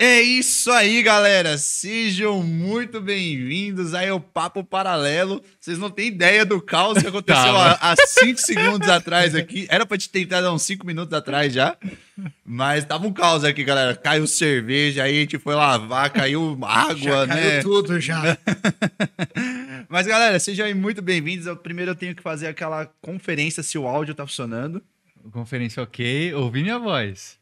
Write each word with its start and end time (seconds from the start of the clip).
É 0.00 0.20
isso 0.20 0.70
aí, 0.70 1.02
galera. 1.02 1.58
Sejam 1.58 2.40
muito 2.40 3.00
bem-vindos 3.00 3.94
aí 3.94 4.08
ao 4.08 4.20
Papo 4.20 4.62
Paralelo. 4.62 5.42
Vocês 5.58 5.76
não 5.76 5.90
têm 5.90 6.06
ideia 6.06 6.46
do 6.46 6.62
caos 6.62 6.98
que 6.98 7.08
aconteceu 7.08 7.56
há, 7.56 7.72
há 7.80 7.96
cinco 8.06 8.40
segundos 8.40 8.88
atrás 8.88 9.34
aqui. 9.34 9.66
Era 9.68 9.84
pra 9.84 9.98
te 9.98 10.08
tentar 10.08 10.40
dar 10.40 10.52
uns 10.52 10.62
cinco 10.62 10.86
minutos 10.86 11.12
atrás 11.12 11.52
já. 11.52 11.76
Mas 12.46 12.84
tava 12.84 13.08
um 13.08 13.12
caos 13.12 13.42
aqui, 13.42 13.64
galera. 13.64 13.96
Caiu 13.96 14.24
cerveja, 14.28 15.02
aí 15.02 15.16
a 15.16 15.20
gente 15.22 15.36
foi 15.36 15.56
lavar, 15.56 16.10
caiu 16.10 16.56
água, 16.62 16.96
já 16.96 17.26
né? 17.26 17.50
Caiu 17.50 17.62
tudo 17.62 18.00
já. 18.00 18.38
Mas, 19.90 20.06
galera, 20.06 20.38
sejam 20.38 20.64
aí 20.64 20.74
muito 20.74 21.02
bem-vindos. 21.02 21.52
Primeiro 21.60 21.90
eu 21.90 21.96
tenho 21.96 22.14
que 22.14 22.22
fazer 22.22 22.46
aquela 22.46 22.86
conferência 23.02 23.64
se 23.64 23.76
o 23.76 23.88
áudio 23.88 24.14
tá 24.14 24.24
funcionando. 24.24 24.80
Conferência 25.32 25.82
ok, 25.82 26.32
ouvi 26.34 26.62
minha 26.62 26.78
voz. 26.78 27.37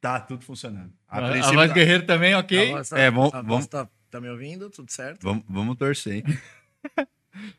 Tá, 0.00 0.20
tudo 0.20 0.44
funcionando. 0.44 0.92
A, 1.08 1.18
A, 1.18 1.28
a 1.48 1.52
voz 1.52 1.68
tá- 1.68 1.74
Guerreiro 1.74 2.06
também, 2.06 2.34
ok? 2.34 2.68
A 2.70 2.76
voz 2.76 2.88
tá- 2.88 2.98
É, 2.98 3.10
vamos- 3.10 3.34
a 3.34 3.36
voz 3.38 3.46
vamos- 3.48 3.66
tá, 3.66 3.88
tá 4.10 4.20
me 4.20 4.28
ouvindo? 4.28 4.70
Tudo 4.70 4.90
certo? 4.92 5.22
Vamos, 5.24 5.44
vamos 5.48 5.76
torcer. 5.76 6.14
hein? 6.16 6.24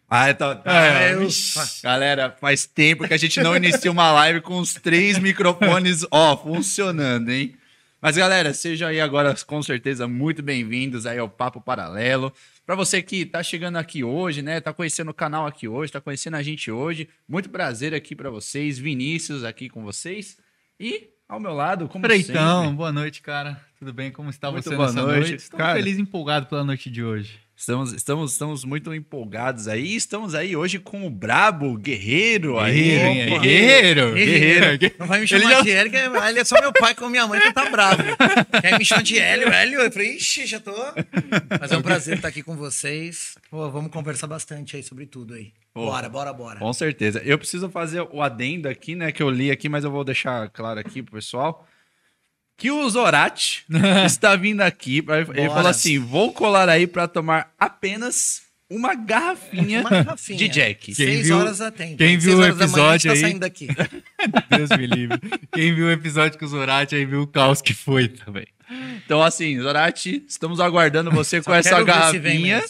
ah, 0.09 0.33
tá. 0.33 0.61
É, 0.65 1.13
Ah, 1.13 1.19
ufa. 1.19 1.67
Galera, 1.83 2.31
faz 2.39 2.65
tempo 2.65 3.07
que 3.07 3.13
a 3.13 3.17
gente 3.17 3.41
não 3.41 3.55
inicia 3.55 3.91
uma 3.91 4.11
live 4.13 4.41
com 4.41 4.57
os 4.59 4.73
três 4.73 5.17
microfones, 5.19 6.05
ó, 6.11 6.37
funcionando, 6.37 7.29
hein? 7.29 7.55
Mas, 8.01 8.15
galera, 8.15 8.53
sejam 8.53 8.87
aí 8.87 9.01
agora, 9.01 9.35
com 9.45 9.61
certeza, 9.61 10.07
muito 10.07 10.41
bem-vindos 10.41 11.05
aí 11.05 11.17
ao 11.19 11.27
Papo 11.27 11.59
Paralelo. 11.59 12.31
Para 12.65 12.73
você 12.75 13.01
que 13.01 13.25
tá 13.25 13.43
chegando 13.43 13.75
aqui 13.75 14.05
hoje, 14.05 14.41
né, 14.41 14.61
tá 14.61 14.71
conhecendo 14.71 15.11
o 15.11 15.13
canal 15.13 15.45
aqui 15.45 15.67
hoje, 15.67 15.91
tá 15.91 15.99
conhecendo 15.99 16.37
a 16.37 16.41
gente 16.43 16.71
hoje, 16.71 17.09
muito 17.27 17.49
prazer 17.49 17.93
aqui 17.93 18.15
para 18.15 18.29
vocês, 18.29 18.79
Vinícius 18.79 19.43
aqui 19.43 19.67
com 19.67 19.83
vocês 19.83 20.37
e 20.79 21.09
ao 21.29 21.39
meu 21.39 21.53
lado, 21.53 21.87
como 21.87 22.03
Freitão, 22.03 22.63
sempre, 22.63 22.75
boa 22.75 22.91
noite, 22.91 23.21
cara. 23.21 23.61
Tudo 23.77 23.93
bem? 23.93 24.11
Como 24.11 24.31
está 24.31 24.51
Muito 24.51 24.63
você 24.63 24.75
boa 24.75 24.87
nessa 24.87 25.01
noite, 25.03 25.29
noite? 25.29 25.35
Estou 25.35 25.59
cara. 25.59 25.75
feliz 25.75 25.97
e 25.99 26.01
empolgado 26.01 26.47
pela 26.47 26.63
noite 26.63 26.89
de 26.89 27.03
hoje. 27.03 27.39
Estamos, 27.59 27.91
estamos, 27.91 28.31
estamos 28.31 28.63
muito 28.63 28.93
empolgados 28.93 29.67
aí. 29.67 29.93
Estamos 29.93 30.33
aí 30.33 30.55
hoje 30.55 30.79
com 30.79 31.05
o 31.05 31.09
Brabo 31.09 31.75
Guerreiro 31.77 32.57
aí. 32.57 32.73
Guerreiro? 32.73 33.31
Opa. 33.33 33.41
Guerreiro! 33.43 34.13
Guerreiro. 34.13 34.95
Não 34.97 35.05
vai 35.05 35.17
me 35.19 35.23
Ele 35.25 35.27
chamar 35.27 35.51
já- 35.55 35.61
de 35.63 35.71
Hélio, 35.71 35.91
que 35.91 35.97
ele 35.97 36.39
é 36.39 36.45
só 36.45 36.55
meu 36.61 36.71
pai 36.71 36.95
com 36.95 37.09
minha 37.09 37.27
mãe 37.27 37.41
que 37.41 37.51
tá 37.51 37.69
bravo. 37.69 38.01
Quer 38.61 38.79
me 38.79 38.85
chamar 38.85 39.03
de 39.03 39.19
Hélio, 39.19 39.49
Hélio? 39.49 39.81
Eu 39.81 39.91
falei, 39.91 40.15
ixi, 40.15 40.45
já 40.45 40.61
tô. 40.61 40.71
Mas 41.59 41.69
é 41.73 41.77
um 41.77 41.81
prazer 41.81 42.15
estar 42.15 42.29
aqui 42.29 42.41
com 42.41 42.55
vocês. 42.55 43.35
Pô, 43.51 43.69
vamos 43.69 43.91
conversar 43.91 44.27
bastante 44.27 44.77
aí 44.77 44.81
sobre 44.83 45.05
tudo 45.05 45.33
aí. 45.33 45.51
Pô. 45.73 45.85
Bora, 45.85 46.07
bora, 46.07 46.31
bora. 46.31 46.59
Com 46.59 46.71
certeza. 46.71 47.21
Eu 47.25 47.37
preciso 47.37 47.69
fazer 47.69 48.07
o 48.09 48.21
adendo 48.21 48.69
aqui, 48.69 48.95
né? 48.95 49.11
Que 49.11 49.21
eu 49.21 49.29
li 49.29 49.51
aqui, 49.51 49.67
mas 49.67 49.83
eu 49.83 49.91
vou 49.91 50.05
deixar 50.05 50.47
claro 50.49 50.79
aqui 50.79 51.03
pro 51.03 51.15
pessoal. 51.15 51.67
Que 52.59 52.69
o 52.69 52.89
Zorati 52.89 53.65
está 54.05 54.35
vindo 54.35 54.61
aqui. 54.61 54.97
Ele 54.97 55.25
Bora. 55.25 55.49
falou 55.49 55.69
assim: 55.69 55.97
vou 55.97 56.31
colar 56.33 56.69
aí 56.69 56.85
para 56.85 57.07
tomar 57.07 57.53
apenas 57.57 58.41
uma 58.69 58.93
garrafinha, 58.95 59.81
Uma 59.81 59.89
garrafinha. 59.89 60.37
de 60.37 60.47
Jack. 60.47 60.85
Quem 60.87 60.95
Seis 60.95 61.27
viu- 61.27 61.37
horas 61.37 61.59
atende. 61.61 61.95
quem 61.95 62.17
viu 62.17 62.37
Seis 62.37 62.37
o 62.37 62.37
da 62.37 62.43
manhã, 62.43 62.51
gente 62.53 62.63
episódio 62.63 63.07
tá 63.09 63.13
aí- 63.13 63.19
saindo 63.21 63.39
daqui. 63.39 63.67
Deus 64.55 64.69
me 64.77 64.87
livre. 64.87 65.19
Quem 65.51 65.73
viu 65.73 65.87
o 65.87 65.91
episódio 65.91 66.37
com 66.37 66.45
o 66.45 66.47
Zorati 66.47 66.95
aí 66.95 67.05
viu 67.05 67.21
o 67.21 67.27
caos 67.27 67.61
que 67.61 67.73
foi 67.73 68.07
também. 68.07 68.45
Então, 69.03 69.23
assim, 69.23 69.59
Zorati, 69.59 70.23
estamos 70.27 70.59
aguardando 70.59 71.09
você 71.09 71.39
com 71.41 71.45
Só 71.49 71.55
essa 71.55 71.81
garrafinha. 71.81 72.61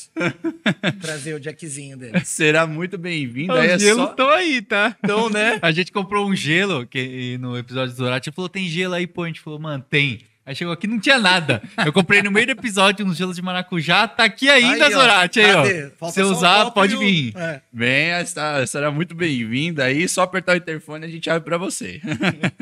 Trazer 1.02 1.34
o 1.34 1.40
Jackzinho 1.40 1.98
dele. 1.98 2.20
Será 2.24 2.66
muito 2.66 2.98
bem-vindo. 2.98 3.52
Aí 3.54 3.70
é 3.72 3.76
Os 3.76 3.82
gelos 3.82 4.04
só... 4.06 4.10
estão 4.12 4.30
aí, 4.30 4.62
tá? 4.62 4.96
Então, 5.04 5.30
né? 5.30 5.60
A 5.62 5.72
gente 5.74 5.92
comprou 5.92 6.26
um 6.30 6.34
gelo 6.34 6.88
que, 6.88 7.38
no 7.40 7.58
episódio 7.58 7.94
do 7.94 7.98
Zorati. 7.98 8.32
falou, 8.32 8.48
tem 8.48 8.70
gelo 8.70 8.94
aí, 8.94 9.06
pô? 9.06 9.24
A 9.24 9.28
gente 9.28 9.42
falou, 9.42 9.60
mano, 9.60 9.84
tem. 9.90 10.22
Aí 10.50 10.56
chegou 10.56 10.74
aqui 10.74 10.88
não 10.88 11.00
tinha 11.00 11.20
nada. 11.20 11.62
Eu 11.86 11.94
comprei 11.94 12.24
no 12.24 12.32
meio 12.32 12.48
do 12.48 12.54
episódio 12.54 13.06
uns 13.06 13.16
gelos 13.16 13.36
de 13.36 13.42
maracujá. 13.44 14.08
Tá 14.08 14.24
aqui 14.24 14.50
ainda, 14.50 14.88
Aí, 14.88 14.96
ó. 14.96 15.00
Zorati. 15.00 15.40
Aí, 15.40 15.54
ó. 15.54 15.62
Cadê? 15.64 16.12
Se 16.12 16.24
usar, 16.24 16.72
pode 16.72 16.96
e 16.96 16.98
vir. 16.98 17.38
É. 17.38 17.62
Venha, 17.72 18.20
está, 18.20 18.66
será 18.66 18.90
muito 18.90 19.14
bem-vinda 19.14 19.84
aí. 19.84 20.10
Só 20.10 20.24
apertar 20.24 20.54
o 20.54 20.58
interfone 20.58 21.06
a 21.06 21.08
gente 21.08 21.30
abre 21.30 21.44
para 21.44 21.60
você. 21.60 22.02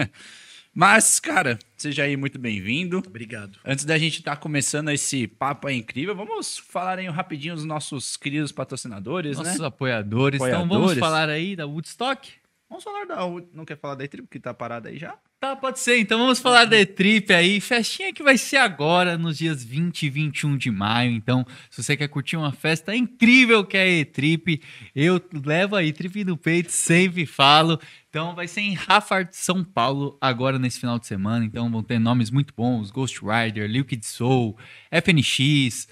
Mas, 0.75 1.17
cara, 1.21 1.57
seja 1.77 2.03
aí 2.03 2.17
muito 2.17 2.37
bem-vindo. 2.37 3.01
Obrigado. 3.07 3.57
Antes 3.63 3.85
da 3.85 3.97
gente 3.97 4.19
estar 4.19 4.35
começando 4.35 4.89
esse 4.89 5.25
papo 5.25 5.69
aí 5.69 5.77
incrível, 5.77 6.13
vamos 6.13 6.57
falar 6.57 6.99
aí 6.99 7.07
rapidinho 7.07 7.55
dos 7.55 7.63
nossos 7.63 8.17
queridos 8.17 8.51
patrocinadores, 8.51 9.37
Nossos 9.37 9.59
né? 9.61 9.65
apoiadores. 9.65 10.41
Então 10.41 10.67
vamos 10.67 10.91
Apoiadores. 10.91 10.99
falar 10.99 11.29
aí 11.29 11.55
da 11.55 11.65
Woodstock? 11.65 12.33
Vamos 12.69 12.83
falar 12.83 13.05
da... 13.05 13.15
Não 13.53 13.63
quer 13.63 13.77
falar 13.77 13.95
da 13.95 14.05
tribo 14.05 14.27
que 14.29 14.41
tá 14.41 14.53
parada 14.53 14.89
aí 14.89 14.97
já? 14.97 15.17
Tá, 15.39 15.55
pode 15.55 15.79
ser. 15.79 15.99
Então 15.99 16.17
vamos 16.17 16.39
falar 16.39 16.65
da 16.65 16.79
E-Trip 16.79 17.31
aí. 17.31 17.61
Festinha 17.61 18.11
que 18.11 18.23
vai 18.23 18.39
ser 18.39 18.57
agora, 18.57 19.19
nos 19.19 19.37
dias 19.37 19.63
20 19.63 20.03
e 20.03 20.09
21 20.09 20.57
de 20.57 20.71
maio. 20.71 21.11
Então, 21.11 21.45
se 21.69 21.83
você 21.83 21.95
quer 21.95 22.07
curtir 22.07 22.35
uma 22.35 22.51
festa 22.51 22.95
incrível 22.95 23.63
que 23.63 23.77
é 23.77 23.81
a 23.81 23.87
E-Trip, 23.87 24.59
eu 24.95 25.21
levo 25.45 25.75
a 25.75 25.83
E-Trip 25.83 26.23
no 26.23 26.35
peito, 26.35 26.71
sempre 26.71 27.27
falo. 27.27 27.79
Então, 28.09 28.33
vai 28.33 28.47
ser 28.47 28.61
em 28.61 28.73
Raffard, 28.73 29.29
São 29.31 29.63
Paulo, 29.63 30.17
agora 30.19 30.57
nesse 30.57 30.79
final 30.79 30.97
de 30.97 31.05
semana. 31.05 31.45
Então, 31.45 31.69
vão 31.69 31.83
ter 31.83 31.99
nomes 31.99 32.31
muito 32.31 32.51
bons: 32.57 32.89
Ghost 32.89 33.19
Rider, 33.23 33.69
Liquid 33.69 34.03
Soul, 34.03 34.57
FNX. 34.89 35.87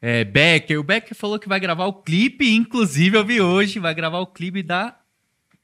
É, 0.00 0.22
Becker, 0.22 0.78
o 0.78 0.84
Becker 0.84 1.16
falou 1.16 1.38
que 1.38 1.48
vai 1.48 1.58
gravar 1.58 1.86
o 1.86 1.94
clipe, 1.94 2.48
inclusive 2.54 3.16
eu 3.16 3.24
vi 3.24 3.40
hoje, 3.40 3.80
vai 3.80 3.94
gravar 3.94 4.20
o 4.20 4.26
clipe 4.26 4.62
da 4.62 4.96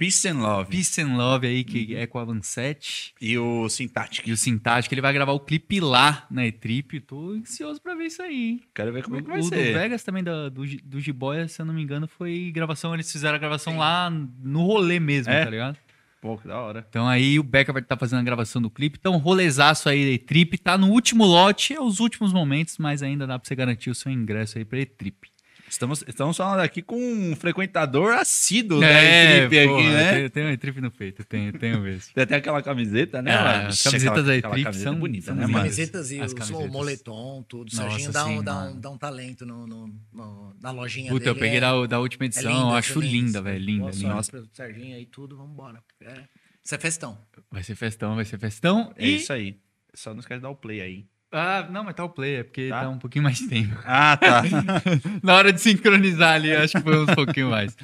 Peace 0.00 0.26
and 0.26 0.38
Love. 0.40 0.70
Peace 0.70 0.98
and 1.02 1.14
Love 1.14 1.46
aí, 1.46 1.62
que 1.62 1.94
é 1.94 2.06
com 2.06 2.18
a 2.18 2.22
Lancet. 2.22 3.12
E 3.20 3.36
o 3.36 3.68
Syntactic. 3.68 4.26
E 4.26 4.32
o 4.32 4.36
Sintático, 4.36 4.94
ele 4.94 5.02
vai 5.02 5.12
gravar 5.12 5.32
o 5.32 5.40
clipe 5.40 5.78
lá 5.78 6.26
na 6.30 6.46
E-Trip. 6.46 7.00
Tô 7.00 7.32
ansioso 7.32 7.82
pra 7.82 7.94
ver 7.94 8.06
isso 8.06 8.22
aí. 8.22 8.34
hein? 8.52 8.60
Quero 8.74 8.92
ver 8.94 9.02
como 9.02 9.16
é 9.16 9.20
que 9.20 9.26
o 9.28 9.30
vai 9.30 9.40
o 9.40 9.44
ser. 9.44 9.72
do 9.74 9.78
Vegas 9.78 10.02
também, 10.02 10.24
da- 10.24 10.48
do, 10.48 10.64
do 10.84 10.98
Jiboia, 11.00 11.46
se 11.48 11.60
eu 11.60 11.66
não 11.66 11.74
me 11.74 11.82
engano, 11.82 12.08
foi 12.08 12.50
gravação. 12.50 12.94
Eles 12.94 13.12
fizeram 13.12 13.34
a 13.34 13.38
gravação 13.38 13.76
lá 13.76 14.08
no 14.10 14.64
rolê 14.64 14.98
mesmo, 14.98 15.30
É? 15.32 15.44
tá 15.44 15.50
ligado? 15.50 15.76
Pô, 16.22 16.36
que 16.38 16.48
da 16.48 16.58
hora. 16.58 16.86
Então 16.88 17.06
aí 17.06 17.38
o 17.38 17.42
Becker 17.42 17.72
vai 17.72 17.82
estar 17.82 17.96
fazendo 17.98 18.20
a 18.20 18.22
gravação 18.22 18.60
do 18.62 18.70
clipe. 18.70 18.96
Então, 18.98 19.16
rolezaço 19.18 19.88
aí 19.88 20.02
da 20.04 20.10
E-Trip. 20.12 20.56
Tá 20.58 20.78
no 20.78 20.88
último 20.90 21.24
lote, 21.26 21.74
é 21.74 21.80
os 21.80 22.00
últimos 22.00 22.32
momentos, 22.32 22.78
mas 22.78 23.02
ainda 23.02 23.26
dá 23.26 23.38
pra 23.38 23.46
você 23.46 23.54
garantir 23.54 23.90
o 23.90 23.94
seu 23.94 24.10
ingresso 24.10 24.56
aí 24.56 24.64
pra 24.64 24.80
E-Trip. 24.80 25.28
Estamos, 25.70 26.02
estamos 26.08 26.36
falando 26.36 26.60
aqui 26.60 26.82
com 26.82 26.96
um 27.00 27.36
frequentador 27.36 28.12
assíduo 28.14 28.82
É, 28.82 29.42
da 29.42 29.48
Trip 29.48 29.68
porra, 29.68 29.78
aqui, 29.80 29.88
né? 29.90 30.28
Tem, 30.28 30.42
uma 30.42 30.52
E-Trip 30.52 30.80
no 30.80 30.90
peito, 30.90 31.24
tenho, 31.24 31.52
tenho 31.56 31.80
mesmo. 31.80 32.10
Tem 32.12 32.24
até 32.24 32.34
aquela 32.34 32.60
camiseta, 32.60 33.22
né? 33.22 33.32
Ah, 33.32 33.68
as 33.68 33.80
camisetas 33.80 34.28
aquela- 34.28 34.36
da 34.36 34.62
camiseta 34.62 34.72
são- 34.72 34.98
bonita, 34.98 35.26
são 35.26 35.34
né, 35.36 35.44
As 35.44 35.50
camisetas 35.52 36.10
e 36.10 36.20
As 36.20 36.32
o 36.50 36.66
moletom, 36.66 37.44
tudo. 37.48 37.70
Nossa, 37.72 37.88
Serginho 37.88 38.12
dá, 38.12 38.26
um, 38.26 38.42
dá, 38.42 38.64
um, 38.64 38.80
dá 38.80 38.90
um 38.90 38.98
talento 38.98 39.46
no, 39.46 39.64
no- 39.64 39.94
no- 40.12 40.56
na 40.60 40.72
lojinha 40.72 41.08
Puta, 41.12 41.26
dele. 41.26 41.30
eu 41.30 41.40
peguei 41.40 41.58
é- 41.58 41.60
da, 41.60 41.86
da 41.86 42.00
última 42.00 42.24
é 42.24 42.26
edição, 42.26 42.50
linda, 42.52 42.64
eu 42.64 42.74
acho 42.74 43.00
linda, 43.00 43.40
velho. 43.42 43.64
Linda, 43.64 43.80
Boa 43.82 43.92
linda. 43.92 44.22
pro 44.24 44.48
Serginho 44.52 44.96
aí, 44.96 45.06
tudo, 45.06 45.36
vambora. 45.36 45.80
É. 46.02 46.24
Isso 46.64 46.74
é 46.74 46.78
festão. 46.78 47.16
Vai 47.48 47.62
ser 47.62 47.76
festão, 47.76 48.16
vai 48.16 48.24
ser 48.24 48.38
festão. 48.38 48.92
É 48.96 49.06
e... 49.06 49.16
isso 49.16 49.32
aí. 49.32 49.56
Só 49.94 50.12
não 50.12 50.20
esquece 50.20 50.38
de 50.38 50.42
dar 50.42 50.50
o 50.50 50.56
play 50.56 50.80
aí. 50.80 51.06
Ah, 51.32 51.66
não, 51.70 51.84
mas 51.84 51.94
tá 51.94 52.04
o 52.04 52.08
play, 52.08 52.36
é 52.36 52.42
porque 52.42 52.68
Tá? 52.68 52.80
tá, 52.82 52.88
um 52.88 52.98
pouquinho 52.98 53.22
mais 53.24 53.38
de 53.38 53.48
tempo. 53.48 53.76
Ah, 53.84 54.16
tá. 54.16 54.42
Na 55.22 55.34
hora 55.34 55.52
de 55.52 55.60
sincronizar 55.60 56.34
ali, 56.34 56.52
acho 56.52 56.74
que 56.76 56.82
foi 56.82 57.02
um 57.02 57.06
pouquinho 57.06 57.50
mais. 57.50 57.76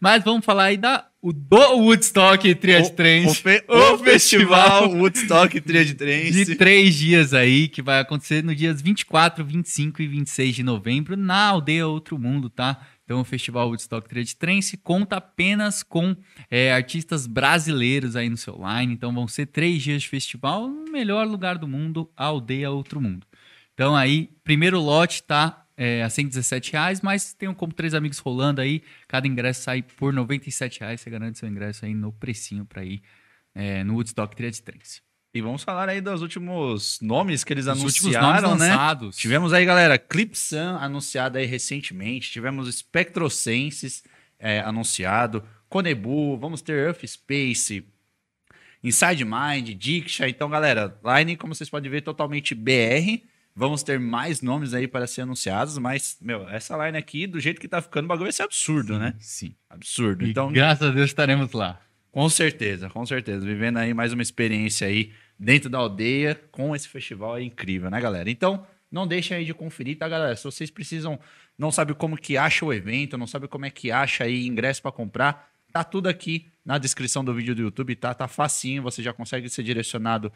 Mas 0.00 0.22
vamos 0.24 0.44
falar 0.44 0.64
aí 0.64 0.76
da, 0.76 1.06
o 1.22 1.32
do 1.32 1.56
Woodstock 1.78 2.54
Triad 2.56 2.86
o, 2.86 2.90
Trance. 2.90 3.36
fe- 3.42 3.64
o 3.68 3.94
o 3.94 3.98
festival 3.98 4.90
Woodstock 4.92 5.58
Triad 5.62 5.94
Trance. 5.94 6.44
de 6.44 6.56
três 6.56 6.94
dias 6.94 7.32
aí, 7.32 7.68
que 7.68 7.80
vai 7.80 8.00
acontecer 8.00 8.42
nos 8.44 8.54
dias 8.56 8.82
24, 8.82 9.42
25 9.44 10.02
e 10.02 10.06
26 10.06 10.56
de 10.56 10.62
novembro, 10.62 11.16
na 11.16 11.46
aldeia 11.48 11.86
Outro 11.86 12.18
Mundo, 12.18 12.50
tá? 12.50 12.78
Então, 13.04 13.20
o 13.20 13.24
Festival 13.24 13.68
Woodstock 13.68 14.08
Trade 14.08 14.34
Trance 14.36 14.76
conta 14.78 15.16
apenas 15.16 15.82
com 15.82 16.16
é, 16.50 16.72
artistas 16.72 17.26
brasileiros 17.26 18.16
aí 18.16 18.30
no 18.30 18.36
seu 18.36 18.56
line. 18.56 18.94
Então, 18.94 19.12
vão 19.12 19.28
ser 19.28 19.46
três 19.46 19.82
dias 19.82 20.02
de 20.02 20.08
festival 20.08 20.66
no 20.66 20.90
melhor 20.90 21.26
lugar 21.26 21.58
do 21.58 21.68
mundo, 21.68 22.10
a 22.16 22.24
aldeia 22.24 22.70
Outro 22.70 23.00
Mundo. 23.00 23.26
Então, 23.74 23.94
aí, 23.94 24.30
primeiro 24.42 24.80
lote 24.80 25.22
tá 25.22 25.66
é, 25.76 26.02
a 26.02 26.08
117 26.08 26.72
reais, 26.72 27.00
mas 27.02 27.34
tem 27.34 27.48
um 27.48 27.54
como 27.54 27.72
três 27.72 27.92
amigos 27.94 28.18
rolando 28.18 28.60
aí. 28.60 28.82
Cada 29.06 29.26
ingresso 29.26 29.62
sai 29.62 29.82
por 29.82 30.12
97 30.12 30.80
reais. 30.80 31.00
Você 31.00 31.10
garante 31.10 31.38
seu 31.38 31.48
ingresso 31.48 31.84
aí 31.84 31.94
no 31.94 32.12
precinho 32.12 32.64
para 32.64 32.84
ir 32.84 33.02
é, 33.54 33.84
no 33.84 33.94
Woodstock 33.94 34.34
Trade 34.34 34.62
Trance. 34.62 35.02
E 35.34 35.40
vamos 35.40 35.64
falar 35.64 35.88
aí 35.88 36.00
dos 36.00 36.22
últimos 36.22 37.00
nomes 37.02 37.42
que 37.42 37.52
eles 37.52 37.66
Os 37.66 37.82
últimos 37.82 38.14
anunciaram, 38.14 38.56
né? 38.56 38.68
lançados. 38.68 39.16
Tivemos 39.16 39.52
aí, 39.52 39.64
galera, 39.64 39.98
Clipsan 39.98 40.78
anunciado 40.80 41.38
aí 41.38 41.44
recentemente. 41.44 42.30
Tivemos 42.30 42.72
Spectrosenses 42.72 44.04
é, 44.38 44.60
anunciado. 44.60 45.42
Conebu, 45.68 46.36
vamos 46.38 46.62
ter 46.62 46.74
Earth 46.86 47.04
Space, 47.04 47.84
Inside 48.82 49.24
Mind, 49.24 49.70
Diksha. 49.76 50.28
Então, 50.28 50.48
galera, 50.48 50.96
line, 51.04 51.36
como 51.36 51.52
vocês 51.52 51.68
podem 51.68 51.90
ver, 51.90 52.02
totalmente 52.02 52.54
BR. 52.54 53.24
Vamos 53.56 53.82
ter 53.82 53.98
mais 53.98 54.40
nomes 54.40 54.72
aí 54.72 54.86
para 54.86 55.06
ser 55.06 55.22
anunciados, 55.22 55.78
mas, 55.78 56.16
meu, 56.20 56.48
essa 56.48 56.76
line 56.86 56.98
aqui, 56.98 57.26
do 57.26 57.40
jeito 57.40 57.60
que 57.60 57.68
tá 57.68 57.80
ficando, 57.82 58.04
o 58.04 58.08
bagulho 58.08 58.26
vai 58.26 58.32
ser 58.32 58.42
absurdo, 58.42 58.98
né? 58.98 59.14
Sim. 59.18 59.54
Absurdo. 59.70 60.24
E 60.24 60.30
Então, 60.30 60.52
graças 60.52 60.88
a 60.88 60.92
Deus 60.92 61.06
estaremos 61.10 61.52
lá. 61.52 61.80
com 62.12 62.28
certeza, 62.28 62.88
com 62.88 63.04
certeza. 63.04 63.44
Vivendo 63.44 63.78
aí 63.78 63.92
mais 63.94 64.12
uma 64.12 64.22
experiência 64.22 64.86
aí 64.86 65.12
dentro 65.38 65.68
da 65.68 65.78
aldeia 65.78 66.34
com 66.50 66.74
esse 66.74 66.88
festival 66.88 67.36
é 67.36 67.42
incrível, 67.42 67.90
né, 67.90 68.00
galera? 68.00 68.30
Então, 68.30 68.66
não 68.90 69.06
deixem 69.06 69.36
aí 69.36 69.44
de 69.44 69.52
conferir, 69.52 69.98
tá, 69.98 70.08
galera? 70.08 70.36
Se 70.36 70.44
vocês 70.44 70.70
precisam, 70.70 71.18
não 71.58 71.70
sabe 71.72 71.94
como 71.94 72.16
que 72.16 72.36
acha 72.36 72.64
o 72.64 72.72
evento, 72.72 73.18
não 73.18 73.26
sabe 73.26 73.48
como 73.48 73.66
é 73.66 73.70
que 73.70 73.90
acha 73.90 74.24
aí 74.24 74.46
ingresso 74.46 74.80
para 74.80 74.92
comprar, 74.92 75.50
tá 75.72 75.82
tudo 75.82 76.08
aqui 76.08 76.46
na 76.64 76.78
descrição 76.78 77.24
do 77.24 77.34
vídeo 77.34 77.54
do 77.54 77.62
YouTube, 77.62 77.96
tá? 77.96 78.14
Tá 78.14 78.28
facinho, 78.28 78.82
você 78.82 79.02
já 79.02 79.12
consegue 79.12 79.48
ser 79.48 79.64
direcionado 79.64 80.32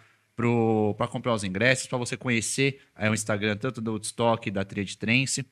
para 0.96 1.06
comprar 1.08 1.34
os 1.34 1.44
ingressos, 1.44 1.86
para 1.86 1.98
você 1.98 2.16
conhecer 2.16 2.80
é, 2.96 3.08
o 3.08 3.14
Instagram 3.14 3.56
tanto 3.56 3.80
do 3.80 3.92
Woodstock 3.92 4.50
da 4.50 4.64
Tria 4.64 4.84
de 4.84 4.96
Trance. 4.96 5.46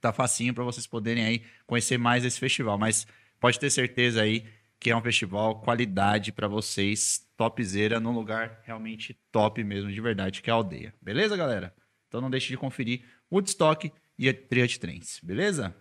Tá 0.00 0.12
facinho 0.12 0.54
para 0.54 0.62
vocês 0.62 0.86
poderem 0.86 1.24
aí 1.24 1.42
conhecer 1.66 1.98
mais 1.98 2.24
esse 2.24 2.38
festival, 2.38 2.78
mas 2.78 3.06
pode 3.40 3.58
ter 3.58 3.70
certeza 3.70 4.22
aí 4.22 4.44
que 4.78 4.90
é 4.90 4.96
um 4.96 5.02
festival 5.02 5.60
qualidade 5.60 6.30
para 6.30 6.46
vocês, 6.46 7.25
topzera, 7.36 8.00
num 8.00 8.12
lugar 8.12 8.60
realmente 8.64 9.18
top 9.30 9.62
mesmo, 9.62 9.92
de 9.92 10.00
verdade, 10.00 10.42
que 10.42 10.50
é 10.50 10.52
a 10.52 10.56
aldeia. 10.56 10.94
Beleza, 11.00 11.36
galera? 11.36 11.74
Então 12.08 12.20
não 12.20 12.30
deixe 12.30 12.48
de 12.48 12.56
conferir 12.56 13.04
Woodstock 13.30 13.92
e 14.18 14.28
a 14.28 14.34
Tria 14.34 14.66
de 14.66 14.80
Trance, 14.80 15.24
beleza? 15.24 15.76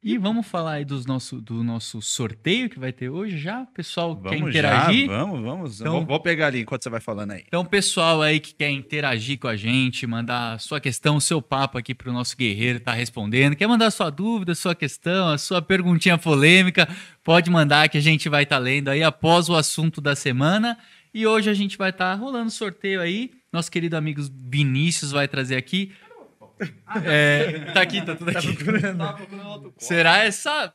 E 0.00 0.16
vamos 0.16 0.46
falar 0.46 0.74
aí 0.74 0.84
dos 0.84 1.04
nosso, 1.06 1.40
do 1.40 1.64
nosso 1.64 2.00
sorteio 2.00 2.70
que 2.70 2.78
vai 2.78 2.92
ter 2.92 3.08
hoje 3.10 3.36
já? 3.36 3.66
Pessoal 3.66 4.14
quer 4.16 4.36
Vamos 4.36 4.50
interagir? 4.50 5.08
já, 5.08 5.18
vamos, 5.18 5.40
vamos. 5.40 5.80
Então- 5.80 5.92
vou, 5.94 6.06
vou 6.06 6.20
pegar 6.20 6.46
ali 6.46 6.60
enquanto 6.60 6.84
você 6.84 6.88
vai 6.88 7.00
falando 7.00 7.32
aí. 7.32 7.42
Então, 7.48 7.64
pessoal 7.64 8.22
aí 8.22 8.38
que 8.38 8.54
quer 8.54 8.70
interagir 8.70 9.40
com 9.40 9.48
a 9.48 9.56
gente, 9.56 10.06
mandar 10.06 10.60
sua 10.60 10.80
questão, 10.80 11.18
seu 11.18 11.42
papo 11.42 11.76
aqui 11.78 11.96
pro 11.96 12.12
nosso 12.12 12.36
guerreiro 12.36 12.78
tá 12.78 12.92
respondendo, 12.92 13.56
quer 13.56 13.66
mandar 13.66 13.90
sua 13.90 14.08
dúvida, 14.08 14.54
sua 14.54 14.74
questão, 14.74 15.30
a 15.30 15.36
sua 15.38 15.60
perguntinha 15.60 16.16
polêmica, 16.16 16.88
pode 17.24 17.50
mandar 17.50 17.88
que 17.88 17.98
a 17.98 18.02
gente 18.02 18.28
vai 18.28 18.44
estar 18.44 18.58
lendo 18.58 18.88
aí 18.88 19.02
após 19.02 19.48
o 19.48 19.56
assunto 19.56 20.00
da 20.00 20.14
semana. 20.14 20.78
E 21.12 21.26
hoje 21.26 21.50
a 21.50 21.54
gente 21.54 21.76
vai 21.76 21.90
estar 21.90 22.14
rolando 22.14 22.50
sorteio 22.52 23.00
aí. 23.00 23.32
Nosso 23.52 23.70
querido 23.70 23.96
amigo 23.96 24.22
Vinícius 24.48 25.10
vai 25.10 25.26
trazer 25.26 25.56
aqui. 25.56 25.90
É, 27.04 27.72
tá 27.72 27.82
aqui, 27.82 28.00
tá 28.04 28.14
tudo 28.14 28.30
aqui. 28.30 28.56
Será 29.78 30.18
essa 30.24 30.72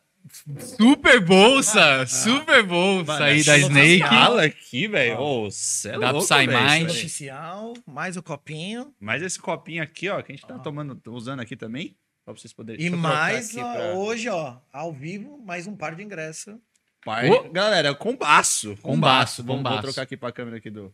super 0.77 1.19
bolsa, 1.19 2.05
super 2.05 2.63
bolsa 2.63 3.23
aí 3.25 3.43
da 3.43 3.57
Snake? 3.57 3.99
Fala 4.07 4.43
aqui, 4.45 4.87
velho. 4.87 5.13
É 5.13 5.99
Dá 5.99 6.11
louco, 6.11 6.17
Mind. 6.19 6.19
isso 6.21 6.33
aí. 6.33 6.85
Oficial, 6.85 7.73
mais 7.85 8.17
o 8.17 8.23
copinho. 8.23 8.93
Mas 8.99 9.21
esse 9.21 9.39
copinho 9.39 9.83
aqui, 9.83 10.09
ó, 10.09 10.21
que 10.21 10.31
a 10.31 10.35
gente 10.35 10.47
tá 10.47 10.57
tomando, 10.59 10.99
usando 11.11 11.41
aqui 11.41 11.55
também, 11.55 11.95
pra 12.23 12.33
vocês 12.33 12.53
poderem... 12.53 12.85
E 12.85 12.89
mais, 12.89 13.55
ó, 13.57 13.73
pra- 13.73 13.93
hoje, 13.93 14.29
ó, 14.29 14.57
ao 14.71 14.93
vivo, 14.93 15.41
mais 15.45 15.67
um 15.67 15.75
par 15.75 15.95
de 15.95 16.03
ingresso. 16.03 16.57
Par- 17.03 17.25
Ô! 17.29 17.49
Galera, 17.51 17.93
com 17.93 18.15
baço. 18.15 18.77
Com 18.77 18.93
Combaço, 18.93 19.43
baço. 19.43 19.43
Vamos, 19.43 19.61
vou 19.63 19.71
combaço. 19.71 19.81
trocar 19.87 20.01
aqui 20.03 20.15
pra 20.15 20.31
câmera 20.31 20.57
aqui 20.57 20.69
do... 20.69 20.93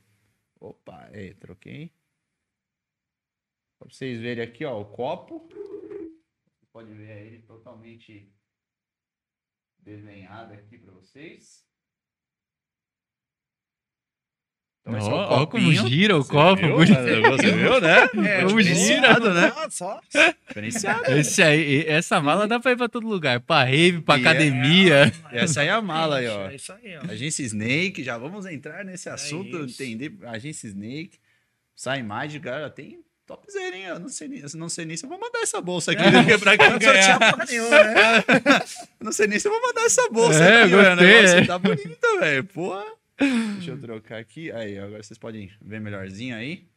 Opa, 0.60 1.08
aí, 1.14 1.34
troquei. 1.36 1.92
Pra 3.80 3.88
vocês 3.90 4.20
verem 4.20 4.44
aqui, 4.44 4.66
ó, 4.66 4.80
o 4.82 4.86
copo. 4.86 5.48
Você 5.50 6.66
pode 6.72 6.94
ver 6.94 7.26
ele 7.28 7.40
totalmente 7.44 8.30
desenhado 9.80 10.54
aqui 10.54 10.78
pra 10.78 10.92
vocês. 10.94 11.66
Então, 14.82 14.98
esse 14.98 15.10
é 15.10 15.12
o 15.14 15.16
Ó, 15.16 15.46
como 15.48 15.72
gira 15.74 16.18
o 16.18 16.24
Você 16.24 16.32
copo. 16.32 16.56
viu? 16.62 16.78
Você 16.78 17.52
viu, 17.52 17.82
né? 17.82 18.04
É, 18.28 18.44
Como 18.46 18.58
diferenciado, 18.62 19.34
né? 19.34 19.52
Só. 19.70 20.00
Diferenciado. 20.48 21.12
Esse 21.14 21.42
aí, 21.44 21.86
essa 21.88 22.22
mala 22.22 22.48
dá 22.48 22.60
pra 22.60 22.72
ir 22.72 22.78
pra 22.78 22.90
todo 22.90 23.08
lugar. 23.08 23.40
Pra 23.42 23.64
rave, 23.64 24.02
pra 24.02 24.16
E 24.18 24.18
é- 24.18 24.22
academia. 24.22 25.12
E 25.32 25.38
essa 25.38 25.62
aí 25.62 25.68
é 25.68 25.72
a 25.72 25.82
mala 25.82 26.18
aí, 26.18 26.28
ó. 26.28 26.50
É 26.50 26.56
isso 26.56 26.72
aí, 26.74 26.98
ó. 26.98 27.02
Agência 27.12 27.44
Snake, 27.44 28.04
já 28.04 28.18
vamos 28.18 28.46
entrar 28.46 28.84
nesse 28.84 29.10
assunto, 29.10 29.66
isso. 29.66 29.82
entender. 29.84 30.18
Agência 30.26 30.68
Snake, 30.68 31.20
sai 31.76 32.02
mais 32.02 32.32
de 32.32 32.40
cara, 32.40 32.70
tem 32.70 33.04
topzera, 33.36 33.76
hein? 33.78 33.84
Eu 33.84 34.00
não 34.00 34.10
sei, 34.10 34.28
nem- 34.28 34.40
eu 34.40 34.50
não 34.56 34.70
sei 34.70 34.86
nem 34.86 34.98
se 34.98 35.06
eu 35.06 35.10
vou 35.10 35.20
mandar 35.20 35.40
essa 35.42 35.62
bolsa 35.62 35.92
aqui, 35.92 36.02
né? 36.02 36.24
pra 36.40 36.58
quem 36.58 36.70
Não 36.70 36.80
ganhar. 36.80 37.20
porra 37.20 37.46
nenhuma, 37.46 37.84
né? 37.84 38.24
Não 39.00 39.12
sei 39.12 39.28
nem 39.28 39.40
se 39.40 39.48
eu 39.48 39.52
vou 39.52 39.62
mandar 39.62 39.86
essa 39.86 40.10
bolsa 40.10 40.44
É, 40.44 40.64
aqui, 40.64 40.72
gostei, 40.72 40.92
o 40.92 40.96
negócio 40.96 41.38
é. 41.38 41.46
tá 41.46 41.60
bonito, 41.60 42.20
velho. 42.20 42.44
Porra. 42.46 42.86
Deixa 43.56 43.72
eu 43.72 43.80
trocar 43.80 44.18
aqui. 44.20 44.52
Aí, 44.52 44.78
agora 44.78 45.02
vocês 45.04 45.18
podem 45.18 45.52
ver 45.62 45.80
melhorzinho 45.80 46.36
aí. 46.36 46.68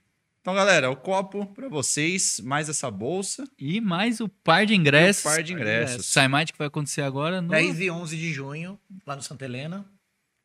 Então, 0.40 0.54
galera, 0.54 0.90
o 0.90 0.96
copo 0.96 1.46
pra 1.46 1.68
vocês, 1.68 2.40
mais 2.40 2.68
essa 2.68 2.90
bolsa. 2.90 3.44
E 3.58 3.80
mais 3.80 4.20
o 4.20 4.28
par 4.28 4.66
de 4.66 4.74
ingressos. 4.74 5.24
E 5.24 5.28
o 5.28 5.30
par 5.30 5.42
de 5.42 5.52
ingressos. 5.52 6.06
Saimite 6.06 6.52
que 6.52 6.58
vai 6.58 6.66
acontecer 6.66 7.02
agora 7.02 7.40
no... 7.40 7.48
10 7.48 7.80
e 7.80 7.90
11 7.90 8.16
de 8.16 8.32
junho, 8.32 8.78
lá 9.06 9.14
no 9.16 9.22
Santa 9.22 9.44
Helena, 9.44 9.84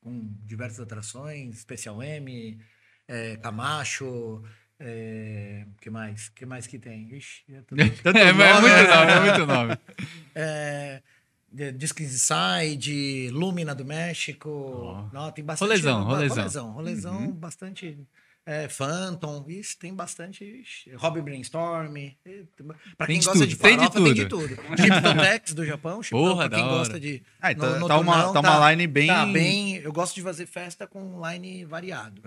com 0.04 0.30
diversas 0.46 0.80
atrações, 0.80 1.58
Especial 1.58 2.02
M, 2.04 2.60
é, 3.08 3.38
Camacho, 3.38 4.44
é, 4.80 5.66
que 5.88 5.90
mais? 5.90 6.30
que 6.30 6.46
mais 6.46 6.68
que 6.68 6.78
tem? 6.78 7.08
Ixi, 7.16 7.44
é 7.50 7.62
tudo... 7.66 7.82
É, 7.82 7.86
é 7.86 8.34
nome, 8.34 8.62
muito 8.62 8.76
né? 8.76 8.88
nome, 8.88 9.12
é 9.12 9.20
muito 9.22 9.46
nome. 9.48 9.78
é, 10.36 11.02
Disc 11.74 11.98
Inside, 12.02 13.30
Lumina 13.32 13.74
do 13.74 13.86
México. 13.86 15.10
Não, 15.14 15.32
tem 15.32 15.46
bastante. 15.46 15.70
Rolezão, 15.70 16.04
rolezão. 16.04 16.38
Rolezão, 16.38 16.72
rolezão, 16.72 17.32
bastante. 17.32 17.98
É, 18.50 18.70
Phantom, 18.70 19.44
isso 19.50 19.78
tem 19.78 19.94
bastante. 19.94 20.64
Hobby 20.96 21.22
Brainstorm. 21.22 21.94
Pra 22.98 23.06
Tem 23.06 23.16
quem 23.16 23.20
de 23.20 23.26
gosta 23.26 23.40
tudo, 23.40 23.48
de 23.48 23.56
tem 23.58 23.72
de 23.74 23.78
farofa, 23.84 24.02
tem 24.04 24.14
de 24.14 24.26
tudo. 24.26 24.56
tudo. 24.56 24.78
Chiptotex 24.82 25.54
do 25.54 25.66
Japão, 25.66 26.02
Chiptão, 26.02 26.20
Porra, 26.20 26.48
pra 26.50 26.58
quem 26.58 26.66
gosta 26.68 26.98
de. 26.98 27.22
Ah, 27.42 27.52
então 27.52 27.78
no- 27.78 27.88
tá 27.90 27.98
uma- 28.00 28.16
noturnão, 28.18 28.42
tá 28.42 28.58
uma 28.58 28.72
line 28.72 28.88
bem- 28.88 29.08
Tá 29.08 29.26
bem. 29.26 29.76
Eu 29.76 29.92
gosto 29.92 30.16
de 30.16 30.22
fazer 30.22 30.46
festa 30.46 30.88
com 30.88 31.22
line 31.30 31.66
variado. 31.66 32.22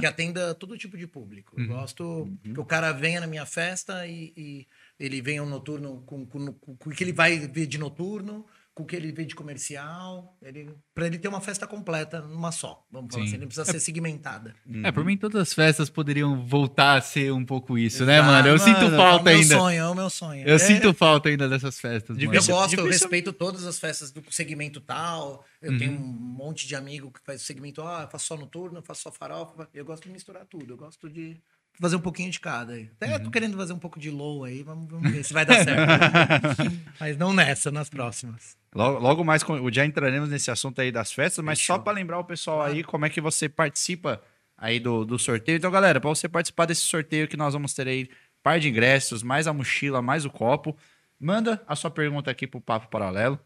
Que 0.00 0.06
atenda 0.06 0.54
todo 0.54 0.78
tipo 0.78 0.96
de 0.96 1.06
público. 1.06 1.60
Eu 1.60 1.68
gosto 1.68 2.26
que 2.42 2.58
o 2.58 2.64
cara 2.64 2.92
venha 2.92 3.20
na 3.20 3.26
minha 3.26 3.44
festa 3.44 4.06
e, 4.06 4.32
e 4.34 4.66
ele 4.98 5.20
venha 5.20 5.42
um 5.42 5.46
noturno 5.48 6.02
com, 6.06 6.24
com, 6.24 6.52
com 6.54 6.72
o 6.90 6.90
que 6.94 7.04
ele 7.04 7.12
vai 7.12 7.38
ver 7.38 7.66
de 7.66 7.76
noturno, 7.76 8.46
com 8.76 8.82
o 8.82 8.86
que 8.86 8.94
ele 8.94 9.10
vê 9.10 9.24
de 9.24 9.34
comercial. 9.34 10.36
Ele, 10.42 10.70
pra 10.94 11.06
ele 11.06 11.18
ter 11.18 11.28
uma 11.28 11.40
festa 11.40 11.66
completa 11.66 12.20
numa 12.20 12.52
só. 12.52 12.84
Vamos 12.90 13.10
falar 13.10 13.24
Sim. 13.24 13.28
assim. 13.30 13.36
Ele 13.38 13.46
precisa 13.46 13.64
ser 13.64 13.80
segmentada. 13.80 14.54
É, 14.84 14.92
por 14.92 15.02
mim 15.02 15.16
todas 15.16 15.40
as 15.40 15.54
festas 15.54 15.88
poderiam 15.88 16.46
voltar 16.46 16.98
a 16.98 17.00
ser 17.00 17.32
um 17.32 17.42
pouco 17.42 17.78
isso, 17.78 18.04
né, 18.04 18.16
Exato, 18.18 18.30
mano? 18.30 18.48
Eu 18.48 18.58
sinto 18.58 18.82
mano, 18.82 18.96
falta 18.98 19.30
é 19.30 19.32
o 19.32 19.34
meu 19.34 19.42
ainda. 19.42 19.54
sonho, 19.56 19.78
é 19.82 19.88
o 19.88 19.94
meu 19.94 20.10
sonho. 20.10 20.46
Eu 20.46 20.56
É- 20.56 20.58
sinto 20.58 20.92
falta 20.92 21.30
ainda 21.30 21.48
dessas 21.48 21.80
festas, 21.80 22.18
mano. 22.18 22.34
Eu 22.34 22.44
gosto, 22.44 22.74
eu 22.78 22.86
respeito 22.86 23.32
todas 23.32 23.64
as 23.64 23.78
festas 23.78 24.10
do 24.10 24.22
segmento 24.30 24.78
tal. 24.78 25.42
Eu 25.62 25.72
Uhum. 25.72 25.78
tenho 25.78 25.92
um 25.92 25.96
monte 26.12 26.68
de 26.68 26.76
amigo 26.76 27.10
que 27.10 27.20
faz 27.24 27.40
o 27.40 27.44
segmento, 27.46 27.80
ah, 27.80 28.02
eu 28.02 28.08
faço 28.10 28.26
só 28.26 28.36
noturno, 28.36 28.78
eu 28.78 28.82
faço 28.82 29.00
só 29.02 29.10
farofa. 29.10 29.66
Eu 29.72 29.86
gosto 29.86 30.02
de 30.02 30.10
misturar 30.10 30.44
tudo, 30.44 30.74
eu 30.74 30.76
gosto 30.76 31.08
de 31.08 31.40
fazer 31.80 31.96
um 31.96 32.00
pouquinho 32.00 32.30
de 32.30 32.40
cada. 32.40 32.72
aí. 32.74 32.90
Até 33.00 33.14
Uhum. 33.16 33.22
tô 33.24 33.30
querendo 33.30 33.56
fazer 33.56 33.72
um 33.72 33.78
pouco 33.78 33.98
de 33.98 34.10
low 34.10 34.44
aí, 34.44 34.62
vamos, 34.62 34.88
vamos 34.90 35.10
ver 35.10 35.24
se 35.24 35.32
vai 35.32 35.44
dar 35.44 35.62
certo. 35.62 35.86
Mas 37.00 37.16
não 37.16 37.32
nessa, 37.32 37.70
nas 37.70 37.88
próximas. 37.88 38.56
Logo, 38.74 38.98
logo 38.98 39.24
mais 39.24 39.42
já 39.72 39.84
entraremos 39.84 40.28
nesse 40.28 40.50
assunto 40.50 40.80
aí 40.80 40.92
das 40.92 41.10
festas, 41.12 41.42
mas 41.42 41.58
só 41.58 41.78
para 41.78 41.92
lembrar 41.94 42.18
o 42.18 42.24
pessoal 42.24 42.62
aí 42.62 42.84
como 42.84 43.06
é 43.06 43.08
que 43.10 43.22
você 43.22 43.48
participa 43.48 44.20
aí 44.56 44.78
do, 44.78 45.04
do 45.04 45.18
sorteio. 45.18 45.56
Então, 45.56 45.70
galera, 45.70 45.98
para 45.98 46.10
você 46.10 46.28
participar 46.28 46.66
desse 46.66 46.82
sorteio 46.82 47.26
que 47.26 47.38
nós 47.38 47.54
vamos 47.54 47.72
ter 47.72 47.88
aí 47.88 48.08
par 48.42 48.60
de 48.60 48.68
ingressos, 48.68 49.22
mais 49.22 49.46
a 49.46 49.52
mochila, 49.52 50.02
mais 50.02 50.26
o 50.26 50.30
copo, 50.30 50.76
manda 51.18 51.62
a 51.66 51.74
sua 51.74 51.90
pergunta 51.90 52.30
aqui 52.30 52.46
pro 52.46 52.60
Papo 52.60 52.88
Paralelo. 52.88 53.40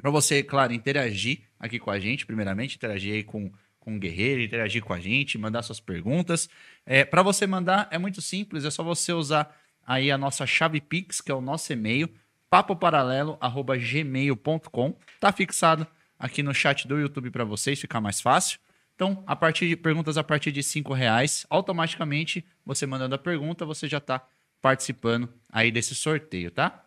Para 0.00 0.10
você, 0.10 0.42
claro, 0.42 0.72
interagir 0.72 1.42
aqui 1.60 1.78
com 1.78 1.90
a 1.90 1.98
gente, 2.00 2.24
primeiramente, 2.24 2.76
interagir 2.76 3.12
aí 3.12 3.22
com, 3.22 3.52
com 3.82 3.96
o 3.96 3.98
Guerreiro, 3.98 4.40
interagir 4.40 4.82
com 4.82 4.92
a 4.92 5.00
gente, 5.00 5.36
mandar 5.36 5.62
suas 5.62 5.80
perguntas. 5.80 6.48
É, 6.86 7.04
para 7.04 7.20
você 7.22 7.44
mandar, 7.46 7.88
é 7.90 7.98
muito 7.98 8.22
simples, 8.22 8.64
é 8.64 8.70
só 8.70 8.84
você 8.84 9.12
usar 9.12 9.54
aí 9.84 10.08
a 10.10 10.16
nossa 10.16 10.46
chave 10.46 10.80
Pix, 10.80 11.20
que 11.20 11.30
é 11.32 11.34
o 11.34 11.40
nosso 11.40 11.72
e-mail, 11.72 12.08
papoparalelo@gmail.com. 12.48 14.96
Tá 15.18 15.32
fixado 15.32 15.84
aqui 16.16 16.44
no 16.44 16.54
chat 16.54 16.86
do 16.86 17.00
YouTube 17.00 17.28
para 17.30 17.42
vocês, 17.44 17.80
ficar 17.80 18.00
mais 18.00 18.20
fácil. 18.20 18.60
Então, 18.94 19.24
a 19.26 19.34
partir 19.34 19.68
de 19.68 19.74
perguntas 19.74 20.16
a 20.16 20.22
partir 20.22 20.52
de 20.52 20.62
cinco 20.62 20.92
reais, 20.92 21.44
automaticamente 21.50 22.46
você 22.64 22.86
mandando 22.86 23.16
a 23.16 23.18
pergunta, 23.18 23.64
você 23.64 23.88
já 23.88 23.98
está 23.98 24.24
participando 24.60 25.28
aí 25.50 25.72
desse 25.72 25.92
sorteio, 25.92 26.52
tá? 26.52 26.84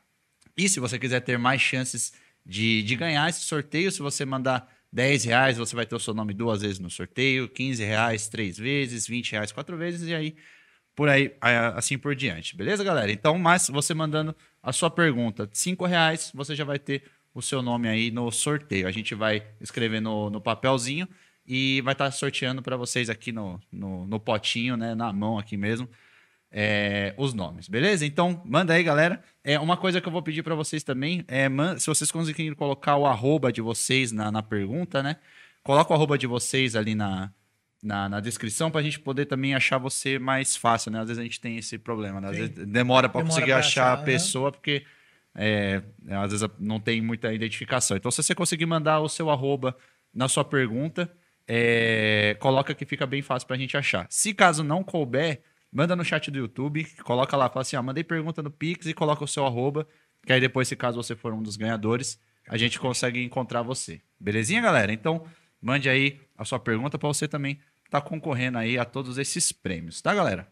E 0.56 0.70
se 0.70 0.80
você 0.80 0.98
quiser 0.98 1.20
ter 1.20 1.38
mais 1.38 1.60
chances 1.60 2.14
de, 2.46 2.82
de 2.84 2.96
ganhar 2.96 3.30
esse 3.30 3.42
sorteio, 3.42 3.92
se 3.92 4.02
você 4.02 4.24
mandar 4.24 4.74
10 4.96 5.26
reais, 5.26 5.58
você 5.58 5.76
vai 5.76 5.86
ter 5.86 5.94
o 5.94 6.00
seu 6.00 6.14
nome 6.14 6.34
duas 6.34 6.62
vezes 6.62 6.80
no 6.80 6.90
sorteio, 6.90 7.50
15 7.50 7.84
reais 7.84 8.30
três 8.30 8.58
vezes, 8.58 9.06
20 9.06 9.34
reais 9.34 9.52
quatro 9.52 9.76
vezes, 9.76 10.08
e 10.08 10.16
aí 10.16 10.38
por 10.96 11.10
aí, 11.10 11.36
assim 11.76 11.98
por 11.98 12.16
diante. 12.16 12.56
Beleza, 12.56 12.82
galera? 12.82 13.12
Então, 13.12 13.38
mas 13.38 13.68
você 13.68 13.94
mandando 13.94 14.34
a 14.64 14.72
sua 14.72 14.90
pergunta 14.90 15.46
de 15.46 15.58
5 15.58 15.86
reais, 15.86 16.32
você 16.34 16.56
já 16.56 16.64
vai 16.64 16.80
ter 16.80 17.04
o 17.34 17.42
seu 17.42 17.62
nome 17.62 17.90
aí 17.90 18.10
no 18.10 18.32
sorteio. 18.32 18.88
A 18.88 18.92
gente 18.92 19.14
vai 19.14 19.46
escrever 19.60 20.00
no, 20.00 20.30
no 20.30 20.40
papelzinho 20.40 21.06
e 21.46 21.82
vai 21.82 21.92
estar 21.92 22.10
sorteando 22.12 22.62
para 22.62 22.78
vocês 22.78 23.10
aqui 23.10 23.34
no, 23.34 23.60
no, 23.70 24.08
no 24.08 24.18
potinho, 24.18 24.78
né? 24.78 24.96
Na 24.96 25.12
mão 25.12 25.38
aqui 25.38 25.58
mesmo 25.58 25.90
é, 26.52 27.14
os 27.18 27.34
nomes, 27.34 27.68
beleza? 27.68 28.06
Então, 28.06 28.42
manda 28.46 28.74
aí, 28.74 28.84
galera. 28.84 29.22
É, 29.44 29.60
uma 29.60 29.78
coisa 29.78 30.00
que 30.00 30.08
eu 30.08 30.12
vou 30.12 30.22
pedir 30.22 30.44
para 30.44 30.56
vocês 30.56 30.84
também 30.84 31.24
é, 31.28 31.48
se 31.78 31.88
vocês 31.88 32.12
conseguirem 32.12 32.54
colocar 32.54 32.96
o 32.96 33.06
arroba 33.06 33.52
de 33.52 33.62
vocês 33.62 34.12
na, 34.12 34.32
na 34.32 34.42
pergunta, 34.42 35.04
né? 35.04 35.18
Coloca 35.64 35.92
o 35.92 35.96
arroba 35.96 36.18
de 36.18 36.28
vocês 36.28 36.76
ali 36.76 36.96
na, 36.96 37.32
na, 37.84 38.10
na 38.10 38.20
descrição 38.20 38.72
pra 38.72 38.82
gente 38.82 39.00
poder 39.00 39.26
também 39.26 39.54
achar 39.54 39.78
você 39.78 40.18
mais 40.18 40.56
fácil, 40.56 40.92
né? 40.92 41.02
Às 41.02 41.08
vezes 41.08 41.20
a 41.20 41.24
gente 41.24 41.40
tem 41.40 41.58
esse 41.58 41.78
problema, 41.78 42.22
né? 42.22 42.30
Às 42.30 42.36
Sim. 42.36 42.42
vezes 42.48 42.68
demora 42.68 43.10
pra 43.10 43.22
Demora 43.22 43.36
conseguir 43.36 43.52
pra 43.52 43.60
achar 43.60 43.84
a 43.84 43.94
achar, 43.94 44.00
né? 44.00 44.06
pessoa, 44.06 44.52
porque 44.52 44.86
é, 45.36 45.82
às 46.10 46.32
vezes 46.32 46.48
não 46.60 46.80
tem 46.80 47.02
muita 47.02 47.34
identificação. 47.34 47.98
Então, 47.98 48.10
se 48.10 48.24
você 48.24 48.34
conseguir 48.34 48.66
mandar 48.66 49.02
o 49.02 49.10
seu 49.10 49.30
arroba 49.30 49.76
na 50.14 50.28
sua 50.28 50.46
pergunta, 50.46 51.12
é, 51.48 52.36
coloca 52.40 52.74
que 52.74 52.86
fica 52.86 53.06
bem 53.06 53.22
fácil 53.22 53.48
pra 53.48 53.58
gente 53.58 53.76
achar. 53.76 54.08
Se 54.10 54.34
caso 54.34 54.64
não 54.64 54.84
couber, 54.84 55.42
manda 55.76 55.94
no 55.94 56.06
chat 56.06 56.32
do 56.32 56.38
YouTube, 56.38 56.86
coloca 57.04 57.36
lá, 57.36 57.50
fala 57.50 57.62
assim, 57.62 57.76
ó, 57.76 57.84
mandei 57.84 58.02
pergunta 58.02 58.42
no 58.42 58.50
Pix 58.50 58.86
e 58.86 58.94
coloca 58.94 59.26
o 59.26 59.28
seu 59.28 59.46
arroba, 59.46 59.86
que 60.26 60.32
aí 60.32 60.40
depois, 60.40 60.70
se 60.70 60.76
caso 60.76 60.96
você 60.96 61.18
for 61.18 61.34
um 61.34 61.44
dos 61.44 61.58
ganhadores, 61.58 62.18
a 62.48 62.56
gente 62.56 62.80
consegue 62.80 63.22
encontrar 63.22 63.62
você. 63.62 64.02
Belezinha, 64.18 64.62
galera? 64.62 64.94
Então, 64.94 65.28
mande 65.62 65.90
aí 65.90 66.22
a 66.38 66.46
sua 66.46 66.60
pergunta 66.60 66.98
pra 66.98 67.10
você 67.10 67.28
também 67.28 67.60
estar 67.84 68.00
concorrendo 68.00 68.58
aí 68.58 68.78
a 68.80 68.86
todos 68.86 69.18
esses 69.18 69.52
prêmios, 69.52 70.02
tá, 70.02 70.16
galera? 70.16 70.48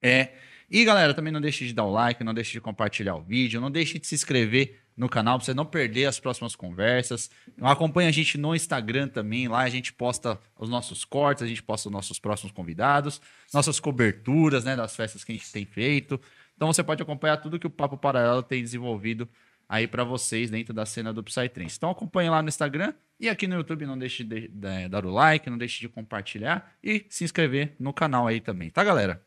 É. 0.00 0.30
E 0.70 0.82
galera, 0.82 1.12
também 1.12 1.32
não 1.32 1.42
deixe 1.42 1.66
de 1.66 1.74
dar 1.74 1.84
o 1.84 1.92
like, 1.92 2.24
não 2.24 2.32
deixe 2.32 2.52
de 2.52 2.60
compartilhar 2.60 3.16
o 3.16 3.22
vídeo, 3.22 3.60
não 3.60 3.70
deixe 3.70 3.98
de 3.98 4.06
se 4.06 4.14
inscrever 4.14 4.80
no 4.98 5.08
canal 5.08 5.38
para 5.38 5.46
você 5.46 5.54
não 5.54 5.64
perder 5.64 6.06
as 6.06 6.18
próximas 6.18 6.56
conversas. 6.56 7.30
Acompanhe 7.62 8.08
a 8.08 8.12
gente 8.12 8.36
no 8.36 8.54
Instagram 8.54 9.06
também, 9.06 9.46
lá 9.46 9.60
a 9.60 9.68
gente 9.68 9.92
posta 9.92 10.38
os 10.58 10.68
nossos 10.68 11.04
cortes, 11.04 11.44
a 11.44 11.46
gente 11.46 11.62
posta 11.62 11.88
os 11.88 11.92
nossos 11.92 12.18
próximos 12.18 12.52
convidados, 12.52 13.20
nossas 13.54 13.78
coberturas, 13.78 14.64
né, 14.64 14.74
das 14.74 14.96
festas 14.96 15.22
que 15.22 15.30
a 15.30 15.34
gente 15.36 15.50
tem 15.52 15.64
feito. 15.64 16.20
Então 16.56 16.66
você 16.70 16.82
pode 16.82 17.00
acompanhar 17.00 17.36
tudo 17.36 17.60
que 17.60 17.66
o 17.66 17.70
Papo 17.70 17.96
Paralelo 17.96 18.42
tem 18.42 18.60
desenvolvido 18.60 19.28
aí 19.68 19.86
para 19.86 20.02
vocês 20.02 20.50
dentro 20.50 20.74
da 20.74 20.84
cena 20.84 21.12
do 21.12 21.22
Psytrance. 21.22 21.76
Então 21.76 21.90
acompanhe 21.90 22.28
lá 22.28 22.42
no 22.42 22.48
Instagram 22.48 22.92
e 23.20 23.28
aqui 23.28 23.46
no 23.46 23.54
YouTube 23.54 23.86
não 23.86 23.96
deixe 23.96 24.24
de, 24.24 24.48
de 24.48 24.88
dar 24.88 25.06
o 25.06 25.10
like, 25.10 25.48
não 25.48 25.58
deixe 25.58 25.80
de 25.80 25.88
compartilhar 25.88 26.74
e 26.82 27.06
se 27.08 27.22
inscrever 27.22 27.76
no 27.78 27.92
canal 27.92 28.26
aí 28.26 28.40
também, 28.40 28.68
tá, 28.68 28.82
galera? 28.82 29.22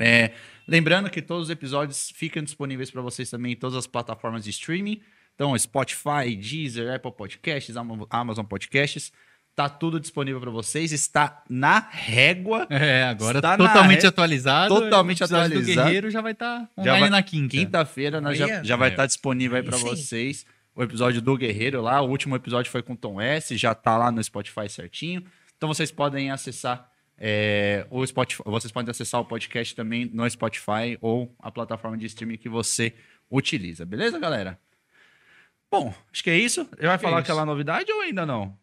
É, 0.00 0.32
lembrando 0.66 1.10
que 1.10 1.20
todos 1.22 1.44
os 1.44 1.50
episódios 1.50 2.10
ficam 2.14 2.42
disponíveis 2.42 2.90
para 2.90 3.02
vocês 3.02 3.28
também 3.30 3.52
em 3.52 3.56
todas 3.56 3.76
as 3.76 3.86
plataformas 3.86 4.44
de 4.44 4.50
streaming. 4.50 5.00
Então, 5.34 5.56
Spotify, 5.58 6.34
Deezer, 6.36 6.94
Apple 6.94 7.12
Podcasts, 7.12 7.76
Ama- 7.76 8.06
Amazon 8.10 8.44
Podcasts. 8.44 9.12
Tá 9.56 9.68
tudo 9.68 9.98
disponível 10.00 10.40
para 10.40 10.50
vocês. 10.50 10.92
Está 10.92 11.42
na 11.48 11.78
régua. 11.90 12.66
É, 12.70 13.04
agora 13.04 13.38
Está 13.38 13.56
totalmente 13.58 14.06
atualizado. 14.06 14.74
totalmente 14.74 15.22
O 15.22 15.24
atualizado. 15.24 15.64
Guerreiro 15.66 16.10
já 16.10 16.20
vai 16.20 16.32
estar 16.32 16.68
Já 16.78 16.82
online 16.82 17.00
vai- 17.00 17.10
na 17.10 17.22
quinta. 17.22 17.56
Quinta-feira 17.56 18.20
nós 18.20 18.38
já, 18.38 18.62
já 18.62 18.76
vai 18.76 18.88
É. 18.88 18.92
estar 18.92 19.06
disponível 19.06 19.56
aí 19.58 19.62
para 19.62 19.76
vocês. 19.76 20.46
O 20.74 20.82
episódio 20.82 21.20
do 21.20 21.36
Guerreiro 21.36 21.82
lá. 21.82 22.00
O 22.00 22.08
último 22.08 22.36
episódio 22.36 22.70
foi 22.70 22.82
com 22.82 22.94
Tom 22.96 23.20
S. 23.20 23.56
Já 23.56 23.74
tá 23.74 23.98
lá 23.98 24.10
no 24.10 24.22
Spotify 24.22 24.68
certinho. 24.68 25.24
Então 25.56 25.68
vocês 25.68 25.90
podem 25.90 26.30
acessar 26.30 26.89
é, 27.20 27.86
o 27.90 28.04
Spotify. 28.06 28.42
Vocês 28.46 28.72
podem 28.72 28.90
acessar 28.90 29.20
o 29.20 29.24
podcast 29.24 29.76
também 29.76 30.06
no 30.12 30.28
Spotify 30.28 30.96
ou 31.00 31.32
a 31.38 31.50
plataforma 31.52 31.98
de 31.98 32.06
streaming 32.06 32.38
que 32.38 32.48
você 32.48 32.94
utiliza. 33.30 33.84
Beleza, 33.84 34.18
galera? 34.18 34.58
Bom, 35.70 35.94
acho 36.12 36.24
que 36.24 36.30
é 36.30 36.38
isso. 36.38 36.68
Ele 36.78 36.88
vai 36.88 36.96
Que 36.98 37.04
falar 37.04 37.18
é 37.18 37.20
aquela 37.20 37.44
novidade 37.44 37.92
ou 37.92 38.00
ainda 38.00 38.24
não? 38.26 38.58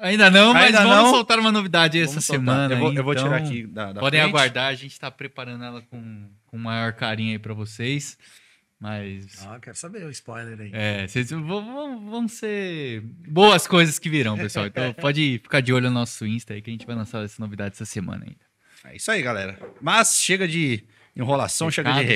Ainda 0.00 0.30
não, 0.30 0.52
mas 0.54 0.66
Ainda 0.66 0.78
vamos 0.82 0.96
não? 0.96 1.10
soltar 1.10 1.38
uma 1.40 1.50
novidade 1.52 1.98
essa 2.00 2.12
Vamos 2.12 2.24
soltar. 2.24 2.40
semana. 2.44 2.74
Eu 2.74 2.78
vou, 2.78 2.92
eu 2.94 3.04
vou 3.04 3.12
então 3.12 3.24
tirar 3.24 3.36
aqui 3.36 3.66
da, 3.66 3.92
da 3.92 4.00
Podem 4.00 4.20
frente. 4.20 4.30
aguardar, 4.32 4.66
a 4.68 4.74
gente 4.74 4.98
tá 4.98 5.10
preparando 5.10 5.64
ela 5.64 5.82
com, 5.82 6.28
com 6.46 6.56
maior 6.56 6.92
carinho 6.92 7.32
aí 7.32 7.38
pra 7.38 7.52
vocês. 7.52 8.16
Mas. 8.80 9.44
Ah, 9.46 9.58
quero 9.60 9.76
saber 9.76 10.04
o 10.04 10.10
spoiler 10.10 10.60
aí. 10.60 10.70
É, 10.72 11.06
vocês 11.08 11.30
vão, 11.30 12.08
vão- 12.10 12.28
ser 12.28 13.00
boas 13.28 13.66
coisas 13.66 13.98
que 13.98 14.08
virão, 14.08 14.36
pessoal. 14.36 14.66
Então 14.66 14.92
pode 14.94 15.40
ficar 15.42 15.60
de 15.60 15.72
olho 15.72 15.88
no 15.88 15.94
nosso 15.94 16.24
Insta 16.24 16.54
aí 16.54 16.62
que 16.62 16.70
a 16.70 16.72
gente 16.72 16.86
vai 16.86 16.94
lançar 16.94 17.24
essa 17.24 17.42
novidade 17.42 17.74
essa 17.74 17.84
semana 17.84 18.24
ainda. 18.24 18.38
É 18.84 18.96
isso 18.96 19.10
aí, 19.10 19.20
galera. 19.20 19.58
Mas 19.80 20.20
chega 20.22 20.46
de 20.46 20.84
enrolação, 21.16 21.70
chega 21.70 21.92
de 21.92 22.02
Recados. 22.04 22.12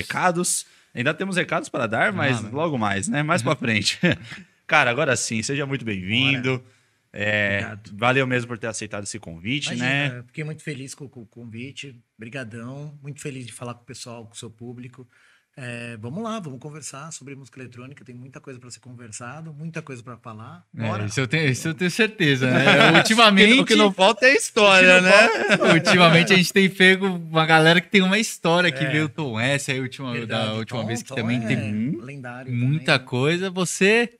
recados. 0.62 0.66
Ainda 0.94 1.12
temos 1.14 1.36
recados 1.36 1.68
para 1.68 1.86
dar, 1.88 2.12
mas 2.12 2.40
mas- 2.42 2.52
logo 2.52 2.78
mais, 2.78 3.08
né? 3.08 3.22
Mais 3.24 3.42
pra 3.42 3.56
frente. 3.56 3.98
Cara, 4.66 4.90
agora 4.90 5.16
sim, 5.16 5.42
seja 5.42 5.66
muito 5.66 5.84
bem-vindo. 5.84 6.64
É, 7.12 7.56
Obrigado. 7.58 7.90
valeu 7.98 8.26
mesmo 8.26 8.48
por 8.48 8.56
ter 8.58 8.68
aceitado 8.68 9.02
esse 9.04 9.18
convite, 9.18 9.74
né? 9.74 10.04
Imagina, 10.06 10.22
Fiquei 10.28 10.44
muito 10.44 10.62
feliz 10.62 10.94
com, 10.94 11.08
com 11.08 11.22
o 11.22 11.26
convite. 11.26 12.00
Brigadão. 12.16 12.96
Muito 13.02 13.20
feliz 13.20 13.44
de 13.44 13.52
falar 13.52 13.74
com 13.74 13.82
o 13.82 13.86
pessoal, 13.86 14.24
com 14.26 14.32
o 14.32 14.36
seu 14.36 14.48
público. 14.50 15.06
É, 15.54 15.98
vamos 15.98 16.24
lá, 16.24 16.40
vamos 16.40 16.58
conversar 16.58 17.12
sobre 17.12 17.34
música 17.34 17.60
eletrônica. 17.60 18.02
Tem 18.04 18.14
muita 18.14 18.40
coisa 18.40 18.58
para 18.58 18.70
ser 18.70 18.80
conversado, 18.80 19.52
muita 19.52 19.82
coisa 19.82 20.02
para 20.02 20.16
falar. 20.16 20.64
Bora. 20.72 21.02
É, 21.02 21.06
isso, 21.06 21.20
eu 21.20 21.26
tenho, 21.28 21.50
isso 21.50 21.68
eu 21.68 21.74
tenho 21.74 21.90
certeza, 21.90 22.50
né? 22.50 22.92
Ultimamente. 22.96 23.60
O 23.60 23.64
que 23.66 23.76
não 23.76 23.92
falta 23.92 24.24
é 24.24 24.34
história, 24.34 25.02
né? 25.02 25.28
Ultimamente 25.74 26.32
a 26.32 26.36
gente 26.36 26.52
tem 26.52 26.70
pego 26.70 27.06
uma 27.06 27.44
galera 27.44 27.80
que 27.82 27.90
tem 27.90 28.00
uma 28.00 28.18
história 28.18 28.72
que 28.72 28.82
É. 28.82 28.90
veio 28.90 29.04
o 29.04 29.08
Tom 29.10 29.38
S 29.38 29.70
aí 29.70 29.78
última, 29.80 30.12
Verdade, 30.12 30.46
da 30.48 30.54
última 30.54 30.80
Tom- 30.80 30.86
vez 30.86 31.02
que 31.02 31.08
Tom 31.10 31.14
também 31.16 31.44
é 31.44 31.46
tem 31.46 31.96
lendário 32.00 32.50
muita 32.50 32.94
também. 32.94 33.06
coisa. 33.08 33.50
Você 33.50 34.10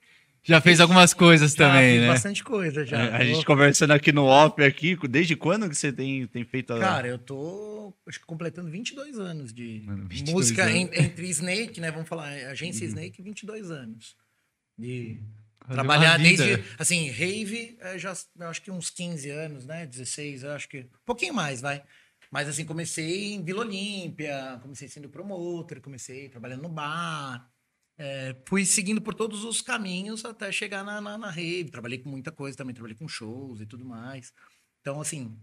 já 0.42 0.60
fez 0.60 0.80
algumas 0.80 1.14
coisas 1.14 1.52
Já 1.52 1.68
também, 1.68 2.00
né? 2.00 2.08
bastante 2.08 2.42
coisa 2.42 2.84
já. 2.84 3.00
É, 3.00 3.14
A 3.16 3.24
gente 3.24 3.44
conversando 3.46 3.92
aqui 3.92 4.12
no 4.12 4.24
off 4.24 4.62
aqui, 4.62 4.96
desde 5.08 5.36
quando 5.36 5.68
que 5.68 5.74
você 5.76 5.92
tem, 5.92 6.26
tem 6.26 6.44
feito 6.44 6.72
a... 6.72 6.80
Cara, 6.80 7.06
eu 7.08 7.18
tô 7.18 7.94
acho 8.08 8.18
que 8.18 8.26
completando 8.26 8.70
22 8.70 9.18
anos 9.18 9.52
de 9.52 9.82
Mano, 9.84 10.06
22 10.08 10.34
música 10.34 10.64
anos. 10.64 10.74
en- 10.76 10.90
entre 11.04 11.28
Snake, 11.28 11.80
né? 11.80 11.90
Vamos 11.90 12.08
falar, 12.08 12.28
agência 12.48 12.84
Snake, 12.84 13.22
22 13.22 13.70
anos. 13.70 14.16
De 14.76 15.20
Fazer 15.60 15.74
trabalhar 15.74 16.18
desde, 16.18 16.64
assim, 16.78 17.08
rave, 17.10 17.76
é, 17.80 17.96
já 17.98 18.12
eu 18.40 18.48
acho 18.48 18.62
que 18.62 18.70
uns 18.70 18.90
15 18.90 19.30
anos, 19.30 19.64
né? 19.64 19.86
16, 19.86 20.42
eu 20.42 20.50
acho 20.52 20.68
que. 20.68 20.78
Um 20.80 21.04
pouquinho 21.06 21.34
mais, 21.34 21.60
vai. 21.60 21.82
Mas 22.32 22.48
assim, 22.48 22.64
comecei 22.64 23.34
em 23.34 23.44
Vila 23.44 23.60
Olímpia, 23.60 24.58
comecei 24.62 24.88
sendo 24.88 25.08
promotor, 25.08 25.80
comecei 25.80 26.28
trabalhando 26.30 26.62
no 26.62 26.68
bar. 26.68 27.48
É, 28.04 28.34
fui 28.46 28.64
seguindo 28.64 29.00
por 29.00 29.14
todos 29.14 29.44
os 29.44 29.60
caminhos 29.60 30.24
até 30.24 30.50
chegar 30.50 30.82
na, 30.82 31.00
na, 31.00 31.16
na 31.16 31.30
rave. 31.30 31.70
Trabalhei 31.70 31.98
com 31.98 32.08
muita 32.08 32.32
coisa 32.32 32.56
também, 32.58 32.74
trabalhei 32.74 32.96
com 32.96 33.06
shows 33.06 33.60
e 33.60 33.66
tudo 33.66 33.84
mais. 33.84 34.34
Então, 34.80 35.00
assim, 35.00 35.38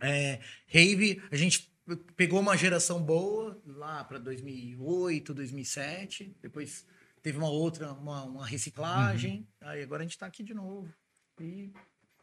é, 0.00 0.40
rave, 0.66 1.22
a 1.30 1.36
gente 1.36 1.72
pegou 2.16 2.40
uma 2.40 2.56
geração 2.56 3.00
boa 3.00 3.62
lá 3.64 4.02
para 4.02 4.18
2008, 4.18 5.32
2007. 5.32 6.36
Depois 6.42 6.84
teve 7.22 7.38
uma 7.38 7.48
outra, 7.48 7.92
uma, 7.92 8.24
uma 8.24 8.44
reciclagem. 8.44 9.46
Aí 9.60 9.80
agora 9.80 10.02
a 10.02 10.04
gente 10.04 10.18
tá 10.18 10.26
aqui 10.26 10.42
de 10.42 10.52
novo. 10.52 10.92
E 11.40 11.72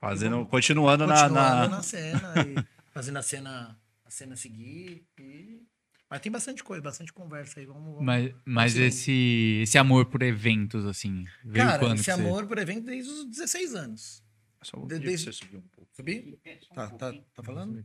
Fazendo, 0.01 0.45
continuando, 0.47 1.07
na- 1.07 1.13
continuando 1.13 1.69
na, 1.69 1.77
na, 1.77 1.81
cena 1.83 2.33
e 2.45 2.91
fazendo 2.91 3.19
a 3.19 3.23
cena, 3.23 3.79
a 4.03 4.09
cena 4.09 4.35
seguir. 4.35 5.07
E... 5.17 5.61
Mas 6.11 6.19
tem 6.19 6.29
bastante 6.31 6.61
coisa, 6.61 6.81
bastante 6.83 7.13
conversa 7.13 7.61
aí. 7.61 7.65
Vamos, 7.65 7.83
vamos. 7.85 8.03
Mas, 8.03 8.33
mas 8.45 8.75
esse, 8.77 9.61
esse 9.63 9.77
amor 9.77 10.07
por 10.07 10.21
eventos, 10.21 10.85
assim, 10.85 11.23
veio 11.45 11.65
Cara, 11.65 11.79
quando? 11.79 11.95
esse 11.95 12.03
você- 12.03 12.11
amor 12.11 12.45
por 12.45 12.57
evento 12.57 12.83
desde 12.85 13.09
os 13.09 13.25
16 13.29 13.73
anos. 13.73 14.21
Só 14.61 14.77
de- 14.81 14.87
pra 14.87 14.97
desde- 14.97 15.25
você 15.25 15.31
subir 15.31 15.57
um 15.57 15.61
pouco. 15.61 15.89
Subi? 15.95 16.37
Tá, 16.75 16.89
tá, 16.89 17.13
tá 17.33 17.41
falando? 17.43 17.83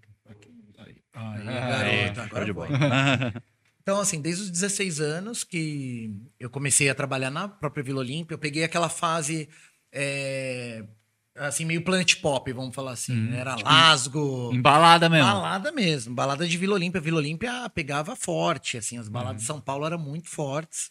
Aí, 0.77 0.97
Ah, 1.15 1.39
garoto, 1.39 2.21
agora 2.21 2.45
de 2.45 2.53
foi. 2.53 2.67
bola. 2.69 2.79
Então, 3.87 4.01
assim, 4.01 4.21
desde 4.21 4.43
os 4.43 4.51
16 4.51 5.01
anos 5.01 5.45
que 5.45 6.13
eu 6.41 6.51
comecei 6.51 6.91
a 6.91 6.95
trabalhar 6.97 7.31
na 7.31 7.47
própria 7.49 7.85
Vila 7.85 8.01
Olímpia, 8.01 8.35
eu 8.35 8.39
peguei 8.41 8.65
aquela 8.65 8.89
fase, 8.89 9.49
é, 9.93 10.85
assim, 11.37 11.65
meio 11.65 11.83
planet 11.85 12.17
pop, 12.21 12.53
vamos 12.53 12.75
falar 12.75 12.93
assim. 12.93 13.13
Uhum. 13.13 13.31
né? 13.31 13.41
Era 13.41 13.57
Lasgo, 13.57 14.51
Embalada 14.53 15.09
mesmo. 15.09 15.27
balada 15.31 15.73
mesmo, 15.73 16.15
balada 16.15 16.47
de 16.47 16.57
Vila 16.57 16.75
Olímpia. 16.75 17.01
Vila 17.01 17.19
Olímpia 17.19 17.69
pegava 17.71 18.15
forte, 18.17 18.77
assim, 18.79 18.99
as 18.99 19.09
baladas 19.09 19.43
de 19.43 19.47
São 19.47 19.61
Paulo 19.61 19.87
eram 19.87 19.99
muito 19.99 20.29
fortes. 20.29 20.91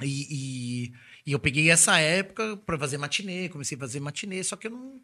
E, 0.00 0.26
e, 0.30 0.92
e 1.26 1.32
eu 1.32 1.38
peguei 1.38 1.70
essa 1.70 1.98
época 1.98 2.56
para 2.56 2.78
fazer 2.78 2.98
matinê, 2.98 3.48
comecei 3.48 3.76
a 3.76 3.80
fazer 3.80 4.00
matinê, 4.00 4.42
só 4.42 4.56
que 4.56 4.66
eu 4.66 4.70
não. 4.70 5.00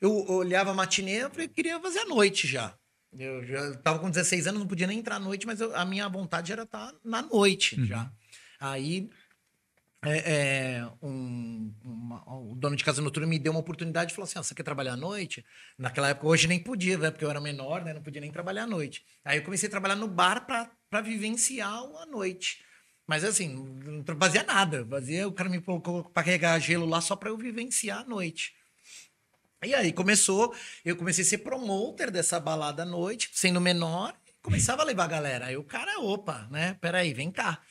Eu 0.00 0.12
olhava 0.30 0.74
matinê, 0.74 1.22
eu 1.22 1.30
falei, 1.30 1.46
queria 1.46 1.78
fazer 1.80 2.00
à 2.00 2.04
noite 2.06 2.46
já. 2.48 2.74
Eu 3.16 3.44
já 3.46 3.74
tava 3.76 3.98
com 4.00 4.10
16 4.10 4.46
anos, 4.48 4.60
não 4.60 4.66
podia 4.66 4.86
nem 4.86 4.98
entrar 4.98 5.16
à 5.16 5.20
noite, 5.20 5.46
mas 5.46 5.60
eu- 5.60 5.76
a 5.76 5.84
minha 5.84 6.08
vontade 6.08 6.50
era 6.50 6.62
estar 6.64 6.92
na 7.04 7.22
noite 7.22 7.76
já. 7.86 8.10
Aí 8.58 9.08
é, 10.04 10.78
é, 10.78 10.86
um- 11.02 11.72
uma- 11.84 12.24
o 12.38 12.54
dono 12.56 12.74
de 12.76 12.84
casa 12.84 13.00
noturna 13.00 13.26
me 13.28 13.38
deu 13.38 13.52
uma 13.52 13.60
oportunidade 13.60 14.12
e 14.12 14.14
falou 14.14 14.24
assim: 14.24 14.38
"Ah, 14.38 14.42
você 14.42 14.54
quer 14.54 14.62
trabalhar 14.64 14.94
à 14.94 14.96
noite? 14.96 15.44
Naquela 15.78 16.08
época, 16.10 16.26
hoje 16.26 16.48
nem 16.48 16.58
podia, 16.58 16.98
né? 16.98 17.10
Porque 17.10 17.24
eu 17.24 17.30
era 17.30 17.40
menor, 17.40 17.84
né? 17.84 17.92
Não 17.94 18.02
podia 18.02 18.20
nem 18.20 18.30
trabalhar 18.32 18.64
à 18.64 18.66
noite. 18.66 19.04
Aí 19.24 19.38
eu 19.38 19.44
comecei 19.44 19.68
a 19.68 19.70
trabalhar 19.70 19.96
no 19.96 20.08
bar 20.08 20.44
para 20.46 21.00
vivenciar 21.00 21.72
a 21.72 22.06
noite. 22.06 22.64
Mas 23.06 23.24
assim, 23.24 23.48
não 23.48 24.04
fazia 24.18 24.42
nada. 24.42 24.86
Fazia, 24.86 25.28
o 25.28 25.32
cara 25.32 25.48
me 25.48 25.60
colocou 25.60 26.04
para 26.04 26.24
carregar 26.24 26.58
gelo 26.60 26.86
lá 26.86 27.00
só 27.00 27.14
para 27.16 27.28
eu 27.30 27.36
vivenciar 27.36 28.00
a 28.00 28.04
noite. 28.04 28.54
E 29.64 29.74
aí 29.74 29.92
começou, 29.92 30.52
eu 30.84 30.96
comecei 30.96 31.22
a 31.24 31.26
ser 31.26 31.38
promoter 31.38 32.10
dessa 32.10 32.40
balada 32.40 32.82
à 32.82 32.86
noite, 32.86 33.30
sendo 33.32 33.60
menor, 33.60 34.12
começava 34.42 34.82
a 34.82 34.84
levar 34.84 35.04
a 35.04 35.08
galera. 35.08 35.46
Aí 35.46 35.56
o 35.56 35.62
cara, 35.62 36.00
opa, 36.00 36.48
né? 36.50 36.74
Peraí, 36.80 37.14
vem 37.14 37.30
cá. 37.30 37.62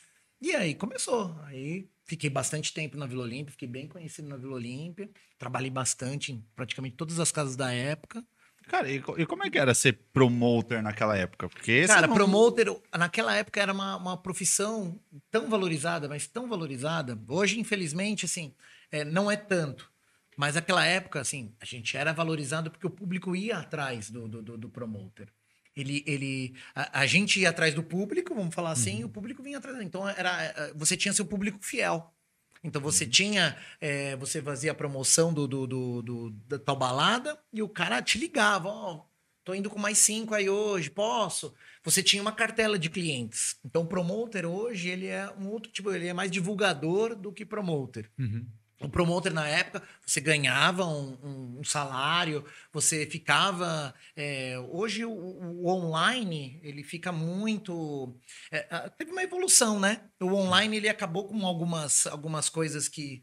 E 0.42 0.56
aí 0.56 0.74
começou. 0.74 1.38
Aí 1.44 1.90
fiquei 2.12 2.30
bastante 2.30 2.74
tempo 2.74 2.98
na 2.98 3.06
Vila 3.06 3.24
Olímpia, 3.24 3.52
fiquei 3.54 3.70
bem 3.70 3.88
conhecido 3.88 4.28
na 4.28 4.36
Vila 4.36 4.56
Olímpia, 4.56 5.10
trabalhei 5.40 5.70
bastante 5.70 6.34
em 6.34 6.46
praticamente 6.58 6.98
todas 6.98 7.20
as 7.22 7.32
casas 7.32 7.56
da 7.56 7.72
época. 7.72 8.22
Cara, 8.68 8.92
e, 8.92 8.98
e 9.18 9.26
como 9.26 9.46
é 9.46 9.50
que 9.50 9.58
era 9.58 9.74
ser 9.74 9.94
promoter 10.12 10.84
naquela 10.84 11.16
época? 11.18 11.48
Porque 11.48 11.88
Cara, 11.88 12.08
não- 12.08 12.14
promoter, 12.14 12.68
naquela 12.98 13.34
época 13.36 13.62
era 13.62 13.72
uma, 13.72 13.96
uma 13.96 14.18
profissão 14.18 15.00
tão 15.32 15.50
valorizada, 15.50 16.10
mas 16.10 16.28
tão 16.28 16.50
valorizada. 16.50 17.18
Hoje, 17.30 17.58
infelizmente, 17.60 18.26
assim, 18.26 18.54
é, 18.92 19.06
não 19.06 19.32
é 19.32 19.38
tanto. 19.38 19.90
Mas 20.36 20.56
naquela 20.56 20.86
época, 20.86 21.22
assim, 21.22 21.56
a 21.62 21.66
gente 21.66 21.96
era 21.96 22.12
valorizado 22.14 22.70
porque 22.70 22.88
o 22.88 22.90
público 22.90 23.34
ia 23.36 23.58
atrás 23.58 24.10
do, 24.10 24.28
do, 24.28 24.42
do- 24.42 24.58
do 24.58 24.70
promoter. 24.70 25.30
Ele, 25.76 26.04
ele, 26.06 26.54
a, 26.76 27.02
a 27.02 27.06
gente 27.06 27.40
ia 27.40 27.50
atrás 27.50 27.74
do 27.74 27.82
público, 27.84 28.36
vamos 28.36 28.54
falar 28.54 28.72
assim, 28.72 29.00
e 29.00 29.06
o 29.06 29.10
público 29.10 29.42
vinha 29.42 29.58
atrás. 29.58 29.80
Então, 29.82 30.08
era, 30.08 30.44
eh, 30.44 30.74
você 30.76 30.98
tinha 30.98 31.14
seu 31.14 31.26
público 31.26 31.60
fiel. 31.62 32.14
Então 32.64 32.82
você 32.82 33.08
tinha, 33.08 33.58
eh, 33.80 34.16
você 34.18 34.42
fazia 34.42 34.72
a 34.72 34.76
promoção 34.76 35.34
do, 35.34 35.48
do, 35.48 35.66
do, 35.66 36.02
do- 36.02 36.30
da 36.48 36.60
tal 36.60 36.76
balada 36.76 37.40
e 37.52 37.62
o 37.64 37.68
cara 37.70 38.02
te 38.04 38.20
ligava, 38.20 38.70
ó, 38.70 39.04
tô 39.44 39.56
indo 39.56 39.68
com 39.70 39.80
mais 39.80 39.98
cinco 39.98 40.36
aí 40.36 40.48
hoje, 40.48 40.90
posso? 40.92 41.56
Você 41.84 42.04
tinha 42.04 42.22
uma 42.22 42.32
cartela 42.32 42.78
de 42.78 42.88
clientes. 42.90 43.58
Então 43.66 43.82
o 43.82 43.88
promoter 43.88 44.46
hoje, 44.46 44.90
ele 44.90 45.08
é 45.08 45.28
um 45.40 45.48
outro 45.48 45.72
tipo, 45.72 45.90
ele 45.92 46.08
é 46.08 46.14
mais 46.14 46.30
divulgador 46.30 47.16
do 47.16 47.32
que 47.34 47.44
promoter. 47.44 48.12
O 48.84 48.90
promoter, 48.90 49.32
na 49.32 49.48
época, 49.48 49.84
você 50.06 50.20
ganhava 50.20 50.86
um, 50.86 51.14
um- 51.24 51.60
um 51.60 51.64
salário, 51.64 52.44
você 52.74 53.06
ficava. 53.06 53.94
é, 54.16 54.58
hoje, 54.70 55.06
o, 55.06 55.12
o 55.12 55.68
online, 55.70 56.60
ele 56.64 56.84
fica 56.84 57.12
muito. 57.12 58.16
é, 58.52 58.90
teve 58.98 59.12
uma 59.12 59.22
evolução, 59.24 59.80
né? 59.80 60.02
O 60.20 60.34
online, 60.34 60.78
ele 60.78 60.90
acabou 60.90 61.28
com 61.28 61.46
algumas, 61.46 62.08
algumas 62.08 62.50
coisas 62.50 62.88
que, 62.88 63.22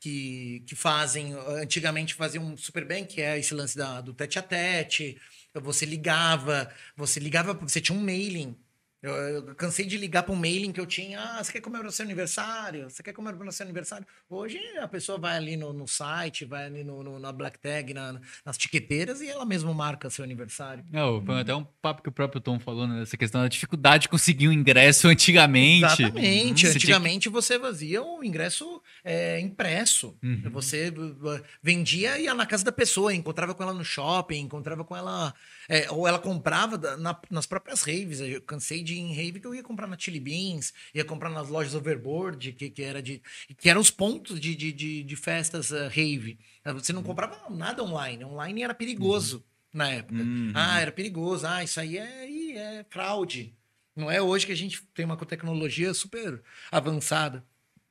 que, 0.00 0.60
que 0.66 0.74
fazem. 0.76 1.34
Antigamente 1.34 2.14
faziam 2.14 2.56
super 2.56 2.84
bem, 2.86 3.04
que 3.04 3.20
é 3.22 3.38
esse 3.38 3.54
lance 3.54 3.76
da, 3.76 4.00
do 4.00 4.14
tete 4.14 4.38
a 4.38 4.42
tete. 4.42 5.20
Você 5.54 5.84
ligava, 5.86 6.72
você 6.96 7.20
ligava, 7.20 7.54
você 7.54 7.80
tinha 7.80 7.98
um 7.98 8.02
mailing. 8.02 8.56
Eu, 9.04 9.12
eu 9.12 9.54
cansei 9.54 9.84
de 9.84 9.98
ligar 9.98 10.22
para 10.22 10.32
um 10.32 10.36
mailing 10.36 10.72
que 10.72 10.80
eu 10.80 10.86
tinha. 10.86 11.20
Ah, 11.20 11.44
você 11.44 11.52
quer 11.52 11.60
comemorar 11.60 11.92
seu 11.92 12.04
aniversário? 12.04 12.88
Você 12.88 13.02
quer 13.02 13.12
comemorar 13.12 13.52
seu 13.52 13.64
aniversário? 13.64 14.06
Hoje 14.30 14.58
a 14.78 14.88
pessoa 14.88 15.18
vai 15.18 15.36
ali 15.36 15.56
no, 15.58 15.72
no 15.74 15.86
site, 15.86 16.44
vai 16.46 16.64
ali 16.64 16.82
no, 16.82 17.02
no- 17.02 17.18
na 17.18 17.30
Black 17.30 17.58
Tag, 17.58 17.92
na- 17.92 18.18
nas 18.46 18.56
tiqueteiras 18.56 19.20
e 19.20 19.28
ela 19.28 19.44
mesma 19.44 19.74
marca 19.74 20.08
seu 20.08 20.24
aniversário. 20.24 20.82
Não, 20.90 21.22
foi 21.24 21.40
até 21.40 21.54
um 21.54 21.64
papo 21.82 22.02
que 22.02 22.08
o 22.08 22.12
próprio 22.12 22.40
Tom 22.40 22.58
falou, 22.58 22.86
né? 22.86 23.02
Essa 23.02 23.16
questão 23.16 23.42
da 23.42 23.48
dificuldade 23.48 24.02
de 24.02 24.08
conseguir 24.08 24.48
um 24.48 24.52
ingresso 24.52 25.06
antigamente. 25.08 25.84
Exatamente. 25.84 26.64
Uhum. 26.66 26.72
Antigamente 26.72 27.28
você 27.28 27.60
fazia 27.60 28.02
o 28.02 28.24
ingresso 28.24 28.80
é, 29.04 29.38
impresso. 29.38 30.16
Uhum. 30.22 30.50
Você 30.52 30.88
uh, 30.88 31.42
vendia 31.62 32.18
e 32.18 32.24
ia 32.24 32.34
na 32.34 32.46
casa 32.46 32.64
da 32.64 32.72
pessoa, 32.72 33.14
encontrava 33.14 33.54
com 33.54 33.62
ela 33.62 33.72
no 33.74 33.84
shopping, 33.84 34.38
encontrava 34.40 34.82
com 34.82 34.96
ela. 34.96 35.34
é, 35.68 35.90
ou 35.90 36.06
ela 36.08 36.18
comprava 36.18 36.76
na- 36.96 37.18
nas 37.30 37.46
próprias 37.46 37.82
raves. 37.82 38.20
Eu 38.20 38.40
cansei 38.42 38.82
de 38.82 38.93
ir 38.94 39.00
em 39.00 39.14
rave 39.14 39.40
que 39.40 39.46
eu 39.46 39.54
ia 39.54 39.62
comprar 39.62 39.86
na 39.86 39.98
Chili 39.98 40.20
Beans, 40.20 40.72
ia 40.94 41.04
comprar 41.04 41.30
nas 41.30 41.48
lojas 41.48 41.74
Overboard, 41.74 42.52
que, 42.52 42.70
que, 42.70 42.82
era 42.82 43.02
de, 43.02 43.20
que 43.58 43.68
eram 43.68 43.80
os 43.80 43.90
pontos 43.90 44.40
de, 44.40 44.54
de, 44.54 44.72
de, 44.72 45.02
de 45.02 45.16
festas 45.16 45.70
uh, 45.70 45.88
rave. 45.88 46.38
Você 46.74 46.92
não 46.92 47.02
comprava 47.02 47.50
nada 47.50 47.82
online. 47.82 48.24
Online 48.24 48.62
era 48.62 48.74
perigoso 48.74 49.44
na 49.72 49.90
época. 49.90 50.22
Uhum. 50.22 50.52
Ah, 50.54 50.80
era 50.80 50.92
perigoso. 50.92 51.46
Ah, 51.46 51.62
isso 51.62 51.78
aí 51.78 51.98
é, 51.98 52.56
é 52.56 52.86
fraude. 52.88 53.54
Não 53.94 54.10
é 54.10 54.20
hoje 54.20 54.46
que 54.46 54.52
a 54.52 54.56
gente 54.56 54.82
tem 54.94 55.04
uma 55.04 55.16
tecnologia 55.16 55.92
super 55.94 56.42
avançada. 56.70 57.44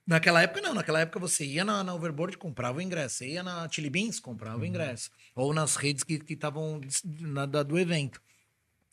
Naquela 0.06 0.42
época, 0.42 0.62
não. 0.62 0.74
Naquela 0.74 1.00
época, 1.00 1.20
você 1.20 1.46
ia 1.46 1.64
na, 1.64 1.84
na 1.84 1.94
Overboard, 1.94 2.38
comprava 2.38 2.80
o 2.80 2.82
ingresso. 2.82 3.16
Você 3.18 3.30
ia 3.30 3.44
na 3.44 3.70
Chili 3.70 3.90
Beans, 3.90 4.20
comprava 4.20 4.62
o 4.62 4.66
ingresso. 4.66 5.10
Ou 5.36 5.54
nas 5.54 5.76
redes 5.76 6.04
que 6.04 6.20
que 6.20 6.34
estavam 6.34 6.82
da- 7.50 7.64
do 7.64 7.80
evento. 7.80 8.22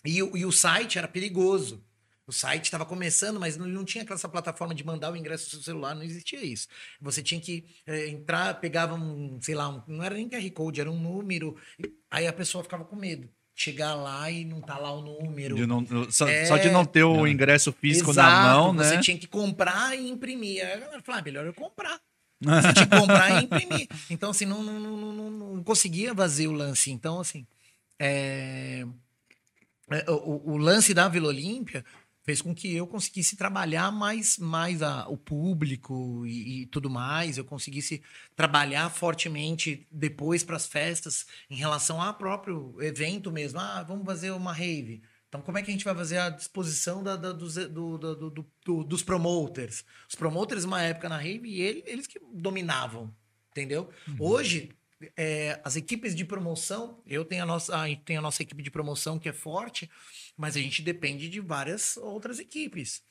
E, 0.04 0.18
e 0.18 0.44
o 0.46 0.52
site 0.52 0.98
era 0.98 1.08
perigoso. 1.08 1.82
O 2.30 2.32
site 2.32 2.66
estava 2.66 2.86
começando, 2.86 3.40
mas 3.40 3.56
não, 3.56 3.66
não 3.66 3.84
tinha 3.84 4.02
aquela 4.04 4.14
essa 4.16 4.28
plataforma 4.28 4.72
de 4.72 4.84
mandar 4.84 5.12
o 5.12 5.16
ingresso 5.16 5.46
no 5.46 5.50
seu 5.50 5.62
celular, 5.62 5.96
não 5.96 6.04
existia 6.04 6.40
isso. 6.44 6.68
Você 7.00 7.20
tinha 7.22 7.40
que 7.40 7.64
eh, 7.84 8.06
entrar, 8.08 8.54
pegava 8.60 8.94
um, 8.94 9.36
sei 9.42 9.56
lá, 9.56 9.68
um- 9.68 9.82
não 9.88 10.04
era 10.04 10.14
nem 10.14 10.28
QR 10.28 10.48
Code, 10.52 10.80
era 10.80 10.88
um 10.90 10.96
número. 11.00 11.56
e- 11.76 11.92
Aí 12.08 12.28
a 12.28 12.32
pessoa 12.32 12.62
ficava 12.62 12.84
com 12.84 12.94
medo. 12.94 13.28
Chegar 13.52 13.96
lá 13.96 14.30
e 14.30 14.44
não 14.44 14.60
tá 14.60 14.78
lá 14.78 14.92
o 14.92 15.02
número. 15.02 15.56
de 15.56 15.66
não- 15.66 15.84
só, 16.10 16.28
É. 16.28 16.46
só 16.46 16.56
de 16.56 16.70
não 16.70 16.84
ter 16.84 17.02
o 17.02 17.26
ingresso 17.26 17.72
físico 17.72 18.12
na 18.12 18.22
Exato, 18.22 18.46
mão, 18.58 18.74
Você 18.76 18.94
né? 18.96 19.02
tinha 19.02 19.18
que 19.18 19.26
comprar 19.26 19.98
e 19.98 20.08
imprimir. 20.08 20.64
Aí 20.64 20.72
a 20.72 20.76
galera 20.78 21.02
falou, 21.02 21.18
ah, 21.20 21.24
melhor 21.24 21.44
eu 21.46 21.52
comprar. 21.52 22.00
Você 22.40 22.72
tinha 22.74 22.86
que 22.86 22.96
comprar 22.96 23.42
e 23.42 23.44
imprimir. 23.44 23.88
Então, 24.08 24.30
assim, 24.30 24.46
não, 24.46 24.62
não, 24.62 24.78
não, 24.78 24.96
não- 24.96 25.12
não- 25.30 25.54
não 25.56 25.64
conseguia 25.64 26.14
fazer 26.14 26.46
o 26.46 26.52
lance. 26.52 26.92
Então, 26.92 27.18
assim, 27.20 27.44
é, 27.98 28.86
é, 29.90 30.10
o, 30.10 30.52
o 30.52 30.56
lance 30.56 30.94
da 30.94 31.08
Vila 31.08 31.28
Olímpia 31.28 31.84
fez 32.22 32.42
com 32.42 32.54
que 32.54 32.74
eu 32.74 32.86
conseguisse 32.86 33.36
trabalhar 33.36 33.90
mais, 33.90 34.36
mais 34.38 34.82
a- 34.82 35.08
o 35.08 35.16
público 35.16 36.26
e, 36.26 36.62
e 36.62 36.66
tudo 36.66 36.90
mais. 36.90 37.38
Eu 37.38 37.44
conseguisse 37.44 38.02
trabalhar 38.36 38.90
fortemente 38.90 39.86
depois 39.90 40.44
para 40.44 40.56
as 40.56 40.66
festas 40.66 41.26
em 41.48 41.56
relação 41.56 42.00
ao 42.00 42.14
próprio 42.14 42.76
evento 42.80 43.32
mesmo. 43.32 43.58
Ah, 43.58 43.82
vamos 43.82 44.04
fazer 44.04 44.30
uma 44.32 44.52
rave. 44.52 45.02
Então, 45.28 45.40
como 45.40 45.56
é 45.58 45.62
que 45.62 45.70
a 45.70 45.72
gente 45.72 45.84
vai 45.84 45.94
fazer 45.94 46.18
a 46.18 46.28
disposição 46.28 47.02
da- 47.04 47.14
da- 47.16 47.32
dos, 47.32 47.54
do- 47.54 47.96
do- 47.96 47.98
do- 48.16 48.30
do- 48.30 48.46
do- 48.64 48.84
dos 48.84 49.02
promoters? 49.02 49.84
Os 50.08 50.14
promoters, 50.16 50.64
uma 50.64 50.82
época 50.82 51.08
na 51.08 51.16
rave, 51.16 51.60
ele- 51.60 51.84
eles 51.86 52.06
que 52.08 52.20
dominavam, 52.34 53.14
entendeu? 53.52 53.88
Hoje, 54.18 54.70
é, 55.16 55.60
as 55.64 55.76
equipes 55.76 56.14
de 56.14 56.24
promoção, 56.24 57.02
eu 57.06 57.24
tenho 57.24 57.42
a 57.42 57.46
nossa, 57.46 57.74
a 57.76 57.96
tem 57.96 58.16
a 58.16 58.20
nossa 58.20 58.42
equipe 58.42 58.62
de 58.62 58.70
promoção 58.70 59.18
que 59.18 59.28
é 59.28 59.32
forte, 59.32 59.90
mas 60.36 60.56
a 60.56 60.60
gente 60.60 60.82
depende 60.82 61.28
de 61.28 61.40
várias 61.40 61.96
outras 61.96 62.38
equipes. 62.38 63.02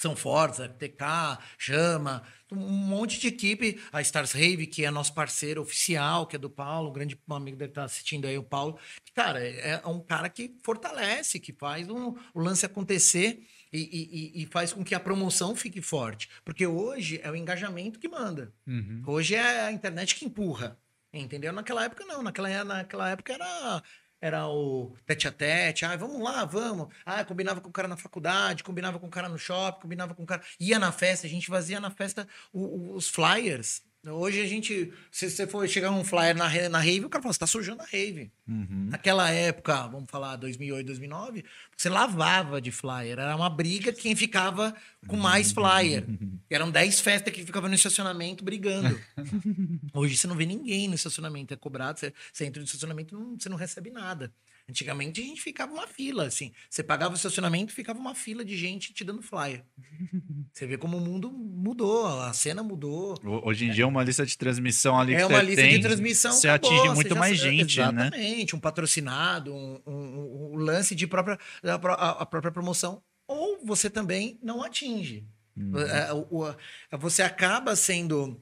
São 0.00 0.14
fortes, 0.14 0.60
a 0.60 0.66
FTK, 0.68 1.38
Chama, 1.58 2.22
um 2.52 2.56
monte 2.68 3.18
de 3.18 3.26
equipe. 3.26 3.80
A 3.90 4.00
Stars 4.00 4.30
Rave, 4.30 4.68
que 4.68 4.84
é 4.84 4.92
nosso 4.92 5.12
parceiro 5.12 5.60
oficial, 5.60 6.24
que 6.24 6.36
é 6.36 6.38
do 6.38 6.48
Paulo, 6.48 6.90
um 6.90 6.92
grande 6.92 7.18
amigo 7.28 7.56
deve 7.56 7.72
estar 7.72 7.82
assistindo 7.82 8.24
aí, 8.28 8.38
o 8.38 8.44
Paulo. 8.44 8.78
Que, 9.04 9.10
cara, 9.12 9.40
é 9.44 9.84
um 9.84 9.98
cara 9.98 10.28
que 10.28 10.54
fortalece, 10.62 11.40
que 11.40 11.52
faz 11.52 11.88
um- 11.90 12.14
o 12.32 12.38
lance 12.40 12.64
acontecer 12.64 13.44
e, 13.72 13.78
e- 13.80 14.38
e- 14.40 14.42
e 14.44 14.46
faz 14.46 14.72
com 14.72 14.84
que 14.84 14.94
a 14.94 15.00
promoção 15.00 15.56
fique 15.56 15.82
forte. 15.82 16.28
Porque 16.44 16.64
hoje 16.64 17.18
é 17.20 17.28
o 17.28 17.34
engajamento 17.34 17.98
que 17.98 18.08
manda. 18.08 18.54
Uhum. 18.68 19.02
Hoje 19.04 19.34
é 19.34 19.62
a 19.62 19.72
internet 19.72 20.14
que 20.14 20.24
empurra. 20.24 20.78
Entendeu? 21.12 21.52
Naquela 21.52 21.84
época, 21.84 22.04
não. 22.04 22.22
Naquela, 22.22 22.64
naquela 22.64 23.10
época 23.10 23.32
era, 23.32 23.82
era 24.20 24.46
o 24.48 24.94
tete 25.06 25.26
a 25.28 25.32
tete. 25.32 25.84
Ah, 25.84 25.96
vamos 25.96 26.20
lá, 26.22 26.44
vamos. 26.44 26.88
Ah, 27.04 27.24
combinava 27.24 27.60
com 27.60 27.68
o 27.68 27.72
cara 27.72 27.88
na 27.88 27.96
faculdade, 27.96 28.62
combinava 28.64 28.98
com 28.98 29.06
o 29.06 29.10
cara 29.10 29.28
no 29.28 29.38
shopping, 29.38 29.80
combinava 29.82 30.14
com 30.14 30.22
o 30.22 30.26
cara. 30.26 30.42
Ia 30.60 30.78
na 30.78 30.92
festa, 30.92 31.26
a 31.26 31.30
gente 31.30 31.46
fazia 31.46 31.80
na 31.80 31.90
festa 31.90 32.28
o- 32.52 32.92
o- 32.92 32.94
os 32.96 33.08
flyers. 33.08 33.82
Hoje 34.06 34.40
a 34.40 34.46
gente. 34.46 34.92
Se 35.10 35.28
você 35.28 35.46
for 35.46 35.68
chegar 35.68 35.90
um 35.90 36.04
flyer 36.04 36.36
na, 36.36 36.68
na 36.68 36.78
rave, 36.78 37.04
o 37.04 37.08
cara 37.08 37.20
fala, 37.20 37.32
você 37.32 37.38
tá 37.40 37.46
sujando 37.46 37.82
a 37.82 37.84
rave. 37.84 38.30
Uhum. 38.46 38.88
Naquela 38.90 39.28
época, 39.30 39.88
vamos 39.88 40.08
falar 40.08 40.36
2008, 40.36 40.86
2009, 40.86 41.44
você 41.76 41.88
lavava 41.88 42.60
de 42.60 42.70
flyer. 42.70 43.18
Era 43.18 43.34
uma 43.34 43.50
briga 43.50 43.92
quem 43.92 44.14
ficava 44.14 44.74
com 45.06 45.16
mais 45.16 45.50
flyer. 45.50 46.04
Eram 46.48 46.70
10 46.70 47.00
festas 47.00 47.32
que 47.34 47.44
ficavam 47.44 47.68
no 47.68 47.74
estacionamento 47.74 48.44
brigando. 48.44 48.98
Hoje 49.92 50.16
você 50.16 50.28
não 50.28 50.36
vê 50.36 50.46
ninguém 50.46 50.86
no 50.86 50.94
estacionamento, 50.94 51.52
é 51.52 51.56
cobrado. 51.56 51.98
Você, 51.98 52.14
você 52.32 52.44
entra 52.44 52.60
no 52.60 52.66
estacionamento 52.66 53.14
e 53.14 53.18
não, 53.18 53.38
você 53.38 53.48
não 53.48 53.56
recebe 53.56 53.90
nada. 53.90 54.32
Antigamente 54.68 55.20
a 55.20 55.24
gente 55.24 55.40
ficava 55.40 55.72
uma 55.72 55.86
fila, 55.86 56.26
assim. 56.26 56.52
Você 56.68 56.82
pagava 56.82 57.14
o 57.14 57.16
estacionamento 57.16 57.72
ficava 57.72 57.98
uma 57.98 58.14
fila 58.14 58.44
de 58.44 58.54
gente 58.56 58.92
te 58.92 59.02
dando 59.02 59.22
flyer. 59.22 59.64
Você 60.52 60.66
vê 60.66 60.76
como 60.76 60.96
o 60.96 61.00
mundo 61.00 61.30
mudou, 61.32 62.06
a 62.06 62.32
cena 62.32 62.62
mudou. 62.62 63.14
Ho- 63.24 63.48
Hoje 63.48 63.64
em 63.66 63.70
dia, 63.70 63.86
uma 63.86 64.02
lista 64.04 64.26
de 64.26 64.36
transmissão 64.36 64.98
ali 64.98 65.14
É 65.14 65.18
que 65.18 65.24
uma 65.24 65.38
você 65.38 65.44
lista 65.46 65.62
tem, 65.62 65.76
de 65.76 65.80
transmissão. 65.80 66.32
Você 66.32 66.48
acabou, 66.48 66.70
atinge 66.70 66.88
você 66.88 66.94
muito 66.94 67.14
já- 67.14 67.20
mais 67.20 67.38
gente, 67.38 67.78
né? 67.78 67.84
Exatamente, 67.84 68.56
um 68.56 68.60
patrocinado, 68.60 69.54
um, 69.54 69.80
um- 69.86 70.50
um- 70.52 70.56
lance 70.56 70.94
de 70.94 71.06
própria, 71.06 71.38
a, 71.62 72.10
a 72.22 72.26
própria 72.26 72.52
promoção. 72.52 73.02
Ou 73.26 73.58
você 73.64 73.88
também 73.88 74.38
não 74.42 74.62
atinge. 74.62 75.24
Uhum. 75.56 75.78
É, 75.78 76.12
o- 76.12 76.26
o- 76.30 76.48
é, 76.92 76.96
você 76.98 77.22
acaba 77.22 77.74
sendo 77.74 78.38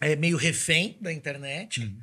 é, 0.00 0.16
meio 0.16 0.36
refém 0.36 0.98
da 1.00 1.12
internet 1.12 1.80
Uhum. 1.80 1.98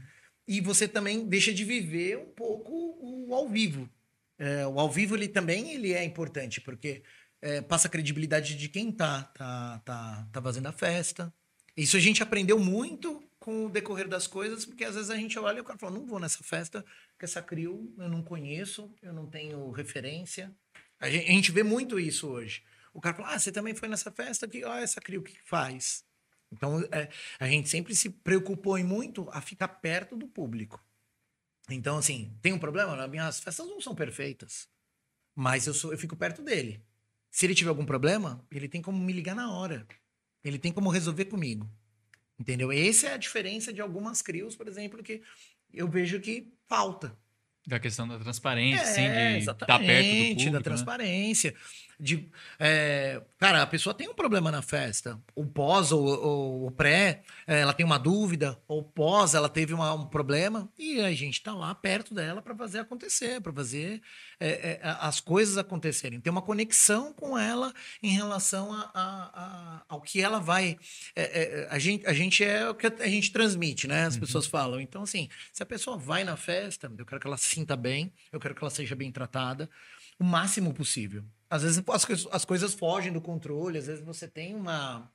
E 0.50 0.60
você 0.60 0.88
também 0.88 1.28
deixa 1.28 1.54
de 1.54 1.64
viver 1.64 2.18
um 2.18 2.26
pouco 2.26 2.74
o 3.00 3.36
ao 3.36 3.48
vivo. 3.48 3.88
É, 4.36 4.66
o 4.66 4.80
ao 4.80 4.90
vivo 4.90 5.16
ele 5.16 5.28
também 5.28 5.74
ele 5.74 5.94
é 5.94 6.04
importante 6.04 6.60
porque 6.60 7.04
é, 7.40 7.62
passa 7.62 7.88
a 7.88 7.92
credibilidade 7.92 8.56
de 8.56 8.68
quem 8.68 8.92
tá, 8.92 9.26
tá, 9.26 9.80
tá, 9.86 10.28
tá 10.32 10.42
fazendo 10.42 10.66
a 10.66 10.72
festa. 10.72 11.32
Isso 11.78 11.96
a 11.96 12.00
gente 12.00 12.24
aprendeu 12.24 12.58
muito 12.58 13.24
com 13.38 13.68
o 13.68 13.70
decorrer 13.70 14.08
das 14.08 14.26
coisas, 14.26 14.66
porque 14.66 14.84
às 14.84 14.96
vezes 14.96 15.12
a 15.12 15.16
gente 15.16 15.38
olha 15.38 15.60
e 15.60 15.62
o 15.62 15.64
cara 15.64 15.78
fala, 15.78 15.94
não 15.94 16.08
vou 16.08 16.20
nessa 16.20 16.44
festa, 16.44 16.84
porque 17.12 17.26
essa 17.26 17.44
crew 17.44 17.94
eu 17.96 18.10
não 18.10 18.24
conheço, 18.24 18.92
eu 19.04 19.14
não 19.14 19.28
tenho 19.28 19.70
referência. 19.70 20.52
A 21.00 21.12
gente, 21.12 21.30
a 21.30 21.32
gente 21.32 21.52
vê 21.52 21.62
muito 21.62 22.00
isso 22.00 22.28
hoje. 22.28 22.64
O 22.92 23.00
cara 23.00 23.16
fala, 23.16 23.36
ah, 23.36 23.40
você 23.40 23.52
também 23.52 23.76
foi 23.76 23.88
nessa 23.88 24.12
festa, 24.12 24.48
que, 24.48 24.66
ó, 24.66 24.76
essa 24.76 25.00
crew, 25.00 25.22
o 25.22 25.24
que 25.24 25.38
faz? 25.46 26.04
Então, 26.52 26.82
é, 26.92 27.10
a 27.40 27.48
gente 27.48 27.70
sempre 27.70 27.96
se 27.96 28.10
preocupou 28.10 28.78
em 28.78 28.84
muito 28.84 29.30
a 29.32 29.42
ficar 29.42 29.68
perto 29.68 30.16
do 30.16 30.28
público. 30.28 30.84
Então, 31.70 31.98
assim, 31.98 32.36
tem 32.42 32.54
um 32.54 32.60
problema? 32.60 32.96
As 32.96 33.10
minhas 33.10 33.40
festas 33.40 33.68
não 33.68 33.80
são 33.80 33.94
perfeitas. 33.94 34.68
Mas 35.36 35.68
eu, 35.68 35.74
sou, 35.74 35.92
eu 35.92 35.98
fico 35.98 36.16
perto 36.16 36.42
dele. 36.42 36.84
Se 37.30 37.46
ele 37.46 37.56
tiver 37.56 37.70
algum 37.70 37.86
problema, 37.86 38.46
ele 38.52 38.68
tem 38.68 38.82
como 38.82 38.98
me 38.98 39.14
ligar 39.14 39.36
na 39.36 39.52
hora. 39.52 39.88
Ele 40.44 40.58
tem 40.58 40.72
como 40.72 40.90
resolver 40.90 41.26
comigo. 41.26 41.70
Entendeu? 42.40 42.72
Essa 42.72 43.08
é 43.08 43.14
a 43.14 43.18
diferença 43.18 43.72
de 43.72 43.82
algumas 43.82 44.22
crios, 44.22 44.56
por 44.56 44.68
exemplo, 44.68 45.04
que 45.04 45.22
eu 45.74 45.88
vejo 45.88 46.20
que 46.20 46.52
falta. 46.68 47.16
Da 47.70 47.80
questão 47.80 48.08
da 48.08 48.18
transparência, 48.18 48.82
É, 48.82 48.84
assim, 48.84 49.04
de 49.34 49.38
estar 49.40 49.54
perto 49.56 50.08
do 50.10 50.28
público. 50.30 50.52
da 50.52 50.58
né? 50.58 50.64
transparência. 50.64 51.54
De, 52.02 52.30
é, 52.58 53.22
cara, 53.38 53.62
a 53.62 53.68
pessoa 53.68 53.94
tem 53.94 54.08
um 54.08 54.14
problema 54.14 54.50
na 54.50 54.62
festa. 54.62 55.20
O 55.36 55.46
pós 55.46 55.92
ou, 55.92 56.06
ou 56.08 56.68
o 56.68 56.72
pré, 56.72 57.24
é, 57.46 57.60
ela 57.60 57.74
tem 57.74 57.86
uma 57.86 58.00
dúvida. 58.00 58.58
Ou 58.70 58.82
pós, 58.82 59.34
ela 59.34 59.50
teve 59.50 59.74
uma- 59.74 59.94
um 59.94 60.06
problema. 60.08 60.70
E 60.80 61.02
a 61.02 61.12
gente 61.14 61.44
tá 61.44 61.54
lá 61.54 61.76
perto 61.76 62.14
dela 62.14 62.42
para 62.42 62.56
fazer 62.56 62.80
acontecer, 62.80 63.42
para 63.42 63.52
fazer 63.52 64.02
é, 64.40 64.48
é, 64.48 64.80
as 64.82 65.20
coisas 65.20 65.58
acontecerem. 65.58 66.22
Tem 66.22 66.32
uma 66.32 66.42
conexão 66.42 67.12
com 67.12 67.38
ela 67.38 67.74
em 68.02 68.12
relação 68.14 68.72
a, 68.72 68.90
a- 68.94 69.32
a- 69.34 69.82
ao 69.90 70.00
que 70.00 70.22
ela 70.22 70.40
vai. 70.40 70.78
é, 71.14 71.68
a, 71.70 71.78
gente, 71.78 72.08
a 72.08 72.14
gente 72.14 72.42
é 72.46 72.70
o 72.70 72.74
que 72.74 72.88
a 72.88 73.08
gente 73.10 73.30
transmite, 73.34 73.86
né? 73.90 74.06
As 74.06 74.16
pessoas 74.16 74.48
falam. 74.48 74.80
Então, 74.80 75.04
assim, 75.04 75.28
se 75.52 75.62
a 75.62 75.66
pessoa 75.66 75.98
vai 75.98 76.24
na 76.24 76.38
festa, 76.38 76.90
eu 76.98 77.06
quero 77.06 77.20
que 77.20 77.28
ela 77.28 77.36
se 77.36 77.59
sinta 77.60 77.76
bem, 77.76 78.14
eu 78.32 78.40
quero 78.40 78.56
que 78.56 78.64
ela 78.64 78.70
seja 78.72 78.96
bem 78.96 79.12
tratada, 79.12 79.70
o 80.18 80.24
máximo 80.24 80.74
possível. 80.74 81.24
Às 81.50 81.64
vezes 81.64 81.84
as, 81.88 82.06
coisas- 82.06 82.28
as 82.32 82.46
coisas 82.46 82.74
fogem 82.74 83.12
do 83.12 83.20
controle, 83.22 83.78
às 83.78 83.88
vezes 83.88 84.04
você 84.04 84.28
tem 84.28 84.56
uma, 84.56 85.12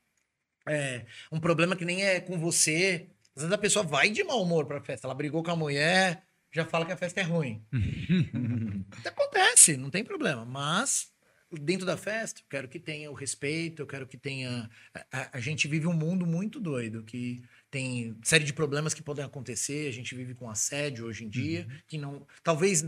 é, 0.68 1.06
um 1.32 1.40
problema 1.40 1.74
que 1.76 1.84
nem 1.84 2.04
é 2.04 2.20
com 2.20 2.38
você. 2.38 3.08
Às 3.34 3.42
vezes 3.42 3.52
a 3.52 3.58
pessoa 3.58 3.84
vai 3.84 4.10
de 4.10 4.22
mau 4.24 4.42
humor 4.42 4.66
pra 4.66 4.80
festa, 4.80 5.06
ela 5.06 5.14
brigou 5.14 5.42
com 5.42 5.50
a 5.50 5.56
mulher, 5.56 6.22
já 6.52 6.64
fala 6.64 6.84
que 6.86 6.92
a 6.92 6.96
festa 6.96 7.20
é 7.20 7.22
ruim. 7.24 7.64
Acontece, 9.04 9.76
não 9.76 9.90
tem 9.90 10.04
problema. 10.04 10.44
Mas 10.44 11.12
dentro 11.60 11.86
da 11.86 11.96
festa, 11.96 12.40
eu 12.40 12.44
quero 12.48 12.68
que 12.68 12.78
tenha 12.78 13.10
o 13.10 13.14
respeito, 13.14 13.82
eu 13.82 13.86
quero 13.86 14.06
que 14.06 14.16
tenha. 14.16 14.68
A, 14.94 15.20
a- 15.20 15.30
a 15.34 15.40
gente 15.40 15.66
vive 15.68 15.86
um 15.86 15.92
mundo 15.92 16.26
muito 16.26 16.60
doido, 16.60 17.02
que 17.04 17.42
tem 17.74 18.16
série 18.22 18.44
de 18.44 18.52
problemas 18.52 18.94
que 18.94 19.02
podem 19.02 19.24
acontecer. 19.24 19.88
A 19.88 19.92
gente 19.92 20.14
vive 20.14 20.32
com 20.32 20.48
assédio 20.48 21.06
hoje 21.06 21.24
em 21.24 21.28
dia, 21.28 21.66
que 21.88 21.98
não. 21.98 22.24
Talvez 22.40 22.86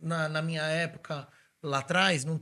na, 0.00 0.26
na 0.26 0.40
minha 0.40 0.62
época, 0.62 1.28
lá 1.62 1.80
atrás, 1.80 2.24
não 2.24 2.40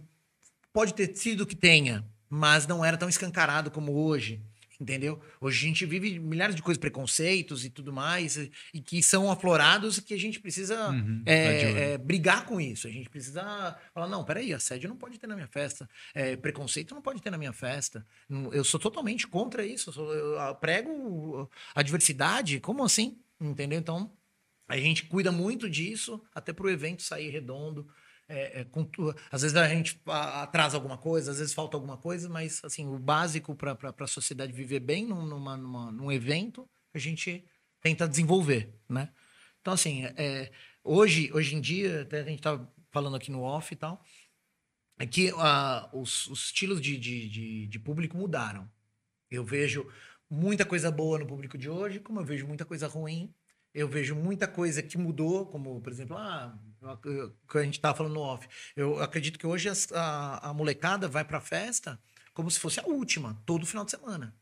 pode 0.72 0.94
ter 0.94 1.16
sido 1.16 1.44
que 1.44 1.56
tenha, 1.56 2.08
mas 2.28 2.64
não 2.64 2.84
era 2.84 2.96
tão 2.96 3.08
escancarado 3.08 3.72
como 3.72 3.90
hoje. 3.92 4.40
Entendeu? 4.80 5.20
Hoje 5.40 5.58
a 5.64 5.68
gente 5.68 5.84
vive 5.84 6.18
milhares 6.18 6.56
de 6.56 6.62
coisas, 6.62 6.80
preconceitos 6.80 7.66
e 7.66 7.70
tudo 7.70 7.92
mais, 7.92 8.38
e, 8.38 8.50
e 8.72 8.80
que 8.80 9.02
são 9.02 9.30
aflorados 9.30 9.98
e 9.98 10.02
que 10.02 10.14
a 10.14 10.18
gente 10.18 10.40
precisa 10.40 10.88
Uhum, 10.88 11.22
é, 11.26 11.60
tá 11.62 11.68
olho. 11.68 11.78
é, 11.78 11.98
brigar 11.98 12.46
com 12.46 12.58
isso. 12.58 12.86
A 12.86 12.90
gente 12.90 13.10
precisa 13.10 13.76
falar, 13.92 14.08
não, 14.08 14.24
peraí, 14.24 14.54
assédio 14.54 14.88
não 14.88 14.96
pode 14.96 15.18
ter 15.18 15.26
na 15.26 15.34
minha 15.34 15.48
festa. 15.48 15.86
É, 16.14 16.34
preconceito 16.34 16.94
não 16.94 17.02
pode 17.02 17.20
ter 17.20 17.30
na 17.30 17.36
minha 17.36 17.52
festa. 17.52 18.06
Eu 18.52 18.64
sou 18.64 18.80
totalmente 18.80 19.26
contra 19.28 19.66
isso. 19.66 19.90
Eu, 19.90 19.92
sou- 19.94 20.14
eu, 20.14 20.54
prego 20.54 21.50
a 21.74 21.82
diversidade. 21.82 22.58
Como 22.60 22.82
assim? 22.82 23.18
Entendeu? 23.38 23.78
Então, 23.78 24.10
a 24.66 24.78
gente 24.78 25.04
cuida 25.06 25.30
muito 25.30 25.68
disso, 25.68 26.22
até 26.34 26.52
para 26.52 26.64
o 26.66 26.70
evento 26.70 27.02
sair 27.02 27.28
redondo. 27.28 27.86
É, 28.32 28.60
é, 28.60 28.64
com 28.64 28.88
às 29.30 29.42
vezes 29.42 29.56
a 29.56 29.68
gente 29.68 30.00
atrasa 30.06 30.76
alguma 30.76 30.96
coisa, 30.96 31.32
às 31.32 31.38
vezes 31.38 31.52
falta 31.52 31.76
alguma 31.76 31.96
coisa, 31.96 32.28
mas 32.28 32.60
assim 32.64 32.86
o 32.86 32.96
básico 32.96 33.56
para 33.56 33.76
a 33.98 34.06
sociedade 34.06 34.52
viver 34.52 34.78
bem 34.80 35.04
num, 35.04 35.26
numa, 35.26 35.56
numa- 35.56 35.90
num 35.90 36.12
evento, 36.12 36.68
a 36.94 36.98
gente 36.98 37.44
tenta 37.80 38.06
desenvolver, 38.08 38.72
né? 38.88 39.12
Então, 39.60 39.74
assim, 39.74 40.04
é, 40.16 40.50
hoje, 40.84 41.30
hoje 41.32 41.56
em 41.56 41.60
dia, 41.60 42.02
até 42.02 42.20
a 42.20 42.24
gente 42.24 42.38
estava 42.38 42.72
falando 42.92 43.16
aqui 43.16 43.30
no 43.32 43.42
off 43.42 43.74
e 43.74 43.76
tal, 43.76 44.00
é 44.98 45.06
que 45.06 45.32
ah, 45.36 45.88
os, 45.92 46.26
os 46.28 46.46
estilos 46.46 46.80
de, 46.80 46.98
de, 46.98 47.28
de, 47.28 47.66
de 47.66 47.78
público 47.78 48.16
mudaram. 48.16 48.70
Eu 49.30 49.44
vejo 49.44 49.86
muita 50.28 50.64
coisa 50.66 50.90
boa 50.90 51.18
no 51.18 51.26
público 51.26 51.58
de 51.58 51.68
hoje, 51.70 52.00
como 52.00 52.20
eu 52.20 52.24
vejo 52.24 52.46
muita 52.46 52.64
coisa 52.64 52.86
ruim. 52.86 53.34
Eu 53.72 53.88
vejo 53.88 54.16
muita 54.16 54.48
coisa 54.48 54.82
que 54.82 54.98
mudou, 54.98 55.46
como, 55.46 55.80
por 55.80 55.92
exemplo, 55.92 56.16
ah, 56.16 56.58
que 57.50 57.58
a 57.58 57.62
gente 57.62 57.74
estava 57.74 57.96
falando 57.96 58.14
no 58.14 58.20
off. 58.20 58.46
Eu 58.76 59.00
acredito 59.02 59.38
que 59.38 59.46
hoje 59.46 59.68
as- 59.68 59.90
a, 59.92 60.50
a 60.50 60.54
molecada 60.54 61.08
vai 61.08 61.24
pra 61.24 61.40
festa 61.40 61.98
como 62.32 62.50
se 62.50 62.58
fosse 62.58 62.80
a 62.80 62.84
última, 62.84 63.40
todo 63.44 63.66
final 63.66 63.84
de 63.84 63.90
semana. 63.90 64.34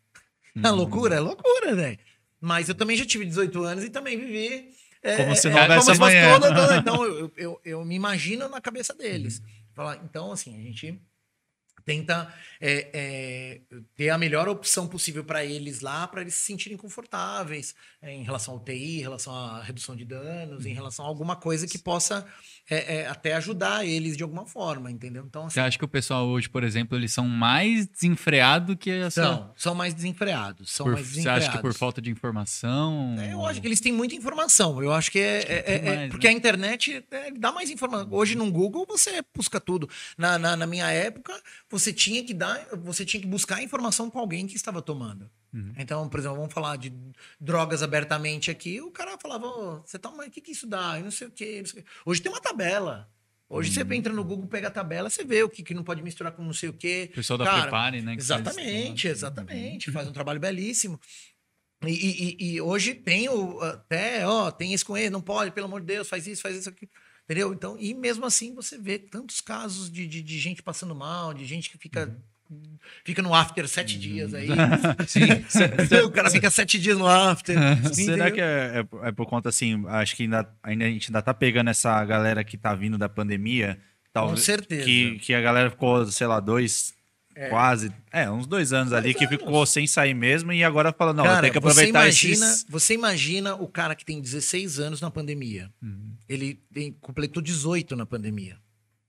É 0.64 0.70
loucura? 0.70 1.14
É 1.16 1.20
loucura, 1.20 1.74
velho. 1.76 1.98
Mas 2.40 2.68
eu 2.68 2.74
também 2.74 2.96
já 2.96 3.04
tive 3.04 3.24
18 3.24 3.62
anos 3.62 3.84
e 3.84 3.90
também 3.90 4.18
vivi. 4.18 4.70
é, 5.02 5.16
Como 5.16 5.36
se 5.36 5.46
é, 5.46 5.50
não 5.52 5.60
houvesse 5.62 5.86
fosse 5.86 6.00
amanhã. 6.02 6.32
toda- 6.40 6.54
toda- 6.54 6.76
Então, 6.78 7.04
eu, 7.04 7.32
eu, 7.36 7.60
eu 7.64 7.84
me 7.84 7.94
imagino 7.94 8.48
na 8.48 8.60
cabeça 8.60 8.92
deles. 8.94 9.40
Falar, 9.74 9.96
Então, 10.04 10.32
assim, 10.32 10.56
a 10.56 10.60
gente 10.62 11.00
tenta 11.88 12.30
é, 12.60 12.90
é, 12.92 13.60
ter 13.96 14.10
a 14.10 14.18
melhor 14.18 14.46
opção 14.46 14.86
possível 14.86 15.24
para 15.24 15.42
eles 15.42 15.80
lá, 15.80 16.06
para 16.06 16.20
eles 16.20 16.34
se 16.34 16.44
sentirem 16.44 16.76
confortáveis 16.76 17.74
é, 18.02 18.12
em 18.12 18.22
relação 18.22 18.54
ao 18.54 18.60
TI, 18.60 18.98
em 18.98 19.00
relação 19.00 19.34
à 19.34 19.62
redução 19.62 19.96
de 19.96 20.04
danos, 20.04 20.66
em 20.66 20.74
relação 20.74 21.06
a 21.06 21.08
alguma 21.08 21.34
coisa 21.34 21.66
que 21.66 21.78
possa 21.78 22.26
é, 22.68 22.96
é, 22.96 23.06
até 23.06 23.34
ajudar 23.36 23.86
eles 23.86 24.18
de 24.18 24.22
alguma 24.22 24.44
forma, 24.44 24.90
entendeu? 24.90 25.24
Então, 25.26 25.46
assim, 25.46 25.54
Você 25.54 25.60
acha 25.60 25.78
que 25.78 25.84
o 25.84 25.88
pessoal 25.88 26.26
hoje, 26.26 26.46
por 26.46 26.62
exemplo, 26.62 26.98
eles 26.98 27.10
são 27.10 27.26
mais 27.26 27.86
desenfreados 27.86 28.76
que 28.78 28.90
a 28.90 29.10
sua... 29.10 29.22
são, 29.24 29.52
são 29.56 29.74
mais 29.74 29.94
desenfreados. 29.94 30.70
São 30.70 30.84
Por- 30.84 30.92
mais 30.92 31.06
você 31.06 31.12
desenfreados. 31.12 31.44
acha 31.46 31.56
que 31.56 31.62
por 31.62 31.72
falta 31.72 32.02
de 32.02 32.10
informação? 32.10 33.16
É, 33.18 33.32
eu 33.32 33.46
acho 33.46 33.62
que 33.62 33.66
eles 33.66 33.80
têm 33.80 33.92
muita 33.92 34.14
informação. 34.14 34.82
Eu 34.82 34.92
acho 34.92 35.10
que 35.10 35.18
é. 35.18 35.82
mais, 35.82 36.10
porque 36.10 36.26
né? 36.26 36.34
a 36.34 36.36
internet 36.36 37.02
dá 37.38 37.50
mais 37.50 37.70
informação. 37.70 38.08
Hoje 38.10 38.34
no 38.34 38.50
Google 38.50 38.84
você 38.86 39.22
busca 39.34 39.58
tudo. 39.58 39.88
Na, 40.18 40.38
na, 40.38 40.54
na 40.54 40.66
minha 40.66 40.90
época, 40.90 41.32
você 41.70 41.77
tinha 41.92 42.22
que 42.24 42.34
dar, 42.34 42.66
você 42.82 43.04
tinha 43.04 43.20
que 43.20 43.26
buscar 43.26 43.62
informação 43.62 44.10
com 44.10 44.18
alguém 44.18 44.46
que 44.46 44.56
estava 44.56 44.80
tomando. 44.82 45.30
Uhum. 45.52 45.72
Então, 45.78 46.08
por 46.08 46.20
exemplo, 46.20 46.36
vamos 46.38 46.52
falar 46.52 46.76
de 46.76 46.92
drogas 47.40 47.82
abertamente 47.82 48.50
aqui. 48.50 48.80
O 48.80 48.90
cara 48.90 49.16
falava, 49.20 49.46
"Ô, 49.46 49.80
você 49.84 49.98
toma, 49.98 50.24
o 50.26 50.30
que, 50.30 50.40
que 50.40 50.52
isso 50.52 50.66
dá? 50.66 50.98
E 50.98 51.02
não 51.02 51.10
sei 51.10 51.28
o 51.28 51.30
quê. 51.30 51.62
sei 51.66 51.80
o 51.80 51.84
quê." 51.84 51.90
Hoje 52.04 52.20
tem 52.20 52.30
uma 52.30 52.40
tabela. 52.40 53.10
Hoje 53.48 53.70
Uhum. 53.80 53.86
você 53.88 53.94
entra 53.94 54.12
no 54.12 54.22
Google, 54.24 54.46
pega 54.46 54.68
a 54.68 54.70
tabela, 54.70 55.08
você 55.08 55.24
vê 55.24 55.42
o 55.42 55.48
que, 55.48 55.62
que 55.62 55.72
não 55.72 55.82
pode 55.82 56.02
misturar 56.02 56.32
com 56.32 56.42
não 56.42 56.52
sei 56.52 56.68
o 56.68 56.72
quê. 56.74 57.08
O 57.12 57.14
pessoal 57.14 57.38
da 57.38 57.46
Cara, 57.46 57.62
Prepare, 57.62 58.02
né? 58.02 58.14
que 58.16 58.22
faz 58.22 58.40
isso. 58.40 58.50
Exatamente, 58.60 59.08
exatamente. 59.08 59.90
Faz 59.90 60.06
um 60.06 60.12
trabalho 60.12 60.38
belíssimo. 60.38 61.00
E, 61.86 61.90
e- 61.92 62.54
e- 62.54 62.60
hoje 62.60 62.92
tem 62.92 63.28
o 63.28 63.60
até, 63.60 64.26
ó, 64.26 64.50
tem 64.50 64.74
isso 64.74 64.84
com 64.84 64.96
ele, 64.98 65.10
não 65.10 65.20
pode, 65.20 65.52
pelo 65.52 65.66
amor 65.66 65.80
de 65.80 65.86
Deus, 65.86 66.08
faz 66.08 66.26
isso, 66.26 66.42
faz 66.42 66.56
isso 66.56 66.68
aqui. 66.68 66.88
Entendeu? 67.28 67.52
Então, 67.52 67.76
e 67.78 67.92
mesmo 67.92 68.24
assim 68.24 68.54
você 68.54 68.78
vê 68.78 68.98
tantos 68.98 69.42
casos 69.42 69.90
de, 69.92 70.06
de, 70.06 70.22
de 70.22 70.38
gente 70.38 70.62
passando 70.62 70.94
mal, 70.94 71.34
de 71.34 71.44
gente 71.44 71.68
que 71.68 71.76
fica. 71.76 72.16
Fica 73.04 73.20
no 73.20 73.34
after 73.34 73.68
sete 73.68 73.98
dias 73.98 74.32
aí. 74.32 74.48
Sim. 75.06 75.20
o 76.06 76.10
cara 76.10 76.30
fica 76.30 76.48
sete 76.50 76.78
dias 76.78 76.96
no 76.96 77.06
after. 77.06 77.54
Será 77.92 78.14
entendeu? 78.30 78.32
que 78.32 78.40
é, 78.40 78.86
é- 79.04 79.08
é 79.08 79.12
por 79.12 79.26
conta 79.26 79.50
assim? 79.50 79.84
Acho 79.88 80.16
que 80.16 80.22
ainda, 80.22 80.50
ainda 80.62 80.86
a 80.86 80.88
gente 80.88 81.10
ainda 81.10 81.20
tá 81.20 81.34
pegando 81.34 81.68
essa 81.68 82.02
galera 82.06 82.42
que 82.42 82.56
tá 82.56 82.74
vindo 82.74 82.96
da 82.96 83.10
pandemia. 83.10 83.78
Talvez, 84.10 84.40
certeza. 84.44 84.86
Que, 84.86 85.18
que 85.18 85.34
a 85.34 85.40
galera 85.42 85.68
ficou, 85.70 86.06
sei 86.06 86.26
lá, 86.26 86.40
dois, 86.40 86.94
quase. 87.48 87.92
É, 88.12 88.30
uns 88.30 88.46
dois 88.46 88.72
anos 88.72 88.92
ali 88.92 89.14
que 89.14 89.24
anos. 89.24 89.36
ficou 89.38 89.64
sem 89.66 89.86
sair 89.86 90.14
mesmo 90.14 90.52
e 90.52 90.64
agora 90.64 90.92
fala, 90.92 91.12
não, 91.12 91.24
Cara, 91.24 91.42
tem 91.42 91.52
que 91.52 91.60
você 91.60 91.80
aproveitar 91.82 92.00
imagina, 92.06 92.46
esses. 92.46 92.66
você 92.68 92.94
imagina 92.94 93.54
o 93.54 93.68
cara 93.68 93.94
que 93.94 94.04
tem 94.04 94.20
16 94.20 94.78
anos 94.80 95.00
na 95.00 95.10
pandemia. 95.10 95.70
Ele 96.28 96.54
tem- 96.72 96.92
completou 97.00 97.42
18 97.42 97.94
na 97.96 98.04
pandemia. 98.04 98.56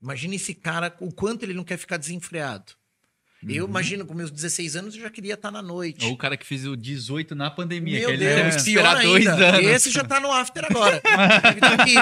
Imagina 0.01 0.35
esse 0.35 0.53
cara, 0.53 0.95
o 1.01 1.11
quanto 1.11 1.43
ele 1.43 1.53
não 1.53 1.63
quer 1.63 1.77
ficar 1.77 1.97
desenfreado. 1.97 2.73
Eu 3.47 3.65
imagino, 3.65 4.05
com 4.05 4.13
meus 4.13 4.29
16 4.31 4.75
anos, 4.75 4.95
eu 4.95 5.01
já 5.01 5.09
queria 5.09 5.35
estar 5.35 5.49
na 5.49 5.61
noite. 5.61 6.05
Ou 6.05 6.11
o 6.11 6.17
cara 6.17 6.35
que 6.35 6.45
fez 6.45 6.65
o 6.67 6.75
18 6.75 7.33
na 7.35 7.49
pandemia, 7.49 7.99
Meu 7.99 8.09
que 8.09 8.15
ele 8.15 8.25
teve 8.25 8.49
que 8.49 8.55
esperar 8.57 9.01
dois 9.01 9.25
ainda. 9.27 9.47
anos. 9.55 9.65
Esse 9.69 9.89
já 9.91 10.03
tá 10.03 10.19
no 10.19 10.29
after 10.31 10.65
agora. 10.69 11.01
Ele 11.51 11.59
tá 11.61 11.73
aqui. 11.75 11.95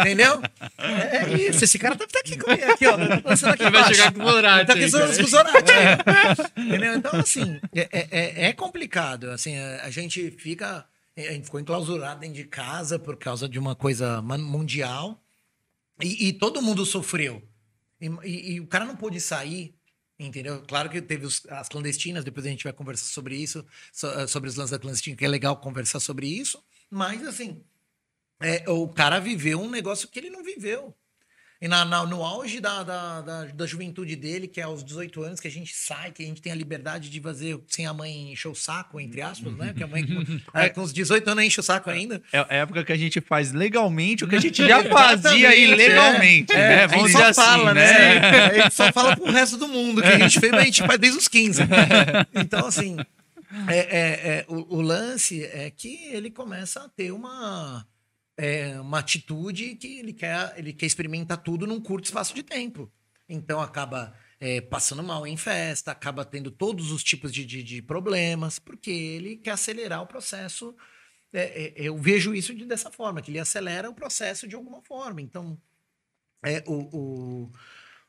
Entendeu? 0.00 0.40
É, 0.78 1.16
é 1.18 1.48
isso. 1.48 1.64
Esse 1.64 1.78
cara 1.78 1.94
tá, 1.96 2.06
tá 2.06 2.18
aqui 2.20 2.38
comigo. 2.38 2.64
Aqui, 2.72 2.86
ó. 2.86 2.96
Tá 2.96 3.50
aqui 3.50 3.62
Ele 3.62 3.70
vai 3.70 3.84
chegar 3.94 4.12
com 4.12 4.22
o 4.24 4.30
Zorate 4.30 4.66
Tá 4.66 4.72
aqui 4.72 4.90
com 4.90 4.96
os 5.24 5.30
Zorati 5.30 5.72
aí. 5.72 6.64
Entendeu? 6.66 6.94
Então, 6.96 7.20
assim, 7.20 7.60
é, 7.74 7.88
é- 7.92 8.08
é- 8.10 8.44
é 8.46 8.52
complicado. 8.54 9.30
Assim, 9.30 9.56
a 9.58 9.90
gente 9.90 10.30
fica. 10.30 10.86
A 11.16 11.20
gente 11.32 11.44
ficou 11.44 11.60
enclausurado 11.60 12.20
dentro 12.20 12.36
de 12.36 12.44
casa 12.44 12.98
por 12.98 13.16
causa 13.16 13.48
de 13.48 13.58
uma 13.58 13.74
coisa 13.76 14.22
mundial. 14.22 15.20
E, 16.02 16.28
e 16.28 16.32
todo 16.32 16.62
mundo 16.62 16.84
sofreu. 16.86 17.42
E, 18.00 18.06
e- 18.24 18.52
e 18.54 18.60
o 18.60 18.66
cara 18.66 18.84
não 18.86 18.96
pôde 18.96 19.20
sair. 19.20 19.74
Entendeu? 20.18 20.62
Claro 20.62 20.88
que 20.88 21.02
teve 21.02 21.26
os- 21.26 21.44
as 21.48 21.68
clandestinas, 21.68 22.24
depois 22.24 22.46
a 22.46 22.48
gente 22.48 22.62
vai 22.64 22.72
conversar 22.72 23.06
sobre 23.06 23.36
isso, 23.36 23.66
so- 23.92 24.06
eh, 24.08 24.26
sobre 24.28 24.48
os 24.48 24.54
lances 24.54 24.70
da 24.70 24.78
clandestina, 24.78 25.16
que 25.16 25.24
é 25.24 25.28
legal 25.28 25.56
conversar 25.56 25.98
sobre 26.00 26.26
isso. 26.28 26.62
Mas, 26.88 27.26
assim, 27.26 27.64
é, 28.40 28.68
o 28.70 28.88
cara 28.88 29.18
viveu 29.18 29.60
um 29.60 29.70
negócio 29.70 30.08
que 30.08 30.18
ele 30.18 30.30
não 30.30 30.44
viveu. 30.44 30.94
E 31.64 31.68
na, 31.68 31.82
na- 31.82 32.04
no 32.04 32.22
auge 32.22 32.60
da, 32.60 32.82
da, 32.82 33.22
da, 33.22 33.44
da 33.46 33.66
juventude 33.66 34.14
dele, 34.16 34.46
que 34.46 34.60
é 34.60 34.64
aos 34.64 34.84
18 34.84 35.22
anos, 35.22 35.40
que 35.40 35.48
a 35.48 35.50
gente 35.50 35.74
sai, 35.74 36.10
que 36.12 36.22
a 36.22 36.26
gente 36.26 36.42
tem 36.42 36.52
a 36.52 36.54
liberdade 36.54 37.08
de 37.08 37.18
fazer 37.22 37.58
sem 37.68 37.86
a 37.86 37.94
mãe 37.94 38.32
encher 38.32 38.48
o 38.48 38.54
saco, 38.54 39.00
entre 39.00 39.22
aspas, 39.22 39.50
né? 39.56 39.72
Que 39.74 39.82
a 39.82 39.86
mãe 39.86 40.04
com, 40.06 40.40
é, 40.60 40.68
com 40.68 40.82
os 40.82 40.92
18 40.92 41.26
anos 41.30 41.42
enche 41.42 41.58
o 41.58 41.62
saco 41.62 41.88
ainda. 41.88 42.20
É 42.30 42.40
a 42.40 42.46
época 42.50 42.84
que 42.84 42.92
a 42.92 42.98
gente 42.98 43.18
faz 43.18 43.50
legalmente 43.52 44.26
o 44.26 44.28
que 44.28 44.36
a 44.36 44.40
gente 44.42 44.58
já 44.68 44.84
fazia 44.92 45.56
ilegalmente, 45.56 46.52
é. 46.52 46.56
né? 46.56 46.82
É, 46.82 46.86
Vamos 46.86 47.06
dizer 47.12 47.22
assim, 47.24 47.40
fala, 47.40 47.72
né? 47.72 48.20
né? 48.20 48.40
A 48.44 48.62
gente 48.64 48.74
só 48.74 48.92
fala 48.92 49.16
pro 49.16 49.32
resto 49.32 49.56
do 49.56 49.66
mundo 49.66 50.02
que 50.02 50.08
a 50.08 50.18
gente 50.18 50.38
fez, 50.38 50.52
mas 50.52 50.60
a 50.60 50.64
gente 50.66 50.86
faz 50.86 50.98
desde 51.00 51.18
os 51.18 51.28
15. 51.28 51.62
Então, 52.34 52.66
assim, 52.66 52.98
é, 53.68 53.78
é- 53.78 54.28
é, 54.38 54.44
o, 54.48 54.76
o 54.76 54.80
lance 54.82 55.42
é 55.44 55.70
que 55.74 56.08
ele 56.12 56.28
começa 56.30 56.80
a 56.84 56.88
ter 56.90 57.10
uma, 57.10 57.86
é, 58.36 58.80
uma 58.80 58.98
atitude 58.98 59.76
que 59.76 59.98
ele 59.98 60.12
quer, 60.12 60.54
ele 60.58 60.72
quer 60.72 60.86
experimentar 60.86 61.38
tudo 61.42 61.66
num 61.66 61.80
curto 61.80 62.04
espaço 62.06 62.34
de 62.34 62.42
tempo. 62.42 62.90
Então 63.28 63.60
acaba 63.60 64.14
é, 64.40 64.60
passando 64.60 65.02
mal 65.02 65.26
em 65.26 65.36
festa, 65.36 65.92
acaba 65.92 66.24
tendo 66.24 66.50
todos 66.50 66.90
os 66.92 67.02
tipos 67.02 67.32
de, 67.32 67.44
de, 67.44 67.62
de 67.62 67.80
problemas, 67.82 68.58
porque 68.58 68.90
ele 68.90 69.36
quer 69.36 69.52
acelerar 69.52 70.02
o 70.02 70.06
processo. 70.06 70.74
É, 71.32 71.64
é, 71.66 71.72
eu 71.76 71.96
vejo 71.98 72.34
isso 72.34 72.54
de- 72.54 72.66
dessa 72.66 72.90
forma, 72.90 73.20
que 73.22 73.30
ele 73.30 73.38
acelera 73.38 73.88
o 73.90 73.94
processo 73.94 74.46
de 74.46 74.54
alguma 74.54 74.82
forma. 74.82 75.20
Então, 75.22 75.60
é, 76.44 76.62
o, 76.66 77.44
o- 77.46 77.52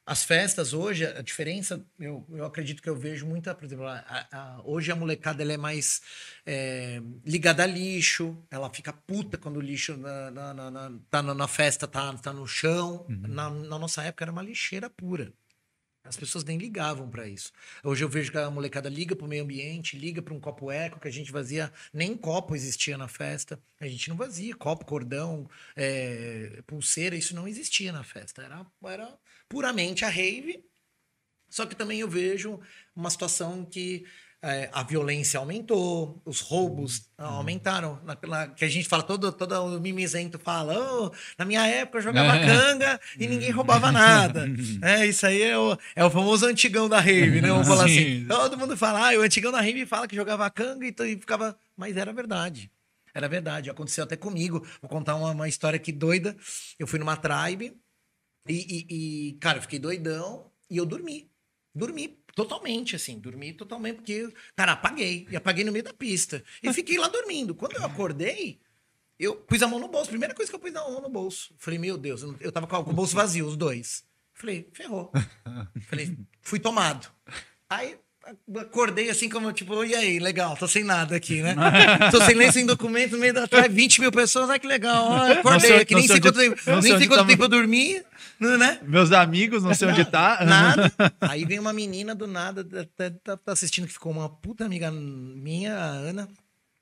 as 0.06 0.24
festas 0.24 0.72
hoje, 0.74 1.06
a 1.06 1.22
diferença, 1.22 1.84
eu, 2.00 2.26
eu 2.30 2.46
acredito 2.46 2.82
que 2.82 2.90
eu 2.90 2.96
vejo 2.96 3.26
muita, 3.26 3.56
por 3.56 3.66
exemplo, 3.66 3.88
a- 3.88 4.28
a- 4.32 4.62
hoje 4.64 4.92
a 4.92 4.96
molecada 4.96 5.42
ela 5.42 5.54
é 5.54 5.58
mais 5.58 6.02
é, 6.46 7.02
ligada 7.26 7.64
a 7.64 7.66
lixo, 7.66 8.38
ela 8.52 8.70
fica 8.72 8.94
puta 8.94 9.38
quando 9.38 9.58
o 9.58 9.62
lixo 9.62 9.98
na, 9.98 10.30
na, 10.32 10.72
na- 10.72 11.00
tá 11.10 11.24
na, 11.24 11.48
festa, 11.48 11.88
tá, 11.88 12.14
tá 12.18 12.32
no 12.32 12.46
chão. 12.48 13.06
Na, 13.10 13.50
na 13.50 13.80
nossa 13.80 14.04
época 14.04 14.24
era 14.26 14.32
uma 14.32 14.44
lixeira 14.44 14.90
pura. 14.90 15.34
As 16.04 16.16
pessoas 16.16 16.44
nem 16.44 16.56
ligavam 16.60 17.10
para 17.10 17.28
isso. 17.28 17.52
Hoje 17.84 18.04
eu 18.04 18.10
vejo 18.10 18.32
que 18.32 18.38
a 18.38 18.52
molecada 18.52 18.88
liga 18.88 19.16
para 19.16 19.26
o 19.26 19.28
meio 19.28 19.42
ambiente, 19.44 19.98
liga 19.98 20.22
para 20.22 20.36
um 20.36 20.40
copo 20.40 20.70
eco 20.72 21.00
que 21.00 21.08
a 21.08 21.12
gente 21.12 21.32
vazia, 21.32 21.74
nem 21.92 22.16
copo 22.16 22.56
existia 22.56 22.96
na 22.96 23.08
festa. 23.08 23.60
A 23.80 23.88
gente 23.88 24.08
não 24.10 24.16
vazia 24.16 24.56
copo, 24.56 24.86
cordão, 24.86 25.50
é, 25.76 26.62
pulseira, 26.68 27.16
isso 27.16 27.34
não 27.34 27.48
existia 27.48 27.92
na 27.92 28.04
festa. 28.04 28.44
Era, 28.44 28.64
era 28.84 29.18
puramente 29.50 30.06
a 30.06 30.10
rave. 30.10 30.64
Só 31.50 31.66
que 31.66 31.76
também 31.76 32.00
eu 32.00 32.10
vejo 32.10 32.60
uma 32.96 33.10
situação 33.10 33.66
que 33.66 34.06
é, 34.42 34.70
a 34.72 34.84
violência 34.84 35.40
aumentou, 35.40 36.22
os 36.24 36.40
roubos 36.40 37.10
ah, 37.18 37.26
aumentaram. 37.26 38.00
Na, 38.04 38.16
na- 38.28 38.48
que 38.50 38.64
a 38.64 38.68
gente 38.68 38.88
fala, 38.88 39.02
todo, 39.02 39.32
todo 39.32 39.54
o 39.76 39.80
mimizento 39.80 40.38
fala, 40.38 40.76
"Oh, 40.78 41.12
na 41.38 41.46
minha 41.46 41.66
época 41.66 41.98
eu 41.98 42.04
jogava 42.04 42.38
canga 42.40 43.00
e 43.18 43.28
ninguém 43.28 43.50
roubava 43.50 43.92
nada. 43.92 44.46
é, 44.84 45.06
isso 45.08 45.26
aí 45.26 45.42
é 45.42 45.58
o, 45.58 45.76
é 45.96 46.06
o 46.06 46.12
famoso 46.12 46.46
antigão 46.46 46.88
da 46.88 47.00
rave, 47.00 47.42
né? 47.42 47.48
Vamos 47.48 47.68
falar 47.68 47.86
assim. 47.86 48.20
Sim. 48.22 48.26
Todo 48.28 48.58
mundo 48.58 48.78
fala, 48.78 49.12
ah, 49.12 49.18
o 49.18 49.22
antigão 49.22 49.52
da 49.52 49.62
rave 49.62 49.86
fala 49.86 50.08
que 50.08 50.16
jogava 50.16 50.50
canga 50.52 50.86
e, 50.86 50.94
e 51.14 51.18
ficava. 51.18 51.58
Mas 51.76 51.98
era 51.98 52.14
verdade. 52.14 52.70
Era 53.16 53.28
verdade. 53.28 53.70
Aconteceu 53.70 54.04
até 54.04 54.16
comigo. 54.16 54.64
Vou 54.82 54.90
contar 54.90 55.16
uma, 55.16 55.32
uma 55.32 55.48
história 55.48 55.78
aqui 55.78 55.92
doida. 55.92 56.36
Eu 56.78 56.86
fui 56.86 57.00
numa 57.00 57.16
tribe 57.18 57.74
e, 58.48 58.54
e- 58.90 59.30
e, 59.30 59.34
cara, 59.34 59.58
eu 59.58 59.62
fiquei 59.62 59.80
doidão 59.80 60.52
e 60.70 60.78
eu 60.78 60.86
dormi. 60.86 61.30
Dormi 61.74 62.20
totalmente, 62.36 62.96
assim. 62.96 63.20
Dormi 63.20 63.54
totalmente, 63.54 63.98
porque, 63.98 64.32
cara, 64.56 64.74
apaguei. 64.74 65.28
E 65.30 65.36
apaguei 65.36 65.64
no 65.64 65.72
meio 65.72 65.84
da 65.84 65.94
pista. 65.94 66.44
E 66.64 66.72
fiquei 66.74 66.98
lá 66.98 67.08
dormindo. 67.08 67.54
Quando 67.56 67.76
eu 67.76 67.86
acordei, 67.86 68.60
eu 69.20 69.36
pus 69.36 69.62
a 69.62 69.68
mão 69.68 69.80
no 69.80 69.88
bolso. 69.88 70.10
Primeira 70.10 70.34
coisa 70.34 70.50
que 70.52 70.56
eu 70.56 70.60
pus 70.60 70.76
a 70.76 70.82
mão 70.90 71.02
no 71.02 71.10
bolso. 71.10 71.54
Falei, 71.58 71.80
meu 71.80 71.98
Deus, 71.98 72.22
eu 72.40 72.52
tava 72.52 72.68
com 72.68 72.78
o 72.78 72.94
bolso 72.94 73.16
vazio, 73.16 73.46
os 73.48 73.58
dois. 73.58 74.06
Falei, 74.34 74.70
ferrou. 74.74 75.12
Falei, 75.88 76.18
fui 76.42 76.60
tomado. 76.60 77.10
Aí 77.70 77.98
acordei 78.60 79.10
assim 79.10 79.30
como, 79.30 79.52
tipo, 79.54 79.84
e 79.84 79.94
aí, 79.96 80.20
legal, 80.20 80.56
tô 80.58 80.68
sem 80.68 80.84
nada 80.84 81.16
aqui, 81.16 81.42
né? 81.42 81.56
tô 82.12 82.20
sem 82.22 82.36
nem 82.36 82.52
sem 82.52 82.66
documento 82.66 83.12
no 83.14 83.20
meio 83.20 83.34
da 83.34 83.48
tarde, 83.48 83.74
20 83.74 84.02
mil 84.02 84.12
pessoas, 84.12 84.50
ai 84.50 84.60
que 84.60 84.68
legal. 84.68 85.06
ó, 85.10 85.32
acordei 85.32 85.60
sei- 85.70 85.80
aqui, 85.82 85.96
nem 85.96 86.08
sei 86.08 86.20
quanto 86.20 86.38
tempo, 86.40 86.62
sei 86.62 86.74
nem 86.74 86.98
sei 86.98 87.08
quanto 87.08 87.28
tempo 87.28 87.44
eu 87.44 87.48
dormi, 87.50 88.02
né? 88.40 88.80
Meus 88.84 89.12
amigos, 89.12 89.64
não 89.64 89.74
sei 89.74 89.88
onde 89.88 90.06
tá. 90.06 90.44
Nada. 90.46 90.92
Aí 91.22 91.46
vem 91.46 91.60
uma 91.60 91.72
menina 91.74 92.14
do 92.16 92.26
nada, 92.28 92.64
tá, 92.64 93.12
tá- 93.24 93.38
tá 93.38 93.52
assistindo, 93.52 93.88
que 93.88 93.94
ficou 93.94 94.12
uma 94.12 94.28
puta 94.30 94.66
amiga 94.66 94.92
minha, 94.92 95.76
a 95.76 95.86
Ana, 95.86 96.28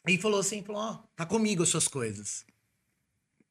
e 0.08 0.18
falou 0.18 0.40
assim, 0.40 0.64
falou, 0.64 0.82
ó, 0.82 1.00
tá 1.16 1.26
comigo 1.26 1.64
as 1.64 1.70
suas 1.70 1.88
coisas. 1.88 2.46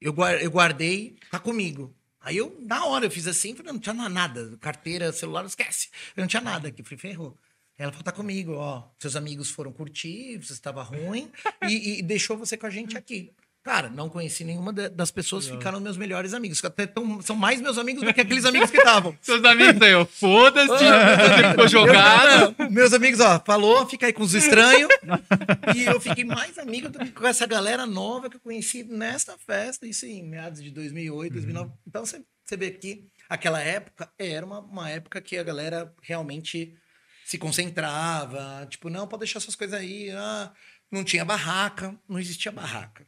Eu, 0.01 0.15
eu 0.41 0.51
guardei, 0.51 1.17
tá 1.31 1.39
comigo. 1.39 1.95
Aí 2.21 2.37
eu, 2.37 2.57
na 2.67 2.85
hora, 2.87 3.07
eu 3.07 3.11
fiz 3.11 3.27
assim, 3.27 3.55
falei, 3.55 3.73
não 3.73 3.81
tinha 3.81 3.95
na- 3.95 4.09
nada. 4.09 4.57
Carteira, 4.61 5.13
celular, 5.13 5.45
esquece. 5.45 5.89
Eu 6.17 6.23
não 6.23 6.29
tinha 6.29 6.41
nada 6.43 6.69
aqui. 6.69 6.83
Falei, 6.83 6.99
ferrou. 6.99 7.37
Ela 7.83 7.93
falou, 7.93 8.05
tá 8.05 8.13
comigo, 8.13 8.55
ó. 8.55 8.85
Seus 8.99 9.17
amigos 9.17 9.51
foram 9.51 9.73
curtir, 9.73 10.39
você 10.39 10.53
estava 10.53 10.83
ruim, 10.83 11.31
e, 11.69 11.99
e 11.99 12.03
deixou 12.03 12.37
você 12.37 12.57
com 12.57 12.67
a 12.67 12.71
gente 12.71 12.97
aqui. 12.97 13.33
Cara, 13.65 13.89
não 13.89 14.09
conheci 14.09 14.43
nenhuma 14.43 14.73
da- 14.73 14.89
das 14.89 15.13
pessoas, 15.13 15.47
ficaram 15.47 15.79
meus 15.79 15.97
melhores 15.97 16.35
amigos. 16.35 16.61
que 16.61 16.67
Até 16.67 16.85
tão- 16.85 17.23
são 17.23 17.37
mais 17.37 17.61
meus 17.61 17.79
amigos 17.79 18.03
do 18.03 18.13
que 18.13 18.21
aqueles 18.21 18.45
amigos 18.45 18.73
que 18.73 18.77
estavam. 18.77 19.17
Seus 19.23 19.45
amigos 19.45 19.81
aí, 19.81 19.95
ó, 19.95 20.05
foda-se, 20.05 20.67
você 20.75 21.49
ficou 21.51 21.69
jogado. 21.69 22.57
Eu- 22.59 22.71
meus 22.73 22.93
amigos, 22.93 23.21
ó, 23.21 23.41
falou, 23.47 23.87
fica 23.89 24.07
aí 24.07 24.13
com 24.13 24.25
os 24.25 24.35
estranhos. 24.35 24.89
e 25.77 25.85
eu 25.85 26.01
fiquei 26.01 26.25
mais 26.25 26.59
amigo 26.59 26.89
do 26.89 26.99
que 26.99 27.13
com 27.13 27.25
essa 27.25 27.47
galera 27.47 27.87
nova 27.87 28.29
que 28.29 28.35
eu 28.37 28.41
conheci 28.41 28.83
nesta 28.83 29.39
festa, 29.39 29.87
isso 29.87 30.07
em 30.07 30.25
meados 30.29 30.61
de 30.61 30.71
2008, 30.73 31.33
2009. 31.35 31.71
Então 31.87 32.05
você, 32.05 32.21
você 32.45 32.57
vê 32.57 32.73
que 32.73 33.07
aquela 33.29 33.61
época 33.61 34.11
era 34.19 34.45
uma, 34.45 34.59
uma 34.59 34.91
época 34.91 35.21
que 35.21 35.39
a 35.39 35.43
galera 35.45 35.95
realmente 36.03 36.75
se 37.33 37.39
concentrava. 37.39 38.67
Tipo, 38.69 38.91
não, 38.91 39.07
pode 39.07 39.21
deixar 39.21 39.41
suas 39.41 39.57
coisas 39.57 39.79
aí. 39.79 40.11
ah, 40.11 40.53
não 40.91 41.03
tinha 41.03 41.25
barraca, 41.25 41.99
não 42.07 42.19
existia 42.19 42.53
barraca. 42.53 43.07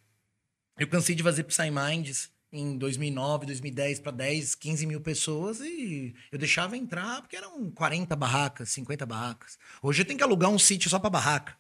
Eu 0.79 0.89
cansei 0.89 1.15
de 1.15 1.23
fazer 1.23 1.45
Psy 1.45 1.71
Minds 1.71 2.31
em 2.51 2.79
2009, 2.79 3.47
2010 3.47 4.01
para 4.01 4.13
10, 4.13 4.55
15 4.55 4.87
mil 4.87 5.01
pessoas 5.01 5.61
e 5.61 6.15
eu 6.33 6.39
deixava 6.39 6.77
entrar 6.77 7.21
porque 7.21 7.37
eram 7.37 7.71
40 7.73 8.17
barracas, 8.17 8.71
50 8.71 9.05
barracas. 9.05 9.59
Hoje 9.83 10.03
eu 10.03 10.07
tenho 10.07 10.17
que 10.17 10.25
alugar 10.25 10.51
um 10.51 10.59
sítio 10.59 10.89
só 10.89 10.99
para 10.99 11.11
barraca. 11.11 11.57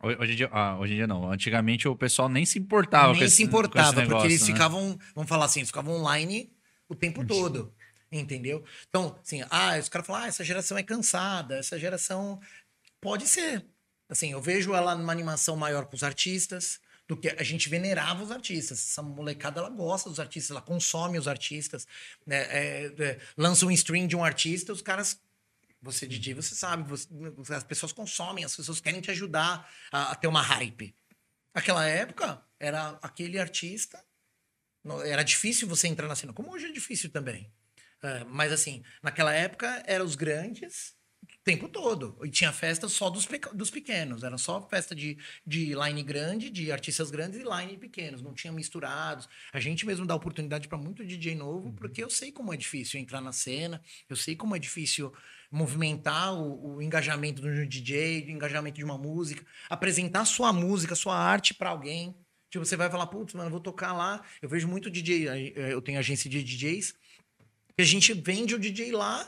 Hoje 0.00 0.32
em, 0.32 0.36
dia, 0.36 0.48
ah, 0.52 0.78
hoje 0.78 0.92
em 0.92 0.96
dia 0.96 1.06
não. 1.08 1.30
Antigamente 1.30 1.88
o 1.88 1.96
pessoal 1.96 2.28
nem 2.28 2.46
se 2.46 2.58
importava 2.58 3.12
Nem 3.12 3.28
se 3.28 3.42
importava, 3.42 4.00
negócio, 4.00 4.10
porque 4.10 4.26
eles 4.28 4.40
né? 4.40 4.46
ficavam, 4.46 4.98
vamos 5.14 5.28
falar 5.28 5.44
assim, 5.44 5.60
eles 5.60 5.70
ficavam 5.70 5.94
online 5.94 6.50
o 6.88 6.94
tempo 6.94 7.24
todo. 7.26 7.74
Entendeu? 8.10 8.64
Então, 8.88 9.18
assim, 9.22 9.42
ah, 9.50 9.78
os 9.78 9.88
caras 9.88 10.06
falam, 10.06 10.22
ah, 10.22 10.26
essa 10.28 10.42
geração 10.44 10.78
é 10.78 10.82
cansada, 10.82 11.58
essa 11.58 11.78
geração. 11.78 12.40
Pode 13.00 13.26
ser. 13.28 13.64
Assim, 14.08 14.32
eu 14.32 14.40
vejo 14.40 14.74
ela 14.74 14.94
numa 14.94 15.12
animação 15.12 15.56
maior 15.56 15.86
com 15.86 15.94
os 15.94 16.02
artistas, 16.02 16.80
do 17.06 17.16
que 17.16 17.28
a 17.28 17.42
gente 17.42 17.68
venerava 17.70 18.22
os 18.22 18.30
artistas. 18.30 18.78
Essa 18.78 19.02
molecada, 19.02 19.60
ela 19.60 19.70
gosta 19.70 20.10
dos 20.10 20.20
artistas, 20.20 20.50
ela 20.50 20.60
consome 20.60 21.18
os 21.18 21.26
artistas, 21.26 21.86
né? 22.26 22.42
É, 22.50 22.86
é, 22.98 23.20
lança 23.36 23.64
um 23.64 23.70
stream 23.70 24.06
de 24.06 24.14
um 24.14 24.22
artista, 24.22 24.72
os 24.72 24.82
caras. 24.82 25.20
Você, 25.80 26.06
DJ, 26.06 26.34
você 26.34 26.54
sabe, 26.54 26.82
você- 26.88 27.54
as 27.54 27.62
pessoas 27.64 27.92
consomem, 27.92 28.44
as 28.44 28.54
pessoas 28.56 28.80
querem 28.80 29.00
te 29.00 29.10
ajudar 29.12 29.70
a, 29.92 30.12
a 30.12 30.14
ter 30.16 30.26
uma 30.26 30.42
hype. 30.42 30.94
Aquela 31.54 31.86
época, 31.86 32.42
era 32.58 32.98
aquele 33.00 33.38
artista. 33.38 34.04
Era 35.04 35.22
difícil 35.22 35.68
você 35.68 35.86
entrar 35.88 36.08
na 36.08 36.16
cena, 36.16 36.32
como 36.32 36.52
hoje 36.52 36.66
é 36.66 36.72
difícil 36.72 37.10
também. 37.10 37.50
É, 38.02 38.24
mas 38.24 38.52
assim, 38.52 38.82
naquela 39.02 39.34
época 39.34 39.82
eram 39.86 40.04
os 40.04 40.14
grandes 40.14 40.96
o 41.22 41.44
tempo 41.44 41.68
todo. 41.68 42.18
E 42.24 42.30
tinha 42.30 42.52
festa 42.52 42.88
só 42.88 43.10
dos, 43.10 43.26
dos 43.52 43.70
pequenos. 43.70 44.22
Era 44.22 44.38
só 44.38 44.60
festa 44.68 44.94
de, 44.94 45.18
de 45.46 45.74
line 45.74 46.02
grande, 46.02 46.50
de 46.50 46.70
artistas 46.70 47.10
grandes 47.10 47.40
e 47.40 47.42
line 47.42 47.76
pequenos. 47.76 48.22
Não 48.22 48.34
tinha 48.34 48.52
misturados. 48.52 49.28
A 49.52 49.60
gente 49.60 49.84
mesmo 49.84 50.06
dá 50.06 50.14
oportunidade 50.14 50.68
para 50.68 50.78
muito 50.78 51.04
DJ 51.04 51.34
novo, 51.34 51.72
porque 51.72 52.02
eu 52.02 52.10
sei 52.10 52.30
como 52.30 52.52
é 52.52 52.56
difícil 52.56 53.00
entrar 53.00 53.20
na 53.20 53.32
cena, 53.32 53.82
eu 54.08 54.16
sei 54.16 54.36
como 54.36 54.54
é 54.54 54.58
difícil 54.58 55.12
movimentar 55.50 56.34
o, 56.34 56.76
o 56.76 56.82
engajamento 56.82 57.40
do 57.40 57.66
DJ, 57.66 58.26
o 58.26 58.30
engajamento 58.30 58.76
de 58.76 58.84
uma 58.84 58.98
música, 58.98 59.44
apresentar 59.68 60.24
sua 60.24 60.52
música, 60.52 60.94
sua 60.94 61.16
arte 61.16 61.54
para 61.54 61.70
alguém. 61.70 62.14
Tipo, 62.50 62.64
você 62.64 62.76
vai 62.76 62.90
falar, 62.90 63.06
putz, 63.08 63.34
mano, 63.34 63.48
eu 63.48 63.52
vou 63.52 63.60
tocar 63.60 63.92
lá. 63.92 64.22
Eu 64.40 64.48
vejo 64.48 64.66
muito 64.68 64.90
DJ, 64.90 65.28
eh, 65.28 65.72
eu 65.72 65.82
tenho 65.82 65.98
agência 65.98 66.30
de 66.30 66.42
DJs, 66.42 66.94
que 67.78 67.82
a 67.82 67.84
gente 67.84 68.12
vende 68.12 68.56
o 68.56 68.58
DJ 68.58 68.90
lá, 68.90 69.22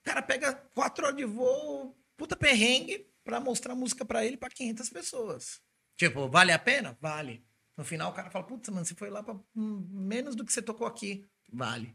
o 0.00 0.02
cara 0.02 0.22
pega 0.22 0.54
quatro 0.74 1.04
horas 1.04 1.18
de 1.18 1.24
voo, 1.26 1.94
puta 2.16 2.34
perrengue, 2.34 3.06
pra 3.22 3.38
mostrar 3.38 3.74
música 3.74 4.06
pra 4.06 4.24
ele 4.24 4.38
pra 4.38 4.48
500 4.48 4.88
pessoas. 4.88 5.60
Tipo, 5.98 6.26
vale 6.26 6.50
a 6.50 6.58
pena? 6.58 6.96
Vale. 6.98 7.44
No 7.76 7.84
final 7.84 8.10
o 8.10 8.14
cara 8.14 8.30
fala, 8.30 8.46
putz, 8.46 8.70
mano, 8.70 8.86
você 8.86 8.94
foi 8.94 9.10
lá 9.10 9.22
pra 9.22 9.34
hum, 9.54 9.86
menos 9.90 10.34
do 10.34 10.46
que 10.46 10.50
você 10.52 10.62
tocou 10.62 10.86
aqui. 10.86 11.28
Vale. 11.52 11.94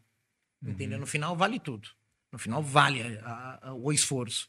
Entendeu? 0.63 0.99
No 0.99 1.07
final 1.07 1.35
vale 1.35 1.59
tudo. 1.59 1.89
No 2.31 2.37
final 2.37 2.61
vale 2.61 3.01
a- 3.01 3.25
a- 3.27 3.69
a- 3.69 3.73
o 3.73 3.91
esforço. 3.91 4.47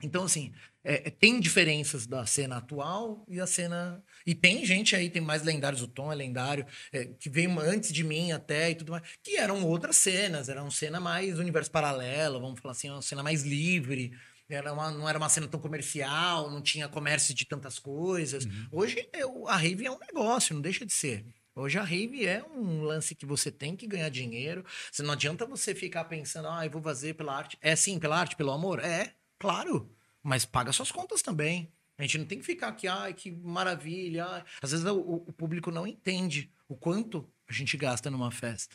Então, 0.00 0.22
assim, 0.22 0.54
é, 0.82 1.10
tem 1.10 1.38
diferenças 1.38 2.06
da 2.06 2.24
cena 2.24 2.56
atual 2.56 3.24
e 3.28 3.40
a 3.40 3.46
cena. 3.46 4.02
E 4.26 4.34
tem 4.34 4.64
gente 4.64 4.96
aí, 4.96 5.10
tem 5.10 5.20
mais 5.20 5.42
lendários, 5.42 5.82
o 5.82 5.88
Tom 5.88 6.12
é 6.12 6.14
lendário, 6.14 6.66
é, 6.92 7.04
que 7.04 7.28
veio 7.28 7.58
antes 7.60 7.92
de 7.92 8.02
mim 8.02 8.32
até 8.32 8.70
e 8.70 8.74
tudo 8.74 8.92
mais, 8.92 9.02
que 9.22 9.36
eram 9.36 9.64
outras 9.64 9.96
cenas, 9.96 10.48
era 10.48 10.62
uma 10.62 10.70
cena 10.70 10.98
mais 10.98 11.38
universo 11.38 11.70
paralelo, 11.70 12.40
vamos 12.40 12.60
falar 12.60 12.72
assim, 12.72 12.90
uma 12.90 13.02
cena 13.02 13.22
mais 13.22 13.42
livre. 13.42 14.12
Era 14.48 14.72
uma, 14.72 14.90
não 14.90 15.08
era 15.08 15.16
uma 15.16 15.28
cena 15.28 15.46
tão 15.46 15.60
comercial, 15.60 16.50
não 16.50 16.60
tinha 16.60 16.88
comércio 16.88 17.32
de 17.32 17.44
tantas 17.44 17.78
coisas. 17.78 18.44
Uhum. 18.44 18.68
Hoje 18.72 19.08
eu, 19.12 19.46
a 19.46 19.56
rave 19.56 19.86
é 19.86 19.90
um 19.90 19.98
negócio, 19.98 20.54
não 20.54 20.60
deixa 20.60 20.84
de 20.84 20.92
ser. 20.92 21.24
Hoje 21.54 21.78
a 21.78 21.84
rave 21.84 22.26
é 22.26 22.42
um 22.42 22.82
lance 22.82 23.14
que 23.14 23.24
você 23.24 23.52
tem 23.52 23.76
que 23.76 23.86
ganhar 23.86 24.08
dinheiro. 24.08 24.64
Você 24.90 25.04
não 25.04 25.12
adianta 25.12 25.46
você 25.46 25.72
ficar 25.72 26.04
pensando, 26.04 26.48
ah, 26.48 26.66
eu 26.66 26.70
vou 26.70 26.82
fazer 26.82 27.14
pela 27.14 27.36
arte. 27.36 27.56
É 27.60 27.76
sim, 27.76 27.98
pela 28.00 28.18
arte, 28.18 28.34
pelo 28.34 28.50
amor? 28.50 28.80
É, 28.80 29.12
claro 29.38 29.88
mas 30.22 30.44
paga 30.44 30.72
suas 30.72 30.90
contas 30.90 31.22
também. 31.22 31.72
A 31.98 32.02
gente 32.02 32.18
não 32.18 32.24
tem 32.24 32.38
que 32.38 32.46
ficar 32.46 32.68
aqui, 32.68 32.88
ai, 32.88 33.12
que 33.12 33.30
maravilha. 33.30 34.44
Às 34.62 34.70
vezes 34.70 34.86
o, 34.86 34.98
o, 34.98 35.32
público 35.32 35.70
não 35.70 35.86
entende 35.86 36.50
o 36.66 36.74
quanto 36.74 37.30
a 37.46 37.52
gente 37.52 37.76
gasta 37.76 38.10
numa 38.10 38.30
festa. 38.30 38.74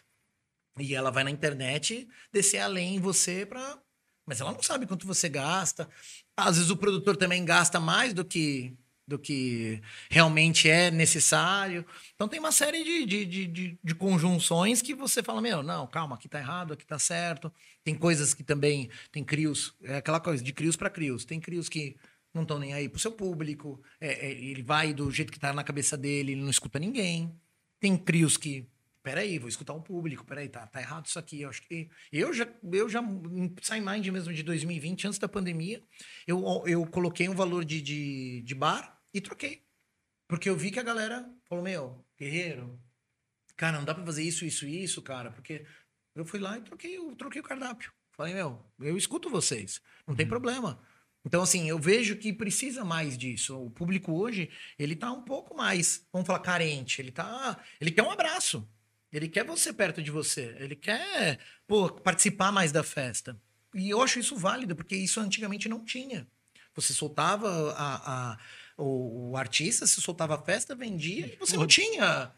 E 0.80 0.94
ela 0.94 1.10
vai 1.10 1.24
na 1.24 1.32
internet 1.32 2.08
descer 2.32 2.60
além 2.60 2.98
em 2.98 3.00
você 3.00 3.46
para. 3.46 3.82
Mas 4.28 4.42
ela 4.42 4.52
não 4.52 4.62
sabe 4.62 4.86
quanto 4.86 5.08
você 5.08 5.28
gasta. 5.28 5.90
Às 6.38 6.58
vezes 6.58 6.70
o 6.70 6.78
produtor 6.78 7.18
também 7.18 7.44
gasta 7.44 7.80
mais 7.80 8.14
do 8.14 8.24
que 8.24 8.76
do 9.08 9.20
que 9.20 9.82
realmente 10.10 10.70
é 10.70 10.90
necessário. 10.90 11.86
Então 12.16 12.28
tem 12.28 12.40
uma 12.40 12.52
série 12.52 12.84
de, 12.84 13.06
de, 13.06 13.48
de, 13.48 13.78
de, 13.84 13.96
conjunções 13.96 14.82
que 14.82 14.96
você 14.96 15.22
fala, 15.22 15.42
meu, 15.42 15.62
não, 15.62 15.86
calma, 15.86 16.16
aqui 16.16 16.28
tá 16.28 16.40
errado, 16.40 16.74
aqui 16.74 16.86
tá 16.86 16.98
certo. 16.98 17.52
Tem 17.84 17.94
coisas 17.94 18.34
que 18.34 18.44
também 18.44 18.90
tem 19.12 19.24
crios, 19.24 19.76
é 19.84 19.98
aquela 19.98 20.20
coisa 20.20 20.44
de 20.44 20.52
crios 20.52 20.76
para 20.76 20.90
crios. 20.90 21.24
Tem 21.24 21.40
crios 21.40 21.70
que 21.70 21.96
não 22.34 22.42
estão 22.42 22.60
nem 22.60 22.74
aí 22.74 22.90
pro 22.90 23.00
seu 23.00 23.12
público, 23.12 23.82
é, 24.00 24.28
é, 24.28 24.32
ele 24.32 24.62
vai 24.62 24.94
do 24.94 25.10
jeito 25.10 25.32
que 25.32 25.40
tá 25.40 25.54
na 25.54 25.64
cabeça 25.64 25.96
dele, 25.96 26.34
ele 26.34 26.42
não 26.42 26.50
escuta 26.50 26.80
ninguém. 26.80 27.34
Tem 27.80 27.96
crios 27.98 28.36
que 28.36 28.68
peraí, 29.06 29.38
vou 29.38 29.48
escutar 29.48 29.74
o 29.74 29.82
público, 29.82 30.26
peraí, 30.26 30.50
tá, 30.50 30.66
tá 30.66 30.82
errado 30.82 31.06
isso 31.06 31.20
aqui. 31.20 31.42
Eu 31.42 31.50
acho 31.50 31.62
que. 31.62 31.88
Eu 32.12 32.34
já, 32.34 32.48
eu 32.74 32.90
já 32.90 33.02
sai 33.62 33.80
mind 33.80 34.08
mesmo 34.08 34.34
de 34.34 34.42
2020, 34.42 35.08
antes 35.08 35.20
da 35.20 35.30
pandemia, 35.30 35.80
eu, 36.26 36.64
eu 36.66 36.86
coloquei 36.88 37.30
um 37.30 37.36
valor 37.36 37.64
de, 37.64 37.80
de, 37.82 38.42
de 38.42 38.56
bar 38.56 38.95
e 39.16 39.22
troquei. 39.22 39.64
Porque 40.28 40.50
eu 40.50 40.58
vi 40.58 40.70
que 40.70 40.80
a 40.80 40.84
galera 40.84 41.28
falou: 41.46 41.64
Meu, 41.64 42.06
guerreiro, 42.20 42.78
cara, 43.56 43.78
não 43.78 43.86
dá 43.86 43.96
pra 43.96 44.06
fazer 44.06 44.24
isso, 44.24 44.46
isso, 44.46 44.68
isso, 44.68 45.02
cara. 45.02 45.32
Porque 45.32 45.66
eu 46.14 46.26
fui 46.26 46.40
lá 46.40 46.58
e 46.58 46.62
troquei, 46.62 46.98
eu 46.98 47.16
troquei 47.16 47.40
o 47.40 47.44
cardápio. 47.44 47.94
Falei: 48.12 48.34
Meu, 48.34 48.62
eu 48.80 48.98
escuto 48.98 49.30
vocês, 49.30 49.82
não 50.06 50.12
uhum. 50.12 50.18
tem 50.18 50.28
problema. 50.28 50.80
Então, 51.24 51.42
assim, 51.42 51.68
eu 51.68 51.80
vejo 51.80 52.18
que 52.18 52.32
precisa 52.32 52.84
mais 52.84 53.18
disso. 53.18 53.58
O 53.60 53.72
público 53.72 54.12
hoje, 54.12 54.52
ele 54.78 54.96
tá 54.96 55.12
um 55.12 55.24
pouco 55.24 55.56
mais, 55.56 56.06
vamos 56.14 56.28
falar, 56.28 56.40
carente. 56.40 57.02
Ele 57.02 57.12
tá. 57.12 57.58
Ele 57.80 57.92
quer 57.92 58.04
um 58.04 58.12
abraço. 58.12 58.68
Ele 59.12 59.30
quer 59.30 59.46
você 59.46 59.72
perto 59.72 60.04
de 60.04 60.12
você. 60.12 60.56
Ele 60.60 60.76
quer, 60.76 61.40
pô, 61.66 61.90
participar 61.90 62.52
mais 62.52 62.72
da 62.72 62.84
festa. 62.84 63.40
E 63.74 63.90
eu 63.90 64.02
acho 64.02 64.20
isso 64.20 64.36
válido, 64.36 64.76
porque 64.76 64.96
isso 64.96 65.20
antigamente 65.20 65.70
não 65.70 65.84
tinha. 65.84 66.28
Você 66.76 66.94
soltava 66.94 67.72
a, 67.72 68.34
a 68.34 68.40
o, 68.78 69.32
o 69.32 69.38
artista 69.38 69.88
se 69.88 70.02
soltava 70.02 70.36
a 70.36 70.42
festa, 70.42 70.76
vendia 70.76 71.28
e 71.28 71.38
você 71.38 71.56
não 71.56 71.68
tinha. 71.68 72.32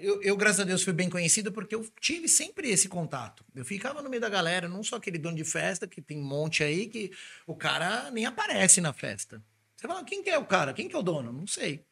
Eu, 0.00 0.22
eu, 0.22 0.36
graças 0.36 0.60
a 0.60 0.64
Deus, 0.64 0.82
fui 0.82 0.92
bem 0.92 1.08
conhecido 1.08 1.50
porque 1.50 1.74
eu 1.74 1.88
tive 1.98 2.28
sempre 2.28 2.70
esse 2.70 2.88
contato. 2.88 3.44
Eu 3.54 3.64
ficava 3.64 4.02
no 4.02 4.10
meio 4.10 4.20
da 4.20 4.28
galera, 4.28 4.68
não 4.68 4.82
só 4.82 4.96
aquele 4.96 5.18
dono 5.18 5.36
de 5.36 5.44
festa, 5.44 5.86
que 5.86 6.02
tem 6.02 6.18
um 6.18 6.24
monte 6.24 6.62
aí, 6.62 6.86
que 6.86 7.10
o 7.46 7.56
cara 7.56 8.10
nem 8.10 8.26
aparece 8.26 8.80
na 8.80 8.92
festa. 8.92 9.42
Você 9.74 9.88
fala, 9.88 10.04
quem 10.04 10.22
que 10.22 10.30
é 10.30 10.38
o 10.38 10.44
cara? 10.44 10.74
Quem 10.74 10.86
que 10.86 10.94
é 10.94 10.98
o 10.98 11.02
dono? 11.02 11.32
Não 11.32 11.46
sei. 11.46 11.86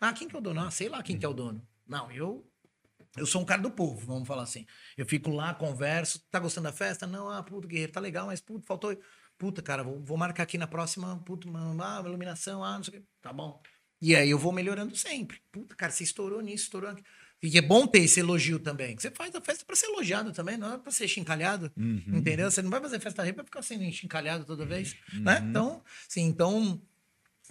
Ah, 0.00 0.12
quem 0.12 0.26
que 0.26 0.34
é 0.34 0.38
o 0.38 0.42
dono? 0.42 0.60
Ah, 0.60 0.70
sei 0.70 0.88
lá 0.88 1.02
quem 1.02 1.16
que 1.16 1.24
é 1.24 1.28
o 1.28 1.32
dono. 1.32 1.64
Não, 1.86 2.10
eu 2.10 2.44
eu 3.16 3.26
sou 3.26 3.42
um 3.42 3.44
cara 3.44 3.60
do 3.60 3.70
povo, 3.70 4.06
vamos 4.06 4.26
falar 4.26 4.42
assim. 4.42 4.66
Eu 4.96 5.04
fico 5.04 5.30
lá, 5.30 5.54
converso, 5.54 6.18
tá 6.30 6.38
gostando 6.38 6.64
da 6.64 6.72
festa? 6.72 7.06
Não, 7.06 7.28
ah, 7.28 7.42
puto, 7.42 7.68
guerreiro, 7.68 7.92
tá 7.92 8.00
legal, 8.00 8.26
mas 8.26 8.40
puto, 8.40 8.66
faltou 8.66 8.96
Puta, 9.42 9.60
cara, 9.60 9.82
vou, 9.82 9.98
vou 9.98 10.16
marcar 10.16 10.44
aqui 10.44 10.56
na 10.56 10.68
próxima, 10.68 11.18
puta, 11.26 11.48
ah, 11.80 12.02
iluminação, 12.06 12.62
ah, 12.62 12.76
não 12.76 12.84
sei 12.84 12.94
o 12.94 12.96
quê. 13.00 13.06
Tá 13.20 13.32
bom. 13.32 13.60
E 14.00 14.14
aí 14.14 14.30
eu 14.30 14.38
vou 14.38 14.52
melhorando 14.52 14.94
sempre. 14.94 15.42
Puta, 15.50 15.74
cara, 15.74 15.90
você 15.90 16.04
estourou 16.04 16.40
nisso, 16.40 16.66
estourou 16.66 16.90
aqui. 16.90 17.02
E 17.42 17.58
é 17.58 17.60
bom 17.60 17.84
ter 17.84 18.04
esse 18.04 18.20
elogio 18.20 18.60
também. 18.60 18.96
Você 18.96 19.10
faz 19.10 19.34
a 19.34 19.40
festa 19.40 19.64
para 19.64 19.74
ser 19.74 19.86
elogiado 19.86 20.32
também, 20.32 20.56
não 20.56 20.74
é 20.74 20.78
para 20.78 20.92
ser 20.92 21.08
chincalhado. 21.08 21.72
Uhum. 21.76 22.18
Entendeu? 22.18 22.48
Você 22.48 22.62
não 22.62 22.70
vai 22.70 22.80
fazer 22.80 23.00
festa 23.00 23.24
rei 23.24 23.32
para 23.32 23.42
ficar 23.42 23.62
sendo 23.62 23.82
chincalhado 23.90 24.44
toda 24.44 24.64
vez. 24.64 24.94
Uhum. 25.12 25.22
Né? 25.22 25.44
Então, 25.50 25.82
sim, 26.08 26.22
então. 26.22 26.80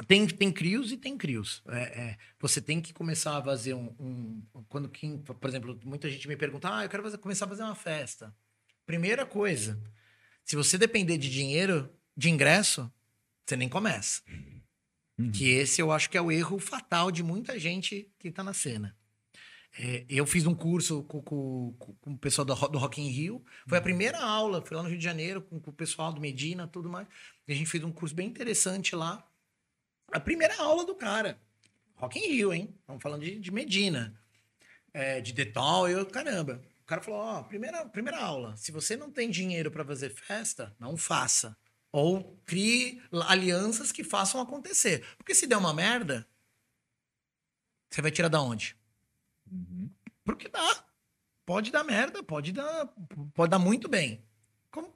Tem, 0.08 0.25
tem 0.25 0.49
crios 0.49 0.93
e 0.93 0.97
tem 0.97 1.17
crios. 1.17 1.62
É, 1.67 1.82
é, 1.82 2.17
você 2.39 2.62
tem 2.62 2.80
que 2.80 2.93
começar 2.93 3.38
a 3.38 3.43
fazer 3.43 3.73
um. 3.73 3.93
um 3.99 4.41
quando, 4.69 4.88
quem, 4.88 5.17
por 5.17 5.49
exemplo, 5.49 5.77
muita 5.84 6.10
gente 6.10 6.25
me 6.25 6.38
pergunta: 6.38 6.73
ah, 6.73 6.86
eu 6.86 6.89
quero 6.89 7.04
fazer, 7.04 7.17
começar 7.17 7.43
a 7.43 7.49
fazer 7.49 7.63
uma 7.63 7.75
festa. 7.75 8.34
Primeira 8.86 9.25
coisa, 9.25 9.77
se 10.45 10.56
você 10.56 10.77
depender 10.77 11.17
de 11.17 11.30
dinheiro, 11.30 11.89
de 12.15 12.30
ingresso, 12.30 12.91
você 13.45 13.56
nem 13.56 13.69
começa. 13.69 14.21
Uhum. 15.17 15.32
Que 15.32 15.49
esse 15.49 15.82
eu 15.82 15.91
acho 15.91 16.10
que 16.10 16.17
é 16.17 16.21
o 16.21 16.32
erro 16.32 16.60
fatal 16.60 17.12
de 17.12 17.23
muita 17.23 17.60
gente 17.60 18.10
que 18.19 18.30
está 18.30 18.43
na 18.43 18.54
cena. 18.54 18.95
É, 19.77 20.06
eu 20.10 20.25
fiz 20.25 20.45
um 20.45 20.54
curso 20.54 21.04
com, 21.04 21.21
com, 21.21 21.73
com 22.01 22.12
o 22.12 22.17
pessoal 22.17 22.43
do, 22.43 22.54
do 22.54 22.77
Rock 22.77 23.01
in 23.01 23.08
Rio. 23.08 23.43
Foi 23.67 23.77
a 23.77 23.82
primeira 23.82 24.19
aula, 24.19 24.62
foi 24.62 24.75
lá 24.75 24.84
no 24.84 24.89
Rio 24.89 24.97
de 24.97 25.04
Janeiro, 25.04 25.41
com, 25.41 25.60
com 25.60 25.71
o 25.71 25.73
pessoal 25.73 26.12
do 26.12 26.19
Medina 26.19 26.67
tudo 26.67 26.89
mais. 26.89 27.08
E 27.47 27.54
a 27.54 27.56
gente 27.56 27.69
fez 27.69 27.84
um 27.84 27.91
curso 27.91 28.13
bem 28.13 28.27
interessante 28.27 28.95
lá. 28.95 29.25
A 30.12 30.19
primeira 30.19 30.58
aula 30.62 30.86
do 30.86 30.95
cara. 30.95 31.39
Rock 31.95 32.19
in 32.19 32.27
Rio, 32.27 32.54
hein? 32.54 32.75
Estamos 32.80 33.01
falando 33.01 33.21
de, 33.21 33.39
de 33.39 33.51
Medina. 33.51 34.19
É, 34.93 35.21
de 35.21 35.32
Detal, 35.32 35.88
eu, 35.88 36.06
caramba 36.06 36.62
cara 36.91 37.01
falou: 37.01 37.21
ó, 37.21 37.43
primeira, 37.43 37.86
primeira 37.86 38.19
aula, 38.19 38.56
se 38.58 38.71
você 38.71 38.97
não 38.97 39.10
tem 39.10 39.30
dinheiro 39.30 39.71
para 39.71 39.86
fazer 39.86 40.10
festa, 40.10 40.75
não 40.77 40.97
faça. 40.97 41.58
Ou 41.89 42.38
crie 42.45 43.01
alianças 43.27 43.91
que 43.91 44.04
façam 44.04 44.41
acontecer. 44.41 45.06
Porque 45.17 45.34
se 45.34 45.47
der 45.47 45.58
uma 45.58 45.73
merda, 45.73 46.27
você 47.89 48.01
vai 48.01 48.12
tirar 48.12 48.27
da 48.27 48.41
onde? 48.41 48.77
Uhum. 49.49 49.89
Porque 50.23 50.49
dá. 50.49 50.86
Pode 51.45 51.71
dar 51.71 51.84
merda, 51.84 52.23
pode 52.23 52.51
dar, 52.51 52.88
pode 53.34 53.49
dar 53.49 53.60
muito 53.60 53.88
bem. 53.89 54.23
Como? 54.69 54.93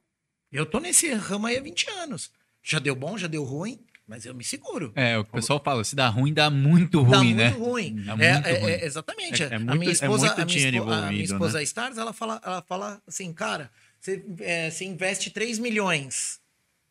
Eu 0.52 0.66
tô 0.66 0.80
nesse 0.80 1.12
ramo 1.14 1.48
aí 1.48 1.58
há 1.58 1.62
20 1.62 1.90
anos. 1.92 2.32
Já 2.62 2.80
deu 2.80 2.96
bom, 2.96 3.18
já 3.18 3.28
deu 3.28 3.44
ruim. 3.44 3.86
Mas 4.08 4.24
eu 4.26 4.36
me 4.36 4.44
seguro. 4.44 4.92
É, 4.96 5.18
o 5.18 5.24
que 5.24 5.32
o 5.32 5.34
pessoal 5.34 5.60
fala, 5.64 5.84
se 5.84 5.96
dá 5.96 6.08
ruim, 6.08 6.32
dá 6.32 6.50
muito 6.50 7.02
ruim, 7.02 7.36
dá 7.36 7.44
né? 7.44 7.50
Muito 7.50 7.64
ruim. 7.64 7.96
Dá 7.96 8.14
é, 8.14 8.34
muito 8.34 8.48
é, 8.48 8.60
ruim. 8.60 8.72
É, 8.72 8.86
exatamente. 8.86 9.44
É, 9.44 9.58
muito, 9.58 9.72
a 9.72 9.76
minha 9.76 9.92
esposa, 9.92 10.34
a 10.34 10.46
minha, 10.46 10.70
espo, 10.70 10.92
a 10.92 11.02
minha 11.10 11.24
esposa 11.24 11.58
né? 11.58 11.64
Stars, 11.64 11.98
ela 11.98 12.14
fala, 12.14 12.40
ela 12.46 12.62
fala 12.62 13.02
assim, 13.08 13.34
cara, 13.34 13.72
você, 14.00 14.24
é, 14.42 14.70
você 14.70 14.86
investe 14.86 15.32
3 15.32 15.58
milhões 15.58 16.40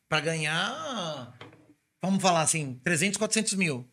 para 0.08 0.20
ganhar, 0.20 1.38
vamos 2.02 2.20
falar 2.20 2.42
assim, 2.42 2.80
300, 2.82 3.16
400 3.16 3.54
mil. 3.54 3.88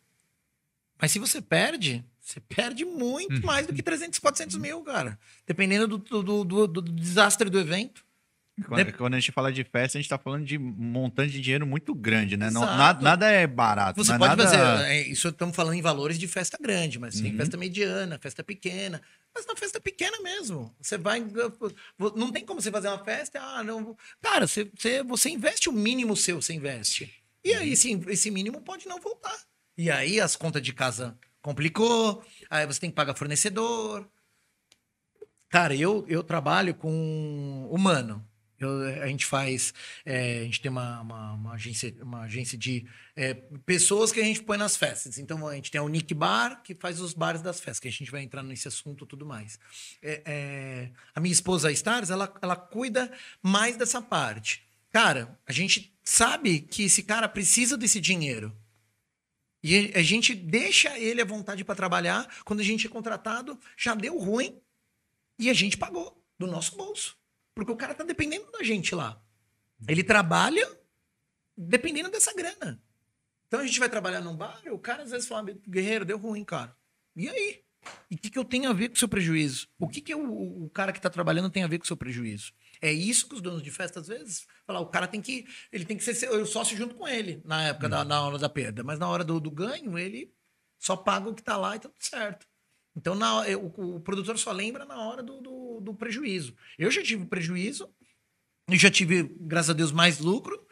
Mas 1.00 1.12
se 1.12 1.20
você 1.20 1.40
perde, 1.40 2.04
você 2.20 2.40
perde 2.40 2.84
muito 2.84 3.36
uhum. 3.36 3.46
mais 3.46 3.66
do 3.66 3.72
que 3.72 3.82
300, 3.82 4.18
400 4.18 4.56
mil, 4.56 4.82
cara. 4.82 5.18
Dependendo 5.46 5.86
do, 5.86 6.22
do, 6.22 6.44
do, 6.44 6.66
do 6.66 6.82
desastre 6.82 7.48
do 7.48 7.58
evento. 7.58 8.04
Quando, 8.62 8.92
quando, 8.94 9.14
a 9.14 9.20
gente 9.20 9.32
fala 9.32 9.52
de 9.52 9.64
festa, 9.64 9.98
a 9.98 10.00
gente 10.00 10.06
está 10.06 10.18
falando 10.18 10.44
de 10.44 10.58
um 10.58 10.74
montante 10.76 11.32
de 11.32 11.40
dinheiro 11.40 11.66
muito 11.66 11.94
grande, 11.94 12.36
né? 12.36 12.50
Não, 12.50 12.62
nada, 12.62 13.02
nada, 13.02 13.30
é 13.30 13.46
barato. 13.46 14.02
Você 14.02 14.12
é 14.12 14.18
pode 14.18 14.36
nada... 14.36 14.44
fazer. 14.44 14.90
É, 14.90 15.08
isso 15.08 15.28
estamos 15.28 15.54
falando 15.54 15.74
em 15.74 15.82
valores 15.82 16.18
de 16.18 16.26
festa 16.28 16.58
grande, 16.60 16.98
mas 16.98 17.16
uhum. 17.16 17.22
tem 17.22 17.36
festa 17.36 17.56
mediana, 17.56 18.18
festa 18.18 18.44
pequena. 18.44 19.00
Mas 19.34 19.46
na 19.46 19.56
festa 19.56 19.80
pequena 19.80 20.20
mesmo. 20.20 20.74
Você 20.80 20.98
vai. 20.98 21.24
Não 22.16 22.30
tem 22.30 22.44
como 22.44 22.60
você 22.60 22.70
fazer 22.70 22.88
uma 22.88 23.02
festa. 23.02 23.40
Ah, 23.40 23.64
não. 23.64 23.96
Cara, 24.20 24.46
você, 24.46 24.70
você, 24.76 25.02
você 25.02 25.30
investe 25.30 25.68
o 25.68 25.72
mínimo 25.72 26.16
seu, 26.16 26.40
você 26.40 26.52
investe. 26.52 27.12
E 27.44 27.54
aí, 27.54 27.72
esse, 27.72 27.92
esse 28.08 28.30
mínimo 28.30 28.60
pode 28.60 28.86
não 28.86 29.00
voltar. 29.00 29.36
E 29.76 29.90
aí 29.90 30.20
as 30.20 30.36
contas 30.36 30.62
de 30.62 30.72
casa 30.72 31.16
complicou. 31.40 32.24
Aí 32.48 32.66
você 32.66 32.80
tem 32.80 32.90
que 32.90 32.96
pagar 32.96 33.14
fornecedor. 33.14 34.08
Cara, 35.48 35.74
eu, 35.74 36.04
eu 36.08 36.22
trabalho 36.22 36.74
com 36.74 37.68
humano. 37.70 38.26
Eu, 38.64 39.02
a 39.02 39.06
gente 39.06 39.26
faz, 39.26 39.72
é, 40.04 40.40
a 40.40 40.44
gente 40.44 40.60
tem 40.60 40.70
uma, 40.70 41.00
uma, 41.00 41.32
uma, 41.32 41.52
agência, 41.54 41.94
uma 42.00 42.22
agência 42.22 42.56
de 42.56 42.86
é, 43.16 43.34
pessoas 43.64 44.12
que 44.12 44.20
a 44.20 44.24
gente 44.24 44.42
põe 44.42 44.58
nas 44.58 44.76
festas. 44.76 45.18
Então 45.18 45.46
a 45.46 45.54
gente 45.54 45.70
tem 45.70 45.78
a 45.78 45.84
Unique 45.84 46.14
Bar, 46.14 46.62
que 46.62 46.74
faz 46.74 47.00
os 47.00 47.14
bares 47.14 47.42
das 47.42 47.60
festas, 47.60 47.80
que 47.80 47.88
a 47.88 47.92
gente 47.92 48.10
vai 48.10 48.22
entrar 48.22 48.42
nesse 48.42 48.68
assunto 48.68 49.04
e 49.04 49.06
tudo 49.06 49.26
mais. 49.26 49.58
É, 50.02 50.22
é, 50.24 50.90
a 51.14 51.20
minha 51.20 51.32
esposa, 51.32 51.68
a 51.68 51.72
Stars, 51.72 52.10
ela, 52.10 52.32
ela 52.40 52.56
cuida 52.56 53.12
mais 53.42 53.76
dessa 53.76 54.00
parte. 54.00 54.62
Cara, 54.90 55.38
a 55.46 55.52
gente 55.52 55.92
sabe 56.04 56.60
que 56.60 56.84
esse 56.84 57.02
cara 57.02 57.28
precisa 57.28 57.76
desse 57.76 58.00
dinheiro. 58.00 58.54
E 59.62 59.92
a 59.94 60.02
gente 60.02 60.34
deixa 60.34 60.98
ele 60.98 61.22
à 61.22 61.24
vontade 61.24 61.64
para 61.64 61.74
trabalhar. 61.74 62.28
Quando 62.44 62.60
a 62.60 62.64
gente 62.64 62.86
é 62.86 62.90
contratado, 62.90 63.58
já 63.76 63.94
deu 63.94 64.18
ruim 64.18 64.60
e 65.38 65.48
a 65.48 65.54
gente 65.54 65.76
pagou 65.76 66.20
do 66.38 66.46
nosso 66.46 66.76
bolso. 66.76 67.16
Porque 67.54 67.72
o 67.72 67.76
cara 67.76 67.94
tá 67.94 68.04
dependendo 68.04 68.50
da 68.50 68.62
gente 68.62 68.94
lá. 68.94 69.22
Ele 69.86 70.02
trabalha 70.02 70.66
dependendo 71.56 72.10
dessa 72.10 72.32
grana. 72.34 72.82
Então 73.46 73.60
a 73.60 73.66
gente 73.66 73.78
vai 73.78 73.88
trabalhar 73.88 74.20
num 74.20 74.36
bar, 74.36 74.60
o 74.70 74.78
cara 74.78 75.02
às 75.02 75.10
vezes 75.10 75.28
fala, 75.28 75.52
guerreiro, 75.68 76.04
deu 76.04 76.16
ruim, 76.16 76.44
cara. 76.44 76.74
E 77.14 77.28
aí? 77.28 77.62
E 78.10 78.14
o 78.14 78.18
que, 78.18 78.30
que 78.30 78.38
eu 78.38 78.44
tenho 78.44 78.70
a 78.70 78.72
ver 78.72 78.88
com 78.88 78.94
o 78.94 78.98
seu 78.98 79.08
prejuízo? 79.08 79.68
O 79.78 79.88
que, 79.88 80.00
que 80.00 80.14
o, 80.14 80.64
o 80.64 80.70
cara 80.70 80.92
que 80.92 80.98
está 80.98 81.10
trabalhando 81.10 81.50
tem 81.50 81.64
a 81.64 81.66
ver 81.66 81.78
com 81.78 81.84
o 81.84 81.86
seu 81.86 81.96
prejuízo? 81.96 82.52
É 82.80 82.92
isso 82.92 83.28
que 83.28 83.34
os 83.34 83.40
donos 83.40 83.62
de 83.62 83.70
festa, 83.70 84.00
às 84.00 84.08
vezes, 84.08 84.46
falam, 84.66 84.82
o 84.82 84.86
cara 84.86 85.06
tem 85.06 85.20
que. 85.20 85.46
Ele 85.70 85.84
tem 85.84 85.96
que 85.96 86.02
ser 86.02 86.30
o 86.30 86.46
sócio 86.46 86.76
junto 86.76 86.94
com 86.94 87.06
ele 87.06 87.42
na 87.44 87.64
época, 87.64 87.88
da, 87.88 88.04
na 88.04 88.22
hora 88.22 88.38
da 88.38 88.48
perda. 88.48 88.82
Mas 88.82 88.98
na 88.98 89.08
hora 89.08 89.24
do, 89.24 89.38
do 89.38 89.50
ganho, 89.50 89.98
ele 89.98 90.32
só 90.78 90.96
paga 90.96 91.28
o 91.28 91.34
que 91.34 91.42
está 91.42 91.56
lá 91.56 91.76
e 91.76 91.80
tá 91.80 91.88
tudo 91.88 92.02
certo. 92.02 92.46
Então, 92.96 93.14
na, 93.14 93.42
o, 93.56 94.00
produtor 94.00 94.38
só 94.38 94.52
lembra 94.52 94.84
na 94.84 95.00
hora 95.00 95.22
do, 95.22 95.40
do, 95.40 95.80
do 95.80 95.94
prejuízo. 95.94 96.54
Eu 96.78 96.90
já 96.90 97.02
tive 97.02 97.24
prejuízo, 97.24 97.88
eu 98.68 98.78
já 98.78 98.90
tive, 98.90 99.22
graças 99.40 99.70
a 99.70 99.74
Deus, 99.74 99.92
mais 99.92 100.18
lucro, 100.18 100.66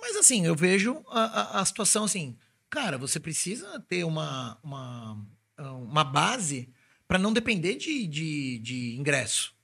mas 0.00 0.16
assim, 0.16 0.46
eu 0.46 0.54
vejo 0.56 1.04
a, 1.08 1.20
a, 1.20 1.60
a 1.60 1.64
situação 1.64 2.04
assim, 2.04 2.36
cara, 2.68 2.98
você 2.98 3.20
precisa 3.20 3.78
ter 3.80 4.04
uma, 4.04 4.58
uma, 4.62 5.26
uma 5.58 6.04
base 6.04 6.72
para 7.06 7.18
não 7.18 7.32
depender 7.32 7.76
de, 7.76 8.06
de, 8.06 8.58
de 8.58 8.96
ingresso. 8.96 9.54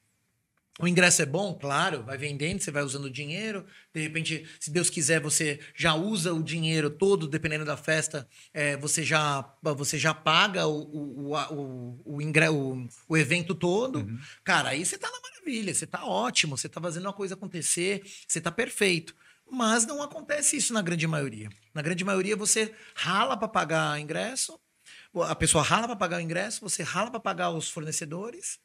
O 0.79 0.87
ingresso 0.87 1.23
é 1.23 1.27
bom, 1.27 1.55
claro, 1.55 2.03
vai 2.03 2.19
vendendo, 2.19 2.61
você 2.61 2.71
vai 2.71 2.83
usando 2.83 3.07
o 3.07 3.11
dinheiro. 3.11 3.65
De 3.95 4.03
repente, 4.03 4.47
se 4.61 4.71
Deus 4.71 4.91
quiser, 4.91 5.21
você 5.21 5.59
já 5.75 5.95
usa 5.95 6.35
o 6.35 6.43
dinheiro 6.43 6.91
todo, 6.91 7.27
dependendo 7.27 7.65
da 7.65 7.79
festa, 7.79 8.29
é, 8.53 8.77
você, 8.77 9.03
já, 9.03 9.43
você 9.63 9.99
já 9.99 10.13
paga 10.13 10.67
o, 10.67 10.83
o, 10.83 11.35
o, 11.35 12.03
o, 12.05 12.23
ingre, 12.23 12.49
o, 12.51 12.87
o 13.09 13.17
evento 13.17 13.55
todo. 13.55 14.01
Uhum. 14.01 14.19
Cara, 14.45 14.71
aí 14.71 14.85
você 14.85 14.99
tá 14.99 15.11
na 15.11 15.19
maravilha, 15.19 15.75
você 15.75 15.87
tá 15.87 16.05
ótimo, 16.05 16.59
você 16.59 16.69
tá 16.69 16.79
fazendo 16.79 17.07
uma 17.07 17.13
coisa 17.13 17.35
acontecer, 17.35 18.03
você 18.29 18.39
tá 18.39 18.51
perfeito. 18.51 19.17
Mas 19.51 19.87
não 19.87 20.03
acontece 20.03 20.59
isso 20.59 20.75
na 20.75 20.83
grande 20.83 21.07
maioria. 21.07 21.49
Na 21.73 21.81
grande 21.81 22.05
maioria, 22.05 22.37
você 22.37 22.75
rala 22.95 23.35
para 23.35 23.49
pagar 23.49 23.99
ingresso, 23.99 24.61
a 25.23 25.35
pessoa 25.35 25.65
rala 25.65 25.87
para 25.87 25.97
pagar 25.97 26.19
o 26.19 26.21
ingresso, 26.21 26.61
você 26.61 26.83
rala 26.83 27.11
para 27.11 27.21
pagar 27.21 27.51
os 27.51 27.71
fornecedores 27.71 28.59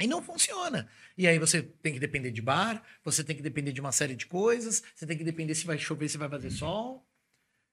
e 0.00 0.06
não 0.06 0.22
funciona. 0.22 0.88
E 1.16 1.26
aí 1.26 1.38
você 1.38 1.62
tem 1.62 1.92
que 1.92 2.00
depender 2.00 2.30
de 2.30 2.42
bar, 2.42 2.82
você 3.04 3.22
tem 3.22 3.36
que 3.36 3.42
depender 3.42 3.72
de 3.72 3.80
uma 3.80 3.92
série 3.92 4.16
de 4.16 4.26
coisas, 4.26 4.82
você 4.94 5.06
tem 5.06 5.16
que 5.16 5.24
depender 5.24 5.54
se 5.54 5.66
vai 5.66 5.78
chover, 5.78 6.08
se 6.08 6.18
vai 6.18 6.28
fazer 6.28 6.50
sol. 6.50 7.06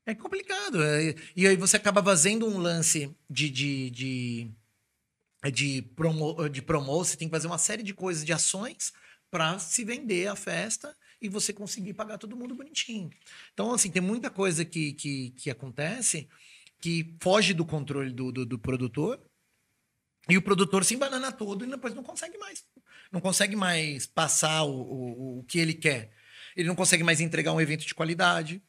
É 0.05 0.13
complicado. 0.13 0.83
É, 0.83 1.15
e 1.35 1.47
aí 1.47 1.55
você 1.55 1.77
acaba 1.77 2.03
fazendo 2.03 2.47
um 2.47 2.57
lance 2.57 3.15
de, 3.29 3.49
de, 3.49 3.89
de, 3.89 4.51
de, 5.51 5.81
promo, 5.95 6.49
de 6.49 6.61
promo, 6.61 7.03
você 7.03 7.17
tem 7.17 7.27
que 7.27 7.33
fazer 7.33 7.47
uma 7.47 7.57
série 7.57 7.83
de 7.83 7.93
coisas, 7.93 8.25
de 8.25 8.33
ações 8.33 8.93
para 9.29 9.57
se 9.59 9.83
vender 9.83 10.27
a 10.27 10.35
festa 10.35 10.95
e 11.21 11.29
você 11.29 11.53
conseguir 11.53 11.93
pagar 11.93 12.17
todo 12.17 12.35
mundo 12.35 12.53
bonitinho. 12.53 13.09
Então, 13.53 13.73
assim, 13.73 13.89
tem 13.89 14.01
muita 14.01 14.29
coisa 14.29 14.65
que, 14.65 14.93
que, 14.93 15.31
que 15.31 15.49
acontece 15.49 16.27
que 16.79 17.15
foge 17.21 17.53
do 17.53 17.63
controle 17.63 18.11
do, 18.11 18.31
do, 18.31 18.45
do 18.45 18.59
produtor 18.59 19.21
e 20.29 20.37
o 20.37 20.41
produtor 20.41 20.85
se 20.85 20.95
embanana 20.95 21.31
todo 21.31 21.65
e 21.65 21.69
depois 21.69 21.93
não 21.93 22.03
consegue 22.03 22.37
mais. 22.37 22.63
Não 23.11 23.19
consegue 23.19 23.55
mais 23.55 24.05
passar 24.05 24.63
o, 24.63 24.71
o, 24.71 25.39
o 25.39 25.43
que 25.43 25.59
ele 25.59 25.73
quer. 25.73 26.11
Ele 26.55 26.67
não 26.67 26.75
consegue 26.75 27.03
mais 27.03 27.19
entregar 27.19 27.53
um 27.53 27.61
evento 27.61 27.85
de 27.85 27.95
qualidade. 27.95 28.61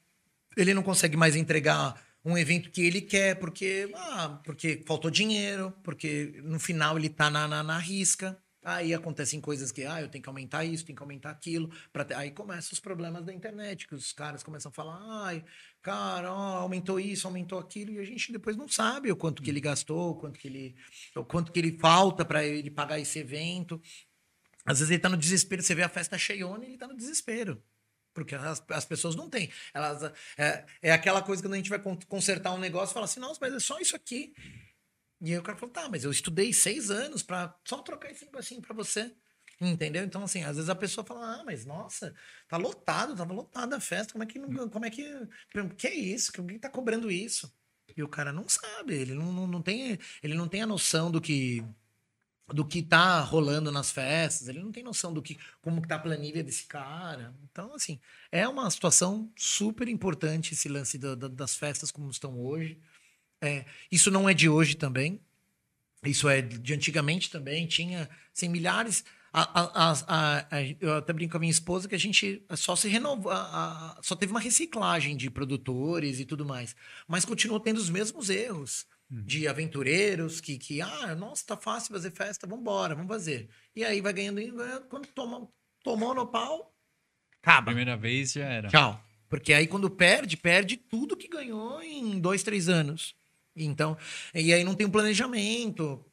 Ele 0.57 0.75
não 0.75 0.83
consegue 0.83 1.17
mais 1.17 1.37
entregar 1.37 2.01
um 2.25 2.39
evento 2.39 2.71
que 2.71 2.83
ele 2.83 3.01
quer 3.01 3.37
porque, 3.37 3.91
ah, 3.95 4.41
porque 4.45 4.83
faltou 4.87 5.11
dinheiro, 5.11 5.73
porque 5.83 6.41
no 6.45 6.59
final 6.59 6.97
ele 6.97 7.09
está 7.09 7.29
na, 7.31 7.49
na, 7.49 7.63
na 7.63 7.79
risca. 7.79 8.39
Aí 8.65 8.95
acontecem 8.95 9.41
coisas 9.41 9.73
que, 9.73 9.85
ah, 9.85 10.01
eu 10.01 10.09
tenho 10.09 10.23
que 10.23 10.29
aumentar 10.29 10.65
isso, 10.65 10.85
tenho 10.85 10.97
que 10.97 11.03
aumentar 11.03 11.31
aquilo. 11.31 11.69
Pra 11.93 12.05
ter... 12.05 12.15
Aí 12.15 12.31
começam 12.31 12.73
os 12.73 12.79
problemas 12.81 13.25
da 13.25 13.33
internet, 13.33 13.89
que 13.89 13.95
os 13.95 14.13
caras 14.13 14.43
começam 14.43 14.71
a 14.71 14.73
falar, 14.73 14.99
ai, 15.25 15.45
cara, 15.81 16.33
ó, 16.33 16.59
aumentou 16.59 17.01
isso, 17.01 17.27
aumentou 17.27 17.59
aquilo, 17.59 17.93
e 17.93 17.99
a 17.99 18.05
gente 18.05 18.31
depois 18.31 18.57
não 18.57 18.69
sabe 18.69 19.11
o 19.11 19.17
quanto 19.17 19.43
que 19.43 19.51
ele 19.51 19.61
gastou, 19.61 20.11
o 20.11 20.15
quanto 20.15 20.39
que 20.39 20.47
ele, 20.47 20.77
o 21.17 21.25
quanto 21.25 21.51
que 21.51 21.59
ele 21.59 21.77
falta 21.77 22.25
para 22.25 22.45
ele 22.45 22.71
pagar 22.71 23.01
esse 23.01 23.19
evento. 23.19 23.83
Às 24.65 24.79
vezes 24.79 24.93
ele 24.93 25.01
tá 25.01 25.09
no 25.09 25.17
desespero, 25.17 25.61
você 25.61 25.75
vê 25.75 25.83
a 25.83 25.89
festa 25.89 26.17
cheiona 26.17 26.65
e 26.65 26.69
ele 26.69 26.79
tá 26.79 26.87
no 26.87 26.97
desespero. 26.97 27.61
Porque 28.15 28.35
as, 28.35 28.63
as 28.69 28.85
pessoas 28.85 29.17
não 29.17 29.29
têm. 29.29 29.51
Elas, 29.75 30.13
é, 30.37 30.65
é 30.83 30.93
aquela 30.93 31.23
coisa 31.23 31.43
que 31.43 31.49
quando 31.49 31.55
a 31.55 31.57
gente 31.57 31.71
vai 31.71 31.81
consertar 32.07 32.53
um 32.53 32.59
negócio, 32.59 32.95
fala 32.95 33.07
assim, 33.07 33.21
nossa, 33.21 33.39
mas 33.41 33.55
é 33.55 33.59
só 33.59 33.79
isso 33.81 33.97
aqui. 33.97 34.35
E 35.23 35.33
aí 35.33 35.39
o 35.39 35.43
cara 35.43 35.57
falou, 35.57 35.73
tá, 35.73 35.89
mas 35.89 36.03
eu 36.03 36.11
estudei 36.11 36.53
seis 36.53 36.91
anos 36.91 37.23
para 37.23 37.57
só 37.65 37.81
trocar 37.81 38.11
esse 38.11 38.25
negocinho 38.25 38.61
para 38.61 38.75
você. 38.75 39.15
Entendeu? 39.61 40.03
Então, 40.03 40.25
assim, 40.25 40.43
às 40.43 40.57
vezes 40.57 40.69
a 40.69 40.75
pessoa 40.75 41.07
fala, 41.07 41.37
ah, 41.37 41.45
mas 41.45 41.65
nossa, 41.65 42.13
tá 42.49 42.57
lotado, 42.57 43.15
tava 43.15 43.33
lotada 43.33 43.77
a 43.77 43.81
festa, 43.81 44.13
como 44.13 44.25
é 44.25 44.27
que, 44.27 44.41
como 44.41 44.85
é 44.85 44.91
que, 44.91 45.29
que 45.79 45.87
é 45.87 45.95
isso? 45.95 46.33
Quem 46.33 46.59
tá 46.59 46.69
cobrando 46.69 47.09
isso? 47.09 47.55
E 47.97 48.03
o 48.03 48.09
cara 48.09 48.33
não 48.33 48.49
sabe, 48.49 48.95
ele 48.95 49.15
não, 49.15 49.33
não, 49.33 49.47
não 49.47 49.63
tem, 49.63 49.97
ele 50.23 50.35
não 50.35 50.49
tem 50.49 50.63
a 50.63 50.67
noção 50.67 51.09
do 51.09 51.21
que, 51.21 51.65
do 52.49 52.67
que 52.67 52.83
tá 52.83 53.21
rolando 53.21 53.71
nas 53.71 53.93
festas, 53.93 54.49
ele 54.49 54.61
não 54.61 54.73
tem 54.73 54.83
noção 54.83 55.13
do 55.13 55.23
que, 55.23 55.39
como 55.61 55.81
que 55.81 55.87
tá 55.87 55.97
a 55.97 56.01
planilha 56.01 56.43
desse 56.43 56.65
cara. 56.65 57.33
Então, 57.45 57.73
assim, 57.75 58.01
é 58.33 58.49
uma 58.49 58.69
situação 58.71 59.31
super 59.37 59.87
importante 59.87 60.55
esse 60.55 60.69
lance 60.69 60.99
da, 60.99 61.15
da, 61.15 61.29
das 61.29 61.55
festas 61.55 61.93
como 61.93 62.11
estão 62.11 62.41
hoje. 62.41 62.81
É, 63.43 63.65
isso 63.91 64.11
não 64.11 64.29
é 64.29 64.33
de 64.33 64.49
hoje 64.49 64.77
também. 64.77 65.21
Isso 66.05 66.29
é 66.29 66.41
de 66.41 66.73
antigamente 66.73 67.31
também. 67.31 67.67
Tinha 67.67 68.09
assim, 68.35 68.49
milhares. 68.49 69.05
A, 69.33 69.91
a, 69.91 69.93
a, 70.09 70.63
eu 70.79 70.95
até 70.95 71.13
brinco 71.13 71.33
com 71.33 71.39
a 71.39 71.41
minha 71.41 71.51
esposa 71.51 71.89
que 71.89 71.95
a 71.95 71.99
gente 71.99 72.45
só 72.55 72.77
se 72.77 72.87
renovou, 72.87 73.33
só 74.03 74.15
teve 74.15 74.31
uma 74.31 74.41
reciclagem 74.41 75.17
de 75.17 75.31
produtores 75.31 76.21
e 76.21 76.27
tudo 76.27 76.45
mais, 76.45 76.77
mas 77.09 77.25
continuou 77.25 77.59
tendo 77.59 77.79
os 77.79 77.89
mesmos 77.89 78.29
erros 78.29 78.85
uhum. 79.11 79.25
de 79.25 79.49
aventureiros 79.49 80.39
que, 80.39 80.59
que, 80.59 80.83
ah, 80.83 81.15
nossa, 81.15 81.47
tá 81.47 81.57
fácil 81.57 81.95
fazer 81.95 82.11
festa, 82.11 82.47
vamos 82.47 82.61
embora, 82.61 82.95
vamos 82.95 83.09
fazer. 83.09 83.49
E 83.75 83.83
aí 83.83 84.03
vai 84.03 84.13
ganhando, 84.13 84.43
quando 84.91 85.07
toma, 85.07 85.49
tomou 85.83 86.15
no 86.15 86.27
pau, 86.27 86.71
acaba. 87.43 87.67
Primeira 87.67 87.97
vez 87.97 88.33
já 88.33 88.45
era. 88.45 88.69
Tchau. 88.69 89.03
Porque 89.31 89.55
aí 89.55 89.67
quando 89.67 89.89
perde, 89.89 90.37
perde 90.37 90.77
tudo 90.77 91.17
que 91.17 91.27
ganhou 91.27 91.83
em 91.83 92.21
dois, 92.21 92.43
três 92.43 92.69
anos. 92.69 93.15
Então, 93.57 93.97
e 94.35 94.53
aí 94.53 94.65
não 94.65 94.75
tem 94.75 94.87
um 94.87 94.91
planejamento. 94.91 96.05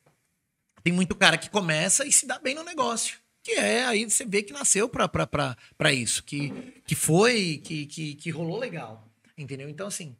Tem 0.83 0.93
muito 0.93 1.15
cara 1.15 1.37
que 1.37 1.49
começa 1.49 2.05
e 2.05 2.11
se 2.11 2.25
dá 2.25 2.39
bem 2.39 2.55
no 2.55 2.63
negócio. 2.63 3.19
Que 3.41 3.53
é, 3.53 3.85
aí 3.85 4.09
você 4.09 4.25
vê 4.25 4.43
que 4.43 4.53
nasceu 4.53 4.89
para 4.89 5.93
isso, 5.93 6.23
que, 6.23 6.51
que 6.85 6.95
foi, 6.95 7.61
que, 7.63 7.85
que, 7.85 8.15
que 8.15 8.29
rolou 8.29 8.57
legal. 8.57 9.07
Entendeu? 9.37 9.69
Então, 9.69 9.87
assim, 9.87 10.15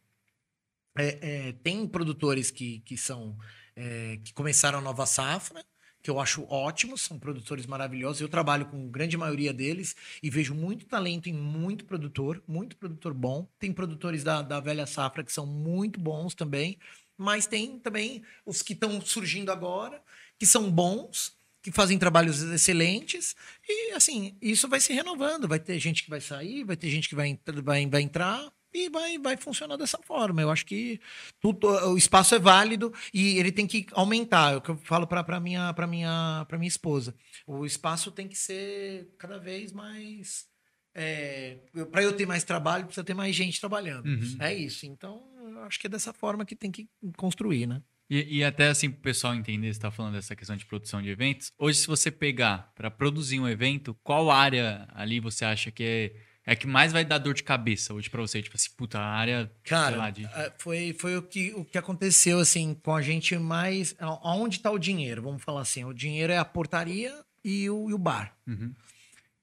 é, 0.98 1.48
é, 1.50 1.52
tem 1.64 1.86
produtores 1.88 2.50
que, 2.50 2.80
que 2.80 2.98
são. 2.98 3.38
É, 3.76 4.20
que 4.24 4.34
começaram 4.34 4.80
a 4.80 4.82
nova 4.82 5.06
safra, 5.06 5.64
que 6.02 6.10
eu 6.10 6.20
acho 6.20 6.46
ótimos, 6.50 7.02
são 7.02 7.18
produtores 7.18 7.66
maravilhosos. 7.66 8.20
Eu 8.20 8.28
trabalho 8.28 8.66
com 8.66 8.90
grande 8.90 9.16
maioria 9.16 9.54
deles 9.54 9.96
e 10.22 10.30
vejo 10.30 10.54
muito 10.54 10.86
talento 10.86 11.30
em 11.30 11.34
muito 11.34 11.86
produtor, 11.86 12.44
muito 12.46 12.76
produtor 12.76 13.14
bom. 13.14 13.48
Tem 13.58 13.72
produtores 13.72 14.22
da, 14.22 14.42
da 14.42 14.60
velha 14.60 14.86
safra 14.86 15.24
que 15.24 15.32
são 15.32 15.46
muito 15.46 15.98
bons 16.00 16.36
também 16.36 16.78
mas 17.20 17.46
tem 17.46 17.78
também 17.80 18.24
os 18.46 18.62
que 18.62 18.74
estão 18.74 19.00
surgindo 19.02 19.52
agora, 19.52 20.02
que 20.38 20.46
são 20.46 20.72
bons, 20.72 21.38
que 21.62 21.72
fazem 21.72 22.00
trabalhos 22.00 22.42
excelentes, 22.42 23.36
e 23.68 23.92
assim, 23.92 24.38
isso 24.42 24.68
vai 24.68 24.80
se 24.80 24.94
renovando. 24.94 25.48
Vai 25.48 25.60
ter 25.60 25.78
gente 25.78 26.04
que 26.04 26.10
vai 26.10 26.22
sair, 26.22 26.64
vai 26.64 26.78
ter 26.78 26.90
gente 26.90 27.10
que 27.10 27.16
vai, 27.16 27.38
vai, 27.64 27.86
vai 27.86 28.02
entrar, 28.02 28.50
e 28.74 28.90
vai, 28.90 29.18
vai 29.18 29.36
funcionar 29.36 29.78
dessa 29.78 29.98
forma. 29.98 30.42
Eu 30.42 30.52
acho 30.52 30.66
que 30.66 31.00
tudo, 31.40 31.68
o 31.68 31.98
espaço 31.98 32.36
é 32.36 32.40
válido 32.40 32.94
e 33.14 33.38
ele 33.38 33.52
tem 33.52 33.68
que 33.68 33.88
aumentar. 33.94 34.54
É 34.54 34.58
o 34.58 34.62
que 34.62 34.70
eu 34.70 34.78
falo 34.78 35.08
para 35.08 35.40
minha, 35.40 35.74
minha, 35.88 36.48
minha 36.52 36.68
esposa. 36.68 37.16
O 37.46 37.66
espaço 37.66 38.12
tem 38.12 38.28
que 38.28 38.38
ser 38.38 39.14
cada 39.18 39.38
vez 39.38 39.72
mais. 39.72 40.48
É, 40.94 41.58
para 41.92 42.04
eu 42.04 42.14
ter 42.14 42.26
mais 42.26 42.44
trabalho, 42.44 42.86
precisa 42.86 43.04
ter 43.04 43.14
mais 43.14 43.36
gente 43.36 43.60
trabalhando. 43.60 44.06
Uhum. 44.08 44.38
É 44.40 44.54
isso. 44.54 44.86
Então, 44.86 45.22
acho 45.66 45.80
que 45.80 45.88
é 45.88 45.90
dessa 45.90 46.14
forma 46.14 46.46
que 46.46 46.56
tem 46.56 46.72
que 46.72 46.88
construir, 47.16 47.68
né? 47.68 47.82
E, 48.10 48.40
e 48.40 48.44
até 48.44 48.70
assim, 48.70 48.90
para 48.90 49.00
o 49.00 49.04
pessoal 49.04 49.36
entender, 49.36 49.68
você 49.68 49.78
está 49.78 49.92
falando 49.92 50.14
dessa 50.14 50.36
questão 50.36 50.58
de 50.58 50.66
produção 50.66 51.02
de 51.02 51.10
eventos. 51.10 51.52
Hoje, 51.60 51.80
se 51.80 51.88
você 51.88 52.10
pegar 52.10 52.72
para 52.76 52.90
produzir 52.90 53.40
um 53.40 53.48
evento, 53.48 53.96
qual 54.04 54.32
área 54.32 54.88
ali 54.94 55.20
você 55.20 55.46
acha 55.46 55.72
que 55.72 55.84
é 55.84 56.30
é 56.50 56.56
que 56.56 56.66
mais 56.66 56.92
vai 56.92 57.06
dar 57.06 57.20
dor 57.20 57.36
de 57.36 57.44
cabeça 57.44 57.94
hoje 57.94 58.10
para 58.10 58.22
você? 58.22 58.42
Tipo 58.42 58.56
assim, 58.56 58.70
puta, 58.76 58.98
a 58.98 59.06
área. 59.06 59.52
Cara, 59.64 59.98
lá, 59.98 60.10
de... 60.10 60.26
É, 60.26 60.52
foi, 60.58 60.96
foi 60.98 61.16
o, 61.16 61.22
que, 61.22 61.54
o 61.54 61.64
que 61.64 61.78
aconteceu, 61.78 62.40
assim, 62.40 62.74
com 62.74 62.96
a 62.96 63.04
gente 63.04 63.38
mais. 63.38 63.96
Onde 64.24 64.58
está 64.58 64.72
o 64.72 64.80
dinheiro? 64.80 65.22
Vamos 65.22 65.44
falar 65.44 65.62
assim: 65.62 65.86
o 65.86 65.94
dinheiro 65.94 66.34
é 66.34 66.40
a 66.40 66.46
portaria 66.46 67.14
e 67.44 67.70
o, 67.70 67.92
e 67.92 67.94
o 67.94 68.00
bar. 68.00 68.36
Uhum. 68.48 68.74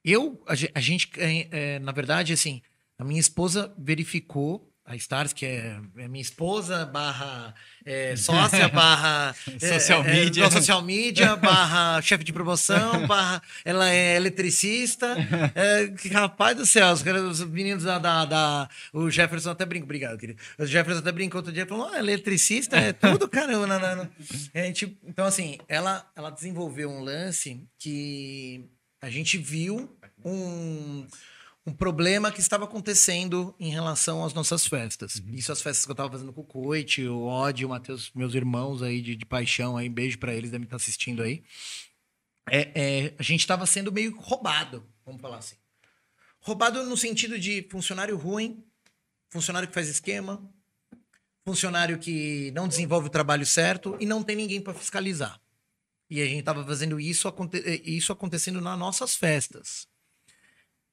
Eu, 0.07 0.41
a, 0.47 0.55
gente, 0.81 1.11
é, 1.19 1.49
é, 1.51 1.79
na 1.81 1.91
verdade, 1.91 2.33
assim, 2.33 2.63
a 2.99 3.05
minha 3.05 3.21
esposa 3.21 3.75
verificou 3.77 4.73
a 4.89 4.95
Stars, 4.95 5.33
que 5.33 5.45
é, 5.45 5.81
é 5.97 6.07
minha 6.07 6.23
esposa, 6.23 6.87
barra 6.87 7.53
é, 7.85 8.15
sócia, 8.15 8.69
barra 8.69 9.35
é, 9.61 9.73
Social 9.81 10.05
é, 10.05 10.13
media. 10.13 10.45
não, 10.45 10.51
social 10.53 10.81
media, 10.81 11.35
barra 11.35 12.01
chefe 12.03 12.23
de 12.23 12.33
promoção, 12.33 13.03
barra 13.05 13.43
ela 13.65 13.91
é 13.91 14.15
eletricista. 14.15 15.17
É, 15.57 15.89
que, 15.89 16.07
rapaz 16.09 16.57
do 16.57 16.65
céu, 16.65 16.93
os, 16.93 17.03
os 17.03 17.41
meninos 17.51 17.83
da, 17.83 17.99
da, 17.99 18.25
da- 18.27 18.69
O 18.93 19.11
Jefferson 19.11 19.51
até 19.51 19.67
brincou, 19.67 19.87
obrigado, 19.87 20.17
querido. 20.19 20.41
O 20.57 20.65
Jefferson 20.65 21.01
até 21.01 21.11
brincou 21.11 21.41
outro 21.41 21.53
dia 21.53 21.65
e 21.65 21.67
falou: 21.67 21.89
ah, 21.93 21.99
eletricista 21.99 22.77
é 22.77 22.93
tudo, 22.93 23.29
caramba. 23.29 23.67
Não, 23.67 23.81
não, 23.81 23.97
não. 23.97 24.09
A 24.55 24.59
gente- 24.67 24.97
então, 25.05 25.25
assim, 25.27 25.59
ela, 25.69 26.09
ela 26.15 26.31
desenvolveu 26.31 26.89
um 26.89 27.01
lance 27.01 27.61
que 27.77 28.65
a 29.01 29.11
gente 29.11 29.39
viu 29.39 29.97
um 30.25 31.07
um 31.67 31.73
problema 31.73 32.31
que 32.31 32.41
estava 32.41 32.65
acontecendo 32.65 33.53
em 33.59 33.71
relação 33.71 34.25
às 34.25 34.33
nossas 34.33 34.67
festas. 34.67 35.21
Isso 35.33 35.51
as 35.51 35.61
festas 35.61 35.85
que 35.85 35.91
eu 35.91 35.95
estava 35.95 36.13
fazendo 36.13 36.33
com 36.33 36.43
o 36.43 36.45
Coit, 36.45 37.05
o 37.05 37.25
Odd, 37.25 37.65
o 37.65 37.69
Matheus, 37.69 38.13
meus 38.15 38.35
irmãos 38.35 38.83
aí 38.83 39.03
de, 39.03 39.17
de 39.17 39.27
paixão 39.27 39.77
aí, 39.77 39.89
beijo 39.89 40.17
para 40.17 40.33
eles, 40.33 40.53
devem 40.53 40.65
estar 40.65 40.77
assistindo 40.77 41.25
aí. 41.25 41.43
É, 42.49 42.71
é, 42.81 43.15
a 43.19 43.23
gente 43.25 43.41
estava 43.41 43.67
sendo 43.67 43.91
meio 43.91 44.17
roubado, 44.17 44.87
vamos 45.05 45.21
falar 45.21 45.39
assim. 45.39 45.57
Roubado 46.39 46.85
no 46.85 46.97
sentido 46.97 47.37
de 47.37 47.67
funcionário 47.69 48.17
ruim, 48.17 48.65
funcionário 49.29 49.67
que 49.67 49.75
faz 49.75 49.89
esquema, 49.89 50.49
funcionário 51.45 51.99
que 51.99 52.53
não 52.53 52.69
desenvolve 52.69 53.09
o 53.09 53.11
trabalho 53.11 53.45
certo 53.45 53.97
e 53.99 54.07
não 54.07 54.23
tem 54.23 54.37
ninguém 54.37 54.61
para 54.61 54.73
fiscalizar. 54.73 55.41
E 56.09 56.21
a 56.23 56.25
gente 56.27 56.41
estava 56.41 56.65
fazendo 56.65 57.01
isso, 57.01 57.27
aconte- 57.29 57.63
eh, 57.65 57.83
isso 57.85 58.13
acontecendo 58.13 58.61
nas 58.61 58.79
nossas 58.79 59.17
festas 59.17 59.89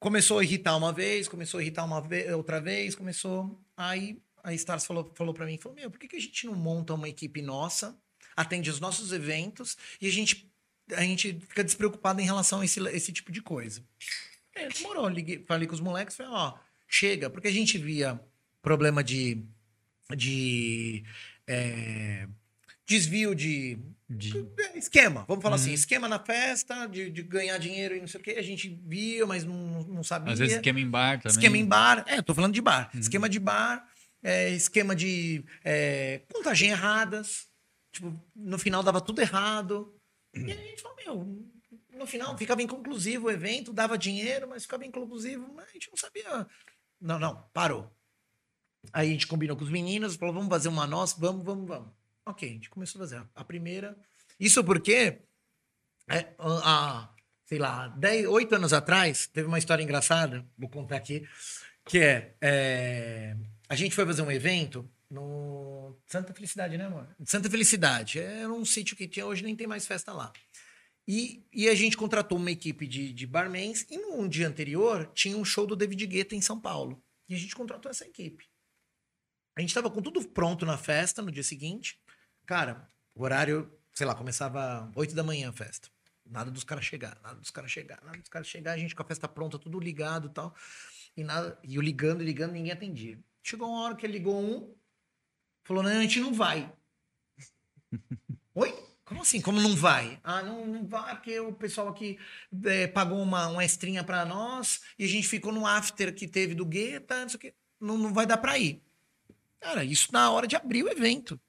começou 0.03 0.39
a 0.39 0.43
irritar 0.43 0.75
uma 0.75 0.91
vez, 0.91 1.29
começou 1.29 1.61
a 1.61 1.63
irritar 1.63 1.85
uma 1.85 2.01
ve- 2.01 2.29
outra 2.33 2.59
vez, 2.59 2.93
começou. 2.93 3.57
Aí 3.77 4.21
a 4.43 4.53
Stars 4.53 4.85
falou, 4.85 5.09
falou 5.15 5.33
para 5.33 5.45
mim, 5.45 5.57
falou, 5.57 5.77
meu, 5.77 5.89
por 5.89 5.97
que, 5.97 6.09
que 6.09 6.17
a 6.17 6.19
gente 6.19 6.45
não 6.45 6.55
monta 6.55 6.93
uma 6.93 7.07
equipe 7.07 7.41
nossa, 7.41 7.97
atende 8.35 8.69
os 8.69 8.81
nossos 8.81 9.13
eventos 9.13 9.77
e 10.01 10.07
a 10.07 10.11
gente, 10.11 10.51
a 10.91 11.01
gente 11.03 11.39
fica 11.47 11.63
despreocupado 11.63 12.19
em 12.19 12.25
relação 12.25 12.59
a 12.59 12.65
esse, 12.65 12.81
esse 12.89 13.13
tipo 13.13 13.31
de 13.31 13.41
coisa. 13.41 13.81
É, 14.53 14.67
demorou, 14.67 15.07
liguei, 15.07 15.41
falei 15.47 15.65
com 15.69 15.73
os 15.73 15.79
moleques, 15.79 16.17
falei, 16.17 16.33
ó, 16.33 16.57
chega, 16.85 17.29
porque 17.29 17.47
a 17.47 17.51
gente 17.53 17.77
via 17.77 18.19
problema 18.61 19.01
de, 19.01 19.41
de 20.17 21.05
é, 21.47 22.27
desvio 22.85 23.33
de, 23.33 23.79
é, 24.59 24.77
esquema, 24.77 25.25
vamos 25.27 25.41
falar 25.41 25.55
assim, 25.55 25.73
esquema 25.73 26.07
na 26.07 26.19
festa, 26.19 26.85
de, 26.85 27.09
de 27.09 27.23
ganhar 27.23 27.57
dinheiro 27.57 27.95
e 27.95 27.99
não 27.99 28.07
sei 28.07 28.19
o 28.19 28.23
quê, 28.23 28.35
a 28.37 28.41
gente 28.41 28.79
via, 28.85 29.25
mas 29.25 29.43
não, 29.43 29.83
não 29.83 30.03
sabia. 30.03 30.33
Às 30.33 30.39
vezes 30.39 30.55
esquema 30.55 30.79
em 30.79 30.89
bar 30.89 31.17
também. 31.19 31.31
Esquema 31.31 31.57
em 31.57 31.65
bar. 31.65 32.03
É, 32.07 32.17
eu 32.17 32.23
tô 32.23 32.35
falando 32.35 32.53
de 32.53 32.61
bar. 32.61 32.91
Esquema 32.93 33.29
de 33.29 33.39
bar, 33.39 33.87
é, 34.21 34.49
esquema 34.49 34.95
de 34.95 35.43
é, 35.63 36.21
contagem 36.31 36.69
erradas. 36.69 37.47
Tipo, 37.91 38.13
no 38.35 38.57
final 38.57 38.83
dava 38.83 38.99
tudo 38.99 39.21
errado. 39.21 39.95
E 40.33 40.51
a 40.51 40.55
gente 40.55 40.81
falou, 40.81 40.97
meu, 40.97 41.97
no 41.97 42.07
final 42.07 42.37
ficava 42.37 42.61
inconclusivo 42.61 43.27
o 43.27 43.31
evento, 43.31 43.71
dava 43.71 43.97
dinheiro, 43.97 44.47
mas 44.49 44.63
ficava 44.63 44.85
inconclusivo, 44.85 45.53
mas 45.55 45.69
a 45.69 45.71
gente 45.71 45.89
não 45.89 45.97
sabia. 45.97 46.47
Não, 46.99 47.19
não, 47.19 47.43
parou. 47.53 47.91
Aí 48.91 49.09
a 49.09 49.11
gente 49.11 49.27
combinou 49.27 49.55
com 49.55 49.63
os 49.63 49.69
meninos, 49.69 50.15
falou, 50.15 50.33
vamos 50.33 50.49
fazer 50.49 50.69
uma 50.69 50.85
nossa, 50.85 51.15
vamos, 51.19 51.45
vamos, 51.45 51.67
vamos. 51.67 52.02
Ok, 52.25 52.47
a 52.47 52.51
gente 52.53 52.69
começou 52.69 52.99
a 52.99 53.05
fazer 53.05 53.23
a 53.35 53.43
primeira. 53.43 53.97
Isso 54.39 54.63
porque, 54.63 55.21
é, 56.09 56.33
há, 56.39 57.13
sei 57.45 57.59
lá, 57.59 57.89
10, 57.89 58.27
8 58.27 58.55
anos 58.55 58.73
atrás, 58.73 59.27
teve 59.27 59.47
uma 59.47 59.59
história 59.59 59.83
engraçada, 59.83 60.45
vou 60.57 60.69
contar 60.69 60.95
aqui, 60.95 61.27
que 61.85 61.99
é, 61.99 62.35
é, 62.41 63.35
a 63.67 63.75
gente 63.75 63.93
foi 63.93 64.05
fazer 64.05 64.21
um 64.21 64.31
evento 64.31 64.89
no 65.09 65.97
Santa 66.07 66.33
Felicidade, 66.33 66.77
né, 66.77 66.85
amor? 66.85 67.07
Santa 67.25 67.49
Felicidade. 67.49 68.19
Era 68.19 68.51
um 68.51 68.65
sítio 68.65 68.95
que 68.95 69.07
tinha, 69.07 69.25
hoje 69.25 69.43
nem 69.43 69.55
tem 69.55 69.67
mais 69.67 69.85
festa 69.85 70.11
lá. 70.13 70.31
E, 71.07 71.45
e 71.51 71.67
a 71.67 71.75
gente 71.75 71.97
contratou 71.97 72.37
uma 72.37 72.51
equipe 72.51 72.87
de, 72.87 73.13
de 73.13 73.27
barmans 73.27 73.85
e 73.89 73.97
no 73.97 74.27
dia 74.27 74.47
anterior 74.47 75.11
tinha 75.13 75.37
um 75.37 75.43
show 75.43 75.67
do 75.67 75.75
David 75.75 76.07
Guetta 76.07 76.35
em 76.35 76.41
São 76.41 76.59
Paulo. 76.59 77.03
E 77.27 77.35
a 77.35 77.37
gente 77.37 77.55
contratou 77.55 77.91
essa 77.91 78.05
equipe. 78.05 78.45
A 79.55 79.61
gente 79.61 79.73
tava 79.73 79.89
com 79.89 80.01
tudo 80.01 80.27
pronto 80.29 80.65
na 80.65 80.77
festa 80.77 81.21
no 81.21 81.31
dia 81.31 81.43
seguinte. 81.43 81.99
Cara, 82.45 82.89
o 83.15 83.23
horário, 83.23 83.71
sei 83.93 84.05
lá, 84.05 84.15
começava 84.15 84.91
8 84.95 85.15
da 85.15 85.23
manhã 85.23 85.49
a 85.49 85.53
festa. 85.53 85.89
Nada 86.25 86.49
dos 86.49 86.63
caras 86.63 86.85
chegar, 86.85 87.17
nada 87.21 87.35
dos 87.35 87.51
caras 87.51 87.71
chegar, 87.71 88.01
nada 88.03 88.17
dos 88.17 88.29
caras 88.29 88.47
chegar, 88.47 88.73
a 88.73 88.77
gente 88.77 88.95
com 88.95 89.03
a 89.03 89.05
festa 89.05 89.27
pronta, 89.27 89.59
tudo 89.59 89.79
ligado 89.79 90.27
e 90.27 90.31
tal. 90.31 90.55
E 91.15 91.23
nada, 91.23 91.57
e 91.63 91.75
eu 91.75 91.81
ligando, 91.81 92.23
ligando, 92.23 92.53
ninguém 92.53 92.71
atendia. 92.71 93.19
Chegou 93.41 93.69
uma 93.69 93.83
hora 93.83 93.95
que 93.95 94.05
ele 94.05 94.13
ligou 94.13 94.39
um, 94.41 94.73
falou: 95.63 95.83
"Não, 95.83 95.91
a 95.91 96.01
gente 96.01 96.19
não 96.19 96.33
vai". 96.33 96.71
Oi? 98.55 98.93
Como 99.05 99.21
assim? 99.21 99.41
Como 99.41 99.59
não 99.59 99.75
vai? 99.75 100.19
Ah, 100.23 100.41
não, 100.41 100.65
não 100.65 100.87
vai, 100.87 101.15
porque 101.15 101.37
o 101.39 101.53
pessoal 101.53 101.89
aqui 101.89 102.17
eh, 102.65 102.87
pagou 102.87 103.21
uma, 103.21 103.47
uma 103.47 103.65
extrinha 103.65 104.03
pra 104.03 104.25
nós 104.25 104.81
e 104.97 105.03
a 105.03 105.07
gente 105.07 105.27
ficou 105.27 105.51
no 105.51 105.67
after 105.67 106.15
que 106.15 106.27
teve 106.27 106.55
do 106.55 106.65
Guetta, 106.65 107.21
não 107.21 107.29
sei 107.29 107.37
o 107.37 107.39
quê. 107.39 107.53
Não, 107.79 107.97
não 107.97 108.13
vai 108.13 108.25
dar 108.25 108.37
pra 108.37 108.57
ir. 108.57 108.81
Cara, 109.59 109.83
isso 109.83 110.11
na 110.11 110.31
hora 110.31 110.47
de 110.47 110.55
abrir 110.55 110.83
o 110.83 110.89
evento. 110.89 111.39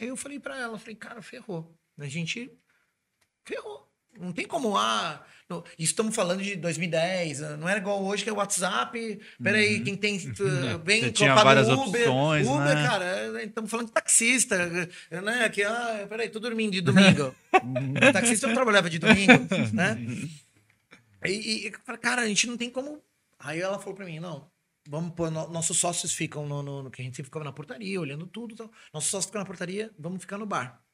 Aí 0.00 0.08
eu 0.08 0.16
falei 0.16 0.38
pra 0.38 0.58
ela, 0.58 0.78
falei, 0.78 0.96
cara, 0.96 1.22
ferrou. 1.22 1.76
A 1.98 2.06
gente 2.06 2.50
ferrou. 3.44 3.88
Não 4.18 4.30
tem 4.30 4.46
como, 4.46 4.76
ah, 4.76 5.24
isso 5.78 5.92
estamos 5.92 6.14
falando 6.14 6.42
de 6.42 6.54
2010, 6.56 7.42
ah, 7.42 7.56
não 7.56 7.66
era 7.66 7.78
igual 7.78 8.02
hoje 8.04 8.22
que 8.22 8.28
é 8.28 8.32
o 8.32 8.36
WhatsApp. 8.36 9.20
Peraí, 9.42 9.82
quem 9.82 9.96
tem. 9.96 10.16
uh, 10.18 10.78
vem, 10.84 11.10
tinha 11.10 11.34
várias 11.34 11.68
Uber. 11.68 12.02
opções, 12.02 12.46
Uber, 12.46 12.74
né? 12.74 12.86
cara, 12.86 13.42
estamos 13.42 13.70
falando 13.70 13.86
de 13.86 13.92
taxista, 13.92 14.56
eh, 15.10 15.20
né? 15.20 15.48
Que, 15.48 15.62
ah, 15.62 16.06
peraí, 16.08 16.28
tô 16.28 16.38
dormindo 16.38 16.72
de 16.72 16.82
domingo. 16.82 17.34
taxista 18.12 18.46
não 18.46 18.54
trabalhava 18.54 18.90
de 18.90 18.98
domingo, 18.98 19.32
né? 19.72 19.98
E, 21.24 21.66
e, 21.68 21.72
eu 21.86 21.98
cara, 21.98 22.22
a 22.22 22.26
gente 22.26 22.48
não 22.48 22.56
tem 22.56 22.68
como. 22.68 23.00
Aí 23.38 23.60
ela 23.60 23.78
falou 23.78 23.94
pra 23.94 24.04
mim, 24.04 24.18
não. 24.18 24.50
Vamos 24.88 25.14
pôr, 25.14 25.30
no- 25.30 25.48
nossos 25.48 25.78
sócios 25.78 26.12
ficam 26.12 26.46
no, 26.46 26.62
no, 26.62 26.82
no- 26.84 26.90
que 26.90 27.00
a 27.00 27.04
gente 27.04 27.22
ficava 27.22 27.44
na 27.44 27.52
portaria, 27.52 28.00
olhando 28.00 28.26
tudo. 28.26 28.56
Tal. 28.56 28.70
Nossos 28.92 29.10
sócios 29.10 29.26
ficam 29.26 29.40
na 29.40 29.46
portaria, 29.46 29.94
vamos 29.98 30.20
ficar 30.20 30.38
no 30.38 30.46
bar. 30.46 30.84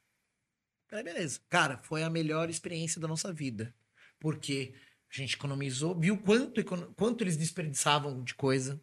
Aí, 0.92 1.02
beleza. 1.02 1.40
Cara, 1.48 1.78
foi 1.82 2.02
a 2.02 2.10
melhor 2.10 2.48
experiência 2.50 3.00
da 3.00 3.08
nossa 3.08 3.32
vida. 3.32 3.74
Porque 4.18 4.74
a 5.10 5.16
gente 5.16 5.36
economizou, 5.36 5.98
viu 5.98 6.18
quanto, 6.18 6.62
quanto 6.94 7.22
eles 7.24 7.36
desperdiçavam 7.36 8.22
de 8.22 8.34
coisa. 8.34 8.82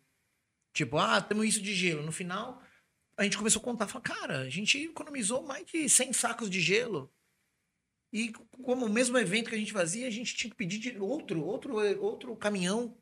Tipo, 0.73 0.97
ah, 0.97 1.21
temos 1.21 1.45
isso 1.45 1.61
de 1.61 1.73
gelo. 1.73 2.03
No 2.03 2.11
final, 2.11 2.61
a 3.17 3.23
gente 3.23 3.37
começou 3.37 3.61
a 3.61 3.63
contar. 3.65 3.87
Falou, 3.87 4.03
cara, 4.03 4.39
a 4.41 4.49
gente 4.49 4.77
economizou 4.77 5.43
mais 5.43 5.65
de 5.65 5.87
100 5.87 6.13
sacos 6.13 6.49
de 6.49 6.59
gelo. 6.59 7.11
E 8.11 8.31
como 8.63 8.85
o 8.85 8.89
mesmo 8.89 9.17
evento 9.17 9.49
que 9.49 9.55
a 9.55 9.59
gente 9.59 9.73
fazia, 9.73 10.07
a 10.07 10.11
gente 10.11 10.35
tinha 10.35 10.49
que 10.49 10.55
pedir 10.55 10.99
outro, 11.01 11.43
outro, 11.43 11.75
outro 12.01 12.35
caminhão. 12.35 12.97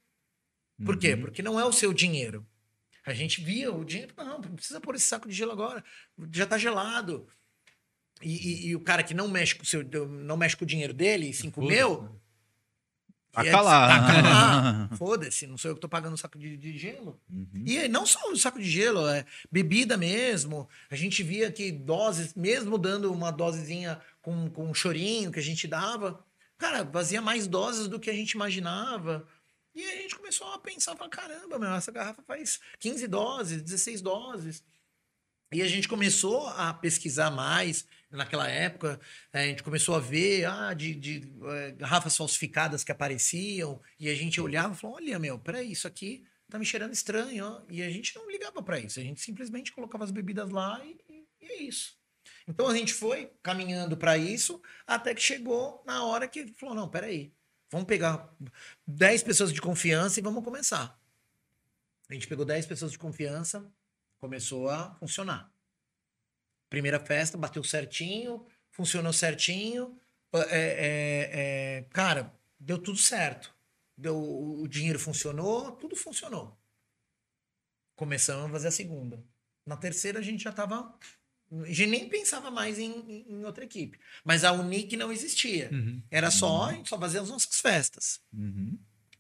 Por 0.86 0.98
quê? 0.98 1.16
Porque 1.16 1.42
não 1.42 1.60
é 1.60 1.66
o 1.66 1.72
seu 1.72 1.94
dinheiro. 1.94 2.46
A 3.06 3.14
gente 3.14 3.42
via 3.42 3.72
o 3.74 3.84
dinheiro, 3.84 4.14
não, 4.18 4.40
não 4.40 4.56
precisa 4.56 4.80
pôr 4.80 4.96
esse 4.96 5.06
saco 5.06 5.28
de 5.28 5.34
gelo 5.36 5.52
agora. 5.52 5.84
Já 6.32 6.46
tá 6.46 6.58
gelado. 6.58 7.28
E, 8.22 8.32
e- 8.32 8.68
e 8.68 8.76
o 8.76 8.80
cara 8.80 9.04
que 9.04 9.14
não 9.14 9.28
mexe 9.28 9.56
com 9.56 9.64
o 9.64 9.66
seu, 9.66 9.84
não 10.08 10.38
mexe 10.38 10.56
com 10.56 10.64
o 10.64 10.68
dinheiro 10.68 10.94
dele, 10.94 11.34
5 11.34 11.62
mil. 11.62 12.10
Taca 13.32 13.50
é- 13.50 13.56
lá. 13.62 13.88
Taca 13.88 14.22
lá. 14.22 14.90
Foda-se, 14.96 15.48
não 15.48 15.58
sou 15.58 15.72
eu 15.72 15.76
que 15.76 15.82
tô 15.82 15.90
pagando 15.90 16.14
o 16.14 16.18
saco 16.18 16.38
de, 16.40 16.56
de 16.56 16.78
gelo. 16.78 17.20
Uhum. 17.30 17.50
E 17.66 17.88
não 17.88 18.06
só 18.06 18.32
o 18.32 18.38
saco 18.38 18.60
de 18.60 18.70
gelo, 18.70 19.08
é 19.10 19.26
bebida 19.52 19.98
mesmo. 19.98 20.70
A 20.90 20.96
gente 20.96 21.24
via 21.24 21.52
que 21.52 21.72
doses, 21.72 22.34
mesmo 22.36 22.78
dando 22.78 23.12
uma 23.12 23.32
dosezinha 23.32 24.00
com, 24.22 24.50
com 24.50 24.70
um 24.70 24.74
chorinho 24.74 25.32
que 25.32 25.40
a 25.40 25.44
gente 25.44 25.68
dava, 25.68 26.24
cara, 26.58 26.86
fazia 26.86 27.22
mais 27.22 27.48
doses 27.48 27.88
do 27.88 28.00
que 28.00 28.10
a 28.10 28.14
gente 28.14 28.32
imaginava. 28.32 29.28
E 29.76 29.84
a 29.86 29.96
gente 29.96 30.16
começou 30.16 30.48
a 30.54 30.60
pensar, 30.60 30.96
falar, 30.96 31.10
caramba, 31.10 31.58
meu, 31.58 31.74
essa 31.74 31.92
garrafa 31.92 32.22
faz 32.24 32.60
15 32.80 33.08
doses, 33.08 33.62
16 33.62 34.02
doses. 34.02 34.64
E 35.52 35.62
a 35.62 35.68
gente 35.68 35.88
começou 35.88 36.48
a 36.48 36.74
pesquisar 36.74 37.30
mais 37.32 37.88
naquela 38.10 38.48
época. 38.48 39.00
eh, 39.32 39.44
A 39.44 39.46
gente 39.48 39.64
começou 39.64 39.96
a 39.96 40.00
ver 40.00 40.46
ah, 40.46 40.74
de, 40.74 40.94
de, 40.96 41.34
eh, 41.46 41.72
garrafas 41.74 42.16
falsificadas 42.18 42.84
que 42.84 42.92
apareciam. 42.92 43.82
E 44.00 44.10
a 44.10 44.16
gente 44.16 44.40
olhava 44.42 44.74
e 44.74 44.78
falou: 44.78 44.96
olha, 44.98 45.20
meu, 45.20 45.38
peraí, 45.40 45.72
isso 45.72 45.88
aqui 45.88 46.26
tá 46.50 46.58
me 46.60 46.66
cheirando 46.66 46.94
estranho. 46.94 47.46
Ó. 47.46 47.62
E 47.70 47.82
a 47.84 47.90
gente 47.90 48.16
não 48.16 48.30
ligava 48.30 48.62
para 48.64 48.80
isso. 48.80 49.00
A 49.00 49.04
gente 49.04 49.22
simplesmente 49.22 49.72
colocava 49.72 50.04
as 50.04 50.12
bebidas 50.12 50.50
lá 50.50 50.84
e, 50.84 50.98
e- 51.10 51.28
e 51.42 51.46
é 51.46 51.62
isso. 51.64 51.96
Então 52.48 52.68
a 52.68 52.76
gente 52.76 52.94
foi 52.94 53.32
caminhando 53.44 53.96
para 53.96 54.18
isso 54.18 54.62
até 54.88 55.14
que 55.14 55.22
chegou 55.22 55.84
na 55.86 56.04
hora 56.04 56.28
que 56.28 56.48
falou: 56.60 56.74
não, 56.76 56.90
peraí. 56.90 57.32
Vamos 57.74 57.88
pegar 57.88 58.32
10 58.86 59.24
pessoas 59.24 59.52
de 59.52 59.60
confiança 59.60 60.20
e 60.20 60.24
vamos 60.24 60.44
começar. 60.44 60.96
A 62.08 62.14
gente 62.14 62.28
pegou 62.28 62.46
10 62.46 62.68
pessoas 62.68 62.92
de 62.92 63.00
confiança, 63.00 63.68
começou 64.20 64.70
a 64.70 64.94
funcionar. 64.94 65.52
Primeira 66.70 67.00
festa, 67.00 67.36
bateu 67.36 67.64
certinho, 67.64 68.46
funcionou 68.70 69.12
certinho. 69.12 70.00
É, 70.32 70.40
é, 70.52 71.30
é, 71.80 71.82
cara, 71.90 72.32
deu 72.60 72.78
tudo 72.78 73.00
certo. 73.00 73.52
Deu, 73.98 74.22
o 74.22 74.68
dinheiro 74.68 75.00
funcionou, 75.00 75.72
tudo 75.72 75.96
funcionou. 75.96 76.56
Começamos 77.96 78.46
a 78.46 78.50
fazer 78.50 78.68
a 78.68 78.72
segunda. 78.72 79.26
Na 79.66 79.78
terceira, 79.78 80.20
a 80.20 80.22
gente 80.22 80.44
já 80.44 80.52
tava. 80.52 80.94
A 81.62 81.68
gente 81.68 81.88
nem 81.88 82.10
pensava 82.10 82.50
mais 82.50 82.80
em, 82.80 83.26
em- 83.30 83.46
outra 83.46 83.64
equipe. 83.64 84.00
Mas 84.24 84.44
a 84.44 84.52
Unic 84.52 84.96
não 84.98 85.12
existia. 85.12 85.70
Era 86.10 86.32
só, 86.32 86.72
gente 86.72 86.90
só 86.90 86.98
fazia 87.00 87.22
as 87.22 87.30
nossas 87.30 87.60
festas. 87.62 88.20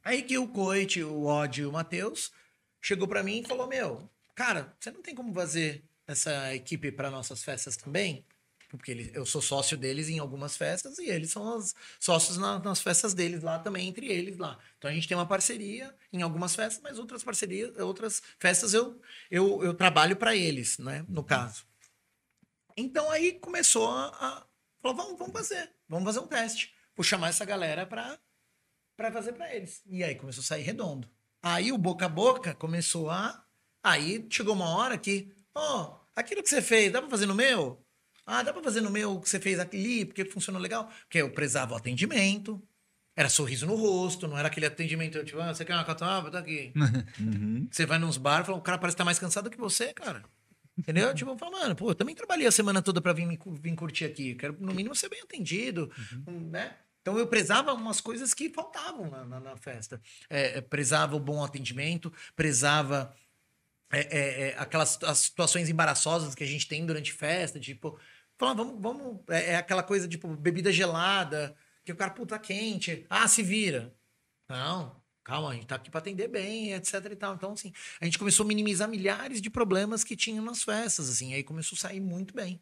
Aí 0.03 0.21
que 0.23 0.37
o 0.37 0.47
Coit, 0.47 1.01
o 1.03 1.25
Odd 1.25 1.61
e 1.61 1.65
o 1.65 1.71
Matheus 1.71 2.31
chegou 2.81 3.07
pra 3.07 3.23
mim 3.23 3.39
e 3.41 3.47
falou: 3.47 3.67
Meu, 3.67 4.09
cara, 4.35 4.75
você 4.79 4.91
não 4.91 5.01
tem 5.01 5.13
como 5.15 5.33
fazer 5.33 5.83
essa 6.07 6.53
equipe 6.53 6.91
para 6.91 7.09
nossas 7.11 7.43
festas 7.43 7.77
também? 7.77 8.25
Porque 8.69 8.89
ele, 8.89 9.11
eu 9.13 9.23
sou 9.23 9.39
sócio 9.39 9.77
deles 9.77 10.09
em 10.09 10.17
algumas 10.17 10.57
festas 10.57 10.97
e 10.97 11.05
eles 11.07 11.29
são 11.29 11.57
os 11.57 11.75
sócios 11.99 12.37
na- 12.37 12.57
nas 12.57 12.81
festas 12.81 13.13
deles 13.13 13.43
lá 13.43 13.59
também, 13.59 13.87
entre 13.87 14.07
eles 14.07 14.35
lá. 14.37 14.57
Então 14.79 14.89
a 14.89 14.93
gente 14.93 15.07
tem 15.07 15.15
uma 15.15 15.27
parceria 15.27 15.93
em 16.11 16.23
algumas 16.23 16.55
festas, 16.55 16.81
mas 16.81 16.97
outras 16.97 17.23
parcerias, 17.23 17.77
outras 17.77 18.21
festas 18.39 18.73
eu, 18.73 18.99
eu, 19.29 19.63
eu 19.63 19.73
trabalho 19.75 20.15
para 20.15 20.35
eles, 20.35 20.79
né? 20.79 21.05
No 21.07 21.23
caso. 21.23 21.65
Então 22.77 23.09
aí 23.09 23.33
começou 23.33 23.89
a. 23.89 24.07
a 24.07 24.47
falou, 24.81 24.97
vamos, 24.97 25.19
vamos 25.19 25.33
fazer, 25.33 25.71
vamos 25.87 26.05
fazer 26.05 26.19
um 26.19 26.27
teste. 26.27 26.73
Vou 26.95 27.03
chamar 27.03 27.29
essa 27.29 27.45
galera 27.45 27.85
para 27.85 28.17
para 28.95 29.11
fazer 29.11 29.33
para 29.33 29.53
eles. 29.53 29.81
E 29.85 30.03
aí 30.03 30.15
começou 30.15 30.41
a 30.41 30.45
sair 30.45 30.61
redondo. 30.61 31.09
Aí 31.41 31.71
o 31.71 31.77
boca 31.77 32.05
a 32.05 32.09
boca 32.09 32.53
começou 32.53 33.09
a. 33.09 33.43
Aí 33.83 34.25
chegou 34.29 34.53
uma 34.53 34.69
hora 34.69 34.97
que, 34.97 35.31
ó, 35.53 35.99
aquilo 36.15 36.41
que 36.41 36.49
você 36.49 36.61
fez, 36.61 36.91
dá 36.91 37.01
para 37.01 37.09
fazer 37.09 37.25
no 37.25 37.35
meu? 37.35 37.83
Ah, 38.25 38.41
dá 38.41 38.53
para 38.53 38.63
fazer 38.63 38.79
no 38.79 38.89
meu 38.89 39.15
o 39.15 39.21
que 39.21 39.27
você 39.29 39.39
fez 39.39 39.59
ali, 39.59 40.05
porque 40.05 40.23
funcionou 40.23 40.61
legal. 40.61 40.89
Porque 41.01 41.17
eu 41.17 41.29
prezava 41.31 41.73
o 41.73 41.77
atendimento, 41.77 42.61
era 43.15 43.29
sorriso 43.29 43.65
no 43.65 43.75
rosto, 43.75 44.27
não 44.27 44.37
era 44.37 44.47
aquele 44.47 44.65
atendimento, 44.65 45.23
tipo, 45.23 45.39
ah, 45.39 45.53
você 45.53 45.65
quer 45.65 45.75
uma 45.75 45.83
catuaba? 45.83 46.31
Tá 46.31 46.39
aqui. 46.39 46.71
Você 47.69 47.85
vai 47.85 47.99
nos 47.99 48.17
bar, 48.17 48.45
fala, 48.45 48.57
o 48.57 48.61
cara 48.61 48.77
parece 48.77 48.95
estar 48.95 49.05
mais 49.05 49.19
cansado 49.19 49.49
que 49.49 49.57
você, 49.57 49.93
cara. 49.93 50.23
Entendeu? 50.77 51.13
Tipo, 51.13 51.31
eu 51.31 51.37
falo, 51.37 51.51
mano, 51.51 51.75
pô, 51.75 51.91
eu 51.91 51.95
também 51.95 52.15
trabalhei 52.15 52.47
a 52.47 52.51
semana 52.51 52.81
toda 52.81 52.99
pra 53.01 53.13
vir, 53.13 53.27
vir 53.45 53.75
curtir 53.75 54.05
aqui. 54.05 54.33
Quero, 54.35 54.57
no 54.59 54.73
mínimo, 54.73 54.95
ser 54.95 55.09
bem 55.09 55.21
atendido, 55.21 55.91
né? 56.27 56.75
Então, 57.01 57.17
eu 57.19 57.27
prezava 57.27 57.73
umas 57.73 57.99
coisas 57.99 58.33
que 58.33 58.49
faltavam 58.49 59.09
na, 59.09 59.25
na- 59.25 59.39
na 59.39 59.57
festa. 59.57 60.01
É, 60.29 60.57
é, 60.57 60.61
prezava 60.61 61.15
o 61.15 61.19
bom 61.19 61.43
atendimento, 61.43 62.11
prezava 62.35 63.13
é, 63.91 63.99
é, 63.99 64.41
é, 64.49 64.55
aquelas 64.57 64.97
as 65.03 65.17
situações 65.19 65.69
embaraçosas 65.69 66.33
que 66.33 66.43
a 66.43 66.47
gente 66.47 66.67
tem 66.67 66.85
durante 66.85 67.11
festa, 67.13 67.59
tipo, 67.59 67.99
falar, 68.37 68.53
vamos, 68.55 68.81
vamos, 68.81 69.19
é, 69.29 69.51
é 69.51 69.55
aquela 69.57 69.83
coisa, 69.83 70.07
tipo, 70.07 70.27
bebida 70.35 70.71
gelada, 70.71 71.55
que 71.85 71.91
o 71.91 71.95
cara, 71.95 72.09
puta, 72.11 72.39
quente, 72.39 73.05
ah, 73.09 73.27
se 73.27 73.43
vira. 73.43 73.93
Não, 74.49 75.02
calma, 75.23 75.49
a 75.49 75.53
gente 75.53 75.67
tá 75.67 75.75
aqui 75.75 75.89
para 75.89 75.99
atender 75.99 76.27
bem, 76.27 76.73
etc 76.73 76.93
e 77.11 77.15
tal. 77.15 77.35
Então, 77.35 77.53
assim, 77.53 77.71
a 78.01 78.05
gente 78.05 78.19
começou 78.19 78.43
a 78.43 78.47
minimizar 78.47 78.87
milhares 78.89 79.41
de 79.41 79.49
problemas 79.49 80.03
que 80.03 80.15
tinham 80.15 80.43
nas 80.43 80.63
festas, 80.63 81.09
assim, 81.09 81.33
aí 81.33 81.43
começou 81.43 81.75
a 81.75 81.79
sair 81.79 81.99
muito 81.99 82.33
bem. 82.33 82.61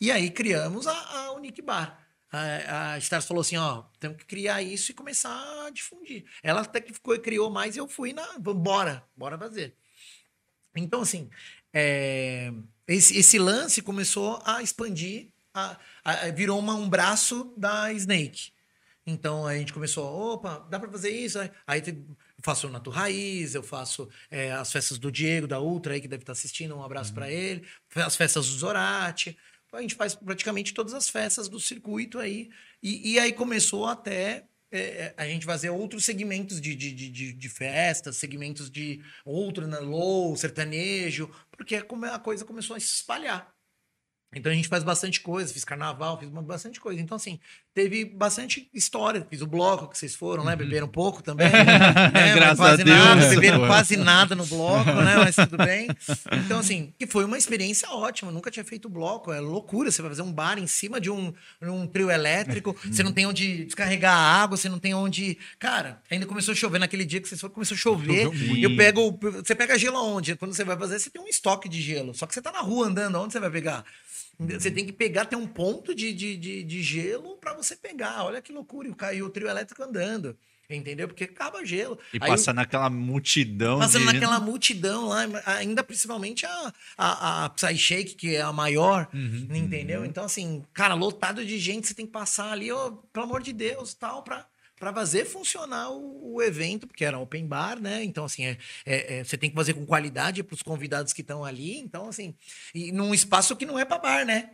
E 0.00 0.10
aí 0.10 0.30
criamos 0.30 0.86
a, 0.86 0.92
a 0.92 1.32
Unique 1.32 1.62
Bar. 1.62 2.00
A, 2.30 2.94
a 2.94 2.98
Stars 2.98 3.26
falou 3.26 3.40
assim, 3.42 3.56
ó, 3.56 3.84
temos 4.00 4.16
que 4.18 4.26
criar 4.26 4.60
isso 4.60 4.90
e 4.90 4.94
começar 4.94 5.66
a 5.66 5.70
difundir. 5.70 6.24
Ela 6.42 6.62
até 6.62 6.80
que 6.80 6.92
ficou 6.92 7.16
criou 7.20 7.48
mais 7.50 7.76
e 7.76 7.78
eu 7.78 7.86
fui 7.88 8.12
na, 8.12 8.38
bora, 8.38 9.04
bora 9.16 9.38
fazer. 9.38 9.76
Então, 10.76 11.02
assim, 11.02 11.30
é, 11.72 12.52
esse, 12.88 13.16
esse 13.16 13.38
lance 13.38 13.80
começou 13.82 14.42
a 14.44 14.62
expandir, 14.62 15.30
a- 15.54 15.78
a- 16.04 16.30
virou 16.30 16.58
uma- 16.58 16.74
um 16.74 16.88
braço 16.88 17.54
da 17.56 17.92
Snake. 17.92 18.52
Então 19.06 19.46
a 19.46 19.56
gente 19.56 19.72
começou, 19.72 20.04
opa, 20.04 20.66
dá 20.70 20.80
pra 20.80 20.90
fazer 20.90 21.10
isso? 21.10 21.38
Aí- 21.66 21.82
eu 21.86 22.16
faço 22.42 22.66
o 22.66 22.70
Nato 22.70 22.90
Raiz, 22.90 23.54
eu 23.54 23.62
faço 23.62 24.08
é, 24.30 24.52
as 24.52 24.72
festas 24.72 24.98
do 24.98 25.12
Diego, 25.12 25.46
da 25.46 25.60
Ultra, 25.60 25.94
aí, 25.94 26.00
que 26.00 26.08
deve 26.08 26.22
estar 26.22 26.32
assistindo, 26.32 26.76
um 26.76 26.82
abraço 26.82 27.12
pra 27.12 27.30
ele, 27.30 27.66
as 27.96 28.16
festas 28.16 28.46
do 28.46 28.52
Zorati. 28.54 29.36
Então, 29.66 29.78
a 29.78 29.82
gente 29.82 29.94
faz 29.94 30.14
praticamente 30.14 30.72
todas 30.72 30.94
as 30.94 31.08
festas 31.08 31.48
do 31.48 31.60
circuito 31.60 32.18
aí. 32.18 32.50
E, 32.82 33.12
e 33.14 33.18
aí 33.18 33.32
começou 33.32 33.86
até 33.86 34.46
é, 34.70 34.78
é, 34.78 35.14
a 35.16 35.24
gente 35.26 35.46
fazer 35.46 35.70
outros 35.70 36.04
segmentos 36.04 36.60
de, 36.60 36.74
de, 36.74 36.92
de, 36.92 37.32
de, 37.32 37.48
festas, 37.48 38.16
segmentos 38.16 38.68
de 38.68 39.00
outro, 39.24 39.68
né, 39.68 39.78
low, 39.78 40.36
sertanejo, 40.36 41.30
porque 41.52 41.80
como 41.82 42.06
a 42.06 42.18
coisa 42.18 42.44
começou 42.44 42.74
a 42.74 42.80
se 42.80 42.86
espalhar. 42.86 43.53
Então 44.34 44.50
a 44.50 44.54
gente 44.54 44.68
faz 44.68 44.82
bastante 44.82 45.20
coisa, 45.20 45.52
fiz 45.52 45.64
carnaval, 45.64 46.18
fiz 46.18 46.28
bastante 46.28 46.80
coisa. 46.80 47.00
Então, 47.00 47.16
assim, 47.16 47.38
teve 47.72 48.04
bastante 48.04 48.68
história. 48.74 49.26
Fiz 49.28 49.40
o 49.40 49.46
bloco 49.46 49.88
que 49.88 49.98
vocês 49.98 50.14
foram, 50.14 50.44
né? 50.44 50.56
Beberam 50.56 50.86
um 50.86 50.90
pouco 50.90 51.22
também. 51.22 51.48
né? 51.50 52.34
Graças 52.34 52.58
quase 52.58 52.82
a 52.82 52.84
Deus. 52.84 52.98
nada, 52.98 53.28
beberam 53.28 53.58
Boa. 53.58 53.68
quase 53.68 53.96
nada 53.96 54.34
no 54.34 54.46
bloco, 54.46 54.90
né? 54.90 55.16
Mas 55.16 55.36
tudo 55.36 55.56
bem. 55.56 55.88
Então, 56.44 56.58
assim, 56.58 56.92
que 56.98 57.06
foi 57.06 57.24
uma 57.24 57.38
experiência 57.38 57.88
ótima. 57.90 58.30
Nunca 58.30 58.50
tinha 58.50 58.64
feito 58.64 58.88
bloco. 58.88 59.32
É 59.32 59.40
loucura. 59.40 59.90
Você 59.90 60.02
vai 60.02 60.10
fazer 60.10 60.22
um 60.22 60.32
bar 60.32 60.58
em 60.58 60.66
cima 60.66 61.00
de 61.00 61.10
um, 61.10 61.32
um 61.62 61.86
trio 61.86 62.10
elétrico. 62.10 62.76
Você 62.84 63.02
não 63.02 63.12
tem 63.12 63.26
onde 63.26 63.64
descarregar 63.64 64.14
a 64.14 64.42
água, 64.42 64.56
você 64.56 64.68
não 64.68 64.78
tem 64.78 64.94
onde. 64.94 65.38
Cara, 65.58 66.00
ainda 66.10 66.26
começou 66.26 66.52
a 66.52 66.54
chover 66.54 66.78
naquele 66.78 67.04
dia 67.04 67.20
que 67.20 67.28
vocês 67.28 67.40
foram, 67.40 67.54
começou 67.54 67.74
a 67.74 67.78
chover. 67.78 68.28
Eu 68.60 68.76
pego. 68.76 69.18
Você 69.20 69.54
pega 69.54 69.78
gelo 69.78 69.96
aonde? 69.96 70.36
Quando 70.36 70.52
você 70.54 70.64
vai 70.64 70.76
fazer, 70.76 70.98
você 70.98 71.10
tem 71.10 71.20
um 71.22 71.28
estoque 71.28 71.68
de 71.68 71.80
gelo. 71.80 72.14
Só 72.14 72.26
que 72.26 72.34
você 72.34 72.42
tá 72.42 72.52
na 72.52 72.60
rua 72.60 72.86
andando, 72.86 73.18
onde 73.18 73.32
você 73.32 73.40
vai 73.40 73.50
pegar? 73.50 73.84
Você 74.38 74.70
tem 74.70 74.84
que 74.86 74.92
pegar, 74.92 75.24
tem 75.26 75.38
um 75.38 75.46
ponto 75.46 75.94
de, 75.94 76.12
de, 76.12 76.36
de, 76.36 76.62
de 76.62 76.82
gelo 76.82 77.36
para 77.36 77.54
você 77.54 77.76
pegar. 77.76 78.24
Olha 78.24 78.42
que 78.42 78.52
loucura. 78.52 78.88
E 78.88 78.90
o, 78.92 78.96
e 79.14 79.22
o 79.22 79.30
trio 79.30 79.48
elétrico 79.48 79.82
andando. 79.82 80.36
Entendeu? 80.68 81.06
Porque 81.06 81.24
acaba 81.24 81.62
gelo. 81.64 81.98
E 82.12 82.18
Aí 82.20 82.30
passa 82.30 82.50
naquela 82.52 82.88
multidão. 82.88 83.78
Passando 83.80 84.06
de- 84.06 84.12
naquela 84.14 84.40
multidão 84.40 85.08
lá, 85.08 85.20
ainda 85.44 85.84
principalmente 85.84 86.46
a, 86.46 86.72
a, 86.96 87.44
a 87.44 87.48
Psy 87.50 87.76
Shake, 87.76 88.14
que 88.14 88.34
é 88.34 88.40
a 88.40 88.50
maior, 88.52 89.06
entendeu? 89.12 90.04
Então, 90.06 90.24
assim, 90.24 90.64
cara, 90.72 90.94
lotado 90.94 91.44
de 91.44 91.58
gente, 91.58 91.86
você 91.86 91.94
tem 91.94 92.06
que 92.06 92.12
passar 92.12 92.50
ali, 92.50 92.72
ó, 92.72 92.92
pelo 93.12 93.26
amor 93.26 93.42
de 93.42 93.52
Deus, 93.52 93.92
tal, 93.94 94.22
pra, 94.22 94.46
pra 94.76 94.92
fazer 94.92 95.24
funcionar 95.24 95.90
o, 95.90 96.34
o 96.34 96.42
evento, 96.42 96.86
porque 96.86 97.04
era 97.04 97.18
open 97.18 97.46
bar, 97.46 97.80
né? 97.80 98.02
Então, 98.04 98.24
assim, 98.24 98.44
é, 98.44 98.58
é- 98.84 99.18
é- 99.18 99.24
você 99.24 99.38
tem 99.38 99.48
que 99.50 99.56
fazer 99.56 99.74
com 99.74 99.86
qualidade 99.86 100.42
pros 100.42 100.62
convidados 100.62 101.12
que 101.12 101.20
estão 101.20 101.44
ali. 101.44 101.78
Então, 101.78 102.08
assim, 102.08 102.34
e 102.74 102.90
num 102.92 103.14
espaço 103.14 103.56
que 103.56 103.64
não 103.66 103.78
é 103.78 103.84
pra 103.84 103.98
bar, 103.98 104.24
né? 104.24 104.50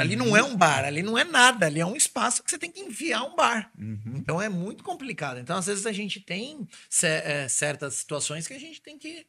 Ali 0.00 0.16
não 0.16 0.36
é 0.36 0.42
um 0.42 0.56
bar, 0.56 0.84
ali 0.84 1.00
não 1.00 1.16
é 1.16 1.22
nada, 1.22 1.66
ali 1.66 1.78
é 1.78 1.86
um 1.86 1.94
espaço 1.94 2.42
que 2.42 2.50
você 2.50 2.58
tem 2.58 2.72
que 2.72 2.80
enfiar 2.80 3.22
um 3.22 3.36
bar. 3.36 3.70
Então 4.16 4.42
é 4.42 4.48
muito 4.48 4.82
complicado. 4.82 5.38
Então, 5.38 5.56
às 5.56 5.66
vezes, 5.66 5.86
a 5.86 5.92
gente 5.92 6.18
tem 6.20 6.66
é, 7.04 7.46
certas 7.48 7.94
situações 7.94 8.48
que 8.48 8.54
a 8.54 8.58
gente 8.58 8.82
tem 8.82 8.98
que. 8.98 9.24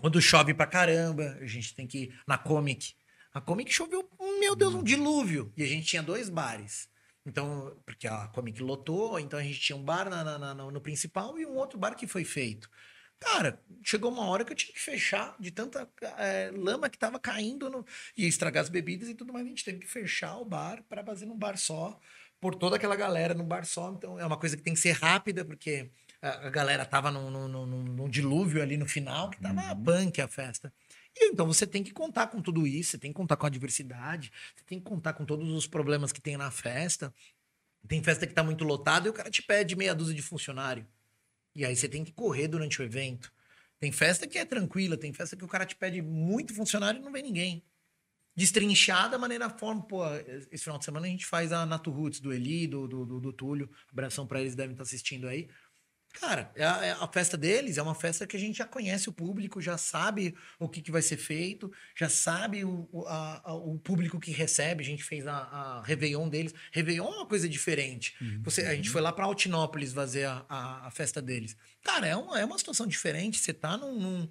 Quando 0.00 0.20
chove 0.20 0.52
pra 0.54 0.66
caramba, 0.66 1.38
a 1.40 1.46
gente 1.46 1.72
tem 1.72 1.86
que 1.86 1.98
ir 1.98 2.20
na 2.26 2.36
Comic. 2.36 2.94
A 3.32 3.40
Comic 3.40 3.72
choveu, 3.72 4.08
meu 4.40 4.56
Deus, 4.56 4.74
um 4.74 4.82
dilúvio. 4.82 5.52
E 5.56 5.62
a 5.62 5.66
gente 5.66 5.86
tinha 5.86 6.02
dois 6.02 6.28
bares. 6.28 6.88
Então, 7.26 7.74
porque 7.86 8.06
a 8.06 8.26
Comic 8.28 8.62
lotou, 8.62 9.18
então 9.18 9.38
a 9.38 9.42
gente 9.42 9.58
tinha 9.58 9.76
um 9.76 9.82
bar 9.82 10.10
na- 10.10 10.22
na- 10.22 10.38
na- 10.38 10.54
no 10.54 10.80
principal 10.80 11.38
e 11.38 11.46
um 11.46 11.54
outro 11.54 11.78
bar 11.78 11.94
que 11.94 12.06
foi 12.06 12.24
feito. 12.24 12.68
Cara, 13.18 13.58
chegou 13.82 14.10
uma 14.12 14.26
hora 14.26 14.44
que 14.44 14.52
eu 14.52 14.56
tinha 14.56 14.72
que 14.74 14.80
fechar 14.80 15.34
de 15.40 15.50
tanta 15.50 15.88
eh, 16.18 16.50
lama 16.54 16.90
que 16.90 16.98
tava 16.98 17.18
caindo 17.18 17.70
no, 17.70 17.86
e 18.16 18.26
estragar 18.26 18.62
as 18.62 18.68
bebidas 18.68 19.08
e 19.08 19.14
tudo 19.14 19.32
mais. 19.32 19.46
A 19.46 19.48
gente 19.48 19.64
teve 19.64 19.78
que 19.78 19.86
fechar 19.86 20.36
o 20.36 20.44
bar 20.44 20.82
para 20.88 21.02
fazer 21.02 21.24
num 21.24 21.36
bar 21.38 21.56
só, 21.56 21.98
por 22.40 22.54
toda 22.54 22.76
aquela 22.76 22.96
galera 22.96 23.32
num 23.32 23.46
bar 23.46 23.64
só. 23.64 23.90
Então 23.92 24.18
é 24.18 24.26
uma 24.26 24.36
coisa 24.36 24.56
que 24.56 24.62
tem 24.62 24.74
que 24.74 24.80
ser 24.80 24.92
rápida, 24.92 25.44
porque 25.44 25.90
a, 26.20 26.48
a 26.48 26.50
galera 26.50 26.84
tava 26.84 27.10
num, 27.10 27.30
num- 27.30 27.48
num- 27.48 27.66
num- 27.84 28.08
dilúvio 28.10 28.60
ali 28.60 28.76
no 28.76 28.86
final, 28.86 29.30
que 29.30 29.40
tava 29.40 29.62
punk 29.76 30.20
a 30.20 30.28
festa. 30.28 30.70
Então 31.16 31.46
você 31.46 31.66
tem 31.66 31.82
que 31.82 31.92
contar 31.92 32.26
com 32.26 32.40
tudo 32.40 32.66
isso, 32.66 32.90
você 32.90 32.98
tem 32.98 33.12
que 33.12 33.16
contar 33.16 33.36
com 33.36 33.46
a 33.46 33.50
diversidade, 33.50 34.32
você 34.54 34.64
tem 34.64 34.78
que 34.78 34.84
contar 34.84 35.12
com 35.12 35.24
todos 35.24 35.48
os 35.50 35.66
problemas 35.66 36.12
que 36.12 36.20
tem 36.20 36.36
na 36.36 36.50
festa. 36.50 37.12
Tem 37.86 38.02
festa 38.02 38.26
que 38.26 38.32
tá 38.32 38.42
muito 38.42 38.64
lotada 38.64 39.06
e 39.06 39.10
o 39.10 39.12
cara 39.12 39.30
te 39.30 39.42
pede 39.42 39.76
meia 39.76 39.94
dúzia 39.94 40.14
de 40.14 40.22
funcionário. 40.22 40.86
E 41.54 41.64
aí 41.64 41.76
você 41.76 41.88
tem 41.88 42.04
que 42.04 42.12
correr 42.12 42.48
durante 42.48 42.80
o 42.80 42.84
evento. 42.84 43.32
Tem 43.78 43.92
festa 43.92 44.26
que 44.26 44.38
é 44.38 44.44
tranquila, 44.44 44.96
tem 44.96 45.12
festa 45.12 45.36
que 45.36 45.44
o 45.44 45.48
cara 45.48 45.66
te 45.66 45.76
pede 45.76 46.00
muito 46.00 46.54
funcionário 46.54 47.00
e 47.00 47.02
não 47.02 47.12
vem 47.12 47.22
ninguém. 47.22 47.62
Destrinchar 48.36 49.08
da 49.10 49.18
maneira 49.18 49.48
forma, 49.48 49.82
pô, 49.82 50.02
esse 50.50 50.64
final 50.64 50.78
de 50.78 50.84
semana 50.84 51.06
a 51.06 51.10
gente 51.10 51.24
faz 51.24 51.52
a 51.52 51.64
Nato 51.64 51.90
Roots 51.90 52.18
do 52.18 52.32
Eli, 52.32 52.66
do, 52.66 52.88
do, 52.88 53.06
do, 53.06 53.20
do 53.20 53.32
Túlio. 53.32 53.70
Abração 53.92 54.26
pra 54.26 54.40
eles, 54.40 54.56
devem 54.56 54.72
estar 54.72 54.82
assistindo 54.82 55.28
aí. 55.28 55.48
Cara, 56.20 56.52
é 56.54 56.64
a, 56.64 56.84
é 56.86 56.90
a 56.92 57.08
festa 57.08 57.36
deles 57.36 57.76
é 57.76 57.82
uma 57.82 57.94
festa 57.94 58.24
que 58.26 58.36
a 58.36 58.38
gente 58.40 58.58
já 58.58 58.64
conhece 58.64 59.08
o 59.08 59.12
público, 59.12 59.60
já 59.60 59.76
sabe 59.76 60.34
o 60.60 60.68
que, 60.68 60.80
que 60.80 60.92
vai 60.92 61.02
ser 61.02 61.16
feito, 61.16 61.72
já 61.96 62.08
sabe 62.08 62.64
o, 62.64 62.88
o, 62.92 63.04
a- 63.06 63.42
a- 63.44 63.54
o 63.54 63.78
público 63.80 64.20
que 64.20 64.30
recebe. 64.30 64.82
A 64.82 64.86
gente 64.86 65.02
fez 65.02 65.26
a, 65.26 65.34
a 65.36 65.82
Réveillon 65.82 66.28
deles. 66.28 66.54
Réveillon 66.72 67.04
é 67.12 67.16
uma 67.16 67.26
coisa 67.26 67.48
diferente. 67.48 68.14
Você, 68.44 68.62
a 68.62 68.74
gente 68.76 68.90
foi 68.90 69.00
lá 69.00 69.12
para 69.12 69.24
Altinópolis 69.24 69.92
fazer 69.92 70.24
a, 70.26 70.46
a, 70.48 70.86
a 70.86 70.90
festa 70.92 71.20
deles. 71.20 71.56
Cara, 71.82 72.06
é 72.06 72.16
uma, 72.16 72.40
é 72.40 72.44
uma 72.44 72.58
situação 72.58 72.86
diferente. 72.86 73.38
Você 73.38 73.52
tá 73.52 73.76
num, 73.76 73.98
num, 74.00 74.28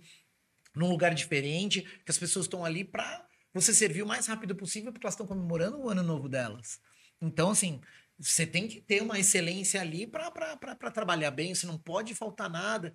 num 0.73 0.87
lugar 0.89 1.13
diferente, 1.13 1.81
que 1.81 2.09
as 2.11 2.17
pessoas 2.17 2.45
estão 2.45 2.63
ali 2.63 2.85
para 2.85 3.25
você 3.53 3.73
servir 3.73 4.03
o 4.03 4.07
mais 4.07 4.25
rápido 4.25 4.55
possível, 4.55 4.91
porque 4.93 5.05
elas 5.05 5.13
estão 5.15 5.27
comemorando 5.27 5.77
o 5.79 5.89
ano 5.89 6.01
novo 6.01 6.29
delas. 6.29 6.79
Então, 7.21 7.51
assim, 7.51 7.79
você 8.19 8.45
tem 8.45 8.67
que 8.67 8.79
ter 8.81 9.01
uma 9.01 9.19
excelência 9.19 9.81
ali 9.81 10.05
para 10.07 10.91
trabalhar 10.93 11.31
bem, 11.31 11.53
você 11.53 11.65
não 11.65 11.77
pode 11.77 12.13
faltar 12.15 12.49
nada. 12.49 12.93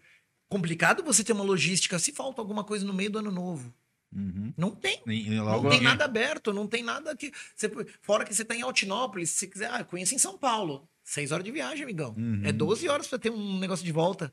complicado 0.49 1.03
você 1.03 1.23
ter 1.23 1.33
uma 1.33 1.45
logística 1.45 1.99
se 1.99 2.13
falta 2.13 2.41
alguma 2.41 2.65
coisa 2.65 2.85
no 2.85 2.95
meio 2.95 3.11
do 3.11 3.19
ano 3.19 3.31
novo. 3.31 3.75
Uhum. 4.11 4.55
Não 4.57 4.71
tem. 4.71 5.03
E- 5.07 5.29
Não 5.31 5.69
tem 5.71 5.81
nada 5.83 6.05
aberto, 6.07 6.53
não 6.53 6.67
tem 6.67 6.83
nada 6.83 7.15
que. 7.15 7.31
Você, 7.55 7.71
fora 8.01 8.25
que 8.25 8.35
você 8.35 8.43
tá 8.45 8.55
em 8.55 8.63
Altinópolis, 8.63 9.31
se 9.31 9.47
quiser, 9.47 9.71
ah, 9.71 9.85
conheça 9.85 10.15
em 10.15 10.19
São 10.19 10.39
Paulo. 10.39 10.89
Seis 11.05 11.31
horas 11.33 11.45
de 11.45 11.51
viagem, 11.53 11.83
amigão. 11.85 12.15
Uhum. 12.17 12.41
É 12.45 12.51
12 12.53 12.89
horas 12.89 13.07
pra 13.07 13.19
ter 13.19 13.31
um 13.31 13.59
negócio 13.59 13.85
de 13.85 13.93
volta. 13.93 14.33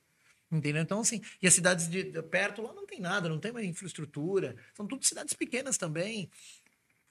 Entendeu? 0.50 0.82
Então, 0.82 1.00
assim, 1.02 1.22
e 1.42 1.48
as 1.48 1.54
cidades 1.54 1.90
de, 1.90 2.04
de 2.04 2.22
perto 2.22 2.62
lá 2.62 2.72
não 2.72 2.86
tem 2.86 3.00
nada, 3.02 3.28
não 3.28 3.40
tem 3.40 3.52
uma 3.52 3.64
infraestrutura. 3.64 4.56
São 4.74 4.88
tudo 4.88 5.04
cidades 5.04 5.34
pequenas 5.34 5.78
também. 5.78 6.30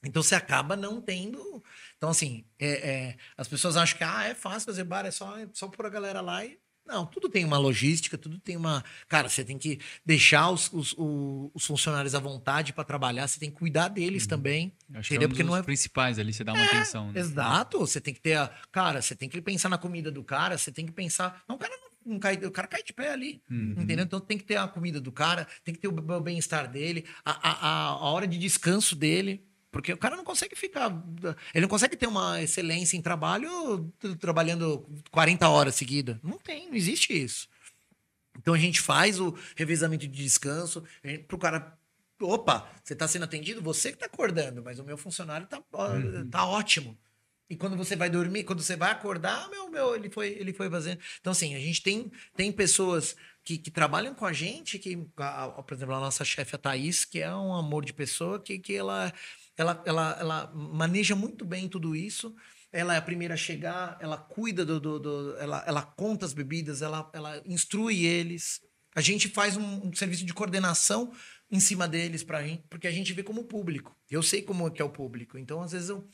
Então 0.04 0.22
você 0.22 0.34
acaba 0.34 0.76
não 0.76 1.00
tendo. 1.00 1.62
Então, 1.96 2.10
assim, 2.10 2.44
é, 2.58 2.90
é, 2.90 3.16
as 3.36 3.48
pessoas 3.48 3.76
acham 3.76 3.96
que 3.96 4.04
ah, 4.04 4.24
é 4.24 4.34
fácil 4.34 4.66
fazer 4.66 4.84
bar, 4.84 5.06
é 5.06 5.10
só, 5.10 5.38
é 5.38 5.48
só 5.52 5.68
pôr 5.68 5.86
a 5.86 5.90
galera 5.90 6.20
lá 6.20 6.44
e. 6.44 6.58
Não, 6.86 7.06
tudo 7.06 7.30
tem 7.30 7.46
uma 7.46 7.56
logística, 7.56 8.18
tudo 8.18 8.38
tem 8.38 8.56
uma. 8.58 8.84
Cara, 9.08 9.28
você 9.28 9.42
tem 9.42 9.56
que 9.56 9.80
deixar 10.04 10.50
os, 10.50 10.70
os, 10.70 10.94
os 10.98 11.64
funcionários 11.64 12.14
à 12.14 12.20
vontade 12.20 12.74
para 12.74 12.84
trabalhar, 12.84 13.26
você 13.26 13.40
tem 13.40 13.50
que 13.50 13.56
cuidar 13.56 13.88
deles 13.88 14.26
também. 14.26 14.70
Acho 14.92 15.08
que 15.08 15.14
é 15.14 15.16
Entendeu? 15.16 15.28
um 15.28 15.30
Porque 15.30 15.42
dos 15.42 15.50
não 15.50 15.56
é 15.56 15.62
principais 15.62 16.18
ali, 16.18 16.32
você 16.32 16.44
dá 16.44 16.52
uma 16.52 16.62
atenção. 16.62 17.10
Né? 17.10 17.20
Exato, 17.20 17.78
você 17.78 18.02
tem 18.02 18.12
que 18.12 18.20
ter 18.20 18.34
a. 18.34 18.48
Cara, 18.70 19.00
você 19.00 19.16
tem 19.16 19.30
que 19.30 19.40
pensar 19.40 19.70
na 19.70 19.78
comida 19.78 20.10
do 20.10 20.22
cara, 20.22 20.58
você 20.58 20.70
tem 20.70 20.84
que 20.84 20.92
pensar. 20.92 21.42
Não, 21.48 21.56
o 21.56 21.58
cara 21.58 21.74
não, 22.04 22.18
cai, 22.18 22.36
o 22.36 22.50
cara 22.50 22.68
cai 22.68 22.82
de 22.82 22.92
pé 22.92 23.12
ali. 23.12 23.42
Entendeu? 23.50 24.04
Então 24.04 24.20
tem 24.20 24.36
que 24.36 24.44
ter 24.44 24.56
a 24.56 24.68
comida 24.68 25.00
do 25.00 25.10
cara, 25.10 25.46
tem 25.64 25.74
que 25.74 25.80
ter 25.80 25.88
o 25.88 26.20
bem-estar 26.20 26.70
dele, 26.70 27.06
a, 27.24 27.48
a, 27.48 27.86
a 27.92 28.10
hora 28.10 28.26
de 28.26 28.36
descanso 28.36 28.94
dele. 28.94 29.42
Porque 29.74 29.92
o 29.92 29.98
cara 29.98 30.16
não 30.16 30.24
consegue 30.24 30.54
ficar. 30.56 30.90
Ele 31.52 31.62
não 31.62 31.68
consegue 31.68 31.96
ter 31.96 32.06
uma 32.06 32.40
excelência 32.40 32.96
em 32.96 33.02
trabalho 33.02 33.92
trabalhando 34.20 34.88
40 35.10 35.48
horas 35.48 35.74
seguidas. 35.74 36.16
Não 36.22 36.38
tem, 36.38 36.68
não 36.68 36.76
existe 36.76 37.12
isso. 37.12 37.48
Então 38.38 38.54
a 38.54 38.58
gente 38.58 38.80
faz 38.80 39.20
o 39.20 39.36
revezamento 39.56 40.06
de 40.08 40.22
descanso 40.22 40.82
para 41.26 41.36
o 41.36 41.38
cara. 41.38 41.76
Opa, 42.22 42.70
você 42.82 42.92
está 42.92 43.06
sendo 43.08 43.24
atendido? 43.24 43.60
Você 43.60 43.88
que 43.90 43.96
está 43.96 44.06
acordando, 44.06 44.62
mas 44.62 44.78
o 44.78 44.84
meu 44.84 44.96
funcionário 44.96 45.44
está 45.44 45.60
tá 46.30 46.46
ótimo. 46.46 46.96
E 47.50 47.56
quando 47.56 47.76
você 47.76 47.94
vai 47.94 48.08
dormir, 48.08 48.44
quando 48.44 48.62
você 48.62 48.74
vai 48.76 48.90
acordar, 48.90 49.50
meu, 49.50 49.68
meu, 49.68 49.94
ele 49.94 50.08
foi, 50.08 50.28
ele 50.28 50.52
foi 50.52 50.70
fazendo. 50.70 50.98
Então, 51.20 51.30
assim, 51.32 51.54
a 51.54 51.58
gente 51.58 51.82
tem, 51.82 52.10
tem 52.34 52.50
pessoas 52.50 53.14
que, 53.44 53.58
que 53.58 53.70
trabalham 53.70 54.14
com 54.14 54.24
a 54.24 54.32
gente, 54.32 54.78
que, 54.78 54.98
a- 55.18 55.44
a- 55.44 55.62
por 55.62 55.74
exemplo, 55.74 55.94
a 55.94 56.00
nossa 56.00 56.24
chefe, 56.24 56.54
a 56.54 56.58
Thaís, 56.58 57.04
que 57.04 57.20
é 57.20 57.34
um 57.34 57.52
amor 57.54 57.84
de 57.84 57.92
pessoa, 57.92 58.40
que, 58.40 58.58
que 58.58 58.74
ela, 58.74 59.12
ela, 59.56 59.82
ela, 59.86 60.16
ela 60.20 60.52
maneja 60.54 61.14
muito 61.14 61.44
bem 61.44 61.68
tudo 61.68 61.94
isso. 61.94 62.34
Ela 62.72 62.94
é 62.94 62.98
a 62.98 63.02
primeira 63.02 63.34
a 63.34 63.36
chegar, 63.36 63.96
ela 64.00 64.16
cuida 64.18 64.64
do. 64.64 64.80
do, 64.80 64.98
do- 64.98 65.36
ela, 65.38 65.62
ela 65.66 65.82
conta 65.82 66.26
as 66.26 66.32
bebidas, 66.32 66.82
ela, 66.82 67.08
ela 67.12 67.40
instrui 67.46 68.04
eles. 68.04 68.60
A 68.94 69.00
gente 69.00 69.28
faz 69.28 69.56
um, 69.56 69.88
um 69.88 69.92
serviço 69.94 70.24
de 70.24 70.34
coordenação 70.34 71.12
em 71.50 71.60
cima 71.60 71.86
deles 71.86 72.24
para 72.24 72.42
gente, 72.42 72.64
porque 72.68 72.86
a 72.88 72.90
gente 72.90 73.12
vê 73.12 73.22
como 73.22 73.44
público. 73.44 73.96
Eu 74.10 74.22
sei 74.22 74.42
como 74.42 74.66
é 74.66 74.70
que 74.70 74.82
é 74.82 74.84
o 74.84 74.90
público. 74.90 75.38
Então, 75.38 75.62
às 75.62 75.72
vezes, 75.72 75.88
eu, 75.88 76.08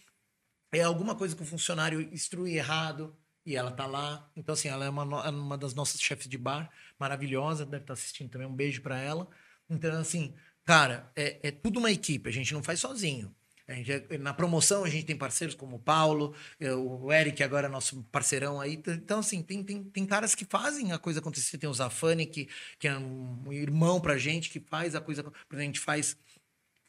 é 0.73 0.83
alguma 0.83 1.15
coisa 1.15 1.35
que 1.35 1.43
o 1.43 1.47
funcionário 1.47 2.01
instrui 2.13 2.55
errado 2.57 3.17
e 3.45 3.57
ela 3.57 3.71
tá 3.73 3.87
lá. 3.87 4.31
Então, 4.37 4.53
assim, 4.53 4.69
ela 4.69 4.85
é 4.85 4.91
uma, 4.91 5.27
é 5.27 5.31
uma 5.31 5.59
das 5.59 5.75
nossas 5.75 6.01
chefes 6.01 6.29
de 6.29 6.39
bar, 6.39 6.71
maravilhosa, 6.99 7.65
deve 7.67 7.85
estar 7.85 7.95
assistindo 7.95 8.31
também. 8.31 8.47
Um 8.47 8.55
beijo 8.55 8.83
para 8.83 8.99
ela. 8.99 9.29
Então, 9.69 9.99
assim, 9.99 10.35
cara, 10.71 11.11
é, 11.17 11.49
é 11.49 11.51
tudo 11.51 11.81
uma 11.81 11.91
equipe, 11.91 12.29
a 12.29 12.33
gente 12.33 12.55
não 12.55 12.63
faz 12.63 12.79
sozinho. 12.79 13.35
Gente 13.69 13.91
é- 13.91 14.19
na 14.19 14.33
promoção 14.33 14.85
a 14.85 14.89
gente 14.89 15.05
tem 15.05 15.17
parceiros 15.17 15.57
como 15.57 15.77
o 15.77 15.79
Paulo, 15.81 16.33
é, 16.61 16.73
o 16.73 17.13
Eric 17.13 17.43
agora 17.43 17.67
é 17.67 17.69
nosso 17.69 18.05
parceirão 18.05 18.61
aí. 18.61 18.81
Então, 18.87 19.19
assim, 19.19 19.43
tem, 19.43 19.65
tem, 19.65 19.83
tem 19.83 20.07
caras 20.07 20.33
que 20.33 20.45
fazem 20.45 20.93
a 20.93 20.99
coisa 20.99 21.19
acontecer. 21.19 21.59
Tem 21.59 21.69
o 21.69 21.75
Zafani, 21.75 22.25
que, 22.25 22.49
que 22.79 22.87
é 22.87 22.97
um 22.97 23.53
irmão 23.53 24.01
pra 24.01 24.17
gente, 24.17 24.49
que 24.49 24.61
faz 24.61 24.95
a 24.95 25.01
coisa. 25.01 25.25
A 25.51 25.61
gente 25.61 25.81
faz 25.81 26.17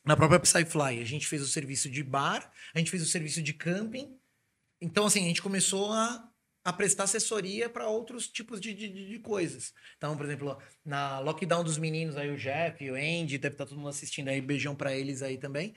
na 0.05 0.15
própria 0.15 0.39
Psyfly, 0.39 1.01
a 1.01 1.05
gente 1.05 1.25
fez 1.25 1.41
o 1.41 1.47
serviço 1.47 1.89
de 1.89 2.03
bar, 2.03 2.51
a 2.75 2.77
gente 2.77 2.91
fez 2.91 3.01
o 3.01 3.07
serviço 3.07 3.41
de 3.41 3.53
camping. 3.53 4.15
Então, 4.79 5.07
assim, 5.07 5.23
a 5.23 5.27
gente 5.27 5.41
começou 5.41 5.91
a, 5.91 6.30
a 6.64 6.72
prestar 6.72 7.03
assessoria 7.05 7.70
para 7.70 7.88
outros 7.88 8.28
tipos 8.28 8.62
de, 8.62 8.74
de, 8.74 8.88
de- 8.89 9.20
coisas. 9.20 9.74
Então, 9.97 10.16
por 10.16 10.26
exemplo, 10.26 10.57
na 10.86 11.20
lockdown 11.20 11.64
dos 11.64 11.78
meninos, 11.78 12.16
aí 12.18 12.30
o 12.30 12.38
Jeff, 12.38 12.89
o 12.89 12.95
Andy, 12.95 13.38
deve 13.38 13.55
estar 13.55 13.66
todo 13.66 13.78
mundo 13.78 13.89
assistindo 13.89 14.28
aí, 14.28 14.39
beijão 14.41 14.76
para 14.76 14.95
eles 14.95 15.22
aí 15.22 15.38
também. 15.38 15.74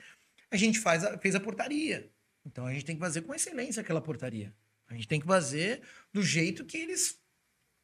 A 0.51 0.57
gente 0.57 0.79
faz 0.79 1.03
a- 1.03 1.17
fez 1.17 1.33
a 1.35 1.39
portaria. 1.39 2.11
Então, 2.45 2.65
a 2.67 2.73
gente 2.73 2.85
tem 2.85 2.95
que 2.95 3.01
fazer 3.01 3.21
com 3.21 3.33
excelência 3.33 3.81
aquela 3.81 4.01
portaria. 4.01 4.53
A 4.87 4.93
gente 4.93 5.07
tem 5.07 5.19
que 5.19 5.25
fazer 5.25 5.81
do 6.13 6.21
jeito 6.21 6.63
que 6.65 6.77
eles 6.77 7.19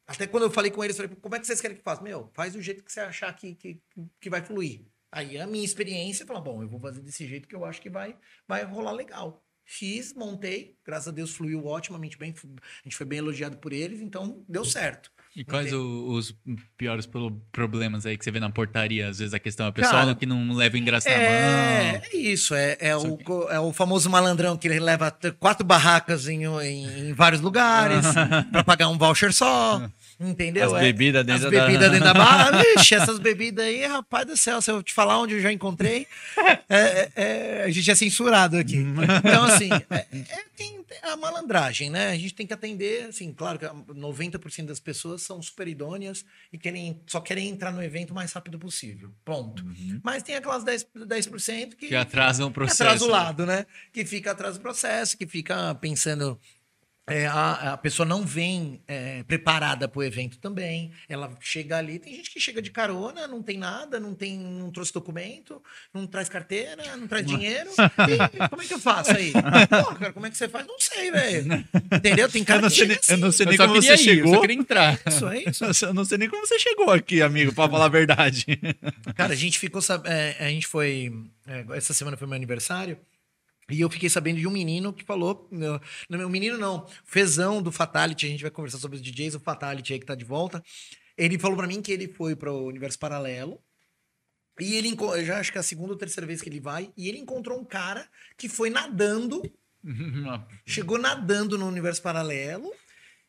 até 0.06 0.28
quando 0.28 0.44
eu 0.44 0.52
falei 0.52 0.70
com 0.70 0.84
eles, 0.84 0.98
eu 1.00 1.06
falei, 1.08 1.22
como 1.22 1.36
é 1.36 1.40
que 1.40 1.48
vocês 1.48 1.62
querem 1.62 1.78
que 1.78 1.84
faça? 1.84 2.02
Meu, 2.02 2.30
faz 2.34 2.54
do 2.54 2.62
jeito 2.62 2.84
que 2.84 2.92
você 2.92 3.00
achar 3.00 3.34
que, 3.34 3.56
que, 3.56 3.82
que 4.20 4.30
vai 4.30 4.42
fluir. 4.42 4.86
Aí 5.10 5.38
a 5.38 5.48
minha 5.48 5.64
experiência, 5.64 6.26
fala, 6.26 6.42
bom, 6.42 6.62
eu 6.62 6.68
vou 6.68 6.80
fazer 6.80 7.02
desse 7.02 7.26
jeito 7.26 7.48
que 7.48 7.56
eu 7.56 7.64
acho 7.64 7.82
que 7.82 7.90
vai, 7.90 8.18
vai 8.48 8.64
rolar 8.64 8.92
legal. 8.92 9.42
Fiz, 9.74 10.14
montei, 10.14 10.76
graças 10.86 11.08
a 11.08 11.12
Deus 11.12 11.32
fluiu 11.34 11.66
otimamente 11.66 12.18
bem, 12.18 12.34
a 12.44 12.84
gente 12.84 12.98
foi 12.98 13.06
bem 13.06 13.20
elogiado 13.20 13.56
por 13.56 13.72
eles, 13.72 14.02
então 14.02 14.44
deu 14.50 14.66
certo. 14.66 15.10
E 15.34 15.46
quais 15.46 15.72
o- 15.72 16.08
os 16.12 16.36
piores 16.78 17.06
pro- 17.06 17.32
problemas 17.54 18.06
aí 18.06 18.18
que 18.18 18.24
você 18.26 18.32
vê 18.32 18.40
na 18.42 18.50
portaria? 18.50 19.08
Às 19.08 19.20
vezes 19.20 19.34
a 19.34 19.40
questão 19.40 19.66
é 19.68 19.72
pessoal 19.72 20.02
Cara, 20.08 20.16
que 20.16 20.26
não 20.26 20.52
leva 20.54 20.76
o 20.76 20.78
ingresso 20.78 21.08
na 21.08 21.16
É, 21.16 21.92
mão. 21.94 22.02
é 22.04 22.16
isso, 22.18 22.54
é, 22.54 22.76
é, 22.82 22.98
o, 22.98 23.18
é 23.50 23.60
o 23.62 23.72
famoso 23.72 24.10
malandrão 24.10 24.58
que 24.58 24.68
ele 24.68 24.78
leva 24.82 25.10
quatro 25.40 25.66
barracas 25.66 26.28
em, 26.28 26.44
em, 26.44 27.10
em 27.10 27.14
vários 27.14 27.40
lugares 27.40 28.06
para 28.52 28.66
pagar 28.66 28.90
um 28.90 28.98
voucher 28.98 29.32
só, 29.32 29.90
entendeu? 30.30 30.76
As 30.76 30.82
É- 30.82 30.86
bebidas 30.86 31.22
As 31.22 31.26
dentro 31.28 31.52
da... 31.52 31.66
bebidas 31.66 31.92
dentro 31.92 32.06
da 32.06 32.14
barra. 32.14 32.52
Vixe, 32.76 32.96
essas 32.96 33.20
bebidas 33.20 33.66
aí, 33.66 33.86
rapaz 33.86 34.26
do 34.28 34.38
céu, 34.38 34.62
se 34.62 34.70
eu 34.72 34.82
te 34.84 34.94
falar 34.94 35.20
onde 35.20 35.34
eu 35.36 35.42
já 35.42 35.52
encontrei, 35.52 36.08
é, 36.70 36.76
é- 36.78 37.12
é- 37.16 37.64
a 37.66 37.70
gente 37.70 37.90
é 37.90 37.96
censurado 37.96 38.58
aqui. 38.58 38.78
Então, 38.78 39.44
assim, 39.46 39.70
é, 39.90 40.06
é- 40.12 40.44
tem 40.56 40.82
a 41.04 41.16
malandragem, 41.16 41.90
né? 41.90 42.10
A 42.10 42.16
gente 42.18 42.34
tem 42.34 42.46
que 42.46 42.54
atender, 42.54 43.06
assim, 43.06 43.34
claro 43.34 43.58
que 43.58 43.66
90% 43.94 44.66
das 44.68 44.80
pessoas 44.80 45.22
são 45.22 45.42
super 45.42 45.68
idôneas 45.68 46.24
e 46.52 46.58
querem, 46.58 47.00
só 47.08 47.20
querem 47.22 47.50
entrar 47.50 47.72
no 47.72 47.82
evento 47.84 48.12
o 48.12 48.14
mais 48.14 48.32
rápido 48.34 48.60
possível. 48.60 49.10
Ponto. 49.24 49.66
Mas 50.04 50.22
tem 50.24 50.36
aquelas 50.36 50.64
10%, 50.64 50.88
10% 51.06 51.76
que, 51.76 51.88
Que 51.88 51.96
atrasam 51.96 52.48
o 52.48 52.50
que 52.50 52.56
processo. 52.56 52.84
atrasa 52.84 53.06
o 53.06 53.08
lado, 53.10 53.46
né? 53.46 53.66
Que 53.94 54.06
fica 54.06 54.32
atrás 54.32 54.56
do 54.56 54.62
processo, 54.62 55.18
que 55.18 55.26
fica 55.26 55.74
pensando. 55.76 56.40
É, 57.12 57.28
a, 57.28 57.74
a 57.74 57.78
pessoa 57.78 58.06
não 58.06 58.26
vem 58.26 58.82
é, 58.88 59.24
preparada 59.24 59.88
para 59.88 60.00
o 60.00 60.04
evento 60.04 60.38
também. 60.38 60.92
Ela 61.10 61.32
chega 61.40 61.78
ali, 61.78 62.00
tem 62.00 62.16
gente 62.16 62.32
que 62.32 62.40
chega 62.40 62.62
de 62.62 62.72
carona, 62.72 63.28
não 63.28 63.42
tem 63.44 63.58
nada, 63.58 64.00
não 64.00 64.14
tem, 64.14 64.38
não 64.40 64.72
trouxe 64.72 64.94
documento, 64.94 65.62
não 65.94 66.08
traz 66.08 66.30
carteira, 66.30 66.96
não 66.98 67.08
traz 67.08 67.26
dinheiro. 67.26 67.70
E 68.42 68.48
como 68.50 68.62
é 68.62 68.66
que 68.66 68.74
eu 68.74 68.80
faço 68.80 69.12
aí? 69.12 69.32
Pô, 69.34 69.96
cara, 69.96 70.14
como 70.14 70.26
é 70.26 70.30
que 70.32 70.38
você 70.38 70.48
faz? 70.48 70.66
Não 70.66 70.80
sei, 70.80 71.12
velho. 71.12 71.66
Entendeu? 71.94 72.30
Tem 72.30 72.44
cara 72.44 72.60
Eu 72.60 72.62
não 72.64 72.70
que 72.70 72.76
sei 72.76 72.88
chega 72.88 72.94
nem- 72.94 73.00
assim. 73.00 73.12
eu 73.14 73.18
não 73.18 73.32
sei 73.32 73.46
Eu 73.46 73.50
nem 73.50 73.58
como 73.58 73.76
você 73.76 73.88
ir, 73.88 73.92
eu 73.92 73.98
chegou. 73.98 74.34
só 74.36 74.42
queria 74.42 74.56
entrar. 74.56 75.00
Isso 75.08 75.28
é 75.28 75.44
isso. 75.44 75.86
Eu 75.86 75.94
não 75.94 76.06
sei 76.06 76.18
nem 76.18 76.30
como 76.30 76.46
você 76.46 76.58
chegou 76.60 76.90
aqui, 76.92 77.22
amigo, 77.22 77.54
pra 77.54 77.68
falar 77.70 77.86
a 77.86 77.90
verdade. 77.90 78.46
Cara, 79.16 79.34
a 79.34 79.36
gente 79.36 79.60
ficou. 79.60 79.82
sab- 79.82 80.06
é, 80.08 80.36
a 80.40 80.48
gente 80.50 80.68
foi. 80.68 81.12
é, 81.48 81.66
essa 81.78 81.94
semana 81.94 82.16
foi 82.18 82.28
meu 82.28 82.36
aniversário. 82.36 82.98
E 83.70 83.80
eu 83.80 83.90
fiquei 83.90 84.10
sabendo 84.10 84.40
de 84.40 84.48
um 84.48 84.52
menino 84.52 84.92
que 84.92 85.04
falou. 85.04 85.48
Não, 85.52 85.80
meu 86.10 86.30
menino 86.30 86.58
não. 86.58 86.86
Fezão 87.06 87.62
do 87.62 87.72
Fatality. 87.72 88.26
A 88.26 88.30
gente 88.30 88.42
vai 88.42 88.52
conversar 88.52 88.80
sobre 88.80 88.98
os 88.98 89.02
DJs. 89.02 89.36
O 89.36 89.40
Fatality 89.40 89.94
aí 89.94 90.00
que 90.00 90.06
tá 90.06 90.16
de 90.16 90.26
volta. 90.26 90.64
Ele 91.18 91.38
falou 91.40 91.58
pra 91.58 91.68
mim 91.68 91.82
que 91.82 91.92
ele 91.92 92.08
foi 92.08 92.36
pro 92.36 92.66
Universo 92.66 93.00
Paralelo. 93.00 93.62
E 94.60 94.76
ele. 94.76 94.96
já 95.24 95.40
acho 95.40 95.52
que 95.52 95.58
é 95.58 95.62
a 95.62 95.64
segunda 95.64 95.94
ou 95.94 95.98
terceira 95.98 96.28
vez 96.28 96.42
que 96.42 96.50
ele 96.50 96.60
vai. 96.60 96.92
E 96.98 97.08
ele 97.08 97.18
encontrou 97.18 97.60
um 97.60 97.66
cara 97.66 98.08
que 98.38 98.50
foi 98.50 98.70
nadando 98.70 99.42
chegou 100.66 100.98
nadando 100.98 101.58
no 101.58 101.68
universo 101.68 102.02
paralelo 102.02 102.72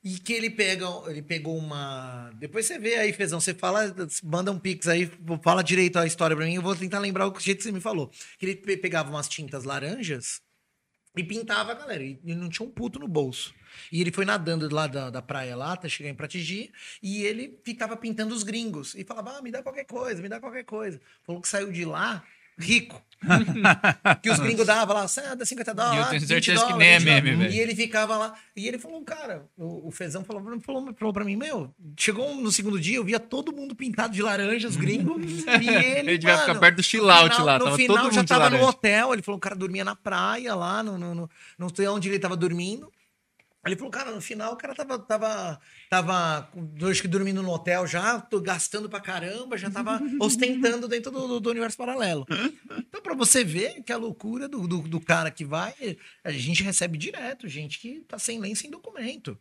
e 0.05 0.19
que 0.19 0.33
ele 0.33 0.51
pega, 0.51 0.87
ele 1.07 1.23
pegou 1.23 1.57
uma. 1.57 2.31
Depois 2.35 2.67
você 2.67 2.79
vê 2.79 2.97
aí, 2.97 3.13
Fezão, 3.13 3.41
você 3.41 3.55
fala, 3.55 3.95
manda 4.23 4.51
um 4.51 4.59
pix 4.59 4.89
aí, 4.89 5.11
fala 5.43 5.63
direito 5.63 5.99
a 5.99 6.07
história 6.07 6.37
pra 6.37 6.45
mim, 6.45 6.55
eu 6.55 6.63
vou 6.63 6.75
tentar 6.75 6.99
lembrar 6.99 7.29
o 7.29 7.41
jeito 7.41 7.59
que 7.59 7.65
você 7.65 7.73
me 7.73 7.81
falou. 7.81 8.11
Que 8.39 8.47
ele 8.47 8.57
pe- 8.57 8.77
pegava 8.77 9.11
umas 9.11 9.29
tintas 9.29 9.65
laranjas 9.65 10.41
e 11.17 11.23
pintava 11.23 11.73
a 11.73 11.75
galera, 11.75 12.03
e 12.03 12.19
não 12.35 12.49
tinha 12.49 12.67
um 12.67 12.71
puto 12.71 12.99
no 12.99 13.07
bolso. 13.07 13.55
E 13.93 14.01
ele 14.01 14.11
foi 14.11 14.25
nadando 14.25 14.69
lá 14.75 14.87
da, 14.87 15.11
da 15.11 15.23
praia 15.23 15.55
lá, 15.55 15.75
até 15.75 15.89
chegar 15.89 16.09
em 16.11 16.15
Pratigi, 16.15 16.73
e 17.03 17.23
ele 17.25 17.59
ficava 17.63 17.97
pintando 17.97 18.35
os 18.35 18.43
gringos. 18.43 18.95
E 18.95 19.05
falava, 19.05 19.39
ah, 19.39 19.43
me 19.43 19.51
dá 19.51 19.63
qualquer 19.63 19.85
coisa, 19.85 20.21
me 20.21 20.29
dá 20.29 20.41
qualquer 20.41 20.65
coisa. 20.65 21.01
Falou 21.25 21.41
que 21.41 21.49
saiu 21.49 21.71
de 21.71 21.85
lá 21.85 22.25
rico. 22.63 23.03
que 24.21 24.29
os 24.31 24.39
gringos 24.41 24.67
davam 24.67 24.97
lá, 24.97 25.07
"Ah, 25.31 25.35
dá 25.37 25.45
50 25.47 25.73
dólares. 25.73 25.97
E 25.97 26.03
eu 26.03 26.09
tenho 26.09 26.21
20 26.23 26.45
certeza 26.45 26.67
que 26.67 26.73
nem 26.75 26.89
é 26.89 26.99
20 26.99 27.05
meme, 27.05 27.21
dólares." 27.31 27.39
velho. 27.39 27.55
E 27.55 27.61
ele 27.61 27.75
ficava 27.77 28.17
lá. 28.17 28.35
E 28.57 28.67
ele 28.67 28.79
falou, 28.79 29.01
cara, 29.05 29.45
o, 29.57 29.87
o 29.87 29.91
Fezão 29.93 30.25
falou, 30.25 30.43
falou, 30.61 30.93
falou 30.99 31.13
pra 31.13 31.25
mim, 31.25 31.37
meu, 31.37 31.73
chegou 31.97 32.35
no 32.35 32.51
segundo 32.51 32.81
dia, 32.81 32.97
eu 32.97 33.05
via 33.05 33.21
todo 33.21 33.53
mundo 33.55 33.77
pintado 33.77 34.13
de 34.13 34.21
laranja, 34.23 34.67
os 34.67 34.77
gringos. 34.77 35.23
e 35.47 35.69
ele, 35.69 36.11
Ele 36.11 36.19
devia 36.19 36.37
ficar 36.37 36.57
perto 36.57 36.77
do 36.77 36.83
chill 36.83 37.09
out 37.09 37.29
no 37.29 37.31
final, 37.35 37.47
lá, 37.47 37.59
No 37.61 37.65
tava 37.67 37.77
final 37.77 37.97
todo 37.99 38.13
já 38.13 38.21
mundo 38.23 38.29
tava 38.29 38.51
no 38.51 38.65
hotel, 38.65 39.13
ele 39.13 39.23
falou 39.23 39.37
o 39.39 39.41
cara 39.41 39.55
dormia 39.55 39.85
na 39.85 39.95
praia 39.95 40.55
lá, 40.57 40.83
no, 40.83 40.99
no, 40.99 41.15
no- 41.15 41.31
não 41.57 41.69
sei 41.73 41.87
onde 41.87 42.09
ele 42.09 42.19
tava 42.19 42.37
dormindo. 42.37 42.91
Ele 43.65 43.77
falou, 43.77 43.93
cara, 43.93 44.11
no 44.11 44.21
final 44.21 44.55
o 44.55 44.57
cara 44.57 44.75
tava, 44.75 44.99
tava, 44.99 45.61
tava 45.89 46.49
acho 46.91 47.01
que 47.01 47.07
dormindo 47.07 47.43
no 47.45 47.51
hotel 47.53 47.87
já, 47.87 48.21
tô 48.21 48.41
gastando 48.41 48.89
pra 48.89 49.01
caramba, 49.01 49.57
já 49.57 49.71
tava 49.71 50.01
ostentando 50.21 50.89
dentro 50.89 51.13
do, 51.13 51.39
do- 51.39 51.51
universo 51.51 51.77
paralelo. 51.77 52.27
Então, 52.77 53.01
pra 53.01 53.15
você 53.15 53.45
ver 53.45 53.83
que 53.85 53.93
a 53.93 53.97
loucura 53.97 54.49
do, 54.49 54.67
do, 54.67 54.81
do 54.83 55.01
cara 55.01 55.31
que 55.31 55.45
vai, 55.45 55.75
a 56.25 56.33
gente 56.33 56.63
recebe 56.65 56.99
direto, 56.99 57.47
gente 57.47 57.79
que 57.79 58.01
tá 58.01 58.19
sem 58.19 58.41
lei, 58.41 58.55
sem 58.57 58.69
documento. 58.69 59.39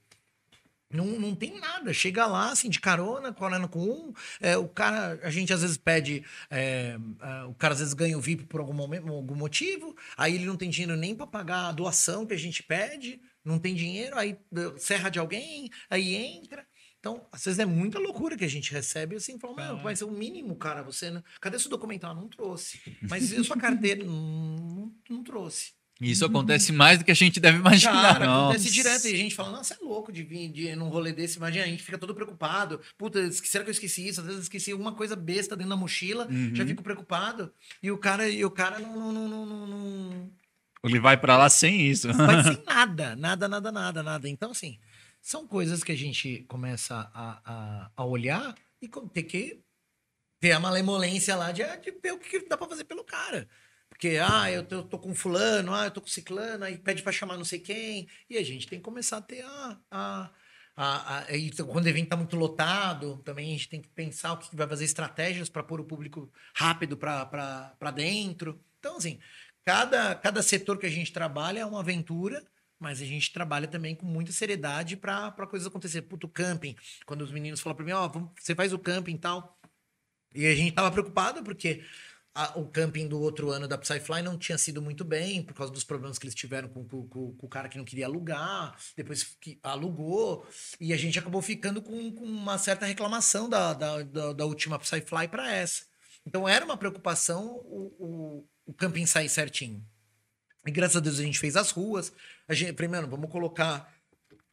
Não, 0.94 1.06
não 1.06 1.34
tem 1.34 1.58
nada. 1.60 1.94
Chega 1.94 2.26
lá, 2.28 2.52
assim, 2.52 2.70
de 2.70 2.80
carona, 2.80 3.32
corando 3.34 3.68
com 3.70 3.80
um. 3.80 4.14
é, 4.42 4.58
o 4.58 4.68
cara, 4.68 5.20
a 5.24 5.32
gente 5.32 5.54
às 5.54 5.62
vezes 5.62 5.78
pede. 5.78 6.24
é, 6.50 6.98
é, 7.22 7.44
o 7.46 7.54
cara 7.54 7.74
às 7.74 7.80
vezes 7.80 7.94
ganha 7.94 8.18
o 8.18 8.22
VIP 8.22 8.44
por 8.44 8.60
algum, 8.60 8.74
momento, 8.74 9.08
algum 9.08 9.36
motivo. 9.36 9.96
Aí 10.18 10.36
ele 10.36 10.46
não 10.46 10.58
tem 10.58 10.70
dinheiro 10.70 10.98
nem 10.98 11.16
para 11.16 11.26
pagar 11.26 11.70
a 11.70 11.72
doação 11.72 12.26
que 12.26 12.34
a 12.34 12.38
gente 12.38 12.62
pede. 12.62 13.22
Não 13.44 13.58
tem 13.60 13.74
dinheiro, 13.76 14.18
aí 14.18 14.38
serra 14.78 15.10
de 15.10 15.20
alguém, 15.20 15.70
aí 15.90 16.16
entra. 16.16 16.66
Então, 17.00 17.26
às 17.32 17.44
vezes 17.44 17.58
é 17.60 17.66
muita 17.66 17.98
loucura 17.98 18.38
que 18.38 18.46
a 18.46 18.48
gente 18.48 18.72
recebe, 18.72 19.16
assim, 19.16 19.40
fala, 19.40 19.56
mano, 19.56 19.82
vai 19.82 19.96
ser 19.96 20.04
o 20.06 20.12
mínimo, 20.12 20.56
cara, 20.56 20.84
você... 20.84 21.10
Não... 21.10 21.24
Cadê 21.42 21.58
seu 21.58 21.70
documental? 21.70 22.14
Não 22.14 22.28
trouxe. 22.28 22.80
Mas 23.10 23.32
e 23.32 23.44
sua 23.44 23.58
carteira? 23.58 24.04
não, 24.06 24.94
não, 25.10 25.24
trouxe. 25.24 25.74
Isso 26.00 26.24
acontece 26.26 26.72
mais 26.72 27.00
do 27.00 27.06
que 27.06 27.12
a 27.12 27.16
gente 27.16 27.40
deve 27.40 27.58
imaginar. 27.58 28.14
Cara, 28.14 28.26
acontece 28.26 28.66
Nossa. 28.66 28.74
direto. 28.74 29.08
E 29.08 29.14
a 29.14 29.18
gente 29.18 29.36
fala, 29.36 29.52
nossa, 29.52 29.76
é 29.76 29.78
louco 29.84 30.12
de 30.12 30.24
vir 30.24 30.50
de, 30.52 30.76
num 30.76 30.90
rolê 30.90 31.12
desse. 31.12 31.38
Imagina, 31.38 31.66
a 31.66 31.68
gente 31.68 31.84
fica 31.84 31.98
todo 31.98 32.14
preocupado. 32.14 32.82
Puta, 32.98 33.32
será 33.32 33.64
que 33.64 33.70
eu 33.70 33.74
esqueci 33.74 34.08
isso? 34.08 34.20
Às 34.20 34.26
vezes 34.26 34.40
eu 34.40 34.44
esqueci 34.44 34.72
alguma 34.72 34.94
coisa 34.94 35.16
besta 35.16 35.56
dentro 35.56 35.70
da 35.70 35.76
mochila, 35.76 36.28
já 36.54 36.66
fico 36.66 36.82
preocupado. 36.82 37.52
E 37.84 37.92
o 37.92 37.98
cara, 38.00 38.28
e 38.30 38.44
o 38.44 38.50
cara 38.52 38.80
não, 38.80 39.12
não, 39.12 39.28
não, 39.28 39.46
não- 39.46 39.68
não- 39.68 40.32
Ele 40.84 41.00
vai 41.00 41.16
pra 41.20 41.38
lá 41.38 41.50
sem 41.50 41.82
isso. 41.88 42.12
vai 42.14 42.44
sem 42.44 42.64
nada. 42.64 43.16
Nada, 43.16 43.48
nada, 43.48 43.72
nada, 43.72 44.04
nada. 44.04 44.30
Então, 44.30 44.52
assim, 44.52 44.80
são 45.22 45.48
coisas 45.48 45.84
que 45.84 45.92
a 45.92 45.98
gente 45.98 46.44
começa 46.48 47.10
a, 47.14 47.42
a, 47.46 47.92
a 47.96 48.06
olhar 48.06 48.56
e 48.82 48.90
ter 49.14 49.24
que 49.24 49.62
ter 50.40 50.52
a 50.54 50.60
malemolência 50.60 51.36
lá 51.36 51.52
de, 51.52 51.64
de 51.64 51.92
ver 52.02 52.14
o 52.14 52.20
que 52.20 52.48
dá 52.48 52.58
pra 52.58 52.68
fazer 52.68 52.84
pelo 52.86 53.04
cara. 53.04 53.48
Porque, 53.90 54.18
ah, 54.20 54.50
eu 54.52 54.64
tô, 54.66 54.76
eu 54.78 54.84
tô 54.84 54.98
com 54.98 55.14
fulano, 55.14 55.74
ah, 55.76 55.86
eu 55.86 55.92
tô 55.92 56.02
com 56.02 56.08
ciclano, 56.08 56.64
aí 56.66 56.78
pede 56.78 57.04
pra 57.04 57.12
chamar 57.12 57.38
não 57.38 57.46
sei 57.46 57.60
quem. 57.60 58.08
E 58.28 58.38
a 58.38 58.44
gente 58.44 58.68
tem 58.68 58.80
que 58.80 58.84
começar 58.84 59.18
a 59.18 59.22
ter 59.22 59.44
a... 59.44 59.78
a, 59.92 60.32
a, 60.76 61.18
a- 61.20 61.36
e 61.38 61.52
quando 61.52 61.86
o 61.86 61.90
evento 61.90 62.10
tá 62.10 62.18
muito 62.18 62.36
lotado, 62.36 63.18
também 63.24 63.50
a 63.50 63.52
gente 63.52 63.70
tem 63.70 63.82
que 63.82 63.90
pensar 63.90 64.34
o 64.34 64.38
que 64.38 64.56
vai 64.56 64.68
fazer 64.68 64.86
estratégias 64.86 65.50
para 65.50 65.62
pôr 65.62 65.80
o 65.80 65.86
público 65.86 66.32
rápido 66.56 66.98
para 66.98 67.92
dentro. 67.94 68.60
Então, 68.80 68.98
assim, 68.98 69.20
cada, 69.66 70.16
cada 70.16 70.42
setor 70.42 70.78
que 70.78 70.86
a 70.86 70.90
gente 70.90 71.12
trabalha 71.12 71.60
é 71.60 71.66
uma 71.66 71.80
aventura, 71.80 72.44
mas 72.80 73.02
a 73.02 73.06
gente 73.06 73.32
trabalha 73.32 73.68
também 73.68 73.96
com 73.96 74.06
muita 74.06 74.32
seriedade 74.32 74.98
para 74.98 75.32
coisas 75.48 75.68
acontecer. 75.68 76.02
Puto, 76.04 76.28
camping. 76.28 76.76
Quando 77.06 77.22
os 77.22 77.32
meninos 77.32 77.60
falam 77.62 77.76
para 77.76 77.86
mim, 77.86 77.92
ó, 77.92 78.08
vamos- 78.08 78.32
você 78.40 78.56
faz 78.56 78.74
o 78.74 78.80
camping 78.80 79.16
e 79.16 79.20
tal. 79.20 79.60
E 80.34 80.48
a 80.48 80.56
gente 80.56 80.74
tava 80.74 80.92
preocupado 80.92 81.44
porque 81.44 81.84
a- 82.34 82.58
o 82.58 82.66
camping 82.70 83.08
do 83.08 83.20
outro 83.20 83.50
ano 83.52 83.68
da 83.68 83.78
Psyfly 83.78 84.22
não 84.22 84.38
tinha 84.38 84.58
sido 84.58 84.82
muito 84.82 85.04
bem, 85.04 85.44
por 85.44 85.54
causa 85.54 85.72
dos 85.72 85.84
problemas 85.84 86.18
que 86.18 86.26
eles 86.26 86.34
tiveram 86.34 86.70
com, 86.70 86.84
com- 86.88 87.08
com- 87.08 87.34
com 87.36 87.46
o 87.46 87.50
cara 87.50 87.68
que 87.70 87.78
não 87.78 87.84
queria 87.86 88.06
alugar, 88.06 88.76
depois 88.96 89.24
que 89.24 89.60
alugou, 89.62 90.48
e 90.80 90.94
a 90.94 90.98
gente 90.98 91.20
acabou 91.20 91.42
ficando 91.42 91.82
com, 91.82 91.94
uma 91.94 92.58
certa 92.58 92.86
reclamação 92.86 93.50
da, 93.50 93.74
da, 93.74 94.02
da, 94.04 94.34
da 94.34 94.46
última 94.46 94.80
Psyfly 94.80 95.28
para 95.28 95.54
essa. 95.54 95.86
Então 96.26 96.48
era 96.48 96.64
uma 96.64 96.78
preocupação 96.78 97.46
o, 97.66 98.48
o 98.66 98.74
camping 98.74 99.06
sair 99.06 99.30
certinho. 99.30 99.86
E 100.66 100.72
graças 100.72 100.98
a 100.98 101.00
Deus 101.00 101.20
a 101.20 101.24
gente 101.24 101.40
fez 101.40 101.56
as 101.56 101.72
ruas. 101.72 102.14
A 102.48 102.54
gente, 102.54 102.74
primeiro, 102.74 103.08
vamos 103.08 103.32
colocar 103.32 103.92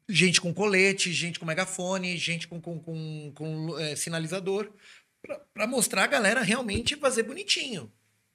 gente 0.08 0.40
com 0.40 0.54
colete, 0.54 1.12
gente 1.12 1.38
com 1.38 1.44
megafone, 1.44 2.16
gente 2.16 2.48
com, 2.48 2.60
com, 2.60 2.80
com, 2.80 3.32
com, 3.34 3.78
eh, 3.78 3.94
sinalizador, 3.94 4.72
para 5.52 5.66
mostrar 5.66 6.04
a 6.04 6.06
galera 6.06 6.40
realmente 6.40 6.96
fazer 6.96 7.24
bonitinho. 7.24 7.92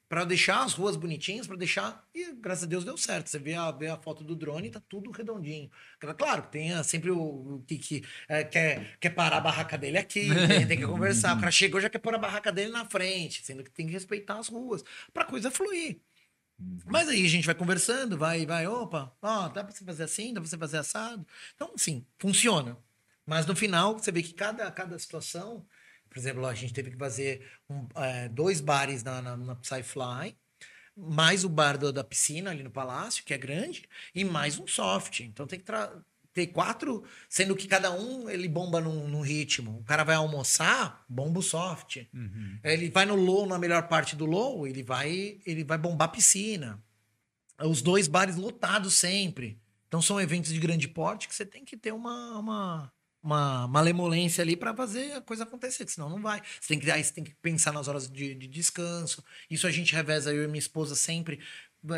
Para 0.08 0.24
deixar 0.24 0.62
as 0.62 0.74
ruas 0.74 0.96
bonitinhas, 0.96 1.46
para 1.46 1.56
deixar. 1.56 2.06
E 2.14 2.32
graças 2.34 2.64
a 2.64 2.66
Deus 2.66 2.84
deu 2.84 2.96
certo. 2.96 3.28
Você 3.28 3.38
vê 3.38 3.54
a, 3.54 3.70
vê 3.70 3.88
a 3.88 3.96
foto 3.96 4.22
do 4.22 4.36
drone, 4.36 4.70
tá 4.70 4.80
tudo 4.88 5.10
redondinho. 5.10 5.70
Claro, 6.16 6.42
tem 6.42 6.72
ah, 6.72 6.84
sempre 6.84 7.10
o, 7.10 7.18
o 7.18 7.64
que, 7.66 7.78
que 7.78 8.04
eh, 8.28 8.44
quer, 8.44 8.98
quer 8.98 9.10
parar 9.10 9.38
a 9.38 9.40
barraca 9.40 9.78
dele 9.78 9.98
aqui, 9.98 10.28
tem, 10.46 10.66
tem 10.66 10.78
que 10.78 10.86
conversar. 10.86 11.36
O 11.36 11.40
cara 11.40 11.50
chegou 11.50 11.80
já 11.80 11.88
quer 11.88 11.98
pôr 11.98 12.14
a 12.14 12.18
barraca 12.18 12.52
dele 12.52 12.70
na 12.70 12.84
frente, 12.84 13.44
sendo 13.44 13.64
que 13.64 13.70
tem 13.70 13.86
que 13.86 13.92
respeitar 13.92 14.38
as 14.38 14.48
ruas, 14.48 14.84
para 15.12 15.24
coisa 15.24 15.50
fluir. 15.50 16.00
Mas 16.86 17.08
aí 17.08 17.24
a 17.24 17.28
gente 17.28 17.46
vai 17.46 17.54
conversando, 17.54 18.16
vai, 18.16 18.46
vai, 18.46 18.66
opa, 18.66 19.12
ó, 19.20 19.48
dá 19.48 19.64
pra 19.64 19.74
você 19.74 19.84
fazer 19.84 20.04
assim, 20.04 20.32
dá 20.32 20.40
pra 20.40 20.48
você 20.48 20.56
fazer 20.56 20.78
assado. 20.78 21.26
Então, 21.54 21.72
sim, 21.76 22.06
funciona. 22.18 22.78
Mas 23.26 23.46
no 23.46 23.56
final, 23.56 23.98
você 23.98 24.12
vê 24.12 24.22
que 24.22 24.34
cada, 24.34 24.70
cada 24.70 24.98
situação, 24.98 25.66
por 26.14 26.20
exemplo, 26.20 26.46
a 26.46 26.54
gente 26.54 26.72
teve 26.72 26.92
que 26.92 26.96
fazer 26.96 27.44
um, 27.68 27.88
é, 27.96 28.28
dois 28.28 28.60
bares 28.60 29.02
na, 29.02 29.20
na, 29.20 29.36
na 29.36 29.56
Psyfly, 29.56 30.36
mais 30.96 31.42
o 31.44 31.48
bar 31.48 31.76
do- 31.76 31.92
da 31.92 32.04
piscina 32.04 32.52
ali 32.52 32.62
no 32.62 32.70
Palácio, 32.70 33.24
que 33.24 33.34
é 33.34 33.38
grande, 33.38 33.88
e 34.14 34.22
mais 34.24 34.56
um 34.56 34.64
soft. 34.68 35.18
Então 35.20 35.44
tem 35.44 35.58
que 35.58 35.66
ter 36.32 36.46
quatro, 36.48 37.02
sendo 37.28 37.56
que 37.56 37.66
cada 37.66 37.90
um 37.90 38.30
ele 38.30 38.46
bomba 38.48 38.80
num, 38.80 39.08
num 39.08 39.20
ritmo. 39.22 39.78
O 39.80 39.84
cara 39.84 40.04
vai 40.04 40.14
almoçar, 40.14 41.04
bomba 41.08 41.40
o 41.40 41.42
soft. 41.42 41.96
Ele 42.62 42.90
vai 42.90 43.04
no 43.06 43.16
low, 43.16 43.44
na 43.44 43.58
melhor 43.58 43.88
parte 43.88 44.14
do 44.14 44.24
low, 44.24 44.68
ele 44.68 44.84
vai, 44.84 45.40
ele 45.44 45.64
vai 45.64 45.78
bombar 45.78 46.06
a 46.08 46.12
piscina. 46.12 46.80
Os 47.60 47.82
dois 47.82 48.06
bares 48.06 48.36
lotados 48.36 48.94
sempre. 48.94 49.60
Então 49.88 50.00
são 50.00 50.20
eventos 50.20 50.52
de 50.52 50.60
grande 50.60 50.86
porte 50.86 51.26
que 51.26 51.34
você 51.34 51.44
tem 51.46 51.64
que 51.64 51.76
ter 51.76 51.92
uma, 51.92 52.38
uma, 52.38 52.92
uma 53.24 53.66
malemolência 53.66 54.42
ali 54.42 54.54
para 54.56 54.74
fazer 54.74 55.12
a 55.12 55.20
coisa 55.22 55.44
acontecer, 55.44 55.88
senão 55.88 56.08
não 56.10 56.20
vai. 56.20 56.42
Você 56.60 56.68
tem 56.68 56.78
que, 56.78 56.90
aí 56.90 57.02
você 57.02 57.12
tem 57.12 57.24
que 57.24 57.34
pensar 57.36 57.72
nas 57.72 57.88
horas 57.88 58.08
de, 58.08 58.34
de 58.34 58.46
descanso. 58.46 59.24
Isso 59.50 59.66
a 59.66 59.70
gente 59.70 59.94
reveza, 59.94 60.32
eu 60.32 60.44
e 60.44 60.46
minha 60.46 60.58
esposa 60.58 60.94
sempre. 60.94 61.40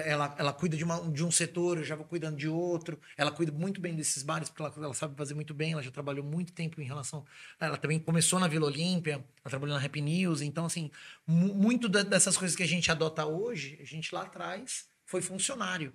Ela, 0.04 0.34
ela 0.36 0.52
cuida 0.52 0.76
de, 0.76 0.82
uma, 0.82 1.00
de 1.12 1.22
um 1.24 1.30
setor, 1.30 1.78
eu 1.78 1.84
já 1.84 1.94
vou 1.94 2.04
cuidando 2.04 2.36
de 2.36 2.48
outro. 2.48 2.98
Ela 3.16 3.30
cuida 3.30 3.52
muito 3.52 3.80
bem 3.80 3.94
desses 3.94 4.22
bares, 4.22 4.48
porque 4.48 4.62
ela, 4.62 4.74
ela 4.76 4.94
sabe 4.94 5.16
fazer 5.16 5.34
muito 5.34 5.54
bem. 5.54 5.72
Ela 5.72 5.82
já 5.82 5.90
trabalhou 5.92 6.24
muito 6.24 6.52
tempo 6.52 6.80
em 6.80 6.84
relação. 6.84 7.24
Ela 7.60 7.76
também 7.76 7.98
começou 8.00 8.40
na 8.40 8.48
Vila 8.48 8.66
Olímpia, 8.66 9.14
ela 9.14 9.50
trabalhou 9.50 9.78
na 9.78 9.84
Happy 9.84 10.00
News. 10.00 10.40
Então, 10.42 10.64
assim, 10.66 10.90
mu- 11.26 11.54
muito 11.54 11.88
dessas 11.88 12.36
coisas 12.36 12.56
que 12.56 12.62
a 12.64 12.66
gente 12.68 12.90
adota 12.90 13.24
hoje, 13.26 13.78
a 13.80 13.84
gente 13.84 14.14
lá 14.14 14.22
atrás 14.22 14.88
foi 15.04 15.22
funcionário. 15.22 15.92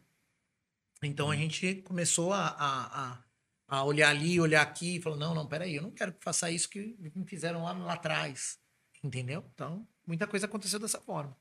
Então 1.04 1.32
a 1.32 1.36
gente 1.36 1.76
começou 1.84 2.32
a, 2.32 2.48
a, 2.48 3.02
a, 3.14 3.24
a 3.72 3.84
olhar 3.86 4.10
ali, 4.10 4.38
olhar 4.38 4.62
aqui, 4.62 4.98
e 4.98 5.02
falou: 5.02 5.18
não, 5.18 5.34
não, 5.34 5.48
peraí, 5.48 5.76
eu 5.78 5.82
não 5.82 5.92
quero 5.92 6.12
que 6.12 6.22
faça 6.24 6.52
isso 6.52 6.70
que 6.70 6.94
me 7.16 7.26
fizeram 7.26 7.64
lá, 7.64 7.72
lá 7.72 7.94
atrás. 7.94 8.60
Entendeu? 9.02 9.44
Então, 9.56 9.88
muita 10.06 10.28
coisa 10.28 10.46
aconteceu 10.46 10.78
dessa 10.78 11.00
forma. 11.00 11.36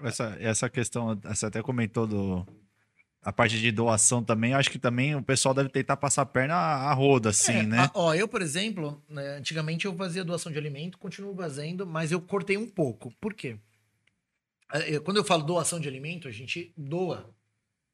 Essa, 0.00 0.36
essa 0.40 0.70
questão, 0.70 1.18
você 1.24 1.46
até 1.46 1.60
comentou 1.60 2.06
do. 2.06 2.46
A 3.24 3.32
parte 3.32 3.60
de 3.60 3.70
doação 3.70 4.22
também, 4.22 4.52
acho 4.54 4.68
que 4.70 4.78
também 4.80 5.14
o 5.14 5.22
pessoal 5.22 5.54
deve 5.54 5.68
tentar 5.68 5.96
passar 5.96 6.22
a 6.22 6.26
perna 6.26 6.54
a, 6.56 6.92
roda, 6.92 7.30
assim, 7.30 7.52
É, 7.52 7.62
né? 7.62 7.78
a- 7.80 7.90
ó, 7.94 8.12
eu, 8.14 8.26
por 8.26 8.42
exemplo, 8.42 9.00
né, 9.08 9.36
antigamente 9.36 9.84
eu 9.84 9.94
fazia 9.94 10.24
doação 10.24 10.50
de 10.50 10.58
alimento, 10.58 10.98
continuo 10.98 11.34
fazendo, 11.36 11.86
mas 11.86 12.10
eu 12.10 12.20
cortei 12.20 12.56
um 12.56 12.68
pouco. 12.68 13.12
Por 13.20 13.32
quê? 13.34 13.58
É, 14.72 14.96
eu- 14.96 15.02
Quando 15.02 15.18
eu 15.18 15.24
falo 15.24 15.44
doação 15.44 15.78
de 15.78 15.86
alimento, 15.88 16.26
a 16.26 16.32
gente 16.32 16.72
doa. 16.76 17.32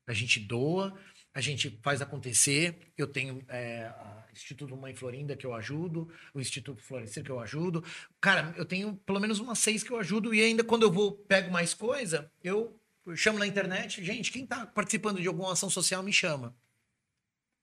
A 0.07 0.15
gente 0.15 0.41
doa, 0.41 0.95
a 1.35 1.41
gente 1.41 1.79
faz 1.83 2.01
acontecer. 2.01 2.93
Eu 2.97 3.07
tenho 3.07 3.45
é, 3.49 3.93
Instituto 4.33 4.77
Mãe 4.77 4.95
Florinda 4.95 5.37
que 5.37 5.47
eu 5.47 5.55
ajudo, 5.55 6.11
o 6.33 6.41
Instituto 6.41 6.83
Florescer 6.83 7.25
que 7.25 7.31
eu 7.31 7.41
ajudo. 7.41 7.85
Cara, 8.21 8.55
eu 8.57 8.65
tenho 8.65 8.97
pelo 9.05 9.21
menos 9.21 9.39
umas 9.39 9.59
seis 9.59 9.83
que 9.83 9.91
eu 9.91 9.99
ajudo, 9.99 10.35
e 10.35 10.43
ainda 10.43 10.65
quando 10.65 10.85
eu 10.85 10.93
vou, 10.93 11.13
pego 11.13 11.51
mais 11.51 11.75
coisa, 11.75 12.31
eu 12.43 12.81
chamo 13.17 13.39
na 13.39 13.47
internet, 13.47 14.05
gente, 14.05 14.31
quem 14.31 14.47
tá 14.47 14.67
participando 14.67 15.21
de 15.21 15.29
alguma 15.29 15.53
ação 15.53 15.71
social 15.71 16.03
me 16.03 16.13
chama. 16.13 16.57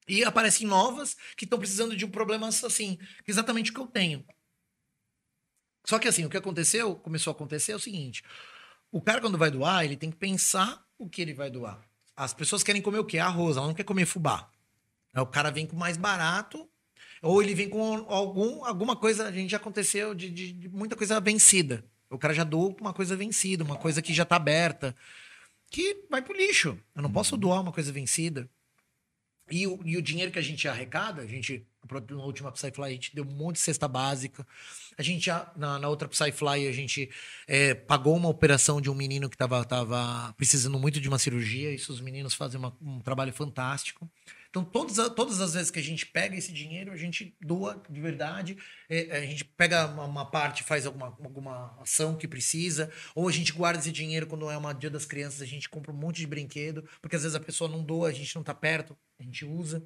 E 0.08 0.24
aparecem 0.24 0.68
novas 0.68 1.16
que 1.36 1.46
estão 1.46 1.58
precisando 1.58 1.96
de 1.96 2.06
um 2.06 2.12
problema 2.12 2.48
assim, 2.48 2.98
exatamente 3.28 3.72
o 3.72 3.74
que 3.74 3.80
eu 3.80 3.88
tenho. 3.88 4.26
Só 5.86 6.00
que 6.00 6.08
assim, 6.08 6.26
o 6.26 6.30
que 6.30 6.38
aconteceu, 6.38 6.96
começou 6.96 7.32
a 7.32 7.36
acontecer 7.36 7.72
é 7.72 7.76
o 7.76 7.80
seguinte: 7.80 8.24
o 8.92 9.02
cara, 9.02 9.22
quando 9.22 9.38
vai 9.38 9.50
doar, 9.50 9.86
ele 9.86 9.98
tem 9.98 10.12
que 10.12 10.18
pensar 10.18 10.86
o 10.98 11.10
que 11.10 11.22
ele 11.22 11.34
vai 11.34 11.50
doar. 11.50 11.84
As 12.16 12.34
pessoas 12.34 12.64
querem 12.64 12.82
comer 12.82 13.00
o 13.00 13.06
quê? 13.06 13.18
Arroz, 13.20 13.58
ela 13.58 13.68
não 13.68 13.74
quer 13.74 13.84
comer 13.84 14.06
fubá. 14.06 14.50
Aí 15.14 15.22
o 15.22 15.26
cara 15.28 15.50
vem 15.52 15.66
com 15.68 15.76
mais 15.76 15.98
barato, 15.98 16.70
ou 17.22 17.42
ele 17.42 17.54
vem 17.56 17.70
com 17.70 17.82
algum, 18.08 18.64
alguma 18.66 18.96
coisa, 18.96 19.28
a 19.28 19.32
gente 19.32 19.50
já 19.52 19.58
aconteceu 19.58 20.14
de, 20.14 20.30
de- 20.30 20.52
de 20.54 20.70
muita 20.70 20.96
coisa 20.96 21.20
vencida. 21.20 21.86
O 22.10 22.18
cara 22.18 22.34
já 22.34 22.44
doou 22.44 22.76
uma 22.80 22.94
coisa 22.94 23.16
vencida, 23.16 23.64
uma 23.64 23.76
coisa 23.78 24.02
que 24.02 24.14
já 24.14 24.24
tá 24.24 24.36
aberta, 24.36 24.96
que 25.70 26.06
vai 26.10 26.22
pro 26.22 26.36
lixo. 26.36 26.78
Eu 26.96 27.02
não 27.02 27.12
posso 27.12 27.36
doar 27.36 27.62
uma 27.62 27.72
coisa 27.72 27.92
vencida. 27.92 28.50
E 29.50 29.68
o, 29.68 29.80
e 29.86 29.98
o 29.98 30.02
dinheiro 30.02 30.32
que 30.32 30.40
a 30.40 30.42
gente 30.42 30.68
arrecada, 30.68 31.22
a 31.22 31.28
gente, 31.28 31.66
na 32.10 32.24
última 32.24 32.52
Psyfly, 32.52 32.86
a 32.86 32.90
gente 32.90 33.16
deu 33.16 33.24
um 33.24 33.32
monte 33.34 33.56
de 33.56 33.62
cesta 33.62 33.88
básica. 33.88 34.46
A 34.98 35.04
gente, 35.04 35.26
já- 35.26 35.52
na, 35.56 35.80
na 35.80 35.88
outra 35.90 36.08
Psyfly, 36.08 36.68
a 36.68 36.72
gente 36.72 37.10
é, 37.48 37.74
pagou 37.74 38.16
uma 38.16 38.30
operação 38.30 38.80
de 38.82 38.90
um 38.90 38.96
menino 38.96 39.30
que 39.30 39.36
estava 39.36 39.64
tava 39.64 40.34
precisando 40.38 40.80
muito 40.80 41.00
de 41.00 41.08
uma 41.08 41.20
cirurgia. 41.20 41.72
Isso 41.72 41.92
os 41.92 42.02
meninos 42.02 42.34
fazem 42.34 42.60
uma- 42.60 42.76
um 42.82 43.00
trabalho 43.00 43.34
fantástico. 43.34 44.10
Então, 44.50 44.64
todas, 44.64 44.96
todas 45.14 45.42
as 45.42 45.54
vezes 45.54 45.70
que 45.70 45.80
a 45.80 45.84
gente 45.84 46.06
pega 46.06 46.34
esse 46.38 46.54
dinheiro, 46.54 46.94
a 46.94 46.96
gente 46.96 47.36
doa 47.42 47.84
de 47.90 48.00
verdade. 48.00 48.58
é, 48.90 49.18
a 49.18 49.26
gente 49.26 49.44
pega 49.44 49.86
uma, 49.88 50.06
uma 50.06 50.26
parte, 50.32 50.64
faz 50.64 50.86
alguma, 50.86 51.08
alguma 51.08 51.78
ação 51.82 52.16
que 52.16 52.26
precisa, 52.28 52.90
ou 53.14 53.28
a 53.28 53.32
gente 53.34 53.52
guarda 53.52 53.80
esse 53.80 53.92
dinheiro 53.92 54.28
quando 54.28 54.50
é 54.50 54.56
uma 54.56 54.72
dia 54.74 54.90
das 54.90 55.04
crianças, 55.06 55.42
a 55.42 55.46
gente 55.46 55.68
compra 55.68 55.92
um 55.92 55.96
monte 55.96 56.18
de 56.18 56.28
brinquedo, 56.28 56.88
porque 57.02 57.16
às 57.18 57.24
vezes 57.24 57.36
a 57.36 57.40
pessoa 57.40 57.70
não 57.70 57.84
doa, 57.84 58.08
a 58.08 58.14
gente 58.14 58.34
não 58.36 58.44
tá 58.44 58.54
perto, 58.54 58.96
a 59.20 59.24
gente 59.24 59.44
usa. 59.44 59.84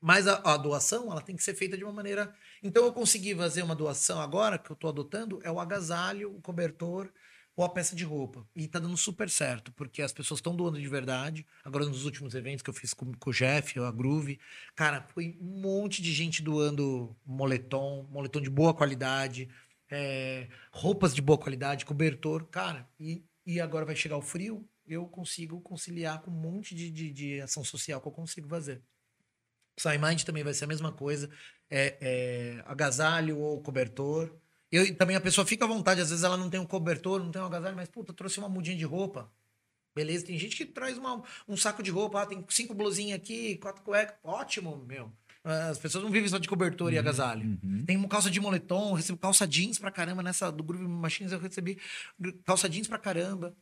Mas 0.00 0.26
a, 0.26 0.40
a 0.44 0.56
doação, 0.56 1.10
ela 1.10 1.20
tem 1.20 1.36
que 1.36 1.42
ser 1.42 1.54
feita 1.54 1.76
de 1.76 1.84
uma 1.84 1.92
maneira. 1.92 2.34
Então, 2.62 2.84
eu 2.84 2.92
consegui 2.92 3.34
fazer 3.34 3.62
uma 3.62 3.74
doação 3.74 4.20
agora, 4.20 4.58
que 4.58 4.70
eu 4.70 4.76
tô 4.76 4.88
adotando, 4.88 5.40
é 5.42 5.50
o 5.50 5.60
agasalho, 5.60 6.34
o 6.34 6.40
cobertor 6.40 7.10
ou 7.56 7.64
a 7.64 7.68
peça 7.68 7.94
de 7.94 8.04
roupa. 8.04 8.46
E 8.56 8.66
tá 8.66 8.78
dando 8.78 8.96
super 8.96 9.28
certo, 9.28 9.70
porque 9.72 10.00
as 10.00 10.12
pessoas 10.12 10.38
estão 10.38 10.56
doando 10.56 10.80
de 10.80 10.88
verdade. 10.88 11.46
Agora, 11.62 11.84
nos 11.84 12.06
últimos 12.06 12.34
eventos 12.34 12.62
que 12.62 12.70
eu 12.70 12.74
fiz 12.74 12.94
com, 12.94 13.12
com 13.12 13.30
o 13.30 13.32
Jeff, 13.32 13.78
a 13.78 13.90
Groove, 13.90 14.40
cara, 14.74 15.02
foi 15.12 15.36
um 15.40 15.60
monte 15.60 16.00
de 16.00 16.12
gente 16.12 16.42
doando 16.42 17.14
moletom, 17.26 18.06
moletom 18.10 18.40
de 18.40 18.48
boa 18.48 18.72
qualidade, 18.72 19.48
é, 19.90 20.48
roupas 20.72 21.14
de 21.14 21.20
boa 21.20 21.36
qualidade, 21.36 21.84
cobertor, 21.84 22.46
cara. 22.46 22.88
E, 22.98 23.22
e 23.44 23.60
agora 23.60 23.84
vai 23.84 23.96
chegar 23.96 24.16
o 24.16 24.22
frio, 24.22 24.66
eu 24.86 25.06
consigo 25.06 25.60
conciliar 25.60 26.22
com 26.22 26.30
um 26.30 26.34
monte 26.34 26.74
de, 26.74 26.90
de, 26.90 27.12
de 27.12 27.40
ação 27.40 27.62
social 27.62 28.00
que 28.00 28.08
eu 28.08 28.12
consigo 28.12 28.48
fazer. 28.48 28.82
Mind 29.98 30.22
também 30.22 30.42
vai 30.44 30.52
ser 30.54 30.64
a 30.64 30.68
mesma 30.68 30.92
coisa. 30.92 31.28
É, 31.70 31.96
é, 32.00 32.62
agasalho 32.66 33.38
ou 33.38 33.60
cobertor. 33.62 34.30
Eu, 34.72 34.84
e 34.84 34.92
também 34.92 35.16
a 35.16 35.20
pessoa 35.20 35.46
fica 35.46 35.64
à 35.64 35.68
vontade, 35.68 36.00
às 36.00 36.10
vezes 36.10 36.24
ela 36.24 36.36
não 36.36 36.48
tem 36.50 36.58
um 36.60 36.66
cobertor, 36.66 37.20
não 37.22 37.30
tem 37.30 37.40
um 37.42 37.46
agasalho, 37.46 37.74
mas 37.76 37.88
puta, 37.88 38.12
trouxe 38.12 38.38
uma 38.38 38.48
mudinha 38.48 38.76
de 38.76 38.84
roupa. 38.84 39.30
Beleza, 39.94 40.26
tem 40.26 40.38
gente 40.38 40.56
que 40.56 40.64
traz 40.64 40.96
uma- 40.96 41.22
um 41.48 41.56
saco 41.56 41.82
de 41.82 41.90
roupa, 41.90 42.22
ah, 42.22 42.26
tem 42.26 42.44
cinco 42.48 42.72
blusinhas 42.74 43.18
aqui, 43.18 43.56
quatro 43.56 43.82
cuecas. 43.82 44.16
Ótimo, 44.22 44.76
meu. 44.86 45.12
As 45.42 45.78
pessoas 45.78 46.04
não 46.04 46.10
vivem 46.10 46.28
só 46.28 46.38
de 46.38 46.46
cobertor 46.48 46.92
e 46.92 46.98
agasalho. 46.98 47.58
Tem 47.86 47.96
uma 47.96 48.06
calça 48.08 48.30
de 48.30 48.38
moletom, 48.38 48.90
eu 48.90 48.94
recebo 48.94 49.18
calça 49.18 49.46
jeans 49.48 49.78
pra 49.78 49.90
caramba. 49.90 50.22
Nessa 50.22 50.50
do 50.52 50.62
Groove 50.62 50.86
Machines 50.86 51.32
eu 51.32 51.38
recebi 51.40 51.78
calça 52.44 52.68
jeans 52.68 52.86
pra 52.86 52.98
caramba. 52.98 53.56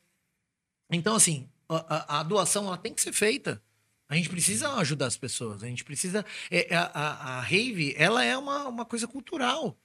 Então, 0.91 1.15
assim, 1.15 1.49
a, 1.69 2.17
a- 2.17 2.21
a 2.21 2.23
doação 2.23 2.67
ela 2.67 2.77
tem 2.79 2.93
que 2.93 3.01
ser 3.01 3.13
feita. 3.13 3.63
A 4.09 4.17
gente 4.17 4.29
precisa 4.29 4.73
ajudar 4.75 5.07
as 5.07 5.17
pessoas. 5.17 5.63
A 5.63 5.67
gente 5.67 5.85
precisa. 5.85 6.25
é, 6.51 6.75
a, 6.75 6.85
a, 6.85 7.39
a 7.39 7.41
rave, 7.41 7.95
ela 7.97 8.25
é 8.25 8.37
uma, 8.37 8.69
uma 8.69 8.85
coisa 8.85 9.07
cultural. 9.07 9.79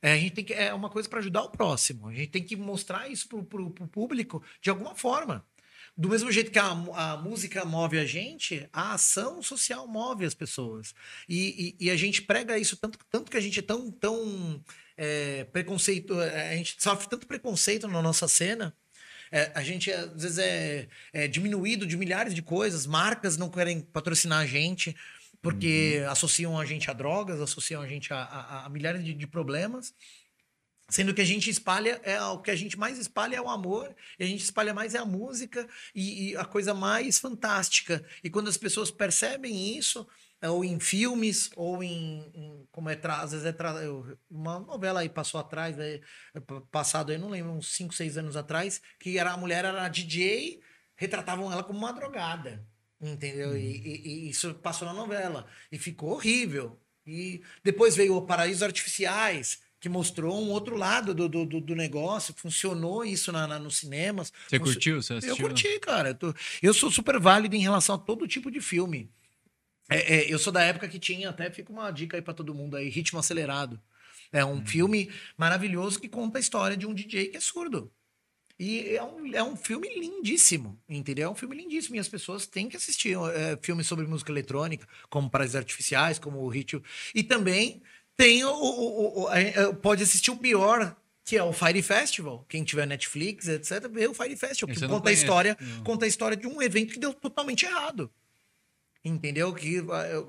É, 0.00 0.12
a 0.12 0.16
gente 0.16 0.34
tem 0.34 0.44
que, 0.44 0.54
é 0.54 0.72
uma 0.72 0.90
coisa 0.90 1.08
para 1.08 1.18
ajudar 1.18 1.42
o 1.42 1.50
próximo. 1.50 2.08
A 2.08 2.14
gente 2.14 2.28
tem 2.28 2.42
que 2.42 2.56
mostrar 2.56 3.08
isso 3.10 3.28
pro, 3.28 3.44
pro, 3.44 3.70
pro 3.70 3.88
público 3.88 4.42
de 4.60 4.70
alguma 4.70 4.94
forma. 4.94 5.44
Do 5.96 6.10
mesmo 6.10 6.30
jeito 6.30 6.50
que 6.50 6.58
a, 6.58 6.68
a 6.68 7.16
música 7.16 7.64
move 7.64 7.98
a 7.98 8.04
gente, 8.04 8.68
a 8.72 8.94
ação 8.94 9.42
social 9.42 9.88
move 9.88 10.24
as 10.24 10.34
pessoas. 10.34 10.94
E, 11.28 11.74
e, 11.80 11.86
e 11.86 11.90
a 11.90 11.96
gente 11.96 12.22
prega 12.22 12.58
isso 12.58 12.76
tanto, 12.76 12.98
tanto 13.10 13.30
que 13.30 13.36
a 13.36 13.40
gente 13.40 13.58
é 13.60 13.62
tão, 13.62 13.90
tão 13.90 14.62
é, 14.96 15.44
preconceito. 15.44 16.20
é, 16.20 16.50
A 16.52 16.56
gente 16.56 16.76
sofre 16.78 17.08
tanto 17.08 17.26
preconceito 17.26 17.88
na 17.88 18.02
nossa 18.02 18.28
cena. 18.28 18.76
É, 19.30 19.50
a 19.54 19.62
gente, 19.62 19.90
às 19.92 20.22
vezes, 20.22 20.38
é, 20.38 20.88
é 21.12 21.28
diminuído 21.28 21.86
de 21.86 21.96
milhares 21.96 22.34
de 22.34 22.42
coisas. 22.42 22.86
Marcas 22.86 23.36
não 23.36 23.48
querem 23.50 23.80
patrocinar 23.80 24.40
a 24.40 24.46
gente 24.46 24.96
porque 25.42 26.02
associam 26.08 26.58
a 26.58 26.64
gente 26.64 26.90
a 26.90 26.94
drogas, 26.94 27.40
associam 27.40 27.80
a 27.82 27.86
gente 27.86 28.12
a, 28.12 28.18
a- 28.22 28.66
a 28.66 28.68
milhares 28.68 29.04
de, 29.04 29.14
de 29.14 29.26
problemas. 29.26 29.94
Sendo 30.88 31.12
que 31.12 31.20
a 31.20 31.24
gente 31.24 31.50
espalha, 31.50 32.00
é 32.04 32.20
o 32.22 32.38
que 32.38 32.50
a 32.50 32.54
gente 32.56 32.78
mais 32.78 32.96
espalha 32.96 33.36
é 33.36 33.40
o 33.40 33.48
amor, 33.48 33.92
e 34.18 34.22
a 34.24 34.26
gente 34.26 34.44
espalha 34.44 34.72
mais 34.72 34.94
é 34.94 34.98
a 34.98 35.04
música 35.04 35.68
e, 35.92 36.30
e 36.30 36.36
a 36.36 36.44
coisa 36.44 36.72
mais 36.72 37.18
fantástica. 37.18 38.04
E 38.22 38.30
quando 38.30 38.48
as 38.48 38.56
pessoas 38.56 38.88
percebem 38.90 39.76
isso, 39.76 40.06
ou 40.42 40.64
em 40.64 40.78
filmes, 40.78 41.50
ou 41.56 41.82
em, 41.82 42.30
em- 42.34 42.66
como 42.70 42.90
é, 42.90 43.00
às 43.02 43.32
vezes 43.32 43.46
é 43.46 43.54
uma 44.30 44.58
novela 44.60 45.00
aí 45.00 45.08
passou 45.08 45.40
atrás, 45.40 45.78
é, 45.78 46.00
pa- 46.46 46.60
passado 46.70 47.10
aí, 47.10 47.18
não 47.18 47.28
lembro, 47.30 47.52
uns 47.52 47.74
5, 47.74 47.94
6 47.94 48.18
anos 48.18 48.36
atrás, 48.36 48.80
que 49.00 49.18
era 49.18 49.32
a 49.32 49.36
mulher 49.36 49.64
era 49.64 49.88
DJ, 49.88 50.60
retratavam 50.94 51.50
ela 51.52 51.64
como 51.64 51.78
uma 51.78 51.92
drogada. 51.92 52.66
Entendeu? 53.00 53.56
E, 53.56 53.60
e- 53.76 54.08
e 54.26 54.30
isso 54.30 54.54
passou 54.54 54.86
na 54.88 54.94
novela. 54.94 55.46
E 55.70 55.78
ficou 55.78 56.12
horrível. 56.12 56.80
E 57.06 57.42
depois 57.62 57.94
veio 57.94 58.16
o 58.16 58.22
Paraísos 58.26 58.62
Artificiais, 58.62 59.58
que 59.78 59.88
mostrou 59.88 60.42
um 60.42 60.48
outro 60.50 60.76
lado 60.76 61.14
do, 61.14 61.28
do, 61.28 61.44
do- 61.60 61.74
negócio. 61.74 62.34
Funcionou 62.34 63.04
isso 63.04 63.30
na, 63.30 63.46
na- 63.46 63.58
nos 63.58 63.76
cinemas. 63.76 64.32
Você 64.48 64.58
curtiu? 64.58 65.02
Você 65.02 65.12
assistiu? 65.14 65.36
Eu 65.44 65.48
curti, 65.50 65.78
cara. 65.80 66.08
Eu, 66.10 66.14
tô- 66.14 66.34
eu 66.62 66.72
sou 66.74 66.90
super 66.90 67.20
válido 67.20 67.54
em 67.54 67.60
relação 67.60 67.94
a 67.94 67.98
todo 67.98 68.26
tipo 68.26 68.50
de 68.50 68.60
filme. 68.62 69.10
É, 69.88 70.16
é, 70.16 70.32
eu 70.32 70.38
sou 70.38 70.52
da 70.52 70.62
época 70.62 70.88
que 70.88 70.98
tinha, 70.98 71.30
até 71.30 71.50
fica 71.50 71.72
uma 71.72 71.90
dica 71.90 72.16
aí 72.16 72.22
pra 72.22 72.34
todo 72.34 72.54
mundo 72.54 72.76
aí, 72.76 72.88
Ritmo 72.88 73.18
Acelerado. 73.18 73.80
É 74.32 74.44
um 74.44 74.64
filme 74.66 75.10
maravilhoso 75.36 76.00
que 76.00 76.08
conta 76.08 76.38
a 76.38 76.40
história 76.40 76.76
de 76.76 76.86
um 76.86 76.92
DJ 76.92 77.26
que 77.28 77.36
é 77.36 77.40
surdo. 77.40 77.92
E 78.58 78.96
é 78.96 79.02
um, 79.02 79.34
é 79.34 79.42
um 79.42 79.54
filme 79.54 79.86
lindíssimo, 79.98 80.80
entendeu? 80.88 81.28
É 81.28 81.30
um 81.30 81.34
filme 81.34 81.54
lindíssimo 81.54 81.94
e 81.96 81.98
as 81.98 82.08
pessoas 82.08 82.46
têm 82.46 82.68
que 82.68 82.76
assistir 82.76 83.16
é, 83.34 83.58
filmes 83.62 83.86
sobre 83.86 84.06
música 84.06 84.32
eletrônica, 84.32 84.88
como 85.10 85.28
Paraísos 85.30 85.56
Artificiais, 85.56 86.18
como 86.18 86.38
o 86.40 86.48
Ritmo. 86.48 86.82
E 87.14 87.22
também 87.22 87.82
tem 88.16 88.42
o, 88.44 88.50
o- 88.50 88.90
o- 88.90 89.22
o- 89.24 89.30
é, 89.32 89.72
pode 89.74 90.02
assistir 90.02 90.30
o 90.30 90.36
pior, 90.38 90.96
que 91.22 91.36
é 91.36 91.42
o 91.42 91.52
Fire 91.52 91.82
Festival. 91.82 92.46
Quem 92.48 92.64
tiver 92.64 92.86
Netflix, 92.86 93.46
etc., 93.46 93.88
vê 93.90 94.08
o 94.08 94.14
Fire 94.14 94.34
Festival, 94.36 94.74
que 94.74 94.80
conta 94.88 95.10
a 95.10 95.12
história, 95.12 95.56
Não. 95.60 95.84
conta 95.84 96.04
a 96.06 96.08
história 96.08 96.36
de 96.36 96.46
um 96.46 96.60
evento 96.62 96.94
que 96.94 96.98
deu 96.98 97.12
totalmente 97.12 97.66
errado. 97.66 98.10
Entendeu? 99.08 99.54
Que 99.54 99.76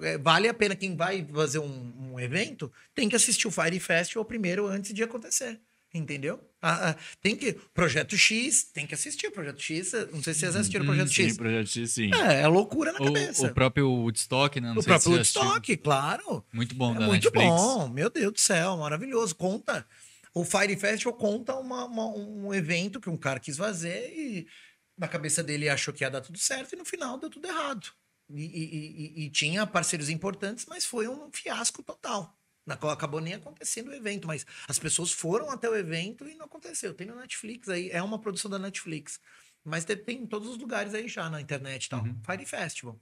é, 0.04 0.18
vale 0.20 0.48
a 0.48 0.54
pena 0.54 0.76
quem 0.76 0.96
vai 0.96 1.26
fazer 1.34 1.58
um, 1.60 2.12
um 2.14 2.20
evento 2.20 2.72
tem 2.94 3.10
que 3.10 3.16
assistir 3.16 3.48
o 3.48 3.52
Fire 3.52 3.80
Festival 3.80 4.24
primeiro 4.24 4.68
antes 4.68 4.94
de 4.94 5.02
acontecer. 5.02 5.60
Entendeu? 5.94 6.40
Ah, 6.62 6.90
ah, 6.92 6.96
tem 7.22 7.36
que. 7.36 7.54
Projeto 7.74 8.16
X, 8.16 8.66
tem 8.66 8.86
que 8.86 8.94
assistir 8.94 9.28
o 9.28 9.32
Projeto 9.32 9.60
X. 9.62 9.94
Não 10.12 10.22
sei 10.22 10.34
se 10.34 10.42
vocês 10.42 10.56
assistiram 10.56 10.84
o 10.84 10.88
Projeto 10.88 11.08
Sim, 11.10 11.24
X. 11.24 11.38
Projeto 11.38 11.68
X, 11.70 11.92
sim. 11.92 12.12
É, 12.14 12.42
é 12.42 12.48
loucura 12.48 12.92
na 12.92 13.00
cabeça. 13.00 13.44
O, 13.44 13.48
o 13.48 13.54
próprio 13.54 13.90
Woodstock, 13.90 14.60
né? 14.62 14.68
Não 14.74 14.78
O 14.82 14.84
próprio. 14.84 15.14
Woodstock, 15.14 15.78
claro. 15.78 16.46
Muito 16.54 16.76
bom, 16.76 16.94
É 16.94 17.00
da 17.00 17.06
muito 17.08 17.32
Netflix. 17.32 17.48
bom, 17.50 17.88
meu 17.90 18.10
Deus 18.12 18.34
do 18.34 18.40
céu, 18.40 18.78
maravilhoso. 18.78 19.34
Conta. 19.34 19.88
O 20.36 20.44
Fire 20.46 20.76
Festival 20.76 21.14
conta 21.18 21.56
uma- 21.56 21.86
uma- 21.86 22.14
um 22.16 22.54
evento 22.54 23.00
que 23.00 23.10
um 23.10 23.18
cara 23.18 23.40
quis 23.40 23.58
fazer 23.58 24.14
e 24.16 24.46
na 24.96 25.08
cabeça 25.08 25.42
dele 25.42 25.68
achou 25.68 25.92
que 25.94 26.04
ia 26.04 26.12
dar 26.12 26.22
tudo 26.22 26.38
certo 26.38 26.74
e 26.74 26.76
no 26.76 26.86
final 26.86 27.18
deu 27.18 27.30
tudo 27.30 27.48
errado. 27.48 27.88
E, 28.30 28.44
e- 28.44 29.22
e- 29.24 29.26
e 29.26 29.30
tinha 29.30 29.66
parceiros 29.66 30.10
importantes, 30.10 30.66
mas 30.66 30.86
foi 30.86 31.08
um 31.08 31.32
fiasco 31.32 31.82
total. 31.82 32.38
Na 32.66 32.76
qual 32.76 32.92
acabou 32.92 33.22
nem 33.22 33.34
acontecendo 33.34 33.88
o 33.90 33.94
evento, 33.94 34.28
mas 34.28 34.46
as 34.68 34.78
pessoas 34.78 35.12
foram 35.12 35.50
até 35.50 35.70
o 35.70 35.76
evento 35.76 36.28
e 36.28 36.36
não 36.36 36.46
aconteceu. 36.46 36.94
Tem 36.94 37.08
no 37.08 37.16
Netflix 37.16 37.70
aí, 37.70 37.90
é 37.90 38.04
uma 38.04 38.20
produção 38.20 38.52
da 38.52 38.60
Netflix. 38.60 39.20
Mas 39.64 39.86
tem, 39.86 40.02
em 40.10 40.28
todos 40.28 40.50
os 40.50 40.58
lugares 40.58 40.94
aí 40.94 41.08
já 41.08 41.30
na 41.30 41.40
internet 41.40 41.86
e 41.86 41.90
tal. 41.90 42.04
Fire 42.26 42.46
Festival. 42.46 43.00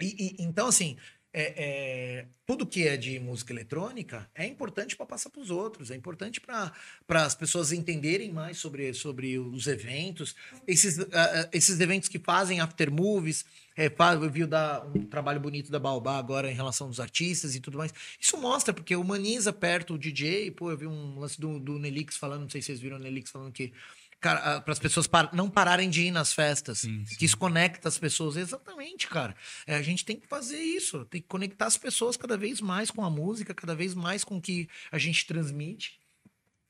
E, 0.00 0.36
e- 0.40 0.42
então, 0.42 0.66
assim, 0.68 0.98
é- 1.38 1.54
é, 1.58 2.26
tudo 2.46 2.64
que 2.64 2.88
é 2.88 2.96
de 2.96 3.20
música 3.20 3.52
eletrônica 3.52 4.26
é 4.34 4.46
importante 4.46 4.96
para 4.96 5.04
passar 5.04 5.28
para 5.28 5.42
os 5.42 5.50
outros, 5.50 5.90
é 5.90 5.94
importante 5.94 6.40
para 6.40 6.72
as 7.10 7.34
pessoas 7.34 7.72
entenderem 7.72 8.32
mais 8.32 8.56
sobre, 8.56 8.94
sobre 8.94 9.38
os 9.38 9.66
eventos. 9.66 10.34
Esses, 10.66 10.98
ah, 10.98 11.48
esses 11.52 11.78
eventos 11.78 12.08
que 12.08 12.18
fazem 12.18 12.60
after 12.60 12.90
movies, 12.90 13.44
é, 13.76 13.92
eu 14.14 14.30
vi 14.30 14.46
da, 14.46 14.82
um 14.94 15.04
trabalho 15.04 15.38
bonito 15.38 15.70
da 15.70 15.78
Baobá 15.78 16.16
agora 16.16 16.50
em 16.50 16.54
relação 16.54 16.86
aos 16.86 16.98
artistas 16.98 17.54
e 17.54 17.60
tudo 17.60 17.76
mais. 17.76 17.92
Isso 18.18 18.38
mostra, 18.38 18.72
porque 18.72 18.96
humaniza 18.96 19.52
perto 19.52 19.94
o 19.94 19.98
DJ. 19.98 20.50
Pô, 20.52 20.70
eu 20.70 20.78
vi 20.78 20.86
um 20.86 21.18
lance 21.18 21.38
do, 21.38 21.60
do 21.60 21.78
Nelix 21.78 22.16
falando, 22.16 22.42
não 22.42 22.48
sei 22.48 22.62
se 22.62 22.68
vocês 22.68 22.80
viram 22.80 22.96
o 22.96 23.00
Nelix 23.00 23.30
falando 23.30 23.52
que 23.52 23.74
para 24.20 24.62
as 24.66 24.78
pessoas 24.78 25.06
par- 25.06 25.32
não 25.32 25.48
pararem 25.48 25.88
de 25.90 26.02
ir 26.02 26.10
nas 26.10 26.32
festas. 26.32 26.80
Sim, 26.80 27.04
sim. 27.06 27.16
Que 27.16 27.24
isso 27.24 27.36
conecta 27.36 27.88
as 27.88 27.98
pessoas. 27.98 28.36
Exatamente, 28.36 29.06
cara. 29.08 29.34
É, 29.66 29.76
a 29.76 29.82
gente 29.82 30.04
tem 30.04 30.18
que 30.18 30.26
fazer 30.26 30.58
isso. 30.58 31.04
Tem 31.04 31.20
que 31.20 31.28
conectar 31.28 31.66
as 31.66 31.76
pessoas 31.76 32.16
cada 32.16 32.36
vez 32.36 32.60
mais 32.60 32.90
com 32.90 33.04
a 33.04 33.10
música, 33.10 33.54
cada 33.54 33.74
vez 33.74 33.94
mais 33.94 34.24
com 34.24 34.38
o 34.38 34.40
que 34.40 34.68
a 34.90 34.98
gente 34.98 35.26
transmite. 35.26 35.98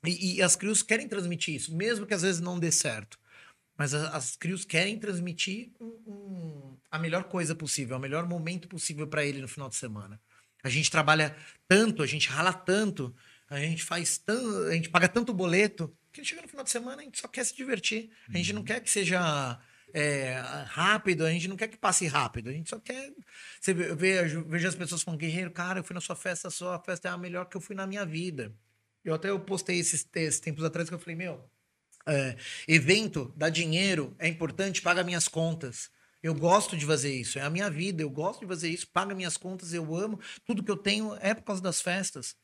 E, 0.05 0.37
e 0.37 0.43
as 0.43 0.55
crios 0.57 0.83
querem 0.83 1.09
transmitir 1.09 1.55
isso, 1.55 1.75
mesmo 1.75 2.07
que 2.07 2.15
às 2.15 2.23
vezes 2.23 2.41
não 2.41 2.59
dê 2.59 2.71
certo. 2.71 3.19
Mas 3.77 3.93
a- 3.95 4.11
as 4.17 4.37
crios 4.37 4.65
querem 4.65 4.99
transmitir 4.99 5.71
um- 5.81 5.87
um- 6.07 6.77
a 6.91 6.99
melhor 6.99 7.25
coisa 7.25 7.55
possível, 7.55 7.97
o 7.97 8.01
melhor 8.01 8.27
momento 8.29 8.69
possível 8.69 9.07
para 9.07 9.25
ele 9.25 9.41
no 9.41 9.49
final 9.49 9.69
de 9.69 9.77
semana. 9.77 10.21
A 10.63 10.69
gente 10.69 10.91
trabalha 10.91 11.37
tanto, 11.69 12.03
a 12.03 12.07
gente 12.07 12.29
rala 12.29 12.53
tanto, 12.53 13.15
a 13.49 13.59
gente 13.61 13.83
faz 13.85 14.19
tanto, 14.19 14.69
a 14.69 14.73
gente 14.75 14.89
paga 14.89 15.09
tanto 15.09 15.33
boleto, 15.35 15.93
que 16.21 16.29
chega 16.29 16.43
no 16.43 16.49
final 16.49 16.65
de 16.65 16.71
semana 16.71 17.03
a 17.03 17.05
gente 17.05 17.21
só 17.21 17.29
quer 17.29 17.45
se 17.45 17.55
divertir. 17.55 18.11
A 18.33 18.37
gente 18.37 18.53
não 18.53 18.63
quer 18.63 18.81
que 18.81 18.91
seja 18.91 19.61
é, 19.93 20.35
rápido, 20.67 21.25
a 21.25 21.31
gente 21.31 21.49
não 21.49 21.57
quer 21.57 21.69
que 21.69 21.77
passe 21.77 22.07
rápido, 22.07 22.51
a 22.51 22.53
gente 22.53 22.69
só 22.69 22.79
quer. 22.79 23.13
Você 23.61 23.73
vejo 23.73 24.69
as 24.69 24.75
pessoas 24.75 25.03
falando, 25.03 25.21
Guerreiro, 25.21 25.51
cara, 25.51 25.81
eu 25.81 25.85
fui 25.85 25.95
na 25.95 26.01
sua 26.01 26.17
festa, 26.17 26.49
a 26.49 26.51
sua 26.51 26.79
festa 26.81 27.09
é 27.09 27.11
a 27.11 27.19
melhor 27.19 27.47
que 27.47 27.57
eu 27.57 27.61
fui 27.61 27.75
na 27.75 27.87
minha 27.87 28.05
vida. 28.05 28.55
Eu 29.05 29.15
até 29.15 29.31
eu 29.31 29.39
postei 29.39 29.79
esses, 29.79 30.07
esses 30.15 30.41
tempos 30.41 30.65
atrás 30.65 30.89
que 30.89 30.95
eu 30.95 30.99
falei, 30.99 31.17
meu, 31.17 31.49
é, 32.07 32.37
evento 32.69 33.33
dá 33.37 33.49
dinheiro, 33.49 34.15
é 34.19 34.29
importante, 34.29 34.83
paga 34.83 35.05
minhas 35.05 35.29
contas. 35.29 35.91
Eu 36.23 36.35
gosto 36.35 36.77
de 36.77 36.85
fazer 36.85 37.15
isso, 37.15 37.39
é 37.39 37.43
a 37.43 37.51
minha 37.51 37.71
vida, 37.71 38.03
eu 38.03 38.11
gosto 38.11 38.41
de 38.41 38.47
fazer 38.47 38.69
isso, 38.69 38.89
paga 38.89 39.15
minhas 39.15 39.37
contas, 39.37 39.73
eu 39.73 39.95
amo. 39.95 40.19
Tudo 40.45 40.63
que 40.63 40.71
eu 40.71 40.77
tenho 40.77 41.17
é 41.21 41.35
por 41.35 41.45
causa 41.45 41.63
das 41.63 41.81
festas. 41.81 42.35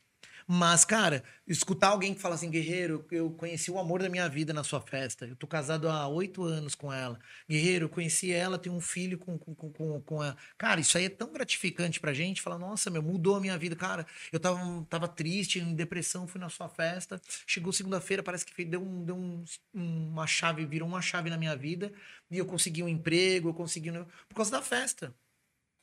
Mas, 0.46 0.84
cara, 0.84 1.22
escutar 1.46 1.88
alguém 1.88 2.14
que 2.14 2.20
fala 2.20 2.34
assim, 2.34 2.50
Guerreiro, 2.50 3.06
eu 3.10 3.30
conheci 3.30 3.70
o 3.70 3.78
amor 3.78 4.02
da 4.02 4.08
minha 4.08 4.28
vida 4.28 4.52
na 4.52 4.64
sua 4.64 4.80
festa. 4.80 5.26
Eu 5.26 5.36
tô 5.36 5.46
casado 5.46 5.88
há 5.88 6.06
oito 6.08 6.44
anos 6.44 6.74
com 6.74 6.92
ela. 6.92 7.18
Guerreiro, 7.48 7.86
eu 7.86 7.88
conheci 7.88 8.32
ela, 8.32 8.58
tenho 8.58 8.74
um 8.74 8.80
filho 8.80 9.18
com, 9.18 9.38
com, 9.38 9.54
com, 9.54 10.00
com 10.00 10.22
ela. 10.22 10.36
Cara, 10.58 10.80
isso 10.80 10.96
aí 10.98 11.04
é 11.06 11.08
tão 11.08 11.32
gratificante 11.32 12.00
pra 12.00 12.12
gente. 12.12 12.42
Falar, 12.42 12.58
nossa, 12.58 12.90
meu, 12.90 13.02
mudou 13.02 13.36
a 13.36 13.40
minha 13.40 13.56
vida. 13.58 13.76
Cara, 13.76 14.06
eu 14.32 14.40
tava, 14.40 14.86
tava 14.88 15.08
triste, 15.08 15.58
em 15.58 15.74
depressão, 15.74 16.26
fui 16.26 16.40
na 16.40 16.48
sua 16.48 16.68
festa. 16.68 17.20
Chegou 17.46 17.72
segunda-feira, 17.72 18.22
parece 18.22 18.44
que 18.44 18.64
deu, 18.64 18.82
um, 18.82 19.04
deu 19.04 19.16
um, 19.16 19.44
uma 19.74 20.26
chave, 20.26 20.64
virou 20.66 20.88
uma 20.88 21.02
chave 21.02 21.30
na 21.30 21.36
minha 21.36 21.56
vida. 21.56 21.92
E 22.30 22.38
eu 22.38 22.46
consegui 22.46 22.82
um 22.82 22.88
emprego, 22.88 23.48
eu 23.50 23.54
consegui. 23.54 23.90
Por 24.28 24.34
causa 24.34 24.50
da 24.50 24.62
festa. 24.62 25.14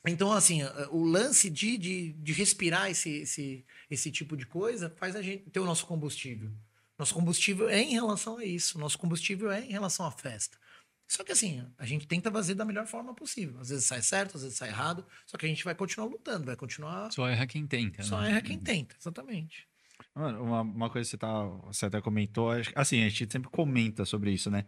Então, 0.06 0.32
assim, 0.32 0.62
o 0.90 1.04
lance 1.04 1.50
de, 1.50 1.76
de, 1.76 2.12
de 2.14 2.32
respirar 2.32 2.90
esse, 2.90 3.10
esse, 3.10 3.66
esse 3.90 4.10
tipo 4.10 4.36
de 4.36 4.46
coisa 4.46 4.94
faz 4.96 5.14
a 5.14 5.20
gente 5.20 5.50
ter 5.50 5.60
o 5.60 5.66
nosso 5.66 5.86
combustível. 5.86 6.50
Nosso 6.98 7.14
combustível 7.14 7.68
é 7.68 7.80
em 7.80 7.92
relação 7.92 8.38
a 8.38 8.44
isso. 8.44 8.78
Nosso 8.78 8.98
combustível 8.98 9.50
é 9.50 9.60
em 9.60 9.72
relação 9.72 10.06
à 10.06 10.10
festa. 10.10 10.58
Só 11.06 11.24
que 11.24 11.32
assim, 11.32 11.66
a 11.76 11.84
gente 11.84 12.06
tenta 12.06 12.30
fazer 12.30 12.54
da 12.54 12.64
melhor 12.64 12.86
forma 12.86 13.12
possível. 13.14 13.60
Às 13.60 13.68
vezes 13.68 13.84
sai 13.84 14.00
certo, 14.00 14.36
às 14.36 14.42
vezes 14.42 14.56
sai 14.56 14.68
errado. 14.68 15.04
Só 15.26 15.36
que 15.36 15.44
a 15.44 15.48
gente 15.48 15.64
vai 15.64 15.74
continuar 15.74 16.06
lutando, 16.06 16.46
vai 16.46 16.56
continuar. 16.56 17.10
Só 17.10 17.28
erra 17.28 17.46
quem 17.46 17.66
tenta. 17.66 18.02
Só 18.02 18.20
né? 18.20 18.30
erra 18.30 18.40
quem 18.40 18.58
tenta, 18.58 18.96
exatamente. 18.98 19.66
Mano, 20.14 20.42
uma, 20.42 20.60
uma 20.60 20.90
coisa 20.90 21.06
que 21.06 21.10
você, 21.10 21.18
tá, 21.18 21.44
você 21.64 21.86
até 21.86 22.00
comentou, 22.00 22.50
assim, 22.74 23.02
a 23.02 23.08
gente 23.08 23.30
sempre 23.30 23.50
comenta 23.50 24.04
sobre 24.04 24.30
isso, 24.30 24.50
né? 24.50 24.64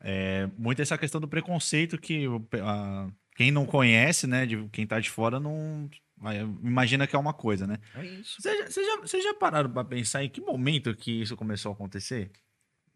É, 0.00 0.46
muito 0.56 0.82
essa 0.82 0.98
questão 0.98 1.20
do 1.20 1.26
preconceito 1.26 1.98
que 1.98 2.26
a, 2.62 3.10
quem 3.34 3.50
não 3.50 3.66
conhece, 3.66 4.26
né, 4.26 4.46
de 4.46 4.68
quem 4.68 4.86
tá 4.86 5.00
de 5.00 5.10
fora, 5.10 5.38
não 5.40 5.88
imagina 6.62 7.06
que 7.06 7.14
é 7.14 7.18
uma 7.18 7.32
coisa, 7.34 7.66
né? 7.66 7.78
É 7.94 8.04
isso. 8.04 8.40
Vocês 8.40 9.22
já, 9.24 9.34
pararam 9.34 9.70
pra 9.70 9.84
pensar 9.84 10.24
em 10.24 10.28
que 10.28 10.40
momento 10.40 10.94
que 10.94 11.22
isso 11.22 11.36
começou 11.36 11.70
a 11.70 11.74
acontecer? 11.74 12.30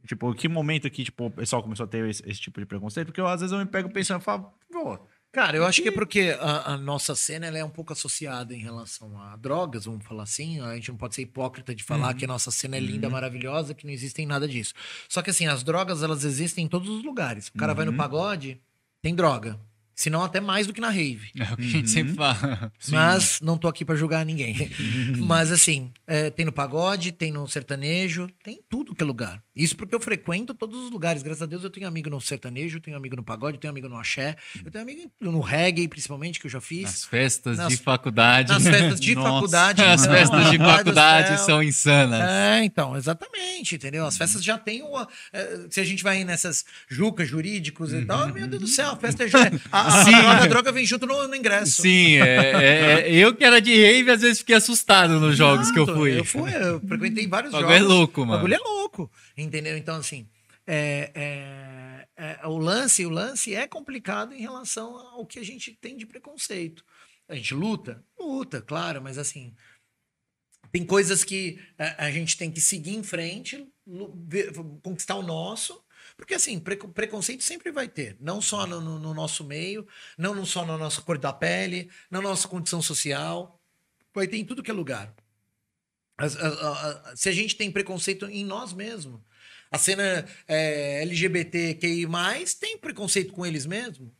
Tipo, 0.07 0.32
que 0.34 0.49
momento 0.49 0.89
que 0.89 1.05
tipo, 1.05 1.26
o 1.26 1.30
pessoal 1.30 1.62
começou 1.62 1.84
a 1.84 1.89
ter 1.89 2.09
esse, 2.09 2.22
esse 2.28 2.41
tipo 2.41 2.61
de 2.61 2.66
preconceito? 2.66 3.09
Porque 3.09 3.20
eu, 3.20 3.26
às 3.26 3.41
vezes 3.41 3.53
eu 3.53 3.59
me 3.59 3.66
pego 3.66 3.91
pensando 3.91 4.20
e 4.20 4.24
falo, 4.24 4.53
pô, 4.70 4.99
Cara, 5.30 5.59
eu 5.59 5.66
acho 5.66 5.82
que 5.82 5.89
é 5.89 5.93
porque 5.93 6.34
a, 6.41 6.72
a 6.72 6.76
nossa 6.78 7.14
cena 7.14 7.47
ela 7.47 7.59
é 7.59 7.64
um 7.64 7.68
pouco 7.68 7.93
associada 7.93 8.55
em 8.55 8.61
relação 8.61 9.20
a 9.20 9.36
drogas, 9.36 9.84
vamos 9.84 10.03
falar 10.07 10.22
assim. 10.22 10.59
A 10.61 10.74
gente 10.74 10.91
não 10.91 10.97
pode 10.97 11.14
ser 11.14 11.22
hipócrita 11.22 11.74
de 11.74 11.82
falar 11.84 12.09
Uhum. 12.09 12.14
que 12.14 12.24
a 12.24 12.28
nossa 12.28 12.51
cena 12.51 12.76
é 12.78 12.80
linda, 12.80 13.09
Uhum. 13.09 13.12
maravilhosa, 13.12 13.74
que 13.74 13.84
não 13.84 13.93
existem 13.93 14.24
nada 14.26 14.49
disso. 14.49 14.72
Só 15.07 15.20
que 15.20 15.28
assim, 15.28 15.47
as 15.47 15.62
drogas 15.62 16.03
elas 16.03 16.24
existem 16.24 16.64
em 16.64 16.68
todos 16.68 16.89
os 16.89 17.05
lugares. 17.05 17.49
O 17.49 17.53
cara 17.59 17.74
vai 17.74 17.84
no 17.84 17.91
Uhum. 17.91 17.99
pagode, 17.99 18.59
tem 19.03 19.14
droga. 19.14 19.61
Se 19.99 20.09
não, 20.09 20.22
até 20.22 20.38
mais 20.40 20.64
do 20.64 20.72
que 20.72 20.80
na 20.80 20.90
rave. 20.90 21.28
É 21.36 21.42
o 21.53 21.57
que 21.57 21.62
a 21.62 21.64
gente 21.64 21.76
Uhum. 21.80 21.86
sempre 21.88 22.14
fala. 22.14 22.72
Mas 22.88 23.40
não 23.42 23.59
tô 23.59 23.66
aqui 23.66 23.84
pra 23.84 23.96
julgar 23.96 24.24
ninguém. 24.24 24.70
Mas 25.18 25.51
assim, 25.51 25.90
é, 26.07 26.30
tem 26.30 26.46
no 26.46 26.53
pagode, 26.53 27.11
tem 27.11 27.32
no 27.32 27.49
sertanejo, 27.49 28.28
tem 28.44 28.61
tudo 28.70 28.94
que 28.94 29.03
é 29.03 29.07
lugar. 29.07 29.42
Isso 29.57 29.74
porque 29.76 29.92
eu 29.92 29.99
frequento 29.99 30.55
todos 30.55 30.84
os 30.84 30.90
lugares. 30.92 31.20
Graças 31.20 31.42
a 31.42 31.46
Deus 31.46 31.64
eu 31.64 31.70
tenho 31.70 31.88
amigo 31.88 32.09
no 32.09 32.20
sertanejo, 32.20 32.78
tenho 32.78 32.96
amigo 32.96 33.16
no 33.16 33.24
pagode, 33.24 33.59
tenho 33.59 33.72
amigo 33.72 33.88
no 33.88 33.96
axé, 33.99 34.36
eu 34.64 34.70
tenho 34.70 34.82
amigo 34.84 35.11
no 35.20 35.40
reggae, 35.40 35.88
principalmente, 35.88 36.38
que 36.38 36.46
eu 36.46 36.51
já 36.51 36.61
fiz. 36.61 36.82
Nas 36.84 37.05
festas 37.05 37.57
Nas- 37.59 37.68
de 37.68 37.76
faculdade. 37.78 38.53
Nas 38.53 38.62
festas 38.62 39.01
de 39.01 39.14
Nossa. 39.16 39.28
faculdade. 39.32 39.82
As 39.82 40.07
não, 40.07 40.12
festas 40.14 40.51
de 40.53 40.59
faculdade 40.59 41.28
céu. 41.30 41.38
são 41.38 41.61
insanas. 41.61 42.20
É, 42.20 42.62
então, 42.62 42.96
exatamente, 42.96 43.74
entendeu? 43.74 44.07
As 44.07 44.16
festas 44.16 44.44
já 44.44 44.57
têm 44.57 44.80
uma. 44.82 45.09
é, 45.32 45.66
se 45.68 45.80
a 45.80 45.84
gente 45.84 46.05
vai 46.05 46.22
nessas 46.22 46.64
jucas 46.88 47.28
jurídicos 47.28 47.92
e 47.92 48.05
tal, 48.05 48.28
meu 48.32 48.46
Deus 48.46 48.62
do 48.62 48.68
céu, 48.68 48.92
a 48.92 48.96
festa 48.96 49.26
já. 49.26 49.40
A, 49.72 49.88
a, 49.89 50.05
Sim. 50.05 50.11
droga, 50.12 50.43
a 50.43 50.47
droga 50.47 50.72
vem 50.72 50.86
junto 50.86 51.07
no, 51.07 51.26
no 51.28 51.34
ingresso. 51.34 51.82
Sim, 51.82 52.16
é, 52.16 52.20
é- 52.20 53.01
é- 53.09 53.14
eu 53.14 53.34
que 53.34 53.45
era 53.45 53.61
de 53.61 53.74
rave, 53.74 54.11
às 54.11 54.20
vezes 54.22 54.39
fiquei 54.39 54.55
assustado 54.57 55.18
nos 55.20 55.36
jogos 55.36 55.70
que 55.70 55.78
eu 55.78 55.86
fui. 55.86 56.18
Eu 56.18 56.24
fui, 56.24 56.51
eu 56.55 56.80
frequentei 56.80 57.26
vários 57.26 57.53
O 57.53 57.57
jogos. 57.59 57.72
bagulho 57.74 57.84
é 57.84 57.89
louco, 57.95 58.22
O 58.22 58.26
mano. 58.26 58.39
bagulho 58.39 58.55
é 58.55 58.59
louco, 58.59 59.11
entendeu? 59.36 59.76
Então, 59.76 59.97
assim, 59.97 60.28
é, 60.66 61.11
é- 61.14 62.09
é, 62.43 62.47
o 62.47 62.59
lance, 62.59 63.07
o 63.07 63.11
lance 63.11 63.55
é 63.55 63.66
complicado 63.66 64.34
em 64.34 64.41
relação 64.41 64.97
ao 64.97 65.24
que 65.26 65.39
a 65.39 65.45
gente 65.45 65.76
tem 65.80 65.97
de 65.97 66.05
preconceito. 66.07 66.84
A 67.28 67.34
gente 67.34 67.55
luta? 67.55 68.03
Luta, 68.18 68.61
claro, 68.61 69.01
mas 69.03 69.18
assim, 69.18 69.55
tem 70.72 70.84
coisas 70.84 71.22
que 71.24 71.59
a, 71.78 72.07
a 72.07 72.11
gente 72.11 72.36
tem 72.36 72.51
que 72.51 72.61
seguir 72.61 72.97
em 72.97 73.03
frente, 73.03 73.64
conquistar 74.82 75.14
o 75.14 75.22
nosso, 75.22 75.80
porque 76.18 76.34
assim, 76.34 76.58
preco- 76.58 76.88
preconceito 76.88 77.44
sempre 77.44 77.70
vai 77.70 77.88
ter, 77.88 78.16
não 78.20 78.42
só 78.42 78.66
no, 78.66 78.80
no- 78.80 78.98
no 78.98 79.14
nosso 79.14 79.44
meio, 79.44 79.86
não, 80.18 80.44
só 80.44 80.66
na 80.66 80.76
nossa 80.76 81.00
cor 81.00 81.16
da 81.16 81.32
pele, 81.32 81.88
na 82.10 82.20
nossa 82.20 82.48
condição 82.48 82.82
social, 82.82 83.62
vai 84.12 84.26
ter 84.26 84.36
em 84.36 84.44
tudo 84.44 84.62
que 84.62 84.70
é 84.70 84.74
lugar. 84.74 85.14
Se 87.14 87.28
a 87.28 87.32
gente 87.32 87.54
tem 87.54 87.70
preconceito 87.70 88.26
em 88.26 88.44
nós 88.44 88.72
mesmos, 88.72 89.20
a 89.70 89.78
cena 89.78 90.26
é, 90.48 91.02
LGBTQI+, 91.02 92.06
tem 92.58 92.76
preconceito 92.76 93.32
com 93.32 93.46
eles 93.46 93.64
mesmos. 93.64 94.10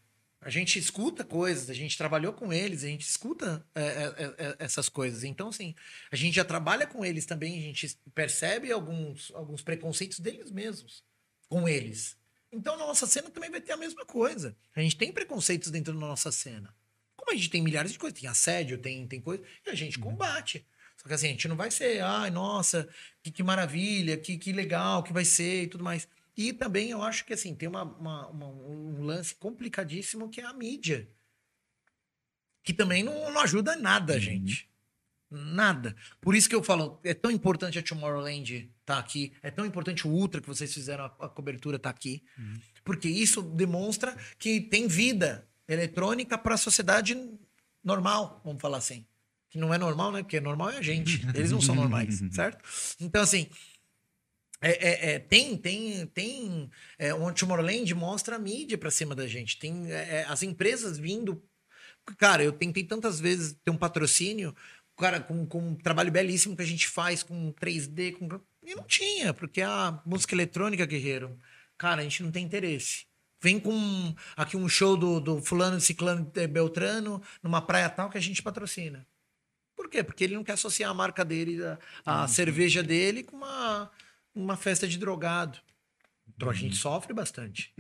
A 0.41 0.51
gente 0.51 0.79
escuta 0.79 1.25
coisas, 1.25 1.69
a 1.69 1.75
gente 1.75 1.99
trabalhou 1.99 2.33
com 2.33 2.53
eles, 2.53 2.85
a 2.85 2.87
gente 2.87 3.05
escuta 3.05 3.67
é, 3.75 3.83
é, 3.83 4.35
é, 4.39 4.57
essas 4.61 4.89
coisas. 4.89 5.25
Então, 5.25 5.49
assim, 5.49 5.75
a 6.13 6.17
gente 6.17 6.37
já 6.37 6.45
trabalha 6.45 6.87
com 6.87 7.05
eles 7.05 7.27
também, 7.27 7.59
a 7.59 7.63
gente 7.63 7.99
percebe 8.15 8.71
alguns, 8.71 9.33
alguns 9.35 9.63
preconceitos 9.63 10.21
deles 10.21 10.53
mesmos 10.53 11.03
com 11.49 11.69
eles. 11.69 12.17
Então, 12.51 12.77
na 12.77 12.87
nossa 12.87 13.07
cena 13.07 13.31
também 13.31 13.51
vai 13.51 13.61
ter 13.61 13.73
a 13.73 13.77
mesma 13.77 14.05
coisa. 14.05 14.57
A 14.75 14.81
gente 14.81 14.97
tem 14.97 15.13
preconceitos 15.13 15.71
dentro 15.71 15.93
da 15.93 15.99
nossa 16.01 16.33
cena. 16.33 16.75
Como 17.17 17.31
a 17.31 17.35
gente 17.35 17.51
tem 17.51 17.63
milhares 17.63 17.93
de 17.93 17.99
coisas, 17.99 18.19
tem 18.19 18.29
assédio, 18.29 18.79
tem, 18.79 19.07
tem 19.07 19.21
coisa, 19.21 19.43
e 19.67 19.71
a 19.71 19.75
gente 19.75 19.99
combate. 19.99 20.67
Só 20.97 21.07
que 21.07 21.15
assim, 21.15 21.27
a 21.29 21.31
gente 21.31 21.47
não 21.49 21.57
vai 21.57 21.71
ser, 21.71 22.01
ai, 22.03 22.31
nossa, 22.31 22.89
que, 23.23 23.31
que 23.31 23.43
maravilha, 23.43 24.17
que, 24.17 24.37
que 24.39 24.53
legal 24.53 25.03
que 25.03 25.13
vai 25.13 25.25
ser 25.25 25.65
e 25.65 25.67
tudo 25.67 25.85
mais. 25.85 26.09
E 26.37 26.53
também 26.53 26.91
eu 26.91 27.03
acho 27.03 27.25
que 27.25 27.35
assim, 27.35 27.55
tem 27.55 27.69
uma, 27.69 27.83
uma- 27.83 28.27
uma- 28.29 28.49
um 28.49 29.03
lance 29.03 29.35
complicadíssimo 29.35 30.29
que 30.31 30.41
é 30.41 30.45
a 30.45 30.53
mídia. 30.53 31.09
Que 32.63 32.73
também 32.73 33.03
não, 33.03 33.31
não 33.33 33.41
ajuda 33.41 33.77
nada, 33.77 34.19
gente. 34.21 34.68
Nada. 35.31 35.95
Por 36.21 36.35
isso 36.35 36.49
que 36.49 36.55
eu 36.55 36.63
falo, 36.63 36.99
é 37.05 37.13
tão 37.13 37.31
importante 37.31 37.79
a 37.79 37.83
Tomorrowland 37.83 38.71
estar 38.81 38.99
aqui, 38.99 39.33
é 39.43 39.51
tão 39.51 39.67
importante 39.67 40.07
o 40.07 40.11
Ultra 40.11 40.41
que 40.41 40.47
vocês 40.49 40.73
fizeram 40.73 41.05
a, 41.05 41.27
a 41.27 41.29
cobertura 41.29 41.77
estar 41.77 41.91
aqui, 41.91 42.23
porque 42.83 43.09
isso 43.09 43.43
demonstra 43.43 44.17
que 44.39 44.61
tem 44.61 44.89
vida 44.89 45.47
eletrônica 45.69 46.39
para 46.39 46.55
a 46.55 46.59
sociedade 46.59 47.15
normal, 47.85 48.41
vamos 48.45 48.61
falar 48.63 48.79
assim. 48.79 49.05
Que 49.51 49.59
não 49.59 49.73
é 49.73 49.79
normal, 49.79 50.13
né? 50.13 50.23
Porque 50.23 50.41
normal 50.41 50.71
é 50.71 50.79
a 50.79 50.83
gente. 50.83 51.27
Eles 51.35 51.51
não 51.51 51.61
são 51.61 51.75
normais, 51.75 52.21
certo? 52.33 52.63
Então, 53.01 53.23
assim, 53.23 53.49
é, 54.61 54.71
é- 54.71 55.11
é, 55.15 55.19
tem, 55.19 55.57
tem, 55.57 56.07
tem. 56.07 56.71
É, 56.99 57.15
o 57.15 57.33
Tomorrowland 57.33 57.95
mostra 57.95 58.37
a 58.37 58.39
mídia 58.39 58.77
pra 58.77 58.91
cima 58.91 59.15
da 59.15 59.27
gente. 59.27 59.59
Tem 59.59 59.91
é, 59.93 60.17
é, 60.21 60.25
as 60.29 60.43
empresas 60.43 60.99
vindo. 60.99 61.43
Cara, 62.17 62.43
eu 62.43 62.53
tentei 62.53 62.85
tantas 62.85 63.21
vezes 63.21 63.55
ter 63.65 63.71
um 63.71 63.77
patrocínio, 63.77 64.55
cara, 64.99 65.21
com, 65.21 65.47
com 65.47 65.71
um 65.71 65.75
trabalho 65.75 66.11
belíssimo 66.11 66.57
que 66.57 66.63
a 66.63 66.67
gente 66.67 66.89
faz 66.89 67.23
com 67.23 67.53
3D, 67.53 68.17
com. 68.19 68.41
E 68.63 68.75
não 68.75 68.85
tinha, 68.85 69.33
porque 69.33 69.63
a 69.63 70.03
música 70.05 70.35
eletrônica, 70.35 70.85
guerreiro, 70.85 71.39
cara, 71.79 72.01
a 72.01 72.05
gente 72.05 72.23
não 72.23 72.31
tem 72.31 72.45
interesse. 72.45 73.07
Vem 73.41 73.61
com 73.61 74.15
aqui 74.37 74.57
um 74.57 74.69
show 74.69 74.97
do, 74.97 75.21
do 75.21 75.41
fulano, 75.41 75.81
ciclano, 75.81 76.31
eh, 76.35 76.47
beltrano, 76.47 77.23
numa 77.41 77.63
praia 77.63 77.89
tal 77.89 78.11
que 78.11 78.19
a 78.19 78.21
gente 78.21 78.43
patrocina. 78.43 79.07
Por 79.77 79.89
quê? 79.89 80.03
Porque 80.03 80.25
ele 80.25 80.35
não 80.35 80.43
quer 80.43 80.55
associar 80.55 80.91
a 80.91 80.95
marca 80.95 81.25
dele, 81.25 81.59
a, 82.05 82.25
a 82.25 82.29
cerveja 82.29 82.83
dele, 82.83 83.23
com 83.23 83.37
uma, 83.37 83.91
uma 84.35 84.57
festa 84.57 84.89
de 84.89 84.99
drogado. 84.99 85.59
Então 86.35 86.51
a 86.51 86.53
gente 86.53 86.77
sofre 86.77 87.15
bastante. 87.15 87.73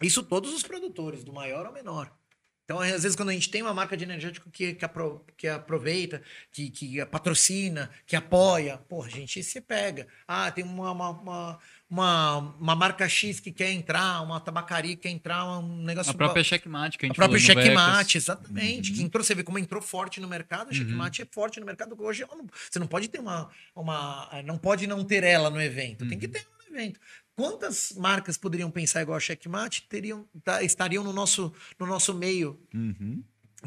Isso 0.00 0.22
todos 0.22 0.54
os 0.54 0.62
produtores, 0.62 1.24
do 1.24 1.32
maior 1.32 1.66
ao 1.66 1.72
menor. 1.72 2.16
Então, 2.64 2.78
às 2.80 3.02
vezes, 3.02 3.16
quando 3.16 3.30
a 3.30 3.32
gente 3.32 3.50
tem 3.50 3.60
uma 3.60 3.74
marca 3.74 3.96
de 3.96 4.04
energético 4.04 4.48
que, 4.50 4.74
que, 4.74 4.84
apro- 4.84 5.24
que 5.36 5.48
aproveita, 5.48 6.22
que, 6.52 6.70
que 6.70 7.04
patrocina, 7.06 7.90
que 8.06 8.14
apoia, 8.16 8.78
pô, 8.88 9.02
a 9.02 9.08
gente 9.08 9.42
se 9.42 9.60
pega. 9.60 10.06
Ah, 10.28 10.50
tem 10.50 10.64
uma, 10.64 10.92
uma, 10.92 11.58
uma, 11.90 12.38
uma, 12.58 12.74
marca 12.76 13.08
X 13.08 13.40
que 13.40 13.50
quer 13.52 13.70
entrar, 13.72 14.22
uma 14.22 14.40
tabacaria 14.40 14.94
que 14.96 15.02
quer 15.02 15.10
entrar, 15.10 15.44
um 15.58 15.82
negócio. 15.82 16.12
A 16.12 16.14
própria 16.14 16.42
checkmate 16.44 16.96
que 16.96 17.04
a 17.04 17.06
A 17.06 17.08
gente 17.08 17.16
própria 17.16 17.38
falou 17.40 17.56
no 17.56 17.62
checkmate, 17.62 18.16
exatamente. 18.16 18.92
Que 18.92 19.02
entrou, 19.02 19.22
você 19.24 19.34
vê 19.34 19.42
como 19.42 19.58
entrou 19.58 19.82
forte 19.82 20.20
no 20.20 20.28
mercado, 20.28 20.68
a 20.68 20.70
Uhum. 20.70 20.74
checkmate 20.74 21.22
é 21.22 21.26
forte 21.30 21.60
no 21.60 21.66
mercado. 21.66 21.94
Hoje 22.00 22.24
você 22.70 22.78
não 22.78 22.86
pode 22.86 23.08
ter 23.08 23.18
uma, 23.18 23.50
uma. 23.74 24.42
Não 24.44 24.56
pode 24.56 24.86
não 24.86 25.04
ter 25.04 25.24
ela 25.24 25.50
no 25.50 25.60
evento. 25.60 26.08
Tem 26.08 26.18
que 26.18 26.26
Uhum. 26.26 26.32
ter 26.32 26.46
evento. 26.70 26.98
Quantas 27.34 27.92
marcas 27.96 28.36
poderiam 28.36 28.70
pensar 28.70 29.02
igual 29.02 29.16
a 29.16 29.20
checkmate 29.20 29.86
teriam, 29.88 30.28
tá- 30.44 30.62
estariam 30.62 31.02
no 31.02 31.12
nosso, 31.12 31.52
no 31.78 31.86
nosso 31.86 32.14
meio 32.14 32.60
Uhum. 32.74 33.22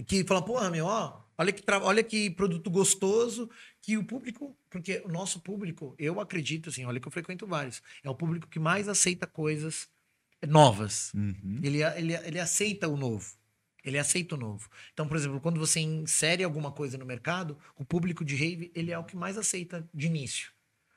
que 0.05 0.23
falam, 0.23 0.43
pô, 0.43 0.69
meu, 0.69 0.85
ó, 0.85 1.23
olha 1.37 1.51
que, 1.51 1.63
olha 1.81 2.03
que 2.03 2.29
produto 2.29 2.69
gostoso, 2.69 3.49
que 3.81 3.97
o 3.97 4.03
público, 4.03 4.55
porque 4.69 5.01
o 5.05 5.09
nosso 5.09 5.39
público, 5.39 5.95
eu 5.97 6.19
acredito, 6.19 6.69
assim, 6.69 6.85
olha 6.85 6.99
que 6.99 7.07
eu 7.07 7.11
frequento 7.11 7.47
vários, 7.47 7.81
é 8.03 8.09
o 8.09 8.15
público 8.15 8.47
que 8.47 8.59
mais 8.59 8.87
aceita 8.87 9.25
coisas 9.25 9.87
novas. 10.47 11.11
Uhum. 11.13 11.59
Ele, 11.63 11.81
ele, 11.83 12.13
ele 12.13 12.39
aceita 12.39 12.87
o 12.87 12.95
novo. 12.95 13.33
Ele 13.83 13.99
aceita 13.99 14.33
o 14.33 14.37
novo. 14.37 14.67
Então, 14.93 15.07
por 15.07 15.15
exemplo, 15.15 15.39
quando 15.39 15.59
você 15.59 15.79
insere 15.79 16.43
alguma 16.43 16.71
coisa 16.71 16.97
no 16.97 17.05
mercado, 17.05 17.57
o 17.75 17.85
público 17.85 18.25
de 18.25 18.35
rave, 18.35 18.71
ele 18.75 18.91
é 18.91 18.97
o 18.97 19.03
que 19.03 19.15
mais 19.15 19.37
aceita 19.37 19.87
de 19.93 20.07
início. 20.07 20.51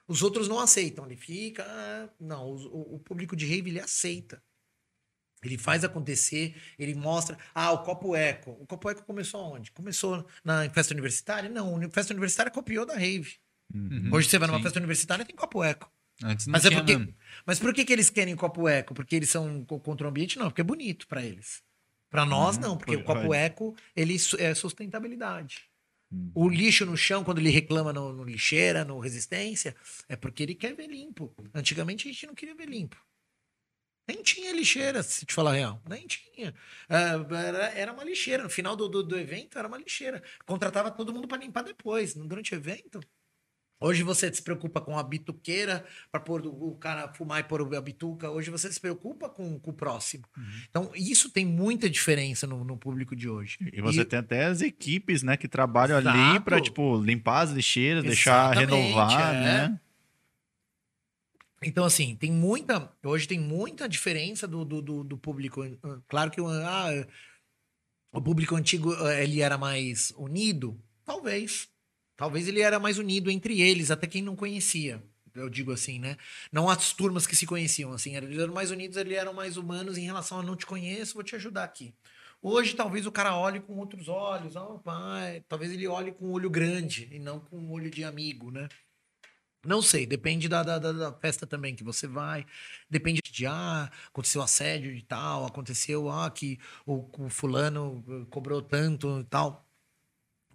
Os 0.08 0.22
outros 0.22 0.48
não 0.48 0.58
aceitam. 0.58 1.04
Ele 1.06 1.16
fica... 1.16 1.64
ah, 1.68 2.08
Não, 2.18 2.46
o, 2.48 2.96
o 2.96 2.98
público 2.98 3.36
de 3.36 3.46
rave, 3.46 3.70
ele 3.70 3.78
aceita. 3.80 4.42
Ele 5.42 5.56
faz 5.56 5.84
acontecer, 5.84 6.56
ele 6.76 6.94
mostra. 6.96 7.38
Ah, 7.54 7.70
o 7.70 7.84
Copo 7.84 8.16
Eco. 8.16 8.50
O 8.60 8.66
Copo 8.66 8.90
Eco 8.90 9.04
começou 9.04 9.40
aonde? 9.40 9.70
Começou 9.70 10.26
na 10.42 10.68
festa 10.70 10.92
universitária? 10.92 11.48
Não, 11.48 11.76
a 11.76 11.90
festa 11.90 12.12
universitária 12.12 12.50
copiou 12.50 12.84
da 12.84 12.94
rave. 12.94 13.36
Uhum, 13.72 14.10
Hoje 14.12 14.28
você 14.28 14.38
vai 14.38 14.48
numa 14.48 14.56
sim. 14.58 14.64
festa 14.64 14.78
universitária 14.80 15.24
tem 15.24 15.36
Copo 15.36 15.62
Eco. 15.62 15.92
Antes 16.24 16.46
não 16.48 16.52
Mas 16.52 16.64
é 16.64 16.70
porque, 16.72 16.96
mesmo. 16.96 17.14
mas 17.46 17.60
por 17.60 17.72
que, 17.72 17.84
que 17.84 17.92
eles 17.92 18.10
querem 18.10 18.34
copo 18.34 18.66
eco? 18.68 18.92
Porque 18.92 19.14
eles 19.14 19.30
são 19.30 19.64
co- 19.64 19.78
contra 19.78 20.04
o 20.04 20.10
ambiente? 20.10 20.36
Não, 20.36 20.46
porque 20.48 20.62
é 20.62 20.64
bonito 20.64 21.06
pra 21.06 21.22
eles. 21.24 21.62
Pra 22.10 22.26
nós, 22.26 22.56
Uhum, 22.56 22.62
não, 22.62 22.76
porque 22.76 22.96
por- 22.96 23.02
o 23.02 23.04
copo 23.04 23.32
eco, 23.32 23.76
ele 23.94 24.16
é 24.38 24.52
sustentabilidade. 24.52 25.67
Uhum. 26.10 26.32
O 26.34 26.48
lixo 26.48 26.86
no 26.86 26.96
chão, 26.96 27.22
quando 27.22 27.38
ele 27.38 27.50
reclama 27.50 27.92
no, 27.92 28.12
no 28.12 28.24
lixeira, 28.24 28.84
no 28.84 28.98
resistência, 28.98 29.76
é 30.08 30.16
porque 30.16 30.42
ele 30.42 30.54
quer 30.54 30.74
ver 30.74 30.88
limpo. 30.88 31.34
Antigamente 31.54 32.08
a 32.08 32.12
gente 32.12 32.26
não 32.26 32.34
queria 32.34 32.54
ver 32.54 32.68
limpo. 32.68 32.96
Nem 34.08 34.22
tinha 34.22 34.52
lixeira, 34.52 35.02
se 35.02 35.26
te 35.26 35.34
falar 35.34 35.50
a 35.50 35.54
real. 35.54 35.82
Nem 35.86 36.06
tinha. 36.06 36.54
Ah, 36.88 37.12
era, 37.46 37.64
era 37.78 37.92
uma 37.92 38.02
lixeira. 38.02 38.42
No 38.42 38.48
final 38.48 38.74
do, 38.74 38.88
do, 38.88 39.02
do 39.02 39.18
evento, 39.18 39.58
era 39.58 39.68
uma 39.68 39.76
lixeira. 39.76 40.22
Contratava 40.46 40.90
todo 40.90 41.12
mundo 41.12 41.28
para 41.28 41.42
limpar 41.42 41.62
depois. 41.62 42.14
Durante 42.14 42.54
o 42.54 42.56
evento, 42.56 43.00
Hoje 43.80 44.02
você 44.02 44.32
se 44.32 44.42
preocupa 44.42 44.80
com 44.80 44.98
a 44.98 45.02
bituqueira 45.02 45.84
para 46.10 46.20
pôr 46.20 46.44
o 46.46 46.74
cara 46.76 47.12
fumar 47.14 47.40
e 47.40 47.44
pôr 47.44 47.74
a 47.76 47.80
bituca. 47.80 48.28
Hoje 48.28 48.50
você 48.50 48.72
se 48.72 48.80
preocupa 48.80 49.28
com, 49.28 49.58
com 49.60 49.70
o 49.70 49.74
próximo. 49.74 50.24
Então, 50.68 50.90
isso 50.94 51.30
tem 51.30 51.46
muita 51.46 51.88
diferença 51.88 52.44
no, 52.44 52.64
no 52.64 52.76
público 52.76 53.14
de 53.14 53.28
hoje. 53.28 53.56
E 53.72 53.80
você 53.80 54.04
tem 54.04 54.18
até 54.18 54.46
as 54.46 54.62
equipes, 54.62 55.22
né, 55.22 55.36
que 55.36 55.46
trabalham 55.46 55.96
ali 55.96 56.08
Exato. 56.08 56.42
pra, 56.42 56.60
tipo, 56.60 57.00
limpar 57.00 57.42
as 57.42 57.52
lixeiras, 57.52 58.02
deixar 58.02 58.56
Exatamente, 58.56 58.88
renovar, 58.88 59.34
é. 59.34 59.40
né? 59.40 59.80
Então, 61.62 61.84
assim, 61.84 62.16
tem 62.16 62.30
muita. 62.30 62.92
Hoje 63.04 63.26
tem 63.26 63.38
muita 63.38 63.88
diferença 63.88 64.46
do, 64.46 64.64
do, 64.64 64.82
do, 64.82 65.04
do 65.04 65.18
público. 65.18 65.62
Claro 66.08 66.30
que 66.30 66.40
ah, 66.40 67.06
o 68.12 68.20
público 68.20 68.54
antigo 68.54 68.94
eh, 69.06 69.24
ele 69.24 69.40
era 69.40 69.58
mais 69.58 70.12
unido. 70.16 70.80
Talvez. 71.04 71.68
Talvez 72.18 72.48
ele 72.48 72.62
era 72.62 72.80
mais 72.80 72.98
unido 72.98 73.30
entre 73.30 73.62
eles, 73.62 73.92
até 73.92 74.08
quem 74.08 74.22
não 74.22 74.36
conhecia. 74.36 75.02
Eu 75.34 75.48
digo 75.48 75.72
assim, 75.72 76.00
né? 76.00 76.18
Não 76.52 76.68
as 76.68 76.92
turmas 76.92 77.26
que 77.26 77.36
se 77.36 77.46
conheciam, 77.46 77.92
assim. 77.94 78.16
Eles 78.16 78.38
eram 78.38 78.54
mais 78.54 78.72
unidos, 78.72 78.96
eles 78.98 79.16
eram 79.18 79.34
mais 79.34 79.56
humanos 79.56 79.98
em 79.98 80.04
relação 80.04 80.40
a 80.40 80.44
não 80.44 80.56
te 80.56 80.66
conheço, 80.66 81.14
vou 81.14 81.24
te 81.24 81.36
ajudar 81.36 81.64
aqui. 81.64 81.94
Hoje, 82.42 82.74
talvez 82.74 83.06
o 83.06 83.12
cara 83.12 83.36
olhe 83.36 83.60
com 83.60 83.78
outros 83.78 84.08
olhos. 84.08 84.56
Oh, 84.56 84.80
pai, 84.80 85.44
talvez 85.48 85.72
ele 85.72 85.88
olhe 85.88 86.12
com 86.12 86.26
um 86.26 86.32
olho 86.32 86.50
grande 86.50 87.08
e 87.12 87.20
não 87.20 87.40
com 87.40 87.58
um 87.58 87.72
olho 87.72 87.90
de 87.90 88.04
amigo, 88.04 88.50
né? 88.50 88.68
Não 89.66 89.82
sei, 89.82 90.06
depende 90.06 90.48
da, 90.48 90.62
da, 90.62 90.78
da- 90.78 91.12
festa 91.20 91.46
também 91.46 91.74
que 91.76 91.84
você 91.84 92.06
vai. 92.06 92.46
Depende 92.90 93.20
de, 93.30 93.46
ah, 93.46 93.90
aconteceu 94.08 94.42
assédio 94.42 94.92
e 94.92 95.02
tal, 95.02 95.44
aconteceu, 95.46 96.08
ah, 96.10 96.30
que 96.30 96.58
o, 96.86 97.08
o 97.26 97.28
fulano 97.30 98.04
eh, 98.08 98.26
cobrou 98.30 98.62
tanto 98.62 99.20
e 99.20 99.24
tal. 99.24 99.67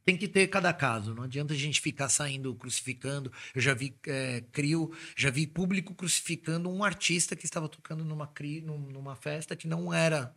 Tem 0.05 0.17
que 0.17 0.27
ter 0.27 0.47
cada 0.47 0.73
caso, 0.73 1.15
não 1.15 1.23
adianta 1.23 1.53
a 1.53 1.57
gente 1.57 1.79
ficar 1.79 2.09
saindo 2.09 2.53
crucificando. 2.55 3.31
Eu 3.55 3.61
já 3.61 3.73
vi 3.73 3.97
eh, 4.05 4.43
crio, 4.51 4.91
já 5.15 5.29
vi 5.29 5.47
público 5.47 5.95
crucificando 5.95 6.69
um 6.69 6.83
artista 6.83 7.35
que 7.37 7.45
estava 7.45 7.69
tocando 7.69 8.03
numa, 8.03 8.27
cri, 8.27 8.59
num- 8.59 8.77
numa 8.89 9.15
festa 9.15 9.55
que 9.55 9.65
não 9.67 9.93
era 9.93 10.35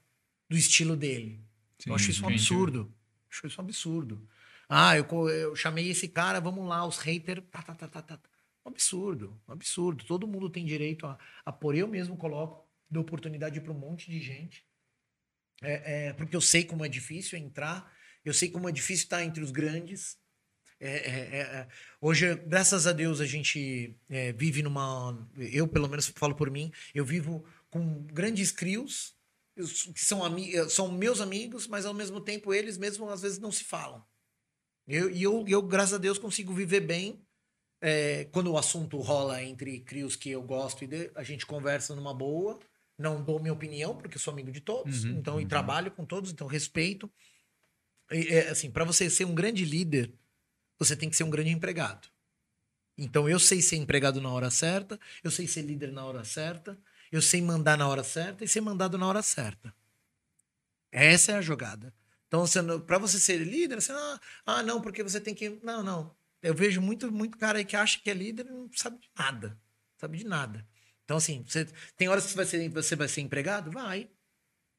do 0.49 0.57
estilo 0.57 0.97
dele. 0.97 1.41
Sim, 1.81 1.91
eu 1.91 1.97
acho 1.97 2.11
isso 2.11 2.25
um 2.25 2.29
absurdo. 2.29 2.95
Acho 3.29 3.47
isso 3.47 3.61
um 3.61 3.65
absurdo. 3.65 4.29
Ah, 4.69 4.97
eu, 4.97 5.05
eu 5.29 5.57
chamei 5.57 5.91
esse 5.91 6.09
cara, 6.09 6.41
vamos 6.41 6.67
lá, 6.69 6.87
os 6.87 6.99
haters. 6.99 7.43
Tá, 7.51 7.63
tá, 7.63 7.75
tá, 7.75 7.89
tá, 7.89 8.03
tá. 8.03 8.21
Um 8.65 8.69
absurdo, 8.71 9.41
um 9.49 9.53
absurdo. 9.53 10.05
Todo 10.05 10.29
mundo 10.29 10.49
tem 10.49 10.65
direito 10.65 11.07
a, 11.07 11.19
a 11.45 11.53
pôr. 11.53 11.75
Eu 11.77 11.89
mesmo 11.89 12.17
coloco, 12.17 12.69
dou 12.89 13.03
oportunidade 13.03 13.61
para 13.61 13.73
um 13.73 13.79
monte 13.79 14.11
de 14.11 14.21
gente. 14.21 14.65
É, 15.63 16.09
é, 16.09 16.13
porque 16.13 16.37
eu 16.37 16.41
sei 16.41 16.65
como 16.65 16.85
é 16.85 16.89
difícil 16.89 17.39
entrar, 17.39 17.91
eu 18.27 18.35
sei 18.35 18.51
como 18.51 18.69
é 18.69 18.73
difícil 18.73 19.05
estar 19.05 19.23
entre 19.25 19.43
os 19.43 19.51
grandes. 19.51 20.19
É, 20.79 20.89
é, 20.91 21.19
é, 21.21 21.39
é. 21.41 21.69
Hoje, 22.01 22.35
graças 22.35 22.87
a 22.87 22.93
Deus, 22.93 23.21
a 23.21 23.25
gente 23.27 23.97
é, 24.11 24.33
vive 24.33 24.63
numa. 24.63 25.27
Eu, 25.39 25.67
pelo 25.67 25.89
menos, 25.89 26.09
falo 26.09 26.35
por 26.35 26.51
mim, 26.51 26.71
eu 26.95 27.05
vivo 27.05 27.47
com 27.71 28.03
grandes 28.13 28.51
crios, 28.53 29.15
que 29.57 30.05
são, 30.05 30.23
ami 30.23 30.53
são 30.69 30.93
meus 30.93 31.21
amigos, 31.23 31.67
mas 31.67 31.87
ao 31.87 31.95
mesmo 31.95 32.21
tempo 32.21 32.53
eles 32.53 32.77
mesmo 32.77 33.09
às 33.09 33.23
vezes 33.23 33.39
não 33.39 33.51
se 33.51 33.65
falam. 33.65 34.05
Eu, 34.87 35.11
e 35.11 35.23
eu, 35.23 35.45
eu, 35.49 35.63
graças 35.63 35.95
a 35.95 35.99
Deus, 35.99 36.19
consigo 36.19 36.53
viver 36.53 36.81
bem. 36.81 37.23
é, 37.81 38.25
quando 38.33 38.51
o 38.53 38.57
assunto 38.59 38.99
rola 38.99 39.43
entre 39.43 39.81
crios 39.81 40.17
que 40.17 40.31
eu 40.31 40.43
gosto 40.43 40.83
e 40.85 40.87
de- 40.87 41.11
a 41.15 41.23
gente 41.23 41.45
conversa 41.45 41.95
numa 41.95 42.15
boa, 42.15 42.59
não 42.99 43.23
dou 43.23 43.39
minha 43.39 43.53
opinião, 43.53 43.95
porque 43.97 44.19
sou 44.19 44.33
amigo 44.33 44.51
de 44.51 44.61
todos, 44.63 45.05
Uhum, 45.05 45.19
então, 45.19 45.41
e 45.41 45.47
trabalho 45.47 45.91
com 45.91 46.05
todos, 46.05 46.33
então 46.33 46.47
respeito. 46.47 47.11
É, 48.11 48.49
assim, 48.49 48.71
para 48.71 48.85
você 48.85 49.11
ser 49.11 49.25
um 49.25 49.35
grande 49.35 49.65
líder, 49.65 50.13
você 50.79 50.97
tem 50.97 51.11
que 51.11 51.17
ser 51.17 51.25
um 51.25 51.31
grande 51.31 51.51
empregado. 51.51 52.09
Então, 52.97 53.29
eu 53.29 53.39
sei 53.39 53.61
ser 53.61 53.77
empregado 53.77 54.21
na 54.21 54.31
hora 54.31 54.51
certa, 54.51 54.99
eu 55.23 55.31
sei 55.31 55.47
ser 55.47 55.63
líder 55.63 55.93
na 55.93 56.05
hora 56.05 56.25
certa, 56.25 56.79
eu 57.13 57.21
sei 57.21 57.43
mandar 57.43 57.77
na 57.77 57.87
hora 57.89 58.03
certa 58.03 58.45
e 58.45 58.49
ser 58.49 58.61
mandado 58.61 58.97
na 58.97 59.07
hora 59.07 59.23
certa. 59.23 59.75
Essa 60.91 61.33
é 61.33 61.35
a 61.37 61.43
jogada. 61.43 61.93
Então, 62.27 62.45
para 62.81 62.99
você 62.99 63.19
ser 63.21 63.39
líder, 63.39 63.81
você 63.81 63.93
ah, 63.93 64.21
ah, 64.47 64.63
não, 64.63 64.81
porque 64.81 65.03
você 65.03 65.21
tem 65.21 65.35
que. 65.35 65.61
Não, 65.63 65.83
não. 65.83 66.17
Eu 66.43 66.55
vejo 66.55 66.81
muito, 66.81 67.11
muito 67.13 67.39
cara 67.39 67.59
aí 67.59 67.65
que 67.65 67.77
acha 67.77 68.01
que 68.01 68.11
é 68.11 68.15
líder 68.15 68.47
e 68.47 68.51
não 68.51 68.71
sabe 68.73 68.99
de 68.99 69.11
nada. 69.17 69.59
Sabe 69.99 70.19
de 70.19 70.25
nada. 70.25 70.67
Então, 71.05 71.17
assim, 71.17 71.45
você, 71.47 71.67
tem 71.97 72.09
horas 72.09 72.25
que 72.25 72.31
você 72.31 72.37
vai, 72.37 72.47
ser, 72.47 72.69
você 72.69 72.97
vai 72.97 73.09
ser 73.09 73.21
empregado? 73.21 73.71
Vai. 73.71 74.11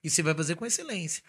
E 0.03 0.09
você 0.09 0.21
vai 0.21 0.35
fazer 0.35 0.55
com 0.55 0.65
excelência. 0.65 1.23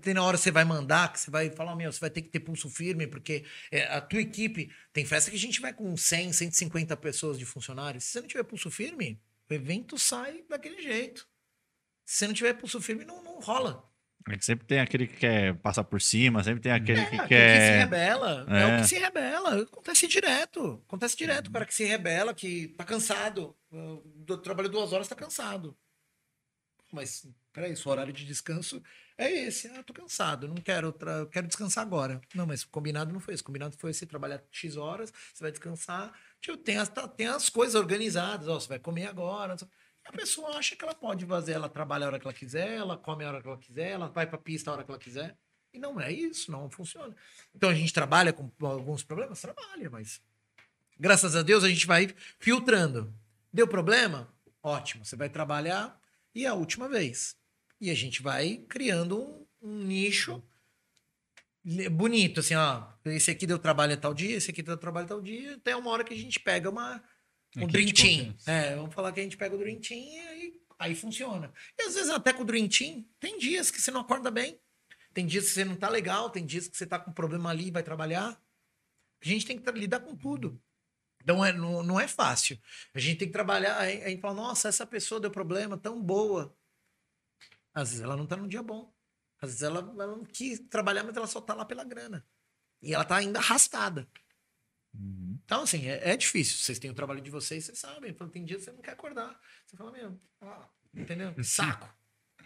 Tem- 0.00 0.14
na 0.14 0.22
hora 0.24 0.36
que 0.36 0.42
você 0.42 0.50
vai 0.50 0.64
mandar, 0.64 1.12
que 1.12 1.20
você 1.20 1.30
vai 1.30 1.50
falar, 1.50 1.76
meu, 1.76 1.92
você 1.92 2.00
vai 2.00 2.10
ter 2.10 2.22
que 2.22 2.28
ter 2.28 2.40
pulso 2.40 2.68
firme, 2.68 3.06
porque 3.06 3.44
é, 3.70 3.84
a 3.84 4.00
tua 4.00 4.20
equipe. 4.20 4.70
Tem 4.92 5.04
festa 5.04 5.30
que 5.30 5.36
a 5.36 5.40
gente 5.40 5.60
vai 5.60 5.72
com 5.72 5.96
100, 5.96 6.32
150 6.32 6.96
pessoas 6.96 7.38
de 7.38 7.44
funcionários. 7.44 8.04
Se 8.04 8.12
você 8.12 8.20
não 8.20 8.28
tiver 8.28 8.42
pulso 8.44 8.70
firme, 8.70 9.20
o 9.48 9.54
evento 9.54 9.98
sai 9.98 10.44
daquele 10.48 10.82
jeito. 10.82 11.28
Se 12.04 12.16
você 12.18 12.26
não 12.26 12.34
tiver 12.34 12.54
pulso 12.54 12.80
firme, 12.80 13.04
não, 13.04 13.22
não 13.22 13.38
rola. 13.40 13.84
Sempre 14.40 14.66
tem 14.66 14.78
aquele 14.80 15.06
que 15.06 15.16
quer 15.16 15.54
passar 15.56 15.84
por 15.84 16.02
cima, 16.02 16.44
sempre 16.44 16.60
tem 16.60 16.70
aquele 16.72 17.00
É, 17.00 17.06
que 17.06 17.14
aquele 17.16 17.28
quer. 17.28 17.58
que 17.60 17.66
se 17.66 17.78
rebela. 17.78 18.46
É. 18.48 18.52
o 18.66 18.68
É. 18.68 18.80
que 18.82 18.88
se 18.88 18.98
rebela. 18.98 19.62
Acontece 19.62 20.06
direto. 20.06 20.82
Acontece 20.86 21.16
direto. 21.16 21.48
O 21.48 21.50
cara 21.50 21.64
que 21.64 21.74
se 21.74 21.84
rebela, 21.84 22.34
que 22.34 22.68
tá 22.76 22.84
cansado. 22.84 23.56
uh, 23.72 24.02
do- 24.16 24.36
Trabalhou 24.38 24.70
duas 24.70 24.92
horas, 24.92 25.08
tá 25.08 25.14
cansado. 25.14 25.74
Mas, 26.92 27.26
peraí, 27.52 27.76
seu 27.76 27.90
horário 27.92 28.12
de 28.12 28.24
descanso 28.26 28.82
é 29.18 29.30
esse. 29.30 29.68
Ah, 29.68 29.82
tô 29.82 29.92
cansado, 29.92 30.46
não 30.48 30.54
quero, 30.56 30.92
tra- 30.92 31.26
quero 31.26 31.46
descansar 31.46 31.82
agora. 31.84 32.20
Não, 32.34 32.46
mas 32.46 32.64
combinado 32.64 33.12
não 33.12 33.20
foi 33.20 33.34
isso. 33.34 33.44
Combinado 33.44 33.76
foi 33.76 33.92
você 33.92 34.06
trabalhar 34.06 34.42
X 34.50 34.76
horas, 34.76 35.12
você 35.34 35.42
vai 35.44 35.50
descansar. 35.50 36.12
Tipo, 36.40 36.56
tem, 36.56 36.78
as, 36.78 36.88
tá- 36.88 37.08
tem 37.08 37.26
as 37.26 37.48
coisas 37.48 37.74
organizadas, 37.74 38.48
ó, 38.48 38.58
você 38.58 38.68
vai 38.68 38.78
comer 38.78 39.06
agora. 39.08 39.56
A 40.04 40.12
pessoa 40.12 40.56
acha 40.56 40.74
que 40.74 40.82
ela 40.84 40.94
pode 40.94 41.26
fazer, 41.26 41.52
ela 41.52 41.68
trabalha 41.68 42.04
a 42.04 42.08
hora 42.08 42.18
que 42.18 42.26
ela 42.26 42.32
quiser, 42.32 42.76
ela 42.78 42.96
come 42.96 43.24
a 43.24 43.28
hora 43.28 43.42
que 43.42 43.48
ela 43.48 43.58
quiser, 43.58 43.90
ela 43.90 44.08
vai 44.08 44.26
pra 44.26 44.38
pista 44.38 44.70
a 44.70 44.74
hora 44.74 44.84
que 44.84 44.90
ela 44.90 44.98
quiser. 44.98 45.36
E 45.74 45.78
não 45.78 46.00
é 46.00 46.10
isso, 46.10 46.50
não 46.50 46.70
funciona. 46.70 47.14
Então 47.54 47.68
a 47.68 47.74
gente 47.74 47.92
trabalha 47.92 48.32
com 48.32 48.50
alguns 48.64 49.02
problemas? 49.02 49.40
Trabalha, 49.40 49.90
mas 49.90 50.22
graças 50.98 51.36
a 51.36 51.42
Deus 51.42 51.62
a 51.62 51.68
gente 51.68 51.86
vai 51.86 52.08
filtrando. 52.38 53.12
Deu 53.52 53.68
problema? 53.68 54.32
Ótimo, 54.62 55.04
você 55.04 55.14
vai 55.16 55.28
trabalhar 55.28 56.00
e 56.34 56.46
a 56.46 56.54
última 56.54 56.88
vez. 56.88 57.36
E 57.80 57.90
a 57.90 57.94
gente 57.94 58.22
vai 58.22 58.64
criando 58.68 59.20
um, 59.20 59.46
um 59.62 59.84
nicho 59.84 60.42
bonito, 61.90 62.40
assim, 62.40 62.54
ó. 62.54 62.86
Esse 63.04 63.30
aqui 63.30 63.46
deu 63.46 63.58
trabalho 63.58 63.96
tal 63.96 64.14
dia, 64.14 64.36
esse 64.36 64.50
aqui 64.50 64.62
deu 64.62 64.76
trabalho 64.76 65.06
tal 65.06 65.20
dia, 65.20 65.54
até 65.54 65.76
uma 65.76 65.90
hora 65.90 66.04
que 66.04 66.14
a 66.14 66.16
gente 66.16 66.40
pega 66.40 66.70
uma, 66.70 67.02
um 67.56 67.66
Dream 67.66 67.92
Team. 67.92 68.34
É, 68.46 68.74
vamos 68.76 68.94
falar 68.94 69.12
que 69.12 69.20
a 69.20 69.22
gente 69.22 69.36
pega 69.36 69.54
o 69.54 69.58
Dream 69.58 69.80
Team 69.80 70.00
e 70.00 70.18
aí, 70.18 70.60
aí 70.78 70.94
funciona. 70.94 71.52
E 71.78 71.82
às 71.82 71.94
vezes 71.94 72.10
até 72.10 72.32
com 72.32 72.42
o 72.42 72.46
Dream 72.46 72.68
Team, 72.68 73.04
tem 73.20 73.38
dias 73.38 73.70
que 73.70 73.80
você 73.80 73.90
não 73.90 74.00
acorda 74.00 74.30
bem, 74.30 74.60
tem 75.12 75.26
dias 75.26 75.46
que 75.46 75.50
você 75.52 75.64
não 75.64 75.76
tá 75.76 75.88
legal, 75.88 76.30
tem 76.30 76.44
dias 76.44 76.68
que 76.68 76.76
você 76.76 76.86
tá 76.86 76.98
com 76.98 77.12
problema 77.12 77.50
ali 77.50 77.68
e 77.68 77.72
vai 77.72 77.82
trabalhar. 77.82 78.40
A 79.20 79.28
gente 79.28 79.46
tem 79.46 79.58
que 79.58 79.70
lidar 79.72 80.00
com 80.00 80.14
tudo. 80.14 80.60
Então 81.22 81.44
é, 81.44 81.52
não, 81.52 81.82
não 81.82 82.00
é 82.00 82.06
fácil. 82.06 82.58
A 82.94 82.98
gente 82.98 83.18
tem 83.18 83.28
que 83.28 83.32
trabalhar, 83.32 83.76
a 83.78 84.08
gente 84.08 84.20
fala, 84.20 84.34
nossa, 84.34 84.68
essa 84.68 84.86
pessoa 84.86 85.20
deu 85.20 85.30
problema, 85.30 85.76
tão 85.76 86.00
boa. 86.00 86.56
Às 87.80 87.90
vezes 87.90 88.04
ela 88.04 88.16
não 88.16 88.26
tá 88.26 88.36
num 88.36 88.48
dia 88.48 88.62
bom. 88.62 88.92
Às 89.40 89.50
vezes 89.50 89.62
ela, 89.62 89.78
ela 89.78 90.06
não 90.16 90.24
quis 90.24 90.58
trabalhar, 90.68 91.04
mas 91.04 91.16
ela 91.16 91.26
só 91.26 91.40
tá 91.40 91.54
lá 91.54 91.64
pela 91.64 91.84
grana. 91.84 92.26
E 92.82 92.92
ela 92.92 93.04
tá 93.04 93.16
ainda 93.16 93.38
arrastada. 93.38 94.08
Uhum. 94.94 95.38
Então, 95.44 95.62
assim, 95.62 95.86
é, 95.86 96.10
é 96.10 96.16
difícil. 96.16 96.58
Vocês 96.58 96.78
têm 96.78 96.90
o 96.90 96.94
trabalho 96.94 97.20
de 97.20 97.30
vocês, 97.30 97.64
vocês 97.64 97.78
sabem. 97.78 98.14
Fala, 98.14 98.30
Tem 98.30 98.44
dias 98.44 98.60
que 98.60 98.64
você 98.64 98.72
não 98.72 98.82
quer 98.82 98.92
acordar. 98.92 99.40
Você 99.64 99.76
fala, 99.76 99.92
meu, 99.92 100.20
ah, 100.40 100.68
Entendeu? 100.94 101.34
Saco. 101.42 101.88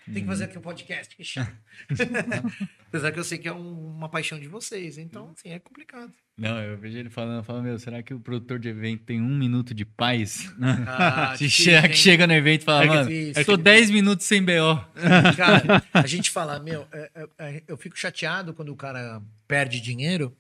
Tem 0.07 0.23
que 0.23 0.27
fazer 0.27 0.45
aqui 0.45 0.59
um 0.59 0.63
podcast, 0.63 1.15
que 1.17 1.23
chato. 1.25 1.55
Apesar 2.89 3.13
que 3.13 3.19
eu 3.19 3.25
sei 3.25 3.39
que 3.39 3.49
é 3.49 3.53
um- 3.53 3.95
uma 3.97 4.09
paixão 4.09 4.39
de 4.39 4.49
vocês, 4.49 4.99
então, 4.99 5.33
assim, 5.37 5.51
é 5.51 5.59
complicado. 5.59 6.13
Não, 6.37 6.59
eu 6.61 6.77
vejo 6.77 6.99
ele 6.99 7.09
falando, 7.11 7.45
falando, 7.45 7.65
meu, 7.65 7.79
será 7.79 8.03
que 8.03 8.13
o 8.13 8.21
produtor 8.21 8.59
de 8.59 8.69
evento 8.69 9.05
tem 9.05 9.21
um 9.21 9.37
minuto 9.37 9.73
de 9.75 9.85
paz? 9.85 10.53
Ah, 10.89 11.35
Se 11.39 11.45
difícil, 11.47 11.73
chega, 11.97 12.23
que 12.23 12.27
no 12.27 12.33
evento 12.35 12.63
e 12.63 12.65
fala, 12.65 12.85
É 12.85 12.87
mano, 12.87 13.09
difícil, 13.09 13.41
eu 13.43 13.47
tô 13.47 13.55
é 13.55 13.57
10 13.59 13.91
minutos 13.91 14.27
sem 14.27 14.43
BO. 14.43 14.85
Cara, 15.37 15.83
a 15.93 16.07
gente 16.07 16.31
fala, 16.31 16.59
meu, 16.59 16.87
é- 16.93 17.11
é- 17.39 17.63
eu 17.69 17.77
fico 17.77 17.97
chateado 17.99 18.53
quando 18.55 18.71
o 18.73 18.77
cara 18.77 19.23
perde 19.47 19.81
dinheiro, 19.81 20.37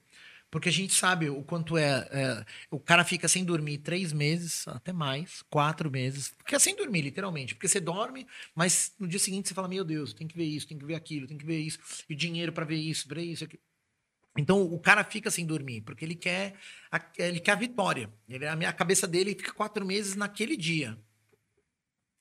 porque 0.53 0.69
a 0.69 0.73
gente 0.73 0.93
sabe 0.93 1.31
o 1.31 1.43
quanto 1.43 1.79
é, 1.79 2.07
é, 2.11 2.45
O 2.71 2.79
cara 2.79 3.05
fica 3.05 3.27
sem 3.27 3.43
dormir 3.43 3.79
três 3.79 4.13
meses, 4.13 4.69
até 4.69 4.93
mais, 4.93 5.41
quatro 5.49 5.91
meses. 5.91 6.35
Fica 6.45 6.59
sem 6.59 6.77
dormir, 6.77 7.01
literalmente. 7.01 7.55
Porque 7.55 7.67
você 7.67 7.81
dorme, 7.81 8.27
mas 8.55 8.95
no 8.99 9.09
dia 9.09 9.19
seguinte 9.19 9.49
você 9.49 9.55
fala: 9.55 9.67
Meu 9.67 9.83
Deus, 9.83 10.13
tem 10.13 10.29
que 10.29 10.37
ver 10.37 10.45
isso, 10.45 10.69
tem 10.69 10.79
que 10.79 10.85
ver 10.85 10.95
aquilo, 10.95 11.27
tem 11.27 11.39
que 11.39 11.47
ver 11.47 11.59
isso, 11.59 11.79
e 12.07 12.15
dinheiro 12.15 12.53
pra 12.53 12.67
ver 12.67 12.77
isso, 12.77 13.09
pra 13.09 13.23
isso, 13.23 13.45
aquilo. 13.45 13.63
Então 14.37 14.61
o 14.63 14.79
cara 14.79 15.03
fica 15.05 15.31
sem 15.31 15.47
dormir, 15.47 15.81
porque 15.81 16.05
ele 16.05 16.15
quer 16.15 16.55
a, 16.91 17.01
ele 17.17 17.41
quer 17.41 17.53
a 17.53 17.57
vitória. 17.57 18.13
Ele, 18.29 18.47
a, 18.47 18.55
minha, 18.55 18.75
cabeça 18.75 19.07
dele 19.07 19.35
fica 19.35 19.53
quatro 19.55 19.87
meses 19.87 20.17
naquele 20.17 20.55
dia. 20.55 20.99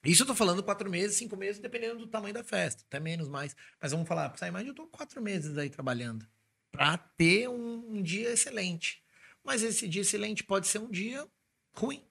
Isso 0.06 0.24
eu 0.24 0.28
tô 0.28 0.34
falando 0.34 0.64
quatro 0.64 0.90
meses, 0.90 1.18
cinco 1.18 1.36
meses, 1.36 1.60
dependendo 1.60 2.00
do 2.00 2.08
tamanho 2.08 2.34
da 2.34 2.46
festa, 2.46 2.82
até 2.88 2.98
menos 2.98 3.28
mais. 3.28 3.54
Mas 3.82 3.92
vamos 3.92 4.08
falar, 4.08 4.34
sai 4.38 4.52
mais, 4.52 4.66
eu 4.66 4.74
tô 4.74 4.88
quatro 4.88 5.22
meses 5.22 5.58
aí 5.58 5.70
trabalhando 5.70 6.26
para 6.72 6.98
ter 6.98 7.50
um, 7.50 7.98
um 7.98 8.02
dia 8.02 8.32
excelente. 8.32 9.04
Mas 9.44 9.64
esse 9.64 9.88
dia 9.88 10.02
excelente 10.02 10.44
pode 10.44 10.68
ser 10.68 10.80
um 10.80 10.90
dia 10.90 11.28
ruim. 11.74 12.04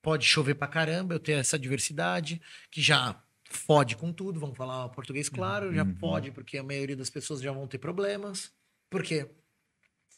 Pode 0.00 0.24
chover 0.26 0.54
pra 0.54 0.66
caramba, 0.66 1.14
eu 1.14 1.20
ter 1.20 1.32
essa 1.32 1.58
diversidade, 1.58 2.40
que 2.70 2.82
já 2.82 3.22
fode 3.44 3.96
com 3.96 4.12
tudo, 4.12 4.40
vamos 4.40 4.56
falar 4.56 4.88
português 4.88 5.28
claro, 5.28 5.72
já 5.72 5.86
fode, 6.00 6.32
porque 6.32 6.58
a 6.58 6.62
maioria 6.62 6.96
das 6.96 7.10
pessoas 7.10 7.40
já 7.40 7.52
vão 7.52 7.66
ter 7.66 7.78
problemas. 7.78 8.50
Por 8.90 9.02
quê? 9.02 9.30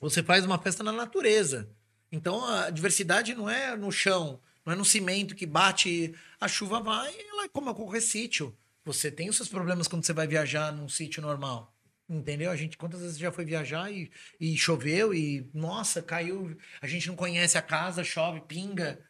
Você 0.01 0.23
faz 0.23 0.45
uma 0.45 0.59
festa 0.59 0.83
na 0.83 0.93
natureza. 0.93 1.71
Então 2.11 2.45
a 2.47 2.71
diversidade 2.71 3.35
não 3.35 3.51
é 3.51 3.77
no 3.77 3.91
chão, 3.91 4.41
não 4.65 4.73
é 4.73 4.77
no 4.77 4.85
cimento 4.85 5.35
que 5.35 5.47
bate, 5.47 6.15
a 6.41 6.49
chuva 6.49 6.81
vai, 6.81 7.15
ela 7.29 7.45
é 7.45 7.49
como 7.49 7.75
qualquer 7.75 8.01
sítio. 8.01 8.57
Você 8.85 9.11
tem 9.11 9.29
os 9.29 9.37
seus 9.37 9.49
problemas 9.49 9.89
quando 9.89 10.05
você 10.05 10.13
vai 10.13 10.27
viajar 10.27 10.73
num 10.73 10.89
sítio 10.89 11.21
normal. 11.21 11.74
Entendeu? 12.09 12.51
A 12.51 12.57
gente 12.57 12.77
quantas 12.77 13.01
vezes 13.01 13.19
já 13.19 13.33
foi 13.33 13.45
viajar 13.47 13.91
e, 13.91 14.11
e 14.39 14.57
choveu 14.59 15.15
e 15.15 15.49
nossa, 15.55 16.03
caiu, 16.03 16.55
a 16.83 16.87
gente 16.87 17.09
não 17.09 17.17
conhece 17.17 17.57
a 17.57 17.63
casa, 17.63 18.05
chove, 18.05 18.43
pinga. 18.43 19.03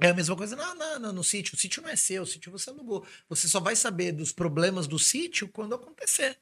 É 0.00 0.08
a 0.08 0.14
mesma 0.14 0.36
coisa 0.36 0.56
na, 0.56 0.74
na- 0.74 0.98
na- 0.98 1.12
no 1.12 1.22
sítio. 1.22 1.54
O 1.54 1.58
sítio 1.58 1.80
não 1.82 1.88
é 1.88 1.94
seu, 1.96 2.22
o 2.24 2.26
sítio 2.26 2.50
você 2.50 2.70
alugou. 2.70 3.06
Você 3.28 3.46
só 3.48 3.60
vai 3.60 3.76
saber 3.76 4.10
dos 4.12 4.32
problemas 4.32 4.86
do 4.88 4.98
sítio 4.98 5.48
quando 5.48 5.74
acontecer. 5.74 6.36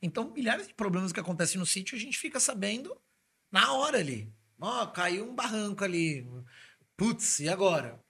Então, 0.00 0.32
milhares 0.32 0.66
de 0.68 0.74
problemas 0.74 1.12
que 1.12 1.20
acontecem 1.20 1.58
no 1.58 1.66
sítio, 1.66 1.96
a 1.96 2.00
gente 2.00 2.16
fica 2.18 2.40
sabendo 2.40 2.96
na 3.52 3.72
hora 3.74 3.98
ali. 3.98 4.32
Ó, 4.58 4.86
caiu 4.86 5.30
um 5.30 5.34
barranco 5.34 5.84
ali. 5.84 6.26
Putz, 6.96 7.40
e 7.40 7.48
agora? 7.48 8.02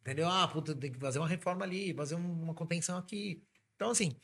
Entendeu? 0.00 0.28
Ah, 0.28 0.46
puta, 0.48 0.74
tem 0.74 0.92
que 0.92 0.98
fazer 0.98 1.18
uma 1.18 1.28
reforma 1.28 1.64
ali, 1.64 1.94
fazer 1.94 2.14
um- 2.14 2.42
uma 2.44 2.54
contenção 2.54 2.96
aqui. 2.98 3.42
Então, 3.76 3.90
assim, 3.90 4.16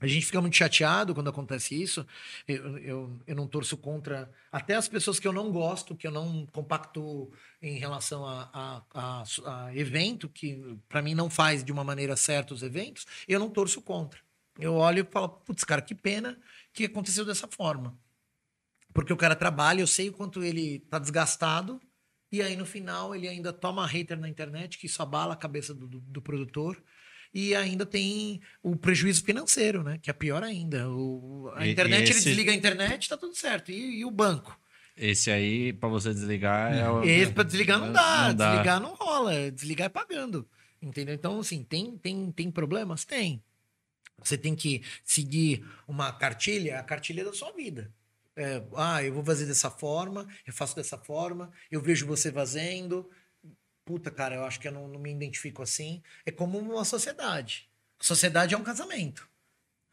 a 0.00 0.06
gente 0.06 0.26
fica 0.26 0.40
muito 0.40 0.56
chateado 0.56 1.14
quando 1.14 1.30
acontece 1.30 1.80
isso. 1.80 2.06
Eu, 2.46 2.78
eu, 2.78 3.20
eu 3.26 3.34
não 3.36 3.46
torço 3.48 3.76
contra. 3.78 4.30
Até 4.52 4.74
as 4.74 4.88
pessoas 4.88 5.18
que 5.18 5.26
eu 5.26 5.32
não 5.32 5.50
gosto, 5.50 5.96
que 5.96 6.06
eu 6.06 6.10
não 6.10 6.44
compacto 6.46 7.30
em 7.62 7.78
relação 7.78 8.26
a, 8.26 8.50
a, 8.92 9.22
a- 9.22 9.24
a 9.66 9.76
evento, 9.76 10.28
que 10.28 10.78
para 10.88 11.00
mim 11.02 11.14
não 11.14 11.30
faz 11.30 11.64
de 11.64 11.72
uma 11.72 11.82
maneira 11.84 12.14
certa 12.16 12.52
os 12.54 12.62
eventos, 12.62 13.06
eu 13.26 13.40
não 13.40 13.48
torço 13.50 13.80
contra. 13.80 14.20
Eu 14.58 14.74
olho 14.74 15.00
e 15.08 15.12
falo, 15.12 15.28
putz, 15.28 15.64
cara, 15.64 15.80
que 15.82 15.94
pena 15.94 16.38
que 16.72 16.84
aconteceu 16.84 17.24
dessa 17.24 17.48
forma. 17.48 17.98
Porque 18.92 19.12
o 19.12 19.16
cara 19.16 19.36
trabalha, 19.36 19.80
eu 19.80 19.86
sei 19.86 20.08
o 20.08 20.12
quanto 20.12 20.42
ele 20.42 20.78
tá 20.80 20.98
desgastado, 20.98 21.80
e 22.32 22.42
aí 22.42 22.56
no 22.56 22.66
final 22.66 23.14
ele 23.14 23.28
ainda 23.28 23.52
toma 23.52 23.86
hater 23.86 24.18
na 24.18 24.28
internet, 24.28 24.78
que 24.78 24.86
isso 24.86 25.02
abala 25.02 25.34
a 25.34 25.36
cabeça 25.36 25.74
do, 25.74 25.86
do, 25.86 26.00
do 26.00 26.22
produtor. 26.22 26.82
E 27.38 27.54
ainda 27.54 27.84
tem 27.84 28.40
o 28.62 28.74
prejuízo 28.76 29.22
financeiro, 29.22 29.82
né? 29.82 29.98
Que 30.00 30.08
é 30.08 30.12
pior 30.14 30.42
ainda. 30.42 30.88
O, 30.88 31.52
a 31.54 31.66
E- 31.66 31.70
internet, 31.72 32.00
e 32.00 32.02
ele 32.04 32.10
esse- 32.12 32.24
desliga 32.24 32.50
a 32.50 32.54
internet, 32.54 33.10
tá 33.10 33.16
tudo 33.18 33.34
certo. 33.34 33.70
E, 33.70 33.98
e 34.00 34.04
o 34.06 34.10
banco? 34.10 34.58
Esse 34.96 35.30
aí, 35.30 35.74
pra 35.74 35.86
você 35.90 36.14
desligar, 36.14 36.72
é 36.74 36.88
o... 36.88 37.04
Esse 37.04 37.32
pra 37.32 37.44
desligar 37.44 37.78
não 37.78 37.92
dá. 37.92 38.28
Não 38.28 38.34
dá. 38.34 38.50
Desligar 38.52 38.80
não 38.80 38.94
rola. 38.94 39.50
Desligar 39.50 39.84
é 39.84 39.88
pagando. 39.90 40.48
Entendeu? 40.80 41.14
Então, 41.14 41.38
assim, 41.40 41.62
tem, 41.62 41.98
tem, 41.98 42.30
tem 42.32 42.50
problemas? 42.50 43.04
Tem. 43.04 43.42
Você 44.24 44.38
tem 44.38 44.54
que 44.54 44.82
seguir 45.04 45.62
uma 45.86 46.10
cartilha, 46.12 46.80
a 46.80 46.82
cartilha 46.82 47.22
da 47.22 47.34
sua 47.34 47.52
vida. 47.52 47.92
É, 48.34 48.62
ah, 48.74 49.02
eu 49.04 49.12
vou 49.12 49.22
fazer 49.22 49.44
dessa 49.44 49.70
forma, 49.70 50.26
eu 50.46 50.54
faço 50.54 50.74
dessa 50.74 50.96
forma, 50.96 51.50
eu 51.70 51.82
vejo 51.82 52.06
você 52.06 52.32
fazendo. 52.32 53.06
Puta, 53.86 54.10
cara, 54.10 54.34
eu 54.34 54.44
acho 54.44 54.60
que 54.60 54.68
eu 54.68 54.72
não, 54.72 54.88
não 54.88 55.00
me 55.00 55.12
identifico 55.12 55.62
assim. 55.62 56.02
É 56.26 56.32
como 56.32 56.58
uma 56.58 56.84
sociedade. 56.84 57.70
A 58.00 58.04
sociedade 58.04 58.54
é 58.54 58.58
um 58.58 58.64
casamento. 58.64 59.28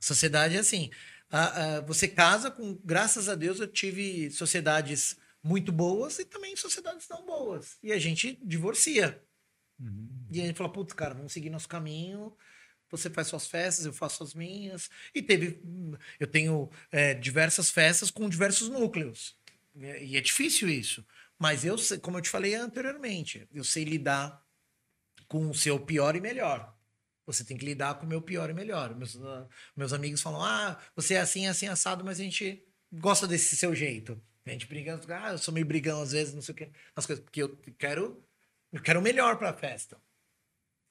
A 0.01 0.05
sociedade 0.05 0.55
é 0.57 0.59
assim. 0.59 0.91
a- 1.31 1.77
a- 1.77 1.81
você 1.81 2.07
casa 2.07 2.51
com. 2.51 2.75
Graças 2.85 3.29
a 3.29 3.35
Deus, 3.35 3.59
eu 3.59 3.67
tive 3.67 4.31
sociedades 4.31 5.17
muito 5.43 5.71
boas 5.71 6.19
e 6.19 6.25
também 6.25 6.55
sociedades 6.57 7.07
não 7.09 7.25
boas. 7.25 7.77
E 7.83 7.91
a 7.93 7.99
gente 7.99 8.39
divorcia. 8.43 9.21
E 10.31 10.41
a 10.41 10.45
gente 10.45 10.57
fala, 10.57 10.71
putz, 10.71 10.93
cara, 10.93 11.13
vamos 11.13 11.31
seguir 11.33 11.49
nosso 11.49 11.67
caminho. 11.67 12.35
Você 12.91 13.09
faz 13.09 13.27
suas 13.27 13.47
festas, 13.47 13.85
eu 13.85 13.93
faço 13.93 14.23
as 14.23 14.33
minhas. 14.33 14.89
E 15.13 15.21
teve. 15.21 15.59
Eu 16.19 16.27
tenho 16.27 16.69
é, 16.91 17.13
diversas 17.13 17.69
festas 17.71 18.11
com 18.11 18.29
diversos 18.29 18.69
núcleos. 18.69 19.35
E 19.75 20.13
e 20.13 20.17
é 20.17 20.21
difícil 20.21 20.69
isso. 20.69 21.05
Mas 21.43 21.65
eu, 21.65 21.75
como 22.01 22.17
eu 22.17 22.21
te 22.21 22.29
falei 22.29 22.55
anteriormente, 22.55 23.45
eu 23.51 23.65
sei 23.65 23.83
lidar 23.83 24.41
com 25.27 25.49
o 25.49 25.53
seu 25.53 25.77
pior 25.77 26.15
e 26.15 26.21
melhor. 26.21 26.73
Você 27.25 27.43
tem 27.43 27.57
que 27.57 27.65
lidar 27.65 27.95
com 27.95 28.05
o 28.05 28.07
meu 28.07 28.21
pior 28.21 28.49
e 28.49 28.53
melhor. 28.53 28.95
Meus, 28.95 29.17
ah, 29.21 29.45
meus 29.75 29.91
amigos 29.91 30.21
falam: 30.21 30.41
ah, 30.41 30.79
você 30.95 31.15
é 31.15 31.19
assim, 31.19 31.45
assim, 31.45 31.67
assado, 31.67 32.01
mas 32.05 32.17
a 32.17 32.23
gente 32.23 32.65
gosta 32.93 33.27
desse 33.27 33.57
seu 33.57 33.75
jeito. 33.75 34.21
A 34.45 34.51
gente 34.51 34.65
briga, 34.67 34.97
ah, 35.21 35.31
eu 35.33 35.37
sou 35.37 35.53
meio 35.53 35.65
brigão 35.65 36.01
às 36.01 36.13
vezes, 36.13 36.33
não 36.33 36.41
sei 36.41 36.53
o 36.53 36.55
quê. 36.55 36.71
As 36.95 37.05
coisas, 37.05 37.21
porque 37.25 37.43
eu 37.43 37.57
quero, 37.77 38.25
eu 38.71 38.81
quero 38.81 39.01
o 39.01 39.03
melhor 39.03 39.37
para 39.37 39.49
a 39.49 39.53
festa. 39.53 40.01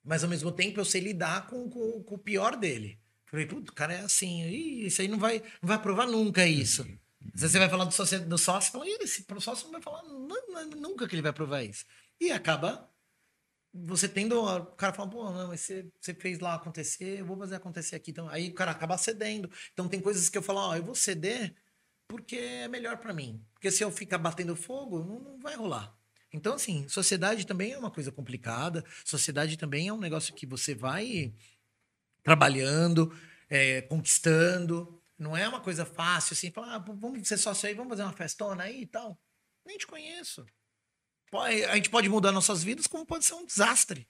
Mas 0.04 0.22
ao 0.22 0.28
mesmo 0.28 0.52
tempo 0.52 0.78
eu 0.78 0.84
sei 0.84 1.00
lidar 1.00 1.46
com, 1.46 1.70
com- 1.70 2.02
com 2.02 2.14
o 2.16 2.18
pior 2.18 2.56
dele. 2.58 3.00
Falei, 3.24 3.46
puto, 3.46 3.72
o 3.72 3.74
cara 3.74 3.94
é 3.94 4.00
assim, 4.00 4.42
Ih, 4.48 4.86
isso 4.86 5.00
aí 5.00 5.08
não 5.08 5.18
vai, 5.18 5.38
não 5.62 5.66
vai 5.68 5.80
provar 5.80 6.06
nunca 6.06 6.46
isso. 6.46 6.86
Vezes 7.34 7.52
você 7.52 7.58
vai 7.58 7.68
falar 7.68 7.84
do 7.84 7.92
sócio, 7.92 8.20
do 8.28 8.38
sócio 8.38 8.72
fala, 8.72 8.86
"Ih, 8.88 8.98
esse 9.02 9.24
sócio 9.40 9.64
não 9.66 9.72
vai 9.72 9.82
falar 9.82 10.02
nu- 10.04 10.28
nu- 10.28 10.76
nunca 10.80 11.08
que 11.08 11.14
ele 11.14 11.22
vai 11.22 11.32
provar 11.32 11.62
isso. 11.62 11.84
E 12.20 12.30
acaba 12.32 12.88
você 13.72 14.08
tendo. 14.08 14.42
O 14.42 14.66
cara 14.76 14.92
fala, 14.92 15.10
pô, 15.10 15.30
não, 15.30 15.48
mas 15.48 15.60
você, 15.62 15.86
você 16.00 16.14
fez 16.14 16.38
lá 16.40 16.54
acontecer, 16.54 17.20
eu 17.20 17.26
vou 17.26 17.36
fazer 17.38 17.56
acontecer 17.56 17.96
aqui. 17.96 18.10
Então, 18.10 18.28
aí 18.28 18.48
o 18.50 18.54
cara 18.54 18.70
acaba 18.70 18.98
cedendo. 18.98 19.50
Então 19.72 19.88
tem 19.88 20.00
coisas 20.00 20.28
que 20.28 20.36
eu 20.38 20.42
falo, 20.42 20.60
ó, 20.60 20.76
eu 20.76 20.82
vou 20.84 20.94
ceder 20.94 21.54
porque 22.08 22.36
é 22.36 22.68
melhor 22.68 22.98
pra 22.98 23.14
mim. 23.14 23.42
Porque 23.54 23.70
se 23.70 23.82
eu 23.82 23.90
ficar 23.90 24.18
batendo 24.18 24.54
fogo, 24.56 24.98
não, 25.04 25.20
não 25.20 25.38
vai 25.40 25.56
rolar. 25.56 25.96
Então, 26.32 26.54
assim, 26.54 26.88
sociedade 26.88 27.46
também 27.46 27.72
é 27.72 27.78
uma 27.78 27.90
coisa 27.90 28.12
complicada. 28.12 28.84
Sociedade 29.04 29.56
também 29.56 29.88
é 29.88 29.92
um 29.92 29.98
negócio 30.00 30.34
que 30.34 30.46
você 30.46 30.74
vai 30.74 31.32
trabalhando, 32.22 33.12
é, 33.48 33.82
conquistando. 33.82 35.01
Não 35.22 35.36
é 35.36 35.48
uma 35.48 35.60
coisa 35.60 35.86
fácil 35.86 36.34
assim, 36.34 36.50
falar, 36.50 36.74
ah, 36.74 36.78
vamos 36.78 37.26
ser 37.26 37.36
sócio 37.36 37.68
aí, 37.68 37.74
vamos 37.74 37.90
fazer 37.90 38.02
uma 38.02 38.12
festona 38.12 38.64
aí 38.64 38.82
e 38.82 38.86
tal. 38.86 39.18
Nem 39.64 39.78
te 39.78 39.86
conheço. 39.86 40.44
A 41.32 41.76
gente 41.76 41.88
pode 41.88 42.08
mudar 42.08 42.32
nossas 42.32 42.62
vidas, 42.62 42.86
como 42.86 43.06
pode 43.06 43.24
ser 43.24 43.34
um 43.34 43.46
desastre. 43.46 44.06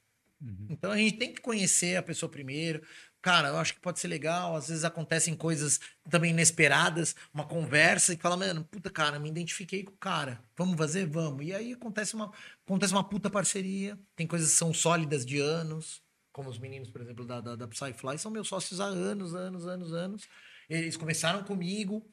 Então 0.68 0.90
a 0.90 0.96
gente 0.96 1.18
tem 1.18 1.32
que 1.32 1.40
conhecer 1.40 1.96
a 1.96 2.02
pessoa 2.02 2.28
primeiro. 2.30 2.82
Cara, 3.20 3.48
eu 3.48 3.58
acho 3.58 3.74
que 3.74 3.80
pode 3.80 4.00
ser 4.00 4.08
legal. 4.08 4.56
Às 4.56 4.68
vezes 4.68 4.84
acontecem 4.84 5.36
coisas 5.36 5.78
também 6.10 6.30
inesperadas, 6.30 7.14
uma 7.32 7.46
conversa 7.46 8.12
e 8.12 8.16
fala, 8.16 8.36
mano, 8.36 8.64
puta 8.64 8.90
cara, 8.90 9.20
me 9.20 9.28
identifiquei 9.28 9.84
com 9.84 9.92
o 9.92 9.98
cara. 9.98 10.42
Vamos 10.56 10.76
fazer? 10.76 11.06
Vamos. 11.06 11.46
E 11.46 11.54
aí 11.54 11.72
acontece 11.74 12.14
uma, 12.14 12.32
acontece 12.66 12.92
uma 12.92 13.08
puta 13.08 13.30
parceria. 13.30 13.96
Tem 14.16 14.26
coisas 14.26 14.50
que 14.50 14.56
são 14.56 14.74
sólidas 14.74 15.24
de 15.24 15.38
anos, 15.38 16.02
como 16.32 16.48
os 16.48 16.58
meninos, 16.58 16.90
por 16.90 17.00
exemplo, 17.00 17.24
da, 17.24 17.40
da, 17.40 17.54
da 17.54 17.68
Psyfly, 17.68 18.18
são 18.18 18.30
meus 18.30 18.48
sócios 18.48 18.80
há 18.80 18.86
anos, 18.86 19.34
anos, 19.34 19.66
anos, 19.66 19.92
anos. 19.92 20.28
Eles 20.68 20.96
começaram 20.96 21.42
comigo, 21.44 22.08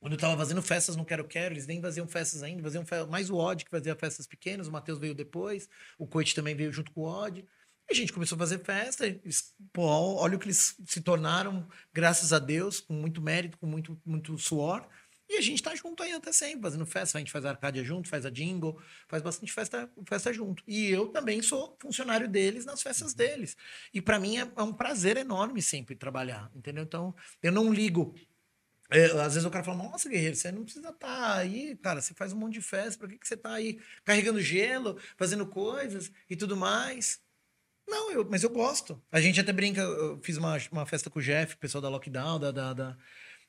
quando 0.00 0.14
eu 0.14 0.18
tava 0.18 0.36
fazendo 0.36 0.62
festas 0.62 0.96
no 0.96 1.04
Quero 1.04 1.26
Quero, 1.28 1.54
eles 1.54 1.66
nem 1.66 1.80
faziam 1.80 2.08
festas 2.08 2.42
ainda, 2.42 2.62
faziam 2.62 2.84
fe- 2.84 3.06
mais 3.06 3.30
o 3.30 3.36
Odd 3.36 3.64
que 3.64 3.70
fazia 3.70 3.94
festas 3.94 4.26
pequenas, 4.26 4.66
o 4.66 4.72
Matheus 4.72 4.98
veio 4.98 5.14
depois, 5.14 5.68
o 5.98 6.06
Coit 6.06 6.34
também 6.34 6.54
veio 6.56 6.72
junto 6.72 6.92
com 6.92 7.02
o 7.02 7.04
Odd. 7.04 7.40
E 7.88 7.92
a 7.92 7.94
gente 7.94 8.12
começou 8.12 8.36
a 8.36 8.38
fazer 8.40 8.58
festa, 8.60 9.06
eles, 9.06 9.54
pô, 9.72 9.82
olha 9.84 10.36
o 10.36 10.38
que 10.38 10.46
eles 10.46 10.76
se 10.86 11.00
tornaram, 11.00 11.68
graças 11.92 12.32
a 12.32 12.38
Deus, 12.38 12.80
com 12.80 12.94
muito 12.94 13.20
mérito, 13.22 13.58
com 13.58 13.66
muito, 13.66 14.00
muito 14.04 14.36
suor. 14.38 14.88
E 15.32 15.38
a 15.38 15.40
gente 15.40 15.62
tá 15.62 15.74
junto 15.74 16.02
aí 16.02 16.12
até 16.12 16.30
sempre, 16.30 16.60
fazendo 16.60 16.84
festa. 16.84 17.16
A 17.16 17.20
gente 17.20 17.32
faz 17.32 17.46
a 17.46 17.50
Arcádia 17.50 17.82
junto, 17.82 18.06
faz 18.06 18.26
a 18.26 18.30
Jingle, 18.30 18.78
faz 19.08 19.22
bastante 19.22 19.50
festa, 19.50 19.90
festa 20.06 20.30
junto. 20.30 20.62
E 20.68 20.90
eu 20.90 21.08
também 21.08 21.40
sou 21.40 21.74
funcionário 21.80 22.28
deles 22.28 22.66
nas 22.66 22.82
festas 22.82 23.14
deles. 23.14 23.56
E 23.94 24.02
para 24.02 24.20
mim 24.20 24.36
é, 24.36 24.42
é 24.42 24.62
um 24.62 24.74
prazer 24.74 25.16
enorme 25.16 25.62
sempre 25.62 25.96
trabalhar, 25.96 26.50
entendeu? 26.54 26.84
Então, 26.84 27.14
eu 27.42 27.50
não 27.50 27.72
ligo 27.72 28.14
é, 28.90 29.06
às 29.06 29.32
vezes 29.32 29.46
o 29.46 29.50
cara 29.50 29.64
fala, 29.64 29.78
nossa, 29.78 30.06
guerreiro, 30.06 30.36
você 30.36 30.52
não 30.52 30.64
precisa 30.64 30.90
estar 30.90 31.08
tá 31.08 31.36
aí, 31.36 31.74
cara, 31.76 32.02
você 32.02 32.12
faz 32.12 32.34
um 32.34 32.36
monte 32.36 32.54
de 32.54 32.60
festa, 32.60 32.98
por 32.98 33.08
que, 33.08 33.16
que 33.16 33.26
você 33.26 33.38
tá 33.38 33.54
aí 33.54 33.80
carregando 34.04 34.38
gelo, 34.38 34.98
fazendo 35.16 35.46
coisas 35.46 36.12
e 36.28 36.36
tudo 36.36 36.58
mais? 36.58 37.18
Não, 37.88 38.12
eu, 38.12 38.28
mas 38.28 38.42
eu 38.42 38.50
gosto. 38.50 39.02
A 39.10 39.18
gente 39.18 39.40
até 39.40 39.50
brinca, 39.50 39.80
eu 39.80 40.20
fiz 40.22 40.36
uma, 40.36 40.58
uma 40.70 40.84
festa 40.84 41.08
com 41.08 41.18
o 41.18 41.22
Jeff, 41.22 41.54
o 41.54 41.58
pessoal 41.58 41.80
da 41.80 41.88
Lockdown, 41.88 42.38
da, 42.38 42.50
da, 42.50 42.72
da 42.74 42.98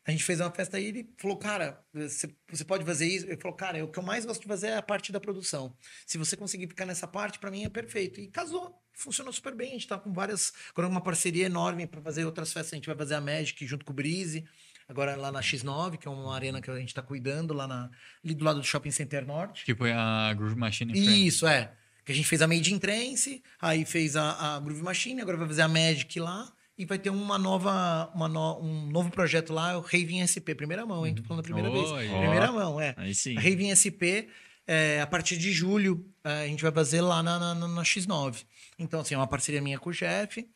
a 0.06 0.12
gente 0.12 0.24
fez 0.24 0.40
uma 0.42 0.52
festa 0.52 0.78
aí 0.78 0.86
e 0.86 0.88
ele 0.88 1.14
falou, 1.18 1.38
cara, 1.38 1.82
você, 1.94 2.28
pode 2.68 2.84
fazer 2.84 3.08
isso? 3.08 3.26
Ele 3.26 3.38
falou, 3.38 3.56
cara, 3.56 3.84
o 3.84 3.88
que 3.88 3.98
eu 3.98 4.04
mais 4.04 4.26
gosto 4.26 4.42
de 4.42 4.48
fazer 4.48 4.68
é 4.68 4.78
a 4.78 4.82
parte 4.82 5.14
da 5.14 5.20
produção. 5.20 5.76
Se 6.06 6.18
você 6.18 6.36
conseguir 6.36 6.68
ficar 6.68 6.86
nessa 6.86 7.08
parte, 7.08 7.40
para 7.40 7.50
mim 7.50 7.64
é 7.64 7.70
perfeito. 7.70 8.20
E 8.20 8.28
casou, 8.28 8.78
funcionou 8.92 9.32
super 9.32 9.56
bem. 9.56 9.70
A 9.70 9.74
gente 9.74 9.88
tá 9.88 9.98
com 9.98 10.12
várias, 10.12 10.52
agora 10.72 10.90
uma 10.90 11.00
parceria 11.00 11.46
enorme 11.46 11.88
para 11.88 12.02
fazer 12.02 12.26
outras 12.26 12.52
festas. 12.52 12.74
A 12.74 12.76
gente 12.76 12.88
vai 12.88 12.98
fazer 12.98 13.16
a 13.16 13.22
Magic 13.22 13.66
junto 13.66 13.86
com 13.86 13.94
o 13.94 13.96
Brise, 13.96 14.44
agora 14.90 15.16
lá 15.16 15.32
na 15.32 15.40
X9, 15.40 15.98
que 15.98 16.08
é 16.08 16.12
uma 16.12 16.36
arena 16.36 16.62
que 16.62 16.70
a 16.70 16.78
gente 16.78 16.94
tá 16.94 17.02
cuidando 17.02 17.54
lá 17.54 17.66
na, 17.66 17.90
ali 18.24 18.36
do 18.36 18.44
lado 18.44 18.60
do 18.60 18.66
Shopping 18.66 18.92
Center 18.92 19.26
Norte. 19.26 19.64
Que 19.64 19.74
foi 19.74 19.94
a 19.94 20.34
Groove 20.34 20.58
Machine 20.58 20.92
Isso, 21.28 21.48
é. 21.48 21.72
Que 22.04 22.12
a 22.12 22.16
gente 22.16 22.28
fez 22.28 22.42
a 22.42 22.48
Made 22.48 22.74
in 22.74 22.78
Trance, 22.78 23.42
aí 23.62 23.86
fez 23.86 24.18
a, 24.18 24.56
a 24.56 24.60
Groove 24.60 24.82
Machine, 24.82 25.22
agora 25.22 25.38
vai 25.38 25.48
fazer 25.48 25.62
a 25.62 25.70
Magic 25.70 26.20
lá 26.20 26.54
e 26.78 26.86
vai 26.86 26.98
ter 26.98 27.10
uma 27.10 27.38
nova, 27.38 28.12
uma 28.16 28.28
no, 28.28 28.60
um 28.60 28.88
novo 28.88 29.12
projeto 29.12 29.54
lá, 29.54 29.78
o 29.78 29.82
Raving 29.82 30.26
SP, 30.26 30.56
primeira 30.56 30.86
mão, 30.86 31.06
hein? 31.06 31.14
Tô 31.14 31.24
falando 31.24 31.42
a 31.42 31.44
primeira 31.44 31.70
vez. 31.70 31.90
Primeira 31.92 32.52
mão, 32.52 32.82
é. 32.82 32.96
Aí 32.98 33.14
sim. 33.14 33.36
Raving 33.36 33.76
SP, 33.76 34.28
é, 34.66 35.00
a 35.02 35.08
partir 35.08 35.38
de 35.38 35.52
julho, 35.52 36.10
é, 36.24 36.44
a 36.44 36.48
gente 36.48 36.64
vai 36.64 36.72
fazer 36.72 37.02
lá 37.02 37.22
na, 37.22 37.38
na, 37.38 37.56
na, 37.68 37.84
X9. 37.84 38.44
Então, 38.80 39.02
assim, 39.02 39.14
é 39.14 39.18
uma 39.18 39.28
parceria 39.28 39.62
minha 39.62 39.78
com 39.78 39.92
o 39.92 39.94
chefe. 39.94 40.50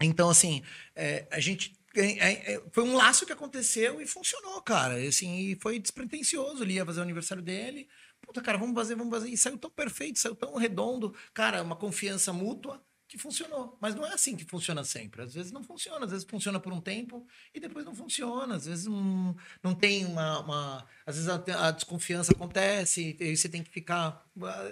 Então, 0.00 0.28
assim, 0.28 0.62
é, 0.94 1.26
a 1.30 1.40
gente. 1.40 1.74
É, 1.96 2.54
é, 2.54 2.62
foi 2.72 2.82
um 2.82 2.94
laço 2.94 3.24
que 3.24 3.32
aconteceu 3.32 4.00
e 4.00 4.06
funcionou, 4.06 4.60
cara. 4.60 5.00
E, 5.00 5.06
assim, 5.06 5.38
e 5.38 5.54
foi 5.54 5.78
despretensioso. 5.78 6.62
Ele 6.62 6.74
ia 6.74 6.84
fazer 6.84 7.00
o 7.00 7.04
aniversário 7.04 7.42
dele. 7.42 7.88
Puta, 8.20 8.42
cara, 8.42 8.58
vamos 8.58 8.74
fazer, 8.74 8.96
vamos 8.96 9.12
fazer. 9.14 9.30
E 9.30 9.38
saiu 9.38 9.56
tão 9.56 9.70
perfeito, 9.70 10.18
saiu 10.18 10.34
tão 10.34 10.56
redondo. 10.56 11.14
Cara, 11.32 11.62
uma 11.62 11.76
confiança 11.76 12.32
mútua 12.32 12.82
que 13.14 13.18
funcionou. 13.18 13.78
Mas 13.80 13.94
não 13.94 14.04
é 14.04 14.12
assim 14.12 14.36
que 14.36 14.44
funciona 14.44 14.82
sempre. 14.82 15.22
Às 15.22 15.34
vezes 15.34 15.52
não 15.52 15.62
funciona, 15.62 16.04
às 16.04 16.10
vezes 16.10 16.26
funciona 16.28 16.58
por 16.58 16.72
um 16.72 16.80
tempo 16.80 17.24
e 17.54 17.60
depois 17.60 17.86
não 17.86 17.94
funciona. 17.94 18.56
Às 18.56 18.66
vezes 18.66 18.86
não, 18.86 19.36
não 19.62 19.72
tem 19.72 20.04
uma, 20.04 20.40
uma. 20.40 20.88
Às 21.06 21.14
vezes 21.14 21.30
a, 21.30 21.68
a, 21.68 21.70
desconfiança 21.70 22.32
acontece, 22.32 23.16
e 23.20 23.36
você 23.36 23.48
tem 23.48 23.62
que 23.62 23.70
ficar. 23.70 24.26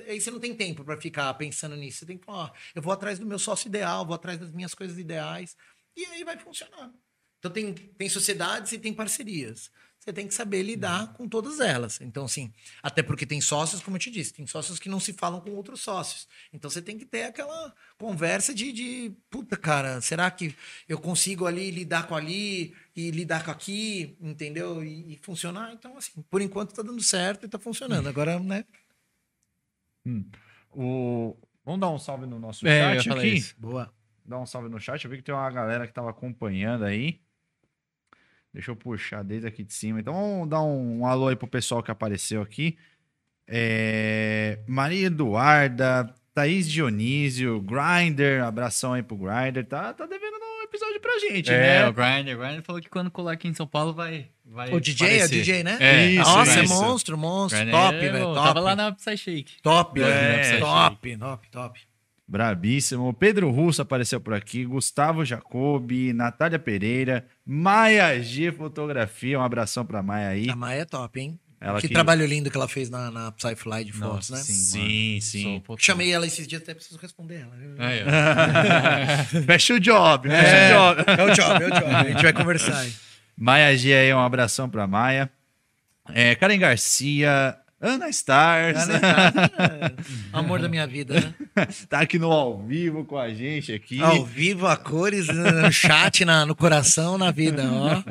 Aí 0.09 0.20
você 0.20 0.31
não 0.31 0.40
tem 0.40 0.56
tempo 0.56 0.85
para 0.85 1.01
ficar 1.01 1.32
pensando 1.35 1.77
nisso. 1.77 2.01
Você 2.01 2.06
tem 2.06 2.19
que 2.19 2.24
falar, 2.24 2.52
eu 2.74 2.82
vou 2.82 2.93
atrás 2.93 3.19
do 3.20 3.27
meu 3.27 3.39
sócio 3.39 3.69
ideal, 3.69 4.05
vou 4.05 4.16
atrás 4.16 4.39
das 4.40 4.51
minhas 4.51 4.74
coisas 4.74 4.98
ideais, 4.98 5.56
e 5.97 6.05
aí 6.06 6.24
vai 6.24 6.36
funcionar. 6.36 6.93
Então 7.39 7.51
tem, 7.51 7.73
tem 7.73 8.09
sociedades 8.09 8.73
e 8.73 8.78
tem 8.78 8.93
parcerias 8.93 9.70
você 10.03 10.12
tem 10.12 10.27
que 10.27 10.35
saber 10.35 10.65
lidar 10.65 11.12
com 11.12 11.29
todas 11.29 11.61
elas. 11.61 12.01
Então, 12.01 12.24
assim, 12.24 12.53
até 12.83 13.05
porque 13.05 13.24
tem 13.24 13.41
sócios, 13.41 13.81
como 13.81 13.97
eu 13.97 14.01
te 14.01 14.11
disse, 14.11 14.33
tem 14.33 14.45
sócios 14.49 14.81
que 14.81 14.89
não 14.89 14.99
se 14.99 15.12
falam 15.12 15.41
com 15.41 15.53
outros 15.53 15.81
sócios. 15.81 16.27
Então, 16.53 16.69
você 16.69 16.83
tem 16.83 16.99
que 16.99 17.07
ter 17.07 17.23
aquela 17.23 17.73
conversa 17.97 18.53
de, 18.53 18.73
de 18.73 19.12
puta, 19.31 19.57
cara, 19.57 20.01
será 20.01 20.29
que 20.29 20.57
eu 20.89 20.99
consigo 20.99 21.47
ali 21.47 21.70
lidar 21.70 22.09
com 22.09 22.16
ali 22.16 22.74
e 22.97 23.12
lidar 23.12 23.45
com 23.45 23.53
aqui, 23.53 24.16
entendeu? 24.20 24.83
E, 24.83 25.12
e 25.12 25.16
funcionar? 25.19 25.73
Então, 25.73 25.97
assim, 25.97 26.20
por 26.29 26.43
enquanto 26.43 26.74
tá 26.74 26.83
dando 26.83 27.01
certo 27.01 27.47
e 27.47 27.49
tá 27.49 27.59
funcionando. 27.61 28.09
Agora, 28.09 28.41
né? 28.41 28.65
Hum. 30.05 30.29
O... 30.73 31.37
Vamos 31.65 31.81
dar 31.81 31.91
um 31.91 31.99
salve 31.99 32.27
no 32.27 32.41
nosso 32.41 32.66
é, 32.66 32.99
chat 32.99 33.09
aqui? 33.09 33.29
Isso. 33.29 33.55
Boa. 33.57 33.95
Dar 34.24 34.41
um 34.41 34.47
salve 34.47 34.69
no 34.69 34.81
chat. 34.81 35.05
Eu 35.05 35.11
vi 35.12 35.19
que 35.19 35.23
tem 35.23 35.33
uma 35.33 35.49
galera 35.49 35.87
que 35.87 35.93
tava 35.93 36.11
acompanhando 36.11 36.85
aí. 36.85 37.20
Deixa 38.53 38.70
eu 38.70 38.77
puxar 38.77 39.23
desde 39.24 39.47
aqui 39.47 39.65
de 39.65 39.73
cima. 39.73 40.01
Então, 40.01 40.12
vamos 40.12 40.49
dar 40.49 40.62
um, 40.62 41.01
um 41.01 41.07
alô 41.07 41.29
aí 41.29 41.37
pro 41.37 41.47
pessoal 41.49 41.83
que 41.83 41.91
apareceu 41.91 42.43
aqui. 42.43 42.77
É... 43.49 44.59
Maria 44.66 45.07
Eduarda, 45.07 46.15
Thaís 46.35 46.70
Dionísio, 46.70 47.61
Grinder, 47.61 48.45
abração 48.45 48.93
aí 48.93 49.03
pro 49.03 49.16
Grinder. 49.16 49.65
Tá, 49.66 49.93
tá 49.93 50.07
devendo 50.07 50.35
um 50.35 50.62
episódio 50.65 51.01
pra 51.01 51.19
gente, 51.19 51.51
é, 51.51 51.59
né? 51.59 51.89
o 51.89 51.93
Grinder. 51.93 52.37
O 52.37 52.41
Grinder 52.41 52.62
falou 52.62 52.81
que 52.81 52.89
quando 52.89 53.11
colar 53.11 53.33
aqui 53.33 53.49
em 53.49 53.55
São 53.55 53.66
Paulo 53.66 53.93
vai. 53.93 54.29
vai 54.45 54.73
o 54.73 54.81
DJ 54.81 55.07
aparecer. 55.07 55.23
é 55.23 55.24
o 55.24 55.29
DJ, 55.29 55.65
né? 55.65 55.77
É, 55.81 56.07
isso, 56.11 56.31
Nossa, 56.31 56.62
isso. 56.62 56.73
é 56.73 56.77
monstro, 56.77 57.19
monstro. 57.19 57.59
Grindr 57.59 57.77
top, 57.77 57.97
é- 57.97 58.12
velho. 58.12 58.35
Tava 58.35 58.61
lá 58.61 58.77
na 58.77 58.93
Psy 58.93 59.16
Shake. 59.16 59.62
Top, 59.62 60.01
É, 60.01 60.59
top, 60.59 61.16
top, 61.19 61.51
top. 61.51 61.81
Brabíssimo. 62.33 63.13
Pedro 63.13 63.51
Russo 63.51 63.83
apareceu 63.83 64.19
por 64.19 64.33
aqui. 64.33 64.65
Gustavo 64.65 65.23
Jacobi, 65.23 66.15
Natália 66.15 66.59
Pereira, 66.59 67.27
Maia 67.45 68.19
G 68.23 68.51
Fotografia. 68.51 69.39
Um 69.39 69.43
abração 69.43 69.85
pra 69.85 70.03
Maia 70.03 70.29
aí. 70.29 70.49
A 70.49 70.57
Maia 70.57 70.81
é 70.81 70.85
top, 70.87 71.21
hein? 71.21 71.39
Ela 71.61 71.79
que, 71.79 71.89
que- 71.89 71.93
trabalho 71.95 72.25
lindo 72.25 72.51
que 72.51 72.57
ela 72.57 72.67
fez 72.67 72.89
na, 72.89 73.11
na 73.11 73.31
Psyfly 73.33 73.85
de 73.85 73.93
fotos, 73.93 74.31
né? 74.31 74.39
sim, 74.39 75.19
Sim. 75.21 75.63
Chamei 75.79 76.11
ela 76.11 76.27
esses 76.27 76.49
dias, 76.49 76.63
até 76.63 76.73
preciso 76.73 76.99
responder 76.99 77.43
ela. 77.43 77.53
Aí, 77.79 78.01
ó. 78.03 79.43
Fecha 79.45 79.75
o 79.75 79.79
job, 79.79 80.29
fecha 80.29 80.57
É, 80.57 80.75
o 80.75 80.95
job. 80.95 81.05
é 81.07 81.23
o 81.23 81.35
job, 81.35 81.63
é 81.63 81.67
o 81.67 81.71
job. 81.71 81.95
A 81.95 82.05
gente 82.05 82.23
vai 82.23 82.33
conversar 82.33 82.79
aí. 82.79 82.93
Maia 83.37 83.77
G 83.77 83.95
aí, 83.95 84.13
um 84.15 84.19
abração 84.21 84.69
pra 84.71 84.87
Maia. 84.87 85.31
É, 86.13 86.35
Karen 86.35 86.59
Garcia, 86.59 87.57
Ana 87.83 88.09
Stars, 88.11 88.79
Amor 90.33 90.61
da 90.61 90.69
minha 90.69 90.87
vida, 90.87 91.15
né? 91.21 91.35
tá 91.91 92.01
aqui 92.01 92.17
no 92.19 92.31
ao 92.31 92.63
vivo 92.63 93.05
com 93.05 93.19
a 93.19 93.29
gente 93.35 93.73
aqui. 93.73 94.01
Ao 94.01 94.25
vivo, 94.25 94.69
a 94.69 94.77
cores, 94.77 95.27
no 95.27 95.71
chat, 95.73 96.25
na, 96.25 96.47
no 96.47 96.55
coração, 96.55 97.19
na 97.19 97.33
vida, 97.33 97.65
ó. 97.71 98.03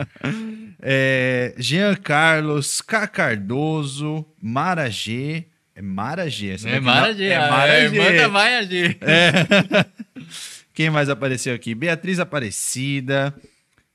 É, 0.81 1.55
Jean 1.57 1.95
Carlos, 1.95 2.81
K. 2.81 3.07
Cardoso, 3.07 4.25
Mara 4.41 4.89
G. 4.89 5.45
É 5.73 5.81
Mara 5.81 6.29
G. 6.29 6.49
essa 6.51 6.69
É 6.69 6.79
Mara 6.79 7.07
não- 7.07 7.13
G. 7.15 7.25
É 7.27 7.37
a 7.37 7.49
Mara 7.49 7.79
irmã 7.79 8.03
G. 8.03 8.17
da 8.17 8.27
Maia 8.27 8.63
G. 8.63 8.97
Quem 10.73 10.89
mais 10.89 11.09
apareceu 11.09 11.53
aqui? 11.55 11.73
Beatriz 11.73 12.19
Aparecida. 12.19 13.33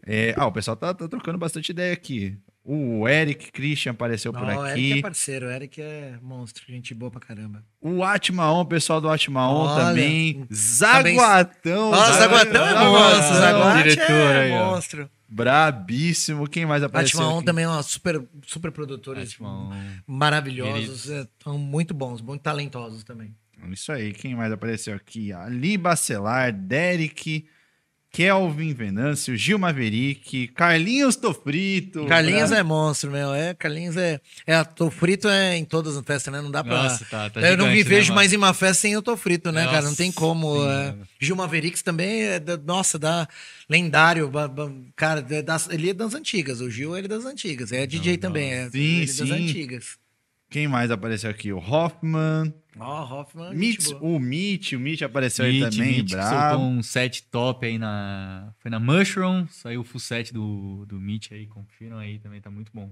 É, 0.06 0.34
ah, 0.36 0.46
o 0.46 0.52
pessoal 0.52 0.76
tá, 0.76 0.94
tá 0.94 1.06
trocando 1.08 1.36
bastante 1.38 1.70
ideia 1.70 1.92
aqui. 1.92 2.34
O 2.68 3.06
Eric 3.08 3.52
Christian 3.52 3.92
apareceu 3.92 4.32
por 4.32 4.42
Ó, 4.42 4.46
o 4.46 4.60
aqui. 4.62 4.80
Eric 4.90 4.98
é 4.98 5.02
parceiro, 5.02 5.46
o 5.46 5.50
Eric 5.50 5.80
é 5.80 6.18
monstro, 6.20 6.64
gente 6.68 6.92
boa 6.92 7.12
pra 7.12 7.20
caramba. 7.20 7.62
O 7.80 8.02
Atmaon, 8.02 8.62
o 8.62 8.66
pessoal 8.66 9.00
do 9.00 9.08
Atmaon 9.08 9.66
Olha, 9.66 9.84
também. 9.86 10.44
Zaguatão. 10.52 11.92
Ó, 11.92 12.10
o 12.10 12.12
Zaguatão 12.14 12.66
é 12.66 12.84
monstro, 12.84 13.30
o 13.36 13.38
Zaguate 13.40 13.82
Diretor 13.90 14.10
é 14.10 14.50
ó. 14.50 14.72
monstro. 14.72 15.10
Brabíssimo. 15.28 16.48
Quem 16.48 16.66
mais 16.66 16.82
apareceu 16.82 17.20
Atmaon 17.20 17.36
aqui? 17.36 17.46
também 17.46 17.64
é 17.64 17.68
uma 17.68 17.82
super, 17.84 18.20
super 18.44 18.72
produtores 18.72 19.34
Atmaon. 19.34 19.70
maravilhosos, 20.04 21.08
é, 21.08 21.26
são 21.42 21.56
muito 21.56 21.94
bons, 21.94 22.20
muito 22.20 22.42
talentosos 22.42 23.04
também. 23.04 23.32
Isso 23.70 23.90
aí. 23.92 24.12
Quem 24.12 24.34
mais 24.34 24.52
apareceu 24.52 24.94
aqui? 24.94 25.32
Ali 25.32 25.78
Bacelar, 25.78 26.52
Derek, 26.52 27.46
Kelvin 28.16 28.72
Venâncio, 28.72 29.36
Gil 29.36 29.58
Maverick, 29.58 30.48
Carlinhos 30.48 31.16
Tofrito. 31.16 32.06
Carlinhos 32.06 32.50
é 32.50 32.62
monstro, 32.62 33.10
meu. 33.10 33.34
É, 33.34 33.52
Carlinhos 33.52 33.94
é. 33.94 34.18
É, 34.46 34.64
tô 34.64 34.90
frito 34.90 35.28
é 35.28 35.54
em 35.54 35.66
todas 35.66 35.98
as 35.98 36.02
festas, 36.02 36.32
né? 36.32 36.40
Não 36.40 36.50
dá 36.50 36.64
pra. 36.64 36.84
Nossa, 36.84 37.04
tá, 37.04 37.28
tá 37.28 37.42
eu 37.42 37.58
não 37.58 37.66
me 37.66 37.72
gigante, 37.76 37.90
né, 37.90 37.96
vejo 37.96 38.08
mano? 38.08 38.14
mais 38.16 38.32
em 38.32 38.36
uma 38.38 38.54
festa 38.54 38.80
sem 38.80 38.94
eu 38.94 39.02
tô 39.02 39.18
frito, 39.18 39.52
né, 39.52 39.66
cara? 39.66 39.76
Não 39.82 39.90
Nossa, 39.90 39.96
tem 39.98 40.10
como. 40.10 40.62
sim, 40.62 40.66
é. 40.66 40.94
Gil 41.20 41.36
Mavericks 41.36 41.82
também 41.82 42.22
é. 42.22 42.38
da- 42.40 42.56
nossa, 42.56 42.98
dá. 42.98 43.28
Lendário. 43.68 44.32
cara, 44.96 45.22
é 45.28 45.42
das- 45.42 45.68
ele 45.68 45.90
é 45.90 45.92
das 45.94 46.14
antigas. 46.14 46.62
O 46.62 46.70
Gil 46.70 46.96
ele 46.96 47.04
é 47.04 47.08
das 47.10 47.26
antigas. 47.26 47.70
É 47.70 47.86
DJ 47.86 48.16
também. 48.16 48.50
É, 48.50 48.70
Sim, 48.70 48.78
ele 48.78 49.02
é 49.04 49.06
sim. 49.08 49.18
das 49.26 49.30
antigas. 49.38 49.98
Quem 50.48 50.66
mais 50.66 50.90
apareceu 50.90 51.28
aqui? 51.28 51.52
O 51.52 51.58
Hoffman. 51.58 52.54
Ó, 52.78 53.02
Hoffman. 53.20 53.54
Mitch, 53.54 53.90
boa. 53.90 54.02
o 54.02 54.18
Mitch, 54.18 54.72
o 54.72 54.78
Mitch 54.80 55.02
apareceu 55.02 55.44
aí 55.44 55.60
também, 55.60 55.92
Meet, 55.96 56.08
que 56.08 56.14
brabo. 56.14 56.30
soltou 56.58 56.66
um 56.68 56.82
set 56.82 57.22
top 57.30 57.66
aí 57.66 57.78
na. 57.78 58.52
Foi 58.58 58.70
na 58.70 58.78
Mushroom, 58.78 59.46
saiu 59.48 59.80
o 59.80 59.84
full 59.84 60.00
set 60.00 60.32
do, 60.32 60.84
do 60.86 61.00
Meet 61.00 61.32
aí, 61.32 61.46
confiram 61.46 61.98
aí 61.98 62.18
também, 62.18 62.40
tá 62.40 62.50
muito 62.50 62.70
bom. 62.74 62.90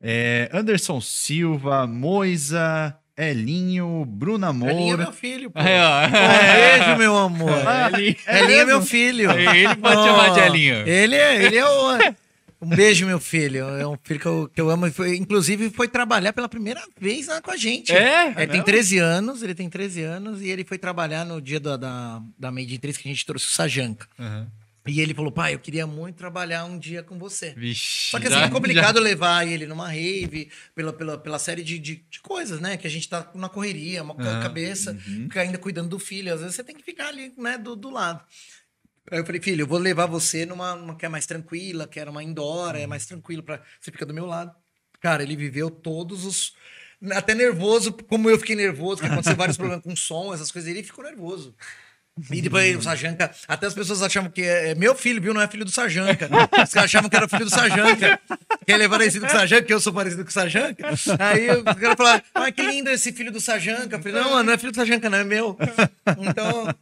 É, 0.00 0.50
Anderson 0.52 1.00
Silva, 1.00 1.86
Moisa, 1.86 2.96
Elinho, 3.16 4.04
Bruna 4.04 4.50
Elinho 4.50 4.68
é 4.68 4.74
Moura. 4.74 4.96
meu 5.04 5.12
filho, 5.12 5.50
pô. 5.50 5.58
Aí, 5.58 5.74
ó. 5.80 6.78
Beijo, 6.78 6.98
meu 6.98 7.16
amor. 7.16 7.50
Ele, 7.96 8.18
Elinho 8.26 8.60
é 8.60 8.64
meu 8.66 8.82
filho. 8.82 9.30
ele 9.30 9.76
pode 9.76 10.02
chamar 10.02 10.30
de 10.34 10.40
Elinho. 10.40 10.86
Ele 10.86 11.14
é, 11.14 11.44
ele 11.44 11.56
é 11.56 11.64
o. 11.64 11.98
Um 12.60 12.68
beijo, 12.68 13.04
meu 13.06 13.20
filho. 13.20 13.64
É 13.68 13.86
um 13.86 13.96
filho 14.02 14.20
que 14.20 14.26
eu, 14.26 14.50
que 14.54 14.60
eu 14.60 14.70
amo. 14.70 14.90
Foi, 14.90 15.16
inclusive, 15.16 15.68
foi 15.70 15.88
trabalhar 15.88 16.32
pela 16.32 16.48
primeira 16.48 16.82
vez 16.98 17.26
lá 17.28 17.40
com 17.42 17.50
a 17.50 17.56
gente. 17.56 17.92
É? 17.92 18.28
Ele 18.36 18.46
tem 18.46 18.62
13 18.62 18.98
anos, 18.98 19.42
ele 19.42 19.54
tem 19.54 19.68
13 19.68 20.02
anos 20.02 20.40
e 20.42 20.48
ele 20.48 20.64
foi 20.64 20.78
trabalhar 20.78 21.24
no 21.24 21.40
dia 21.40 21.60
da, 21.60 21.76
da, 21.76 22.22
da 22.38 22.50
Made 22.50 22.74
in 22.74 22.78
3 22.78 22.96
que 22.96 23.08
a 23.08 23.12
gente 23.12 23.26
trouxe 23.26 23.46
o 23.46 23.50
Sajanka. 23.50 24.06
Uhum. 24.18 24.46
E 24.88 25.00
ele 25.00 25.12
falou, 25.12 25.32
pai, 25.32 25.52
eu 25.52 25.58
queria 25.58 25.84
muito 25.84 26.14
trabalhar 26.14 26.64
um 26.64 26.78
dia 26.78 27.02
com 27.02 27.18
você. 27.18 27.52
Vixe. 27.56 28.10
Só 28.12 28.20
que 28.20 28.28
assim, 28.28 28.36
já- 28.36 28.44
é 28.46 28.48
complicado 28.48 29.00
levar 29.00 29.44
ele 29.44 29.66
numa 29.66 29.88
rave, 29.88 30.48
pela, 30.76 30.92
pela, 30.92 31.18
pela 31.18 31.40
série 31.40 31.64
de, 31.64 31.76
de, 31.80 32.04
de 32.08 32.20
coisas, 32.20 32.60
né? 32.60 32.76
Que 32.76 32.86
a 32.86 32.90
gente 32.90 33.08
tá 33.08 33.28
na 33.34 33.48
correria, 33.48 34.04
uma 34.04 34.14
cabeça, 34.14 34.94
fica 34.94 35.40
ainda 35.40 35.58
cuidando 35.58 35.88
do 35.88 35.98
filho. 35.98 36.32
Às 36.32 36.38
vezes 36.40 36.54
você 36.54 36.62
tem 36.62 36.76
que 36.76 36.84
ficar 36.84 37.08
ali, 37.08 37.32
né, 37.36 37.58
do, 37.58 37.74
do 37.74 37.90
lado. 37.90 38.22
Aí 39.10 39.18
eu 39.18 39.26
falei, 39.26 39.40
filho, 39.40 39.62
eu 39.62 39.66
vou 39.66 39.78
levar 39.78 40.06
você 40.06 40.44
numa, 40.44 40.74
numa 40.74 40.96
que 40.96 41.06
é 41.06 41.08
mais 41.08 41.26
tranquila, 41.26 41.86
que 41.86 42.00
era 42.00 42.10
uma 42.10 42.22
indoor, 42.22 42.74
é 42.74 42.86
mais 42.86 43.06
tranquilo, 43.06 43.42
para 43.42 43.62
você 43.80 43.92
fica 43.92 44.04
do 44.04 44.14
meu 44.14 44.26
lado. 44.26 44.54
Cara, 45.00 45.22
ele 45.22 45.36
viveu 45.36 45.70
todos 45.70 46.24
os. 46.24 46.54
Até 47.12 47.34
nervoso, 47.34 47.92
como 47.92 48.28
eu 48.28 48.38
fiquei 48.38 48.56
nervoso, 48.56 49.00
que 49.00 49.06
aconteceu 49.06 49.36
vários 49.36 49.56
problemas 49.58 49.84
com 49.84 49.94
som, 49.94 50.32
essas 50.34 50.50
coisas, 50.50 50.68
ele 50.68 50.82
ficou 50.82 51.04
nervoso. 51.04 51.54
E 52.32 52.40
depois 52.40 52.76
o 52.76 52.82
Sajanka, 52.82 53.30
até 53.46 53.66
as 53.66 53.74
pessoas 53.74 54.02
achavam 54.02 54.30
que 54.30 54.40
é, 54.42 54.70
é 54.70 54.74
meu 54.74 54.94
filho, 54.94 55.20
viu? 55.20 55.34
Não 55.34 55.40
é 55.40 55.46
filho 55.48 55.64
do 55.66 55.70
Sajanka. 55.70 56.26
Os 56.64 56.70
caras 56.72 56.74
achavam 56.90 57.10
que 57.10 57.16
era 57.16 57.28
filho 57.28 57.44
do 57.44 57.50
Sajanka. 57.50 58.18
Que 58.64 58.72
ele 58.72 58.84
é 58.84 58.88
parecido 58.88 59.26
com 59.26 59.32
o 59.32 59.36
Sajanka, 59.36 59.62
que 59.64 59.72
eu 59.74 59.80
sou 59.80 59.92
parecido 59.92 60.24
com 60.24 60.30
o 60.30 60.32
Sajanka. 60.32 60.88
Aí 61.18 61.50
o 61.50 61.62
cara 61.62 61.94
falava, 61.96 62.22
ah, 62.34 62.50
que 62.50 62.62
lindo 62.62 62.88
esse 62.90 63.12
filho 63.12 63.30
do 63.30 63.40
Sajanka. 63.40 63.96
Eu 63.96 64.02
falei, 64.02 64.20
não, 64.22 64.42
não 64.42 64.52
é 64.52 64.56
filho 64.58 64.72
do 64.72 64.76
Sajanka, 64.76 65.10
não, 65.10 65.18
é 65.18 65.24
meu. 65.24 65.58
Então, 66.18 66.74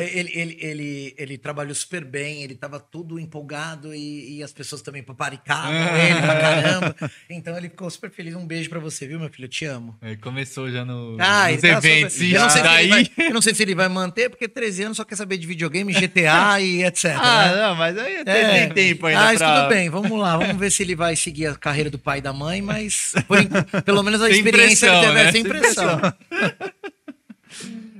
ele, 0.00 0.30
ele, 0.34 0.58
ele, 0.60 1.14
ele 1.16 1.38
trabalhou 1.38 1.74
super 1.74 2.04
bem, 2.04 2.42
ele 2.42 2.54
tava 2.54 2.78
tudo 2.78 3.18
empolgado 3.18 3.94
e, 3.94 4.36
e 4.38 4.42
as 4.42 4.52
pessoas 4.52 4.82
também 4.82 5.02
paparicavam 5.02 5.72
ele 5.96 6.20
pra 6.20 6.40
caramba. 6.40 6.96
Então 7.30 7.56
ele 7.56 7.68
ficou 7.70 7.88
super 7.90 8.10
feliz. 8.10 8.34
Um 8.34 8.46
beijo 8.46 8.68
pra 8.68 8.78
você, 8.78 9.06
viu, 9.06 9.18
meu 9.18 9.30
filho? 9.30 9.46
Eu 9.46 9.50
te 9.50 9.64
amo. 9.64 9.96
Aí 10.02 10.16
começou 10.16 10.70
já 10.70 10.84
no, 10.84 11.16
Ah, 11.18 11.44
nos 11.50 11.52
ele 11.52 11.72
tá 11.72 11.78
eventos. 11.78 12.12
super- 12.14 12.34
eu, 12.34 12.40
não 12.42 12.50
sei 12.50 12.60
se 12.60 12.62
daí... 12.68 12.84
ele 12.84 12.90
vai, 13.16 13.26
eu 13.28 13.34
não 13.34 13.42
sei 13.42 13.54
se 13.54 13.62
ele 13.62 13.74
vai 13.74 13.88
manter, 13.88 14.28
porque 14.30 14.48
13 14.66 14.82
anos 14.84 14.96
só 14.96 15.04
quer 15.04 15.16
saber 15.16 15.36
de 15.38 15.46
videogame, 15.46 15.92
GTA 15.94 16.60
e 16.60 16.82
etc. 16.82 17.16
Ah, 17.18 17.46
né? 17.48 17.56
não, 17.62 17.74
mas 17.76 17.96
aí 17.98 18.24
tem, 18.24 18.34
É. 18.34 18.66
tem 18.66 18.74
tempo 18.74 19.06
ainda 19.06 19.28
Ah, 19.28 19.34
isso 19.34 19.44
pra... 19.44 19.60
tudo 19.62 19.68
bem, 19.74 19.88
vamos 19.88 20.18
lá, 20.20 20.36
vamos 20.36 20.56
ver 20.56 20.70
se 20.70 20.82
ele 20.82 20.94
vai 20.96 21.14
seguir 21.16 21.46
a 21.46 21.54
carreira 21.54 21.88
do 21.90 21.98
pai 21.98 22.18
e 22.18 22.22
da 22.22 22.32
mãe, 22.32 22.60
mas 22.60 23.12
por 23.26 23.38
pelo 23.84 24.02
menos 24.02 24.20
a 24.20 24.26
Sem 24.26 24.36
experiência 24.38 24.86
ele 24.88 25.00
teve 25.00 25.12
né? 25.14 25.24
sem 25.32 25.42
Sem 25.42 25.44
pressão. 25.44 26.00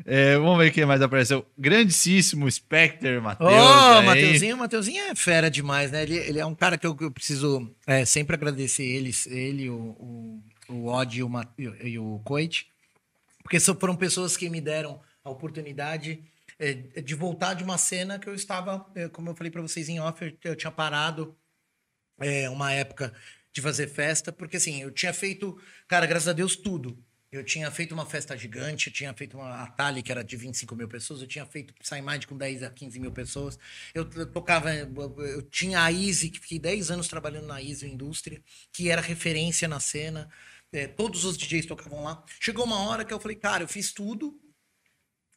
É, 0.08 0.36
vamos 0.38 0.58
ver 0.58 0.70
quem 0.70 0.86
mais 0.86 1.02
apareceu. 1.02 1.44
Grandíssimo 1.58 2.48
Spectre, 2.50 3.20
Matheus. 3.20 3.50
Ô, 3.52 3.54
aí. 3.98 4.06
Mateuzinho, 4.06 4.56
Mateuzinho 4.56 5.02
é 5.04 5.14
fera 5.16 5.50
demais, 5.50 5.90
né? 5.90 6.02
Ele, 6.04 6.16
ele 6.16 6.38
é 6.38 6.46
um 6.46 6.54
cara 6.54 6.78
que 6.78 6.86
eu, 6.86 6.94
que 6.94 7.02
eu 7.04 7.10
preciso 7.10 7.68
é, 7.86 8.04
sempre 8.04 8.34
agradecer 8.36 8.84
eles, 8.84 9.26
ele, 9.26 9.68
o, 9.68 9.74
o, 9.74 10.42
o 10.68 10.86
Odd 10.88 11.18
e 11.18 11.22
o, 11.24 11.30
e 11.82 11.98
o- 11.98 12.20
Coit, 12.24 12.66
porque 13.42 13.58
foram 13.58 13.96
pessoas 13.96 14.36
que 14.36 14.48
me 14.48 14.60
deram 14.60 15.00
a 15.24 15.30
oportunidade 15.30 16.20
de 17.04 17.14
voltar 17.14 17.54
de 17.54 17.62
uma 17.62 17.76
cena 17.76 18.18
que 18.18 18.28
eu 18.28 18.34
estava, 18.34 18.90
é, 18.94 19.08
como 19.08 19.30
eu 19.30 19.36
falei 19.36 19.50
para 19.50 19.60
vocês 19.60 19.88
em 19.88 20.00
off, 20.00 20.24
eu, 20.24 20.50
eu 20.50 20.56
tinha 20.56 20.70
parado 20.70 21.36
é, 22.18 22.48
uma 22.48 22.72
época 22.72 23.12
de 23.52 23.60
fazer 23.60 23.88
festa, 23.88 24.32
porque 24.32 24.56
assim, 24.56 24.82
eu 24.82 24.90
tinha 24.90 25.12
feito, 25.12 25.58
cara, 25.88 26.06
graças 26.06 26.28
a 26.28 26.32
Deus, 26.32 26.56
tudo. 26.56 27.02
Eu 27.30 27.42
tinha 27.44 27.70
feito 27.70 27.92
uma 27.92 28.06
festa 28.06 28.36
gigante, 28.36 28.86
eu 28.86 28.92
tinha 28.92 29.12
feito 29.12 29.36
uma 29.36 29.62
Atali, 29.62 30.02
que 30.02 30.12
era 30.12 30.22
de 30.22 30.36
25 30.36 30.76
mil 30.76 30.88
pessoas, 30.88 31.20
eu 31.20 31.26
tinha 31.26 31.44
feito 31.44 31.74
Saimad 31.82 32.26
com 32.26 32.36
10 32.36 32.62
a 32.62 32.70
15 32.70 33.00
mil 33.00 33.12
pessoas. 33.12 33.58
Eu, 33.92 34.08
eu 34.14 34.26
tocava, 34.26 34.72
eu 34.74 35.42
tinha 35.42 35.82
a 35.82 35.92
Easy, 35.92 36.30
que 36.30 36.38
fiquei 36.38 36.58
10 36.58 36.90
anos 36.92 37.08
trabalhando 37.08 37.46
na 37.46 37.60
Easy 37.60 37.86
Indústria, 37.86 38.40
que 38.72 38.88
era 38.88 39.02
referência 39.02 39.66
na 39.66 39.80
cena. 39.80 40.30
É, 40.72 40.86
todos 40.86 41.24
os 41.24 41.36
DJs 41.36 41.66
tocavam 41.66 42.04
lá. 42.04 42.24
Chegou 42.40 42.64
uma 42.64 42.88
hora 42.88 43.04
que 43.04 43.12
eu 43.12 43.20
falei, 43.20 43.36
cara, 43.36 43.64
eu 43.64 43.68
fiz 43.68 43.92
tudo, 43.92 44.38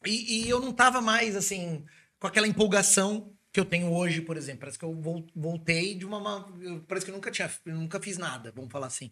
e, 0.06 0.44
e 0.44 0.48
eu 0.48 0.60
não 0.60 0.72
tava 0.72 1.00
mais, 1.00 1.36
assim, 1.36 1.84
com 2.18 2.26
aquela 2.26 2.46
empolgação 2.48 3.32
que 3.52 3.58
eu 3.60 3.64
tenho 3.64 3.92
hoje, 3.92 4.20
por 4.20 4.36
exemplo. 4.36 4.60
Parece 4.60 4.78
que 4.78 4.84
eu 4.84 4.94
vol- 4.94 5.26
voltei 5.34 5.94
de 5.94 6.06
uma. 6.06 6.46
parece 6.86 7.04
que 7.06 7.10
eu 7.10 7.14
nunca 7.16 7.30
tinha, 7.30 7.50
eu 7.66 7.74
nunca 7.74 8.00
fiz 8.00 8.16
nada, 8.16 8.52
vamos 8.54 8.70
falar 8.70 8.86
assim. 8.86 9.10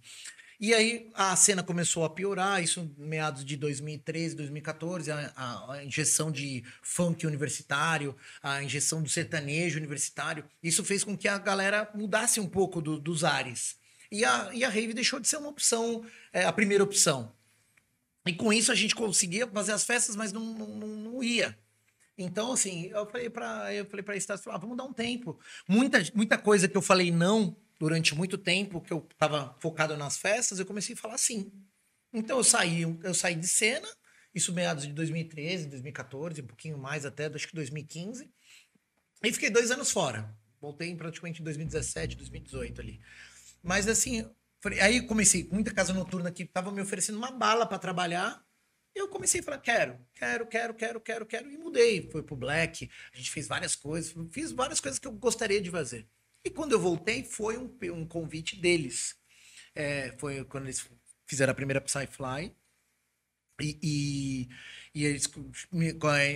E 0.61 0.75
aí 0.75 1.09
a 1.15 1.37
cena 1.37 1.63
começou 1.63 2.05
a 2.05 2.11
piorar, 2.11 2.61
isso 2.63 2.93
meados 2.99 3.45
de 3.45 3.57
2013, 3.57 4.35
2014, 4.35 5.11
a, 5.11 5.33
a- 5.37 5.73
a 5.75 5.85
injeção 5.85 6.33
de 6.33 6.65
funk 6.83 7.27
universitário, 7.27 8.17
a 8.43 8.63
injeção 8.63 9.01
do 9.03 9.09
sertanejo 9.09 9.79
universitário. 9.79 10.45
Isso 10.63 10.85
fez 10.85 11.05
com 11.05 11.17
que 11.17 11.29
a 11.29 11.39
galera 11.39 11.89
mudasse 11.95 12.41
um 12.41 12.49
pouco 12.49 12.81
do- 12.83 12.99
dos 12.99 13.23
ares. 13.23 13.77
E 14.11 14.25
a, 14.25 14.51
e 14.53 14.65
a 14.65 14.69
rave 14.69 14.95
deixou 14.95 15.21
de 15.21 15.29
ser 15.29 15.37
uma 15.37 15.49
opção, 15.51 16.05
é, 16.33 16.45
a 16.45 16.53
primeira 16.53 16.83
opção. 16.83 17.33
E 18.29 18.35
com 18.35 18.53
isso 18.53 18.71
a 18.73 18.75
gente 18.75 18.95
conseguia 18.95 19.47
fazer 19.47 19.73
as 19.73 19.85
festas, 19.85 20.17
mas 20.17 20.33
não, 20.33 20.45
não, 20.45 20.69
não- 20.69 21.23
ia. 21.23 21.59
Então, 22.17 22.53
assim, 22.53 22.87
eu 22.87 23.07
falei 23.07 23.31
para 23.31 23.75
eu 23.75 23.85
falei 23.87 24.03
para 24.05 24.17
Estácio, 24.17 24.51
ah, 24.53 24.59
vamos 24.59 24.77
dar 24.77 24.85
um 24.85 24.93
tempo. 24.93 25.39
Muita, 25.69 25.99
muita 26.15 26.39
coisa 26.39 26.69
que 26.69 26.77
eu 26.77 26.83
falei 26.83 27.11
não 27.11 27.57
durante 27.79 28.15
muito 28.15 28.37
tempo, 28.39 28.81
que 28.81 28.93
eu 28.93 29.07
estava 29.11 29.57
focado 29.61 29.97
nas 29.97 30.17
festas, 30.17 30.59
eu 30.59 30.67
comecei 30.67 30.95
a 30.95 30.99
falar 30.99 31.19
sim. 31.19 31.53
Então 32.13 32.39
eu 32.39 32.45
saí, 32.45 32.83
eu 32.83 33.15
saí 33.15 33.35
de 33.35 33.47
cena, 33.49 33.89
isso 34.35 34.53
meados 34.53 34.87
de 34.87 34.93
2013, 34.93 35.67
2014, 35.69 36.41
um 36.43 36.47
pouquinho 36.47 36.79
mais 36.79 37.05
até, 37.07 37.27
acho 37.27 37.49
que 37.49 37.55
2015. 37.55 38.31
E 39.23 39.33
fiquei 39.33 39.51
dois 39.51 39.71
anos 39.71 39.91
fora. 39.91 40.33
Voltei 40.61 40.95
praticamente 40.95 41.41
em 41.41 41.45
2017, 41.45 42.17
2018 42.17 42.81
ali. 42.81 43.01
Mas 43.63 43.87
assim, 43.89 44.29
aí 44.81 45.03
comecei 45.03 45.45
com 45.45 45.55
muita 45.55 45.73
casa 45.73 45.93
noturna 45.93 46.31
que 46.31 46.45
tava 46.45 46.71
me 46.71 46.81
oferecendo 46.81 47.19
uma 47.19 47.31
bala 47.31 47.67
para 47.67 47.79
trabalhar. 47.79 48.45
Eu 48.95 49.09
comecei 49.09 49.41
a 49.41 49.45
falar, 49.45 49.59
quero, 49.59 49.99
quero, 50.15 50.47
quero, 50.47 50.75
quero, 50.75 51.01
quero, 51.01 51.27
quero. 51.27 51.51
E 51.51 51.57
mudei. 51.59 52.11
Foi 52.11 52.23
pro 52.23 52.37
Black, 52.37 52.91
a 53.13 53.17
gente 53.17 53.31
fez 53.31 53.47
várias 53.47 53.77
coisas, 53.77 54.15
fiz 54.31 54.51
várias 54.53 54.81
coisas 54.81 54.99
que 54.99 55.07
eu 55.07 55.13
gostaria 55.13 55.61
de 55.61 55.71
fazer. 55.71 56.09
E 56.45 56.51
quando 56.51 56.73
eu 56.73 56.81
voltei, 56.81 57.23
foi 57.23 57.57
um, 57.57 57.77
um 57.93 58.07
convite 58.07 58.57
deles. 58.57 59.17
É, 59.75 60.17
foi 60.19 60.45
quando 60.45 60.65
eles 60.65 60.89
fizeram 61.27 61.53
a 61.53 61.55
primeira 61.55 61.81
Psyfly. 61.81 62.55
E, 63.61 63.79
e, 63.83 64.49
e 64.95 65.05
eles, 65.05 65.29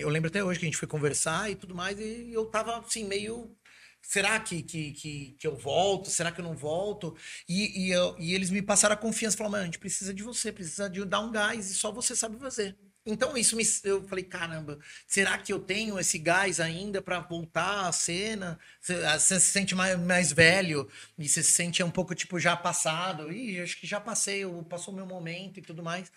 eu 0.01 0.09
lembro 0.09 0.29
até 0.29 0.43
hoje 0.43 0.59
que 0.59 0.65
a 0.65 0.69
gente 0.69 0.79
foi 0.79 0.89
conversar 0.89 1.51
e 1.51 1.55
tudo 1.55 1.75
mais, 1.75 1.99
e 2.01 2.33
eu 2.33 2.47
tava 2.47 2.79
assim, 2.79 3.05
meio. 3.05 3.57
Será 4.03 4.39
que, 4.41 4.63
que, 4.63 4.93
que, 4.93 5.37
que 5.39 5.47
eu 5.47 5.57
volto? 5.57 6.11
Será 6.11 6.33
que 6.33 6.41
eu 6.41 6.45
não 6.45 6.55
volto? 6.57 7.17
E, 7.49 7.87
e, 7.89 7.91
eu- 7.93 8.17
e 8.19 8.35
eles 8.35 8.51
me 8.51 8.61
passaram 8.61 8.95
a 8.95 8.99
confiança, 8.99 9.37
falaram, 9.37 9.53
mano, 9.53 9.63
a 9.63 9.67
gente 9.67 9.79
precisa 9.79 10.13
de 10.13 10.23
você, 10.23 10.53
precisa 10.53 10.91
de 10.91 11.05
dar 11.05 11.21
um 11.21 11.31
gás 11.33 11.71
e 11.71 11.75
só 11.75 11.91
você 11.93 12.15
sabe 12.17 12.39
fazer. 12.39 12.77
Então 13.05 13.37
isso 13.37 13.57
me, 13.57 13.65
eu 13.85 14.05
falei, 14.07 14.23
caramba, 14.25 14.79
será 15.09 15.37
que 15.37 15.53
eu 15.53 15.59
tenho 15.59 15.99
esse 15.99 16.19
gás 16.19 16.61
ainda 16.61 17.03
para 17.03 17.19
voltar 17.21 17.87
à 17.89 17.93
cena? 17.93 18.59
Você, 18.81 18.95
você 19.19 19.41
se 19.41 19.47
sente 19.53 19.75
mais, 19.75 19.99
mais 19.99 20.33
velho 20.33 20.89
e 21.19 21.29
você 21.29 21.43
se 21.43 21.51
sente 21.51 21.83
um 21.83 21.91
pouco 21.91 22.15
tipo 22.15 22.39
já 22.39 22.57
passado. 22.57 23.33
Ih, 23.33 23.61
acho 23.61 23.79
que 23.81 23.87
já 23.89 24.01
passei, 24.01 24.43
passou 24.69 24.93
o 24.95 24.97
meu 24.97 25.07
momento 25.07 25.59
e 25.59 25.63
tudo 25.63 25.83
mais. 25.83 26.13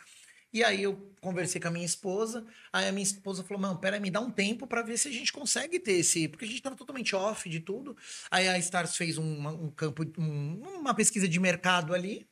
E 0.55 0.63
aí 0.63 0.83
eu 0.83 0.95
conversei 1.19 1.59
com 1.59 1.67
a 1.67 1.71
minha 1.71 1.85
esposa, 1.85 2.47
aí 2.71 2.87
a 2.87 2.91
minha 2.93 3.03
esposa 3.03 3.43
falou, 3.43 3.61
mano, 3.61 3.77
pera, 3.77 3.99
me 3.99 4.09
dá 4.09 4.21
um 4.21 4.31
tempo 4.31 4.65
para 4.65 4.81
ver 4.81 4.97
se 4.97 5.09
a 5.09 5.11
gente 5.11 5.33
consegue 5.33 5.77
ter 5.81 5.97
esse... 5.97 6.29
Porque 6.29 6.45
a 6.45 6.47
gente 6.47 6.61
tava 6.61 6.77
totalmente 6.77 7.13
off 7.13 7.49
de 7.49 7.59
tudo. 7.59 7.93
Aí 8.31 8.47
a 8.47 8.57
Stars 8.59 8.95
fez 8.95 9.17
uma- 9.17 9.51
um 9.51 9.69
campo, 9.69 10.03
um- 10.17 10.61
uma 10.79 10.93
pesquisa 10.93 11.27
de 11.27 11.41
mercado 11.41 11.93
ali. 11.93 12.25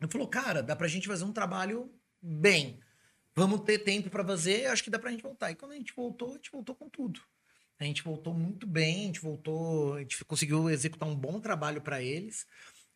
Eu 0.00 0.08
falou, 0.08 0.26
cara, 0.26 0.60
dá 0.60 0.74
pra 0.74 0.88
gente 0.88 1.06
fazer 1.06 1.22
um 1.22 1.32
trabalho 1.32 1.88
bem. 2.20 2.80
Vamos 3.32 3.60
ter 3.60 3.78
tempo 3.78 4.10
para 4.10 4.26
fazer, 4.26 4.66
acho 4.66 4.82
que 4.82 4.90
dá 4.90 4.98
pra 4.98 5.12
gente 5.12 5.22
voltar. 5.22 5.52
E 5.52 5.54
quando 5.54 5.70
a 5.70 5.76
gente 5.76 5.94
voltou, 5.94 6.32
a 6.32 6.34
gente 6.34 6.50
voltou 6.50 6.74
com 6.74 6.88
tudo. 6.88 7.20
A 7.78 7.84
gente 7.84 8.02
voltou 8.02 8.34
muito 8.34 8.66
bem, 8.66 9.04
a 9.04 9.06
gente 9.06 9.20
voltou, 9.20 9.94
a 9.94 10.00
gente 10.00 10.24
conseguiu 10.24 10.68
executar 10.68 11.08
um 11.08 11.14
bom 11.14 11.38
trabalho 11.38 11.80
para 11.80 12.02
eles. 12.02 12.44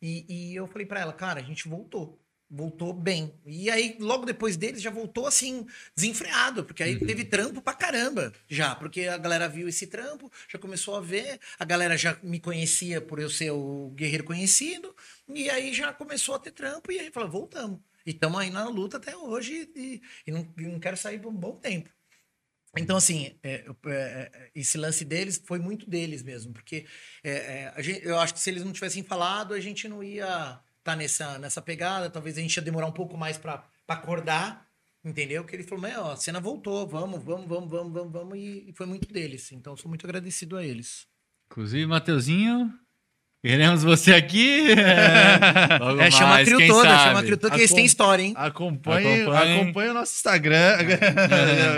E, 0.01 0.25
e 0.27 0.55
eu 0.55 0.67
falei 0.67 0.85
para 0.85 0.99
ela, 0.99 1.13
cara, 1.13 1.39
a 1.39 1.43
gente 1.43 1.69
voltou. 1.69 2.20
Voltou 2.53 2.91
bem. 2.91 3.33
E 3.45 3.69
aí, 3.71 3.95
logo 3.97 4.25
depois 4.25 4.57
deles, 4.57 4.81
já 4.81 4.89
voltou 4.91 5.25
assim, 5.25 5.65
desenfreado, 5.95 6.65
porque 6.65 6.83
aí 6.83 6.99
teve 6.99 7.23
trampo 7.23 7.61
pra 7.61 7.73
caramba 7.73 8.33
já. 8.49 8.75
Porque 8.75 9.03
a 9.07 9.17
galera 9.17 9.47
viu 9.47 9.69
esse 9.69 9.87
trampo, 9.87 10.29
já 10.49 10.59
começou 10.59 10.95
a 10.95 10.99
ver, 10.99 11.39
a 11.57 11.63
galera 11.63 11.97
já 11.97 12.17
me 12.21 12.41
conhecia 12.41 12.99
por 12.99 13.19
eu 13.19 13.29
ser 13.29 13.51
o 13.51 13.91
guerreiro 13.95 14.25
conhecido, 14.25 14.93
e 15.29 15.49
aí 15.49 15.73
já 15.73 15.93
começou 15.93 16.35
a 16.35 16.39
ter 16.39 16.51
trampo, 16.51 16.91
e 16.91 16.99
aí 16.99 17.09
falou, 17.09 17.29
voltamos. 17.29 17.79
E 18.05 18.09
estamos 18.11 18.37
aí 18.37 18.49
na 18.49 18.67
luta 18.67 18.97
até 18.97 19.15
hoje, 19.15 19.71
e, 19.73 20.01
e 20.27 20.31
não, 20.31 20.53
e 20.57 20.63
não 20.63 20.79
quero 20.79 20.97
sair 20.97 21.19
por 21.19 21.29
um 21.29 21.37
bom 21.37 21.55
tempo. 21.55 21.89
Então, 22.77 22.97
assim, 22.97 23.37
é, 23.43 23.65
é, 23.65 23.71
é, 23.85 24.51
esse 24.55 24.77
lance 24.77 25.05
deles 25.05 25.41
foi 25.45 25.59
muito 25.59 25.89
deles 25.89 26.21
mesmo, 26.21 26.51
porque 26.51 26.85
é, 27.23 27.71
é, 27.77 27.83
gente- 27.83 28.05
eu 28.05 28.19
acho 28.19 28.33
que 28.33 28.39
se 28.41 28.49
eles 28.49 28.63
não 28.65 28.73
tivessem 28.73 29.03
falado, 29.03 29.53
a 29.53 29.59
gente 29.61 29.87
não 29.87 30.03
ia 30.03 30.59
estar 30.81 30.95
nessa, 30.95 31.37
nessa 31.39 31.61
pegada, 31.61 32.09
talvez 32.09 32.37
a 32.37 32.41
gente 32.41 32.55
ia 32.55 32.61
demorar 32.61 32.87
um 32.87 32.91
pouco 32.91 33.15
mais 33.17 33.37
para 33.37 33.63
acordar, 33.87 34.65
entendeu? 35.05 35.43
Que 35.43 35.55
ele 35.55 35.63
falou, 35.63 35.83
meu, 35.83 36.11
a 36.11 36.15
cena 36.17 36.39
voltou, 36.39 36.87
vamos, 36.87 37.23
vamos, 37.23 37.47
vamos, 37.47 37.69
vamos, 37.69 37.93
vamos, 37.93 38.11
vamos, 38.11 38.37
e, 38.37 38.65
e 38.69 38.73
foi 38.75 38.85
muito 38.85 39.11
deles. 39.11 39.51
Então, 39.51 39.77
sou 39.77 39.87
muito 39.89 40.05
agradecido 40.05 40.57
a 40.57 40.65
eles. 40.65 41.05
Inclusive, 41.51 41.85
Mateuzinho, 41.85 42.73
queremos 43.43 43.83
você 43.83 44.13
aqui. 44.13 44.69
Logo 45.79 46.01
É, 46.01 46.09
chama 46.09 46.25
a 46.25 46.29
mais, 46.29 46.49
quem 46.49 46.67
toda, 46.67 46.89
sabe? 46.89 47.03
chama 47.03 47.19
a 47.19 47.23
Crio 47.23 47.37
toda, 47.37 47.53
que 47.55 47.61
eles 47.61 47.73
têm 47.73 47.85
história, 47.85 48.23
hein? 48.23 48.33
Acompanhe, 48.37 49.21
Acompanhe. 49.23 49.61
acompanhe 49.61 49.89
o 49.89 49.93
nosso 49.93 50.13
Instagram. 50.15 50.77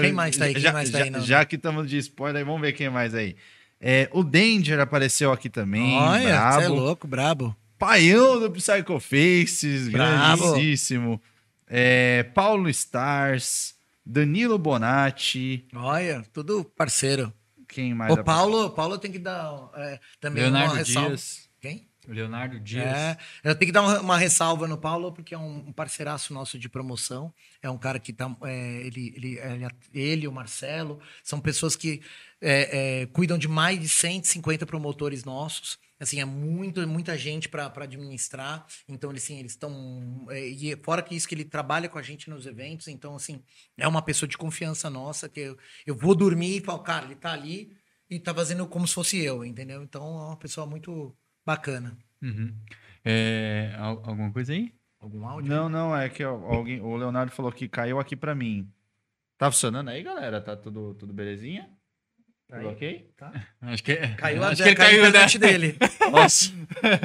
Quem 0.02 0.14
mais 0.14 0.38
tá 0.38 0.46
aí? 0.46 0.54
Quem 0.54 0.62
já, 0.62 0.72
mais 0.72 0.90
tá 0.90 1.00
aí, 1.00 1.10
não? 1.10 1.22
já 1.22 1.44
que 1.44 1.56
estamos 1.56 1.90
de 1.90 1.98
spoiler, 1.98 2.38
aí, 2.38 2.44
vamos 2.46 2.62
ver 2.62 2.74
quem 2.74 2.90
mais 2.90 3.14
aí. 3.14 3.36
É, 3.82 4.08
o 4.14 4.24
Danger 4.24 4.80
apareceu 4.80 5.32
aqui 5.32 5.50
também. 5.50 5.98
Olha, 5.98 6.24
brabo. 6.38 6.56
você 6.62 6.66
é 6.66 6.70
louco, 6.70 7.08
brabo. 7.08 7.56
Paião 7.84 8.40
do 8.40 8.50
Psycho 8.50 8.98
Faces, 8.98 9.90
grandíssimo. 9.90 11.22
É, 11.68 12.24
Paulo 12.24 12.70
Stars, 12.70 13.76
Danilo 14.06 14.58
Bonatti, 14.58 15.68
Olha, 15.76 16.24
tudo 16.32 16.64
parceiro. 16.64 17.34
quem 17.68 17.94
mais? 17.94 18.14
O 18.14 18.24
Paulo, 18.24 18.70
Paulo 18.70 18.98
tem 18.98 19.12
que 19.12 19.20
dar 19.20 19.70
é, 19.76 20.00
também 20.22 20.44
uma 20.46 20.60
Leonardo 20.60 20.76
ressalva. 20.76 21.10
Dias. 21.10 21.50
Quem? 21.60 21.90
Leonardo 22.08 22.58
Dias. 22.58 22.86
É, 22.86 23.18
eu 23.44 23.56
tenho 23.56 23.68
que 23.68 23.74
dar 23.74 23.82
uma, 23.82 24.00
uma 24.00 24.18
ressalva 24.18 24.66
no 24.66 24.78
Paulo, 24.78 25.12
porque 25.12 25.36
é 25.36 25.38
um 25.38 25.74
parceiraço 25.74 26.34
nosso 26.34 26.58
de 26.58 26.70
promoção. 26.70 27.34
É 27.62 27.70
um 27.70 27.78
cara 27.78 28.00
que 28.00 28.14
tá. 28.14 28.34
é, 28.44 28.82
ele, 28.86 29.14
ele, 29.16 29.40
ele, 29.40 29.68
ele, 29.94 30.28
o 30.28 30.32
Marcelo, 30.32 31.02
são 31.22 31.40
pessoas 31.42 31.76
que 31.76 32.02
é, 32.40 33.02
é, 33.02 33.06
cuidam 33.08 33.38
de 33.38 33.50
mais 33.50 33.78
de 33.78 33.90
150 33.90 34.66
promotores 34.66 35.26
nossos. 35.26 35.78
Assim, 36.00 36.20
é 36.20 36.26
muito, 36.26 36.86
muita 36.88 37.18
gente 37.18 37.48
para 37.48 37.66
administrar. 37.68 38.66
Então, 38.88 39.10
eles, 39.12 39.24
assim, 39.24 39.40
eles 39.40 39.54
estão. 39.54 40.26
é, 40.30 40.46
e 40.48 40.76
fora 40.84 41.02
que 41.02 41.16
isso, 41.16 41.28
que 41.28 41.36
ele 41.36 41.46
trabalha 41.46 41.88
com 41.88 41.98
a 41.98 42.02
gente 42.02 42.30
nos 42.30 42.46
eventos. 42.46 42.88
Então, 42.88 43.16
assim, 43.16 43.42
é 43.78 43.88
uma 43.88 44.02
pessoa 44.02 44.28
de 44.28 44.38
confiança 44.38 44.90
nossa, 44.90 45.30
que 45.30 45.40
eu, 45.40 45.58
eu 45.86 45.96
vou 45.96 46.14
dormir 46.16 46.58
e 46.58 46.62
falo, 46.62 46.80
cara, 46.80 47.06
ele 47.06 47.16
tá 47.16 47.32
ali 47.32 47.76
e 48.10 48.20
tá 48.20 48.34
fazendo 48.34 48.68
como 48.68 48.88
se 48.88 48.94
fosse 48.94 49.18
eu, 49.24 49.46
entendeu? 49.46 49.82
Então, 49.82 50.04
é 50.04 50.26
uma 50.28 50.38
pessoa 50.38 50.68
muito 50.68 51.16
bacana. 51.46 51.98
Uhum. 52.22 52.54
É, 53.04 53.74
al- 53.78 54.02
alguma 54.06 54.32
coisa 54.32 54.54
aí? 54.54 54.74
Algum 55.00 55.28
áudio? 55.28 55.50
Não, 55.50 55.68
não, 55.68 55.96
é 55.96 56.10
que 56.10 56.24
alguém, 56.24 56.80
o 56.82 56.96
Leonardo 56.96 57.32
falou 57.32 57.52
que 57.52 57.68
caiu 57.68 58.00
aqui 58.00 58.16
pra 58.16 58.34
mim. 58.34 58.72
Tá 59.38 59.52
funcionando 59.52 59.90
aí, 59.90 60.02
galera? 60.02 60.40
Tá 60.42 60.56
tudo, 60.56 60.94
tudo 60.96 61.14
belezinha? 61.14 61.70
Tudo 62.50 62.60
Aí. 62.60 62.66
ok? 62.68 63.06
Acho 63.64 63.84
que, 63.84 63.96
Caiu, 63.96 64.44
a, 64.44 64.50
acho 64.50 64.62
que 64.62 64.70
ele 64.70 64.76
caiu 64.76 64.90
caiu, 64.90 65.00
a 65.00 65.04
né? 65.04 65.10
internet 65.10 65.40
dele. 65.40 65.78
Nossa. 66.12 66.52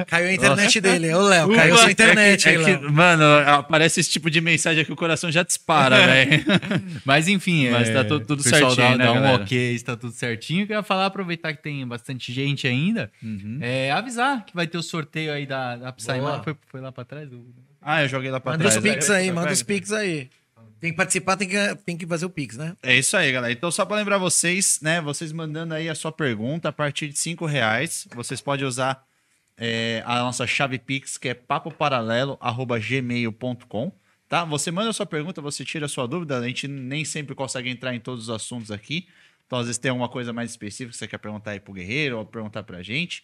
Caiu 0.07 0.27
a 0.27 0.33
internet 0.33 0.81
dele. 0.81 1.13
Ô, 1.13 1.21
Léo, 1.21 1.55
caiu 1.55 1.73
Ufa, 1.73 1.83
sua 1.83 1.91
internet 1.91 2.47
é 2.47 2.51
aí, 2.51 2.63
que, 2.65 2.69
é 2.71 2.77
que, 2.77 2.85
mano, 2.91 3.23
aparece 3.47 4.01
esse 4.01 4.09
tipo 4.09 4.29
de 4.29 4.41
mensagem 4.41 4.83
aqui, 4.83 4.91
o 4.91 4.95
coração 4.97 5.31
já 5.31 5.41
dispara, 5.41 5.95
velho. 6.05 6.43
Mas 7.05 7.27
enfim, 7.29 7.69
Mas 7.69 7.89
é, 7.89 7.93
tá 7.93 8.03
tudo- 8.03 8.25
tudo 8.25 8.43
certinho, 8.43 8.75
dá, 8.75 8.97
né, 8.97 9.05
dá 9.05 9.11
um 9.11 9.15
galera? 9.15 9.43
ok, 9.43 9.73
está 9.73 9.95
tudo 9.95 10.11
certinho. 10.11 10.63
Eu 10.63 10.67
queria 10.67 10.83
falar, 10.83 11.05
aproveitar 11.05 11.53
que 11.53 11.63
tem 11.63 11.87
bastante 11.87 12.31
gente 12.33 12.67
ainda, 12.67 13.09
Uhum. 13.23 13.59
é, 13.61 13.89
avisar 13.91 14.45
que 14.45 14.53
vai 14.53 14.67
ter 14.67 14.77
o 14.77 14.83
sorteio 14.83 15.31
aí 15.31 15.45
da, 15.47 15.77
da 15.77 15.91
Psy. 15.93 16.07
Foi, 16.43 16.55
foi 16.67 16.81
lá 16.81 16.91
pra 16.91 17.05
trás? 17.05 17.29
Ah, 17.81 18.03
eu 18.03 18.09
joguei 18.09 18.29
lá 18.29 18.41
pra 18.41 18.51
Manda 18.51 18.65
trás. 18.65 18.75
os 18.75 18.83
pix 18.83 19.09
É, 19.09 19.15
aí, 19.15 19.27
pega. 19.27 19.33
manda 19.39 19.53
os 19.53 19.63
pix 19.63 19.91
aí. 19.93 20.29
Tem 20.79 20.91
que 20.91 20.97
participar, 20.97 21.35
tem 21.35 21.47
que, 21.47 21.75
tem 21.85 21.97
que 21.97 22.07
fazer 22.07 22.25
o 22.25 22.29
pix, 22.29 22.55
né? 22.55 22.75
É 22.81 22.95
isso 22.95 23.17
aí, 23.17 23.31
galera. 23.31 23.51
Então, 23.51 23.69
só 23.69 23.85
para 23.85 23.97
lembrar 23.97 24.17
vocês, 24.17 24.79
né? 24.81 25.01
Vocês 25.01 25.31
mandando 25.31 25.73
aí 25.73 25.89
a 25.89 25.95
sua 25.95 26.11
pergunta 26.11 26.69
a 26.69 26.71
partir 26.71 27.09
de 27.09 27.19
cinco 27.19 27.45
reais, 27.45 28.07
vocês 28.15 28.39
podem 28.39 28.65
usar 28.65 29.03
é, 29.57 30.01
a 30.05 30.19
nossa 30.19 30.47
chave 30.47 30.79
Pix, 30.79 31.17
que 31.17 31.29
é 31.29 31.33
papoparalelo@gmail.com, 31.33 33.91
tá? 34.29 34.45
Você 34.45 34.71
manda 34.71 34.89
a 34.89 34.93
sua 34.93 35.05
pergunta, 35.05 35.41
você 35.41 35.65
tira 35.65 35.85
a 35.85 35.89
sua 35.89 36.07
dúvida. 36.07 36.37
A 36.37 36.47
gente 36.47 36.67
nem 36.67 37.03
sempre 37.03 37.35
consegue 37.35 37.69
entrar 37.69 37.93
em 37.93 37.99
todos 37.99 38.29
os 38.29 38.29
assuntos 38.29 38.71
aqui. 38.71 39.07
Então, 39.45 39.59
às 39.59 39.65
vezes 39.65 39.77
tem 39.77 39.89
alguma 39.89 40.07
coisa 40.07 40.31
mais 40.31 40.51
específica 40.51 40.91
que 40.91 40.97
você 40.97 41.07
quer 41.07 41.17
perguntar 41.17 41.51
aí 41.51 41.59
pro 41.59 41.73
Guerreiro 41.73 42.19
ou 42.19 42.25
perguntar 42.25 42.63
pra 42.63 42.81
gente. 42.81 43.21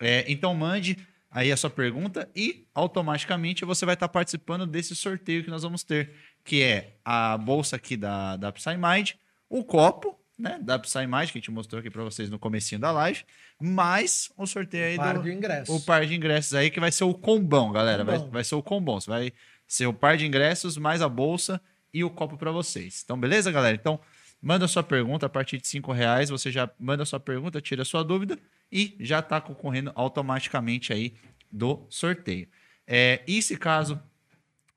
É, 0.00 0.24
então, 0.26 0.52
mande 0.52 0.98
aí 1.30 1.52
a 1.52 1.56
sua 1.56 1.70
pergunta 1.70 2.28
e 2.34 2.66
automaticamente 2.74 3.64
você 3.64 3.84
vai 3.84 3.94
estar 3.94 4.08
participando 4.08 4.66
desse 4.66 4.96
sorteio 4.96 5.44
que 5.44 5.50
nós 5.50 5.62
vamos 5.62 5.84
ter, 5.84 6.10
que 6.48 6.62
é 6.62 6.94
a 7.04 7.36
bolsa 7.36 7.76
aqui 7.76 7.94
da, 7.94 8.36
da 8.38 8.50
PsyMind, 8.50 9.12
o 9.50 9.62
copo, 9.62 10.18
né, 10.38 10.58
da 10.62 10.78
PsyMind, 10.78 11.26
que 11.30 11.38
a 11.38 11.40
gente 11.40 11.50
mostrou 11.50 11.78
aqui 11.80 11.90
para 11.90 12.02
vocês 12.02 12.30
no 12.30 12.38
comecinho 12.38 12.80
da 12.80 12.90
live, 12.90 13.22
mais 13.60 14.30
o 14.36 14.46
sorteio 14.46 14.86
aí 14.86 14.96
Par 14.96 15.18
do 15.18 15.22
de 15.24 15.30
ingressos. 15.32 15.68
o 15.68 15.84
par 15.84 16.06
de 16.06 16.14
ingressos 16.14 16.54
aí, 16.54 16.70
que 16.70 16.80
vai 16.80 16.90
ser 16.90 17.04
o 17.04 17.12
combão, 17.12 17.70
galera. 17.70 18.02
Vai, 18.02 18.16
Combão. 18.16 18.30
vai 18.32 18.44
ser 18.44 18.54
o 18.54 18.62
combão. 18.62 18.98
Você 18.98 19.10
vai 19.10 19.32
ser 19.66 19.86
o 19.86 19.92
par 19.92 20.16
de 20.16 20.26
ingressos, 20.26 20.78
mais 20.78 21.02
a 21.02 21.08
bolsa 21.08 21.60
e 21.92 22.02
o 22.02 22.08
copo 22.08 22.38
para 22.38 22.50
vocês. 22.50 23.02
Então, 23.04 23.18
beleza, 23.20 23.50
galera? 23.52 23.74
Então, 23.74 24.00
manda 24.40 24.66
sua 24.66 24.82
pergunta 24.82 25.26
a 25.26 25.28
partir 25.28 25.58
de 25.58 25.68
cinco 25.68 25.92
reais. 25.92 26.30
Você 26.30 26.50
já 26.50 26.70
manda 26.78 27.04
sua 27.04 27.20
pergunta, 27.20 27.60
tira 27.60 27.82
a 27.82 27.84
sua 27.84 28.02
dúvida 28.02 28.38
e 28.72 28.96
já 29.00 29.18
está 29.18 29.38
concorrendo 29.40 29.92
automaticamente 29.94 30.92
aí 30.94 31.12
do 31.52 31.84
sorteio. 31.90 32.48
É, 32.86 33.20
e 33.26 33.42
se 33.42 33.56
caso 33.58 34.00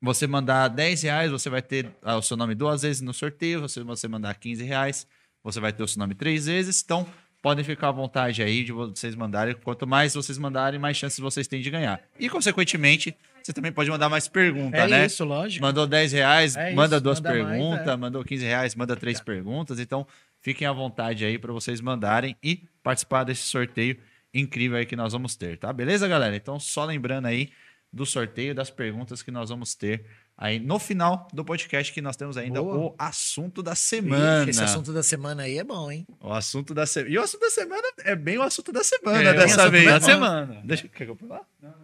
você 0.02 0.26
mandar 0.28 0.68
10 0.70 1.04
reais, 1.04 1.32
você 1.32 1.50
vai 1.50 1.62
ter 1.62 1.90
ah, 2.02 2.18
o 2.18 2.22
seu 2.22 2.36
nome 2.36 2.56
duas 2.56 2.82
vezes 2.82 3.02
no 3.02 3.14
sorteio. 3.14 3.68
Se 3.70 3.82
você 3.84 4.08
mandar 4.08 4.34
15 4.36 4.64
reais, 4.64 5.06
você 5.44 5.60
vai 5.60 5.72
ter 5.72 5.84
o 5.84 5.88
seu 5.88 6.00
nome 6.00 6.16
três 6.16 6.46
vezes. 6.48 6.82
Então, 6.84 7.06
podem 7.42 7.64
ficar 7.64 7.90
à 7.90 7.92
vontade 7.92 8.42
aí 8.42 8.64
de 8.64 8.72
vocês 8.72 9.16
mandarem. 9.16 9.54
Quanto 9.64 9.86
mais 9.86 10.14
vocês 10.14 10.38
mandarem, 10.38 10.80
mais 10.80 10.98
chances 10.98 11.20
vocês 11.20 11.48
têm 11.48 11.62
de 11.62 11.70
ganhar. 11.70 12.02
E, 12.20 12.30
consequentemente, 12.30 13.16
você 13.44 13.54
também 13.54 13.72
pode 13.72 13.90
mandar 13.90 14.10
mais 14.10 14.28
perguntas, 14.28 14.80
É 14.80 14.88
né? 14.88 15.06
isso, 15.06 15.24
lógico. 15.24 15.64
Mandou 15.64 15.86
10 15.88 16.12
reais, 16.14 16.56
É 16.56 16.74
manda 16.74 16.96
isso, 16.96 17.04
duas 17.04 17.20
manda 17.20 17.34
mais, 17.36 17.48
perguntas. 17.50 17.88
é. 17.88 17.96
Mandou 17.98 18.24
15 18.24 18.46
reais, 18.46 18.76
manda 18.76 18.96
três 18.96 19.20
perguntas. 19.22 19.80
Então, 19.80 20.06
fiquem 20.42 20.68
à 20.68 20.72
vontade 20.72 21.24
aí 21.26 21.38
para 21.38 21.52
vocês 21.54 21.80
mandarem 21.82 22.36
e 22.44 22.64
participar 22.84 23.24
desse 23.24 23.44
sorteio 23.44 23.98
incrível 24.34 24.78
aí 24.78 24.86
que 24.86 24.96
nós 24.96 25.12
vamos 25.14 25.36
ter, 25.36 25.58
tá? 25.58 25.74
Beleza, 25.74 26.08
galera? 26.08 26.36
Então, 26.36 26.60
só 26.60 26.86
lembrando 26.86 27.26
aí 27.26 27.50
do 27.94 28.06
sorteio 28.06 28.56
das 28.56 28.70
perguntas 28.70 29.22
que 29.22 29.32
nós 29.32 29.50
vamos 29.50 29.76
ter 29.76 30.06
aí 30.38 30.60
no 30.60 30.80
final 30.80 31.28
do 31.34 31.44
podcast 31.44 31.92
que 31.92 32.02
nós 32.02 32.16
temos 32.16 32.38
ainda 32.38 32.62
Boa. 32.62 32.78
o 32.78 32.96
assunto 32.98 33.62
da 33.62 33.76
semana. 33.76 34.42
Ixi, 34.42 34.50
esse 34.52 34.64
assunto 34.64 34.94
da 34.94 35.04
semana 35.04 35.44
aí 35.44 35.58
é 35.58 35.64
bom, 35.64 35.92
hein? 35.92 36.08
O 36.22 36.32
assunto 36.32 36.74
da 36.74 36.86
semana. 36.86 37.14
E 37.14 37.18
o 37.18 37.22
assunto 37.22 37.42
da 37.42 37.50
semana 37.50 37.88
é 38.06 38.16
bem 38.16 38.38
o 38.38 38.42
assunto 38.42 38.72
da 38.72 38.84
semana 38.84 39.22
É, 39.24 39.32
o 39.32 39.36
dessa 39.36 39.62
assunto 39.64 39.72
vez. 39.72 39.86
da 39.86 40.00
semana. 40.02 40.62
Deixa, 40.64 40.88
quer 40.88 41.06
que 41.06 41.12
eu 41.12 41.16
falar? 41.16 41.42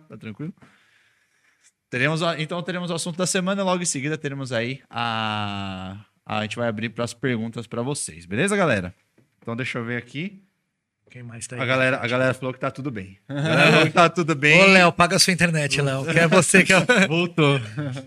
Tá 0.08 0.18
tranquilo? 0.18 0.54
Teremos, 1.90 2.22
então 2.38 2.62
teremos 2.64 2.90
o 2.90 2.94
assunto 2.94 3.18
da 3.18 3.26
semana, 3.28 3.64
logo 3.64 3.82
em 3.82 3.86
seguida 3.86 4.18
teremos 4.18 4.52
aí 4.52 4.82
a. 4.90 6.04
A 6.26 6.42
gente 6.42 6.58
vai 6.58 6.68
abrir 6.68 6.90
para 6.90 7.06
as 7.06 7.14
perguntas 7.14 7.66
para 7.68 7.82
vocês, 7.82 8.26
beleza, 8.26 8.56
galera? 8.58 8.94
Então 9.42 9.56
deixa 9.56 9.80
eu 9.80 9.86
ver 9.86 9.96
aqui. 9.98 10.44
Quem 11.10 11.24
mais 11.24 11.48
tá 11.48 11.56
aí? 11.56 11.62
A 11.62 11.66
galera, 11.66 11.98
a 11.98 12.08
galera 12.08 12.34
falou 12.34 12.54
que 12.54 12.60
tá 12.60 12.70
tudo 12.70 12.92
bem. 12.92 13.18
A 13.28 13.34
galera 13.34 13.72
falou 13.72 13.86
que 13.88 13.94
tá 13.94 14.10
tudo 14.10 14.36
bem. 14.36 14.62
Ô, 14.62 14.66
Léo, 14.68 14.92
paga 14.92 15.16
a 15.16 15.20
sua 15.20 15.34
internet, 15.34 15.82
Léo. 15.82 16.06
Que 16.06 16.20
é 16.20 16.28
você 16.28 16.64
que 16.64 16.74
é... 16.74 16.80
Voltou. 17.08 17.60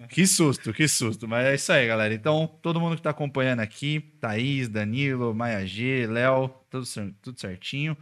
Que 0.08 0.26
susto, 0.26 0.72
que 0.72 0.86
susto. 0.86 1.26
Mas 1.26 1.46
é 1.46 1.54
isso 1.54 1.72
aí, 1.72 1.86
galera. 1.86 2.12
Então, 2.12 2.46
todo 2.60 2.80
mundo 2.80 2.96
que 2.96 3.02
tá 3.02 3.10
acompanhando 3.10 3.60
aqui, 3.60 4.00
Thaís, 4.20 4.68
Danilo, 4.68 5.34
Maia 5.34 5.66
G, 5.66 6.06
Léo, 6.06 6.48
tudo, 6.68 6.84
tudo 7.22 7.40
certinho. 7.40 7.96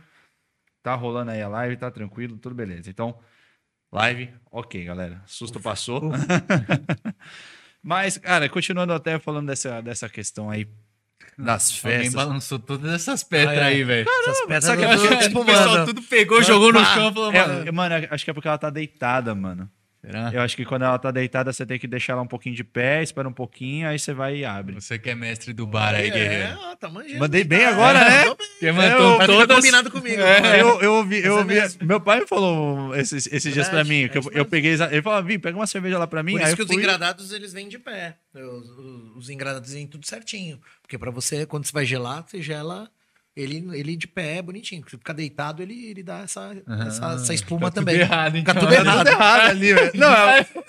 Tá 0.82 0.94
rolando 0.94 1.30
aí 1.30 1.42
a 1.42 1.48
live, 1.48 1.76
tá 1.76 1.90
tranquilo, 1.90 2.36
tudo 2.36 2.54
beleza. 2.54 2.90
Então, 2.90 3.18
live, 3.92 4.30
ok, 4.50 4.84
galera. 4.84 5.22
Susto 5.26 5.60
passou. 5.60 6.10
Mas, 7.82 8.18
cara, 8.18 8.48
continuando 8.48 8.92
até 8.92 9.18
falando 9.18 9.46
dessa, 9.46 9.80
dessa 9.80 10.08
questão 10.08 10.50
aí 10.50 10.66
Alguém 11.38 11.58
festas. 12.00 12.14
balançou 12.14 12.58
todas 12.58 12.92
essas 12.92 13.22
pedras 13.22 13.58
Ah, 13.58 13.62
é. 13.62 13.64
aí, 13.64 13.84
velho. 13.84 14.08
Essas 14.08 14.40
pedras 14.42 14.64
sabe 14.64 14.86
que 14.86 14.96
do- 14.96 15.08
que- 15.08 15.16
tipo, 15.18 15.40
O 15.40 15.44
pessoal 15.44 15.68
mano, 15.70 15.86
tudo 15.86 16.02
pegou, 16.02 16.42
jogou 16.42 16.72
no 16.72 16.84
chão 16.84 17.10
e 17.10 17.14
falou, 17.14 17.32
É, 17.32 17.46
mano. 17.46 17.72
mano, 17.72 17.94
acho 18.10 18.24
que 18.24 18.30
é 18.30 18.34
porque 18.34 18.48
ela 18.48 18.58
tá 18.58 18.70
deitada, 18.70 19.34
mano. 19.34 19.68
Será? 20.10 20.30
Eu 20.32 20.40
acho 20.40 20.56
que 20.56 20.64
quando 20.64 20.84
ela 20.84 20.98
tá 20.98 21.10
deitada, 21.10 21.52
você 21.52 21.66
tem 21.66 21.78
que 21.78 21.86
deixar 21.86 22.14
ela 22.14 22.22
um 22.22 22.26
pouquinho 22.26 22.54
de 22.54 22.64
pé, 22.64 23.02
espera 23.02 23.28
um 23.28 23.32
pouquinho, 23.32 23.86
aí 23.86 23.98
você 23.98 24.14
vai 24.14 24.36
e 24.38 24.44
abre. 24.44 24.74
Você 24.74 24.98
que 24.98 25.10
é 25.10 25.14
mestre 25.14 25.52
do 25.52 25.66
bar 25.66 25.94
aí, 25.94 26.10
guerreiro. 26.10 26.58
É, 26.58 26.76
tá 26.76 26.88
manjando. 26.88 27.18
Mandei 27.20 27.44
bem 27.44 27.60
Tá, 27.60 27.68
agora, 27.68 27.98
é, 27.98 28.08
né? 28.10 28.24
tô 28.24 28.34
bem. 28.36 28.46
Que 28.58 28.66
Eu- 28.66 28.74
mandou 28.74 29.12
ficar 29.12 29.26
todas... 29.26 29.56
combinado 29.56 29.90
comigo. 29.90 30.22
É, 30.22 30.60
eu, 30.62 30.80
eu 30.80 30.94
ouvi, 30.94 31.18
eu 31.22 31.36
ouvi. 31.36 31.54
mesmo. 31.54 31.84
Meu 31.86 32.00
pai 32.00 32.20
me 32.20 32.26
falou 32.26 32.94
esses, 32.96 33.26
esses 33.26 33.52
dias 33.52 33.68
pra 33.68 33.84
mim, 33.84 34.04
é 34.04 34.08
que 34.08 34.16
eu, 34.18 34.22
eu 34.32 34.44
peguei. 34.46 34.72
Ele 34.74 35.02
falou, 35.02 35.22
Vim, 35.22 35.38
pega 35.38 35.56
uma 35.58 35.66
cerveja 35.66 35.98
lá 35.98 36.06
pra 36.06 36.22
mim. 36.22 36.32
Por 36.32 36.40
isso 36.40 36.56
que 36.56 36.62
os 36.62 36.68
fui- 36.68 36.76
engradados, 36.76 37.30
eles 37.32 37.52
vêm 37.52 37.68
de 37.68 37.78
pé. 37.78 38.16
Os, 38.34 38.68
os- 38.70 39.16
os 39.16 39.30
engradados 39.30 39.72
vêm 39.74 39.86
tudo 39.86 40.06
certinho. 40.06 40.58
Porque 40.80 40.96
pra 40.96 41.10
você, 41.10 41.44
quando 41.44 41.66
você 41.66 41.72
vai 41.72 41.84
gelar, 41.84 42.24
você 42.26 42.40
gela 42.40 42.90
ele, 43.40 43.64
ele 43.72 43.96
de 43.96 44.06
pé, 44.06 44.42
bonitinho. 44.42 44.82
Se 44.88 44.96
ficar 44.96 45.12
deitado, 45.12 45.62
ele, 45.62 45.86
ele 45.90 46.02
dá 46.02 46.20
essa, 46.20 46.56
essa, 46.86 47.12
essa 47.14 47.34
espuma 47.34 47.68
Fica 47.68 47.70
tudo 47.80 47.84
também. 47.86 48.00
errado, 48.00 48.32
Fica 48.34 48.50
então. 48.50 48.62
tudo 48.62 48.74
errado. 48.74 48.98
Tudo 48.98 49.08
errado 49.10 49.50
ali, 49.50 49.74
velho. 49.74 49.92
Não, 49.96 50.08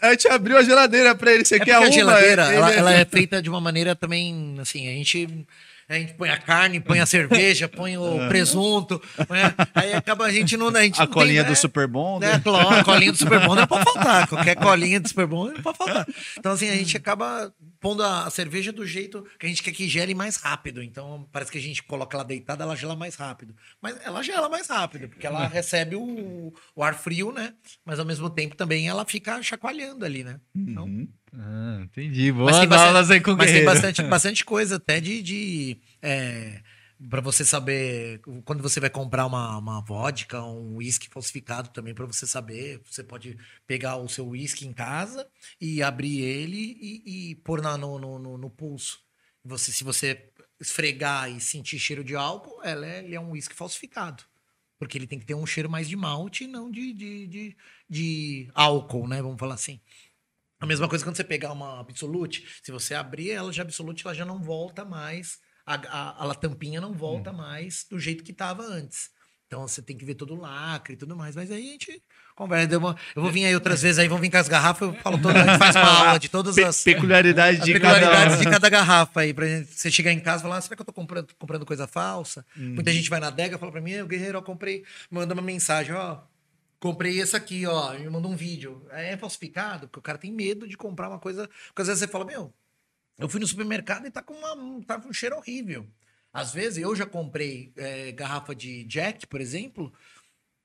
a 0.02 0.12
gente 0.12 0.28
abriu 0.28 0.58
a 0.58 0.64
geladeira 0.64 1.16
pra 1.16 1.32
ele. 1.34 1.44
Você 1.46 1.56
É 1.56 1.60
quer 1.60 1.78
porque 1.80 1.84
uma? 1.84 1.88
a 1.88 1.92
geladeira, 1.92 2.46
Ele- 2.48 2.56
ela, 2.56 2.72
ela 2.74 2.94
é 2.94 3.06
feita 3.06 3.42
de 3.42 3.50
uma 3.50 3.60
maneira 3.60 3.96
também, 3.96 4.56
assim, 4.60 4.88
a 4.88 4.92
gente, 4.92 5.46
a 5.88 5.94
gente 5.96 6.14
põe 6.14 6.30
a 6.30 6.38
carne, 6.38 6.80
põe 6.80 7.00
a 7.00 7.06
cerveja, 7.06 7.68
põe 7.68 7.98
o 7.98 8.28
presunto, 8.30 9.02
põe 9.28 9.42
a- 9.42 9.54
aí 9.76 9.94
acaba 9.94 10.26
a 10.26 10.32
gente 10.32 10.56
não... 10.56 10.68
A, 10.70 10.82
gente 10.84 11.02
A 11.02 11.06
não 11.06 11.12
colinha 11.12 11.42
tem, 11.42 11.46
do 11.46 11.50
né? 11.50 11.56
Super 11.56 11.88
Bom. 11.88 12.20
né? 12.20 12.40
Claro, 12.44 12.70
a 12.70 12.84
colinha 12.84 13.12
do 13.12 13.18
Super 13.18 13.40
Bom 13.48 13.56
não 13.56 13.66
pode 13.68 13.84
faltar. 13.86 14.28
Qualquer 14.30 14.56
colinha 14.56 15.00
do 15.00 15.08
Super 15.08 15.26
Bom 15.28 15.46
não 15.48 15.62
pode 15.62 15.78
faltar. 15.78 16.08
Então, 16.38 16.52
assim, 16.52 16.70
a 16.70 16.76
gente 16.76 16.96
acaba 16.96 17.52
pondo 17.80 18.04
a 18.04 18.30
cerveja 18.30 18.72
do 18.72 18.86
jeito 18.86 19.26
que 19.40 19.46
a 19.46 19.50
gente 19.50 19.64
quer 19.64 19.72
que 19.72 19.88
gele 19.88 20.14
mais 20.14 20.36
rápido. 20.36 20.84
Então, 20.84 21.28
parece 21.32 21.52
que 21.52 21.58
a 21.58 21.62
gente 21.62 21.82
coloca 21.84 22.16
ela 22.18 22.24
deitada, 22.26 22.64
ela 22.64 22.76
gela 22.76 22.96
mais 22.96 23.16
rápido. 23.16 23.56
Mas 23.82 23.98
ela 24.06 24.22
gela 24.22 24.50
mais 24.50 24.68
rápido, 24.68 25.08
porque 25.10 25.26
ela 25.26 25.48
recebe 25.48 25.96
o, 25.96 26.54
o 26.76 26.84
ar 26.84 26.94
frio, 26.96 27.32
né? 27.32 27.54
Mas 27.86 28.00
ao 28.00 28.06
mesmo 28.06 28.30
tempo 28.30 28.56
também 28.56 28.88
ela 28.88 29.06
fica 29.06 29.42
chacoalhando 29.42 30.04
ali, 30.06 30.24
né? 30.24 30.40
Então, 30.56 30.86
Uhum. 30.86 31.08
Ah, 31.32 31.82
entendi. 31.84 32.32
mas 32.32 32.42
Boas 32.42 32.60
tem 32.60 32.68
bastante- 32.68 33.14
aí 33.14 33.22
com 33.22 33.32
o 33.34 33.38
Mas 33.38 33.52
tem 33.52 33.64
bastante, 33.64 34.02
bastante 34.02 34.44
coisa 34.44 34.78
até 34.78 35.00
de. 35.00 35.22
de, 35.22 35.78
é, 36.02 36.60
Pra 37.08 37.22
você 37.22 37.46
saber, 37.46 38.20
quando 38.44 38.62
você 38.62 38.80
vai 38.80 38.90
comprar 38.90 39.26
uma, 39.26 39.58
uma 39.58 39.80
vodka, 39.80 40.44
um 40.44 40.76
whisky 40.76 41.08
falsificado 41.10 41.70
também, 41.70 41.94
pra 41.94 42.06
você 42.06 42.28
saber, 42.28 42.82
você 42.84 43.02
pode 43.02 43.38
pegar 43.66 43.96
o 43.96 44.10
seu 44.10 44.28
whisky 44.28 44.68
em 44.68 44.74
casa 44.74 45.26
e 45.62 45.82
abrir 45.82 46.20
ele 46.22 46.58
e, 46.58 47.32
e 47.32 47.36
pôr 47.36 47.62
na, 47.62 47.78
no, 47.78 47.98
no, 47.98 48.38
no, 48.38 48.50
pulso. 48.50 49.00
Você, 49.46 49.72
se 49.72 49.82
você 49.86 50.30
esfregar 50.60 51.32
e 51.32 51.40
sentir 51.40 51.80
cheiro 51.80 52.04
de 52.04 52.18
álcool, 52.18 52.62
ela 52.64 52.86
é, 52.86 53.00
ele 53.02 53.16
é 53.16 53.20
um 53.20 53.32
whisky 53.32 53.56
falsificado. 53.56 54.24
Porque 54.78 54.98
ele 54.98 55.08
tem 55.08 55.20
que 55.20 55.26
ter 55.26 55.36
um 55.36 55.46
cheiro 55.46 55.70
mais 55.70 55.88
de 55.88 55.96
malte 55.96 56.44
e 56.44 56.48
não 56.48 56.70
de, 56.70 56.92
de, 56.92 57.28
de, 57.28 57.58
de 57.90 58.52
álcool, 58.54 59.08
né? 59.08 59.22
Vamos 59.22 59.40
falar 59.40 59.54
assim. 59.54 59.80
A 60.60 60.66
mesma 60.66 60.90
coisa 60.90 61.06
quando 61.06 61.16
você 61.16 61.24
pegar 61.24 61.54
uma 61.54 61.80
Absolute, 61.80 62.46
se 62.62 62.72
você 62.72 62.94
abrir 62.94 63.32
ela 63.32 63.54
já 63.54 63.64
Absolute, 63.64 64.06
ela 64.06 64.14
já 64.14 64.26
não 64.26 64.44
volta 64.44 64.84
mais, 64.84 65.40
a, 65.76 66.24
a, 66.26 66.32
a 66.32 66.36
tampinha 66.36 66.80
não 66.82 66.94
volta 66.94 67.32
mais 67.34 67.86
do 67.90 68.00
jeito 68.00 68.24
que 68.24 68.32
estava 68.32 68.64
antes. 68.64 69.10
Então 69.48 69.68
você 69.68 69.82
tem 69.82 69.98
que 69.98 70.06
ver 70.06 70.14
todo 70.14 70.36
o 70.36 70.40
lacre 70.40 70.94
e 70.94 70.98
tudo 70.98 71.16
mais. 71.16 71.36
Mas 71.36 71.50
aí 71.50 71.70
a 71.70 71.72
gente 71.72 72.02
conversa. 72.36 72.72
Eu 72.74 72.80
vou, 72.80 72.96
eu 73.16 73.22
vou 73.22 73.32
vir 73.32 73.46
aí 73.46 73.54
outras 73.56 73.82
vezes, 73.82 73.98
aí 73.98 74.08
vão 74.08 74.20
vir 74.20 74.30
com 74.30 74.38
as 74.38 74.48
garrafas, 74.48 74.88
eu 74.94 74.94
falo 75.02 75.20
todo, 75.20 75.36
a 75.36 75.44
gente 75.44 75.58
faz 75.58 75.76
uma 75.76 76.08
aula 76.08 76.20
de 76.20 76.30
todas 76.30 76.56
Pe- 76.56 76.64
as, 76.64 76.84
peculiaridades 76.84 77.64
de 77.66 77.74
peculiaridades 77.74 78.36
cada... 78.36 78.44
de 78.46 78.50
cada 78.52 78.70
garrafa 78.70 79.22
aí. 79.22 79.34
Pra 79.34 79.48
gente- 79.48 79.74
você 79.74 79.90
chegar 79.90 80.12
em 80.12 80.20
casa 80.20 80.42
e 80.42 80.44
falar, 80.44 80.58
ah, 80.58 80.62
será 80.62 80.76
que 80.76 80.82
eu 80.82 80.86
tô 80.86 80.94
comprando, 80.94 81.28
comprando 81.40 81.66
coisa 81.66 81.88
falsa? 81.88 82.46
Uhum. 82.56 82.76
Muita 82.76 82.92
gente 82.94 83.10
vai 83.10 83.20
na 83.20 83.28
adega 83.28 83.56
e 83.56 83.60
fala 83.60 83.72
pra 83.72 83.82
mim, 83.82 84.00
"Ô, 84.02 84.06
Guerreiro, 84.06 84.38
eu 84.38 84.44
comprei, 84.44 84.84
manda 85.10 85.34
uma 85.34 85.42
mensagem, 85.42 85.94
ó. 85.96 86.20
Comprei 86.80 87.20
esse 87.20 87.36
aqui, 87.36 87.66
ó, 87.66 87.92
me 87.94 88.08
manda 88.10 88.28
um 88.28 88.36
vídeo. 88.36 88.86
É 88.92 89.18
falsificado, 89.18 89.88
porque 89.88 90.00
o 90.00 90.02
cara 90.04 90.18
tem 90.18 90.32
medo 90.32 90.66
de 90.68 90.78
comprar 90.78 91.10
uma 91.10 91.20
coisa. 91.20 91.50
Porque 91.68 91.82
às 91.82 91.88
vezes 91.88 92.00
você 92.00 92.08
fala, 92.08 92.24
meu, 92.24 92.54
eu 93.20 93.28
fui 93.28 93.40
no 93.40 93.46
supermercado 93.46 94.08
e 94.08 94.12
tá 94.12 94.24
com, 94.24 94.34
uma, 94.34 94.84
tá 94.86 95.00
com 95.00 95.10
um 95.10 95.14
cheiro 95.14 95.36
horrível. 95.36 95.86
Às 96.32 96.54
vezes 96.54 96.78
eu 96.78 96.96
já 96.96 97.06
comprei 97.06 97.74
é, 97.76 98.12
garrafa 98.14 98.56
de 98.56 98.86
Jack, 98.86 99.28
por 99.28 99.42
exemplo, 99.42 99.94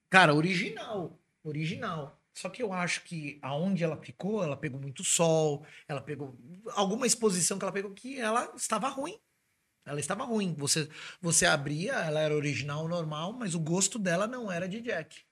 cara, 0.09 0.33
original. 0.33 1.19
Original. 1.43 2.19
Só 2.33 2.49
que 2.49 2.63
eu 2.63 2.71
acho 2.71 3.03
que 3.03 3.39
aonde 3.41 3.83
ela 3.83 3.97
ficou, 3.97 4.41
ela 4.41 4.55
pegou 4.55 4.79
muito 4.79 5.03
sol, 5.03 5.65
ela 5.87 6.01
pegou 6.01 6.37
alguma 6.71 7.05
exposição 7.05 7.57
que 7.57 7.65
ela 7.65 7.71
pegou 7.73 7.91
que 7.91 8.19
ela 8.19 8.51
estava 8.55 8.87
ruim. 8.87 9.19
Ela 9.85 9.99
estava 9.99 10.23
ruim. 10.23 10.53
Você, 10.55 10.89
você 11.21 11.45
abria, 11.45 11.93
ela 11.93 12.21
era 12.21 12.35
original, 12.35 12.87
normal, 12.87 13.33
mas 13.33 13.53
o 13.53 13.59
gosto 13.59 13.99
dela 13.99 14.27
não 14.27 14.51
era 14.51 14.67
de 14.67 14.81
Jack. 14.81 15.23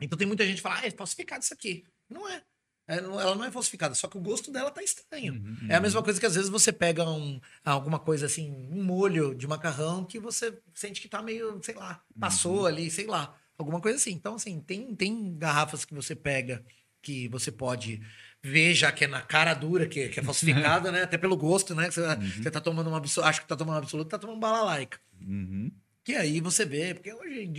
Então 0.00 0.18
tem 0.18 0.26
muita 0.26 0.44
gente 0.44 0.56
que 0.56 0.62
fala, 0.62 0.80
ah, 0.80 0.86
é 0.86 0.90
falsificado 0.90 1.42
isso 1.42 1.54
aqui. 1.54 1.84
Não 2.08 2.28
é. 2.28 2.42
É, 2.88 2.98
Ela 2.98 3.34
não 3.34 3.44
é 3.44 3.50
falsificada, 3.50 3.94
só 3.94 4.06
que 4.08 4.16
o 4.16 4.20
gosto 4.20 4.50
dela 4.50 4.70
tá 4.70 4.82
estranho. 4.82 5.42
É 5.68 5.74
a 5.76 5.80
mesma 5.80 6.02
coisa 6.02 6.20
que 6.20 6.26
às 6.26 6.34
vezes 6.34 6.48
você 6.50 6.72
pega 6.72 7.08
um, 7.08 7.40
alguma 7.64 7.98
coisa 7.98 8.26
assim, 8.26 8.50
um 8.70 8.82
molho 8.82 9.34
de 9.34 9.46
macarrão 9.46 10.04
que 10.04 10.18
você 10.18 10.56
sente 10.74 11.00
que 11.00 11.08
tá 11.08 11.20
meio, 11.22 11.60
sei 11.62 11.74
lá, 11.74 12.02
passou 12.18 12.66
ali, 12.66 12.90
sei 12.90 13.06
lá, 13.06 13.34
alguma 13.58 13.80
coisa 13.80 13.96
assim. 13.96 14.12
Então, 14.12 14.36
assim, 14.36 14.60
tem, 14.60 14.94
tem 14.94 15.36
garrafas 15.36 15.84
que 15.84 15.94
você 15.94 16.14
pega 16.14 16.64
que 17.02 17.28
você 17.28 17.52
pode 17.52 18.02
ver, 18.42 18.74
já 18.74 18.90
que 18.90 19.04
é 19.04 19.06
na 19.06 19.22
cara 19.22 19.54
dura, 19.54 19.86
que, 19.86 20.08
que 20.08 20.18
é 20.18 20.22
falsificada, 20.24 20.90
né? 20.90 21.02
Até 21.02 21.16
pelo 21.16 21.36
gosto, 21.36 21.74
né? 21.74 21.90
Você, 21.90 22.00
você 22.42 22.50
tá 22.50 22.60
tomando 22.60 22.88
uma 22.88 23.00
acho 23.00 23.40
que 23.40 23.46
tá 23.46 23.56
tomando 23.56 23.74
uma 23.74 23.82
absoluta, 23.82 24.10
tá 24.10 24.18
tomando 24.18 24.40
balalaica. 24.40 24.98
Uhum. 25.20 25.70
Que 26.06 26.14
aí 26.14 26.40
você 26.40 26.64
vê, 26.64 26.94
porque 26.94 27.12
hoje, 27.12 27.50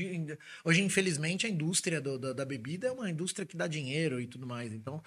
hoje 0.63 0.81
infelizmente, 0.81 1.45
a 1.45 1.49
indústria 1.49 1.99
do- 1.99 2.17
da, 2.17 2.31
da 2.31 2.45
bebida 2.45 2.87
é 2.87 2.91
uma 2.93 3.09
indústria 3.09 3.45
que 3.45 3.57
dá 3.57 3.67
dinheiro 3.67 4.21
e 4.21 4.25
tudo 4.25 4.47
mais. 4.47 4.71
Então, 4.71 5.03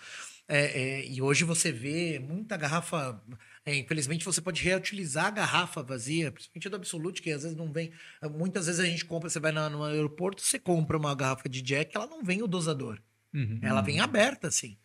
é, 0.46 0.64
é, 1.00 1.06
e 1.08 1.22
hoje 1.22 1.42
você 1.42 1.72
vê 1.72 2.18
muita 2.18 2.54
garrafa. 2.58 3.18
é, 3.64 3.74
infelizmente, 3.76 4.26
você 4.26 4.42
pode 4.42 4.62
reutilizar 4.62 5.24
a 5.26 5.30
garrafa 5.30 5.82
vazia, 5.82 6.30
principalmente 6.30 6.68
do 6.68 6.76
Absolute, 6.76 7.22
que 7.22 7.30
às 7.30 7.42
vezes 7.42 7.56
não 7.56 7.72
vem. 7.72 7.90
Muitas 8.30 8.66
vezes 8.66 8.78
a 8.78 8.84
gente 8.84 9.06
compra, 9.06 9.30
você 9.30 9.40
vai 9.40 9.52
na- 9.52 9.70
no 9.70 9.84
aeroporto, 9.84 10.42
você 10.42 10.58
compra 10.58 10.98
uma 10.98 11.14
garrafa 11.14 11.48
de 11.48 11.62
Jack, 11.62 11.96
ela 11.96 12.06
não 12.06 12.22
vem 12.22 12.42
o 12.42 12.46
dosador. 12.46 13.00
Uhum. 13.32 13.58
Ela 13.62 13.80
vem 13.80 14.00
aberta, 14.00 14.48
assim. 14.48 14.76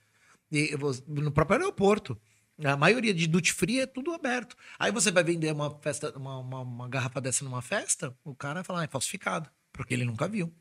E 0.49 0.71
no 1.07 1.29
próprio 1.29 1.59
aeroporto. 1.59 2.17
A 2.63 2.77
maioria 2.77 3.13
de 3.13 3.27
duty 3.27 3.51
free 3.51 3.81
é 3.81 3.85
tudo 3.85 4.13
aberto. 4.13 4.55
Aí 4.79 4.91
você 4.91 5.11
vai 5.11 5.23
vender 5.23 5.51
uma 5.51 5.77
festa, 5.79 6.17
uma, 6.17 6.37
uma, 6.39 6.61
uma 6.61 6.87
garrafa 6.89 7.19
dessa 7.19 7.43
numa 7.43 7.61
festa, 7.61 8.17
o 8.23 8.33
cara 8.33 8.55
vai 8.55 8.63
falar, 8.63 8.81
ah, 8.81 8.83
é 8.85 8.87
falsificado, 8.87 9.49
porque 9.73 9.93
ele 9.93 10.05
nunca 10.05 10.27
viu. 10.27 10.53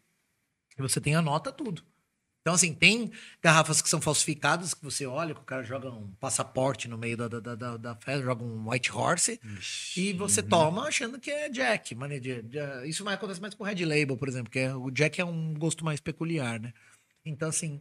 E 0.77 0.83
você 0.83 1.01
tem 1.01 1.15
a 1.15 1.23
nota 1.23 1.53
tudo. 1.53 1.85
Então, 2.41 2.53
assim, 2.55 2.75
tem 2.75 3.11
garrafas 3.41 3.81
que 3.81 3.89
são 3.89 4.03
falsificadas, 4.03 4.75
que 4.75 4.85
você 4.85 5.07
olha, 5.07 5.35
que 5.35 5.41
o 5.41 5.45
cara 5.45 5.63
joga 5.63 5.91
um 5.91 6.13
passaporte 6.17 6.89
no 6.89 6.99
meio 6.99 7.17
da, 7.17 7.27
da, 7.27 7.55
da- 7.55 7.77
da, 7.79 7.95
festa, 7.97 8.23
joga 8.23 8.45
um 8.45 8.69
white 8.69 8.93
horse, 8.93 9.41
e 9.97 10.13
você 10.13 10.43
toma 10.43 10.83
achando 10.89 11.19
que 11.19 11.31
é 11.31 11.49
Jack. 11.49 11.95
Mano, 11.95 12.13
isso 12.85 13.03
mais 13.03 13.17
acontece 13.17 13.41
mais 13.41 13.55
com 13.55 13.65
o 13.65 13.67
Red 13.67 13.83
Label, 13.87 14.17
por 14.19 14.29
exemplo, 14.29 14.51
que 14.51 14.59
é, 14.59 14.75
o 14.75 14.91
Jack 14.91 15.19
é 15.19 15.25
um 15.25 15.55
gosto 15.55 15.85
mais 15.87 16.01
peculiar, 16.01 16.61
né? 16.61 16.75
Então, 17.25 17.49
assim, 17.49 17.81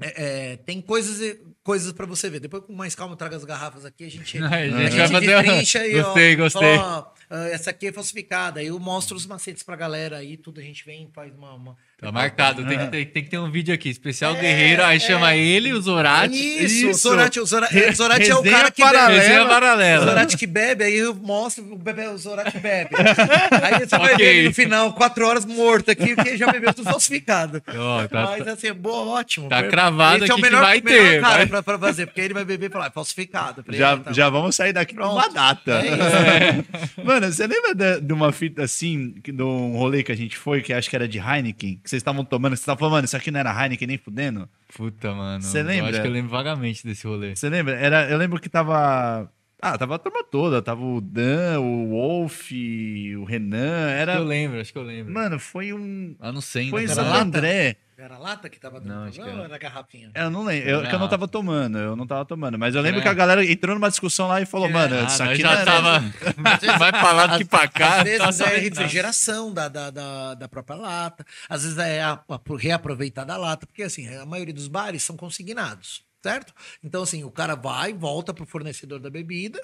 é, 0.00 0.52
é, 0.52 0.56
tem 0.56 0.80
coisas, 0.80 1.36
coisas 1.62 1.92
para 1.92 2.06
você 2.06 2.28
ver. 2.30 2.40
Depois, 2.40 2.64
com 2.64 2.72
mais 2.72 2.94
calma, 2.94 3.12
eu 3.14 3.16
trago 3.16 3.34
as 3.34 3.44
garrafas 3.44 3.84
aqui. 3.84 4.04
A 4.04 4.10
gente, 4.10 4.38
A 4.42 4.66
gente 4.90 5.00
a 5.32 5.42
gente 5.42 5.78
aí, 5.78 5.98
ó, 6.00 6.04
Gostei, 6.04 6.36
gostei. 6.36 6.76
ó, 6.76 7.04
ah, 7.30 7.48
essa 7.48 7.70
aqui 7.70 7.86
é 7.88 7.92
falsificada. 7.92 8.60
Aí 8.60 8.66
eu 8.66 8.78
mostro 8.78 9.16
os 9.16 9.26
macetes 9.26 9.62
pra 9.62 9.76
galera 9.76 10.18
aí, 10.18 10.36
tudo 10.36 10.60
a 10.60 10.62
gente 10.64 10.84
vem 10.84 11.04
e 11.08 11.12
faz 11.12 11.34
uma. 11.34 11.54
uma- 11.54 11.76
Tá 12.00 12.10
marcado. 12.10 12.64
Tem 12.66 12.78
que, 12.78 12.86
ter, 12.86 13.04
tem 13.06 13.22
que 13.24 13.28
ter 13.30 13.38
um 13.38 13.50
vídeo 13.50 13.74
aqui, 13.74 13.90
especial 13.90 14.34
É, 14.36 14.40
Guerreiro. 14.40 14.82
Aí 14.82 14.96
é. 14.96 15.00
chama 15.00 15.34
ele, 15.36 15.72
o 15.74 15.80
Zorati. 15.82 16.34
Isso, 16.64 16.88
o 16.88 16.94
Zorati, 16.94 17.40
o 17.40 17.44
Zora- 17.46 17.68
o 17.68 17.94
Zorati 17.94 18.30
é 18.30 18.34
o 18.34 18.42
cara 18.42 18.70
que 18.70 18.80
paralela. 18.80 19.08
bebe. 19.10 19.20
Resenha 19.20 19.44
O 19.44 19.48
paralela. 19.48 20.06
Zorati 20.06 20.36
que 20.38 20.46
bebe, 20.46 20.84
aí 20.84 20.94
eu 20.96 21.14
mostro 21.14 21.62
o, 21.70 21.76
bebê, 21.76 22.06
o 22.08 22.16
Zorati 22.16 22.58
bebe. 22.58 22.90
Aí 23.62 23.80
você 23.86 23.98
vai 23.98 24.14
Ok. 24.14 24.16
ver 24.26 24.36
ele 24.36 24.48
no 24.48 24.54
final, 24.54 24.92
quatro 24.94 25.26
horas 25.26 25.44
morto 25.44 25.90
aqui, 25.90 26.14
porque 26.14 26.36
já 26.36 26.50
bebeu 26.50 26.72
tudo 26.72 26.88
falsificado. 26.90 27.62
Ó, 27.76 28.06
tá- 28.08 28.34
Mas 28.38 28.48
assim, 28.48 28.68
é 28.68 28.72
boa, 28.72 29.18
ótimo. 29.18 29.48
Tá 29.48 29.62
cravado 29.64 30.24
Esse 30.24 30.30
é 30.30 30.34
o 30.34 30.38
aqui 30.38 30.42
que 30.42 30.48
melhor, 30.50 30.62
vai 30.62 30.80
melhor 30.80 30.98
ter, 31.04 31.20
cara 31.20 31.36
vai. 31.36 31.46
Pra, 31.46 31.62
pra 31.62 31.78
fazer, 31.78 32.06
porque 32.06 32.20
ele 32.20 32.32
vai 32.34 32.44
beber 32.44 32.70
e 32.70 32.72
falar, 32.72 32.86
é 32.86 32.90
falsificado. 32.90 33.62
Já, 33.70 33.92
"Ah, 33.92 33.96
tá 33.98 34.12
já 34.12 34.30
vamos 34.30 34.54
sair 34.56 34.72
daqui 34.72 34.94
Pronto. 34.94 35.12
uma 35.14 35.28
data. 35.28 35.72
É 35.84 37.02
Mano, 37.04 37.30
você 37.30 37.46
lembra 37.46 37.74
da- 37.74 37.98
de 37.98 38.12
uma 38.12 38.32
fita 38.32 38.62
assim, 38.62 39.14
de 39.22 39.42
um 39.42 39.76
rolê 39.76 40.02
que 40.02 40.12
a 40.12 40.16
gente 40.16 40.36
foi, 40.36 40.62
que 40.62 40.72
acho 40.72 40.88
que 40.88 40.96
era 40.96 41.06
de 41.08 41.18
Heineken, 41.18 41.78
que 41.90 41.96
vocês 41.96 42.00
estavam 42.00 42.24
tomando, 42.24 42.52
que 42.52 42.58
vocês 42.58 42.62
estavam 42.62 42.78
falando, 42.78 42.92
mano, 42.94 43.04
isso 43.04 43.16
aqui 43.16 43.30
não 43.30 43.40
era 43.40 43.50
Heineken 43.62 43.88
nem 43.88 43.98
fudendo? 43.98 44.48
Puta, 44.76 45.12
mano. 45.12 45.42
Cê 45.42 45.60
Eu 45.60 45.64
lembra? 45.64 45.90
acho 45.90 46.00
que 46.00 46.06
eu 46.06 46.12
lembro 46.12 46.30
vagamente 46.30 46.86
desse 46.86 47.06
rolê. 47.06 47.34
Você 47.34 47.48
lembra? 47.48 47.74
Era, 47.76 48.08
eu 48.08 48.16
lembro 48.16 48.40
que 48.40 48.48
tava. 48.48 49.28
Ah, 49.62 49.76
tava 49.76 49.96
a 49.96 49.98
turma 49.98 50.24
toda. 50.24 50.62
Tava 50.62 50.82
o 50.82 51.00
Dan, 51.00 51.60
o 51.60 51.88
Wolf, 51.90 52.50
o 53.18 53.24
Renan. 53.24 53.86
Acho 53.86 53.94
que 53.94 54.00
Era. 54.00 54.14
eu 54.14 54.24
lembro, 54.24 54.60
acho 54.60 54.72
que 54.72 54.78
eu 54.78 54.82
lembro. 54.82 55.12
Mano, 55.12 55.38
foi 55.38 55.72
um. 55.72 56.14
Lá 56.18 56.32
no 56.32 56.40
centro. 56.40 56.70
Foi 56.70 56.84
em? 56.84 56.88
Santo 56.88 57.08
lata? 57.08 57.22
André. 57.22 57.76
Era 57.98 58.14
a 58.14 58.18
lata 58.18 58.48
que 58.48 58.58
tava 58.58 58.80
dando 58.80 58.94
Não, 58.94 59.04
acho 59.08 59.20
que 59.20 59.28
era. 59.28 59.36
ou 59.36 59.44
era 59.44 59.54
a 59.54 59.58
garrafinha? 59.58 60.10
Eu 60.14 60.30
não 60.30 60.42
lembro. 60.42 60.70
Eu, 60.70 60.82
que 60.88 60.94
eu 60.94 60.98
não 60.98 61.06
tava 61.06 61.28
tomando. 61.28 61.76
Eu 61.76 61.94
não 61.94 62.06
tava 62.06 62.24
tomando. 62.24 62.58
Mas 62.58 62.74
eu 62.74 62.80
lembro 62.80 63.00
É. 63.00 63.02
que 63.02 63.08
a 63.10 63.12
galera 63.12 63.44
entrou 63.44 63.74
numa 63.74 63.90
discussão 63.90 64.26
lá 64.26 64.40
e 64.40 64.46
falou, 64.46 64.70
mano, 64.70 64.96
Ah, 65.00 65.04
isso 65.04 65.22
aqui 65.22 65.42
já 65.42 65.52
não 65.52 65.60
era- 65.60 65.64
tava. 65.70 66.00
Vai 66.78 66.92
pra 66.92 67.12
lá 67.12 67.26
do 67.26 67.36
que 67.36 67.44
pra 67.44 67.68
cá. 67.68 67.98
Às 67.98 68.04
vezes 68.04 68.38
tá 68.38 68.50
é 68.52 68.56
refrigeração 68.56 69.52
da, 69.52 69.68
da, 69.68 69.90
da, 69.90 70.34
da 70.34 70.48
própria 70.48 70.76
lata, 70.76 71.26
às 71.46 71.62
vezes 71.62 71.76
é 71.76 72.00
a, 72.02 72.12
a, 72.12 72.40
reaproveitar 72.58 73.24
da 73.26 73.36
lata, 73.36 73.66
porque 73.66 73.82
assim, 73.82 74.08
a 74.16 74.24
maioria 74.24 74.54
dos 74.54 74.66
bares 74.66 75.02
são 75.02 75.14
consignados, 75.14 76.02
certo? 76.22 76.54
Então, 76.82 77.02
assim, 77.02 77.24
o 77.24 77.30
cara 77.30 77.54
vai, 77.54 77.92
volta 77.92 78.32
pro 78.32 78.46
fornecedor 78.46 79.00
da 79.00 79.10
bebida. 79.10 79.60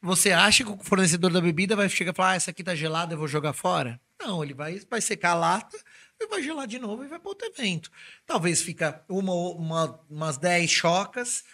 Você 0.00 0.32
acha 0.32 0.64
que 0.64 0.70
o 0.70 0.78
fornecedor 0.78 1.32
da 1.32 1.40
bebida 1.40 1.76
vai 1.76 1.88
chegar 1.88 2.12
e 2.12 2.14
falar: 2.14 2.30
ah, 2.30 2.34
essa 2.36 2.50
aqui 2.50 2.62
tá 2.62 2.74
gelada, 2.74 3.14
eu 3.14 3.18
vou 3.18 3.28
jogar 3.28 3.52
fora? 3.52 4.00
Não, 4.20 4.42
ele 4.42 4.54
vai, 4.54 4.80
vai 4.90 5.00
secar 5.00 5.32
a 5.32 5.34
lata 5.34 5.78
e 6.20 6.26
vai 6.26 6.42
gelar 6.42 6.66
de 6.66 6.78
novo 6.78 7.04
e 7.04 7.08
vai 7.08 7.18
para 7.18 7.28
outro 7.28 7.46
evento. 7.46 7.90
Talvez 8.26 8.62
fica 8.62 9.04
uma, 9.08 9.32
uma, 9.32 10.00
umas 10.08 10.38
10 10.38 10.70
chocas, 10.70 11.44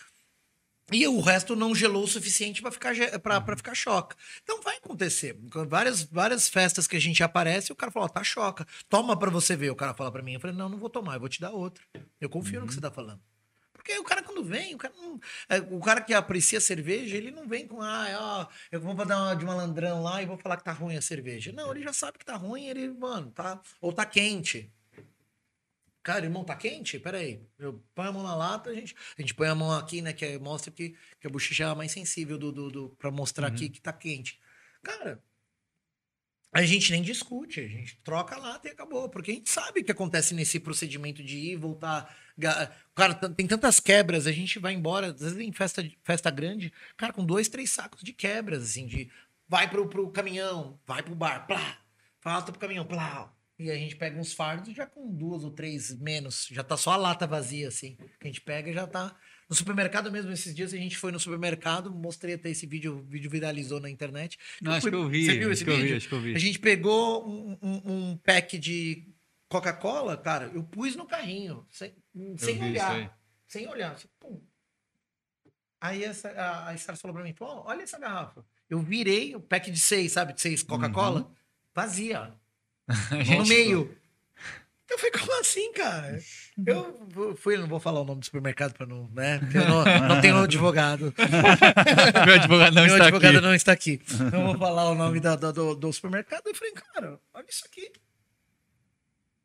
e 0.91 1.07
o 1.07 1.21
resto 1.21 1.55
não 1.55 1.75
gelou 1.75 2.05
o 2.05 2.09
suficiente 2.09 2.63
para 2.63 2.71
ficar, 2.71 2.95
pra, 3.21 3.41
pra 3.41 3.57
ficar 3.57 3.75
choca. 3.75 4.17
Então 4.43 4.63
vai 4.63 4.77
acontecer. 4.77 5.39
Várias, 5.69 6.03
várias 6.03 6.49
festas 6.49 6.87
que 6.87 6.97
a 6.97 7.01
gente 7.01 7.23
aparece, 7.23 7.71
o 7.71 7.77
cara 7.77 7.93
fala, 7.93 8.07
ó, 8.07 8.09
tá 8.09 8.25
choca. 8.25 8.67
Toma 8.89 9.17
para 9.17 9.31
você 9.31 9.55
ver. 9.55 9.71
O 9.71 9.77
cara 9.77 9.93
fala 9.93 10.11
para 10.11 10.23
mim. 10.23 10.35
Eu 10.35 10.41
falei, 10.41 10.57
não, 10.57 10.69
não 10.69 10.79
vou 10.79 10.89
tomar, 10.89 11.15
eu 11.15 11.21
vou 11.21 11.29
te 11.29 11.41
dar 11.41 11.51
outra. 11.51 11.85
Eu 12.19 12.31
confio 12.31 12.61
no 12.61 12.67
que 12.67 12.73
você 12.73 12.81
tá 12.81 12.91
falando. 12.91 13.21
Porque 13.89 14.01
o 14.01 14.05
cara, 14.05 14.23
quando 14.23 14.45
vem, 14.45 14.75
o 14.75 14.79
cara, 14.79 14.93
não, 14.99 15.19
é, 15.49 15.57
o 15.61 15.81
cara 15.81 16.03
que 16.03 16.13
aprecia 16.13 16.61
cerveja, 16.61 17.17
ele 17.17 17.31
não 17.31 17.49
vem 17.49 17.67
com, 17.67 17.81
ah, 17.81 18.07
ó, 18.21 18.55
eu 18.71 18.79
vou 18.79 18.95
dar 18.95 19.17
uma 19.17 19.35
de 19.35 19.47
malandrão 19.47 20.03
lá 20.03 20.23
e 20.23 20.27
vou 20.27 20.37
falar 20.37 20.59
que 20.59 20.65
tá 20.65 20.73
ruim 20.73 20.95
a 20.95 21.01
cerveja. 21.01 21.53
Não, 21.53 21.71
ele 21.71 21.83
já 21.83 21.93
sabe 21.95 22.19
que 22.19 22.25
tá 22.25 22.37
ruim, 22.37 22.67
ele, 22.67 22.87
mano, 22.91 23.31
tá. 23.31 23.59
Ou 23.81 23.91
tá 23.91 24.05
quente. 24.05 24.71
Cara, 26.03 26.27
irmão, 26.27 26.45
tá 26.45 26.55
quente? 26.55 26.99
Peraí. 26.99 27.41
Eu 27.59 27.83
ponho 27.95 28.11
a 28.11 28.13
mão 28.13 28.23
na 28.23 28.37
lata, 28.37 28.69
a 28.69 28.75
gente, 28.75 28.95
a 29.17 29.23
gente 29.23 29.33
põe 29.33 29.49
a 29.49 29.55
mão 29.55 29.73
aqui, 29.73 30.03
né? 30.03 30.13
Que 30.13 30.27
é- 30.27 30.39
mostra 30.39 30.71
que, 30.71 30.95
que 31.19 31.27
a 31.27 31.31
bochecha 31.31 31.65
é 31.65 31.67
a 31.69 31.75
mais 31.75 31.91
sensível 31.91 32.37
do, 32.37 32.53
do, 32.53 32.71
do, 32.71 32.89
pra 32.91 33.11
mostrar 33.11 33.47
aqui 33.47 33.71
que 33.71 33.81
tá 33.81 33.93
quente. 33.93 34.39
Cara, 34.83 35.19
a 36.53 36.63
gente 36.63 36.93
nem 36.93 37.03
discute, 37.03 37.61
a 37.61 37.69
gente 37.69 37.97
troca 38.05 38.35
a 38.37 38.39
lata 38.39 38.69
e 38.69 38.71
acabou. 38.71 39.09
Porque 39.09 39.31
a 39.31 39.35
gente 39.35 39.51
sabe 39.51 39.81
o 39.81 39.85
que 39.85 39.93
acontece 39.93 40.35
nesse 40.35 40.61
procedimento 40.61 41.23
de 41.23 41.39
ir 41.39 41.53
e 41.53 41.57
voltar. 41.57 42.15
Cara, 42.95 43.15
tem 43.15 43.47
tantas 43.47 43.79
quebras, 43.81 44.27
a 44.27 44.33
gente 44.33 44.59
vai 44.59 44.73
embora, 44.75 45.09
às 45.09 45.21
vezes 45.21 45.39
em 45.39 45.53
festa, 45.53 45.89
festa 46.03 46.31
grande, 46.31 46.73
cara, 46.97 47.13
com 47.13 47.25
dois, 47.25 47.49
três 47.49 47.71
sacos 47.71 48.03
de 48.03 48.13
quebras, 48.13 48.63
assim, 48.63 48.87
de 48.87 49.11
vai 49.49 49.69
pro, 49.71 49.89
pro 49.89 50.11
caminhão, 50.11 50.79
vai 50.87 51.03
pro 51.03 51.15
bar, 51.15 51.47
plá. 51.47 51.79
Falta 52.21 52.51
pro 52.53 52.61
caminhão, 52.61 52.85
plá. 52.85 53.33
E 53.59 53.71
a 53.71 53.75
gente 53.75 53.97
pega 53.97 54.19
uns 54.21 54.33
fardos 54.33 54.75
já 54.75 54.87
com 54.87 55.13
duas 55.13 55.43
ou 55.43 55.51
três 55.51 55.97
menos. 55.99 56.49
Já 56.51 56.63
tá 56.63 56.77
só 56.77 56.93
a 56.93 56.97
lata 56.97 57.27
vazia, 57.27 57.67
assim. 57.69 57.97
Que 58.21 58.25
a 58.25 58.27
gente 58.27 58.41
pega 58.41 58.71
e 58.71 58.73
já 58.75 58.87
tá. 58.87 59.17
No 59.49 59.57
supermercado 59.57 60.13
mesmo, 60.13 60.31
esses 60.31 60.55
dias 60.55 60.73
a 60.75 60.77
gente 60.77 60.97
foi 60.97 61.11
no 61.11 61.19
supermercado, 61.19 61.91
mostrei 61.91 62.35
até 62.35 62.51
esse 62.51 62.67
vídeo, 62.67 62.99
o 62.99 63.03
vídeo 63.03 63.31
viralizou 63.31 63.81
na 63.81 63.89
internet. 63.89 64.39
Não, 64.61 64.73
acho 64.73 64.83
fui- 64.83 64.91
que 64.91 64.97
eu 64.97 65.09
vi. 65.09 65.25
Você 65.27 65.39
viu 65.39 65.51
esse 65.51 65.67
eu 65.67 65.77
vídeo? 65.77 65.97
acho 65.97 66.09
que 66.09 66.15
eu 66.15 66.21
vi. 66.21 66.35
A 66.35 66.39
gente 66.39 66.59
pegou 66.59 67.27
um, 67.29 67.57
um- 67.63 67.93
um 68.11 68.17
pack 68.19 68.59
de 68.59 69.09
Coca-Cola, 69.49 70.17
cara, 70.17 70.51
eu 70.55 70.63
pus 70.63 70.95
no 70.95 71.07
carrinho, 71.07 71.67
sem, 71.71 71.95
sem 72.37 72.59
vi 72.59 72.75
isso 72.75 72.85
olhar. 72.85 73.19
Sem 73.47 73.67
olhar. 73.69 73.93
assim, 73.93 74.09
pum. 74.21 74.41
Aí 75.81 76.05
essa, 76.05 76.29
a, 76.31 76.69
a 76.69 76.75
Stars 76.75 77.01
falou 77.01 77.15
pra 77.15 77.25
mim, 77.25 77.33
pô, 77.33 77.47
olha 77.65 77.83
essa 77.83 77.99
garrafa. 77.99 78.45
Eu 78.69 78.81
virei 78.81 79.35
o 79.35 79.41
pack 79.41 79.71
de 79.71 79.79
seis, 79.81 80.13
sabe? 80.13 80.33
De 80.35 80.41
seis 80.41 80.63
Coca-Cola, 80.63 81.21
Uhum. 81.21 81.35
vazia. 81.75 82.35
no 83.39 83.47
meio. 83.47 83.97
Eu 84.91 84.97
falei, 84.99 85.13
como 85.13 85.39
assim, 85.41 85.71
cara? 85.75 86.19
Eu 86.67 87.37
fui, 87.37 87.57
não 87.59 87.67
vou 87.69 87.79
falar 87.79 88.01
o 88.01 88.05
nome 88.05 88.21
do 88.21 88.25
supermercado 88.25 88.73
pra 88.73 88.87
não, 88.87 89.07
né? 89.11 89.39
Eu 89.55 89.69
não, 89.69 90.09
não 90.09 90.21
tenho 90.21 90.37
advogado. 90.43 91.13
Meu 92.27 92.35
advogado 92.35 92.75
não 92.75 92.83
Meu 92.85 92.93
está 92.95 93.05
advogado 93.07 93.37
aqui. 93.37 93.47
não 93.47 93.55
está 93.55 93.73
aqui. 93.73 94.03
Não 94.33 94.47
vou 94.47 94.59
falar 94.59 94.91
o 94.91 94.95
nome 94.95 95.21
da- 95.21 95.37
da- 95.37 95.53
do, 95.53 95.75
do 95.75 95.93
supermercado. 95.93 96.47
Eu 96.47 96.55
falei, 96.55 96.73
cara, 96.73 97.21
olha 97.35 97.47
isso 97.49 97.65
aqui. 97.67 97.93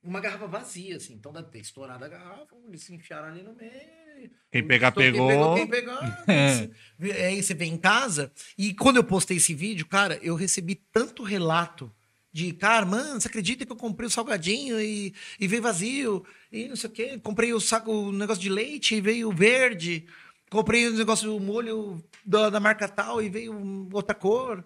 Uma 0.04 0.20
garrafa 0.20 0.48
vazia, 0.48 0.98
assim. 0.98 1.14
Então 1.14 1.32
deve 1.32 1.50
ter 1.50 1.60
estourado 1.60 2.04
a 2.04 2.08
garrafa, 2.08 2.56
eles 2.68 2.84
se 2.84 2.94
enfiaram 2.94 3.30
ali 3.30 3.42
no 3.42 3.56
meio. 3.56 4.32
Quem 4.52 4.66
pegar, 4.66 4.92
Quem 4.92 5.12
pegou. 5.12 5.56
Quem 5.56 5.68
pegou, 5.68 5.98
é. 6.28 7.28
Aí 7.28 7.42
você 7.42 7.54
vem 7.54 7.74
em 7.74 7.78
casa. 7.78 8.32
E 8.58 8.74
quando 8.74 8.98
eu 8.98 9.04
postei 9.04 9.38
esse 9.38 9.54
vídeo, 9.54 9.86
cara, 9.86 10.20
eu 10.22 10.36
recebi 10.36 10.76
tanto 10.92 11.24
relato 11.24 11.92
de, 12.32 12.52
cara, 12.52 12.86
mano, 12.86 13.22
você 13.22 13.28
acredita 13.28 13.66
que 13.66 13.72
eu 13.72 13.76
comprei 13.78 14.08
o 14.08 14.12
salgadinho 14.12 14.82
e, 14.82 15.14
e 15.40 15.48
veio 15.48 15.62
vazio? 15.62 16.26
E 16.52 16.68
não 16.68 16.76
sei 16.76 16.90
o 16.90 16.94
quê. 16.94 17.20
Comprei 17.22 17.54
o 17.54 17.60
saco, 17.60 17.92
o 17.92 18.12
negócio 18.12 18.42
de 18.42 18.50
leite 18.50 18.96
e 18.96 19.02
veio 19.02 19.32
verde. 19.32 20.08
Comprei 20.50 20.88
o 20.88 20.94
negócio 20.94 21.32
do 21.32 21.40
molho 21.40 22.04
da, 22.26 22.50
da 22.50 22.60
marca 22.60 22.88
tal 22.88 23.22
e 23.22 23.30
veio 23.30 23.88
outra 23.92 24.16
cor. 24.16 24.66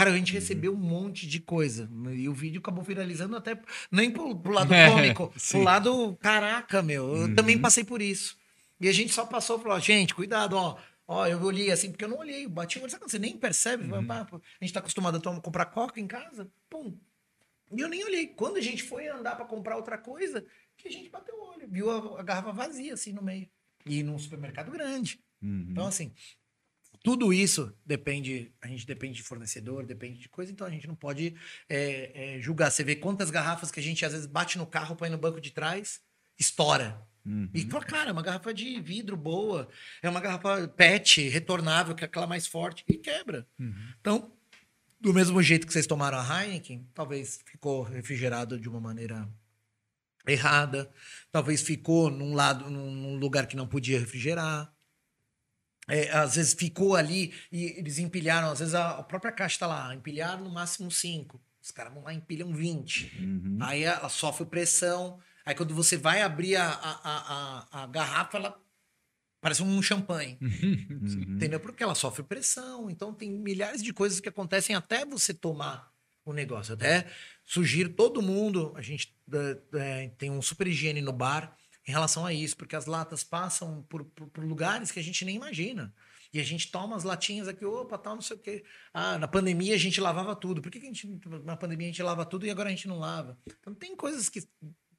Cara, 0.00 0.10
a 0.14 0.16
gente 0.16 0.32
recebeu 0.32 0.72
um 0.72 0.76
monte 0.78 1.26
de 1.26 1.40
coisa. 1.40 1.90
E 2.12 2.28
o 2.28 2.32
vídeo 2.32 2.58
acabou 2.60 2.82
viralizando 2.82 3.36
até 3.36 3.60
nem 3.90 4.10
pro, 4.10 4.34
pro 4.34 4.52
lado 4.52 4.72
É, 4.74 4.88
cômico, 4.90 5.32
sim. 5.36 5.58
pro 5.58 5.62
lado, 5.64 6.16
caraca, 6.20 6.82
meu, 6.82 7.14
eu 7.16 7.34
também 7.34 7.58
passei 7.58 7.84
por 7.84 8.00
isso. 8.00 8.36
E 8.80 8.88
a 8.88 8.92
gente 8.92 9.12
só 9.12 9.26
passou 9.26 9.58
e 9.58 9.62
falou, 9.62 9.78
gente, 9.78 10.14
cuidado, 10.14 10.56
ó. 10.56 10.78
Ó, 11.06 11.26
eu 11.26 11.42
olhei 11.42 11.70
assim, 11.70 11.90
porque 11.90 12.04
eu 12.04 12.08
não 12.08 12.18
olhei, 12.18 12.44
eu 12.46 12.48
bati 12.48 12.78
o 12.78 12.82
olho, 12.82 12.90
sabe 12.90 13.02
quando 13.02 13.10
você 13.10 13.18
nem 13.18 13.36
percebe? 13.36 13.84
Pá, 14.06 14.26
A 14.30 14.64
gente 14.64 14.72
tá 14.72 14.80
acostumado 14.80 15.16
a 15.16 15.20
tomar- 15.20 15.40
comprar 15.40 15.66
coca 15.66 16.00
em 16.00 16.06
casa, 16.06 16.48
pum. 16.70 16.96
E 17.76 17.80
eu 17.80 17.88
nem 17.88 18.02
olhei. 18.04 18.26
Quando 18.28 18.56
a 18.56 18.60
gente 18.60 18.82
foi 18.82 19.06
andar 19.08 19.34
pra 19.36 19.44
comprar 19.44 19.76
outra 19.76 19.98
coisa, 19.98 20.44
que 20.78 20.88
a 20.88 20.90
gente 20.90 21.10
bateu 21.10 21.34
o 21.34 21.50
olho, 21.50 21.68
viu 21.68 21.90
a, 21.90 22.20
a 22.20 22.22
garrafa 22.22 22.52
vazia 22.52 22.94
assim 22.94 23.12
no 23.12 23.22
meio. 23.22 23.48
E 23.84 24.02
num 24.02 24.18
supermercado 24.18 24.70
grande. 24.70 25.20
Então, 25.42 25.86
assim, 25.86 26.12
tudo 27.02 27.32
isso 27.32 27.74
depende, 27.84 28.52
a 28.60 28.66
gente 28.66 28.86
depende 28.86 29.16
de 29.16 29.22
fornecedor, 29.22 29.86
depende 29.86 30.18
de 30.18 30.28
coisa, 30.28 30.52
então 30.52 30.66
a 30.66 30.70
gente 30.70 30.86
não 30.86 30.94
pode 30.94 31.34
é, 31.68 32.36
é, 32.36 32.40
julgar. 32.40 32.70
Você 32.70 32.84
vê 32.84 32.94
quantas 32.94 33.30
garrafas 33.30 33.70
que 33.70 33.80
a 33.80 33.82
gente 33.82 34.04
às 34.04 34.12
vezes 34.12 34.26
bate 34.26 34.58
no 34.58 34.66
carro, 34.66 34.96
põe 34.96 35.08
no 35.08 35.16
banco 35.16 35.40
de 35.40 35.50
trás, 35.50 36.00
estoura. 36.38 37.00
E 37.54 37.62
fala, 37.70 37.84
cara, 37.84 38.10
é 38.10 38.12
uma 38.12 38.22
garrafa 38.22 38.52
de 38.52 38.80
vidro 38.80 39.16
boa, 39.16 39.68
é 40.02 40.08
uma 40.08 40.20
garrafa 40.20 40.68
PET, 40.68 41.28
retornável, 41.28 41.94
que 41.94 42.04
é 42.04 42.06
aquela 42.06 42.26
mais 42.26 42.46
forte, 42.46 42.84
e 42.88 42.96
quebra. 42.96 43.46
Então, 44.00 44.32
do 45.00 45.14
mesmo 45.14 45.42
jeito 45.42 45.66
que 45.66 45.72
vocês 45.72 45.86
tomaram 45.86 46.18
a 46.18 46.44
Heineken, 46.44 46.86
talvez 46.94 47.40
ficou 47.46 47.82
refrigerado 47.82 48.58
de 48.58 48.68
uma 48.68 48.80
maneira 48.80 49.28
errada, 50.26 50.90
talvez 51.32 51.62
ficou 51.62 52.10
num 52.10 52.34
lado, 52.34 52.70
num 52.70 53.16
lugar 53.16 53.46
que 53.46 53.56
não 53.56 53.66
podia 53.66 53.98
refrigerar. 53.98 54.72
É, 55.90 56.10
às 56.12 56.36
vezes 56.36 56.54
ficou 56.54 56.94
ali 56.94 57.32
e 57.50 57.64
eles 57.78 57.98
empilharam, 57.98 58.50
às 58.50 58.60
vezes 58.60 58.74
a, 58.74 58.98
a 58.98 59.02
própria 59.02 59.32
caixa 59.32 59.56
está 59.56 59.66
lá, 59.66 59.94
empilharam 59.94 60.44
no 60.44 60.50
máximo 60.50 60.90
5. 60.90 61.40
Os 61.62 61.70
caras 61.70 61.92
vão 61.92 62.02
lá 62.02 62.12
e 62.12 62.16
empilham 62.16 62.52
20. 62.52 63.58
Aí 63.60 63.82
ela 63.82 64.08
sofre 64.08 64.46
pressão. 64.46 65.18
Aí 65.44 65.54
quando 65.54 65.74
você 65.74 65.96
vai 65.96 66.22
abrir 66.22 66.56
a, 66.56 66.68
a, 66.68 67.00
a, 67.02 67.82
a, 67.82 67.86
garrafa, 67.86 68.38
ela 68.38 68.58
parece 69.40 69.62
um 69.62 69.82
champanhe. 69.82 70.38
Entendeu? 70.40 71.60
Porque 71.60 71.82
ela 71.82 71.94
sofre 71.94 72.22
pressão. 72.22 72.88
Então 72.88 73.12
tem 73.12 73.30
milhares 73.30 73.82
de 73.82 73.92
coisas 73.92 74.20
que 74.20 74.28
acontecem 74.28 74.74
até 74.74 75.04
você 75.04 75.34
tomar 75.34 75.92
o 76.24 76.32
negócio. 76.32 76.74
Até 76.74 77.06
sugiro 77.44 77.90
todo 77.90 78.22
mundo, 78.22 78.72
a 78.76 78.82
gente 78.82 79.14
eh, 79.74 80.10
tem 80.16 80.30
um 80.30 80.40
super 80.40 80.66
higiene 80.66 81.00
no 81.00 81.12
bar 81.12 81.56
em 81.86 81.92
relação 81.92 82.24
a 82.26 82.32
isso, 82.32 82.56
porque 82.56 82.76
as 82.76 82.86
latas 82.86 83.24
passam 83.24 83.82
por, 83.88 84.04
por- 84.04 84.28
por 84.28 84.44
lugares 84.44 84.90
que 84.90 85.00
a 85.00 85.02
gente 85.02 85.24
nem 85.24 85.36
imagina. 85.36 85.92
E 86.32 86.38
a 86.38 86.44
gente 86.44 86.70
toma 86.70 86.94
as 86.94 87.02
latinhas 87.02 87.48
aqui, 87.48 87.64
opa, 87.64 87.98
tal, 87.98 88.14
não 88.14 88.22
sei 88.22 88.36
o 88.36 88.40
quê. 88.40 88.64
Ah, 88.94 89.18
na 89.18 89.26
pandemia 89.26 89.74
a 89.74 89.78
gente 89.78 90.00
lavava 90.00 90.36
tudo. 90.36 90.62
Por 90.62 90.70
que, 90.70 90.78
que 90.78 90.86
a 90.86 90.88
gente, 90.88 91.08
na 91.44 91.56
pandemia 91.56 91.88
a 91.88 91.90
gente 91.90 92.02
lava 92.02 92.24
tudo 92.24 92.46
e 92.46 92.50
agora 92.50 92.68
a 92.68 92.70
gente 92.70 92.86
não 92.86 92.98
lava? 92.98 93.36
Então 93.58 93.74
tem 93.74 93.96
coisas 93.96 94.28
que 94.28 94.46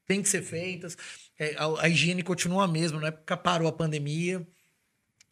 têm 0.05 0.21
que 0.21 0.27
ser 0.27 0.41
feitas. 0.41 0.97
É, 1.39 1.55
a, 1.55 1.83
a 1.83 1.89
higiene 1.89 2.21
continua 2.21 2.65
a 2.65 2.67
mesma, 2.67 2.99
não 2.99 3.07
é 3.07 3.11
porque 3.11 3.37
parou 3.37 3.67
a 3.67 3.71
pandemia 3.71 4.45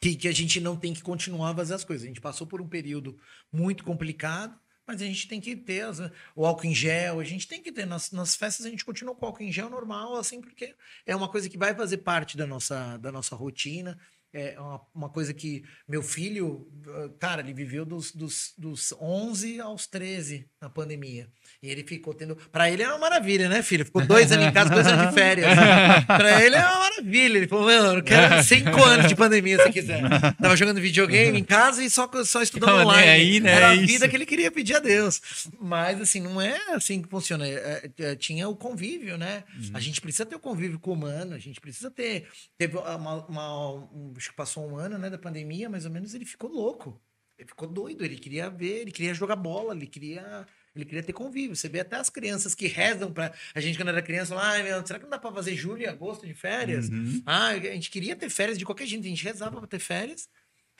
que, 0.00 0.16
que 0.16 0.26
a 0.28 0.32
gente 0.32 0.58
não 0.58 0.74
tem 0.74 0.94
que 0.94 1.02
continuar 1.02 1.50
a 1.50 1.54
fazer 1.54 1.74
as 1.74 1.84
coisas. 1.84 2.04
A 2.04 2.08
gente 2.08 2.20
passou 2.20 2.46
por 2.46 2.62
um 2.62 2.68
período 2.68 3.18
muito 3.52 3.84
complicado, 3.84 4.58
mas 4.90 5.00
a 5.00 5.04
gente 5.06 5.28
tem 5.28 5.40
que 5.40 5.54
ter 5.56 5.82
as- 5.82 6.00
o 6.34 6.44
álcool 6.44 6.66
em 6.66 6.74
gel, 6.74 7.20
a 7.20 7.24
gente 7.24 7.46
tem 7.46 7.62
que 7.62 7.70
ter. 7.72 7.86
Nas, 7.86 8.10
nas 8.10 8.34
festas 8.34 8.66
a 8.66 8.70
gente 8.70 8.84
continua 8.84 9.14
com 9.14 9.24
o 9.24 9.28
álcool 9.28 9.42
em 9.44 9.52
gel 9.52 9.70
normal, 9.70 10.16
assim, 10.16 10.40
porque 10.40 10.74
é 11.06 11.14
uma 11.14 11.28
coisa 11.28 11.48
que 11.48 11.56
vai 11.58 11.74
fazer 11.74 11.98
parte 11.98 12.36
da 12.36 12.46
nossa, 12.46 12.96
da 12.98 13.12
nossa 13.12 13.36
rotina. 13.36 13.98
É 14.32 14.58
uma, 14.60 14.80
uma 14.94 15.08
coisa 15.10 15.34
que 15.34 15.64
meu 15.88 16.02
filho, 16.02 16.70
eh, 16.86 17.08
cara, 17.18 17.40
ele 17.42 17.52
viveu 17.52 17.84
dos, 17.84 18.12
dos, 18.12 18.54
dos 18.56 18.92
11 19.00 19.60
aos 19.60 19.88
13 19.88 20.48
na 20.60 20.68
pandemia. 20.68 21.26
E 21.62 21.70
ele 21.70 21.82
ficou 21.82 22.12
tendo. 22.12 22.36
Pra 22.52 22.70
ele 22.70 22.82
é 22.82 22.88
uma 22.88 22.98
maravilha, 22.98 23.48
né, 23.48 23.62
filho? 23.62 23.84
Ficou 23.84 24.04
dois 24.04 24.30
anos 24.30 24.44
em 24.46 24.52
casa, 24.52 24.68
dois 24.70 24.86
anos 24.86 25.08
de 25.08 25.14
férias. 25.14 25.46
pra 26.06 26.44
ele 26.44 26.54
é 26.54 26.58
uma 26.60 26.78
maravilha. 26.80 27.38
Ele 27.38 27.48
falou, 27.48 27.64
mano, 27.64 27.98
eu 27.98 28.02
quero 28.02 28.42
cinco 28.44 28.82
anos 28.84 29.08
de 29.08 29.16
pandemia 29.16 29.62
se 29.62 29.72
quiser. 29.72 30.02
Tava 30.36 30.56
jogando 30.56 30.80
videogame 30.80 31.38
em 31.38 31.44
casa 31.44 31.82
e 31.82 31.88
só, 31.88 32.08
só 32.24 32.42
estudando 32.42 32.76
nem 32.76 32.84
online. 32.86 33.08
aí, 33.10 33.40
né? 33.40 33.52
Era 33.52 33.68
a 33.70 33.74
É 33.74 33.78
vida 33.78 33.92
isso. 33.92 34.08
que 34.08 34.16
ele 34.16 34.26
queria 34.26 34.50
pedir 34.50 34.76
a 34.76 34.80
Deus. 34.80 35.20
Mas, 35.58 35.98
assim, 36.00 36.20
não 36.20 36.38
é 36.40 36.58
assim 36.74 37.00
que 37.00 37.08
funciona. 37.08 37.46
É, 37.48 37.90
é, 37.98 38.14
tinha 38.16 38.46
o 38.48 38.54
convívio, 38.54 39.16
né? 39.16 39.44
Uhum. 39.56 39.70
A 39.74 39.80
gente 39.80 40.00
precisa 40.00 40.26
ter 40.26 40.36
o 40.36 40.40
convívio 40.40 40.78
com 40.78 40.90
o 40.90 40.94
humano, 40.94 41.34
a 41.34 41.38
gente 41.38 41.58
precisa 41.60 41.90
ter. 41.90 42.26
Teve 42.58 42.76
uma, 42.76 43.24
uma- 43.26 43.72
um- 43.74 44.12
acho 44.16 44.28
que 44.30 44.36
passou 44.36 44.70
um 44.70 44.76
ano, 44.76 44.98
né, 44.98 45.08
da 45.08 45.18
pandemia, 45.18 45.70
mais 45.70 45.84
ou 45.86 45.90
menos, 45.90 46.14
ele 46.14 46.24
ficou 46.26 46.50
louco. 46.50 47.00
Ele 47.40 47.48
ficou 47.48 47.66
doido, 47.66 48.04
ele 48.04 48.18
queria 48.18 48.50
ver, 48.50 48.82
ele 48.82 48.92
queria 48.92 49.14
jogar 49.14 49.34
bola, 49.34 49.74
ele 49.74 49.86
queria. 49.86 50.46
Ele 50.76 50.84
queria 50.84 51.02
ter 51.02 51.14
convívio. 51.14 51.56
Você 51.56 51.68
vê 51.68 51.80
até 51.80 51.96
as 51.96 52.10
crianças 52.10 52.54
que 52.54 52.66
rezam 52.66 53.10
pra. 53.10 53.32
A 53.54 53.60
gente, 53.60 53.78
quando 53.78 53.88
era 53.88 54.02
criança, 54.02 54.34
lá, 54.34 54.62
meu, 54.62 54.86
será 54.86 54.98
que 54.98 55.04
não 55.04 55.10
dá 55.10 55.18
pra 55.18 55.32
fazer 55.32 55.56
julho 55.56 55.82
e 55.82 55.86
agosto 55.86 56.26
de 56.26 56.34
férias? 56.34 56.90
Uhum. 56.90 57.22
Ah, 57.24 57.48
a 57.48 57.58
gente 57.58 57.90
queria 57.90 58.14
ter 58.14 58.28
férias 58.28 58.58
de 58.58 58.64
qualquer 58.64 58.86
jeito, 58.86 59.04
a 59.04 59.08
gente 59.08 59.24
rezava 59.24 59.58
pra 59.58 59.66
ter 59.66 59.78
férias. 59.78 60.28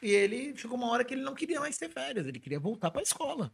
E 0.03 0.11
ele 0.11 0.55
chegou 0.57 0.77
uma 0.77 0.91
hora 0.91 1.03
que 1.03 1.15
ele 1.15 1.23
não 1.23 1.35
queria 1.35 1.59
mais 1.59 1.79
ter 1.79 1.89
férias, 1.89 2.27
ele 2.27 2.39
queria 2.39 2.61
voltar 2.61 2.91
pra 2.91 3.01
escola. 3.01 3.53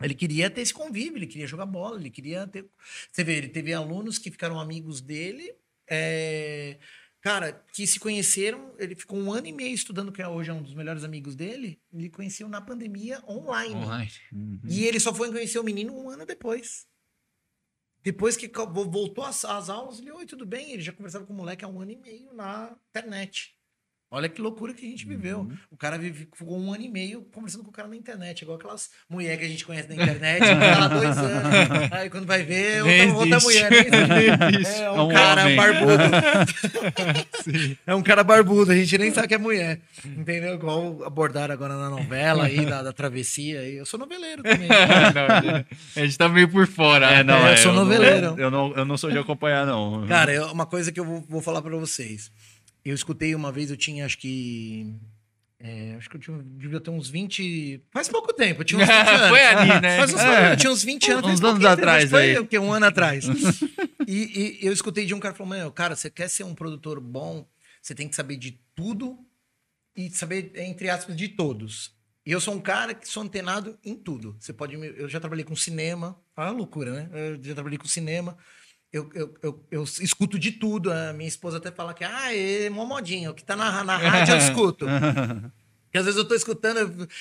Ele 0.00 0.14
queria 0.14 0.48
ter 0.48 0.62
esse 0.62 0.72
convívio, 0.72 1.18
ele 1.18 1.26
queria 1.26 1.46
jogar 1.46 1.66
bola, 1.66 2.00
ele 2.00 2.10
queria 2.10 2.46
ter. 2.46 2.66
Você 3.10 3.22
vê, 3.22 3.36
ele 3.36 3.48
teve 3.48 3.74
alunos 3.74 4.18
que 4.18 4.30
ficaram 4.30 4.58
amigos 4.58 5.02
dele, 5.02 5.54
é, 5.86 6.78
cara, 7.22 7.64
que 7.72 7.86
se 7.86 7.98
conheceram. 7.98 8.74
Ele 8.78 8.94
ficou 8.94 9.18
um 9.18 9.32
ano 9.32 9.46
e 9.46 9.52
meio 9.52 9.74
estudando, 9.74 10.12
que 10.12 10.22
hoje 10.22 10.50
é 10.50 10.52
um 10.52 10.62
dos 10.62 10.74
melhores 10.74 11.04
amigos 11.04 11.34
dele. 11.34 11.80
Ele 11.92 12.10
conheceu 12.10 12.48
na 12.48 12.60
pandemia 12.60 13.22
online. 13.26 13.76
Online. 13.76 14.12
E 14.68 14.84
ele 14.84 15.00
só 15.00 15.14
foi 15.14 15.30
conhecer 15.30 15.58
o 15.58 15.64
menino 15.64 15.96
um 15.96 16.10
ano 16.10 16.26
depois. 16.26 16.86
Depois 18.02 18.36
que 18.36 18.48
voltou 18.48 19.24
às, 19.24 19.44
às 19.44 19.70
aulas, 19.70 20.00
ele, 20.00 20.10
oi, 20.10 20.26
tudo 20.26 20.44
bem? 20.44 20.72
Ele 20.72 20.82
já 20.82 20.92
conversava 20.92 21.24
com 21.24 21.32
o 21.32 21.36
moleque 21.36 21.64
há 21.64 21.68
um 21.68 21.80
ano 21.80 21.92
e 21.92 21.96
meio 21.96 22.34
na 22.34 22.76
internet. 22.90 23.56
Olha 24.14 24.28
que 24.28 24.42
loucura 24.42 24.74
que 24.74 24.84
a 24.86 24.88
gente 24.90 25.06
viveu. 25.06 25.48
O 25.70 25.76
cara 25.76 25.96
vive, 25.96 26.28
ficou 26.36 26.60
um 26.60 26.70
ano 26.72 26.84
e 26.84 26.88
meio 26.90 27.22
conversando 27.32 27.64
com 27.64 27.70
o 27.70 27.72
cara 27.72 27.88
na 27.88 27.96
internet, 27.96 28.42
igual 28.42 28.58
aquelas 28.58 28.90
mulheres 29.08 29.38
que 29.40 29.44
a 29.46 29.48
gente 29.48 29.64
conhece 29.64 29.88
na 29.88 29.94
internet, 30.04 30.40
tá 30.40 30.78
lá 30.78 30.88
dois 30.88 31.16
anos. 31.16 31.92
Aí 31.92 32.10
quando 32.10 32.26
vai 32.26 32.42
ver, 32.42 32.82
outra, 32.82 33.14
outra 33.14 33.40
mulher. 33.40 33.70
Nem 33.70 33.80
existe. 33.80 34.54
existe. 34.56 34.80
É 34.80 34.84
É 34.84 34.90
um 34.90 35.08
um 35.08 35.12
cara 35.12 35.42
homem. 35.44 35.56
barbudo. 35.56 36.02
é 37.86 37.94
um 37.94 38.02
cara 38.02 38.22
barbudo, 38.22 38.72
a 38.72 38.76
gente 38.76 38.98
nem 38.98 39.10
sabe 39.12 39.28
que 39.28 39.34
é 39.34 39.38
mulher. 39.38 39.80
Entendeu? 40.04 40.54
Igual 40.54 41.02
abordaram 41.04 41.54
agora 41.54 41.74
na 41.76 41.88
novela 41.88 42.44
aí, 42.44 42.64
da, 42.66 42.82
da 42.82 42.92
travessia. 42.92 43.62
Eu 43.64 43.86
sou 43.86 43.98
noveleiro 43.98 44.42
também. 44.42 44.68
Não, 44.68 45.64
a 46.02 46.04
gente 46.06 46.18
tá 46.18 46.28
meio 46.28 46.48
por 46.48 46.66
fora. 46.66 47.06
É, 47.10 47.24
não, 47.24 47.46
É, 47.46 47.50
é, 47.50 47.52
eu 47.54 47.56
sou 47.58 47.72
não- 47.72 47.84
noveleiro. 47.84 48.34
Eu 48.38 48.50
não, 48.50 48.74
eu 48.76 48.84
não 48.84 48.96
sou 48.96 49.10
de 49.10 49.18
acompanhar, 49.18 49.66
não. 49.66 50.06
Cara, 50.06 50.32
é 50.32 50.42
uma 50.42 50.66
coisa 50.66 50.92
que 50.92 51.00
eu 51.00 51.04
vou, 51.04 51.24
vou 51.28 51.40
falar 51.40 51.62
pra 51.62 51.76
vocês. 51.76 52.30
Eu 52.84 52.94
escutei 52.94 53.34
uma 53.34 53.52
vez, 53.52 53.70
eu 53.70 53.76
tinha 53.76 54.04
acho 54.04 54.18
que 54.18 54.94
É, 55.58 55.94
acho 55.96 56.10
que 56.10 56.16
eu 56.16 56.20
tinha, 56.20 56.42
devia 56.42 56.80
ter 56.80 56.90
uns 56.90 57.08
20. 57.08 57.84
Faz 57.92 58.08
pouco 58.08 58.32
tempo, 58.32 58.62
eu 58.62 58.64
tinha 58.64 58.80
uns 58.80 58.86
20 58.88 58.92
anos. 59.08 59.28
Foi 59.28 59.44
ali, 59.46 59.80
né? 59.80 59.96
Faz 59.98 60.12
uns, 60.12 60.20
É. 60.20 60.52
Eu 60.52 60.56
tinha 60.56 60.72
uns 60.72 60.82
20 60.82 61.10
anos. 61.12 61.30
Uns 61.30 61.40
anos 61.44 61.58
tempo, 61.60 61.68
atrás 61.72 62.04
que 62.04 62.10
foi, 62.10 62.38
o 62.38 62.46
quê? 62.46 62.58
Um 62.58 62.72
ano 62.72 62.86
atrás. 62.86 63.24
e, 64.06 64.58
e 64.62 64.66
eu 64.66 64.72
escutei 64.72 65.06
de 65.06 65.14
um 65.14 65.20
cara 65.20 65.32
que 65.34 65.38
falou: 65.38 65.52
Meu, 65.54 65.70
cara, 65.70 65.94
você 65.94 66.10
quer 66.10 66.28
ser 66.28 66.42
um 66.44 66.54
produtor 66.54 66.98
bom, 67.00 67.46
você 67.80 67.94
tem 67.94 68.08
que 68.08 68.16
saber 68.16 68.36
de 68.36 68.58
tudo 68.74 69.18
e 69.96 70.10
saber, 70.10 70.52
entre 70.56 70.88
aspas, 70.90 71.14
de 71.16 71.28
todos. 71.28 71.94
E 72.26 72.30
eu 72.32 72.40
sou 72.40 72.54
um 72.54 72.60
cara 72.60 72.94
que 72.94 73.06
sou 73.08 73.22
antenado 73.22 73.78
em 73.84 73.94
tudo. 73.94 74.36
Você 74.40 74.52
pode 74.52 74.76
me- 74.76 74.94
Eu 74.96 75.08
já 75.08 75.18
trabalhei 75.20 75.44
com 75.44 75.54
cinema. 75.56 76.20
Ah, 76.36 76.50
loucura, 76.50 76.92
né? 76.92 77.08
Eu 77.12 77.42
já 77.42 77.52
trabalhei 77.54 77.78
com 77.78 77.86
cinema. 77.88 78.36
Eu, 78.92 79.10
eu, 79.14 79.34
eu, 79.42 79.64
eu 79.70 79.82
escuto 79.84 80.38
de 80.38 80.52
tudo. 80.52 80.92
A 80.92 81.12
minha 81.12 81.28
esposa 81.28 81.56
até 81.56 81.70
fala 81.70 81.94
que 81.94 82.04
ah, 82.04 82.34
é 82.36 82.68
mó 82.68 82.84
modinha. 82.84 83.30
O 83.30 83.34
que 83.34 83.42
tá 83.42 83.56
na, 83.56 83.82
na 83.82 83.96
rádio 83.96 84.34
eu 84.34 84.38
escuto. 84.38 84.86
Porque 85.86 85.98
às 85.98 86.04
vezes 86.06 86.18
eu 86.18 86.26
tô 86.26 86.34
escutando, 86.34 86.78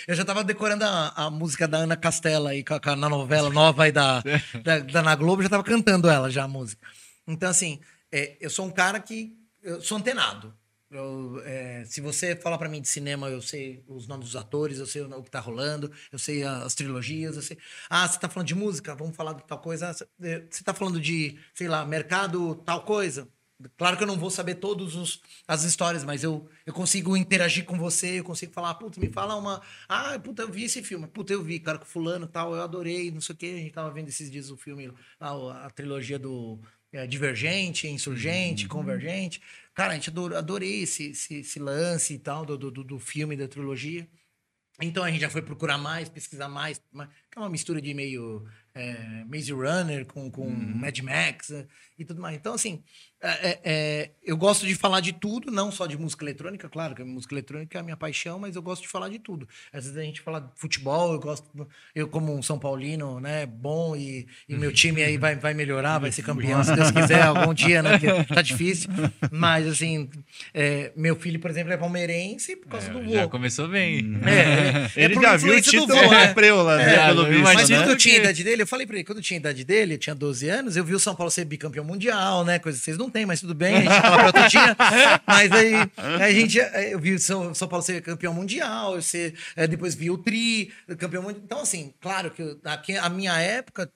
eu- 0.07 0.15
já 0.15 0.23
tava 0.23 0.45
decorando 0.45 0.85
a, 0.85 1.10
a 1.15 1.30
música 1.30 1.68
da 1.68 1.80
Ana 1.80 1.98
Castela 1.98 2.52
aí, 2.52 2.64
na 2.98 3.10
novela 3.10 3.49
nova 3.49 3.84
aí 3.84 3.91
da, 3.91 4.23
da, 4.64 4.80
da 4.80 5.02
Na 5.02 5.14
Globo, 5.14 5.43
já 5.43 5.49
tava 5.49 5.64
cantando 5.64 6.10
ela 6.10 6.30
já, 6.31 6.45
a 6.45 6.48
música. 6.48 6.88
Então, 7.27 7.49
assim, 7.49 7.81
é, 8.11 8.38
eu 8.39 8.49
sou 8.49 8.65
um 8.65 8.72
cara 8.72 8.99
que. 8.99 9.35
Eu 9.61 9.81
sou 9.81 9.98
antenado. 9.98 10.53
Eu, 10.91 11.41
é, 11.45 11.85
se 11.85 12.01
você 12.01 12.35
falar 12.35 12.57
pra 12.57 12.68
mim 12.68 12.81
de 12.81 12.88
cinema, 12.89 13.30
eu 13.30 13.41
sei 13.41 13.81
os 13.88 14.07
nomes 14.07 14.26
dos 14.26 14.35
atores, 14.35 14.77
eu 14.77 14.85
sei 14.85 15.01
o, 15.01 15.23
que 15.23 15.31
tá 15.31 15.39
rolando, 15.39 15.89
eu 16.11 16.19
sei 16.19 16.43
as 16.43 16.76
trilogias, 16.76 17.38
eu 17.38 17.41
sei. 17.41 17.57
Ah, 17.89 18.05
você 18.07 18.19
tá 18.19 18.27
falando 18.27 18.47
de 18.47 18.55
música? 18.55 18.93
Vamos 18.93 19.15
falar 19.15 19.34
de 19.34 19.43
tal 19.45 19.59
coisa. 19.59 19.89
Ah, 19.89 19.93
Você 19.93 20.05
é, 20.22 20.45
você 20.49 20.63
tá 20.63 20.73
falando 20.73 20.99
de, 20.99 21.39
sei 21.53 21.69
lá, 21.69 21.85
mercado, 21.85 22.55
tal 22.65 22.84
coisa? 22.84 23.27
Claro 23.77 23.95
que 23.95 24.03
eu 24.03 24.07
não 24.07 24.18
vou 24.18 24.30
saber 24.31 24.55
todas 24.55 25.22
as 25.47 25.63
histórias, 25.63 26.03
mas 26.03 26.23
eu, 26.23 26.49
eu 26.65 26.73
consigo 26.73 27.15
interagir 27.15 27.63
com 27.63 27.77
você, 27.77 28.19
eu 28.19 28.23
consigo 28.23 28.51
falar, 28.51 28.73
puta, 28.76 28.99
me 28.99 29.07
fala 29.11 29.35
uma. 29.35 29.61
Ah, 29.88 30.18
puta, 30.19 30.41
eu 30.41 30.51
vi 30.51 30.63
esse 30.63 30.84
filme. 30.84 31.07
Puta, 31.07 31.31
eu 31.31 31.43
vi, 31.43 31.59
cara, 31.59 31.77
com 31.77 31.85
fulano 31.85 32.27
tal, 32.27 32.55
eu 32.55 32.61
adorei, 32.61 33.11
não 33.11 33.22
sei 33.22 33.35
o 33.35 33.38
quê. 33.38 33.45
A 33.55 33.57
gente 33.59 33.72
tava 33.72 33.91
vendo 33.91 34.09
esses 34.09 34.30
dias 34.31 34.49
o 34.49 34.57
filme, 34.57 34.91
a, 35.19 35.65
a 35.68 35.69
trilogia 35.69 36.18
do 36.19 36.59
é, 36.91 37.05
Divergente, 37.07 37.88
Insurgente, 37.88 38.68
Convergente. 38.68 39.41
Cara, 39.73 39.93
a 39.93 39.95
gente 39.95 40.10
adorou, 40.10 40.38
adorei 40.38 40.81
esse, 40.84 41.11
esse, 41.11 41.35
esse 41.35 41.60
lance 41.60 42.14
e 42.14 42.19
tal 42.19 42.45
do, 42.45 42.57
do, 42.57 42.72
do- 42.84 42.99
filme, 42.99 43.38
da 43.38 43.48
trilogia. 43.48 44.07
Então 44.81 45.03
a 45.03 45.11
gente 45.11 45.22
já 45.22 45.30
foi 45.30 45.41
procurar 45.41 45.77
mais, 45.77 46.10
pesquisar 46.10 46.49
mais, 46.49 46.80
que 46.80 47.38
é 47.38 47.39
uma 47.39 47.49
mistura 47.49 47.81
de 47.81 47.93
meio 47.93 48.45
é, 48.73 49.23
Maze 49.26 49.52
Runner 49.52 50.06
com, 50.06 50.31
com 50.31 50.49
Mad 50.49 50.98
Max 50.99 51.52
é, 51.52 51.68
e 52.02 52.06
tudo 52.06 52.22
mais. 52.22 52.36
Então, 52.38 52.53
assim, 52.53 52.82
é, 53.23 53.30
é, 53.49 53.60
é, 53.64 54.11
eu 54.23 54.36
gosto 54.36 54.65
de 54.65 54.73
falar 54.76 54.99
de 54.99 55.14
tudo, 55.14 55.52
não 55.52 55.72
só 55.72 55.86
de 55.86 55.98
música 55.98 56.23
eletrônica, 56.23 56.68
claro 56.69 56.95
que 56.95 57.02
a 57.02 57.06
música 57.06 57.34
eletrônica 57.34 57.78
é 57.78 57.82
a 57.82 57.84
minha 57.84 57.98
paixão, 57.98 58.40
mas 58.40 58.56
eu 58.56 58.61
gosto 58.61 58.82
de 58.82 58.88
falar 58.88 59.10
de 59.10 59.19
tudo. 59.19 59.48
Às 59.72 59.84
vezes 59.86 59.98
a 59.98 60.02
gente 60.02 60.22
fala 60.22 60.40
de 60.41 60.48
futebol, 60.60 61.14
eu 61.14 61.19
gosto, 61.19 61.45
eu 61.94 62.07
como 62.07 62.36
um 62.36 62.41
São 62.41 62.57
Paulino, 62.57 63.19
né, 63.19 63.45
bom, 63.45 63.95
e, 63.95 64.28
e 64.49 64.56
meu 64.56 64.72
time 64.73 65.03
aí 65.03 65.18
vai, 65.18 65.36
vai 65.36 65.53
melhorar, 65.53 65.99
vai 65.99 66.11
ser 66.11 66.23
campeão, 66.23 66.64
se 66.64 66.76
Deus 66.76 66.90
quiser, 66.91 67.22
algum 67.23 67.53
dia, 67.53 67.82
né, 67.84 67.98
porque 67.99 68.34
tá 68.34 68.41
difícil. 68.41 68.90
Mas, 69.32 69.68
assim, 69.68 70.10
é, 70.53 70.91
meu 70.95 71.15
filho, 71.15 71.40
por 71.40 71.49
exemplo, 71.52 71.72
é 71.72 71.78
palmeirense 71.78 72.56
por 72.56 72.69
causa 72.69 72.90
do 72.91 73.07
Já 73.07 73.23
vô. 73.23 73.30
começou 73.30 73.68
bem. 73.68 74.19
É, 74.26 74.32
é, 74.32 74.91
Ele 75.06 75.15
já 75.15 75.38
viu 75.38 75.53
o 75.53 75.57
influência 75.57 75.80
do 75.80 75.86
título 75.88 76.03
vô, 76.03 76.11
né? 76.11 76.34
Preula, 76.34 76.78
né? 76.78 76.95
É, 76.95 77.07
pelo 77.07 77.26
visto, 77.28 77.44
Mas 77.44 77.69
quando 77.69 77.86
né? 77.86 77.91
eu 77.91 77.98
tinha 77.98 78.15
a 78.15 78.18
que- 78.18 78.23
idade 78.23 78.44
dele, 78.44 78.61
eu 78.64 78.68
falei 78.68 78.88
pra 78.88 78.95
ele, 78.95 79.06
quando 79.06 79.18
eu 79.19 79.23
tinha 79.23 79.38
a 79.38 79.41
idade 79.41 79.64
dele, 79.64 79.94
eu 79.94 79.98
tinha 79.99 80.15
12 80.15 80.49
anos, 80.49 80.76
eu 80.76 80.84
vi 80.84 80.94
o 80.95 80.99
São 80.99 81.15
Paulo 81.15 81.30
ser 81.30 81.45
bicampeão 81.45 81.84
mundial, 81.91 82.43
né? 82.43 82.57
Coisa 82.59 82.77
que 82.77 82.84
vocês 82.85 82.97
não 82.97 83.09
têm, 83.09 83.26
mas 83.26 83.41
tudo 83.41 83.53
bem, 83.53 83.76
a 83.76 83.81
gente 83.81 84.01
fala 84.01 84.18
pra 84.18 84.26
outro 84.27 84.47
dia. 84.49 84.76
Mas 85.27 85.51
aí, 85.51 85.73
aí 85.97 86.23
a 86.23 86.31
gente, 86.34 86.57
eu 86.91 86.99
vi 86.99 87.13
o 87.13 87.19
São, 87.19 87.53
São 87.53 87.68
Paulo 87.68 87.84
ser 87.85 88.01
campeão 88.01 88.34
mundial, 88.34 88.95
eu 88.95 89.01
ser, 89.01 89.34
eh, 89.55 89.68
depois 89.68 89.93
vi 89.95 90.09
o 90.09 90.18
Tri, 90.18 90.72
campeão 90.97 91.23
mundial. 91.23 91.41
Então, 91.43 91.61
assim, 91.61 91.93
claro 92.01 92.31
que 92.31 92.41
eu- 92.41 92.59
aqui, 92.65 92.97
a 92.97 93.09
minha 93.09 93.38
época, 93.39 93.89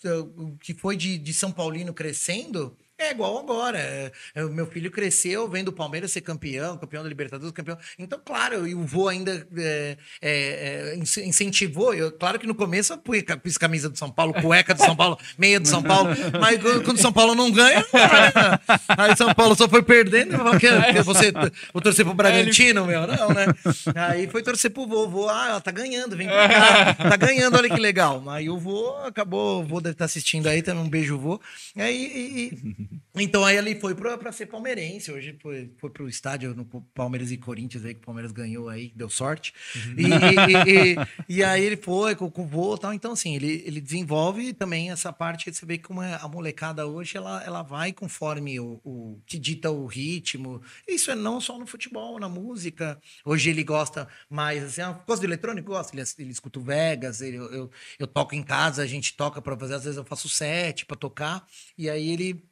que 0.62 0.74
foi 0.74 0.96
de, 0.96 1.18
de 1.18 1.34
São 1.34 1.52
Paulino 1.52 1.94
crescendo. 1.94 2.76
É 2.98 3.12
igual 3.12 3.38
agora. 3.38 3.78
É, 3.78 4.12
é, 4.36 4.46
o 4.46 4.50
meu 4.50 4.66
filho 4.66 4.90
cresceu 4.90 5.50
vendo 5.50 5.68
o 5.68 5.74
Palmeiras 5.74 6.12
ser 6.12 6.22
campeão, 6.22 6.78
campeão 6.78 7.04
da 7.04 7.10
Libertadores, 7.10 7.52
campeão. 7.52 7.78
Então, 8.00 8.18
claro, 8.24 8.66
e 8.66 8.74
o 8.74 8.86
vô 8.86 9.10
ainda 9.10 9.46
é, 9.58 9.98
é, 10.22 10.92
é, 10.94 10.96
ince- 10.96 11.26
incentivou. 11.26 11.94
Eu, 11.94 12.10
claro 12.14 12.40
que 12.40 12.48
no 12.48 12.56
começo 12.56 12.94
eu 12.94 12.98
pus, 12.98 13.58
camisa 13.58 13.90
do 13.90 13.98
São 13.98 14.10
Paulo, 14.10 14.34
cueca 14.36 14.74
do 14.74 14.80
São 14.82 14.96
Paulo, 14.96 15.20
meia 15.38 15.60
do 15.60 15.68
São 15.68 15.84
Paulo. 15.84 16.10
Mas 16.40 16.58
quando 16.62 16.98
o 16.98 17.02
São 17.02 17.12
Paulo 17.12 17.36
não 17.36 17.52
ganha, 17.52 17.86
não 17.92 18.00
ganha. 18.10 18.62
aí 18.98 19.16
São 19.18 19.34
Paulo 19.34 19.56
só 19.56 19.68
foi 19.68 19.84
perdendo. 19.84 20.32
Eu 20.34 20.40
falo, 20.40 20.58
"Que- 20.60 20.94
que 20.94 21.02
você 21.02 21.34
vou 21.74 21.82
torcer 21.82 22.06
pro 22.06 22.14
Bragantino, 22.14 22.86
meu? 22.86 23.06
Não, 23.06 23.30
né? 23.34 23.46
Aí 23.94 24.28
foi 24.30 24.42
torcer 24.42 24.72
pro 24.72 24.88
vô. 24.88 25.08
vô 25.10 25.28
ah, 25.28 25.48
ela 25.50 25.62
tá 25.62 25.72
ganhando, 25.72 26.16
vem 26.16 26.28
pra 26.28 26.48
cá. 26.48 26.94
Tá 27.10 27.18
ganhando, 27.18 27.58
olha 27.58 27.70
que 27.70 27.80
legal. 27.80 28.24
Aí 28.30 28.50
o 28.50 28.58
vô 28.58 28.96
acabou, 29.06 29.62
o 29.62 29.66
vô 29.66 29.82
deve 29.82 29.94
estar 29.96 30.06
assistindo 30.06 30.48
aí, 30.48 30.62
também 30.62 30.82
um 30.84 30.90
beijo, 30.90 31.18
vô. 31.18 31.42
Aí, 31.76 31.94
e- 32.06 32.40
e- 32.46 32.85
então 33.16 33.44
aí 33.46 33.56
ele 33.58 33.76
foi 33.80 33.96
pra, 33.96 34.18
pra 34.18 34.32
ser 34.32 34.46
palmeirense. 34.48 35.12
Hoje 35.12 35.38
foi, 35.42 35.72
foi 35.78 35.90
pro 35.90 36.08
estádio 36.10 36.54
no 36.54 36.66
Palmeiras 36.94 37.32
e 37.32 37.38
Corinthians 37.38 37.86
aí, 37.86 37.94
que 37.94 38.00
o 38.02 38.06
Palmeiras 38.06 38.32
ganhou 38.32 38.68
aí, 38.70 38.92
deu 38.96 39.10
sorte. 39.10 39.54
E, 39.98 40.04
e- 40.04 40.92
e- 40.92 40.94
e- 40.94 41.36
e 41.38 41.44
aí 41.44 41.64
ele 41.64 41.78
foi 41.78 42.16
com, 42.16 42.30
com 42.30 42.44
o 42.44 42.48
vô 42.48 42.76
e 42.76 42.80
tal. 42.80 42.94
Então, 42.94 43.14
assim, 43.14 43.36
ele, 43.36 43.64
ele 43.66 43.80
desenvolve 43.82 44.54
também 44.54 44.92
essa 44.92 45.12
parte. 45.14 45.52
Você 45.54 45.66
vê 45.66 45.78
como 45.78 46.02
é 46.02 46.16
a 46.22 46.28
molecada 46.28 46.86
hoje, 46.88 47.18
ela, 47.18 47.44
ela 47.44 47.62
vai 47.64 47.94
conforme 47.94 48.60
o, 48.60 48.80
o 48.84 49.20
que 49.26 49.38
dita 49.40 49.72
o 49.72 49.86
ritmo. 49.86 50.62
Isso 50.88 51.10
é 51.12 51.16
não 51.16 51.40
só 51.40 51.58
no 51.58 51.66
futebol, 51.66 52.20
na 52.20 52.28
música. 52.30 53.00
Hoje 53.24 53.50
ele 53.50 53.64
gosta 53.64 54.08
mais, 54.30 54.64
assim, 54.64 54.82
ah, 54.82 54.92
gosta 55.08 55.22
de 55.22 55.28
eletrônico? 55.28 55.70
Gosta. 55.72 55.96
Ele, 55.96 56.04
ele 56.20 56.32
escuta 56.32 56.60
o 56.60 56.64
Vegas, 56.64 57.22
ele- 57.22 57.38
eu, 57.38 57.52
eu, 57.52 57.72
eu 58.00 58.08
toco 58.08 58.36
em 58.36 58.44
casa, 58.44 58.82
a 58.82 58.86
gente 58.88 59.16
toca 59.16 59.42
pra 59.42 59.58
fazer, 59.58 59.76
às 59.76 59.84
vezes 59.84 59.98
eu 59.98 60.04
faço 60.06 60.28
set 60.30 60.86
pra 60.86 60.96
tocar. 60.98 61.46
E 61.78 61.90
aí 61.90 62.10
ele 62.10 62.44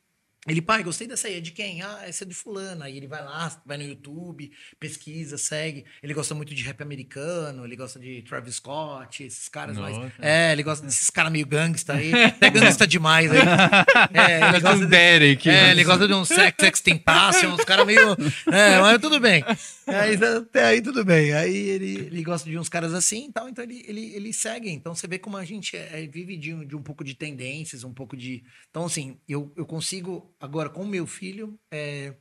ele, 0.47 0.61
pai, 0.61 0.83
gostei 0.83 1.07
dessa 1.07 1.27
aí, 1.27 1.35
é 1.37 1.39
de 1.41 1.51
quem? 1.51 1.81
Ah, 1.81 2.01
essa 2.05 2.23
é 2.23 2.27
de 2.27 2.33
fulano. 2.33 2.83
Aí 2.83 2.97
ele 2.97 3.07
vai 3.07 3.23
lá, 3.23 3.61
vai 3.65 3.77
no 3.77 3.83
YouTube, 3.83 4.51
pesquisa, 4.79 5.37
segue. 5.37 5.85
Ele 6.01 6.13
gosta 6.13 6.35
muito 6.35 6.53
de 6.53 6.61
rap 6.63 6.81
americano, 6.81 7.63
ele 7.65 7.75
gosta 7.75 7.99
de 7.99 8.21
Travis 8.23 8.55
Scott, 8.55 9.23
esses 9.23 9.47
caras 9.47 9.77
mais. 9.77 9.95
Nossa. 9.97 10.11
É, 10.19 10.51
ele 10.51 10.63
gosta 10.63 10.85
desses 10.85 11.09
caras 11.09 11.31
meio 11.31 11.45
gangsta 11.45 11.93
aí. 11.93 12.13
Até 12.25 12.49
gangsta 12.49 12.85
demais 12.87 13.31
aí. 13.31 13.39
É, 14.13 14.49
ele 14.49 14.59
Gosta 14.59 14.77
de, 14.79 14.85
Derek. 14.87 15.49
é, 15.49 15.71
ele 15.71 15.83
gosta 15.83 16.07
de 16.07 16.13
um 16.13 16.25
Sex 16.25 16.55
Extentation, 16.63 17.53
uns 17.53 17.63
caras 17.63 17.85
meio. 17.85 18.15
É, 18.51 18.79
mas 18.79 18.99
tudo 18.99 19.19
bem. 19.19 19.43
Aí, 19.87 20.15
até 20.15 20.65
aí 20.65 20.81
tudo 20.81 21.03
bem. 21.05 21.33
Aí 21.33 21.55
ele, 21.55 21.91
ele 22.05 22.23
gosta 22.23 22.49
de 22.49 22.57
uns 22.57 22.69
caras 22.69 22.93
assim 22.93 23.27
e 23.27 23.31
tal, 23.31 23.49
então 23.49 23.63
ele, 23.63 23.83
ele, 23.87 24.13
ele 24.15 24.33
segue. 24.33 24.69
Então 24.69 24.93
você 24.95 25.07
vê 25.07 25.17
como 25.19 25.37
a 25.37 25.43
gente 25.45 25.75
é, 25.75 26.03
é, 26.03 26.07
vive 26.07 26.37
de, 26.37 26.53
um- 26.53 26.65
de 26.65 26.75
um 26.75 26.81
pouco 26.81 27.03
de 27.03 27.13
tendências, 27.15 27.83
um 27.83 27.93
pouco 27.93 28.15
de. 28.15 28.43
Então, 28.69 28.85
assim, 28.85 29.17
eu, 29.27 29.51
eu 29.55 29.65
consigo, 29.65 30.32
agora 30.43 30.69
com 30.69 30.83
o 30.83 30.87
meu 30.87 31.07
filho, 31.07 31.57
é, 31.71 32.15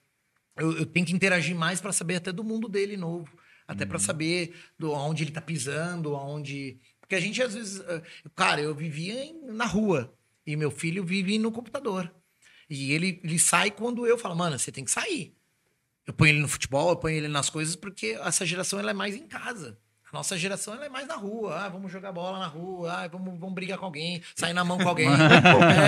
eu, 0.57 0.79
eu 0.79 0.87
tenho 0.87 1.07
que 1.07 1.13
interagir 1.15 1.57
mais 1.57 1.81
para 1.81 1.93
saber 1.93 2.17
até 2.17 2.33
do 2.33 2.45
mundo 2.45 2.69
dele 2.69 2.97
novo. 2.97 3.37
Até 3.67 3.87
para 3.87 3.99
saber 3.99 4.55
do, 4.79 4.93
aonde 4.95 5.25
ele 5.25 5.31
tá 5.33 5.41
pisando, 5.41 6.15
aonde. 6.17 6.79
Porque 7.01 7.15
a 7.15 7.21
gente 7.21 7.43
às 7.43 7.55
vezes. 7.55 7.81
eh, 7.81 8.03
Cara, 8.35 8.61
eu 8.61 8.75
vivia 8.75 9.25
em- 9.25 9.47
na 9.47 9.65
rua 9.67 10.15
e 10.47 10.57
meu 10.57 10.71
filho 10.71 11.05
vive 11.05 11.39
no 11.39 11.51
computador. 11.53 12.13
E 12.69 12.93
ele, 12.93 13.21
ele 13.25 13.39
sai 13.39 13.71
quando 13.71 14.07
eu 14.07 14.19
falo, 14.19 14.37
mano, 14.37 14.59
você 14.59 14.71
tem 14.73 14.85
que 14.85 14.91
sair. 14.91 15.37
Eu 16.07 16.13
ponho 16.15 16.31
ele 16.33 16.41
no 16.41 16.49
futebol, 16.49 16.91
eu 16.91 16.97
ponho 16.97 17.17
ele 17.17 17.29
nas 17.29 17.49
coisas, 17.51 17.77
porque 17.77 18.19
essa 18.21 18.45
geração 18.47 18.79
ela 18.79 18.91
é 18.91 18.95
mais 18.95 19.15
em 19.15 19.27
casa. 19.29 19.79
A 20.13 20.19
nossa 20.19 20.37
geração 20.37 20.75
ela 20.75 20.85
é 20.85 20.89
mais 20.91 21.09
na 21.09 21.17
rua. 21.17 21.57
Ah, 21.57 21.69
vamos 21.71 21.91
jogar 21.91 22.13
bola 22.13 22.39
na 22.39 22.47
rua. 22.47 22.93
Ah, 22.93 23.09
vamos, 23.09 23.39
vamos 23.41 23.55
brigar 23.55 23.79
com 23.79 23.87
alguém. 23.87 24.23
Sair 24.37 24.53
na 24.53 24.63
mão 24.63 24.77
com 24.77 24.87
alguém. 24.87 25.09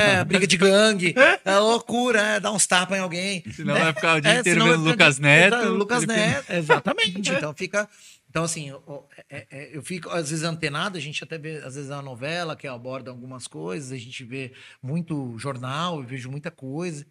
é, 0.02 0.24
briga 0.24 0.46
de 0.46 0.56
gangue. 0.56 1.14
É 1.44 1.59
loucura, 1.59 2.20
é, 2.22 2.40
dar 2.40 2.51
uns 2.51 2.66
tapas 2.66 2.96
em 2.96 3.02
alguém. 3.02 3.44
Senão 3.52 3.76
É, 3.76 3.80
vai 3.84 3.92
ficar 3.92 4.16
o 4.16 4.20
dia 4.22 4.32
é, 4.32 4.40
inteiro 4.40 4.64
vendo 4.64 4.82
Lucas 4.82 5.18
Neto. 5.18 5.68
Lucas 5.68 6.06
Neto, 6.06 6.51
exatamente. 6.51 7.32
Então 7.32 7.52
fica. 7.55 7.86
Então, 8.30 8.44
assim, 8.44 8.72
ó, 8.72 9.02
é- 9.30 9.46
é- 9.51 9.76
eu 9.76 9.82
fico, 9.82 10.09
às 10.09 10.30
vezes, 10.30 10.42
antenado, 10.42 10.96
a 10.96 11.01
gente 11.01 11.22
até 11.22 11.36
vê, 11.36 11.59
às 11.59 11.74
vezes, 11.76 11.90
a 11.90 12.01
novela 12.02 12.56
que 12.56 12.66
aborda 12.66 13.10
algumas 13.10 13.46
coisas, 13.46 13.92
a 13.92 13.96
gente 13.96 14.24
vê 14.24 14.52
muito 14.82 15.38
jornal, 15.38 15.98
eu 16.01 16.06
vejo 16.06 16.30
muita 16.30 16.51
coisa 16.51 17.06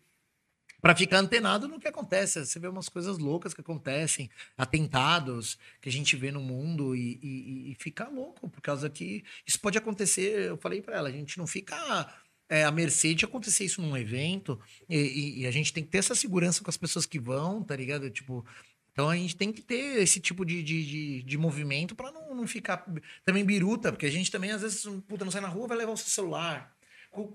para 0.84 0.94
ficar 0.98 1.20
antenado 1.20 1.66
no 1.66 1.80
que 1.80 1.88
acontece. 1.88 2.46
Você 2.46 2.60
vê 2.60 2.68
umas 2.68 2.90
coisas 2.90 3.18
loucas 3.18 3.54
que 3.54 3.62
acontecem, 3.62 4.30
atentados 4.58 5.58
que 5.82 5.88
a 5.88 5.92
gente 5.92 6.18
vê 6.18 6.30
no 6.30 6.42
mundo 6.42 6.94
e, 6.94 7.18
e, 7.24 7.72
e 7.72 8.04
louco, 8.14 8.50
por 8.50 8.60
causa 8.62 8.90
que 8.90 9.24
isso 9.48 9.58
pode 9.62 9.78
acontecer. 9.78 10.50
Eu 10.50 10.58
falei 10.58 10.82
para 10.82 10.98
ela, 10.98 11.08
a 11.08 11.12
gente 11.12 11.38
não 11.38 11.48
fica 11.48 12.14
é, 12.50 12.66
à 12.66 12.72
mercê 12.72 13.14
de 13.16 13.24
acontecer 13.24 13.64
isso 13.64 13.82
num 13.82 13.96
evento 13.96 14.60
e, 14.90 14.98
e- 14.98 15.40
e 15.44 15.48
a 15.48 15.52
gente 15.52 15.72
tem 15.72 15.86
que 15.86 15.90
ter 15.90 16.00
essa 16.00 16.16
segurança 16.16 16.62
com 16.62 16.70
as 16.70 16.76
pessoas 16.76 17.06
que 17.06 17.18
vão, 17.20 17.64
tá 17.64 17.76
ligado? 17.78 18.10
Tipo. 18.10 18.46
Então 18.92 19.10
a 19.10 19.16
gente 19.16 19.38
tem 19.38 19.54
que 19.54 19.62
ter 19.62 20.02
esse 20.04 20.20
tipo 20.20 20.46
de, 20.46 20.62
de, 20.62 20.86
de, 20.86 21.24
de 21.24 21.38
movimento 21.38 21.96
para 21.96 22.12
não, 22.12 22.36
não 22.36 22.46
ficar 22.46 22.86
também 23.26 23.44
biruta, 23.46 23.90
porque 23.92 24.06
a 24.06 24.12
gente 24.12 24.30
também, 24.30 24.52
às 24.52 24.62
vezes, 24.62 24.84
puta, 25.08 25.24
não 25.26 25.32
sai 25.32 25.42
na 25.42 25.48
rua, 25.48 25.68
vai 25.68 25.78
levar 25.78 25.94
o 25.94 25.98
seu 25.98 26.10
celular. 26.10 26.76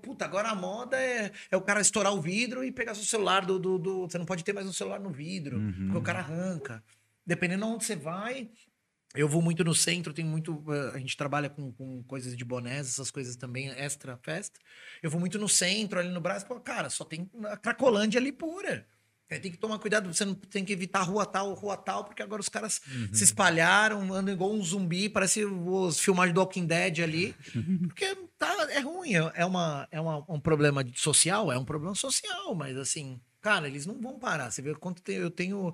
Puta, 0.01 0.25
agora 0.25 0.49
a 0.49 0.55
moda 0.55 0.97
é, 0.99 1.31
é 1.49 1.55
o 1.57 1.61
cara 1.61 1.79
estourar 1.81 2.13
o 2.13 2.21
vidro 2.21 2.63
e 2.63 2.71
pegar 2.71 2.93
seu 2.95 3.03
celular 3.05 3.45
do, 3.45 3.57
do, 3.57 3.77
do- 3.77 4.01
Você 4.09 4.17
não 4.17 4.25
pode 4.25 4.43
ter 4.43 4.51
mais 4.53 4.67
um 4.67 4.73
celular 4.73 4.99
no 4.99 5.09
vidro, 5.11 5.59
porque 5.85 5.97
o 5.97 6.01
cara 6.01 6.19
arranca. 6.19 6.83
Dependendo 7.25 7.65
de 7.65 7.71
onde 7.71 7.85
você 7.85 7.95
vai, 7.95 8.49
Eu 9.15 9.27
vou 9.27 9.41
muito 9.41 9.63
no 9.63 9.73
centro, 9.73 10.13
tem 10.13 10.23
muito. 10.25 10.63
eh, 10.71 10.91
A 10.95 10.99
gente 10.99 11.17
trabalha 11.17 11.49
com, 11.49 11.71
com 11.73 12.03
coisas 12.03 12.37
de 12.37 12.45
bonés, 12.45 12.87
essas 12.89 13.09
coisas 13.09 13.35
também, 13.35 13.69
extra 13.69 14.15
festa. 14.17 14.59
Eu 15.01 15.09
vou 15.09 15.19
muito 15.19 15.39
no 15.39 15.49
centro, 15.49 15.97
ali 15.99 16.09
no 16.09 16.21
Brasil, 16.21 16.47
pô, 16.47 16.59
cara, 16.59 16.89
só 16.91 17.03
tem 17.03 17.27
a 17.45 17.57
Cracolândia 17.57 18.19
ali 18.19 18.31
pura. 18.31 18.85
Aí 19.31 19.39
tem 19.39 19.51
que 19.51 19.57
tomar 19.57 19.77
cuidado, 19.77 20.11
você 20.11 20.25
não 20.25 20.33
tem 20.33 20.65
que 20.65 20.73
evitar 20.73 21.03
rua 21.03 21.23
tal, 21.23 21.53
rua 21.53 21.77
tal, 21.77 22.03
porque 22.03 22.23
agora 22.23 22.41
os 22.41 22.49
caras 22.49 22.81
se 23.13 23.23
espalharam, 23.23 24.11
andam 24.11 24.33
igual 24.33 24.51
um 24.51 24.63
zumbi, 24.63 25.07
parece 25.07 25.45
os 25.45 25.99
filmagens 25.99 26.33
do 26.33 26.41
Walking 26.41 26.65
Dead 26.65 26.99
ali. 26.99 27.35
Porque 27.87 28.15
tá, 28.39 28.51
é 28.71 28.79
ruim, 28.79 29.13
é 29.13 29.31
é 29.35 29.45
uma, 29.45 29.87
é 29.91 30.01
uma, 30.01 30.25
um 30.27 30.39
problema 30.39 30.83
social, 30.95 31.51
é 31.51 31.57
um 31.57 31.65
problema 31.65 31.93
social, 31.93 32.55
mas 32.55 32.75
assim, 32.75 33.19
cara, 33.41 33.67
eles 33.67 33.85
não 33.85 33.99
vão 34.01 34.19
parar. 34.19 34.51
Você 34.51 34.61
vê 34.61 34.73
quanto 34.75 35.01
eu 35.11 35.29
tenho, 35.31 35.73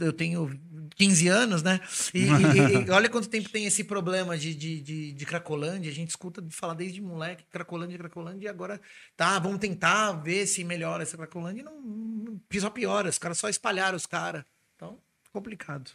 eu 0.00 0.12
tenho 0.12 0.60
15 0.96 1.28
anos, 1.28 1.62
né? 1.62 1.80
E, 2.14 2.20
e- 2.20 2.86
e 2.86 2.90
olha 2.90 3.08
quanto 3.08 3.28
tempo 3.28 3.48
tem 3.48 3.64
esse 3.66 3.82
problema 3.84 4.36
de, 4.36 4.54
de, 4.54 4.80
de, 4.80 5.12
de 5.12 5.26
Cracolândia. 5.26 5.90
A 5.90 5.94
gente 5.94 6.10
escuta 6.10 6.44
falar 6.50 6.74
desde 6.74 7.00
moleque, 7.00 7.44
Cracolândia, 7.50 7.98
Cracolândia, 7.98 8.46
e 8.46 8.48
agora 8.48 8.80
tá, 9.16 9.38
vamos 9.38 9.58
tentar 9.58 10.12
ver 10.12 10.46
se 10.46 10.62
melhora 10.64 11.02
essa 11.02 11.16
Cracolândia. 11.16 11.60
E 11.60 11.64
não, 11.64 11.80
não 11.80 12.40
só 12.60 12.70
piora, 12.70 13.08
os 13.08 13.18
caras 13.18 13.38
só 13.38 13.48
espalharam 13.48 13.96
os 13.96 14.06
caras. 14.06 14.44
Então, 14.76 14.98
complicado. 15.32 15.90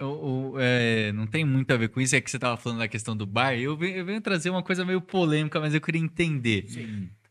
O- 0.00 0.52
o- 0.52 0.54
é, 0.58 1.12
não 1.12 1.26
tem 1.26 1.44
muito 1.44 1.70
a 1.72 1.76
ver 1.76 1.88
com 1.88 2.00
isso, 2.00 2.14
é 2.16 2.20
que 2.20 2.30
você 2.30 2.38
tava 2.38 2.56
falando 2.56 2.78
da 2.80 2.88
questão 2.88 3.16
do 3.16 3.24
bar. 3.24 3.54
Eu 3.54 3.76
venho, 3.76 3.96
eu 3.98 4.04
venho 4.04 4.20
trazer 4.20 4.50
uma 4.50 4.62
coisa 4.62 4.84
meio 4.84 5.00
polêmica, 5.00 5.60
mas 5.60 5.72
eu 5.72 5.80
queria 5.80 6.00
entender. 6.00 6.66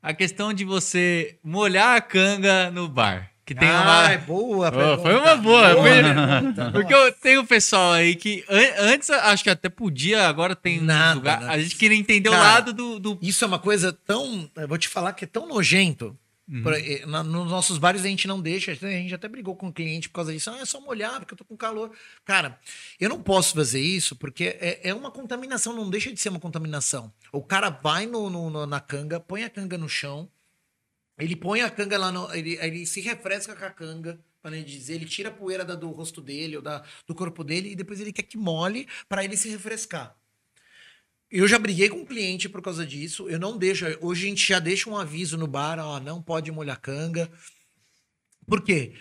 A 0.01 0.13
questão 0.13 0.53
de 0.53 0.63
você 0.63 1.37
molhar 1.43 1.97
a 1.97 2.01
canga 2.01 2.71
no 2.71 2.87
bar. 2.87 3.29
Que 3.45 3.55
tem 3.55 3.67
Ai, 3.67 4.17
uma. 4.17 4.25
boa. 4.25 4.71
Oh, 4.93 5.01
foi 5.01 5.15
uma 5.15 5.35
boa. 5.35 5.73
Boa. 5.73 6.71
Porque 6.71 6.93
eu 6.93 7.11
tenho 7.13 7.43
pessoal 7.45 7.93
aí 7.93 8.15
que 8.15 8.45
an- 8.47 8.91
antes 8.93 9.09
acho 9.09 9.43
que 9.43 9.49
até 9.49 9.67
podia, 9.69 10.27
agora 10.27 10.55
tem 10.55 10.79
Nada, 10.79 11.15
lugar. 11.15 11.41
nada. 11.41 11.51
A 11.53 11.59
gente 11.59 11.75
queria 11.75 11.97
entender 11.97 12.29
o 12.29 12.31
Cara, 12.31 12.43
lado 12.43 12.73
do. 12.73 12.99
do- 12.99 13.17
Isso 13.21 13.43
é 13.43 13.47
uma 13.47 13.57
coisa 13.57 13.91
tão. 13.91 14.47
Eu 14.55 14.67
vou 14.67 14.77
te 14.77 14.87
falar 14.87 15.13
que 15.13 15.23
é 15.25 15.27
tão 15.27 15.47
nojento. 15.47 16.15
Por- 16.63 16.73
eh, 16.73 17.05
na- 17.05 17.23
nos 17.23 17.49
nossos 17.51 17.77
bares 17.77 18.01
a 18.03 18.07
gente 18.07 18.27
não 18.27 18.41
deixa. 18.41 18.71
A 18.71 18.75
gente 18.75 19.13
até 19.13 19.27
brigou 19.27 19.55
com 19.55 19.67
o 19.67 19.73
cliente 19.73 20.09
por 20.09 20.15
causa 20.15 20.33
disso. 20.33 20.49
Ah, 20.49 20.57
é 20.59 20.65
só 20.65 20.81
molhar, 20.81 21.19
porque 21.19 21.33
eu 21.33 21.37
tô 21.37 21.45
com 21.45 21.55
calor. 21.55 21.95
Cara, 22.25 22.59
eu 22.99 23.07
não 23.07 23.21
posso 23.21 23.53
fazer 23.53 23.79
isso 23.79 24.15
porque 24.15 24.57
é, 24.59 24.89
é 24.89 24.93
uma 24.93 25.11
contaminação, 25.11 25.73
não 25.73 25.89
deixa 25.89 26.11
de 26.11 26.19
ser 26.19 26.29
uma 26.29 26.39
contaminação. 26.39 27.13
O 27.31 27.43
cara 27.43 27.69
vai 27.69 28.05
no- 28.07 28.29
no- 28.29 28.65
na 28.65 28.79
canga, 28.79 29.19
põe 29.19 29.43
a 29.43 29.49
canga 29.49 29.77
no 29.77 29.87
chão, 29.87 30.27
ele 31.19 31.35
põe 31.35 31.61
a 31.61 31.69
canga 31.69 31.97
lá, 31.97 32.11
no, 32.11 32.33
ele, 32.33 32.57
ele 32.61 32.85
se 32.85 32.99
refresca 33.01 33.55
com 33.55 33.65
a 33.65 33.69
canga. 33.69 34.19
Para 34.41 34.55
ele 34.55 34.65
dizer, 34.65 34.95
ele 34.95 35.05
tira 35.05 35.27
a 35.29 35.31
poeira 35.33 35.65
da- 35.65 35.75
do 35.75 35.89
rosto 35.91 36.21
dele 36.21 36.55
ou 36.55 36.61
da, 36.63 36.81
do 37.05 37.13
corpo 37.13 37.43
dele 37.43 37.71
e 37.71 37.75
depois 37.75 37.99
ele 37.99 38.13
quer 38.13 38.23
que 38.23 38.37
molhe 38.37 38.87
para 39.09 39.23
ele 39.23 39.35
se 39.35 39.49
refrescar. 39.49 40.15
Eu 41.31 41.47
já 41.47 41.59
briguei 41.59 41.89
com 41.89 41.97
um 41.97 42.05
cliente 42.05 42.49
por 42.49 42.61
causa 42.61 42.85
disso. 42.85 43.29
Eu 43.29 43.39
não 43.39 43.57
deixo. 43.57 43.85
Hoje 44.01 44.25
a 44.25 44.29
gente 44.29 44.47
já 44.47 44.59
deixa 44.59 44.89
um 44.89 44.97
aviso 44.97 45.37
no 45.37 45.47
bar, 45.47 45.79
ó, 45.79 45.99
não 45.99 46.21
pode 46.21 46.51
molhar 46.51 46.79
canga. 46.79 47.29
Por 48.47 48.63
quê? 48.63 48.93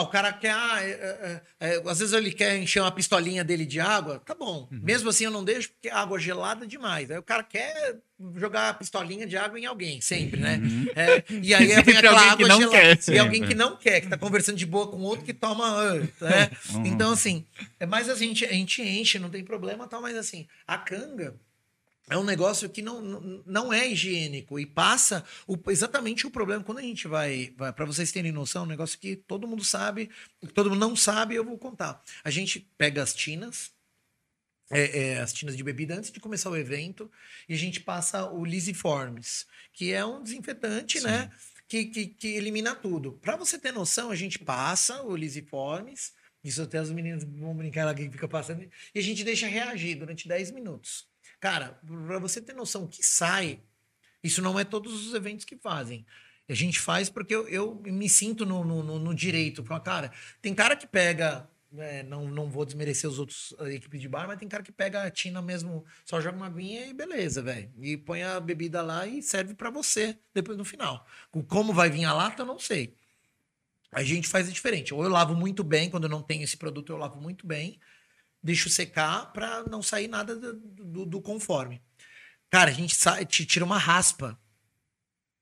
O 0.00 0.06
cara 0.06 0.32
quer. 0.32 0.52
ah, 0.52 0.82
é, 0.82 0.90
é, 0.90 1.42
é, 1.60 1.82
às 1.86 1.98
vezes 1.98 2.14
ele 2.14 2.32
quer 2.32 2.56
encher 2.56 2.80
uma 2.80 2.90
pistolinha 2.90 3.44
dele 3.44 3.66
de 3.66 3.78
água. 3.78 4.20
Tá 4.24 4.34
bom. 4.34 4.66
Mesmo 4.70 5.10
assim 5.10 5.24
eu 5.24 5.30
não 5.30 5.44
deixo, 5.44 5.68
porque 5.70 5.88
água 5.88 6.18
gelada 6.18 6.64
é 6.64 6.68
demais. 6.68 7.10
Aí 7.10 7.18
o 7.18 7.22
cara 7.22 7.42
quer 7.42 7.98
jogar 8.34 8.70
a 8.70 8.74
pistolinha 8.74 9.26
de 9.26 9.36
água 9.36 9.60
em 9.60 9.66
alguém, 9.66 10.00
sempre, 10.00 10.40
né? 10.40 10.58
É, 10.96 11.22
e 11.30 11.54
aí 11.54 11.66
vem 11.84 11.96
aquela 11.96 12.20
água 12.32 12.48
gelada. 12.48 12.96
quer, 12.96 13.14
E 13.14 13.18
alguém 13.18 13.46
que 13.46 13.54
não 13.54 13.76
quer, 13.76 14.00
que 14.00 14.08
tá 14.08 14.16
conversando 14.16 14.56
de 14.56 14.64
boa 14.64 14.88
com 14.88 14.96
outro 15.02 15.26
que 15.26 15.34
toma. 15.34 15.94
né? 15.94 16.50
Então, 16.86 17.12
assim, 17.12 17.44
é 17.78 17.84
mais 17.84 18.08
a 18.08 18.14
gente, 18.14 18.46
a 18.46 18.52
gente 18.52 18.80
enche, 18.80 19.18
não 19.18 19.28
tem 19.28 19.44
problema, 19.44 19.86
tal, 19.86 20.00
mas 20.00 20.16
assim, 20.16 20.48
a 20.66 20.78
canga 20.78 21.36
é 22.08 22.16
um 22.16 22.24
negócio 22.24 22.68
que 22.70 22.82
não, 22.82 23.00
não- 23.44 23.72
é 23.72 23.88
higiênico 23.88 24.58
e 24.60 24.66
passa 24.66 25.24
o- 25.46 25.58
exatamente 25.70 26.26
o 26.26 26.30
problema. 26.30 26.62
Quando 26.62 26.78
a 26.78 26.82
gente 26.82 27.08
vai, 27.08 27.52
vai 27.56 27.72
para 27.72 27.84
vocês 27.84 28.12
terem 28.12 28.30
noção, 28.32 28.62
é 28.62 28.64
um 28.64 28.68
negócio 28.68 28.98
que 28.98 29.16
todo 29.16 29.46
mundo 29.48 29.64
sabe, 29.64 30.08
que 30.40 30.52
todo 30.52 30.70
mundo 30.70 30.80
não 30.80 30.94
sabe, 30.94 31.34
eu 31.34 31.44
vou 31.44 31.58
contar. 31.58 32.02
A 32.22 32.30
gente 32.30 32.60
pega 32.78 33.02
as 33.02 33.12
tinas, 33.14 33.72
é, 34.70 34.98
é, 35.14 35.20
as 35.20 35.32
tinas 35.32 35.56
de 35.56 35.62
bebida 35.62 35.94
antes 35.96 36.10
de 36.10 36.20
começar 36.20 36.50
o 36.50 36.56
evento 36.56 37.10
e 37.48 37.54
a 37.54 37.58
gente 37.58 37.80
passa 37.80 38.28
o 38.30 38.44
Lisiformes, 38.44 39.46
que 39.72 39.92
é 39.92 40.04
um 40.04 40.22
desinfetante, 40.22 41.00
né? 41.00 41.30
Que, 41.68 41.86
que, 41.86 42.06
que 42.06 42.28
elimina 42.28 42.76
tudo. 42.76 43.12
Para 43.20 43.36
você 43.36 43.58
ter 43.58 43.72
noção, 43.72 44.10
a 44.10 44.14
gente 44.14 44.38
passa 44.38 45.02
o 45.02 45.16
Lisiformes, 45.16 46.12
isso 46.44 46.62
até 46.62 46.80
os 46.80 46.90
meninos 46.90 47.24
vão 47.24 47.56
brincar 47.56 47.84
lá 47.84 47.92
que 47.92 48.08
fica 48.08 48.28
passando, 48.28 48.62
e 48.94 48.98
a 48.98 49.02
gente 49.02 49.24
deixa 49.24 49.48
reagir 49.48 49.96
durante 49.96 50.28
10 50.28 50.52
minutos. 50.52 51.08
Cara, 51.40 51.78
para 51.86 52.18
você 52.18 52.40
ter 52.40 52.54
noção 52.54 52.84
o 52.84 52.88
que 52.88 53.02
sai, 53.04 53.60
isso 54.22 54.42
não 54.42 54.58
é 54.58 54.64
todos 54.64 55.06
os 55.06 55.14
eventos 55.14 55.44
que 55.44 55.56
fazem. 55.56 56.06
A 56.48 56.54
gente 56.54 56.80
faz 56.80 57.08
porque 57.10 57.34
eu, 57.34 57.48
eu 57.48 57.74
me 57.86 58.08
sinto 58.08 58.46
no, 58.46 58.64
no, 58.64 58.98
no- 58.98 59.14
direito. 59.14 59.62
Cara, 59.64 60.12
tem 60.40 60.54
cara 60.54 60.76
que 60.76 60.86
pega. 60.86 61.48
é, 61.78 62.02
não, 62.04 62.28
não 62.28 62.48
vou 62.50 62.64
desmerecer 62.64 63.08
os 63.10 63.18
outros 63.18 63.54
a 63.58 63.70
equipe 63.70 63.98
de 63.98 64.08
bar, 64.08 64.26
mas 64.28 64.38
tem 64.38 64.48
cara 64.48 64.62
que 64.62 64.72
pega 64.72 65.02
a 65.02 65.10
tina 65.10 65.42
mesmo, 65.42 65.84
só 66.04 66.20
joga 66.20 66.36
uma 66.36 66.46
aguinha 66.46 66.86
e 66.86 66.94
beleza, 66.94 67.42
velho. 67.42 67.70
E 67.80 67.96
põe 67.96 68.22
a 68.22 68.40
bebida 68.40 68.80
lá 68.82 69.06
e 69.06 69.22
serve 69.22 69.54
para 69.54 69.70
você 69.70 70.18
depois 70.34 70.56
no 70.56 70.64
final. 70.64 71.06
Como 71.48 71.72
vai 71.74 71.90
vir 71.90 72.04
a 72.04 72.12
lata, 72.14 72.42
eu 72.42 72.46
não 72.46 72.58
sei. 72.58 72.94
A 73.92 74.02
gente 74.02 74.28
faz 74.28 74.52
diferente. 74.52 74.92
Ou 74.92 75.02
eu 75.02 75.10
lavo 75.10 75.34
muito 75.34 75.64
bem, 75.64 75.88
quando 75.90 76.04
eu 76.04 76.10
não 76.10 76.22
tenho 76.22 76.42
esse 76.44 76.56
produto, 76.56 76.92
eu 76.92 76.96
lavo 76.96 77.20
muito 77.20 77.46
bem. 77.46 77.80
Deixo 78.46 78.70
secar 78.70 79.32
para 79.32 79.64
não 79.64 79.82
sair 79.82 80.08
nada 80.08 80.36
do, 80.36 80.52
do- 80.54 81.06
do 81.06 81.20
conforme. 81.20 81.82
Cara, 82.48 82.70
a 82.70 82.72
gente 82.74 82.96
te 83.26 83.44
tira 83.44 83.64
uma 83.64 83.76
raspa 83.78 84.38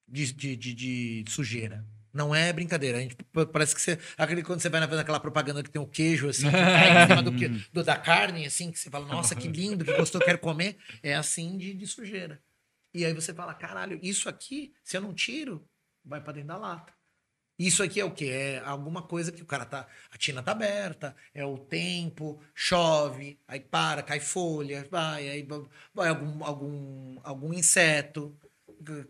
de, 0.08 0.32
de, 0.32 0.56
de- 0.56 0.74
de 0.74 1.24
sujeira. 1.30 1.84
Não 2.12 2.32
é 2.34 2.52
brincadeira. 2.52 2.98
A 2.98 3.00
gente, 3.00 3.16
parece 3.52 3.74
que 3.74 3.80
você. 3.82 3.98
Aquele, 4.16 4.42
quando 4.42 4.60
você 4.60 4.68
vai 4.68 4.80
na- 4.80 4.86
naquela 4.86 5.18
propaganda 5.20 5.62
que 5.62 5.70
tem 5.70 5.82
o 5.82 5.86
queijo, 5.86 6.28
assim, 6.28 6.46
que 6.46 6.52
cai 6.52 7.04
em 7.04 7.06
cima 7.08 7.22
do, 7.22 7.30
do- 7.72 7.84
da 7.84 7.96
carne, 7.96 8.46
assim, 8.46 8.70
que 8.70 8.78
você 8.78 8.88
fala, 8.88 9.06
nossa, 9.06 9.34
que 9.34 9.48
lindo, 9.48 9.84
que 9.84 9.92
gostou, 9.96 10.20
quero 10.20 10.38
comer. 10.38 10.78
É 11.02 11.14
assim 11.14 11.58
de, 11.58 11.74
de 11.74 11.86
sujeira. 11.86 12.40
E 12.94 13.04
aí 13.04 13.12
você 13.12 13.34
fala, 13.34 13.52
caralho, 13.52 13.98
isso 14.02 14.28
aqui, 14.28 14.72
se 14.84 14.96
eu 14.96 15.00
não 15.00 15.12
tiro, 15.12 15.68
vai 16.04 16.20
para 16.22 16.34
dentro 16.34 16.48
da 16.48 16.56
lata. 16.56 16.92
Isso 17.58 17.82
aqui 17.82 18.00
é 18.00 18.04
o 18.04 18.10
quê? 18.12 18.26
É 18.26 18.58
alguma 18.64 19.02
coisa 19.02 19.30
que 19.30 19.42
o 19.42 19.46
cara 19.46 19.64
tá. 19.64 19.86
A 20.10 20.18
tina 20.18 20.42
tá 20.42 20.52
aberta, 20.52 21.14
é 21.32 21.44
o 21.44 21.56
tempo, 21.58 22.42
chove, 22.54 23.38
aí 23.46 23.60
para, 23.60 24.02
cai 24.02 24.18
folha, 24.20 24.86
vai, 24.90 25.28
aí 25.28 25.42
va- 25.44 25.64
vai 25.92 26.08
algum, 26.08 26.44
algum, 26.44 27.20
algum 27.22 27.54
inseto, 27.54 28.36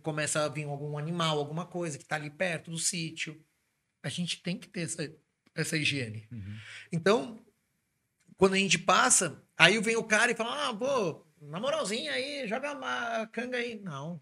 começa 0.02 0.44
a 0.44 0.48
vir 0.48 0.64
algum 0.64 0.98
animal, 0.98 1.38
alguma 1.38 1.66
coisa 1.66 1.98
que 1.98 2.04
tá 2.04 2.16
ali 2.16 2.30
perto 2.30 2.70
do 2.70 2.78
sítio. 2.78 3.42
A 4.02 4.08
gente 4.10 4.42
tem 4.42 4.58
que 4.58 4.68
ter 4.68 4.82
essa, 4.82 5.14
essa 5.54 5.76
higiene. 5.76 6.28
Então, 6.92 7.38
quando 8.36 8.54
a 8.54 8.58
gente 8.58 8.78
passa, 8.78 9.42
aí 9.56 9.78
vem 9.80 9.96
o 9.96 10.04
cara 10.04 10.32
e 10.32 10.34
fala: 10.34 10.68
ah, 10.68 10.74
pô, 10.74 11.24
na 11.40 11.58
moralzinha 11.58 12.12
aí, 12.12 12.46
joga 12.46 12.72
a 12.72 13.26
canga 13.26 13.56
aí. 13.56 13.80
Não. 13.80 14.20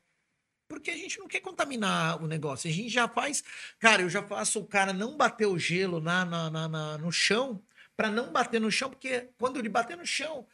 Porque 0.72 0.90
a 0.90 0.96
gente 0.96 1.18
não 1.18 1.28
quer 1.28 1.40
contaminar 1.40 2.22
o 2.22 2.26
negócio. 2.26 2.68
A 2.70 2.72
gente 2.72 2.88
já 2.88 3.06
faz. 3.06 3.44
Cara, 3.78 4.00
eu 4.00 4.08
já 4.08 4.22
faço 4.22 4.58
o 4.60 4.66
cara 4.66 4.90
não 4.92 5.16
bater 5.18 5.44
o 5.46 5.58
gelo 5.58 6.00
na, 6.00 6.24
na, 6.24 6.50
na- 6.50 6.68
na- 6.68 6.98
no 6.98 7.12
chão, 7.12 7.62
para 7.94 8.10
não 8.10 8.32
bater 8.32 8.58
no 8.58 8.70
chão, 8.70 8.88
porque 8.88 9.28
quando 9.38 9.58
ele 9.58 9.68
bater 9.68 9.96
no 9.98 10.06
chão, 10.06 10.46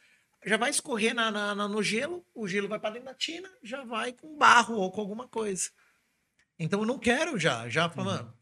já 0.45 0.57
vai 0.57 0.69
escorrer 0.71 1.13
na, 1.15 1.31
na- 1.31 1.55
na- 1.55 1.67
no 1.69 1.81
gelo, 1.81 2.25
o 2.35 2.47
gelo 2.49 2.67
vai 2.67 2.79
para 2.79 2.89
dentro 2.91 3.05
da 3.07 3.13
tina, 3.13 3.49
já 3.63 3.83
vai 3.85 4.11
com 4.11 4.37
barro 4.37 4.75
ou 4.75 4.91
com 4.91 4.99
alguma 4.99 5.25
coisa. 5.27 5.69
Então 6.59 6.81
eu 6.81 6.85
não 6.85 6.99
quero 6.99 7.39
já. 7.39 7.69
Já 7.69 7.89
falando. 7.89 8.17
Falei, 8.25 8.38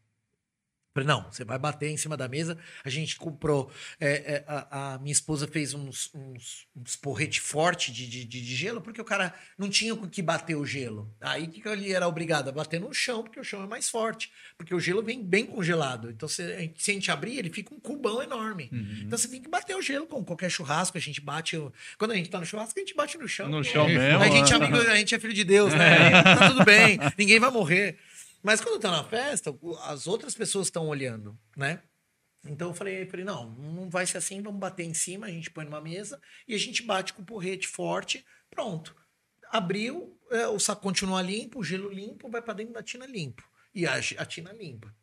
não, 1.04 1.30
você 1.30 1.44
vai 1.44 1.58
bater 1.58 1.88
em 1.90 1.96
cima 1.96 2.16
da 2.16 2.28
mesa. 2.28 2.56
A 2.84 2.90
gente 2.90 3.16
comprou. 3.16 3.70
é, 4.00 4.08
é, 4.08 4.44
a, 4.46 4.94
a 4.94 4.98
minha 4.98 5.12
esposa 5.12 5.46
fez 5.46 5.74
uns, 5.74 6.10
uns, 6.14 6.66
uns 6.76 6.96
porrete 6.96 7.40
forte 7.40 7.92
de, 7.92 8.06
de, 8.06 8.24
de- 8.24 8.44
gelo, 8.56 8.80
porque 8.80 9.00
o 9.00 9.04
cara 9.04 9.34
não 9.56 9.68
tinha 9.68 9.94
com 9.94 10.08
que 10.08 10.22
bater 10.22 10.56
o 10.56 10.64
gelo. 10.66 11.12
Aí 11.20 11.44
o 11.44 11.48
que, 11.48 11.66
ele 11.68 11.92
era 11.92 12.06
obrigado 12.08 12.48
a 12.48 12.52
bater 12.52 12.80
no 12.80 12.92
chão, 12.92 13.22
porque 13.22 13.38
o 13.38 13.44
chão 13.44 13.62
é 13.62 13.66
mais 13.66 13.88
forte. 13.88 14.30
Porque 14.56 14.74
o 14.74 14.80
gelo 14.80 15.02
vem 15.02 15.22
bem 15.22 15.44
congelado. 15.46 16.10
Então, 16.10 16.28
se 16.28 16.42
a 16.42 16.58
gente, 16.60 16.82
se 16.82 16.90
a 16.90 16.94
gente 16.94 17.10
abrir, 17.10 17.38
ele 17.38 17.50
fica 17.50 17.74
um 17.74 17.78
cubão 17.80 18.22
enorme. 18.22 18.70
Então 19.04 19.16
você 19.18 19.28
tem 19.28 19.40
que 19.40 19.48
bater 19.48 19.76
o 19.76 19.82
gelo 19.82 20.06
com 20.06 20.24
qualquer 20.24 20.50
churrasco. 20.50 20.96
A 20.98 21.00
gente 21.00 21.20
bate. 21.20 21.56
Quando 21.98 22.12
a 22.12 22.14
gente 22.14 22.30
tá 22.30 22.38
no 22.40 22.46
churrasco, 22.46 22.78
a 22.78 22.80
gente 22.80 22.94
bate 22.94 23.18
no 23.18 23.28
chão. 23.28 23.48
No 23.48 23.62
chão 23.62 23.86
mesmo, 23.86 24.18
A 24.18 24.28
gente, 24.28 24.52
é 24.52 24.56
amigo, 24.56 24.76
a 24.76 24.96
gente 24.96 25.14
é 25.14 25.18
filho 25.18 25.34
de 25.34 25.44
Deus, 25.44 25.72
né? 25.74 26.22
Tá 26.22 26.48
tudo 26.50 26.64
bem, 26.64 26.98
ninguém 27.16 27.38
vai 27.38 27.50
morrer. 27.50 27.98
Mas 28.48 28.62
quando 28.62 28.80
tá 28.80 28.90
na 28.90 29.04
festa, 29.04 29.54
as 29.82 30.06
outras 30.06 30.34
pessoas 30.34 30.68
estão 30.68 30.88
olhando, 30.88 31.38
né? 31.54 31.82
Então 32.46 32.68
eu 32.68 32.74
falei, 32.74 33.04
falei, 33.04 33.22
não, 33.22 33.50
não 33.50 33.90
vai 33.90 34.06
ser 34.06 34.16
assim, 34.16 34.40
vamos 34.40 34.58
bater 34.58 34.84
em 34.84 34.94
cima, 34.94 35.26
a 35.26 35.30
gente 35.30 35.50
põe 35.50 35.66
numa 35.66 35.82
mesa 35.82 36.18
e 36.46 36.54
a 36.54 36.58
gente 36.58 36.82
bate 36.82 37.12
com 37.12 37.20
o 37.20 37.26
porrete 37.26 37.68
forte, 37.68 38.24
pronto. 38.48 38.96
Abriu, 39.50 40.18
é, 40.30 40.48
o 40.48 40.58
saco 40.58 40.80
continua 40.80 41.20
limpo, 41.20 41.58
o 41.58 41.62
gelo 41.62 41.90
limpo, 41.90 42.30
vai 42.30 42.40
para 42.40 42.54
dentro 42.54 42.72
da 42.72 42.82
tina 42.82 43.04
limpo. 43.04 43.46
E 43.74 43.86
a, 43.86 43.96
a 43.96 44.24
tina 44.24 44.50
limpa. 44.50 44.96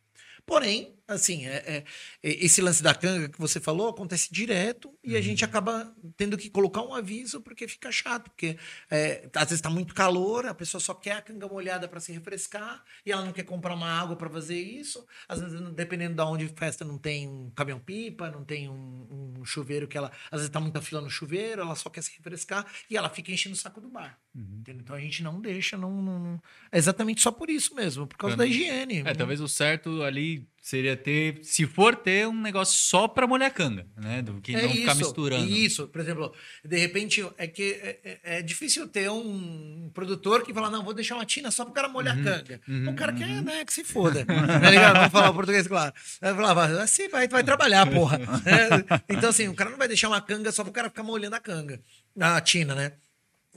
Porém, 0.46 0.96
assim, 1.08 1.48
é, 1.48 1.78
é- 1.78 1.84
esse 2.22 2.62
lance 2.62 2.84
da 2.84 2.94
canga 2.94 3.30
que 3.30 3.40
você 3.40 3.60
falou 3.60 3.90
acontece 3.90 4.32
direto 4.32 4.94
e 5.04 5.16
a 5.18 5.22
gente 5.22 5.44
acaba 5.44 5.92
tendo 6.16 6.38
que 6.38 6.52
colocar 6.52 6.84
um 6.84 6.94
aviso 6.94 7.42
porque 7.42 7.68
fica 7.68 7.92
chato, 7.92 8.30
porque 8.30 8.58
é, 8.92 9.28
às 9.34 9.44
vezes 9.46 9.56
está 9.60 9.72
muito 9.72 9.96
calor, 9.96 10.46
a 10.46 10.54
pessoa 10.54 10.80
só 10.80 10.94
quer 10.94 11.14
a 11.14 11.22
canga 11.22 11.48
molhada 11.48 11.88
para 11.88 12.00
se 12.00 12.12
refrescar 12.12 12.84
e 13.04 13.12
ela 13.12 13.26
não 13.26 13.34
quer 13.34 13.44
comprar 13.44 13.74
uma 13.74 13.90
água 13.90 14.16
para 14.16 14.30
fazer 14.30 14.60
isso. 14.60 15.04
Às 15.28 15.40
vezes, 15.42 15.60
dependendo 15.74 16.16
de 16.16 16.22
onde 16.22 16.48
festa, 16.50 16.86
não 16.86 16.98
tem 17.00 17.28
um 17.28 17.50
caminhão-pipa, 17.52 18.30
não 18.30 18.44
tem 18.46 18.70
um, 18.70 19.34
um 19.40 19.46
chuveiro 19.46 19.88
que 19.88 19.98
ela. 19.98 20.12
Às 20.26 20.40
vezes 20.42 20.48
está 20.48 20.60
muita 20.60 20.82
fila 20.82 21.02
no 21.02 21.10
chuveiro, 21.10 21.62
ela 21.62 21.76
só 21.76 21.90
quer 21.90 22.04
se 22.04 22.12
refrescar 22.18 22.66
e 22.90 22.96
ela 22.98 23.10
fica 23.10 23.32
enchendo 23.32 23.56
o 23.56 23.58
saco 23.58 23.82
do 23.82 23.90
bar. 23.90 24.20
Entendeu? 24.36 24.82
Então 24.84 24.96
a 24.96 25.00
gente 25.00 25.24
não 25.24 25.40
deixa, 25.40 25.78
não, 25.78 26.02
não- 26.02 26.42
É 26.72 26.78
exatamente 26.78 27.22
só 27.22 27.32
por 27.32 27.50
isso 27.50 27.74
mesmo, 27.74 28.06
por 28.06 28.18
causa 28.18 28.36
É. 28.36 28.38
da 28.38 28.46
higiene. 28.46 29.04
É, 29.06 29.14
talvez 29.14 29.40
o 29.40 29.48
certo 29.48 30.04
ali 30.04 30.48
seria 30.62 30.98
ter, 30.98 31.40
se 31.44 31.66
for 31.68 31.96
ter 31.96 32.28
um 32.28 32.42
negócio 32.42 32.76
só 32.78 33.08
pra 33.08 33.28
molhar 33.28 33.54
canga, 33.54 33.86
né? 33.96 34.22
Do 34.24 34.42
que 34.42 34.52
não 34.52 34.70
ficar 34.72 34.96
misturando. 34.96 35.46
Isso, 35.48 35.88
por 35.88 36.02
exemplo, 36.02 36.34
de 36.66 36.76
repente 36.78 37.24
é 37.38 37.46
que 37.48 37.74
é, 37.74 38.00
é- 38.04 38.20
é 38.40 38.42
difícil 38.42 38.88
ter 38.88 39.10
um 39.12 39.92
produtor 39.94 40.44
que 40.44 40.54
fala, 40.54 40.70
não, 40.72 40.84
vou 40.84 40.94
deixar 40.94 41.16
uma 41.16 41.26
tina 41.26 41.52
só 41.52 41.64
pro 41.64 41.74
cara 41.74 41.88
molhar 41.88 42.18
a 42.20 42.24
canga. 42.24 42.60
uhum, 42.68 42.90
o 42.90 42.96
cara 42.96 43.14
quer, 43.14 43.44
né, 43.44 43.64
que 43.64 43.72
se 43.74 43.84
foda. 43.84 44.26
tá 44.66 44.70
ligado? 44.72 44.96
Vamos 44.96 45.12
falar 45.12 45.30
o 45.30 45.34
português, 45.36 45.68
claro. 45.68 45.94
Vai 46.20 46.34
falar, 46.36 46.82
assim, 46.82 47.08
vai, 47.10 47.28
vai 47.28 47.44
trabalhar, 47.44 47.86
porra. 47.90 48.20
É, 48.46 49.14
então, 49.14 49.30
assim, 49.30 49.48
o 49.48 49.54
cara 49.56 49.70
não 49.70 49.78
vai 49.78 49.88
deixar 49.88 50.08
uma 50.08 50.22
canga 50.22 50.52
só 50.52 50.64
pro 50.64 50.74
cara 50.74 50.90
ficar 50.90 51.04
molhando 51.04 51.36
a 51.36 51.40
canga. 51.40 51.80
A 52.20 52.40
tina, 52.42 52.74
né? 52.74 52.94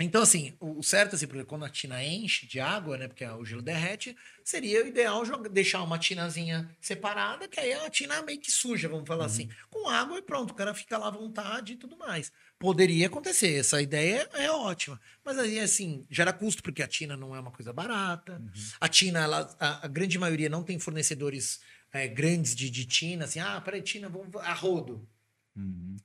Então, 0.00 0.22
assim, 0.22 0.56
o 0.60 0.82
certo, 0.82 1.16
assim, 1.16 1.26
porque 1.26 1.44
quando 1.44 1.64
a 1.64 1.68
tina 1.68 2.02
enche 2.04 2.46
de 2.46 2.60
água, 2.60 2.96
né? 2.96 3.08
Porque 3.08 3.24
o 3.24 3.44
gelo 3.44 3.60
derrete, 3.60 4.16
seria 4.44 4.84
o 4.84 4.86
ideal 4.86 5.22
deixar 5.50 5.82
uma 5.82 5.98
tinazinha 5.98 6.70
separada, 6.80 7.48
que 7.48 7.58
aí 7.58 7.72
é 7.72 7.78
uma 7.78 7.90
tina 7.90 8.22
meio 8.22 8.40
que 8.40 8.50
suja, 8.50 8.88
vamos 8.88 9.08
falar 9.08 9.24
assim. 9.24 9.48
Com 9.68 9.88
água 9.88 10.18
e 10.18 10.22
pronto, 10.22 10.52
o 10.52 10.54
cara 10.54 10.72
fica 10.72 10.96
lá 10.96 11.08
à 11.08 11.10
vontade 11.10 11.72
e 11.72 11.76
tudo 11.76 11.96
mais. 11.96 12.30
Poderia 12.58 13.08
acontecer, 13.08 13.58
essa 13.58 13.82
ideia 13.82 14.28
é 14.34 14.50
ótima. 14.50 15.00
Mas 15.24 15.36
aí, 15.38 15.58
assim, 15.58 16.06
gera 16.08 16.32
custo, 16.32 16.62
porque 16.62 16.82
a 16.82 16.88
tina 16.88 17.16
não 17.16 17.34
é 17.34 17.40
uma 17.40 17.50
coisa 17.50 17.72
barata. 17.72 18.40
A 18.80 18.88
tina, 18.88 19.20
ela, 19.20 19.56
a, 19.58 19.84
a 19.84 19.88
grande 19.88 20.16
maioria 20.18 20.48
não 20.48 20.62
tem 20.62 20.78
fornecedores 20.78 21.60
eh, 21.92 22.06
grandes 22.06 22.54
de, 22.54 22.70
de 22.70 22.84
tina, 22.84 23.24
assim, 23.24 23.40
ah, 23.40 23.60
peraí, 23.60 23.82
tina, 23.82 24.08
vamos 24.08 24.34
a 24.36 24.52
rodo. 24.52 25.06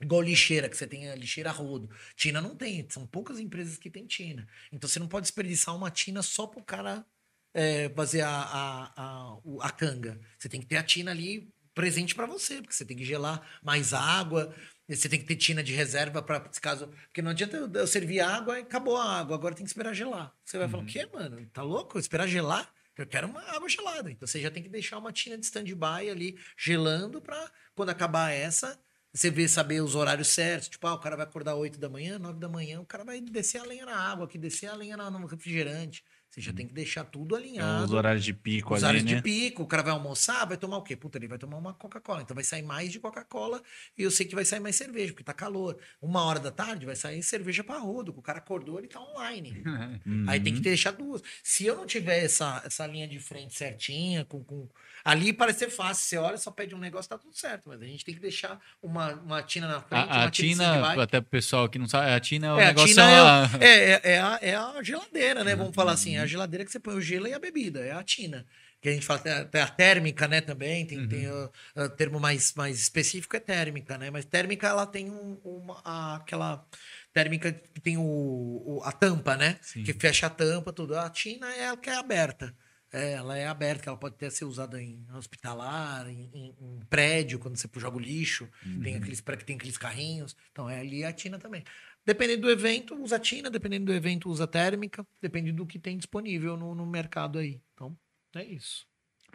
Igual 0.02 0.22
lixeira, 0.22 0.68
que 0.68 0.76
você 0.76 0.88
tem 0.88 1.10
a 1.10 1.16
lixeira 1.16 1.50
a 1.50 1.54
rodo. 1.54 1.90
Tina 2.16 2.42
não 2.42 2.56
tem, 2.56 2.86
são 2.90 3.06
poucas 3.06 3.40
empresas 3.40 3.78
que 3.78 3.90
tem 3.90 4.06
tina. 4.06 4.48
Então 4.72 4.90
você 4.90 5.00
não 5.00 5.08
pode 5.08 5.24
desperdiçar 5.24 5.76
uma 5.76 5.92
tina 5.92 6.22
só 6.22 6.48
pro 6.48 6.64
cara 6.64 7.06
é, 7.54 7.90
fazer 7.90 8.22
a, 8.22 8.30
a, 8.30 8.94
a, 8.96 9.38
a 9.62 9.70
canga. 9.70 10.20
Você 10.38 10.50
tem 10.50 10.60
que 10.60 10.68
ter 10.68 10.78
a 10.78 10.84
tina 10.84 11.12
ali 11.12 11.54
presente 11.74 12.14
para 12.14 12.26
você, 12.26 12.62
porque 12.62 12.74
você 12.74 12.86
tem 12.86 12.98
que 12.98 13.06
gelar 13.06 13.42
mais 13.64 13.94
água, 13.94 14.54
você 14.88 15.10
tem 15.10 15.20
que 15.20 15.26
ter 15.26 15.36
tina 15.36 15.64
de 15.64 15.74
reserva 15.74 16.22
para 16.22 16.40
caso. 16.62 16.88
Porque 16.88 17.22
não 17.22 17.32
adianta 17.32 17.58
eu, 17.58 17.72
eu 17.72 17.88
servir 17.88 18.20
água 18.20 18.60
e 18.60 18.62
acabou 18.62 18.98
a 18.98 19.20
água, 19.20 19.36
agora 19.36 19.56
tem 19.56 19.64
que 19.64 19.70
esperar 19.70 19.94
gelar. 19.94 20.34
Você 20.44 20.58
vai 20.58 20.68
falar, 20.68 20.84
o 20.84 20.86
quê, 20.86 21.08
mano? 21.12 21.46
Tá 21.48 21.62
louco? 21.62 21.98
Esperar 21.98 22.28
gelar? 22.28 22.72
Eu 22.96 23.08
quero 23.08 23.28
uma 23.28 23.42
água 23.56 23.68
gelada. 23.68 24.12
Então 24.12 24.28
você 24.28 24.40
já 24.40 24.52
tem 24.52 24.62
que 24.62 24.70
deixar 24.70 25.00
uma 25.00 25.12
tina 25.12 25.38
de 25.38 25.46
stand-by 25.46 26.10
ali 26.10 26.38
gelando 26.58 27.22
para 27.22 27.52
quando 27.74 27.90
acabar 27.90 28.32
essa, 28.32 28.80
você 29.14 29.30
ver 29.30 29.48
saber 29.50 29.82
os 29.82 29.96
horários 29.96 30.30
certos. 30.30 30.70
Tipo, 30.70 30.88
ah, 30.88 30.94
o 30.96 31.00
cara 31.00 31.16
vai 31.16 31.26
acordar 31.26 31.56
8 31.56 31.80
da 31.80 31.90
manhã, 31.90 32.18
9 32.20 32.40
da 32.40 32.50
manhã, 32.50 32.82
o 32.82 32.86
cara 32.86 33.04
vai 33.04 33.22
descer 33.22 33.60
a 33.60 33.64
lenha 33.66 33.86
na 33.86 33.96
água, 33.96 34.26
aqui 34.26 34.38
descer 34.38 34.68
a 34.68 34.76
lenha 34.76 34.98
no 34.98 35.26
refrigerante. 35.28 36.04
Você 36.34 36.42
já 36.42 36.52
tem 36.52 36.66
que 36.66 36.74
deixar 36.74 37.04
tudo 37.04 37.36
alinhado. 37.36 37.84
Os 37.86 37.92
horários 37.94 38.24
de 38.26 38.34
pico 38.34 38.74
Os 38.74 38.84
ali, 38.84 38.98
horários 38.98 39.04
né? 39.04 39.16
de 39.18 39.22
pico, 39.22 39.62
o 39.62 39.68
cara 39.68 39.84
vai 39.84 39.92
almoçar, 39.94 40.48
vai 40.48 40.58
tomar 40.58 40.78
o 40.78 40.82
quê? 40.82 40.96
Puta, 40.96 41.20
ele 41.20 41.28
vai 41.28 41.38
tomar 41.38 41.58
uma 41.58 41.76
Coca-Cola. 41.76 42.24
Então 42.24 42.34
vai 42.34 42.44
sair 42.44 42.64
mais 42.64 42.92
de 42.92 43.00
Coca-Cola 43.00 43.62
e 43.96 44.02
eu 44.02 44.10
sei 44.10 44.26
que 44.26 44.34
vai 44.34 44.44
sair 44.44 44.60
mais 44.60 44.76
cerveja, 44.76 45.14
porque 45.14 45.24
tá 45.24 45.32
calor. 45.32 45.78
Uma 46.02 46.24
hora 46.24 46.40
da 46.40 46.50
tarde 46.50 46.88
vai 46.88 46.96
sair 46.96 47.22
cerveja 47.22 47.64
pra 47.64 47.78
rodo, 47.78 48.12
o 48.18 48.22
cara 48.22 48.40
acordou, 48.40 48.80
ele 48.80 48.88
tá 48.88 49.00
online. 49.00 49.64
Aí 50.28 50.40
tem 50.40 50.56
que 50.56 50.60
deixar 50.60 50.90
duas. 50.92 51.22
Se 51.44 51.68
eu 51.68 51.76
não 51.76 51.86
tiver 51.86 52.24
essa, 52.24 52.64
essa 52.66 52.88
linha 52.88 53.08
de 53.08 53.20
frente 53.20 53.54
certinha, 53.54 54.26
com, 54.26 54.44
com... 54.44 54.68
ali 55.06 55.32
parece 55.34 55.60
ser 55.60 55.70
fácil. 55.70 56.04
Você 56.04 56.18
olha, 56.18 56.38
só 56.38 56.50
pede 56.50 56.74
um 56.74 56.80
negócio, 56.80 57.08
tá 57.10 57.18
tudo 57.20 57.36
certo. 57.38 57.64
Mas 57.68 57.80
a 57.80 57.86
gente 57.86 58.04
tem 58.04 58.16
que 58.16 58.20
deixar 58.22 58.60
uma, 58.82 59.14
uma 59.14 59.44
tina 59.44 59.68
na 59.68 59.82
frente, 59.82 60.10
A, 60.10 60.14
a 60.16 60.22
uma 60.24 60.32
tina 60.32 60.64
Tina, 60.74 61.04
até 61.04 61.22
pro 61.22 61.30
pessoal 61.30 61.70
que 61.70 61.78
não 61.78 61.88
sabe, 61.88 62.12
a 62.12 62.20
Tina 62.20 62.48
é 62.48 62.54
o 62.54 62.60
É, 62.60 62.64
a 62.64 62.68
negócio. 62.70 62.90
tina 62.90 63.10
é 63.12 63.22
o- 63.22 63.28
é, 63.64 63.68
é, 63.68 64.02
é 64.14 64.20
a, 64.20 64.40
é 64.42 64.56
a 64.56 64.82
geladeira, 64.82 65.44
né? 65.44 65.56
Vamos 65.56 65.76
falar 65.76 65.92
assim, 65.92 66.18
é 66.18 66.23
a 66.24 66.28
geladeira 66.28 66.66
que 66.66 66.72
você 66.72 66.80
põe 66.80 66.96
o 66.96 67.02
gelo 67.02 67.28
e 67.28 67.34
a 67.34 67.40
bebida, 67.40 67.80
é 67.82 67.92
a 67.92 68.04
tina. 68.04 68.46
Que 68.82 68.90
a 68.90 68.92
gente 68.92 69.06
fala, 69.06 69.20
tem 69.20 69.62
a, 69.62 69.68
térmica, 69.68 70.28
né, 70.28 70.42
também, 70.42 70.86
tem, 70.86 71.08
tem 71.08 71.30
o, 71.32 71.50
o 71.78 71.90
termo 71.90 72.20
mais, 72.20 72.54
mais 72.54 72.78
específico 72.80 73.34
é 73.38 73.40
térmica, 73.40 73.98
né? 73.98 74.10
Mas 74.12 74.26
térmica, 74.26 74.68
ela 74.68 74.86
tem 74.86 75.10
um- 75.10 75.40
uma, 75.44 75.82
a- 75.86 76.16
aquela 76.18 76.68
térmica 77.14 77.52
que 77.54 77.80
tem 77.80 77.96
o, 77.98 78.02
o- 78.04 78.82
a 78.84 78.92
tampa, 78.92 79.38
né? 79.38 79.58
Sim. 79.62 79.84
Que 79.84 79.94
fecha 79.94 80.28
a 80.28 80.30
tampa, 80.30 80.74
tudo. 80.74 80.98
A 80.98 81.10
tina 81.10 81.50
é 81.56 81.70
a 81.70 81.78
que 81.78 81.90
é 81.90 81.96
aberta. 81.96 82.54
É, 82.92 83.14
ela 83.14 83.36
é 83.38 83.48
aberta, 83.48 83.90
ela 83.90 83.98
pode 83.98 84.14
até 84.16 84.30
ser 84.30 84.46
usada 84.46 84.80
em 84.80 85.04
hospitalar, 85.16 86.08
em, 86.08 86.30
em- 86.34 86.56
em 86.62 86.80
prédio, 86.90 87.40
quando 87.40 87.56
você 87.58 87.68
joga 87.78 87.98
o 87.98 88.00
lixo, 88.00 88.48
tem 88.84 88.96
aqueles 88.98 89.20
pré 89.22 89.36
que 89.36 89.46
tem 89.46 89.56
aqueles 89.56 89.78
carrinhos. 89.80 90.36
Então, 90.52 90.70
é 90.70 90.80
ali 90.80 91.04
a 91.04 91.12
tina 91.12 91.40
também. 91.40 91.64
Dependendo 92.06 92.44
do 92.44 92.52
evento, 92.52 92.96
usa 93.02 93.18
tina, 93.18 93.50
dependendo 93.50 93.86
do 93.86 93.94
evento, 93.94 94.30
usa 94.30 94.46
térmica, 94.46 95.08
depende 95.22 95.52
do 95.52 95.66
que 95.66 95.80
tem 95.80 95.98
disponível 95.98 96.58
no, 96.58 96.76
no 96.76 96.86
mercado 96.86 97.40
aí. 97.40 97.62
Então, 97.74 97.98
é 98.36 98.44
isso. 98.44 98.86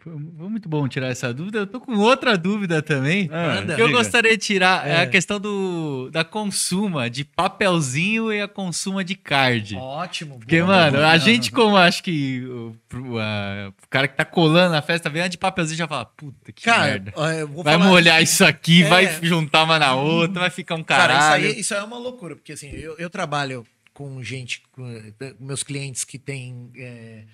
Foi 0.03 0.13
muito 0.15 0.69
bom 0.69 0.87
tirar 0.87 1.07
essa 1.09 1.33
dúvida. 1.33 1.59
Eu 1.59 1.67
tô 1.67 1.81
com 1.81 1.93
outra 1.97 2.37
dúvida 2.37 2.81
também. 2.81 3.29
Ah, 3.33 3.61
que 3.65 3.81
eu 3.81 3.87
diga. 3.87 3.97
gostaria 3.97 4.31
de 4.31 4.37
tirar 4.43 4.87
é. 4.87 4.91
É. 4.91 5.01
a 5.01 5.07
questão 5.07 5.39
do, 5.41 6.09
da 6.09 6.23
consuma 6.23 7.09
de 7.09 7.25
papelzinho 7.25 8.31
e 8.31 8.41
a 8.41 8.47
consuma 8.47 9.03
de 9.03 9.13
card. 9.15 9.75
Ótimo. 9.75 10.39
Porque, 10.39 10.63
mano, 10.63 10.99
a 10.99 11.17
gente, 11.17 11.51
como 11.51 11.75
acho 11.75 12.01
que 12.01 12.41
o, 12.47 13.19
a- 13.19 13.73
o 13.83 13.87
cara 13.89 14.07
que 14.07 14.15
tá 14.15 14.23
colando 14.23 14.71
na 14.71 14.81
festa 14.81 15.09
vem 15.09 15.27
de 15.29 15.37
papelzinho 15.37 15.75
e 15.75 15.79
já 15.79 15.87
fala: 15.87 16.05
puta 16.05 16.51
que 16.53 16.63
Cara, 16.63 16.85
merda. 16.85 17.13
Vai 17.15 17.45
falar- 17.77 17.77
molhar 17.79 18.23
isso 18.23 18.45
aqui, 18.45 18.83
É. 18.83 18.87
vai 18.87 19.19
juntar 19.21 19.63
uma 19.63 19.77
na 19.77 19.95
outra, 19.95 20.39
vai 20.39 20.49
ficar 20.49 20.75
um 20.75 20.83
Cara, 20.83 21.13
caralho. 21.13 21.43
isso 21.45 21.53
aí, 21.55 21.59
isso 21.59 21.73
aí 21.73 21.81
é 21.81 21.83
uma 21.83 21.97
loucura, 21.97 22.35
porque 22.37 22.53
assim, 22.53 22.69
eu, 22.69 22.95
eu 22.97 23.09
trabalho 23.09 23.65
com 23.93 24.23
gente, 24.23 24.63
com 24.71 24.89
eh, 24.89 25.33
meus 25.41 25.61
clientes 25.61 26.05
que 26.05 26.17
tem 26.17 26.71
eh, 26.77 27.25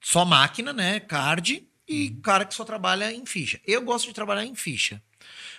só 0.00 0.24
máquina, 0.24 0.72
né? 0.72 1.00
Card, 1.00 1.62
e 1.88 2.10
cara 2.22 2.44
que 2.44 2.54
só 2.54 2.64
trabalha 2.64 3.10
em 3.12 3.24
ficha. 3.24 3.60
Eu 3.66 3.82
gosto 3.82 4.06
de 4.08 4.12
trabalhar 4.14 4.44
em 4.44 4.54
ficha. 4.54 5.02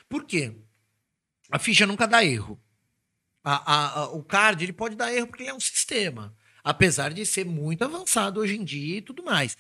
Por 0.08 0.24
quê? 0.26 0.54
A 1.52 1.58
ficha 1.60 1.86
nunca 1.88 2.08
dá 2.08 2.24
erro. 2.24 2.60
A- 3.44 3.74
a- 3.74 4.00
a- 4.02 4.10
o 4.10 4.24
card 4.24 4.64
ele 4.64 4.74
pode 4.74 4.96
dar 4.96 5.14
erro 5.14 5.28
porque 5.28 5.44
ele 5.44 5.50
é 5.50 5.54
um 5.54 5.60
sistema. 5.60 6.36
Apesar 6.64 7.12
de 7.14 7.26
ser 7.26 7.46
muito 7.46 7.84
avançado 7.84 8.40
hoje 8.42 8.56
em 8.56 8.64
dia 8.64 8.98
e 8.98 9.02
tudo 9.02 9.24
mais. 9.24 9.58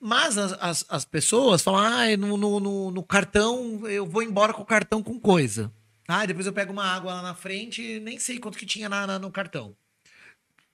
Mas 0.00 0.38
as, 0.38 0.52
as, 0.60 0.84
as 0.88 1.04
pessoas 1.04 1.62
falam, 1.62 1.80
ah, 1.80 2.16
no, 2.16 2.36
no, 2.36 2.60
no, 2.60 2.90
no 2.90 3.02
cartão, 3.02 3.86
eu 3.88 4.06
vou 4.06 4.22
embora 4.22 4.52
com 4.54 4.62
o 4.62 4.66
cartão 4.66 5.02
com 5.02 5.20
coisa. 5.20 5.72
Ah, 6.06 6.24
depois 6.24 6.46
eu 6.46 6.52
pego 6.52 6.72
uma 6.72 6.84
água 6.84 7.14
lá 7.14 7.22
na 7.22 7.34
frente 7.34 7.82
e 7.82 8.00
nem 8.00 8.18
sei 8.18 8.38
quanto 8.38 8.56
que 8.56 8.64
tinha 8.66 8.88
na, 8.88 9.06
na- 9.06 9.18
no 9.18 9.30
cartão. 9.30 9.76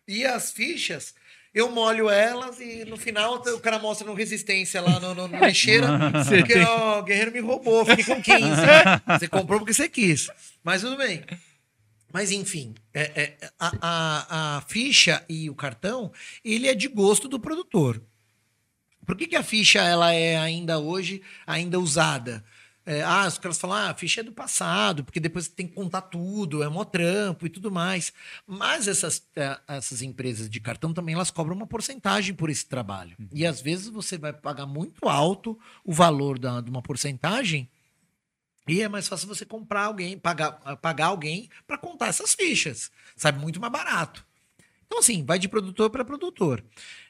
E 0.06 0.24
as 0.24 0.52
fichas, 0.52 1.14
eu 1.54 1.70
molho 1.70 2.10
elas 2.10 2.58
e 2.60 2.84
no 2.84 2.96
final 2.96 3.34
o 3.36 3.60
cara 3.60 3.78
mostra 3.78 4.06
no 4.06 4.12
resistência 4.14 4.80
lá 4.80 4.98
no, 4.98 5.14
no, 5.14 5.28
no 5.28 5.38
lixeira. 5.46 5.86
Porque 6.28 6.54
tem- 6.54 6.64
ó, 6.64 6.98
o 6.98 7.02
guerreiro 7.04 7.30
me 7.32 7.40
roubou, 7.40 7.84
fiquei 7.86 8.04
com 8.04 8.20
15. 8.20 8.40
Você 9.18 9.28
comprou 9.28 9.60
porque 9.60 9.72
você 9.72 9.88
quis. 9.88 10.28
Mas 10.62 10.80
tudo 10.82 10.96
bem. 10.96 11.22
Mas 12.12 12.30
enfim, 12.30 12.74
é- 12.92 13.10
é, 13.40 13.50
a, 13.58 13.72
a- 13.80 14.56
a 14.58 14.60
ficha 14.62 15.24
e 15.28 15.48
o 15.50 15.54
cartão, 15.54 16.12
ele 16.44 16.68
é 16.68 16.74
de 16.74 16.88
gosto 16.88 17.28
do 17.28 17.38
produtor. 17.40 18.00
Por 19.06 19.16
que, 19.16 19.26
que 19.26 19.36
a 19.36 19.42
ficha 19.42 19.80
ela 19.82 20.12
é 20.14 20.36
ainda 20.38 20.78
hoje 20.78 21.20
ainda 21.46 21.78
usada? 21.78 22.42
É, 22.86 23.02
ah, 23.02 23.26
os 23.26 23.38
caras 23.38 23.58
falam, 23.58 23.76
ah, 23.76 23.90
a 23.90 23.94
ficha 23.94 24.20
é 24.20 24.24
do 24.24 24.32
passado, 24.32 25.04
porque 25.04 25.18
depois 25.18 25.48
tem 25.48 25.66
que 25.66 25.74
contar 25.74 26.02
tudo, 26.02 26.62
é 26.62 26.68
mó 26.68 26.84
trampo 26.84 27.46
e 27.46 27.48
tudo 27.48 27.70
mais. 27.70 28.12
Mas 28.46 28.86
essas, 28.86 29.26
eh, 29.36 29.58
essas 29.66 30.02
empresas 30.02 30.50
de 30.50 30.60
cartão 30.60 30.92
também 30.92 31.14
elas 31.14 31.30
cobram 31.30 31.56
uma 31.56 31.66
porcentagem 31.66 32.34
por 32.34 32.50
esse 32.50 32.66
trabalho. 32.66 33.16
E 33.32 33.46
às 33.46 33.60
vezes 33.60 33.88
você 33.88 34.18
vai 34.18 34.32
pagar 34.32 34.66
muito 34.66 35.08
alto 35.08 35.58
o 35.84 35.92
valor 35.92 36.38
da, 36.38 36.60
de 36.60 36.68
uma 36.68 36.82
porcentagem 36.82 37.70
e 38.66 38.80
é 38.80 38.88
mais 38.88 39.06
fácil 39.06 39.28
você 39.28 39.44
comprar 39.44 39.84
alguém, 39.84 40.18
pagar, 40.18 40.52
pagar 40.76 41.06
alguém 41.06 41.50
para 41.66 41.76
contar 41.76 42.06
essas 42.06 42.34
fichas. 42.34 42.90
Sabe, 43.14 43.38
muito 43.38 43.60
mais 43.60 43.72
barato. 43.72 44.24
Então, 44.86 44.98
assim, 44.98 45.24
vai 45.24 45.38
de 45.38 45.48
produtor 45.48 45.90
para 45.90 46.04
produtor. 46.04 46.64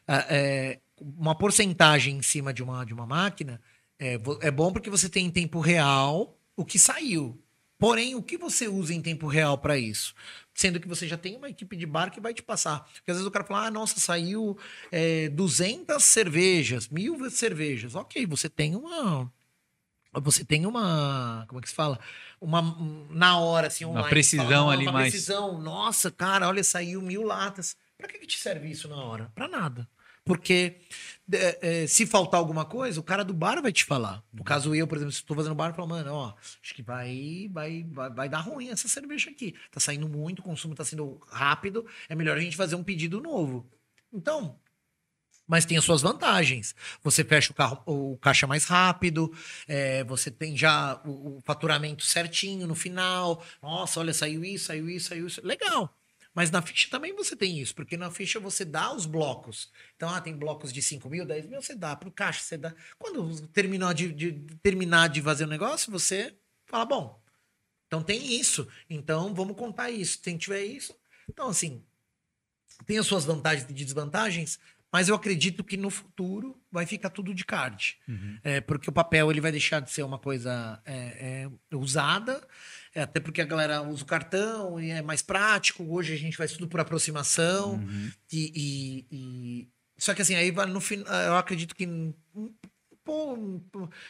Ah, 0.06 0.26
é, 0.28 0.80
uma 1.00 1.34
porcentagem 1.34 2.16
em 2.16 2.22
cima 2.22 2.52
de 2.52 2.62
uma, 2.62 2.84
de 2.84 2.92
uma 2.92 3.06
máquina 3.06 3.60
é, 3.98 4.14
é 4.40 4.50
bom 4.50 4.72
porque 4.72 4.90
você 4.90 5.08
tem 5.08 5.26
em 5.26 5.30
tempo 5.30 5.60
real 5.60 6.38
o 6.56 6.64
que 6.64 6.78
saiu. 6.78 7.40
Porém, 7.78 8.14
o 8.14 8.22
que 8.22 8.38
você 8.38 8.68
usa 8.68 8.94
em 8.94 9.02
tempo 9.02 9.26
real 9.26 9.58
para 9.58 9.76
isso? 9.76 10.14
Sendo 10.54 10.78
que 10.78 10.88
você 10.88 11.08
já 11.08 11.18
tem 11.18 11.36
uma 11.36 11.50
equipe 11.50 11.76
de 11.76 11.84
bar 11.84 12.10
que 12.10 12.20
vai 12.20 12.32
te 12.32 12.42
passar. 12.42 12.80
Porque 12.94 13.10
às 13.10 13.16
vezes 13.16 13.26
o 13.26 13.30
cara 13.30 13.44
fala, 13.44 13.66
ah, 13.66 13.70
nossa, 13.70 13.98
saiu 13.98 14.56
é, 14.92 15.28
200 15.28 16.02
cervejas, 16.02 16.88
mil 16.88 17.28
cervejas. 17.30 17.94
Ok, 17.94 18.24
você 18.26 18.48
tem 18.48 18.76
uma, 18.76 19.30
você 20.20 20.44
tem 20.44 20.66
uma, 20.66 21.44
como 21.48 21.58
é 21.58 21.62
que 21.62 21.68
se 21.68 21.74
fala? 21.74 21.98
Uma 22.40 22.60
um, 22.60 23.06
na 23.10 23.38
hora 23.38 23.66
assim 23.66 23.84
online. 23.84 24.08
precisão 24.08 24.44
você 24.46 24.52
fala, 24.52 24.62
"Não, 24.64 24.70
ali 24.70 24.86
uma 24.86 24.92
mais." 24.92 25.10
precisão. 25.10 25.60
Nossa, 25.60 26.10
cara, 26.10 26.48
olha, 26.48 26.62
saiu 26.62 27.02
mil 27.02 27.22
latas. 27.22 27.76
Pra 27.98 28.08
que, 28.08 28.18
que 28.18 28.26
te 28.26 28.38
serve 28.38 28.70
isso 28.70 28.88
na 28.88 28.96
hora? 28.96 29.30
Pra 29.34 29.48
nada. 29.48 29.88
Porque 30.24 30.78
é, 31.32 31.82
é, 31.82 31.86
se 31.86 32.06
faltar 32.06 32.40
alguma 32.40 32.64
coisa, 32.64 32.98
o 32.98 33.02
cara 33.02 33.24
do 33.24 33.34
bar 33.34 33.60
vai 33.60 33.72
te 33.72 33.84
falar. 33.84 34.22
No 34.32 34.42
caso, 34.42 34.74
eu, 34.74 34.86
por 34.86 34.96
exemplo, 34.96 35.12
se 35.12 35.18
estou 35.18 35.36
fazendo 35.36 35.54
bar, 35.54 35.70
eu 35.70 35.74
falo, 35.74 35.88
mano, 35.88 36.12
ó, 36.12 36.34
acho 36.62 36.74
que 36.74 36.82
vai, 36.82 37.48
vai, 37.52 37.84
vai, 37.88 38.10
vai 38.10 38.28
dar 38.28 38.40
ruim 38.40 38.70
essa 38.70 38.88
cerveja 38.88 39.30
aqui. 39.30 39.54
Tá 39.70 39.80
saindo 39.80 40.08
muito, 40.08 40.40
o 40.40 40.42
consumo 40.42 40.74
tá 40.74 40.84
sendo 40.84 41.20
rápido, 41.28 41.86
é 42.08 42.14
melhor 42.14 42.36
a 42.36 42.40
gente 42.40 42.56
fazer 42.56 42.74
um 42.74 42.84
pedido 42.84 43.20
novo. 43.20 43.66
Então, 44.12 44.58
mas 45.46 45.64
tem 45.64 45.76
as 45.76 45.84
suas 45.84 46.02
vantagens. 46.02 46.74
Você 47.02 47.22
fecha 47.22 47.52
o, 47.52 47.54
carro, 47.54 47.82
o 47.86 48.16
caixa 48.18 48.46
mais 48.46 48.64
rápido, 48.64 49.32
é, 49.68 50.02
você 50.04 50.30
tem 50.30 50.56
já 50.56 51.00
o, 51.04 51.36
o 51.38 51.40
faturamento 51.42 52.04
certinho 52.04 52.66
no 52.66 52.74
final. 52.74 53.44
Nossa, 53.62 54.00
olha, 54.00 54.14
saiu 54.14 54.44
isso, 54.44 54.66
saiu 54.66 54.88
isso, 54.88 55.08
saiu 55.08 55.26
isso. 55.26 55.40
Legal. 55.46 55.94
Mas 56.34 56.50
na 56.50 56.60
ficha 56.60 56.90
também 56.90 57.14
você 57.14 57.36
tem 57.36 57.60
isso, 57.60 57.74
porque 57.74 57.96
na 57.96 58.10
ficha 58.10 58.40
você 58.40 58.64
dá 58.64 58.92
os 58.92 59.06
blocos. 59.06 59.70
Então, 59.94 60.08
ah, 60.10 60.20
tem 60.20 60.36
blocos 60.36 60.72
de 60.72 60.82
5 60.82 61.08
mil, 61.08 61.24
10 61.24 61.46
mil, 61.46 61.62
você 61.62 61.76
dá 61.76 61.94
para 61.94 62.08
o 62.08 62.12
caixa, 62.12 62.40
você 62.42 62.58
dá. 62.58 62.74
Quando 62.98 63.46
terminar 63.48 63.94
de, 63.94 64.12
de- 64.12 64.32
terminar 64.62 65.08
de 65.08 65.22
fazer 65.22 65.44
o 65.44 65.48
negócio, 65.48 65.92
você 65.92 66.34
fala, 66.66 66.84
bom, 66.84 67.22
então 67.86 68.02
tem 68.02 68.34
isso. 68.34 68.66
Então 68.90 69.32
vamos 69.32 69.56
contar 69.56 69.90
isso. 69.90 70.18
Se 70.22 70.36
tiver 70.36 70.64
isso. 70.64 70.96
Então, 71.28 71.48
assim, 71.48 71.84
tem 72.84 72.98
as 72.98 73.06
suas 73.06 73.24
vantagens 73.24 73.70
e 73.70 73.72
desvantagens, 73.72 74.58
mas 74.92 75.08
eu 75.08 75.14
acredito 75.14 75.62
que 75.64 75.76
no 75.76 75.90
futuro 75.90 76.60
vai 76.70 76.84
ficar 76.86 77.10
tudo 77.10 77.32
de 77.32 77.44
card. 77.44 77.96
É, 78.42 78.60
porque 78.60 78.90
o 78.90 78.92
papel 78.92 79.30
ele 79.30 79.40
vai 79.40 79.52
deixar 79.52 79.80
de 79.80 79.90
ser 79.90 80.02
uma 80.02 80.18
coisa 80.18 80.80
é, 80.84 81.48
é, 81.72 81.76
usada, 81.76 82.46
é, 82.94 83.02
até 83.02 83.18
porque 83.20 83.40
a 83.40 83.44
galera 83.44 83.82
usa 83.82 84.02
o 84.02 84.06
cartão 84.06 84.80
e 84.80 84.90
é 84.90 85.02
mais 85.02 85.20
prático. 85.22 85.84
Hoje 85.84 86.12
a 86.14 86.16
gente 86.16 86.36
faz 86.36 86.52
tudo 86.52 86.68
por 86.68 86.80
aproximação. 86.80 87.82
E, 88.32 88.52
e- 88.54 89.06
e- 89.16 89.68
Só 89.98 90.14
que 90.14 90.22
assim, 90.22 90.34
aí 90.34 90.52
no 90.52 90.80
final. 90.80 91.06
Eu 91.22 91.36
acredito 91.36 91.74
que. 91.74 91.86
um- 91.86 92.14
pô, 93.04 93.34
um, 93.34 93.60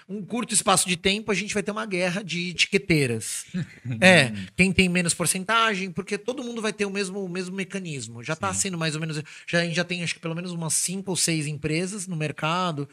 um 0.08 0.24
curto 0.24 0.54
espaço 0.54 0.88
de 0.88 0.96
tempo 0.96 1.32
a 1.32 1.34
gente 1.34 1.52
vai 1.52 1.64
ter 1.64 1.72
uma 1.72 1.84
guerra 1.84 2.22
de 2.22 2.50
etiqueteiras. 2.50 3.44
é, 4.00 4.32
quem 4.56 4.72
tem 4.72 4.88
menos 4.88 5.12
porcentagem, 5.14 5.90
porque 5.90 6.16
todo 6.16 6.44
mundo 6.44 6.62
vai 6.62 6.72
ter 6.72 6.84
o 6.84 6.90
mesmo, 6.90 7.24
o 7.24 7.28
mesmo 7.28 7.56
mecanismo. 7.56 8.22
Já 8.22 8.34
está 8.34 8.54
sendo 8.54 8.78
mais 8.78 8.94
ou 8.94 9.00
menos. 9.00 9.20
Já, 9.48 9.60
a 9.60 9.64
gente 9.64 9.74
já 9.74 9.82
tem, 9.84 10.04
acho 10.04 10.14
que 10.14 10.20
pelo 10.20 10.34
menos 10.34 10.52
umas 10.52 10.74
cinco 10.74 11.10
ou 11.10 11.16
seis 11.16 11.46
empresas 11.46 12.06
no 12.06 12.14
mercado 12.16 12.88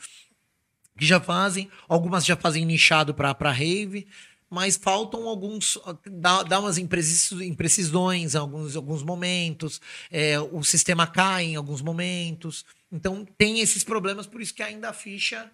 que 0.97 1.05
já 1.05 1.19
fazem, 1.19 1.69
algumas 1.87 2.25
já 2.25 2.35
fazem 2.35 2.65
nichado 2.65 3.13
para 3.13 3.51
rave, 3.51 4.07
mas 4.51 4.75
faltam 4.75 5.29
alguns, 5.29 5.77
dá, 6.05 6.43
dá 6.43 6.59
umas 6.59 6.77
imprecis- 6.77 7.31
imprecisões 7.31 8.35
em 8.35 8.37
alguns, 8.37 8.75
alguns 8.75 9.01
momentos, 9.01 9.79
é, 10.11 10.37
o 10.39 10.61
sistema 10.61 11.07
cai 11.07 11.45
em 11.45 11.55
alguns 11.55 11.81
momentos, 11.81 12.65
então 12.91 13.25
tem 13.37 13.61
esses 13.61 13.81
problemas, 13.81 14.27
por 14.27 14.41
isso 14.41 14.53
que 14.53 14.61
ainda 14.61 14.89
a 14.89 14.93
ficha, 14.93 15.49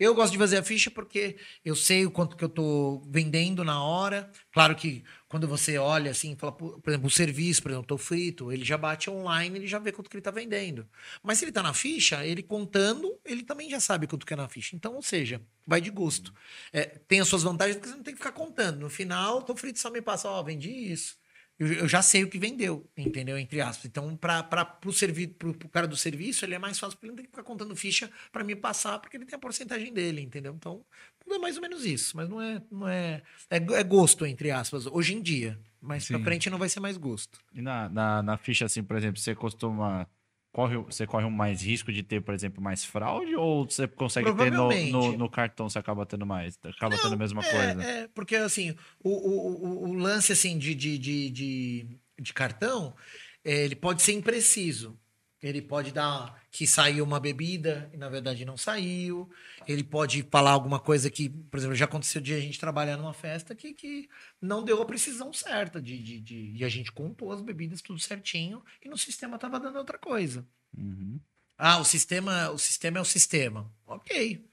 eu 0.00 0.14
gosto 0.14 0.32
de 0.32 0.38
fazer 0.38 0.56
a 0.56 0.62
ficha 0.62 0.90
porque 0.90 1.36
eu 1.62 1.76
sei 1.76 2.06
o 2.06 2.10
quanto 2.10 2.34
que 2.34 2.42
eu 2.42 2.48
tô 2.48 3.02
vendendo 3.06 3.62
na 3.62 3.84
hora, 3.84 4.30
claro 4.50 4.74
que 4.74 5.04
quando 5.28 5.46
você 5.46 5.76
olha 5.78 6.10
assim, 6.10 6.34
fala, 6.34 6.52
por 6.52 6.82
exemplo, 6.88 7.06
o 7.06 7.10
serviço, 7.10 7.62
por 7.62 7.70
exemplo, 7.70 7.86
tô 7.86 7.98
frito, 7.98 8.50
ele 8.50 8.64
já 8.64 8.78
bate 8.78 9.10
online, 9.10 9.58
ele 9.58 9.66
já 9.66 9.78
vê 9.78 9.92
quanto 9.92 10.08
que 10.10 10.16
ele 10.16 10.22
tá 10.22 10.30
vendendo. 10.30 10.88
Mas 11.22 11.38
se 11.38 11.44
ele 11.44 11.52
tá 11.52 11.62
na 11.62 11.74
ficha, 11.74 12.26
ele 12.26 12.42
contando, 12.42 13.16
ele 13.24 13.44
também 13.44 13.68
já 13.70 13.78
sabe 13.78 14.06
quanto 14.06 14.26
que 14.26 14.32
é 14.32 14.36
na 14.36 14.48
ficha. 14.48 14.74
Então, 14.74 14.94
ou 14.94 15.02
seja, 15.02 15.40
vai 15.66 15.80
de 15.80 15.90
gosto. 15.90 16.34
É, 16.72 16.84
tem 16.86 17.20
as 17.20 17.28
suas 17.28 17.42
vantagens 17.42 17.76
porque 17.76 17.90
você 17.90 17.96
não 17.96 18.02
tem 18.02 18.14
que 18.14 18.18
ficar 18.18 18.32
contando. 18.32 18.80
No 18.80 18.90
final, 18.90 19.42
tô 19.42 19.54
frito, 19.54 19.78
só 19.78 19.90
me 19.90 20.00
passa, 20.00 20.28
ó, 20.28 20.42
vendi 20.42 20.70
isso. 20.70 21.19
Eu, 21.60 21.70
eu 21.74 21.88
já 21.88 22.00
sei 22.00 22.24
o 22.24 22.28
que 22.30 22.38
vendeu, 22.38 22.88
entendeu? 22.96 23.38
Entre 23.38 23.60
aspas. 23.60 23.84
Então, 23.84 24.16
para 24.16 24.66
servi 24.92 25.26
pro 25.26 25.54
cara 25.68 25.86
do 25.86 25.94
serviço, 25.94 26.42
ele 26.46 26.54
é 26.54 26.58
mais 26.58 26.78
fácil, 26.78 26.96
porque 26.96 27.04
ele 27.04 27.10
não 27.10 27.16
tem 27.16 27.26
que 27.26 27.30
ficar 27.30 27.42
contando 27.42 27.76
ficha 27.76 28.10
para 28.32 28.42
me 28.42 28.56
passar, 28.56 28.98
porque 28.98 29.18
ele 29.18 29.26
tem 29.26 29.36
a 29.36 29.38
porcentagem 29.38 29.92
dele, 29.92 30.22
entendeu? 30.22 30.54
Então, 30.54 30.82
tudo 31.22 31.34
é 31.34 31.38
mais 31.38 31.56
ou 31.56 31.62
menos 31.62 31.84
isso. 31.84 32.16
Mas 32.16 32.30
não 32.30 32.40
é. 32.40 32.62
Não 32.70 32.88
é, 32.88 33.22
é, 33.50 33.56
é 33.56 33.84
gosto, 33.84 34.24
entre 34.24 34.50
aspas, 34.50 34.86
hoje 34.86 35.14
em 35.14 35.20
dia. 35.20 35.60
Mas 35.82 36.08
pra 36.08 36.16
Sim. 36.16 36.24
frente 36.24 36.48
não 36.48 36.58
vai 36.58 36.68
ser 36.70 36.80
mais 36.80 36.96
gosto. 36.96 37.38
E 37.54 37.60
na, 37.60 37.90
na, 37.90 38.22
na 38.22 38.36
ficha, 38.38 38.64
assim, 38.64 38.82
por 38.82 38.96
exemplo, 38.96 39.20
você 39.20 39.34
costuma. 39.34 40.08
Corre, 40.52 40.76
você 40.78 41.06
corre 41.06 41.28
mais 41.30 41.62
risco 41.62 41.92
de 41.92 42.02
ter, 42.02 42.20
por 42.20 42.34
exemplo, 42.34 42.60
mais 42.60 42.84
fraude? 42.84 43.36
Ou 43.36 43.64
você 43.64 43.86
consegue 43.86 44.34
ter 44.34 44.50
no, 44.50 44.68
no, 44.90 45.12
no 45.16 45.30
cartão, 45.30 45.68
você 45.68 45.78
acaba 45.78 46.04
tendo 46.04 46.26
mais? 46.26 46.58
Acaba 46.64 46.98
tendo 46.98 47.14
a 47.14 47.16
mesma 47.16 47.40
é, 47.40 47.50
coisa? 47.50 47.82
É, 47.84 48.08
porque 48.08 48.34
assim, 48.34 48.74
o, 49.02 49.10
o, 49.10 49.84
o, 49.84 49.90
o 49.90 49.94
lance 49.94 50.32
assim 50.32 50.58
de, 50.58 50.74
de, 50.74 50.98
de, 50.98 51.30
de, 51.30 51.86
de 52.18 52.32
cartão, 52.32 52.96
é, 53.44 53.64
ele 53.64 53.76
pode 53.76 54.02
ser 54.02 54.12
impreciso. 54.12 54.98
Ele 55.42 55.62
pode 55.62 55.90
dar 55.92 56.38
que 56.50 56.66
saiu 56.66 57.02
uma 57.04 57.18
bebida 57.18 57.88
e 57.94 57.96
na 57.96 58.08
verdade 58.08 58.44
não 58.44 58.56
saiu. 58.56 59.30
Ele 59.66 59.82
pode 59.82 60.22
falar 60.30 60.50
alguma 60.50 60.78
coisa 60.78 61.10
que, 61.10 61.28
por 61.30 61.56
exemplo, 61.56 61.74
já 61.74 61.86
aconteceu 61.86 62.20
de 62.20 62.34
a 62.34 62.40
gente 62.40 62.58
trabalhar 62.60 62.96
numa 62.96 63.14
festa 63.14 63.54
que, 63.54 63.72
que 63.72 64.08
não 64.40 64.62
deu 64.62 64.82
a 64.82 64.84
precisão 64.86 65.32
certa 65.32 65.80
de, 65.80 65.98
de, 66.02 66.20
de- 66.20 66.52
e 66.56 66.64
a 66.64 66.68
gente 66.68 66.92
contou 66.92 67.32
as 67.32 67.40
bebidas 67.40 67.80
tudo 67.80 67.98
certinho 67.98 68.62
e 68.84 68.88
no 68.88 68.98
sistema 68.98 69.38
tava 69.38 69.58
dando 69.58 69.76
outra 69.78 69.98
coisa. 69.98 70.46
Uhum. 70.76 71.18
Ah, 71.56 71.78
o 71.78 71.84
sistema, 71.84 72.50
o 72.50 72.58
sistema 72.58 72.98
é 72.98 73.00
o 73.00 73.04
sistema. 73.04 73.70
Ok. 73.86 74.44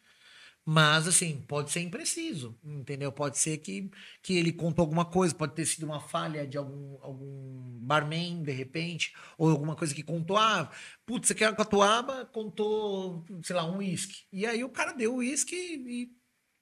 Mas, 0.69 1.07
assim, 1.07 1.39
pode 1.47 1.71
ser 1.71 1.79
impreciso, 1.79 2.59
entendeu? 2.61 3.09
Pode 3.09 3.37
ser 3.37 3.57
que, 3.59 3.89
que 4.21 4.37
ele 4.37 4.51
contou 4.51 4.83
alguma 4.83 5.05
coisa, 5.05 5.33
pode 5.33 5.55
ter 5.55 5.65
sido 5.65 5.85
uma 5.85 6.01
falha 6.01 6.45
de 6.45 6.57
algum, 6.57 7.01
algum 7.01 7.79
barman, 7.79 8.43
de 8.43 8.51
repente, 8.51 9.13
ou 9.37 9.49
alguma 9.49 9.77
coisa 9.77 9.95
que 9.95 10.03
contou, 10.03 10.35
ah, 10.35 10.69
putz, 11.05 11.29
você 11.29 11.35
quer 11.35 11.55
catuaba, 11.55 12.25
contou, 12.25 13.23
sei 13.43 13.55
lá, 13.55 13.63
um 13.63 13.77
uísque. 13.77 14.25
E 14.29 14.45
aí 14.45 14.61
o 14.61 14.69
cara 14.69 14.91
deu 14.91 15.13
o 15.13 15.17
uísque 15.19 15.55
e 15.55 16.11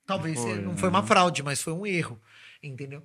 talvez 0.05 0.39
Foi, 0.39 0.61
não 0.61 0.73
né? 0.73 0.77
foi 0.77 0.89
uma 0.89 1.01
fraude, 1.01 1.41
mas 1.41 1.63
foi 1.63 1.73
um 1.73 1.83
erro, 1.83 2.21
entendeu? 2.61 3.01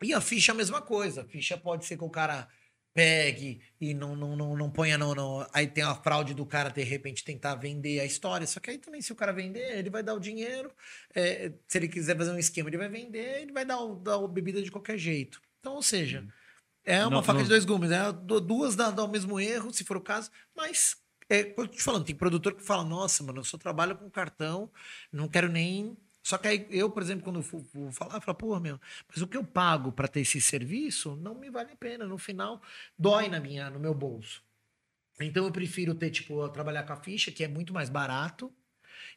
E 0.00 0.14
a 0.14 0.20
ficha 0.20 0.52
é 0.52 0.54
a 0.54 0.56
mesma 0.56 0.80
coisa. 0.80 1.22
A 1.22 1.24
ficha 1.24 1.58
pode 1.58 1.84
ser 1.84 1.96
que 1.96 2.04
o 2.04 2.10
cara 2.10 2.48
pegue 2.96 3.60
e 3.78 3.92
não, 3.92 4.16
não, 4.16 4.34
não, 4.34 4.56
não 4.56 4.70
ponha 4.70 4.96
no, 4.96 5.14
no- 5.14 5.46
Aí 5.52 5.66
tem 5.66 5.84
a 5.84 5.94
fraude 5.94 6.32
do 6.32 6.46
cara, 6.46 6.70
de 6.70 6.82
repente, 6.82 7.22
tentar 7.22 7.54
vender 7.56 8.00
a 8.00 8.06
história. 8.06 8.46
Só 8.46 8.58
que 8.58 8.70
aí 8.70 8.78
também, 8.78 9.02
se 9.02 9.12
o 9.12 9.16
cara 9.16 9.32
vender, 9.34 9.76
ele 9.78 9.90
vai 9.90 10.02
dar 10.02 10.14
o 10.14 10.18
dinheiro. 10.20 10.72
é, 11.14 11.52
se 11.68 11.76
ele 11.76 11.88
quiser 11.88 12.16
fazer 12.16 12.30
um 12.32 12.38
esquema, 12.38 12.70
ele 12.70 12.78
vai 12.78 12.88
vender, 12.88 13.42
ele 13.42 13.52
vai 13.52 13.64
dar, 13.66 13.78
o, 13.80 13.96
dar 13.96 14.14
a 14.14 14.26
bebida 14.26 14.62
de 14.62 14.70
qualquer 14.70 14.96
jeito. 14.96 15.40
Então, 15.60 15.74
ou 15.74 15.82
seja, 15.82 16.26
é 16.84 17.00
uma 17.02 17.10
Não- 17.16 17.22
faca 17.22 17.38
não- 17.38 17.42
de 17.42 17.48
dois 17.50 17.64
gumes. 17.66 17.90
Né? 17.90 17.98
Du- 18.12 18.40
Duas 18.40 18.74
dá, 18.74 18.90
dá 18.90 19.04
o 19.04 19.08
mesmo 19.08 19.38
erro, 19.38 19.70
se 19.72 19.84
for 19.84 19.98
o 19.98 20.00
caso, 20.00 20.30
mas. 20.56 20.96
É, 21.28 21.40
eu 21.40 21.54
tô 21.56 21.66
te 21.66 21.82
falando, 21.82 22.04
tem 22.04 22.14
produtor 22.14 22.54
que 22.54 22.62
fala, 22.62 22.84
nossa, 22.84 23.22
mano, 23.24 23.40
eu 23.40 23.44
só 23.44 23.58
trabalho 23.58 23.96
com 23.96 24.08
cartão, 24.08 24.70
não 25.12 25.28
quero 25.28 25.48
nem. 25.50 25.96
Só 26.26 26.36
que 26.36 26.48
aí 26.48 26.66
eu, 26.70 26.90
por 26.90 27.04
exemplo, 27.04 27.22
quando 27.22 27.40
for, 27.40 27.62
falar, 27.92 28.20
falo, 28.20 28.36
pô, 28.36 28.58
meu, 28.58 28.80
mas 29.08 29.22
o 29.22 29.28
que 29.28 29.36
eu 29.36 29.44
pago 29.44 29.92
para 29.92 30.08
ter 30.08 30.22
esse 30.22 30.40
serviço 30.40 31.14
não 31.14 31.36
me 31.36 31.48
vale 31.48 31.70
a 31.70 31.76
pena. 31.76 32.04
No 32.04 32.18
final, 32.18 32.60
dói 32.98 33.28
na 33.28 33.38
minha, 33.38 33.70
no 33.70 33.78
meu 33.78 33.94
bolso. 33.94 34.42
Então 35.20 35.44
eu 35.44 35.52
prefiro 35.52 35.94
ter, 35.94 36.10
tipo, 36.10 36.48
trabalhar 36.48 36.82
com 36.82 36.92
a 36.92 36.96
ficha, 36.96 37.30
que 37.30 37.44
é 37.44 37.48
muito 37.48 37.72
mais 37.72 37.88
barato, 37.88 38.52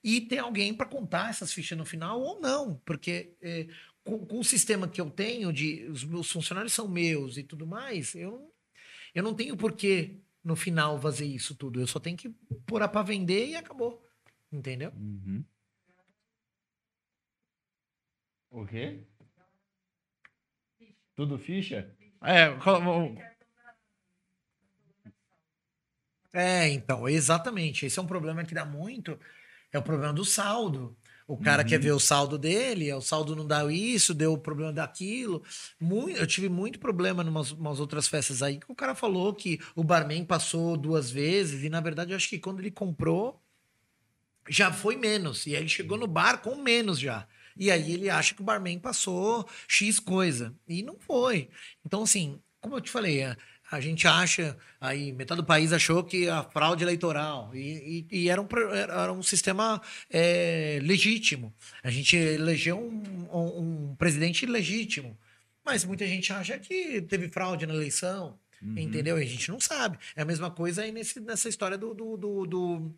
e 0.03 0.21
ter 0.21 0.37
alguém 0.37 0.71
para 0.71 0.85
contar 0.85 1.31
essas 1.31 1.51
fichas 1.51 1.75
no 1.75 1.83
final 1.83 2.21
ou 2.21 2.39
não, 2.39 2.79
porque 2.85 3.35
é, 3.41 3.65
com, 4.03 4.23
com 4.23 4.37
o 4.37 4.43
sistema 4.43 4.87
que 4.87 5.01
eu 5.01 5.09
tenho, 5.09 5.51
de 5.51 5.85
os 5.85 6.03
meus 6.03 6.31
funcionários 6.31 6.73
são 6.73 6.87
meus 6.87 7.37
e 7.37 7.43
tudo 7.43 7.65
mais, 7.65 8.13
eu, 8.13 8.53
eu 9.15 9.23
não 9.23 9.33
tenho 9.33 9.57
por 9.57 9.71
que 9.71 10.21
no 10.43 10.55
final 10.55 11.01
fazer 11.01 11.25
isso 11.25 11.55
tudo. 11.55 11.81
Eu 11.81 11.87
só 11.87 11.99
tenho 11.99 12.15
que 12.15 12.29
pôr 12.67 12.87
para 12.87 13.01
vender 13.01 13.47
e 13.47 13.55
acabou. 13.55 14.07
Entendeu? 14.51 14.91
Uhum. 14.95 15.43
O 18.51 18.65
quê? 18.65 18.85
Tudo 21.15 21.37
ficha? 21.37 21.91
É, 22.21 22.49
É, 26.33 26.69
então, 26.69 27.07
exatamente. 27.09 27.85
Esse 27.85 27.99
é 27.99 28.01
um 28.01 28.05
problema 28.07 28.43
que 28.43 28.53
dá 28.53 28.65
muito. 28.65 29.19
É 29.71 29.77
o 29.79 29.83
problema 29.83 30.13
do 30.13 30.25
saldo. 30.25 30.97
O 31.27 31.37
cara 31.37 31.63
quer 31.63 31.79
ver 31.79 31.91
o 31.91 31.99
saldo 31.99 32.37
dele, 32.39 32.91
o 32.93 33.01
saldo 33.01 33.35
não 33.35 33.45
dá 33.45 33.63
isso, 33.71 34.13
deu 34.15 34.33
o 34.33 34.37
problema 34.37 34.73
daquilo. 34.73 35.43
Mui- 35.79 36.13
eu 36.19 36.25
tive 36.25 36.49
muito 36.49 36.79
problema 36.79 37.23
em 37.23 37.27
umas, 37.29 37.51
umas 37.51 37.79
outras 37.79 38.07
festas 38.07 38.41
aí 38.41 38.59
que 38.59 38.71
o 38.71 38.75
cara 38.75 38.95
falou 38.95 39.33
que 39.33 39.59
o 39.75 39.83
barman 39.83 40.25
passou 40.25 40.75
duas 40.75 41.11
vezes 41.11 41.63
e, 41.63 41.69
na 41.69 41.81
verdade, 41.81 42.11
eu 42.11 42.17
acho 42.17 42.29
que 42.29 42.39
quando 42.39 42.59
ele 42.59 42.71
comprou, 42.71 43.39
já 44.49 44.71
foi 44.71 44.95
menos. 44.95 45.45
E 45.45 45.55
aí 45.55 45.61
ele 45.61 45.69
chegou 45.69 45.97
no 45.97 46.07
bar 46.07 46.41
com 46.41 46.55
menos 46.55 46.99
já. 46.99 47.27
E 47.59 47.69
aí 47.69 47.91
ele 47.93 48.09
acha 48.09 48.33
que 48.33 48.41
o 48.41 48.45
barman 48.45 48.79
passou 48.79 49.47
X 49.67 49.99
coisa. 49.99 50.55
E 50.67 50.81
não 50.81 50.97
foi. 50.99 51.49
Então, 51.85 52.01
assim, 52.03 52.39
como 52.61 52.75
eu 52.77 52.81
te 52.81 52.89
falei, 52.89 53.23
a, 53.23 53.37
A 53.71 53.79
gente 53.79 54.07
acha, 54.07 54.57
aí 54.81 55.11
metade 55.11 55.41
do 55.41 55.45
país 55.45 55.71
achou 55.71 56.03
que 56.03 56.27
a 56.27 56.41
fraude 56.43 56.83
eleitoral. 56.83 57.51
E, 57.53 58.07
e, 58.11 58.23
e 58.23 58.29
era, 58.29 58.41
um, 58.41 58.47
era 58.73 59.13
um 59.13 59.21
sistema 59.21 59.79
é, 60.09 60.79
legítimo. 60.81 61.53
A 61.83 61.91
gente 61.91 62.15
elegeu 62.17 62.79
um, 62.79 63.27
um- 63.31 63.89
um 63.91 63.95
presidente 63.95 64.45
legítimo. 64.47 65.15
Mas 65.63 65.85
muita 65.85 66.07
gente 66.07 66.33
acha 66.33 66.57
que 66.57 66.99
teve 67.03 67.27
fraude 67.29 67.67
na 67.67 67.73
eleição. 67.75 68.39
Entendeu? 68.61 69.17
E 69.19 69.23
a 69.23 69.25
gente 69.25 69.49
não 69.51 69.59
sabe. 69.59 69.97
É 70.15 70.21
a 70.21 70.25
mesma 70.25 70.49
coisa 70.51 70.81
aí 70.81 70.91
nesse, 70.91 71.19
nessa 71.21 71.47
história 71.47 71.77
do. 71.77 71.93
do, 71.93 72.17
do, 72.17 72.45
do, 72.47 72.95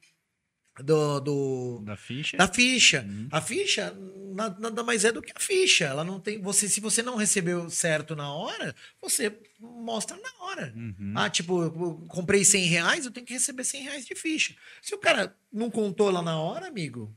do- 0.79 1.19
do- 1.19 1.81
Da 1.83 1.97
ficha. 1.97 2.37
da 2.37 2.47
ficha. 2.47 3.05
A 3.31 3.41
ficha 3.41 3.91
na- 4.33 4.57
nada 4.57 4.83
mais 4.83 5.03
é 5.03 5.11
do 5.11 5.21
que 5.21 5.31
a 5.35 5.39
ficha. 5.39 5.85
Ela 5.85 6.03
não 6.03 6.19
tem. 6.19 6.41
Você, 6.41 6.69
se 6.69 6.79
você 6.79 7.01
não 7.03 7.15
recebeu 7.15 7.69
certo 7.69 8.15
na 8.15 8.33
hora, 8.33 8.73
você 9.01 9.37
mostra 9.59 10.17
na 10.17 10.45
hora. 10.45 10.73
Ah, 11.15 11.29
tipo, 11.29 11.61
eu 11.61 11.71
comprei 12.07 12.43
100 12.45 12.65
reais, 12.67 13.05
eu 13.05 13.11
tenho 13.11 13.25
que 13.25 13.33
receber 13.33 13.63
100 13.63 13.83
reais 13.83 14.05
de 14.05 14.15
ficha. 14.15 14.55
Se 14.81 14.95
o 14.95 14.97
cara 14.99 15.35
não 15.51 15.69
contou 15.69 16.09
lá 16.09 16.21
na 16.21 16.39
hora, 16.39 16.67
amigo, 16.67 17.13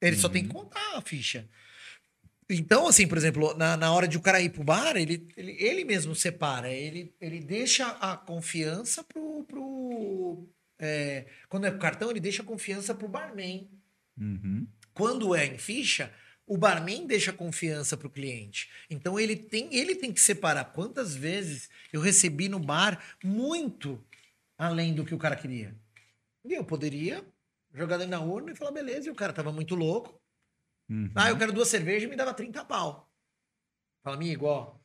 ele 0.00 0.16
só 0.16 0.28
tem 0.28 0.42
que 0.44 0.50
contar 0.52 0.96
a 0.96 1.00
ficha. 1.00 1.48
Então, 2.50 2.86
assim, 2.86 3.06
por 3.08 3.16
exemplo, 3.16 3.54
na, 3.56 3.74
na 3.76 3.90
hora 3.92 4.06
de 4.06 4.18
o 4.18 4.20
cara 4.20 4.38
ir 4.42 4.50
pro 4.50 4.62
bar, 4.62 4.96
ele, 4.96 5.26
ele, 5.36 5.52
ele 5.58 5.84
mesmo 5.84 6.14
separa. 6.14 6.70
Ele, 6.70 7.14
ele 7.20 7.40
deixa 7.40 7.86
a 7.88 8.16
confiança 8.18 9.02
pro. 9.02 9.44
pro 9.44 10.46
é, 10.78 11.26
quando 11.48 11.66
é 11.66 11.70
cartão, 11.78 12.10
ele 12.10 12.20
deixa 12.20 12.42
confiança 12.42 12.94
pro 12.94 13.08
barman. 13.08 13.70
Uhum. 14.18 14.66
Quando 14.92 15.34
é 15.34 15.46
em 15.46 15.58
ficha, 15.58 16.12
o 16.46 16.56
barman 16.56 17.06
deixa 17.06 17.32
confiança 17.32 17.96
pro 17.96 18.10
cliente. 18.10 18.70
Então 18.90 19.18
ele 19.18 19.36
tem, 19.36 19.74
ele 19.74 19.94
tem 19.94 20.12
que 20.12 20.20
separar 20.20 20.66
quantas 20.66 21.14
vezes 21.14 21.68
eu 21.92 22.00
recebi 22.00 22.48
no 22.48 22.58
bar 22.58 23.02
muito 23.22 24.04
além 24.58 24.94
do 24.94 25.04
que 25.04 25.14
o 25.14 25.18
cara 25.18 25.36
queria. 25.36 25.74
E 26.44 26.52
eu 26.52 26.64
poderia 26.64 27.24
jogar 27.72 27.96
dentro 27.96 28.10
na 28.10 28.20
urna 28.20 28.52
e 28.52 28.56
falar, 28.56 28.72
beleza, 28.72 29.08
e 29.08 29.10
o 29.10 29.14
cara 29.14 29.32
tava 29.32 29.50
muito 29.50 29.74
louco. 29.74 30.20
Uhum. 30.88 31.10
Ah, 31.14 31.30
eu 31.30 31.38
quero 31.38 31.52
duas 31.52 31.68
cervejas 31.68 32.04
e 32.04 32.06
me 32.06 32.16
dava 32.16 32.34
30 32.34 32.64
pau. 32.64 33.10
Fala, 34.02 34.16
amigo, 34.16 34.46
ó. 34.46 34.76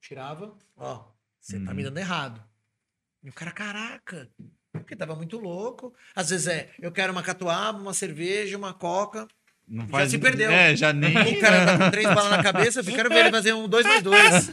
Tirava, 0.00 0.56
ó. 0.76 1.12
Você 1.38 1.62
tá 1.62 1.74
me 1.74 1.82
dando 1.82 1.98
errado. 1.98 2.42
E 3.22 3.28
o 3.28 3.32
cara, 3.32 3.52
caraca. 3.52 4.30
Porque 4.82 4.96
tava 4.96 5.14
muito 5.14 5.38
louco. 5.38 5.94
Às 6.14 6.30
vezes 6.30 6.46
é, 6.46 6.68
eu 6.80 6.92
quero 6.92 7.12
uma 7.12 7.22
catuaba, 7.22 7.78
uma 7.78 7.94
cerveja, 7.94 8.56
uma 8.58 8.72
coca. 8.74 9.26
Não 9.68 9.86
Já 9.88 10.08
se 10.08 10.18
perdeu. 10.18 10.50
É, 10.50 10.76
já 10.76 10.92
nem. 10.92 11.16
O 11.16 11.40
cara 11.40 11.64
tá 11.64 11.78
com 11.78 11.90
três 11.90 12.06
balas 12.06 12.30
na 12.30 12.42
cabeça, 12.44 12.80
eu 12.80 12.84
quero 12.84 13.08
ver 13.08 13.20
ele 13.20 13.30
fazer 13.30 13.52
um 13.54 13.68
dois 13.68 13.86
mais 13.86 14.02
dois. 14.02 14.52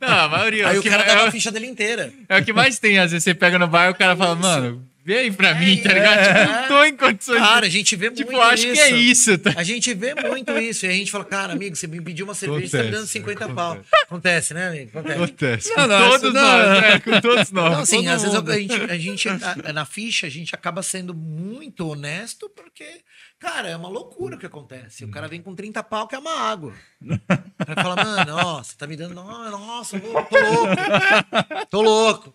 Não, 0.00 0.08
a 0.08 0.28
maioria. 0.28 0.68
Aí 0.68 0.78
o 0.78 0.80
o 0.80 0.84
cara 0.84 1.04
dava 1.04 1.22
é, 1.22 1.26
a 1.28 1.30
ficha 1.30 1.50
dele 1.50 1.66
inteira. 1.66 2.12
é 2.28 2.38
o 2.38 2.44
que 2.44 2.52
mais 2.52 2.78
tem. 2.78 2.98
Às 2.98 3.10
vezes 3.10 3.24
você 3.24 3.34
pega 3.34 3.58
no 3.58 3.66
bar 3.66 3.88
e 3.88 3.90
o 3.90 3.94
cara 3.94 4.16
fala, 4.16 4.34
mano, 4.34 4.88
aí 5.08 5.32
pra 5.32 5.54
mim, 5.54 5.76
tá 5.78 5.92
ligado? 5.92 6.18
é. 6.18 6.24
Tipo, 6.44 6.52
não 6.60 6.68
tô 6.68 6.84
em 6.84 6.96
condições. 6.96 7.38
Cara, 7.38 7.66
a 7.66 7.68
gente 7.68 7.96
vê 7.96 8.10
tipo, 8.10 8.30
muito 8.32 8.42
acho 8.44 8.62
que 8.62 8.78
é 8.80 8.90
isso. 8.90 9.38
Tá? 9.38 9.52
A 9.56 9.62
gente 9.62 9.92
vê 9.94 10.14
muito 10.14 10.52
isso. 10.58 10.86
E 10.86 10.88
a 10.88 10.92
gente 10.92 11.10
fala, 11.10 11.24
cara, 11.24 11.52
amigo, 11.54 11.74
você 11.74 11.86
me 11.86 12.00
pediu 12.00 12.24
uma 12.26 12.34
cerveja, 12.34 12.68
você 12.68 12.76
tá 12.78 12.82
me 12.84 12.90
dando 12.90 12.96
Acontece, 13.04 13.12
50 13.12 13.48
pau. 13.50 13.78
Acontece, 14.02 14.54
né, 14.54 14.68
amigo? 14.68 14.90
Acontece. 14.98 15.14
Acontece. 15.22 15.74
Com 15.74 15.80
Não, 15.80 15.86
não, 15.88 16.10
todos 16.10 16.34
essa- 16.34 16.40
nós, 16.42 16.80
né? 16.82 16.98
Com 17.00 17.20
todos 17.20 17.50
nós. 17.52 17.72
Não, 17.72 17.80
assim, 17.80 18.08
às 18.08 18.22
vezes 18.22 18.36
mundo. 18.36 18.50
a 18.52 18.56
gente, 18.58 18.74
a 18.74 18.98
gente 18.98 19.28
a- 19.28 19.72
na 19.72 19.84
ficha, 19.84 20.26
a 20.26 20.30
gente 20.30 20.54
acaba 20.54 20.82
sendo 20.82 21.14
muito 21.14 21.88
honesto, 21.88 22.48
porque, 22.50 22.84
cara, 23.38 23.68
é 23.68 23.76
uma 23.76 23.88
loucura 23.88 24.36
o 24.36 24.38
que 24.38 24.46
acontece. 24.46 25.04
O 25.04 25.10
cara 25.10 25.26
vem 25.28 25.40
com 25.40 25.54
30 25.54 25.82
pau 25.82 26.06
que 26.06 26.14
é 26.14 26.18
uma 26.18 26.38
água. 26.38 26.72
Aí 27.66 27.74
fala, 27.74 27.96
mano, 27.96 28.36
ó, 28.36 28.62
você 28.62 28.76
tá 28.76 28.86
me 28.86 28.96
dando. 28.96 29.14
Não, 29.14 29.50
Nossa, 29.50 29.98
tô 29.98 30.06
louco. 30.12 30.30
Tô 31.70 31.80
louco. 31.82 32.34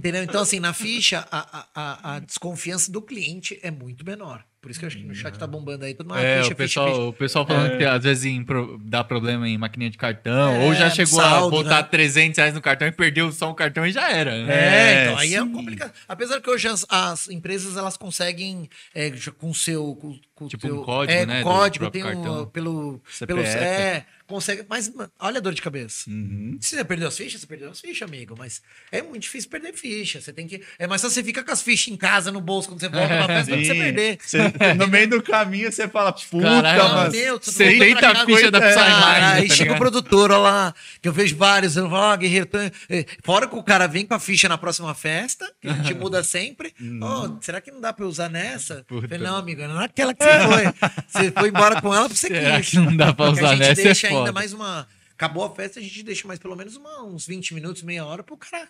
Entendeu? 0.00 0.22
Então, 0.24 0.40
assim, 0.42 0.58
na 0.60 0.72
ficha, 0.72 1.26
a, 1.30 1.58
a- 1.60 1.66
a, 1.74 2.14
a 2.16 2.18
desconfiança 2.20 2.90
do 2.90 3.02
cliente 3.02 3.58
é 3.62 3.70
muito 3.70 4.04
menor. 4.04 4.42
Por 4.62 4.70
isso 4.70 4.78
que 4.78 4.84
eu 4.84 4.88
acho 4.88 4.98
que 4.98 5.04
no 5.04 5.14
chat 5.14 5.38
tá 5.38 5.46
bombando 5.46 5.86
aí. 5.86 5.94
Todo 5.94 6.06
mundo, 6.08 6.18
ah, 6.18 6.22
É, 6.22 6.42
ficha, 6.42 6.52
o 6.52 6.56
pessoal, 6.56 6.88
ficha, 6.88 7.00
o 7.00 7.12
pessoal 7.14 7.46
falando 7.46 7.78
que 7.78 7.84
às 7.84 8.02
vezes 8.04 8.26
em 8.26 8.44
dá 8.84 9.02
problema 9.02 9.48
em 9.48 9.56
maquininha 9.56 9.88
de 9.90 9.96
cartão, 9.96 10.52
É, 10.52 10.66
ou 10.66 10.74
já 10.74 10.90
chegou 10.90 11.18
a 11.18 11.24
saldo, 11.30 11.50
botar 11.56 11.76
né? 11.82 11.88
300 11.90 12.36
reais 12.36 12.52
no 12.54 12.60
cartão 12.60 12.86
e 12.86 12.92
perdeu 12.92 13.32
só 13.32 13.50
um 13.50 13.54
cartão 13.54 13.86
e 13.86 13.90
já 13.92 14.10
era. 14.10 14.32
né? 14.44 14.52
É, 14.52 14.58
É, 14.58 15.04
então 15.04 15.18
aí 15.18 15.34
é 15.34 15.38
complicado. 15.40 15.92
Apesar 16.06 16.42
que 16.42 16.50
hoje 16.50 16.68
as, 16.68 16.84
as 16.90 17.30
empresas 17.30 17.74
elas 17.78 17.96
conseguem 17.96 18.68
é, 18.94 19.10
com 19.38 19.48
o 19.48 19.54
seu 19.54 19.94
com, 19.94 20.18
com 20.34 20.46
Tipo 20.46 20.66
um 20.66 20.70
teu- 20.70 20.82
código, 20.82 21.18
é, 21.18 21.24
né, 21.24 21.42
código 21.42 21.90
tem 21.90 22.04
um, 22.04 22.44
pelo 22.46 23.00
CPF. 23.08 23.26
pelo 23.26 23.40
é 23.40 24.04
consegue. 24.30 24.64
Mas 24.68 24.90
olha 25.18 25.38
a 25.38 25.40
dor 25.40 25.52
de 25.52 25.60
cabeça. 25.60 26.08
Uhum. 26.08 26.56
Se 26.60 26.76
você 26.76 26.84
perdeu 26.84 27.08
as 27.08 27.16
fichas, 27.16 27.40
você 27.40 27.46
perdeu 27.46 27.70
as 27.70 27.80
fichas, 27.80 28.08
amigo. 28.08 28.34
Mas 28.38 28.62
é 28.90 29.02
muito 29.02 29.22
difícil 29.24 29.50
perder 29.50 29.72
ficha. 29.74 30.20
Você 30.20 30.32
tem 30.32 30.46
que 30.46 30.62
é 30.78 30.86
mais 30.86 31.02
fácil 31.02 31.14
você 31.16 31.24
fica 31.24 31.42
com 31.44 31.50
as 31.52 31.60
fichas 31.62 31.88
em 31.92 31.96
casa 31.96 32.30
no 32.32 32.40
bolso 32.40 32.68
quando 32.68 32.80
você 32.80 32.88
volta 32.88 33.14
na 33.18 33.26
festa 33.26 33.56
que 33.56 33.64
você 33.66 33.74
perder. 33.74 34.18
Você- 34.22 34.74
no 34.78 34.86
meio 34.88 35.08
do 35.08 35.22
caminho 35.22 35.70
você 35.70 35.88
fala, 35.88 36.12
puta, 36.12 36.42
Caralho, 36.44 36.94
mas. 36.94 37.12
meu, 37.12 37.38
tu- 37.38 37.50
70 37.50 38.00
Coisa- 38.00 38.26
ficha 38.26 38.50
da 38.50 38.60
Cara, 38.60 38.70
Psyline. 38.72 39.42
aí 39.42 39.48
tá 39.48 39.54
chega 39.54 39.72
o 39.74 39.78
produtor, 39.78 40.30
olha 40.30 40.40
lá, 40.40 40.74
que 41.02 41.08
eu 41.08 41.12
vejo 41.12 41.36
vários, 41.36 41.76
eu 41.76 41.88
falo, 41.90 42.12
ó, 42.12 42.16
guerreiro, 42.16 42.46
tô- 42.46 42.58
eh, 42.58 43.04
fora 43.24 43.46
que 43.48 43.56
o 43.56 43.62
cara 43.62 43.86
vem 43.86 44.06
com 44.06 44.14
a 44.14 44.20
ficha 44.20 44.48
na 44.48 44.56
próxima 44.56 44.94
festa, 44.94 45.50
que 45.60 45.68
a 45.68 45.72
gente 45.74 45.94
muda 45.94 46.22
sempre, 46.22 46.72
ó, 47.02 47.36
será 47.40 47.60
que 47.60 47.70
não 47.70 47.80
dá 47.80 47.92
pra 47.92 48.04
eu 48.04 48.08
usar 48.08 48.28
nessa? 48.28 48.84
Puta. 48.86 49.08
Falei, 49.08 49.22
não, 49.26 49.36
amigo, 49.36 49.62
não 49.66 49.80
é 49.80 49.84
aquela 49.86 50.14
que 50.14 50.22
você 50.22 50.30
foi. 50.40 50.90
Você 51.08 51.30
foi 51.32 51.48
embora 51.48 51.80
com 51.80 51.94
ela 51.94 52.08
porque 52.08 52.18
você 52.20 52.28
Será 52.40 52.60
quis. 52.60 52.70
que 52.70 52.76
não 52.78 52.96
dá 52.96 53.12
pra 53.12 53.30
usar 53.30 53.56
nessa? 53.56 53.88
É 53.88 53.94
foda. 53.94 54.19
Ainda 54.20 54.32
mais 54.32 54.52
uma... 54.52 54.86
Acabou 55.12 55.44
a 55.44 55.54
festa, 55.54 55.78
a 55.78 55.82
gente 55.82 56.02
deixa 56.02 56.26
mais 56.26 56.38
pelo 56.38 56.56
menos 56.56 56.76
uma- 56.76 57.04
uns 57.04 57.26
20 57.26 57.52
minutos, 57.54 57.82
meia 57.82 58.04
hora 58.06 58.22
pro 58.22 58.36
cara 58.38 58.68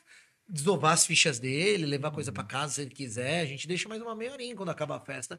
desovar 0.49 0.95
as 0.95 1.07
fichas 1.07 1.39
dele, 1.39 1.87
levar 1.87 2.11
coisa 2.11 2.33
pra 2.33 2.43
casa 2.43 2.75
se 2.75 2.81
ele 2.83 2.91
quiser. 2.91 3.43
A 3.43 3.45
gente 3.47 3.69
deixa 3.69 3.89
mais 3.89 4.03
uma 4.03 4.17
meia 4.17 4.33
horinha 4.33 4.57
quando 4.57 4.71
acaba 4.71 4.97
a 4.97 5.01
festa. 5.01 5.39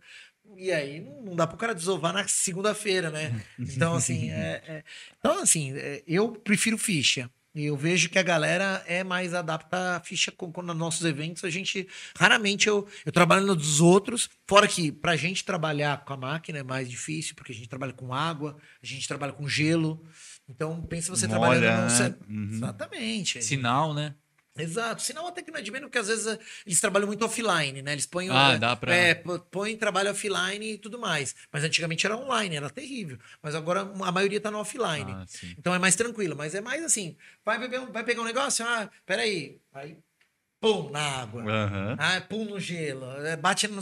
E 0.55 0.71
aí 0.71 1.01
não, 1.01 1.21
não 1.21 1.35
dá 1.35 1.45
pro 1.45 1.57
cara 1.57 1.75
desovar 1.75 2.13
na 2.13 2.25
segunda-feira, 2.29 3.09
né? 3.11 3.43
Então, 3.59 3.93
assim, 3.93 4.31
é, 4.31 4.63
é- 4.65 4.83
então, 5.19 5.39
assim, 5.39 5.73
é, 5.77 6.01
eu 6.07 6.31
prefiro 6.31 6.77
ficha. 6.77 7.29
E 7.53 7.65
eu 7.65 7.75
vejo 7.75 8.09
que 8.09 8.17
a 8.17 8.23
galera 8.23 8.81
é 8.87 9.03
mais 9.03 9.33
adapta 9.33 9.97
a 9.97 9.99
ficha 9.99 10.31
com, 10.31 10.51
com 10.53 10.61
nos 10.61 10.75
nossos 10.75 11.05
eventos. 11.05 11.43
A 11.43 11.49
gente 11.49 11.85
raramente 12.17 12.67
eu, 12.69 12.87
eu 13.05 13.11
trabalho 13.11 13.45
no 13.45 13.55
dos 13.55 13.81
outros, 13.81 14.29
fora 14.47 14.67
que 14.67 14.89
pra 14.91 15.17
gente 15.17 15.43
trabalhar 15.43 16.05
com 16.05 16.13
a 16.13 16.17
máquina 16.17 16.59
é 16.59 16.63
mais 16.63 16.89
difícil, 16.89 17.35
porque 17.35 17.51
a 17.51 17.55
gente 17.55 17.67
trabalha 17.67 17.91
com 17.91 18.13
água, 18.13 18.55
a 18.81 18.85
gente 18.85 19.05
trabalha 19.07 19.33
com 19.33 19.47
gelo. 19.49 20.01
Então, 20.47 20.81
pensa 20.83 21.13
você 21.13 21.27
Molha, 21.27 21.39
trabalhando 21.39 21.75
num 21.75 21.87
né? 21.87 21.89
ce- 21.89 22.55
Exatamente. 22.55 23.43
Sinal, 23.43 23.93
né? 23.93 24.15
Exato. 24.61 25.01
Sinal 25.01 25.27
até 25.27 25.41
que 25.41 25.51
não 25.51 25.61
de 25.61 25.71
menos, 25.71 25.87
porque 25.87 25.97
às 25.97 26.07
vezes 26.07 26.27
eh, 26.27 26.39
eles 26.65 26.79
trabalham 26.79 27.07
muito 27.07 27.25
offline, 27.25 27.81
né? 27.81 27.91
Eles 27.93 28.05
põem, 28.05 28.29
Ah, 28.29 28.57
dá 28.57 28.75
pra- 28.75 28.93
é, 28.95 29.15
põem 29.15 29.75
trabalho 29.77 30.11
offline 30.11 30.73
e 30.73 30.77
tudo 30.77 30.99
mais. 30.99 31.35
Mas 31.51 31.63
antigamente 31.63 32.05
era 32.05 32.15
online, 32.17 32.55
era 32.55 32.69
terrível. 32.69 33.17
Mas 33.41 33.55
agora 33.55 33.81
a 33.81 34.11
maioria 34.11 34.39
tá 34.39 34.49
no 34.51 34.59
offline. 34.59 35.11
Ah. 35.11 35.25
Então 35.57 35.73
é 35.73 35.79
mais 35.79 35.95
tranquilo. 35.95 36.35
Mas 36.35 36.53
é 36.55 36.61
mais 36.61 36.83
assim, 36.83 37.15
vai, 37.45 37.59
beber 37.59 37.79
um- 37.79 37.91
vai 37.91 38.03
pegar 38.03 38.21
um 38.21 38.25
negócio, 38.25 38.65
ah, 38.65 38.89
peraí. 39.05 39.59
Aí, 39.73 39.97
pum, 40.59 40.89
na 40.91 41.01
água. 41.01 41.43
Aham. 41.43 41.95
Ah, 41.99 42.21
pum 42.21 42.45
no 42.45 42.59
gelo. 42.59 43.05
é, 43.25 43.35
Bate 43.35 43.67
no... 43.67 43.81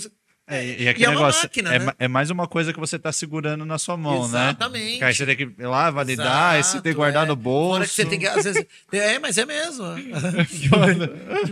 É, 0.52 0.66
e, 0.66 0.84
E 0.84 0.90
aquele 0.90 1.06
é 1.06 1.10
uma 1.10 1.16
negócio 1.20 1.44
máquina, 1.44 1.76
é, 1.76 1.80
né? 1.80 1.94
é 2.00 2.08
mais 2.08 2.32
uma 2.32 2.48
coisa 2.48 2.74
que 2.74 2.80
você 2.80 2.98
tá 2.98 3.12
segurando 3.12 3.64
na 3.66 3.78
sua 3.78 3.96
mão, 3.96 4.22
né? 4.28 4.50
Exatamente. 4.50 4.98
Que 4.98 5.04
aí 5.04 5.14
você 5.14 5.26
tem 5.26 5.36
que 5.36 5.44
ir 5.44 5.68
lá, 5.68 5.92
validar, 5.92 6.54
aí 6.56 6.64
você 6.64 6.74
tem 6.74 6.82
que 6.82 6.88
Exato, 6.90 6.98
guardar 6.98 7.24
é. 7.26 7.28
no 7.28 7.36
bolso. 7.36 7.74
Fora 7.76 7.86
que 7.88 7.94
você 7.94 8.06
tem 8.06 8.20
que, 8.20 8.26
às 8.28 8.44
vezes... 8.44 8.66
É, 8.92 9.20
mas 9.20 9.38
é 9.38 9.46
mesmo. 9.46 9.86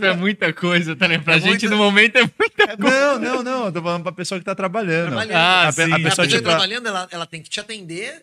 É 0.02 0.12
muita 0.16 0.52
coisa, 0.52 0.96
tá 0.96 1.06
ligado? 1.06 1.24
Pra 1.24 1.36
É 1.36 1.40
gente 1.40 1.68
muita- 1.68 1.70
no 1.70 1.76
momento 1.76 2.16
é 2.16 2.22
muita 2.22 2.62
É, 2.64 2.76
Não, 2.76 3.18
não, 3.18 3.42
não. 3.42 3.64
Eu 3.66 3.72
tô 3.72 3.82
falando 3.82 4.02
pra 4.02 4.12
pessoa 4.12 4.38
que 4.38 4.44
tá 4.44 4.54
trabalhando. 4.54 5.06
Trabalhando. 5.08 5.36
Ah, 5.36 5.68
a, 5.68 5.72
sim. 5.72 5.82
a 5.82 5.84
A 5.84 5.88
pessoa, 5.88 6.02
pessoa 6.10 6.26
tipo, 6.26 6.42
trabalhando, 6.42 6.86
ela, 6.88 7.08
ela 7.10 7.26
tem 7.26 7.40
que 7.42 7.48
te 7.48 7.60
atender, 7.60 8.22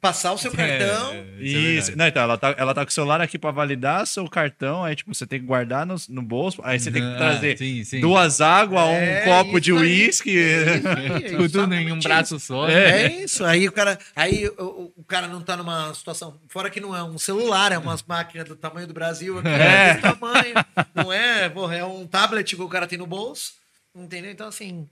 passar 0.00 0.32
o 0.32 0.38
seu 0.38 0.50
cartão... 0.52 1.12
É, 1.12 1.16
é 1.18 1.42
Isso. 1.42 1.86
verdade. 1.88 1.96
não, 1.96 2.06
então, 2.06 2.22
ela 2.22 2.38
tá, 2.38 2.54
ela 2.58 2.74
tá 2.74 2.84
com 2.84 2.90
o 2.90 2.92
celular 2.92 3.20
aqui 3.20 3.38
pra 3.38 3.50
validar 3.50 4.06
seu 4.06 4.28
cartão, 4.28 4.84
aí, 4.84 4.94
tipo, 4.94 5.14
você 5.14 5.26
tem 5.26 5.40
que 5.40 5.46
guardar 5.46 5.86
no, 5.86 5.96
no 6.08 6.22
bolso, 6.22 6.60
aí 6.64 6.78
você 6.78 6.90
tem 6.90 7.02
que 7.02 7.08
Ah, 7.08 7.16
trazer 7.16 7.56
sim, 7.58 7.84
sim. 7.84 8.00
duas 8.00 8.40
águas, 8.40 8.82
É, 8.88 9.22
um 9.22 9.24
copo 9.24 9.60
de 9.60 9.72
uísque. 9.72 10.38
É 10.38 10.74
é 11.34 11.36
Tudo 11.36 11.72
em 11.74 11.92
um 11.92 11.98
braço 11.98 12.38
só. 12.38 12.66
né? 12.66 13.02
É 13.02 13.22
isso. 13.22 13.44
Aí 13.44 13.66
o 13.68 13.72
cara, 13.72 13.98
aí 14.14 14.48
o, 14.58 14.92
o 14.96 15.04
cara 15.04 15.26
não 15.26 15.40
tá 15.40 15.56
numa 15.56 15.92
situação. 15.94 16.38
Fora 16.48 16.68
que 16.70 16.80
não 16.80 16.94
é 16.94 17.02
um 17.02 17.18
celular, 17.18 17.72
é 17.72 17.78
umas 17.78 18.02
máquinas 18.02 18.46
do 18.48 18.56
tamanho 18.56 18.86
do 18.86 18.94
Brasil, 18.94 19.38
aqui, 19.38 19.48
é. 19.48 19.94
desse 19.94 20.02
tamanho. 20.02 20.54
Não 20.94 21.12
é, 21.12 21.48
porra, 21.48 21.76
é 21.76 21.84
um 21.84 22.06
tablet 22.06 22.54
que 22.56 22.62
o 22.62 22.68
cara 22.68 22.86
tem 22.86 22.98
no 22.98 23.06
bolso. 23.06 23.52
Entendeu? 23.94 24.30
Então, 24.30 24.48
assim. 24.48 24.86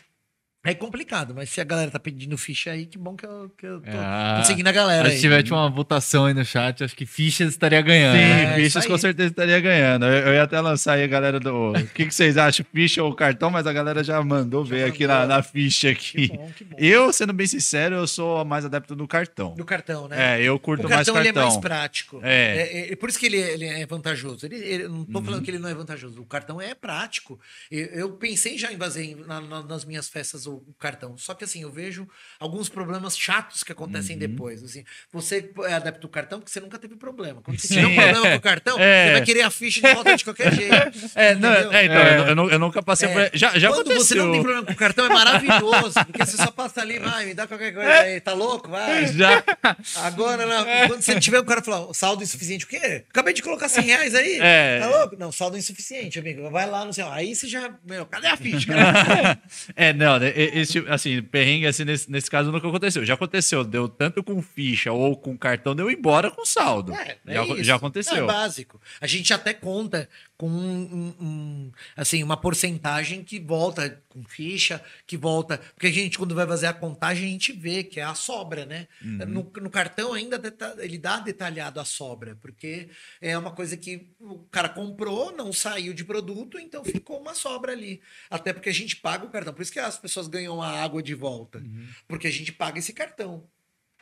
É 0.64 0.72
complicado, 0.74 1.34
mas 1.34 1.50
se 1.50 1.60
a 1.60 1.64
galera 1.64 1.90
tá 1.90 1.98
pedindo 1.98 2.38
ficha 2.38 2.70
aí, 2.70 2.86
que 2.86 2.96
bom 2.96 3.16
que 3.16 3.26
eu, 3.26 3.50
que 3.58 3.66
eu 3.66 3.80
tô, 3.80 3.90
Ah, 3.98 4.36
tô 4.40 4.46
seguindo 4.46 4.68
a 4.68 4.72
galera 4.72 5.08
Se 5.10 5.16
aí. 5.16 5.20
tiver 5.20 5.42
tipo, 5.42 5.56
uma 5.56 5.68
votação 5.68 6.26
aí 6.26 6.34
no 6.34 6.44
chat, 6.44 6.84
acho 6.84 6.94
que 6.94 7.04
Fichas 7.04 7.48
estaria 7.48 7.80
ganhando. 7.82 8.14
Sim, 8.16 8.20
né? 8.22 8.52
É, 8.52 8.54
Fichas 8.62 8.86
com 8.86 8.96
certeza 8.96 9.30
estaria 9.30 9.58
ganhando. 9.58 10.04
Eu, 10.06 10.28
eu 10.28 10.34
ia 10.34 10.44
até 10.44 10.60
lançar 10.60 10.92
aí 10.92 11.02
a 11.02 11.06
galera 11.08 11.40
do. 11.40 11.72
O 11.72 11.86
que, 11.92 12.06
que 12.06 12.14
vocês 12.14 12.36
acham, 12.38 12.64
ficha 12.72 13.02
ou 13.02 13.12
cartão? 13.12 13.50
Mas 13.50 13.66
a 13.66 13.72
galera 13.72 14.04
já 14.04 14.22
mandou 14.22 14.64
ver 14.64 14.84
aqui 14.84 15.04
na, 15.04 15.26
na 15.26 15.42
ficha 15.42 15.92
Que 15.96 16.26
aqui. 16.26 16.36
bom, 16.36 16.50
que 16.56 16.62
bom. 16.62 16.76
Eu, 16.78 17.12
sendo 17.12 17.32
bem 17.32 17.46
sincero, 17.48 17.96
eu 17.96 18.06
sou 18.06 18.44
mais 18.44 18.64
adepto 18.64 18.94
do 18.94 19.08
cartão. 19.08 19.54
Do 19.56 19.64
cartão, 19.64 20.06
né? 20.06 20.38
É, 20.38 20.42
eu 20.44 20.56
curto 20.60 20.86
o 20.86 20.88
mais 20.88 20.98
cartão, 21.08 21.18
ele 21.18 21.28
é 21.30 21.32
cartão. 21.32 21.50
mais 21.50 21.60
prático. 21.60 22.20
É. 22.22 22.88
É, 22.88 22.92
é 22.92 22.94
por 22.96 23.08
isso 23.08 23.18
que 23.18 23.26
ele, 23.26 23.36
ele 23.38 23.64
é 23.64 23.84
vantajoso. 23.84 24.46
Ele, 24.46 24.54
ele- 24.56 24.86
não 24.86 25.04
tô 25.04 25.18
Uhum. 25.18 25.24
falando 25.24 25.42
que 25.42 25.50
ele 25.50 25.58
não 25.58 25.68
é 25.68 25.74
vantajoso. 25.74 26.20
O 26.22 26.24
cartão 26.24 26.60
é 26.60 26.72
prático. 26.72 27.40
Eu, 27.68 27.86
eu 27.86 28.12
pensei 28.12 28.56
já 28.56 28.72
em 28.72 28.76
fazer 28.78 29.16
na- 29.26 29.40
na- 29.40 29.62
nas 29.64 29.84
minhas 29.84 30.08
festas 30.08 30.46
o, 30.52 30.56
o 30.68 30.74
cartão. 30.78 31.16
Só 31.18 31.34
que 31.34 31.44
assim, 31.44 31.62
eu 31.62 31.70
vejo 31.70 32.08
alguns 32.38 32.68
problemas 32.68 33.16
chatos 33.18 33.62
que 33.62 33.72
Uhum. 33.72 33.76
acontecem 33.84 34.16
depois. 34.18 34.62
Assim, 34.62 34.84
você 35.12 35.50
é 35.66 35.74
adepto 35.74 36.02
do 36.02 36.08
cartão 36.08 36.38
porque 36.40 36.52
você 36.52 36.60
nunca 36.60 36.78
teve 36.78 36.94
problema. 36.96 37.40
Quando 37.42 37.58
você 37.58 37.68
tiver 37.68 37.86
um 37.86 37.94
problema 37.94 38.30
com 38.30 38.36
o 38.36 38.40
cartão, 38.40 38.78
É. 38.78 39.06
você 39.06 39.12
vai 39.12 39.22
querer 39.22 39.42
a 39.42 39.50
ficha 39.50 39.80
de 39.80 39.94
volta 39.94 40.16
de 40.16 40.24
qualquer 40.24 40.52
jeito. 40.54 40.72
É, 41.14 41.34
não, 41.34 41.52
é, 41.52 41.84
então, 41.84 41.96
É. 41.98 42.18
Eu, 42.18 42.24
eu 42.26 42.34
nu- 42.36 42.50
eu 42.50 42.58
nunca 42.58 42.82
passei 42.82 43.08
É. 43.08 43.12
por. 43.30 43.38
Já, 43.38 43.58
já 43.58 43.68
Quando 43.68 43.90
aconteceu. 43.90 44.04
você 44.04 44.14
não 44.14 44.32
tem 44.32 44.42
problema 44.42 44.66
com 44.66 44.72
o 44.72 44.76
cartão, 44.76 45.06
é 45.06 45.08
maravilhoso. 45.08 45.94
Porque 46.06 46.24
você 46.24 46.36
só 46.36 46.50
passa 46.50 46.80
ali, 46.80 46.98
vai, 46.98 47.26
me 47.26 47.34
dá 47.34 47.46
qualquer 47.46 47.72
coisa 47.72 47.90
aí. 47.90 48.20
Tá 48.20 48.32
louco? 48.32 48.68
Vai. 48.68 49.06
Já. 49.08 49.42
Agora, 49.96 50.46
não, 50.46 50.64
quando 50.88 51.02
você 51.02 51.18
tiver 51.18 51.38
o 51.40 51.44
cara 51.44 51.62
falar, 51.62 51.80
"Ó, 51.86 51.92
saldo 51.92 52.22
insuficiente, 52.22 52.64
o 52.64 52.68
quê? 52.68 53.04
Acabei 53.08 53.32
de 53.34 53.42
colocar 53.42 53.68
100 53.68 53.84
reais 53.84 54.14
aí. 54.14 54.38
É. 54.40 54.80
Tá 54.80 54.88
louco? 54.88 55.16
Não, 55.18 55.32
saldo 55.32 55.56
insuficiente, 55.56 56.18
amigo. 56.18 56.48
Vai 56.50 56.68
lá 56.68 56.84
no 56.84 56.92
seu. 56.92 57.10
Aí 57.10 57.34
você 57.34 57.46
já. 57.48 57.70
Meu, 57.84 58.04
cadê 58.06 58.26
a 58.28 58.36
ficha? 58.36 58.66
cara? 58.66 59.38
É, 59.76 59.92
não, 59.92 60.18
né, 60.18 60.32
e- 60.36 60.41
esse, 60.42 60.78
assim, 60.88 61.22
perrengue 61.22 61.66
assim, 61.66 61.84
nesse, 61.84 62.10
nesse 62.10 62.30
caso 62.30 62.50
nunca 62.50 62.68
aconteceu. 62.68 63.04
Já 63.04 63.14
aconteceu, 63.14 63.64
deu 63.64 63.88
tanto 63.88 64.22
com 64.22 64.40
ficha 64.42 64.92
ou 64.92 65.16
com 65.16 65.36
cartão, 65.36 65.74
deu 65.74 65.90
embora 65.90 66.30
com 66.30 66.44
saldo. 66.44 66.94
É, 66.94 67.18
é 67.26 67.34
já, 67.34 67.62
já 67.62 67.74
aconteceu. 67.76 68.16
É 68.16 68.26
básico. 68.26 68.80
A 69.00 69.06
gente 69.06 69.32
até 69.32 69.52
conta 69.54 70.08
com 70.42 70.48
um- 70.50 71.14
um- 71.20 71.72
assim, 71.96 72.20
uma 72.20 72.36
porcentagem 72.36 73.22
que 73.22 73.38
volta 73.38 74.02
com 74.08 74.24
ficha, 74.24 74.84
que 75.06 75.16
volta. 75.16 75.58
Porque 75.72 75.86
a 75.86 75.90
gente, 75.92 76.18
quando 76.18 76.34
vai 76.34 76.44
fazer 76.48 76.66
a 76.66 76.72
contagem, 76.72 77.28
a 77.28 77.30
gente 77.30 77.52
vê 77.52 77.84
que 77.84 78.00
é 78.00 78.02
a 78.02 78.16
sobra, 78.16 78.66
né? 78.66 78.88
No, 79.24 79.44
no 79.62 79.70
cartão 79.70 80.12
ainda 80.12 80.36
deta- 80.40 80.74
ele 80.80 80.98
dá 80.98 81.20
detalhado 81.20 81.78
a 81.78 81.84
sobra, 81.84 82.34
porque 82.42 82.88
é 83.20 83.38
uma 83.38 83.52
coisa 83.52 83.76
que 83.76 84.08
o 84.18 84.40
cara 84.50 84.68
comprou, 84.68 85.30
não 85.30 85.52
saiu 85.52 85.94
de 85.94 86.04
produto, 86.04 86.58
então 86.58 86.84
ficou 86.84 87.20
uma 87.20 87.34
sobra 87.36 87.70
ali. 87.70 88.02
Até 88.28 88.52
porque 88.52 88.68
a 88.68 88.74
gente 88.74 88.96
paga 88.96 89.24
o 89.24 89.30
cartão. 89.30 89.54
Por 89.54 89.62
isso 89.62 89.70
que 89.72 89.78
as 89.78 89.96
pessoas 89.96 90.26
ganham 90.26 90.60
a 90.60 90.82
água 90.82 91.00
de 91.00 91.14
volta. 91.14 91.62
Porque 92.08 92.26
a 92.26 92.32
gente 92.32 92.50
paga 92.50 92.80
esse 92.80 92.92
cartão 92.92 93.46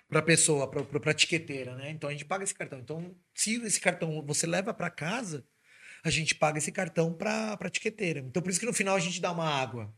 para 0.08 0.22
pessoa, 0.22 0.66
para 0.70 1.10
etiqueteira, 1.10 1.76
né? 1.76 1.90
Então 1.90 2.08
a 2.08 2.12
gente 2.12 2.24
paga 2.24 2.44
esse 2.44 2.54
cartão. 2.54 2.78
Então, 2.78 3.14
se 3.34 3.56
esse 3.62 3.78
cartão 3.78 4.22
você 4.26 4.46
leva 4.46 4.72
para 4.72 4.88
casa, 4.88 5.44
a 6.04 6.10
gente 6.10 6.34
paga 6.34 6.58
esse 6.58 6.70
cartão 6.72 7.12
para 7.12 7.56
para 7.56 7.68
etiqueteira. 7.68 8.20
Então 8.20 8.42
por 8.42 8.50
isso 8.50 8.60
que 8.60 8.66
no 8.66 8.72
final 8.72 8.96
a 8.96 9.00
gente 9.00 9.20
dá 9.20 9.30
uma 9.32 9.48
água. 9.48 9.92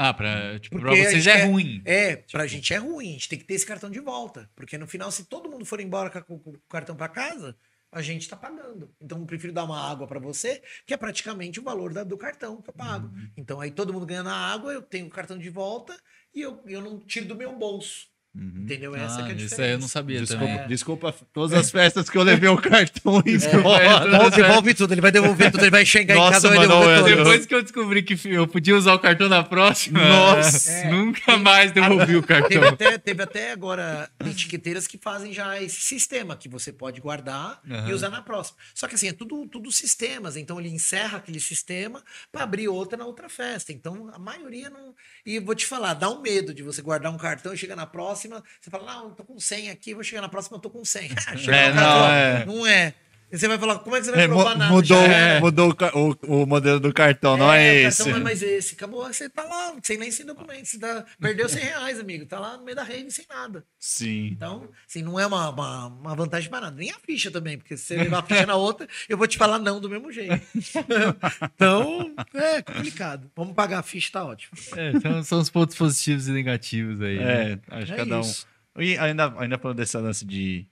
Ah, 0.00 0.14
pra, 0.14 0.58
tipo, 0.60 0.78
pra 0.78 0.92
a 0.92 0.96
vocês 0.96 1.26
é 1.26 1.32
quer- 1.38 1.46
ruim. 1.46 1.82
É, 1.84 2.16
pra 2.16 2.46
gente 2.46 2.72
é 2.72 2.76
ruim, 2.76 3.08
a 3.08 3.12
gente 3.14 3.28
tem 3.28 3.38
que 3.38 3.44
ter 3.44 3.54
esse 3.54 3.66
cartão 3.66 3.90
de 3.90 3.98
volta, 3.98 4.48
porque 4.54 4.78
no 4.78 4.86
final 4.86 5.10
se 5.10 5.24
todo 5.24 5.50
mundo 5.50 5.64
for 5.64 5.80
embora 5.80 6.08
com, 6.08 6.18
a- 6.18 6.22
com 6.22 6.34
o 6.34 6.58
cartão 6.68 6.94
para 6.94 7.08
casa, 7.08 7.56
a 7.90 8.00
gente 8.00 8.28
tá 8.28 8.36
pagando. 8.36 8.94
Então 9.00 9.18
eu 9.18 9.26
prefiro 9.26 9.52
dar 9.52 9.64
uma 9.64 9.90
água 9.90 10.06
para 10.06 10.20
você, 10.20 10.62
que 10.86 10.94
é 10.94 10.96
praticamente 10.96 11.58
o 11.58 11.64
valor 11.64 11.92
da- 11.92 12.04
do 12.04 12.16
cartão 12.16 12.62
que 12.62 12.70
eu 12.70 12.74
pago. 12.74 13.10
Então 13.36 13.60
aí 13.60 13.72
todo 13.72 13.92
mundo 13.92 14.06
ganha 14.06 14.22
na 14.22 14.36
água, 14.36 14.72
eu 14.72 14.82
tenho 14.82 15.06
o 15.06 15.10
cartão 15.10 15.36
de 15.36 15.50
volta 15.50 15.98
e 16.32 16.42
eu, 16.42 16.62
eu 16.66 16.80
não 16.80 17.00
tiro 17.00 17.26
do 17.26 17.34
meu 17.34 17.52
bolso. 17.58 18.06
Entendeu? 18.36 18.94
Essa 18.94 19.20
Ah, 19.20 19.24
que 19.24 19.30
é 19.30 19.32
a 19.32 19.36
isso 19.36 19.48
diferença. 19.48 19.62
aí 19.62 19.70
eu 19.72 19.78
não 19.80 19.88
sabia 19.88 20.20
Desculpa, 20.20 20.46
também. 20.46 20.68
desculpa 20.68 21.14
todas 21.32 21.58
as 21.58 21.70
festas 21.70 22.08
que 22.10 22.16
eu 22.16 22.22
levei 22.22 22.48
o 22.48 22.56
cartão 22.58 23.20
É. 23.26 23.30
embora. 23.30 24.00
Devolve, 24.04 24.36
devolve 24.36 24.74
tudo, 24.74 24.94
ele 24.94 25.00
vai 25.00 25.10
devolver 25.10 25.50
tudo, 25.50 25.62
ele 25.64 25.70
vai 25.70 25.84
chegar 25.84 26.14
em 26.14 26.30
casa 26.30 26.46
e 26.46 26.50
vai 26.56 26.68
devolver 26.68 26.98
tudo. 26.98 27.16
Depois 27.16 27.46
que 27.46 27.54
eu 27.54 27.62
descobri 27.62 28.02
que 28.02 28.28
eu 28.28 28.46
podia 28.46 28.76
usar 28.76 28.94
o 28.94 28.98
cartão 28.98 29.28
na 29.28 29.42
próxima, 29.42 29.98
Nossa. 30.06 30.70
é, 30.70 30.90
nunca 30.90 31.36
mais 31.38 31.72
devolvi 31.72 32.16
o 32.16 32.22
Teve 32.22 32.26
cartão. 32.42 32.64
até, 32.68 32.98
teve 32.98 33.22
até 33.22 33.50
agora 33.52 34.08
etiqueteiras 34.24 34.86
que 34.86 34.98
fazem 34.98 35.32
já 35.32 35.60
esse 35.60 35.80
sistema 35.80 36.36
que 36.36 36.48
você 36.48 36.70
pode 36.72 37.00
guardar 37.00 37.60
e 37.66 37.72
Aham. 37.72 37.90
usar 37.94 38.10
na 38.10 38.22
próxima. 38.22 38.58
Só 38.74 38.86
que 38.86 38.94
assim, 38.94 39.08
é 39.08 39.12
tudo, 39.12 39.46
tudo 39.48 39.72
sistemas. 39.72 40.36
Então 40.36 40.60
ele 40.60 40.68
encerra 40.68 41.18
aquele 41.18 41.40
sistema 41.40 42.02
para 42.30 42.44
abrir 42.44 42.68
outra 42.68 42.96
na 42.96 43.04
outra 43.06 43.28
festa. 43.28 43.72
Então 43.72 44.10
a 44.12 44.18
maioria 44.18 44.70
não. 44.70 44.94
E 45.26 45.40
vou 45.40 45.54
te 45.54 45.66
falar, 45.66 45.94
dá 45.94 46.08
um 46.10 46.20
medo 46.20 46.54
de 46.54 46.62
você 46.62 46.80
guardar 46.82 47.10
um 47.12 47.16
cartão 47.18 47.52
e 47.52 47.56
chegar 47.56 47.74
na 47.74 47.86
próxima, 47.86 48.17
você 48.18 48.70
fala, 48.70 48.92
não, 48.92 49.04
eu 49.04 49.10
tô 49.10 49.24
com 49.24 49.38
100 49.38 49.70
aqui, 49.70 49.94
vou 49.94 50.02
chegar 50.02 50.20
na 50.22 50.28
próxima, 50.28 50.56
eu 50.56 50.60
tô 50.60 50.70
com 50.70 50.84
100. 50.84 51.08
Chega 51.38 51.56
É, 51.56 51.72
cara, 51.72 51.74
não, 51.74 52.06
é. 52.10 52.44
Não 52.46 52.66
é. 52.66 52.94
E 53.30 53.36
você 53.38 53.46
vai 53.46 53.58
falar, 53.58 53.78
como 53.80 53.94
é 53.94 54.00
que 54.00 54.06
você 54.06 54.12
vai 54.12 54.22
É, 54.24 54.26
provar 54.28 54.56
nada? 54.56 54.72
mudou 54.72 54.96
era. 55.02 55.40
mudou 55.40 55.76
o, 55.94 56.42
o- 56.42 56.46
modelo 56.46 56.80
do 56.80 56.92
cartão, 56.94 57.36
não 57.36 57.52
é, 57.52 57.58
o 57.84 57.88
esse. 57.88 57.98
cartão 57.98 58.12
não 58.14 58.20
é 58.20 58.24
mais 58.24 58.42
esse. 58.42 58.74
Acabou, 58.74 59.04
você 59.06 59.28
tá 59.28 59.42
lá, 59.44 59.74
sem 59.82 59.98
nem 59.98 60.10
sem 60.10 60.24
documento. 60.24 60.64
Você 60.64 60.78
tá- 60.78 61.04
perdeu 61.20 61.48
100 61.48 61.62
reais, 61.62 62.00
amigo. 62.00 62.24
Tá 62.26 62.38
lá 62.40 62.56
no 62.56 62.64
meio 62.64 62.74
da 62.76 62.82
rede 62.82 63.10
sem 63.12 63.26
nada. 63.28 63.64
Sim. 63.78 64.28
Então, 64.28 64.68
assim, 64.88 65.02
não 65.02 65.20
é 65.20 65.26
uma, 65.26 65.50
uma, 65.50 65.86
uma 65.88 66.14
vantagem 66.16 66.48
para 66.48 66.62
nada. 66.62 66.76
Nem 66.76 66.90
a 66.90 66.98
ficha 67.04 67.30
também, 67.30 67.58
porque 67.58 67.76
se 67.76 67.84
você 67.84 67.96
levar 67.96 68.20
a 68.20 68.22
ficha 68.22 68.46
na 68.46 68.56
outra, 68.56 68.88
eu 69.08 69.18
vou 69.18 69.26
te 69.26 69.36
falar 69.36 69.58
não 69.58 69.78
do 69.80 69.90
mesmo 69.90 70.10
jeito. 70.10 70.40
então, 71.54 72.14
é 72.34 72.62
complicado. 72.62 73.30
Vamos 73.36 73.54
pagar 73.54 73.80
a 73.80 73.82
ficha, 73.82 74.10
tá 74.12 74.24
ótimo. 74.24 74.56
É, 74.76 74.98
são, 75.00 75.22
são 75.22 75.40
os 75.40 75.50
pontos 75.50 75.76
positivos 75.76 76.28
e 76.28 76.32
negativos 76.32 77.00
aí. 77.00 77.18
né? 77.18 77.52
É, 77.52 77.58
acho 77.76 77.92
É 77.92 77.96
que 77.96 78.02
cada 78.04 78.16
um. 78.18 78.20
isso. 78.20 78.46
E 78.78 78.96
ainda, 78.96 79.34
ainda 79.38 79.58
falando 79.58 79.76
desse 79.78 79.96
lance 79.96 80.24
de, 80.24 80.66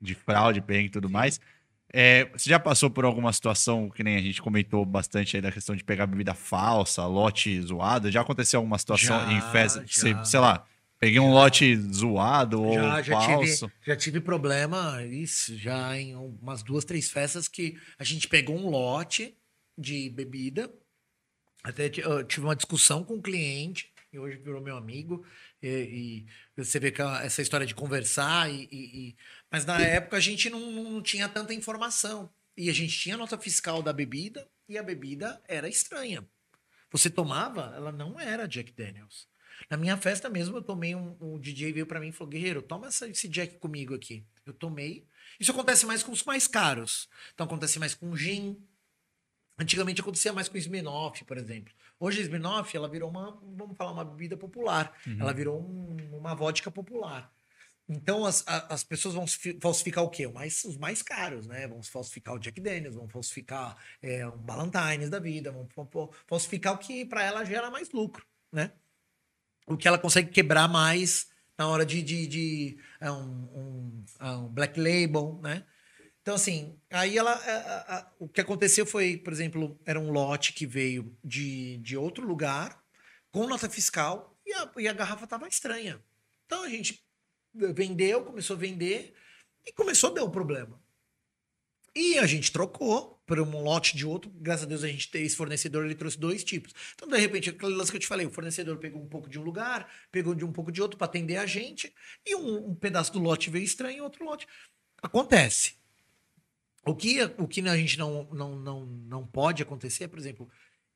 de 0.00 0.14
fraude, 0.14 0.60
perrengue 0.60 0.88
e 0.88 0.90
tudo 0.90 1.08
mais, 1.08 1.40
é, 1.92 2.24
você 2.26 2.50
já 2.50 2.58
passou 2.58 2.90
por 2.90 3.04
alguma 3.04 3.32
situação, 3.32 3.88
que 3.88 4.02
nem 4.02 4.16
a 4.16 4.20
gente 4.20 4.42
comentou 4.42 4.84
bastante 4.84 5.36
aí 5.36 5.42
da 5.42 5.52
questão 5.52 5.74
de 5.76 5.84
pegar 5.84 6.06
bebida 6.06 6.34
falsa, 6.34 7.06
lote 7.06 7.60
zoado? 7.62 8.10
Já 8.10 8.20
aconteceu 8.20 8.58
alguma 8.58 8.78
situação 8.78 9.18
Já, 9.24 9.32
em 9.32 9.40
festa? 9.52 9.84
você, 9.86 10.10
já. 10.10 10.24
sei 10.24 10.40
lá, 10.40 10.66
peguei 10.98 11.20
um 11.20 11.30
lote 11.32 11.76
zoado 11.92 12.60
ou 12.62 12.74
Já, 12.74 13.02
já, 13.02 13.12
falso? 13.14 13.68
tive, 13.68 13.72
já 13.86 13.96
tive 13.96 14.20
problema, 14.20 15.02
isso, 15.04 15.56
já 15.56 15.96
em 15.98 16.14
umas 16.16 16.62
duas, 16.62 16.84
três 16.84 17.10
festas 17.10 17.48
que 17.48 17.76
a 17.98 18.04
gente 18.04 18.28
pegou 18.28 18.56
um 18.56 18.68
lote 18.68 19.34
de 19.78 20.10
bebida. 20.10 20.72
Até 21.64 21.88
tive 21.88 22.46
uma 22.46 22.54
discussão 22.54 23.02
com 23.02 23.14
o 23.14 23.22
cliente, 23.22 23.90
e 24.12 24.18
hoje 24.18 24.36
virou 24.38 24.62
meu 24.62 24.76
amigo. 24.76 25.24
E, 25.60 26.26
e 26.56 26.62
você 26.64 26.78
vê 26.78 26.92
que 26.92 27.02
a- 27.02 27.24
essa 27.24 27.42
história 27.42 27.66
de 27.66 27.74
conversar, 27.74 28.48
e, 28.48 28.68
e- 28.70 29.08
e- 29.08 29.16
mas 29.56 29.64
na 29.64 29.80
época 29.80 30.18
a 30.18 30.20
gente 30.20 30.50
não, 30.50 30.60
não 30.70 31.00
tinha 31.02 31.26
tanta 31.30 31.54
informação. 31.54 32.28
E 32.54 32.68
a 32.68 32.74
gente 32.74 32.94
tinha 32.98 33.14
a 33.14 33.18
nota 33.18 33.38
fiscal 33.38 33.82
da 33.82 33.90
bebida, 33.90 34.46
e 34.68 34.76
a 34.76 34.82
bebida 34.82 35.40
era 35.48 35.66
estranha. 35.66 36.22
Você 36.90 37.08
tomava, 37.08 37.72
ela 37.74 37.90
não 37.90 38.20
era 38.20 38.46
Jack 38.46 38.70
Daniels. 38.72 39.26
Na 39.70 39.78
minha 39.78 39.96
festa 39.96 40.28
mesmo, 40.28 40.58
eu 40.58 40.62
tomei 40.62 40.94
um. 40.94 41.16
O 41.18 41.38
DJ 41.38 41.72
veio 41.72 41.86
pra 41.86 41.98
mim 42.00 42.08
e 42.08 42.12
falou: 42.12 42.28
Guerreiro, 42.30 42.60
toma 42.60 42.88
essa- 42.88 43.08
esse 43.08 43.26
Jack 43.28 43.56
comigo 43.58 43.94
aqui. 43.94 44.22
Eu 44.44 44.52
tomei. 44.52 45.06
Isso 45.40 45.50
acontece 45.52 45.86
mais 45.86 46.02
com 46.02 46.12
os 46.12 46.22
mais 46.24 46.46
caros. 46.46 47.08
Então 47.32 47.46
acontece 47.46 47.78
mais 47.78 47.94
com 47.94 48.14
gin. 48.14 48.58
Antigamente 49.58 50.02
acontecia 50.02 50.34
mais 50.34 50.48
com 50.50 50.58
Smirnoff, 50.58 51.24
por 51.24 51.38
exemplo. 51.38 51.72
Hoje 51.98 52.20
a 52.20 52.22
Smirnoff, 52.24 52.76
ela 52.76 52.88
virou 52.90 53.08
uma, 53.08 53.30
vamos 53.56 53.74
falar, 53.74 53.92
uma 53.92 54.04
bebida 54.04 54.36
popular. 54.36 54.92
Ela 55.18 55.32
virou 55.32 55.58
um- 55.62 56.18
uma 56.18 56.34
vodka 56.34 56.70
popular. 56.70 57.32
Então 57.88 58.24
as, 58.26 58.42
as 58.46 58.82
pessoas 58.82 59.14
vão 59.14 59.26
fi- 59.26 59.58
falsificar 59.60 60.02
o 60.02 60.10
quê? 60.10 60.26
Mais, 60.26 60.64
os 60.64 60.76
mais 60.76 61.02
caros, 61.02 61.46
né? 61.46 61.68
Vão 61.68 61.82
falsificar 61.82 62.34
o 62.34 62.38
Jack 62.38 62.60
Daniels, 62.60 62.96
vão 62.96 63.08
falsificar 63.08 63.76
é, 64.02 64.26
um 64.26 64.36
Ballantines 64.38 65.08
da 65.08 65.20
vida, 65.20 65.52
vão 65.52 65.68
fa- 65.68 65.86
fa- 65.86 66.08
falsificar 66.26 66.74
o 66.74 66.78
que 66.78 67.04
para 67.04 67.22
ela 67.22 67.44
gera 67.44 67.70
mais 67.70 67.90
lucro, 67.90 68.26
né? 68.52 68.72
O 69.66 69.76
que 69.76 69.86
ela 69.86 69.98
consegue 69.98 70.30
quebrar 70.30 70.68
mais 70.68 71.28
na 71.56 71.68
hora 71.68 71.86
de, 71.86 72.02
de, 72.02 72.26
de 72.26 72.78
é, 73.00 73.10
um, 73.10 73.20
um- 73.20 74.04
é, 74.20 74.30
um 74.30 74.48
black 74.48 74.78
label, 74.80 75.40
né? 75.42 75.64
Então, 76.22 76.34
assim, 76.34 76.76
aí 76.90 77.16
ela. 77.16 77.32
a- 77.32 77.96
a- 77.98 78.12
o 78.18 78.28
que 78.28 78.40
aconteceu 78.40 78.84
foi, 78.84 79.16
por 79.16 79.32
exemplo, 79.32 79.78
era 79.86 80.00
um 80.00 80.10
lote 80.10 80.52
que 80.52 80.66
veio 80.66 81.16
de, 81.22 81.78
de 81.78 81.96
outro 81.96 82.26
lugar, 82.26 82.82
com 83.30 83.46
nota 83.46 83.70
fiscal, 83.70 84.36
e 84.44 84.52
a, 84.52 84.72
e 84.78 84.88
a 84.88 84.92
garrafa 84.92 85.22
estava 85.24 85.46
estranha. 85.46 86.02
Então 86.46 86.64
a 86.64 86.68
gente 86.68 87.05
vendeu, 87.72 88.24
começou 88.24 88.56
a 88.56 88.58
vender, 88.58 89.14
e 89.64 89.72
começou 89.72 90.10
a 90.10 90.14
dar 90.14 90.24
o 90.24 90.30
problema. 90.30 90.80
E 91.94 92.18
a 92.18 92.26
gente 92.26 92.52
trocou 92.52 93.18
por 93.26 93.40
um 93.40 93.62
lote 93.62 93.96
de 93.96 94.06
outro. 94.06 94.30
Graças 94.36 94.64
a 94.64 94.68
Deus 94.68 94.84
a 94.84 94.88
gente 94.88 95.10
tem 95.10 95.24
esse 95.24 95.34
fornecedor, 95.34 95.84
ele 95.84 95.94
trouxe 95.94 96.18
dois 96.18 96.44
tipos. 96.44 96.74
Então, 96.94 97.08
de 97.08 97.16
repente, 97.16 97.50
aquele 97.50 97.74
lance 97.74 97.90
que 97.90 97.96
eu 97.96 98.00
te 98.00 98.06
falei, 98.06 98.26
o 98.26 98.30
fornecedor 98.30 98.76
pegou 98.76 99.02
um 99.02 99.08
pouco 99.08 99.28
de 99.28 99.38
um 99.38 99.42
lugar, 99.42 99.90
pegou 100.12 100.34
de 100.34 100.44
um 100.44 100.52
pouco 100.52 100.70
de 100.70 100.82
outro 100.82 100.98
para 100.98 101.06
atender 101.06 101.38
a 101.38 101.46
gente, 101.46 101.92
e 102.24 102.36
um, 102.36 102.68
um 102.68 102.74
pedaço 102.74 103.12
do 103.12 103.18
lote 103.18 103.48
veio 103.48 103.64
estranho 103.64 104.04
outro 104.04 104.24
lote. 104.24 104.46
Acontece. 105.02 105.74
O 106.84 106.94
que, 106.94 107.20
o 107.38 107.48
que 107.48 107.66
a 107.66 107.76
gente 107.76 107.98
não, 107.98 108.28
não, 108.30 108.56
não, 108.56 108.86
não 108.86 109.26
pode 109.26 109.62
acontecer, 109.62 110.06
por 110.06 110.18
exemplo, 110.18 110.48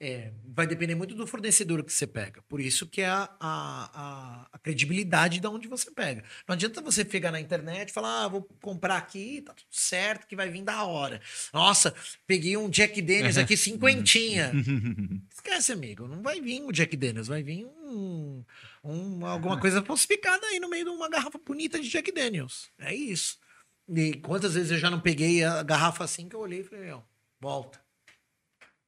É, 0.02 0.32
vai 0.46 0.66
depender 0.66 0.94
muito 0.94 1.14
do 1.14 1.26
fornecedor 1.26 1.84
que 1.84 1.92
você 1.92 2.06
pega. 2.06 2.40
Por 2.48 2.58
isso 2.58 2.86
que 2.86 3.02
é 3.02 3.06
a, 3.06 3.28
a, 3.38 4.48
a, 4.50 4.58
credibilidade 4.58 5.40
de 5.40 5.46
onde 5.46 5.68
você 5.68 5.90
pega. 5.90 6.24
Não 6.48 6.54
adianta 6.54 6.80
você 6.80 7.04
pegar 7.04 7.30
na 7.30 7.38
internet 7.38 7.90
e 7.90 7.92
falar, 7.92 8.24
ah, 8.24 8.28
vou 8.28 8.42
comprar 8.62 8.96
aqui, 8.96 9.42
tá 9.42 9.52
tudo 9.52 9.68
certo, 9.70 10.26
que 10.26 10.34
vai 10.34 10.48
vir 10.48 10.62
da 10.62 10.84
hora. 10.84 11.20
Nossa, 11.52 11.94
peguei 12.26 12.56
um 12.56 12.70
Jack 12.70 13.02
Daniels 13.02 13.36
aqui, 13.36 13.54
cinquentinha. 13.58 14.52
Esquece, 15.30 15.72
amigo. 15.72 16.08
Não 16.08 16.22
vai 16.22 16.40
vir 16.40 16.62
o 16.62 16.72
Jack 16.72 16.96
Daniels, 16.96 17.28
vai 17.28 17.42
vir 17.42 17.66
um, 17.66 18.42
um, 18.82 19.26
alguma 19.26 19.60
coisa 19.60 19.82
falsificada 19.82 20.46
aí 20.46 20.58
no 20.58 20.70
meio 20.70 20.86
de 20.86 20.90
uma 20.90 21.10
garrafa 21.10 21.38
bonita 21.44 21.78
de 21.78 21.90
Jack 21.90 22.10
Daniels. 22.10 22.70
É 22.78 22.94
isso. 22.94 23.38
E 23.86 24.14
quantas 24.14 24.54
vezes 24.54 24.70
eu 24.70 24.78
já 24.78 24.88
não 24.88 25.00
peguei 25.00 25.44
a 25.44 25.62
garrafa 25.62 26.04
assim 26.04 26.26
que 26.26 26.34
eu 26.34 26.40
olhei 26.40 26.60
e 26.60 26.64
falei, 26.64 26.90
ó, 26.90 27.02
volta. 27.38 27.89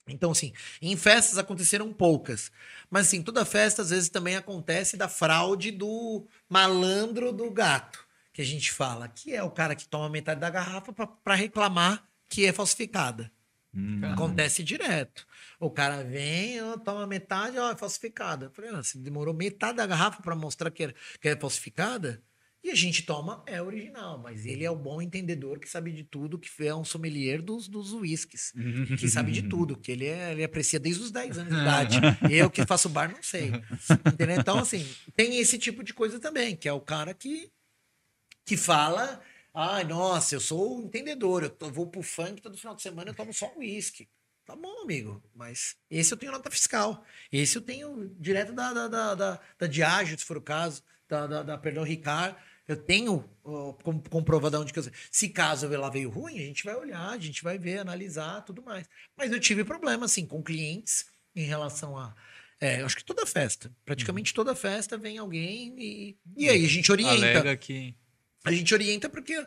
Então, 0.07 0.33
assim, 0.33 0.53
em 0.81 0.97
festas 0.97 1.39
aconteceram 1.39 1.93
poucas. 1.93 2.51
Mas, 2.91 3.07
assim, 3.07 3.23
toda 3.23 3.45
festa, 3.45 3.83
às 3.83 3.91
vezes, 3.91 4.09
também 4.09 4.37
acontece 4.37 4.97
da 4.97 5.09
fraude 5.09 5.71
do 5.71 6.27
malandro 6.49 7.33
do 7.33 7.51
gato, 7.51 8.05
que 8.33 8.43
a 8.43 8.45
gente 8.45 8.73
fala, 8.73 9.09
que 9.09 9.35
é 9.35 9.43
o 9.43 9.51
cara 9.51 9.77
que 9.77 9.87
toma 9.87 10.09
metade 10.09 10.41
da 10.41 10.51
garrafa 10.51 10.93
para 10.93 11.35
reclamar 11.35 12.05
que 12.29 12.47
é 12.47 12.53
falsificada. 12.53 13.31
Hum. 13.75 14.01
Acontece 14.05 14.63
direto. 14.63 15.27
O 15.59 15.71
cara 15.71 16.03
vem, 16.03 16.61
ó, 16.63 16.77
toma 16.77 17.07
metade, 17.07 17.59
ó, 17.59 17.71
é 17.71 17.77
falsificada. 17.77 18.47
Eu 18.47 18.51
falei, 18.51 18.71
ah, 18.71 18.83
você 18.83 18.99
demorou 18.99 19.33
metade 19.33 19.77
da 19.77 19.87
garrafa 19.87 20.23
para 20.23 20.35
mostrar 20.35 20.71
que 20.71 20.85
é, 20.85 20.95
que 21.21 21.29
é 21.29 21.37
falsificada? 21.37 22.23
E 22.65 22.71
a 22.71 22.75
gente 22.77 23.03
toma 23.03 23.43
é 23.45 23.61
original, 23.61 24.19
mas 24.19 24.47
ele 24.47 24.65
é 24.65 24.71
o 24.71 24.77
bom 24.77 25.03
entendedor 25.03 25.59
que 25.59 25.69
sabe 25.69 25.91
de 25.91 26.05
tudo, 26.05 26.39
que 26.39 26.49
é 26.65 26.73
um 26.73 26.85
sommelier 26.85 27.43
dos, 27.43 27.67
dos 27.67 27.93
whiskies, 27.93 28.53
que 29.01 29.09
sabe 29.09 29.33
de 29.33 29.43
tudo, 29.43 29.77
que 29.77 29.91
ele, 29.91 30.07
é, 30.07 30.31
ele 30.31 30.45
aprecia 30.45 30.79
desde 30.79 31.03
os 31.03 31.11
10 31.11 31.39
anos 31.39 31.53
de 31.53 31.61
idade. 31.61 31.99
Eu 32.31 32.49
que 32.49 32.65
faço 32.65 32.89
bar 32.89 33.11
não 33.11 33.21
sei. 33.21 33.51
Entendeu? 34.07 34.37
Então, 34.39 34.59
assim, 34.61 34.87
tem 35.17 35.39
esse 35.39 35.59
tipo 35.59 35.83
de 35.83 35.93
coisa 35.93 36.21
também, 36.21 36.55
que 36.55 36.69
é 36.69 36.73
o 36.73 36.81
cara 36.81 37.13
que, 37.13 37.51
que 38.45 38.57
fala, 38.57 39.21
ai, 39.53 39.83
nossa, 39.83 40.37
eu 40.37 40.41
sou 40.41 40.79
o 40.79 40.83
entendedor, 40.83 41.43
eu 41.43 41.51
tô, 41.51 41.69
vou 41.69 41.89
pro 41.89 42.01
funk 42.01 42.41
todo 42.41 42.57
final 42.57 42.77
de 42.77 42.83
semana, 42.83 43.11
eu 43.11 43.15
tomo 43.15 43.35
só 43.35 43.53
whisky. 43.57 44.09
Tá 44.45 44.55
bom, 44.55 44.83
amigo, 44.83 45.21
mas 45.35 45.77
esse 45.91 46.15
eu 46.15 46.19
tenho 46.19 46.31
nota 46.31 46.51
fiscal. 46.51 47.05
Esse 47.31 47.59
eu 47.59 47.63
tenho 47.63 48.15
direto 48.21 48.53
da, 48.53 48.73
da, 48.73 48.89
da, 48.89 49.15
da, 49.15 49.41
da 49.59 49.67
Diageo, 49.67 50.19
se 50.19 50.25
for 50.25 50.37
o 50.37 50.43
caso, 50.43 50.83
da, 51.09 51.27
da, 51.27 51.43
da 51.43 51.59
Perdão 51.59 51.85
Ricard 51.85 52.37
eu 52.69 52.77
tenho 52.77 53.25
uh, 53.45 53.73
comprovado 54.09 54.61
onde 54.61 54.73
que 54.73 54.79
eu. 54.79 54.85
Se 55.11 55.29
caso 55.29 55.73
ela 55.73 55.91
veio 55.91 56.11
ruim, 56.11 56.39
a 56.39 56.47
gente 56.47 56.65
vai 56.65 56.75
olhar, 56.75 57.11
a 57.11 57.19
gente 57.19 57.43
vai 57.43 57.59
ver, 57.59 57.79
analisar, 57.79 58.43
tudo 58.43 58.63
mais. 58.63 58.89
Mas 59.17 59.33
eu 59.33 59.41
tive 59.41 59.65
problema, 59.65 60.07
assim, 60.07 60.25
com 60.25 60.43
clientes 60.43 61.07
em 61.35 61.45
relação 61.45 61.97
a. 61.97 62.15
É, 62.61 62.81
acho 62.83 62.97
que 62.97 63.05
toda 63.05 63.27
festa, 63.27 63.75
praticamente 63.85 64.31
uhum. 64.31 64.37
toda 64.37 64.55
festa 64.55 64.97
vem 64.97 65.19
alguém 65.19 65.75
e, 65.77 66.17
e 66.37 66.49
aí 66.49 66.65
a 66.65 66.69
gente 66.69 66.93
orienta. 66.93 67.13
Alega 67.13 67.57
que... 67.57 67.93
A 68.45 68.53
gente 68.53 68.73
orienta 68.73 69.09
porque 69.09 69.45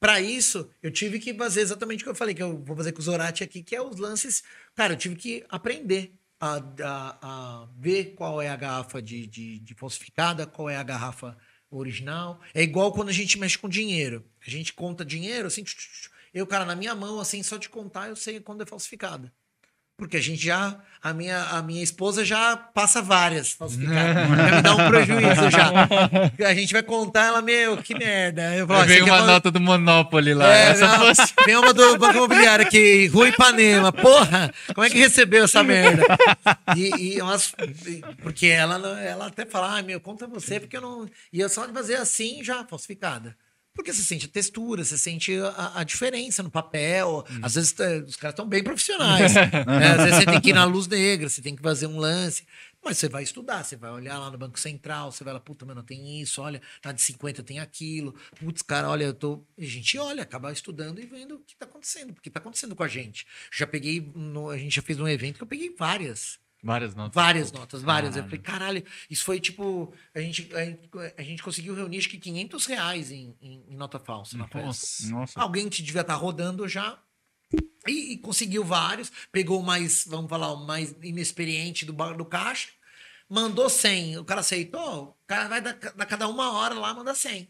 para 0.00 0.20
isso, 0.20 0.70
eu 0.82 0.90
tive 0.90 1.18
que 1.18 1.34
fazer 1.34 1.60
exatamente 1.62 2.02
o 2.02 2.04
que 2.04 2.10
eu 2.10 2.14
falei, 2.14 2.34
que 2.34 2.42
eu 2.42 2.62
vou 2.62 2.76
fazer 2.76 2.92
com 2.92 3.00
o 3.00 3.02
Zorati 3.02 3.42
aqui, 3.42 3.62
que 3.62 3.74
é 3.74 3.82
os 3.82 3.96
lances. 3.96 4.44
Cara, 4.74 4.92
eu 4.92 4.96
tive 4.96 5.16
que 5.16 5.44
aprender 5.48 6.12
a, 6.40 6.62
a, 6.82 7.18
a 7.62 7.68
ver 7.76 8.14
qual 8.14 8.40
é 8.40 8.48
a 8.48 8.54
garrafa 8.56 9.02
de, 9.02 9.26
de, 9.26 9.58
de, 9.58 9.74
falsificada, 9.74 10.46
qual 10.46 10.70
é 10.70 10.76
a 10.76 10.82
garrafa 10.84 11.36
original. 11.70 12.40
É 12.54 12.62
igual 12.62 12.92
quando 12.92 13.08
a 13.08 13.12
gente 13.12 13.38
mexe 13.38 13.58
com 13.58 13.68
dinheiro. 13.68 14.24
A 14.46 14.50
gente 14.50 14.72
conta 14.72 15.04
dinheiro, 15.04 15.48
assim, 15.48 15.64
eu, 16.32 16.46
cara, 16.46 16.64
na 16.64 16.76
minha 16.76 16.94
mão, 16.94 17.20
assim, 17.20 17.42
só 17.42 17.56
de 17.56 17.68
contar, 17.68 18.08
eu 18.08 18.16
sei 18.16 18.40
quando 18.40 18.62
é 18.62 18.66
falsificada. 18.66 19.32
Porque 19.98 20.16
a 20.16 20.22
gente 20.22 20.40
já. 20.40 20.78
A 21.02 21.12
minha, 21.12 21.42
a 21.44 21.62
minha 21.62 21.82
esposa 21.82 22.24
já 22.24 22.56
passa 22.56 23.02
várias 23.02 23.50
falsificadas. 23.50 24.28
já 24.36 24.56
me 24.56 24.62
dá 24.62 24.74
um 24.74 24.88
prejuízo 24.88 25.50
já. 25.50 26.48
A 26.48 26.54
gente 26.54 26.72
vai 26.72 26.82
contar 26.82 27.26
ela, 27.26 27.42
meu, 27.42 27.76
que 27.78 27.96
merda. 27.96 28.54
Eu 28.54 28.66
falo, 28.66 28.84
vem 28.84 29.02
uma 29.02 29.26
nota 29.26 29.50
do 29.50 29.60
Monopoly 29.60 30.34
lá. 30.34 30.54
É, 30.54 30.76
não, 30.76 30.98
fosse... 30.98 31.32
Vem 31.44 31.56
uma 31.56 31.74
do 31.74 31.98
Banco 31.98 32.16
Imobiliário 32.16 32.64
aqui, 32.64 33.06
Rua 33.08 33.28
Ipanema. 33.28 33.92
Porra, 33.92 34.52
como 34.74 34.86
é 34.86 34.90
que 34.90 34.98
recebeu 34.98 35.44
essa 35.44 35.62
merda? 35.62 36.04
E, 36.76 37.16
e 37.16 37.22
umas, 37.22 37.52
porque 38.22 38.46
ela, 38.46 38.76
ela 39.00 39.26
até 39.26 39.44
fala, 39.46 39.78
ah, 39.78 39.82
meu, 39.82 40.00
conta 40.00 40.26
você, 40.26 40.60
porque 40.60 40.76
eu 40.76 40.80
não. 40.80 41.08
E 41.32 41.40
eu 41.40 41.48
só 41.48 41.66
de 41.66 41.72
fazer 41.72 41.96
assim 41.96 42.42
já 42.42 42.64
falsificada. 42.64 43.36
Porque 43.78 43.92
você 43.92 44.02
sente 44.02 44.26
a 44.26 44.28
textura, 44.28 44.82
você 44.82 44.98
sente 44.98 45.32
a, 45.38 45.78
a 45.78 45.84
diferença 45.84 46.42
no 46.42 46.50
papel. 46.50 47.24
Hum. 47.30 47.38
Às 47.40 47.54
vezes 47.54 47.78
é, 47.78 47.98
os 47.98 48.16
caras 48.16 48.32
estão 48.32 48.44
bem 48.44 48.60
profissionais. 48.60 49.32
né? 49.32 49.42
Às 49.96 50.02
vezes 50.02 50.16
você 50.16 50.26
tem 50.26 50.40
que 50.40 50.50
ir 50.50 50.52
na 50.52 50.64
luz 50.64 50.88
negra, 50.88 51.28
você 51.28 51.40
tem 51.40 51.54
que 51.54 51.62
fazer 51.62 51.86
um 51.86 51.96
lance. 51.96 52.44
Mas 52.84 52.98
você 52.98 53.08
vai 53.08 53.22
estudar, 53.22 53.62
você 53.62 53.76
vai 53.76 53.92
olhar 53.92 54.18
lá 54.18 54.32
no 54.32 54.36
Banco 54.36 54.58
Central, 54.58 55.12
você 55.12 55.22
vai 55.22 55.32
lá, 55.32 55.38
puta, 55.38 55.64
mano, 55.64 55.80
tem 55.84 56.20
isso, 56.20 56.42
olha, 56.42 56.60
na 56.84 56.90
de 56.90 57.00
50 57.00 57.40
tem 57.44 57.60
aquilo. 57.60 58.12
Putz, 58.34 58.62
cara, 58.62 58.90
olha, 58.90 59.04
eu 59.04 59.14
tô. 59.14 59.44
A 59.56 59.64
gente 59.64 59.96
olha, 59.96 60.24
acaba 60.24 60.50
estudando 60.50 61.00
e 61.00 61.06
vendo 61.06 61.36
o 61.36 61.38
que 61.38 61.54
tá 61.54 61.64
acontecendo, 61.64 62.12
porque 62.12 62.28
tá 62.28 62.40
acontecendo 62.40 62.74
com 62.74 62.82
a 62.82 62.88
gente. 62.88 63.28
Já 63.52 63.64
peguei, 63.64 64.10
no, 64.12 64.50
a 64.50 64.58
gente 64.58 64.74
já 64.74 64.82
fez 64.82 64.98
um 64.98 65.06
evento 65.06 65.36
que 65.36 65.44
eu 65.44 65.46
peguei 65.46 65.72
várias 65.78 66.40
Várias 66.62 66.94
notas. 66.94 67.14
Várias 67.14 67.52
notas, 67.52 67.82
várias. 67.82 68.14
Caralho. 68.14 68.26
Eu 68.26 68.30
falei, 68.30 68.42
caralho, 68.42 68.84
isso 69.08 69.24
foi 69.24 69.38
tipo. 69.38 69.94
A 70.14 70.20
gente, 70.20 70.48
a, 70.54 71.20
a 71.20 71.22
gente 71.22 71.42
conseguiu 71.42 71.74
reunir 71.74 71.98
acho 71.98 72.08
que 72.08 72.18
500 72.18 72.66
reais 72.66 73.10
em, 73.12 73.36
em, 73.40 73.64
em 73.68 73.76
nota 73.76 73.98
falsa 73.98 74.36
na 74.36 74.48
festa. 74.48 75.06
Nossa. 75.08 75.40
Alguém 75.40 75.68
que 75.68 75.82
devia 75.82 76.00
estar 76.00 76.14
tá 76.14 76.18
rodando 76.18 76.68
já. 76.68 76.98
E, 77.86 78.12
e, 78.12 78.18
conseguiu 78.18 78.64
vários. 78.64 79.10
Pegou 79.30 79.60
o 79.60 79.62
mais, 79.62 80.04
vamos 80.06 80.28
falar, 80.28 80.52
o 80.52 80.66
mais 80.66 80.94
inexperiente 81.00 81.84
do, 81.86 81.92
do 81.92 82.24
caixa. 82.24 82.70
Mandou 83.28 83.70
100. 83.70 84.18
O 84.18 84.24
cara 84.24 84.40
aceitou. 84.40 85.10
O 85.10 85.26
cara 85.26 85.48
vai 85.48 85.60
dar, 85.60 85.74
dar 85.74 86.06
cada 86.06 86.26
uma 86.26 86.52
hora 86.52 86.74
lá, 86.74 86.92
manda 86.92 87.14
100. 87.14 87.48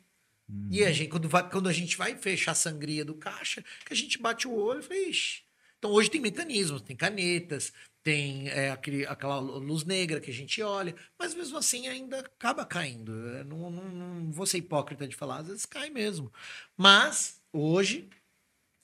Uhum. 0.48 0.68
E 0.70 0.84
a 0.84 0.92
gente, 0.92 1.08
quando, 1.08 1.28
vai, 1.28 1.48
quando 1.48 1.68
a 1.68 1.72
gente 1.72 1.96
vai 1.96 2.16
fechar 2.16 2.52
a 2.52 2.54
sangria 2.54 3.04
do 3.04 3.14
caixa, 3.14 3.64
que 3.84 3.92
a 3.92 3.96
gente 3.96 4.18
bate 4.18 4.46
o 4.46 4.54
olho 4.54 4.80
e 4.80 4.82
fala, 4.82 5.00
ixi. 5.00 5.42
Então 5.78 5.92
hoje 5.92 6.10
tem 6.10 6.20
mecanismos, 6.20 6.82
tem 6.82 6.96
canetas, 6.96 7.72
tem 8.08 8.48
é, 8.48 8.70
aquele, 8.70 9.04
aquela 9.04 9.38
luz 9.38 9.84
negra 9.84 10.18
que 10.18 10.30
a 10.30 10.34
gente 10.34 10.62
olha, 10.62 10.94
mas 11.18 11.34
mesmo 11.34 11.58
assim 11.58 11.88
ainda 11.88 12.20
acaba 12.20 12.64
caindo. 12.64 13.12
Eu 13.12 13.44
não, 13.44 13.70
não, 13.70 13.84
não 13.84 14.32
vou 14.32 14.46
ser 14.46 14.56
hipócrita 14.56 15.06
de 15.06 15.14
falar, 15.14 15.40
às 15.40 15.48
vezes 15.48 15.66
cai 15.66 15.90
mesmo. 15.90 16.32
Mas 16.74 17.38
hoje 17.52 18.08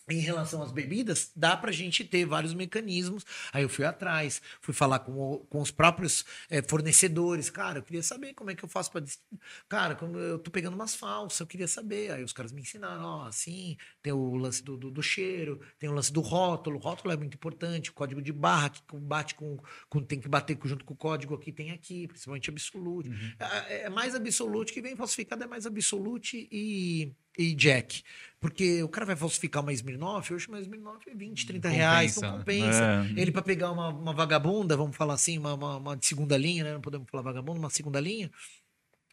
em 0.08 0.18
relação 0.18 0.62
às 0.62 0.70
bebidas, 0.70 1.32
dá 1.34 1.56
para 1.56 1.70
a 1.70 1.72
gente 1.72 2.04
ter 2.04 2.26
vários 2.26 2.52
mecanismos. 2.52 3.24
Aí 3.52 3.62
eu 3.62 3.68
fui 3.68 3.84
atrás, 3.84 4.42
fui 4.60 4.74
falar 4.74 4.98
com, 4.98 5.12
o, 5.12 5.38
com 5.46 5.60
os 5.60 5.70
próprios 5.70 6.24
é, 6.50 6.62
fornecedores. 6.62 7.48
Cara, 7.48 7.78
eu 7.78 7.82
queria 7.82 8.02
saber 8.02 8.34
como 8.34 8.50
é 8.50 8.54
que 8.54 8.64
eu 8.64 8.68
faço 8.68 8.90
para. 8.92 9.04
Cara, 9.68 9.94
como 9.94 10.18
eu 10.18 10.38
tô 10.38 10.50
pegando 10.50 10.74
umas 10.74 10.94
falsas, 10.94 11.40
eu 11.40 11.46
queria 11.46 11.66
saber. 11.66 12.12
Aí 12.12 12.22
os 12.22 12.32
caras 12.32 12.52
me 12.52 12.60
ensinaram: 12.60 13.02
ó, 13.02 13.26
assim, 13.26 13.76
tem 14.02 14.12
o 14.12 14.34
lance 14.36 14.62
do, 14.62 14.76
do, 14.76 14.90
do, 14.90 15.02
cheiro, 15.02 15.60
tem 15.78 15.88
o 15.88 15.92
lance 15.92 16.12
do 16.12 16.20
rótulo. 16.20 16.76
O 16.76 16.80
rótulo 16.80 17.12
é 17.12 17.16
muito 17.16 17.34
importante, 17.34 17.90
o 17.90 17.94
código 17.94 18.20
de 18.20 18.32
barra 18.32 18.70
que 18.70 18.82
bate 18.96 19.34
com, 19.34 19.58
com. 19.88 20.02
tem 20.02 20.20
que 20.20 20.28
bater 20.28 20.58
junto 20.64 20.84
com 20.84 20.92
o 20.94 20.96
código 20.96 21.34
aqui, 21.34 21.50
tem 21.50 21.70
aqui, 21.70 22.06
principalmente 22.06 22.50
absolute. 22.50 23.08
Uhum. 23.08 23.32
É, 23.38 23.82
é, 23.82 23.90
mais 23.90 24.14
absolute 24.14 24.72
que 24.72 24.82
vem 24.82 24.96
falsificado, 24.96 25.44
é 25.44 25.46
mais 25.46 25.66
absolute 25.66 26.48
e 26.50 27.12
e 27.38 27.54
Jack. 27.54 28.02
Porque 28.40 28.82
o 28.82 28.88
cara 28.88 29.06
vai 29.06 29.16
falsificar 29.16 29.62
uma 29.62 29.72
Smirnoff, 29.72 30.34
hoje 30.34 30.48
uma 30.48 30.60
Smirnoff 30.60 31.08
é 31.08 31.14
20, 31.14 31.46
30 31.46 31.68
não 31.68 31.74
reais, 31.74 32.14
compensa, 32.14 32.30
não 32.30 32.38
compensa. 32.38 33.02
Né? 33.02 33.14
É. 33.16 33.20
Ele 33.22 33.32
para 33.32 33.40
pegar 33.40 33.70
uma, 33.70 33.88
uma, 33.88 34.12
vagabunda, 34.12 34.76
vamos 34.76 34.94
falar 34.94 35.14
assim, 35.14 35.38
uma, 35.38 35.54
uma, 35.54 35.76
uma, 35.78 35.96
de 35.96 36.04
segunda 36.04 36.36
linha, 36.36 36.62
né? 36.62 36.74
Não 36.74 36.80
podemos 36.82 37.08
falar 37.10 37.22
vagabunda, 37.22 37.58
uma 37.58 37.70
segunda 37.70 37.98
linha, 37.98 38.30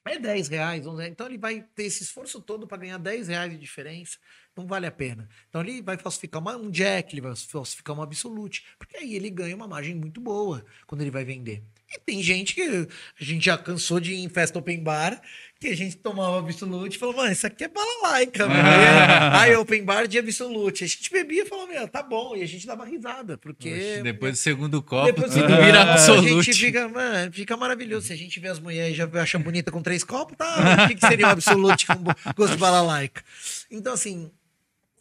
é 0.03 0.17
10 0.17 0.48
reais, 0.50 0.85
11 0.85 0.98
reais. 0.98 1.11
Então 1.11 1.27
ele 1.27 1.38
vai 1.38 1.61
ter 1.75 1.83
esse 1.83 2.03
esforço 2.03 2.41
todo 2.41 2.67
para 2.67 2.77
ganhar 2.77 2.98
10 2.98 3.27
reais 3.27 3.51
de 3.51 3.58
diferença. 3.58 4.17
Não 4.56 4.66
vale 4.66 4.88
a 4.88 4.91
pena. 4.91 5.30
Então 5.48 5.61
ele 5.61 5.82
vai 5.82 5.98
falsificar 5.98 6.41
uma, 6.41 6.58
um 6.58 6.69
Jack, 6.69 7.14
ele 7.14 7.22
vai 7.22 7.35
falsificar 7.35 7.95
uma 7.95 8.03
Absolute, 8.03 8.66
porque 8.77 8.98
aí 8.98 9.16
ele 9.16 9.30
ganha 9.30 9.56
uma 9.56 9.67
margem 9.67 9.95
muito 9.95 10.19
boa 10.19 10.66
quando 10.88 11.01
ele 11.01 11.11
vai 11.11 11.24
vender. 11.24 11.64
E 11.93 11.99
tem 11.99 12.23
gente 12.23 12.55
que 12.55 12.61
a 12.61 13.23
gente 13.23 13.45
já 13.45 13.57
cansou 13.57 13.99
de 13.99 14.13
ir 14.13 14.23
em 14.23 14.29
festa 14.29 14.57
open 14.57 14.81
bar, 14.81 15.21
que 15.59 15.67
a 15.67 15.75
gente 15.75 15.97
tomava 15.97 16.39
Absolute 16.39 16.95
e 16.95 16.99
falou, 16.99 17.15
mano, 17.15 17.31
isso 17.31 17.45
aqui 17.45 17.65
é 17.65 17.67
balalaica, 17.67 18.47
mano. 18.47 18.61
Aí 19.37 19.55
open 19.55 19.83
bar 19.83 20.07
de 20.07 20.17
Absolute. 20.17 20.83
A 20.83 20.87
gente 20.87 21.11
bebia 21.11 21.43
e 21.43 21.45
falou, 21.45 21.67
meu, 21.67 21.87
tá 21.87 22.01
bom. 22.01 22.35
E 22.35 22.41
a 22.41 22.47
gente 22.47 22.65
dava 22.65 22.85
risada, 22.85 23.37
porque... 23.37 23.71
Oxe, 23.71 24.03
depois 24.03 24.33
do 24.33 24.37
segundo 24.37 24.81
copo, 24.81 25.05
depois 25.05 25.33
tudo 25.33 25.47
vira 25.47 25.81
Absolute. 25.81 26.29
A 26.29 26.53
gente 26.53 26.53
fica, 26.53 26.87
mano, 26.87 27.31
fica 27.31 27.57
maravilhoso. 27.57 28.07
Se 28.07 28.13
a 28.13 28.17
gente 28.17 28.39
vê 28.39 28.47
as 28.47 28.59
mulheres 28.59 28.93
e 28.93 28.97
já 28.97 29.09
acha 29.21 29.37
bonita 29.37 29.71
com 29.71 29.81
três 29.81 30.03
copos, 30.03 30.37
tá? 30.37 30.85
O 30.85 30.87
que, 30.87 30.95
que 30.95 31.05
seria 31.05 31.27
um 31.27 31.31
Absolute 31.31 31.85
com 31.85 32.03
gosto 32.35 32.53
de 32.53 32.57
balalaica? 32.57 33.23
Então, 33.69 33.93
assim, 33.93 34.31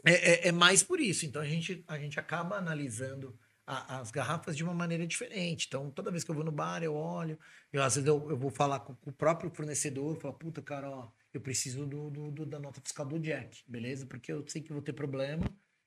é, 0.04 0.12
é, 0.12 0.48
é 0.48 0.52
mais 0.52 0.82
por 0.82 1.00
isso. 1.00 1.26
Então 1.26 1.40
a 1.40 1.46
gente, 1.46 1.84
a 1.86 1.98
gente 1.98 2.18
acaba 2.18 2.56
analisando 2.56 3.34
a, 3.70 4.00
as 4.00 4.10
garrafas 4.10 4.56
de 4.56 4.64
uma 4.64 4.74
maneira 4.74 5.06
diferente. 5.06 5.66
Então, 5.68 5.90
toda 5.90 6.10
vez 6.10 6.24
que 6.24 6.30
eu 6.30 6.34
vou 6.34 6.44
no 6.44 6.50
bar, 6.50 6.82
eu 6.82 6.94
olho, 6.94 7.38
eu, 7.72 7.82
às 7.82 7.94
vezes 7.94 8.08
eu, 8.08 8.30
eu 8.30 8.36
vou 8.36 8.50
falar 8.50 8.80
com, 8.80 8.94
com, 8.96 9.10
o 9.10 9.12
próprio 9.12 9.50
fornecedor, 9.50 10.16
falo, 10.16 10.34
puta, 10.34 10.60
cara, 10.60 10.90
ó, 10.90 11.08
eu 11.32 11.40
preciso 11.40 11.86
do, 11.86 12.10
do, 12.10 12.30
do, 12.30 12.46
da 12.46 12.58
nota 12.58 12.80
fiscal 12.80 13.06
do 13.06 13.18
Jack, 13.18 13.62
beleza? 13.68 14.06
Porque 14.06 14.32
eu 14.32 14.44
sei 14.48 14.60
que 14.62 14.72
vou 14.72 14.82
ter 14.82 14.92
problema 14.92 15.44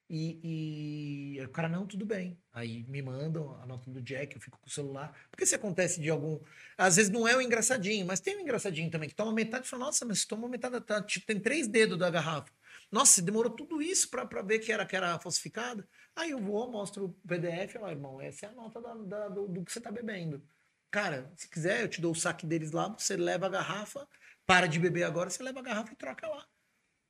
E, 0.10 1.38
e 1.38 1.42
o 1.44 1.50
cara, 1.50 1.68
não, 1.68 1.86
tudo 1.88 2.06
bem. 2.06 2.38
Aí 2.54 2.86
me 2.88 3.02
mandam 3.02 3.60
a 3.62 3.66
nota 3.66 3.90
do 3.92 4.02
Jack, 4.02 4.36
eu 4.36 4.42
fico 4.42 4.60
com 4.60 4.68
o 4.68 4.72
celular. 4.72 5.14
Porque 5.32 5.46
se 5.46 5.56
acontece 5.56 6.00
de 6.00 6.10
algum. 6.10 6.40
Às 6.78 6.98
vezes 6.98 7.12
não 7.12 7.28
é 7.28 7.36
o 7.36 7.42
engraçadinho, 7.42 8.06
mas 8.06 8.20
tem 8.20 8.38
um 8.38 8.42
engraçadinho 8.42 8.92
também, 8.92 9.10
que 9.10 9.16
toma 9.16 9.34
metade 9.34 9.66
e 9.66 9.70
fala, 9.70 9.86
nossa, 9.86 10.06
mas 10.06 10.26
tomou 10.26 10.50
metade, 10.50 10.80
tá, 10.82 11.02
tipo, 11.02 11.26
tem 11.26 11.40
três 11.40 11.68
dedos 11.68 11.98
da 11.98 12.10
garrafa. 12.10 12.52
Nossa, 12.92 13.22
demorou 13.22 13.52
tudo 13.52 13.82
isso 13.82 14.10
pra 14.10 14.42
ver 14.44 14.60
que 14.60 14.72
era, 14.72 14.86
que 14.86 14.96
era 14.96 15.18
falsificada. 15.20 15.88
Aí 16.16 16.32
eu 16.32 16.40
vou, 16.40 16.70
mostro 16.72 17.06
o 17.06 17.14
PDF, 17.28 17.76
ó, 17.80 17.90
irmão, 17.90 18.22
essa 18.22 18.46
é 18.46 18.50
a 18.50 18.52
nota 18.52 18.80
da, 18.82 18.94
da- 18.94 19.30
do, 19.30 19.48
do 19.48 19.64
que 19.66 19.72
você 19.72 19.82
tá 19.82 19.92
bebendo. 19.92 20.44
Cara, 20.92 21.32
se 21.36 21.50
quiser, 21.50 21.82
eu 21.82 21.88
te 21.88 22.00
dou 22.00 22.12
o 22.12 22.16
saque 22.16 22.46
deles 22.46 22.72
lá, 22.72 22.88
você 22.90 23.18
leva 23.18 23.48
a 23.48 23.50
garrafa, 23.50 24.08
para 24.46 24.68
de 24.68 24.78
beber 24.80 25.04
agora, 25.04 25.30
você 25.30 25.42
leva 25.42 25.60
a 25.60 25.64
garrafa 25.64 25.92
e 25.92 25.96
troca 25.96 26.28
lá. 26.28 26.46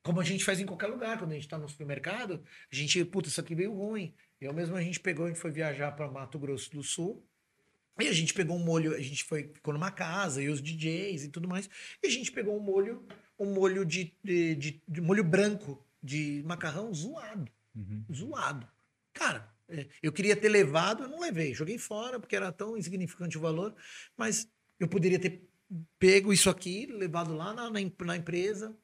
Como 0.02 0.20
a 0.20 0.24
gente 0.24 0.44
faz 0.44 0.58
em 0.60 0.66
qualquer 0.66 0.86
lugar, 0.86 1.18
quando 1.18 1.32
a 1.32 1.34
gente 1.34 1.48
tá 1.48 1.58
no 1.58 1.68
supermercado, 1.68 2.42
a 2.72 2.74
gente, 2.74 3.04
puta, 3.04 3.28
isso 3.28 3.40
aqui 3.40 3.54
veio 3.54 3.74
ruim. 3.74 4.14
Eu 4.40 4.52
mesmo 4.54 4.76
a 4.76 4.80
gente 4.82 5.00
pegou, 5.00 5.26
a 5.26 5.28
gente 5.28 5.40
foi 5.40 5.50
viajar 5.50 5.92
para 5.92 6.10
Mato 6.10 6.38
Grosso 6.38 6.70
do 6.70 6.82
Sul. 6.82 7.26
E 8.00 8.08
a 8.08 8.12
gente 8.12 8.34
pegou 8.34 8.56
um 8.56 8.64
molho, 8.64 8.94
a 8.94 9.00
gente 9.00 9.22
foi, 9.24 9.44
ficou 9.54 9.72
numa 9.72 9.90
casa, 9.90 10.42
e 10.42 10.48
os 10.48 10.60
DJs 10.62 11.24
e 11.24 11.28
tudo 11.28 11.48
mais. 11.48 11.68
E 12.02 12.06
a 12.06 12.10
gente 12.10 12.32
pegou 12.32 12.56
um 12.56 12.60
molho, 12.60 13.06
um 13.38 13.52
molho 13.54 13.84
de, 13.84 14.14
de, 14.22 14.54
de- 14.56 14.82
de 14.86 15.00
molho 15.00 15.22
branco 15.24 15.82
de 16.02 16.42
macarrão 16.44 16.92
zoado. 16.92 17.50
Zoado. 18.12 18.68
Cara, 19.14 19.50
é, 19.68 19.88
eu 20.02 20.12
queria 20.12 20.36
ter 20.36 20.48
levado, 20.48 21.04
eu 21.04 21.08
não 21.08 21.20
levei. 21.20 21.54
Joguei 21.54 21.78
fora, 21.78 22.20
porque 22.20 22.36
era 22.36 22.52
tão 22.52 22.76
insignificante 22.76 23.38
o 23.38 23.40
valor. 23.40 23.74
Mas 24.16 24.46
eu 24.78 24.88
poderia 24.88 25.18
ter 25.18 25.48
pego 25.98 26.32
isso 26.32 26.50
aqui, 26.50 26.86
levado 26.86 27.34
lá 27.34 27.54
na, 27.54 27.70
na, 27.70 27.80
na 28.04 28.16
empresa. 28.16 28.76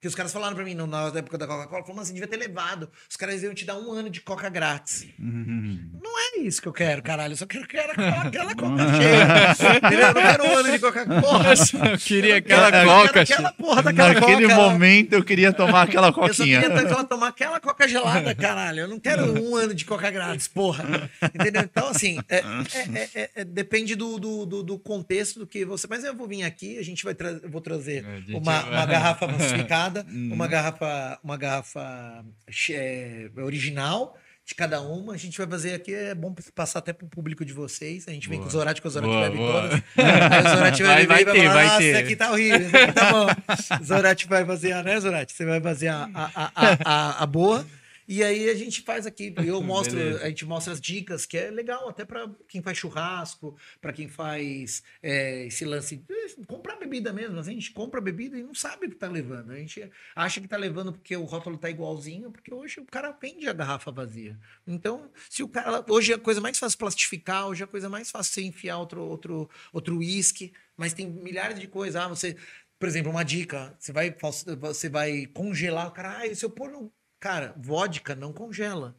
Que 0.00 0.06
os 0.06 0.14
caras 0.14 0.32
falaram 0.32 0.54
pra 0.54 0.64
mim 0.64 0.74
na 0.74 1.08
época 1.08 1.36
da 1.36 1.44
Coca-Cola, 1.44 1.84
falaram, 1.84 2.04
você 2.04 2.12
devia 2.12 2.28
ter 2.28 2.36
levado. 2.36 2.88
Os 3.10 3.16
caras 3.16 3.42
iam 3.42 3.52
te 3.52 3.64
dar 3.64 3.76
um 3.76 3.90
ano 3.90 4.08
de 4.08 4.20
Coca 4.20 4.48
grátis. 4.48 5.08
Não 5.18 6.16
é 6.20 6.38
isso 6.40 6.62
que 6.62 6.68
eu 6.68 6.72
quero, 6.72 7.02
caralho. 7.02 7.32
Eu 7.32 7.36
só 7.36 7.46
quero, 7.46 7.66
quero 7.66 7.90
aquela, 7.90 8.22
aquela 8.22 8.54
Coca 8.56 8.76
cheia. 8.94 9.76
Entendeu? 9.78 10.06
Eu 10.06 10.14
não 10.14 10.22
quero 10.22 10.44
um 10.46 10.56
ano 10.56 10.70
de 10.70 10.78
Coca-Cola. 10.78 11.44
Eu 11.92 11.98
queria 11.98 12.36
Eu 12.38 12.42
quero- 12.42 12.64
aquela 12.64 12.84
eu 12.84 12.88
coca. 13.08 13.12
quero 13.12 13.32
aquela 13.32 13.52
porra 13.52 13.82
daquela 13.82 14.14
Naquele 14.14 14.42
Coca. 14.48 14.54
momento 14.54 15.12
eu 15.14 15.24
queria 15.24 15.52
tomar 15.52 15.82
aquela 15.82 16.08
Eu 16.08 16.12
só 16.14 16.20
coquinha. 16.20 16.60
queria 16.62 17.04
tomar 17.04 17.28
aquela 17.28 17.58
coca 17.58 17.88
gelada, 17.88 18.34
caralho. 18.36 18.80
Eu 18.82 18.88
não 18.88 19.00
quero 19.00 19.42
um 19.42 19.56
ano 19.56 19.74
de 19.74 19.84
coca 19.84 20.08
grátis, 20.12 20.46
porra. 20.46 21.10
Entendeu? 21.34 21.62
Então, 21.62 21.88
assim, 21.88 22.20
é- 22.28 22.36
é- 22.38 23.08
é- 23.14 23.30
é- 23.34 23.44
depende 23.44 23.96
do, 23.96 24.16
do, 24.20 24.46
do- 24.46 24.62
do 24.62 24.78
contexto 24.78 25.40
do 25.40 25.46
que 25.46 25.64
você. 25.64 25.88
Mas 25.90 26.04
eu 26.04 26.14
vou 26.14 26.28
vir 26.28 26.44
aqui, 26.44 26.78
a 26.78 26.84
gente 26.84 27.02
vai 27.02 27.14
trazer. 27.14 27.40
Eu 27.42 27.50
vou 27.50 27.60
trazer 27.60 28.04
É, 28.04 28.16
gente 28.20 28.34
uma, 28.36 28.62
uma 28.64 28.86
garrafa 28.86 29.26
falsificada, 29.90 30.06
Uhum. 30.08 30.30
uma 30.32 30.46
garrafa, 30.46 31.18
uma 31.22 31.36
garrafa 31.36 32.24
é, 32.70 33.28
original. 33.36 34.16
De 34.46 34.54
cada 34.54 34.80
uma, 34.80 35.12
a 35.12 35.16
gente 35.18 35.36
vai 35.36 35.46
fazer 35.46 35.74
aqui, 35.74 35.92
é 35.92 36.14
bom 36.14 36.34
passar 36.54 36.78
até 36.78 36.90
pro 36.90 37.06
público 37.06 37.44
de 37.44 37.52
vocês. 37.52 38.08
A 38.08 38.12
gente 38.12 38.30
vem 38.30 38.38
Boa. 38.38 38.48
com 38.48 38.48
o 38.48 38.58
Zorati, 38.58 38.80
que 38.80 38.88
o 38.88 38.90
Zorati 38.90 39.12
bebe 39.12 39.36
todas. 39.36 39.72
Aí 39.74 40.40
o 40.40 40.48
Zorati 40.56 40.82
vai, 40.82 41.06
Vai- 41.06 41.24
vai 41.24 41.34
ter, 41.34 41.42
falar, 41.42 41.52
vai 41.54 41.64
"Nossa, 41.66 41.78
ter." 41.80 41.96
aqui 41.96 42.16
tá 42.16 42.30
horrível, 42.32 42.60
esse 42.66 42.76
aqui 42.76 42.92
tá 42.94 43.12
bom. 43.12 43.26
Zorati 43.84 44.26
vai 44.26 44.46
fazer 44.46 44.72
a, 44.72 44.82
né, 44.82 44.98
Zorati? 45.00 45.34
Você 45.34 45.44
vai 45.44 45.60
fazer 45.60 45.88
a, 45.88 46.08
a, 46.14 46.30
a, 46.34 46.50
a- 46.82 47.22
a 47.22 47.26
boa. 47.26 47.66
E 48.08 48.24
aí 48.24 48.48
a 48.48 48.54
gente 48.54 48.80
faz 48.80 49.06
aqui, 49.06 49.34
eu 49.46 49.60
mostro, 49.62 49.98
a 50.22 50.28
gente 50.30 50.46
mostra 50.46 50.72
as 50.72 50.80
dicas, 50.80 51.26
que 51.26 51.36
é 51.36 51.50
legal 51.50 51.86
até 51.90 52.06
para 52.06 52.26
quem 52.48 52.62
faz 52.62 52.78
churrasco, 52.78 53.54
para 53.82 53.92
quem 53.92 54.08
faz 54.08 54.82
é, 55.02 55.44
esse 55.44 55.66
lance, 55.66 56.02
de 56.38 56.46
comprar 56.46 56.76
bebida 56.76 57.12
mesmo. 57.12 57.38
A 57.38 57.42
gente 57.42 57.70
compra 57.70 58.00
bebida 58.00 58.38
e 58.38 58.42
não 58.42 58.54
sabe 58.54 58.86
o 58.86 58.90
que 58.90 58.96
tá 58.96 59.08
levando. 59.08 59.50
A 59.50 59.56
gente 59.56 59.90
acha 60.16 60.40
que 60.40 60.48
tá 60.48 60.56
levando 60.56 60.92
porque 60.92 61.14
o 61.14 61.24
rótulo 61.24 61.58
tá 61.58 61.68
igualzinho, 61.68 62.30
porque 62.30 62.52
hoje 62.52 62.80
o 62.80 62.86
cara 62.86 63.12
vende 63.12 63.46
a 63.46 63.52
garrafa 63.52 63.90
vazia. 63.90 64.38
Então, 64.66 65.10
se 65.28 65.42
o 65.42 65.48
cara. 65.48 65.84
Hoje 65.86 66.12
é 66.12 66.16
a 66.16 66.18
coisa 66.18 66.40
mais 66.40 66.58
fácil 66.58 66.78
plastificar, 66.78 67.46
hoje 67.46 67.62
é 67.62 67.64
a 67.64 67.68
coisa 67.68 67.90
mais 67.90 68.10
fácil 68.10 68.32
você 68.32 68.42
enfiar 68.42 68.78
outro 68.78 69.02
outro 69.02 69.50
outro 69.70 69.98
uísque, 69.98 70.52
mas 70.76 70.94
tem 70.94 71.06
milhares 71.10 71.60
de 71.60 71.68
coisas. 71.68 71.96
Ah, 71.96 72.08
você. 72.08 72.36
Por 72.78 72.88
exemplo, 72.88 73.10
uma 73.10 73.24
dica: 73.24 73.76
você 73.78 73.92
vai, 73.92 74.16
você 74.60 74.88
vai 74.88 75.26
congelar 75.26 75.88
o 75.88 75.90
cara. 75.90 76.22
Ah, 76.22 76.34
se 76.34 76.44
eu 76.44 76.50
pôr 76.50 76.70
no. 76.70 76.90
Cara, 77.20 77.54
vodka 77.58 78.14
não 78.14 78.32
congela. 78.32 78.96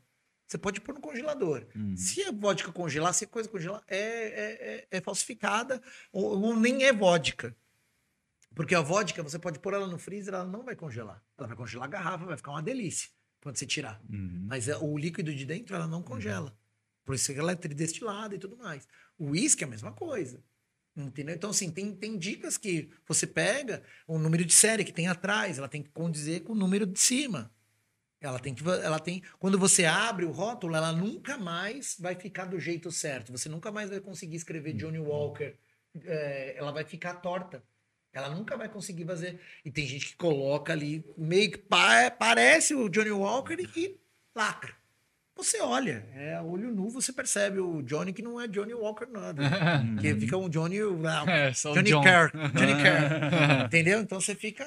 Você 0.47 0.57
pode 0.57 0.81
pôr 0.81 0.95
no 0.95 1.01
congelador. 1.01 1.65
Se 1.95 2.23
a 2.23 2.31
vodka 2.31 2.71
congelar, 2.71 3.13
se 3.13 3.23
a 3.23 3.27
coisa 3.27 3.47
congelar, 3.47 3.83
é, 3.87 3.97
é, 3.97 4.87
é, 4.91 4.97
é 4.97 5.01
falsificada 5.01 5.81
ou, 6.11 6.41
ou 6.41 6.55
nem 6.59 6.83
é 6.85 6.91
vodka. 6.91 7.55
Porque 8.55 8.73
a 8.73 8.81
vodka, 8.81 9.21
você 9.21 9.37
pode 9.37 9.59
pôr 9.59 9.73
ela 9.73 9.87
no 9.87 9.99
freezer, 9.99 10.33
ela 10.33 10.45
não 10.45 10.63
vai 10.63 10.75
congelar. 10.75 11.23
Ela 11.37 11.47
vai 11.47 11.55
congelar 11.55 11.87
a 11.87 11.91
garrafa, 11.91 12.25
vai 12.25 12.35
ficar 12.35 12.51
uma 12.51 12.63
delícia 12.63 13.09
quando 13.41 13.57
você 13.57 13.65
tirar. 13.65 14.01
Mas 14.47 14.67
é- 14.67 14.75
o 14.77 14.97
líquido 14.97 15.33
de 15.33 15.45
dentro, 15.45 15.75
ela 15.75 15.87
não 15.87 16.01
congela. 16.01 16.57
Por 17.05 17.15
isso 17.15 17.31
que 17.31 17.39
ela 17.39 17.51
é 17.51 17.55
tridestilada 17.55 18.35
e 18.35 18.39
tudo 18.39 18.57
mais. 18.57 18.87
O 19.17 19.29
uísque 19.29 19.63
é 19.63 19.67
a 19.67 19.69
mesma 19.69 19.91
coisa. 19.91 20.43
Entendeu? 20.95 21.35
Então, 21.35 21.51
assim, 21.51 21.71
tem, 21.71 21.95
tem 21.95 22.17
dicas 22.17 22.57
que 22.57 22.89
você 23.07 23.25
pega 23.25 23.83
o 24.07 24.17
número 24.17 24.43
de 24.43 24.53
série 24.53 24.83
que 24.83 24.91
tem 24.91 25.07
atrás, 25.07 25.57
ela 25.57 25.69
tem 25.69 25.81
que 25.83 25.89
condizer 25.89 26.41
com 26.41 26.53
o 26.53 26.55
número 26.55 26.85
de 26.85 26.99
cima. 26.99 27.53
Ela 28.21 28.37
tem 28.39 28.53
que. 28.53 28.67
Ela 28.67 28.99
tem. 28.99 29.21
Quando 29.39 29.57
você 29.57 29.85
abre 29.85 30.25
o 30.25 30.31
rótulo, 30.31 30.75
ela 30.75 30.91
nunca 30.91 31.37
mais 31.37 31.95
vai 31.99 32.15
ficar 32.15 32.45
do 32.45 32.59
jeito 32.59 32.91
certo. 32.91 33.31
Você 33.31 33.47
nunca 33.47 33.71
mais 33.71 33.89
vai 33.89 33.99
conseguir 33.99 34.35
escrever 34.35 34.73
Johnny 34.73 34.99
Walker. 34.99 35.55
É, 36.05 36.55
ela 36.57 36.71
vai 36.71 36.83
ficar 36.83 37.15
torta. 37.15 37.63
Ela 38.11 38.29
nunca 38.29 38.57
vai 38.57 38.67
conseguir 38.67 39.05
fazer. 39.05 39.39
E 39.63 39.71
tem 39.71 39.85
gente 39.87 40.07
que 40.07 40.15
coloca 40.15 40.73
ali, 40.73 41.05
meio 41.17 41.51
que 41.51 41.57
pa- 41.59 42.11
parece 42.11 42.73
o 42.75 42.89
Johnny 42.89 43.11
Walker 43.11 43.55
e 43.75 43.97
lacra. 44.35 44.73
Você 45.35 45.61
olha, 45.61 46.05
é 46.15 46.41
olho 46.41 46.69
nu, 46.69 46.89
você 46.89 47.13
percebe 47.13 47.59
o 47.59 47.81
Johnny 47.81 48.11
que 48.11 48.21
não 48.21 48.41
é 48.41 48.45
Johnny 48.47 48.73
Walker 48.73 49.05
nada. 49.05 49.41
que 50.01 50.13
fica 50.15 50.35
um 50.35 50.49
Johnny. 50.49 50.79
ah, 51.07 51.23
É, 51.31 51.51
Johnny 51.51 51.89
John. 51.91 52.01
Kerr. 52.03 52.31
Johnny 52.53 52.75
Kerr. 52.83 53.65
Entendeu? 53.67 54.01
Então 54.01 54.19
você 54.19 54.35
fica. 54.35 54.65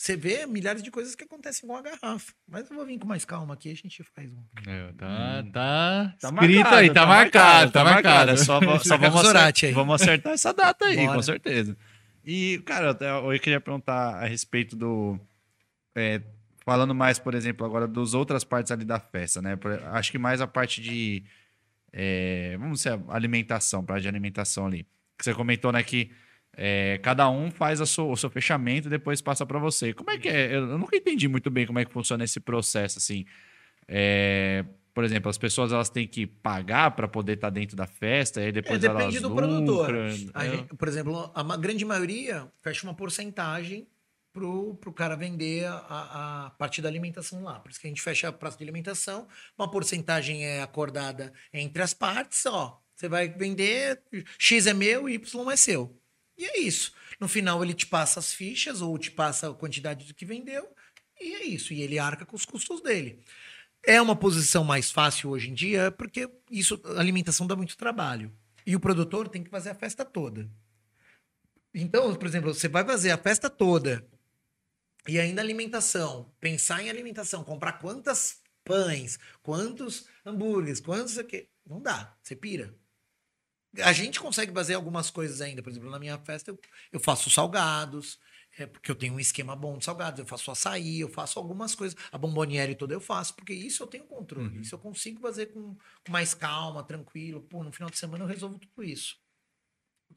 Você 0.00 0.16
vê 0.16 0.46
milhares 0.46 0.82
de 0.82 0.90
coisas 0.90 1.14
que 1.14 1.24
acontecem 1.24 1.68
com 1.68 1.76
a 1.76 1.82
garrafa. 1.82 2.32
Mas 2.48 2.70
eu 2.70 2.74
vou 2.74 2.86
vir 2.86 2.98
com 2.98 3.06
mais 3.06 3.26
calma 3.26 3.52
aqui, 3.52 3.70
a 3.70 3.74
gente 3.74 4.02
faz 4.02 4.32
um. 4.32 4.42
É, 4.66 4.92
tá, 4.92 5.44
tá, 5.52 6.14
Tá 6.18 6.28
escrito 6.30 6.54
marcado, 6.56 6.76
aí, 6.76 6.90
tá, 6.94 7.04
marcado, 7.06 7.70
tá 7.70 7.84
marcado. 7.84 8.30
É 8.30 8.36
Só, 8.38 8.60
vo- 8.60 8.78
só 8.78 8.94
Fica 8.94 8.98
com 8.98 9.10
vamos, 9.10 9.20
acertar, 9.28 9.52
aí. 9.68 9.72
vamos 9.72 10.00
acertar 10.00 10.32
essa 10.32 10.54
data 10.54 10.86
aí, 10.86 10.96
Bora. 10.96 11.16
com 11.16 11.22
certeza. 11.22 11.76
E, 12.24 12.62
cara, 12.64 12.92
até 12.92 13.10
eu 13.10 13.38
queria 13.40 13.60
perguntar 13.60 14.14
a 14.14 14.26
respeito 14.26 14.74
do. 14.74 15.20
é, 15.94 16.22
falando 16.64 16.94
mais, 16.94 17.18
por 17.18 17.34
exemplo, 17.34 17.66
agora 17.66 17.86
das 17.86 18.14
outras 18.14 18.42
partes 18.42 18.72
ali 18.72 18.86
da 18.86 18.98
festa, 18.98 19.42
né? 19.42 19.58
Acho 19.92 20.10
que 20.12 20.18
mais 20.18 20.40
a 20.40 20.46
parte 20.46 20.80
de. 20.80 21.22
é, 21.92 22.56
vamos 22.58 22.78
dizer, 22.78 22.98
alimentação, 23.10 23.84
parte 23.84 24.00
de 24.00 24.08
alimentação 24.08 24.64
ali. 24.64 24.84
Que 25.18 25.24
você 25.26 25.34
comentou, 25.34 25.70
né, 25.70 25.82
que 25.82 26.10
é, 26.62 26.98
cada 27.02 27.26
um 27.30 27.50
faz 27.50 27.78
sua- 27.88 28.04
o 28.04 28.16
seu 28.18 28.28
fechamento 28.28 28.86
e 28.88 28.90
depois 28.90 29.22
passa 29.22 29.46
para 29.46 29.58
você. 29.58 29.94
Como 29.94 30.10
é 30.10 30.18
que 30.18 30.28
é? 30.28 30.54
Eu 30.56 30.76
nunca 30.78 30.94
entendi 30.94 31.26
muito 31.26 31.50
bem 31.50 31.66
como 31.66 31.78
é 31.78 31.84
que 31.86 31.90
funciona 31.92 32.22
esse 32.22 32.38
processo, 32.38 32.98
assim. 32.98 33.24
É, 33.88 34.64
por 34.92 35.04
exemplo, 35.04 35.30
as 35.30 35.38
pessoas 35.38 35.72
elas 35.72 35.88
têm 35.88 36.06
que 36.06 36.26
pagar 36.26 36.90
para 36.92 37.08
poder 37.08 37.34
estar 37.34 37.50
dentro 37.50 37.76
da 37.76 37.86
festa, 37.86 38.40
e 38.40 38.46
aí 38.46 38.52
depois 38.52 38.76
É, 38.82 38.88
depende 38.88 39.16
elas 39.16 39.22
do 39.22 39.28
lucram. 39.28 39.48
produtor. 39.48 39.94
É. 39.96 40.10
gente- 40.10 40.76
por 40.76 40.88
exemplo, 40.88 41.32
a 41.34 41.56
grande 41.56 41.84
maioria 41.84 42.50
fecha 42.62 42.86
uma 42.86 42.94
porcentagem 42.94 43.86
pro, 44.32 44.74
pro 44.74 44.92
cara 44.92 45.16
vender 45.16 45.66
a, 45.66 46.46
a 46.46 46.50
parte 46.50 46.80
da 46.82 46.88
alimentação 46.88 47.42
lá. 47.42 47.58
Por 47.58 47.70
isso 47.70 47.80
que 47.80 47.86
a 47.86 47.90
gente 47.90 48.02
fecha 48.02 48.28
a 48.28 48.32
praça 48.32 48.58
de 48.58 48.64
alimentação, 48.64 49.26
uma 49.58 49.68
porcentagem 49.70 50.44
é 50.44 50.62
acordada 50.62 51.32
entre 51.52 51.82
as 51.82 51.94
partes, 51.94 52.44
ó. 52.46 52.80
Você 52.94 53.08
vai 53.08 53.28
vender, 53.28 54.02
X 54.38 54.66
é 54.66 54.74
meu, 54.74 55.08
Y 55.08 55.50
é 55.50 55.56
seu. 55.56 55.98
E 56.40 56.44
é 56.46 56.58
isso. 56.60 56.94
No 57.20 57.28
final 57.28 57.62
ele 57.62 57.74
te 57.74 57.86
passa 57.86 58.18
as 58.18 58.32
fichas 58.32 58.80
ou 58.80 58.96
te 58.96 59.10
passa 59.10 59.50
a 59.50 59.54
quantidade 59.54 60.06
do 60.06 60.14
que 60.14 60.24
vendeu, 60.24 60.74
e 61.20 61.34
é 61.34 61.44
isso. 61.44 61.74
E 61.74 61.82
ele 61.82 61.98
arca 61.98 62.24
com 62.24 62.34
os 62.34 62.46
custos 62.46 62.80
dele. 62.80 63.22
É 63.82 64.00
uma 64.00 64.16
posição 64.16 64.64
mais 64.64 64.90
fácil 64.90 65.28
hoje 65.28 65.50
em 65.50 65.54
dia, 65.54 65.90
porque 65.90 66.30
isso, 66.50 66.80
alimentação 66.96 67.46
dá 67.46 67.54
muito 67.54 67.76
trabalho. 67.76 68.32
E 68.66 68.74
o 68.74 68.80
produtor 68.80 69.28
tem 69.28 69.44
que 69.44 69.50
fazer 69.50 69.68
a 69.68 69.74
festa 69.74 70.02
toda. 70.02 70.50
Então, 71.74 72.14
por 72.14 72.26
exemplo, 72.26 72.54
você 72.54 72.68
vai 72.68 72.86
fazer 72.86 73.10
a 73.10 73.18
festa 73.18 73.50
toda 73.50 74.02
e 75.06 75.20
ainda 75.20 75.42
alimentação, 75.42 76.32
pensar 76.40 76.82
em 76.82 76.88
alimentação, 76.88 77.44
comprar 77.44 77.74
quantas 77.74 78.40
pães, 78.64 79.18
quantos 79.42 80.06
hambúrgueres, 80.24 80.80
quantos 80.80 81.12
isso 81.12 81.20
aqui. 81.20 81.48
Não 81.66 81.82
dá, 81.82 82.16
você 82.22 82.34
pira. 82.34 82.74
A 83.82 83.92
gente 83.92 84.18
consegue 84.20 84.52
fazer 84.52 84.74
algumas 84.74 85.10
coisas 85.10 85.40
ainda. 85.40 85.62
Por 85.62 85.70
exemplo, 85.70 85.90
na 85.90 85.98
minha 85.98 86.18
festa 86.18 86.50
eu, 86.50 86.58
eu 86.92 86.98
faço 87.00 87.30
salgados, 87.30 88.18
é, 88.58 88.66
porque 88.66 88.90
eu 88.90 88.96
tenho 88.96 89.14
um 89.14 89.20
esquema 89.20 89.54
bom 89.54 89.78
de 89.78 89.84
salgados. 89.84 90.18
Eu 90.18 90.26
faço 90.26 90.50
açaí, 90.50 91.00
eu 91.00 91.08
faço 91.08 91.38
algumas 91.38 91.74
coisas. 91.74 91.96
A 92.10 92.18
bomboniere 92.18 92.74
toda 92.74 92.94
eu 92.94 93.00
faço, 93.00 93.34
porque 93.34 93.52
isso 93.52 93.82
eu 93.82 93.86
tenho 93.86 94.04
controle. 94.04 94.60
Isso 94.60 94.74
eu 94.74 94.78
consigo 94.78 95.20
fazer 95.20 95.46
com, 95.46 95.74
com 96.04 96.12
mais 96.12 96.34
calma, 96.34 96.82
tranquilo. 96.82 97.42
Pô, 97.42 97.62
no 97.62 97.72
final 97.72 97.90
de 97.90 97.98
semana 97.98 98.24
eu 98.24 98.28
resolvo 98.28 98.58
tudo 98.58 98.82
isso. 98.84 99.16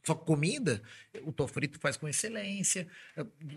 só 0.06 0.15
comida, 0.15 0.82
o 1.23 1.32
Tofrito 1.32 1.80
faz 1.80 1.95
com 1.95 2.09
excelência. 2.09 2.88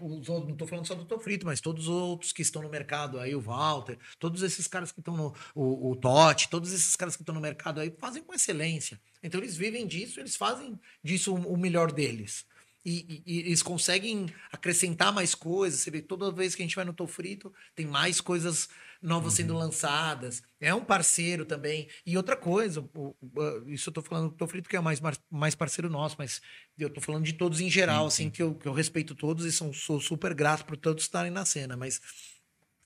Os 0.01 0.29
outros- 0.29 0.45
não 0.47 0.53
estou 0.53 0.69
falando 0.69 0.87
só 0.87 0.95
do 0.95 1.05
Tofrito, 1.05 1.45
mas 1.47 1.61
todos 1.61 1.89
os 1.89 1.95
outros 1.95 2.33
que 2.33 2.43
estão 2.43 2.63
no 2.63 2.69
mercado 2.69 3.19
aí, 3.19 3.35
o 3.35 3.41
Walter, 3.41 3.99
todos 4.19 4.43
esses 4.43 4.69
caras 4.69 4.93
que 4.93 5.01
estão 5.01 5.17
no. 5.17 5.35
O, 5.55 5.91
o 5.91 5.97
Totti, 5.97 6.49
todos 6.49 6.73
esses 6.73 6.95
caras 6.95 7.17
que 7.17 7.23
estão 7.23 7.35
no 7.35 7.41
mercado 7.41 7.81
aí 7.81 7.91
fazem 7.99 8.23
com 8.23 8.33
excelência. 8.35 9.01
Então 9.27 9.41
eles 9.41 9.57
vivem 9.57 9.87
disso, 9.87 10.21
eles 10.21 10.37
fazem 10.37 10.79
disso 11.03 11.35
o, 11.35 11.57
melhor 11.57 11.91
deles. 11.91 12.47
E, 12.85 13.23
e- 13.27 13.33
e 13.35 13.39
eles 13.41 13.63
conseguem 13.63 14.27
acrescentar 14.53 15.13
mais 15.13 15.35
coisas. 15.35 15.81
Você 15.81 15.91
vê, 15.91 16.01
toda 16.01 16.31
vez 16.31 16.55
que 16.55 16.63
a 16.63 16.65
gente 16.65 16.77
vai 16.77 16.85
no 16.85 16.93
Tofrito, 16.93 17.53
tem 17.75 17.85
mais 17.85 18.21
coisas 18.21 18.69
novas 19.03 19.35
sendo 19.35 19.55
lançadas. 19.55 20.41
É 20.61 20.73
um 20.73 20.85
parceiro 20.85 21.45
também. 21.45 21.89
E 22.07 22.17
outra 22.17 22.37
coisa, 22.37 22.81
o- 22.95 23.17
o- 23.21 23.69
isso 23.69 23.91
eu 23.91 23.95
tô 23.95 24.01
falando 24.03 24.29
do 24.31 24.37
Tofrito, 24.37 24.69
que 24.69 24.77
é 24.77 24.81
mais, 24.81 25.01
mais 25.29 25.55
parceiro 25.57 25.91
nosso, 25.91 26.15
mas 26.17 26.41
eu 26.79 26.89
tô 26.89 27.01
falando 27.01 27.25
de 27.25 27.33
todos 27.33 27.61
em 27.61 27.69
geral, 27.69 28.07
assim, 28.07 28.31
que 28.31 28.41
eu, 28.41 28.55
que 28.55 28.69
eu 28.69 28.73
respeito 28.73 29.17
todos 29.17 29.45
e 29.45 29.51
sou, 29.51 29.73
sou 29.75 30.01
super 30.01 30.33
grato 30.33 30.65
por 30.65 30.77
todos 30.77 31.03
estarem 31.03 31.33
na 31.33 31.45
cena. 31.45 31.77
Mas 31.77 32.01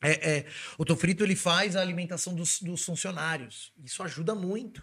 é, 0.02 0.30
é, 0.38 0.46
o 0.78 0.84
Tofrito 0.86 1.22
ele 1.22 1.36
faz 1.36 1.76
a 1.76 1.82
alimentação 1.82 2.34
dos, 2.34 2.58
dos 2.62 2.82
funcionários. 2.82 3.70
Isso 3.84 4.02
ajuda 4.02 4.34
muito 4.34 4.82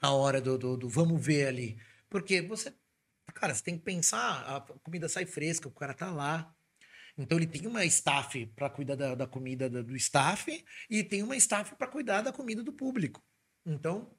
na 0.00 0.12
hora 0.12 0.40
do, 0.40 0.58
do, 0.58 0.76
do 0.76 0.88
vamos 0.88 1.24
ver 1.24 1.46
ali. 1.48 1.78
Porque 2.08 2.42
você, 2.42 2.74
cara, 3.34 3.54
você 3.54 3.62
tem 3.62 3.78
que 3.78 3.84
pensar, 3.84 4.56
a 4.56 4.60
comida 4.60 5.08
sai 5.08 5.26
fresca, 5.26 5.68
o 5.68 5.72
cara 5.72 5.94
tá 5.94 6.10
lá. 6.10 6.54
Então 7.18 7.38
ele 7.38 7.46
tem 7.46 7.66
uma 7.66 7.84
staff 7.84 8.46
para 8.54 8.68
cuidar 8.70 8.94
da, 8.96 9.14
da 9.14 9.26
comida 9.26 9.70
da- 9.70 9.82
do 9.82 9.96
staff 9.96 10.64
e 10.90 11.02
tem 11.04 11.22
uma 11.22 11.36
staff 11.36 11.74
para 11.76 11.86
cuidar 11.88 12.22
da 12.22 12.32
comida 12.32 12.62
do 12.62 12.72
público. 12.72 13.22
Então 13.64 14.10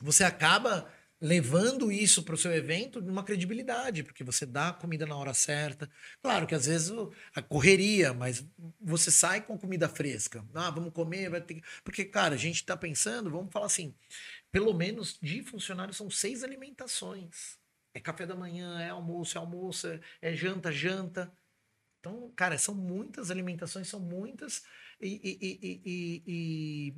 você 0.00 0.24
acaba 0.24 0.90
levando 1.20 1.90
isso 1.90 2.22
para 2.22 2.34
o 2.34 2.38
seu 2.38 2.52
evento 2.54 3.00
numa 3.00 3.24
credibilidade, 3.24 4.02
porque 4.02 4.22
você 4.22 4.44
dá 4.44 4.68
a 4.68 4.72
comida 4.74 5.06
na 5.06 5.16
hora 5.16 5.32
certa. 5.32 5.90
Claro 6.22 6.46
que 6.46 6.54
às 6.54 6.66
vezes 6.66 6.92
a 7.34 7.40
correria, 7.42 8.12
mas 8.12 8.44
você 8.78 9.10
sai 9.10 9.40
com 9.42 9.58
comida 9.58 9.88
fresca. 9.88 10.44
Ah, 10.54 10.70
vamos 10.70 10.92
comer, 10.92 11.30
vai 11.30 11.40
ter 11.40 11.54
que... 11.54 11.62
Porque, 11.82 12.04
cara, 12.04 12.34
a 12.34 12.38
gente 12.38 12.56
está 12.56 12.76
pensando, 12.76 13.30
vamos 13.30 13.50
falar 13.50 13.66
assim, 13.66 13.94
pelo 14.56 14.72
menos 14.72 15.18
de 15.20 15.42
funcionários 15.42 15.98
são 15.98 16.08
seis 16.08 16.42
alimentações. 16.42 17.58
É 17.92 18.00
café 18.00 18.24
da 18.24 18.34
manhã, 18.34 18.80
é 18.80 18.88
almoço, 18.88 19.36
é 19.36 19.38
almoço, 19.38 19.86
é- 19.86 20.00
é 20.22 20.34
janta, 20.34 20.72
janta. 20.72 21.30
Então, 22.00 22.32
cara, 22.34 22.56
são 22.56 22.74
muitas 22.74 23.30
alimentações, 23.30 23.86
são 23.86 24.00
muitas. 24.00 24.62
E, 24.98 25.20
e- 25.22 26.94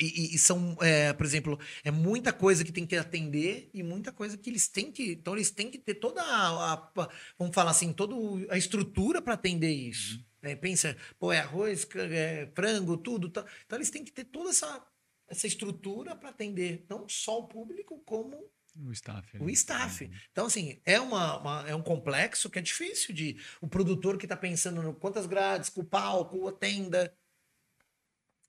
e- 0.00 0.34
e- 0.34 0.38
são, 0.38 0.76
é, 0.82 1.12
por 1.14 1.24
exemplo, 1.24 1.58
é 1.82 1.90
muita 1.90 2.30
coisa 2.32 2.62
que 2.62 2.72
tem 2.72 2.86
que 2.86 2.94
atender 2.96 3.70
e 3.74 3.82
muita 3.82 4.12
coisa 4.12 4.36
que 4.36 4.50
eles 4.50 4.68
têm 4.68 4.92
que. 4.92 5.12
Então, 5.12 5.34
eles 5.34 5.50
têm 5.50 5.70
que 5.70 5.78
ter 5.78 5.94
toda 5.94 6.22
a. 6.22 6.74
a- 6.74 7.10
vamos 7.38 7.54
falar 7.54 7.70
assim, 7.70 7.92
toda 7.92 8.14
a 8.52 8.58
estrutura 8.58 9.22
para 9.22 9.34
atender 9.34 9.72
isso. 9.72 10.22
né? 10.42 10.56
Pensa, 10.56 10.96
pô, 11.18 11.32
é 11.32 11.38
arroz, 11.40 11.86
é 11.94 12.50
frango, 12.54 12.96
tudo. 12.96 13.28
tá. 13.30 13.44
Então, 13.66 13.76
eles 13.78 13.90
têm 13.90 14.04
que 14.04 14.12
ter 14.12 14.24
toda 14.24 14.50
essa, 14.50 14.82
essa 15.30 15.46
estrutura 15.46 16.14
para 16.16 16.28
atender 16.30 16.84
não 16.88 17.08
só 17.08 17.38
o 17.38 17.46
público, 17.48 17.98
como 18.04 18.44
O 18.76 18.92
staff. 18.92 19.38
o 19.38 19.44
ali. 19.44 19.52
staff. 19.52 20.10
Então, 20.32 20.46
assim, 20.46 20.80
é, 20.84 21.00
uma, 21.00 21.38
uma- 21.38 21.68
é 21.68 21.74
um 21.74 21.82
complexo 21.82 22.50
que 22.50 22.58
é 22.58 22.62
difícil 22.62 23.14
de. 23.14 23.36
O 23.60 23.68
produtor 23.68 24.18
que 24.18 24.26
está 24.26 24.36
pensando 24.36 24.82
no 24.82 24.92
quantas 24.94 25.26
grades, 25.26 25.68
com 25.70 25.80
o 25.80 25.84
palco, 25.84 26.48
a 26.48 26.52
tenda. 26.52 27.14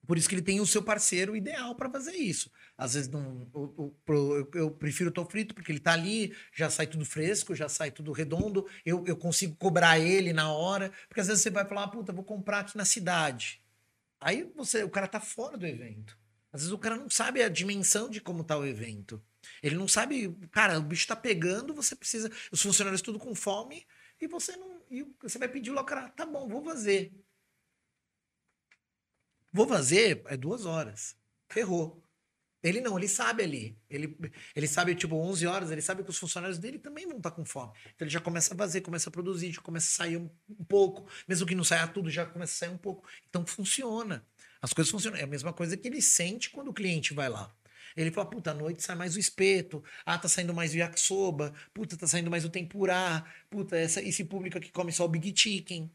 Por 0.07 0.17
isso 0.17 0.27
que 0.27 0.33
ele 0.33 0.41
tem 0.41 0.59
o 0.59 0.65
seu 0.65 0.81
parceiro 0.81 1.35
ideal 1.35 1.75
para 1.75 1.89
fazer 1.89 2.13
isso. 2.15 2.51
Às 2.75 2.95
vezes 2.95 3.07
não, 3.09 3.47
o- 3.53 3.83
o- 3.85 3.91
pro- 4.03 4.35
eu, 4.35 4.51
eu 4.55 4.71
prefiro 4.71 5.13
o 5.15 5.25
frito 5.25 5.53
porque 5.53 5.71
ele 5.71 5.79
tá 5.79 5.93
ali, 5.93 6.35
já 6.53 6.69
sai 6.71 6.87
tudo 6.87 7.05
fresco, 7.05 7.55
já 7.55 7.69
sai 7.69 7.91
tudo 7.91 8.11
redondo. 8.11 8.67
Eu, 8.83 9.05
eu 9.05 9.15
consigo 9.15 9.55
cobrar 9.55 9.99
ele 9.99 10.33
na 10.33 10.51
hora, 10.51 10.91
porque 11.07 11.21
às 11.21 11.27
vezes 11.27 11.43
você 11.43 11.51
vai 11.51 11.65
falar, 11.67 11.83
"Ah, 11.83 11.87
puta, 11.87 12.11
vou 12.11 12.23
comprar 12.23 12.61
aqui 12.61 12.75
na 12.75 12.83
cidade. 12.83 13.61
Aí 14.19 14.43
você, 14.55 14.83
o 14.83 14.89
cara 14.89 15.07
tá 15.07 15.19
fora 15.19 15.55
do 15.57 15.67
evento. 15.67 16.17
Às 16.51 16.61
vezes 16.61 16.73
o 16.73 16.77
cara 16.77 16.97
não 16.97 17.09
sabe 17.09 17.41
a 17.41 17.49
dimensão 17.49 18.09
de 18.09 18.19
como 18.21 18.43
tá 18.43 18.57
o 18.57 18.65
evento. 18.65 19.23
Ele 19.63 19.75
não 19.75 19.88
sabe, 19.88 20.35
cara, 20.51 20.80
o 20.80 20.83
bicho 20.83 21.07
tá 21.07 21.15
pegando, 21.15 21.73
você 21.73 21.95
precisa, 21.95 22.31
os 22.51 22.61
funcionários 22.61 23.01
tudo 23.01 23.19
com 23.19 23.33
fome 23.33 23.85
e 24.19 24.27
você 24.27 24.55
não, 24.57 24.81
e 24.89 25.05
você 25.21 25.39
vai 25.39 25.47
pedir 25.47 25.71
lá, 25.71 25.83
cara, 25.83 26.09
tá 26.09 26.25
bom, 26.25 26.47
vou 26.47 26.63
fazer. 26.63 27.13
Vou 29.51 29.67
fazer, 29.67 30.21
é 30.27 30.38
duas 30.38 30.65
horas. 30.65 31.15
Ferrou. 31.49 32.01
Ele 32.63 32.80
não, 32.80 32.97
ele 32.97 33.07
sabe 33.07 33.43
ali. 33.43 33.77
Ele, 33.89 34.15
ele 34.55 34.67
sabe, 34.67 34.93
tipo, 34.95 35.15
11 35.15 35.47
horas, 35.47 35.71
ele 35.71 35.81
sabe 35.81 36.03
que 36.03 36.09
os 36.11 36.17
funcionários 36.17 36.59
dele 36.59 36.77
também 36.77 37.07
vão 37.07 37.17
estar 37.17 37.31
com 37.31 37.43
fome. 37.43 37.73
Então 37.95 38.05
ele 38.05 38.11
já 38.11 38.21
começa 38.21 38.53
a 38.53 38.57
fazer, 38.57 38.81
começa 38.81 39.09
a 39.09 39.11
produzir, 39.11 39.51
já 39.51 39.61
começa 39.61 39.88
a 39.88 40.05
sair 40.05 40.17
um, 40.17 40.30
um 40.47 40.63
pouco. 40.63 41.09
Mesmo 41.27 41.47
que 41.47 41.55
não 41.55 41.63
saia 41.63 41.88
tudo, 41.88 42.09
já 42.09 42.25
começa 42.25 42.53
a 42.53 42.55
sair 42.67 42.69
um 42.69 42.77
pouco. 42.77 43.07
Então 43.27 43.45
funciona. 43.45 44.25
As 44.61 44.73
coisas 44.73 44.91
funcionam. 44.91 45.17
É 45.17 45.23
a 45.23 45.27
mesma 45.27 45.53
coisa 45.53 45.75
que 45.77 45.88
ele 45.88 46.01
sente 46.01 46.49
quando 46.49 46.69
o 46.69 46.73
cliente 46.73 47.14
vai 47.14 47.30
lá. 47.30 47.53
Ele 47.95 48.11
fala, 48.11 48.30
puta, 48.30 48.51
à 48.51 48.53
noite 48.53 48.83
sai 48.83 48.95
mais 48.95 49.15
o 49.15 49.19
espeto. 49.19 49.83
Ah, 50.06 50.17
tá 50.17 50.27
saindo 50.27 50.53
mais 50.53 50.73
o 50.73 50.77
yakisoba. 50.77 51.53
Puta, 51.73 51.98
tá 51.98 52.07
saindo 52.07 52.30
mais 52.31 52.45
o 52.45 52.49
tempurá. 52.49 53.25
Puta, 53.49 53.77
essa, 53.77 54.01
esse 54.01 54.23
público 54.25 54.57
aqui 54.57 54.72
come 54.72 54.91
só 54.91 55.06
o 55.06 55.09
big 55.09 55.33
chicken. 55.38 55.91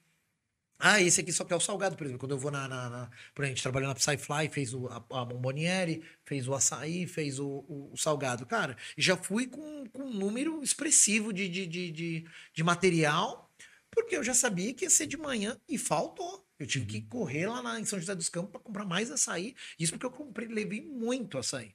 Ah, 0.79 1.01
esse 1.01 1.21
aqui 1.23 1.33
só 1.33 1.45
quer 1.45 1.57
o 1.57 1.61
salgado, 1.61 1.97
por 1.97 2.05
exemplo. 2.05 2.21
Quando 2.21 2.33
eu 2.33 2.39
vou 2.39 2.51
na. 2.51 2.69
na, 2.69 2.91
na 2.91 3.07
por 3.35 3.43
exemplo, 3.43 3.45
a 3.45 3.47
gente 3.47 3.63
trabalhou 3.63 3.89
na 3.89 3.95
Psyfly, 3.95 4.49
fez 4.51 4.75
o, 4.75 4.87
a, 4.89 4.97
a 4.97 5.25
bomboniere, 5.25 6.03
fez 6.25 6.47
o 6.47 6.55
açaí, 6.55 7.07
fez 7.07 7.39
o, 7.41 7.47
o, 7.47 7.91
o 7.93 7.97
salgado. 7.97 8.45
Cara, 8.45 8.77
já 8.97 9.17
fui 9.17 9.47
com, 9.47 9.87
com 9.89 10.03
um 10.03 10.13
número 10.13 10.63
expressivo 10.63 11.33
de, 11.33 11.49
de, 11.49 11.67
de, 11.67 11.91
de, 11.91 12.29
de 12.53 12.63
material, 12.63 13.51
porque 13.91 14.17
eu 14.17 14.23
já 14.25 14.35
sabia 14.35 14.75
que 14.75 14.85
ia 14.85 14.91
ser 14.91 15.07
de 15.07 15.17
manhã 15.17 15.59
e 15.69 15.79
faltou. 15.79 16.46
Eu 16.59 16.67
tive 16.67 16.87
que 16.87 17.03
correr 17.03 17.47
lá 17.47 17.63
na, 17.63 17.79
em 17.81 17.85
São 17.85 17.99
José 17.99 18.15
dos 18.15 18.29
Campos 18.29 18.51
para 18.51 18.61
comprar 18.61 18.85
mais 18.85 19.11
açaí. 19.11 19.55
Isso 19.79 19.93
porque 19.93 20.07
eu 20.07 20.11
comprei, 20.11 20.49
levei 20.49 20.81
muito 20.81 21.37
açaí. 21.39 21.75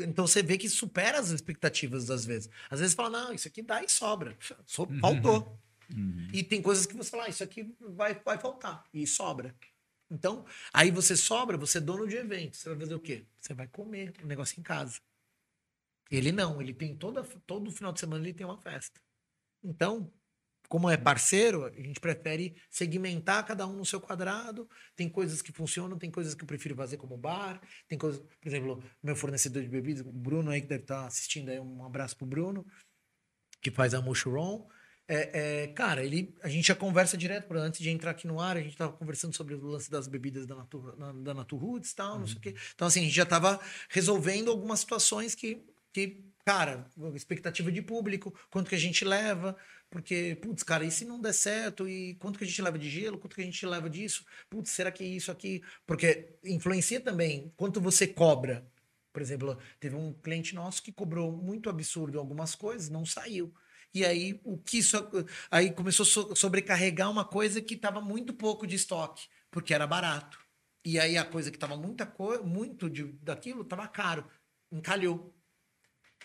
Então 0.00 0.26
você 0.26 0.42
vê 0.42 0.56
que 0.58 0.68
supera 0.68 1.18
as 1.18 1.30
expectativas 1.30 2.10
às 2.10 2.24
vezes. 2.24 2.48
Às 2.70 2.80
vezes 2.80 2.94
fala, 2.94 3.10
não, 3.10 3.32
isso 3.32 3.48
aqui 3.48 3.62
dá 3.62 3.82
e 3.82 3.88
sobra. 3.88 4.36
So- 4.66 4.86
Faltou. 5.00 5.58
E 6.32 6.42
tem 6.42 6.62
coisas 6.62 6.86
que 6.86 6.94
você 6.96 7.10
fala, 7.10 7.24
ah, 7.24 7.28
isso 7.28 7.44
aqui 7.44 7.74
vai, 7.80 8.14
vai 8.14 8.38
faltar. 8.38 8.84
E 8.94 9.06
sobra. 9.06 9.54
Então, 10.10 10.44
aí 10.72 10.90
você 10.90 11.16
sobra, 11.16 11.56
você 11.56 11.78
é 11.78 11.80
dono 11.80 12.06
de 12.06 12.16
evento. 12.16 12.56
Você 12.56 12.68
vai 12.70 12.78
fazer 12.78 12.94
o 12.94 13.00
quê? 13.00 13.26
Você 13.40 13.54
vai 13.54 13.66
comer 13.68 14.12
o 14.22 14.26
negócio 14.26 14.58
em 14.58 14.62
casa. 14.62 15.00
Ele 16.10 16.32
não, 16.32 16.60
ele 16.60 16.74
tem 16.74 16.94
toda, 16.96 17.22
todo 17.46 17.70
final 17.70 17.92
de 17.92 18.00
semana 18.00 18.24
ele 18.24 18.34
tem 18.34 18.46
uma 18.46 18.58
festa. 18.58 19.00
Então, 19.62 20.12
como 20.72 20.88
é 20.88 20.96
parceiro, 20.96 21.66
a 21.66 21.70
gente 21.70 22.00
prefere 22.00 22.56
segmentar 22.70 23.44
cada 23.44 23.66
um 23.66 23.74
no 23.74 23.84
seu 23.84 24.00
quadrado. 24.00 24.66
Tem 24.96 25.06
coisas 25.06 25.42
que 25.42 25.52
funcionam, 25.52 25.98
tem 25.98 26.10
coisas 26.10 26.34
que 26.34 26.44
eu 26.44 26.46
prefiro 26.46 26.74
fazer 26.74 26.96
como 26.96 27.14
bar. 27.14 27.60
Tem 27.86 27.98
coisas, 27.98 28.22
por 28.40 28.48
exemplo, 28.48 28.82
meu 29.02 29.14
fornecedor 29.14 29.62
de 29.62 29.68
bebidas, 29.68 30.00
o 30.00 30.10
Bruno 30.10 30.50
aí 30.50 30.62
que 30.62 30.66
deve 30.66 30.84
estar 30.84 31.04
assistindo 31.04 31.50
aí, 31.50 31.60
um 31.60 31.84
abraço 31.84 32.16
pro 32.16 32.24
Bruno, 32.24 32.64
que 33.60 33.70
faz 33.70 33.92
a 33.92 34.00
Mushroom. 34.00 34.66
É, 35.06 35.64
é, 35.64 35.66
cara, 35.74 36.02
ele, 36.02 36.34
a 36.42 36.48
gente 36.48 36.68
já 36.68 36.74
conversa 36.74 37.18
direto, 37.18 37.48
por- 37.48 37.58
antes 37.58 37.78
de 37.82 37.90
entrar 37.90 38.12
aqui 38.12 38.26
no 38.26 38.40
ar, 38.40 38.56
a 38.56 38.62
gente 38.62 38.74
tava 38.74 38.94
conversando 38.94 39.36
sobre 39.36 39.54
o 39.54 39.60
lance 39.60 39.90
das 39.90 40.08
bebidas 40.08 40.46
da 40.46 40.54
Natu, 40.54 40.96
na- 40.96 41.12
da 41.12 41.34
Natu 41.34 41.54
Roots 41.54 41.90
e 41.90 41.94
tal, 41.96 42.18
não 42.18 42.26
sei 42.26 42.38
o 42.38 42.40
quê. 42.40 42.54
Então, 42.74 42.88
assim, 42.88 43.00
a 43.00 43.04
gente 43.04 43.14
já 43.14 43.26
tava 43.26 43.60
resolvendo 43.90 44.50
algumas 44.50 44.80
situações 44.80 45.34
que, 45.34 45.66
que, 45.92 46.24
cara, 46.46 46.88
expectativa 47.14 47.70
de 47.70 47.82
público, 47.82 48.34
quanto 48.50 48.70
que 48.70 48.74
a 48.74 48.78
gente 48.78 49.04
leva, 49.04 49.54
porque, 49.92 50.36
putz, 50.42 50.62
cara, 50.62 50.84
e 50.84 50.90
se 50.90 51.04
não 51.04 51.20
der 51.20 51.34
certo? 51.34 51.86
E 51.88 52.14
quanto 52.16 52.38
que 52.38 52.44
a 52.44 52.48
gente 52.48 52.62
leva 52.62 52.78
de 52.78 52.88
gelo? 52.90 53.18
Quanto 53.18 53.36
que 53.36 53.42
a 53.42 53.44
gente 53.44 53.66
leva 53.66 53.90
disso? 53.90 54.24
Putz, 54.50 54.70
será 54.70 54.90
que 54.90 55.04
isso 55.04 55.30
aqui... 55.30 55.62
Porque 55.86 56.34
influencia 56.44 57.00
também 57.00 57.52
quanto 57.56 57.80
você 57.80 58.06
cobra. 58.08 58.66
Por 59.12 59.20
exemplo, 59.22 59.58
teve 59.78 59.94
um 59.94 60.12
cliente 60.14 60.54
nosso 60.54 60.82
que 60.82 60.90
cobrou 60.92 61.30
muito 61.32 61.68
absurdo 61.68 62.18
algumas 62.18 62.54
coisas, 62.54 62.88
não 62.88 63.04
saiu. 63.04 63.54
E 63.94 64.04
aí 64.04 64.40
o 64.44 64.56
que 64.58 64.78
isso 64.78 64.96
aí 65.50 65.70
começou 65.72 66.04
a 66.04 66.06
so- 66.06 66.34
sobrecarregar 66.36 67.10
uma 67.10 67.24
coisa 67.24 67.60
que 67.60 67.74
estava 67.74 68.00
muito 68.00 68.32
pouco 68.34 68.66
de 68.66 68.76
estoque, 68.76 69.28
porque 69.50 69.74
era 69.74 69.86
barato. 69.86 70.38
E 70.84 70.98
aí 70.98 71.16
a 71.18 71.24
coisa 71.24 71.50
que 71.50 71.56
estava 71.58 71.76
muita 71.76 72.06
co 72.06 72.42
muito 72.44 72.88
de, 72.90 73.04
daquilo 73.22 73.62
estava 73.62 73.86
caro, 73.88 74.26
encalhou. 74.70 75.34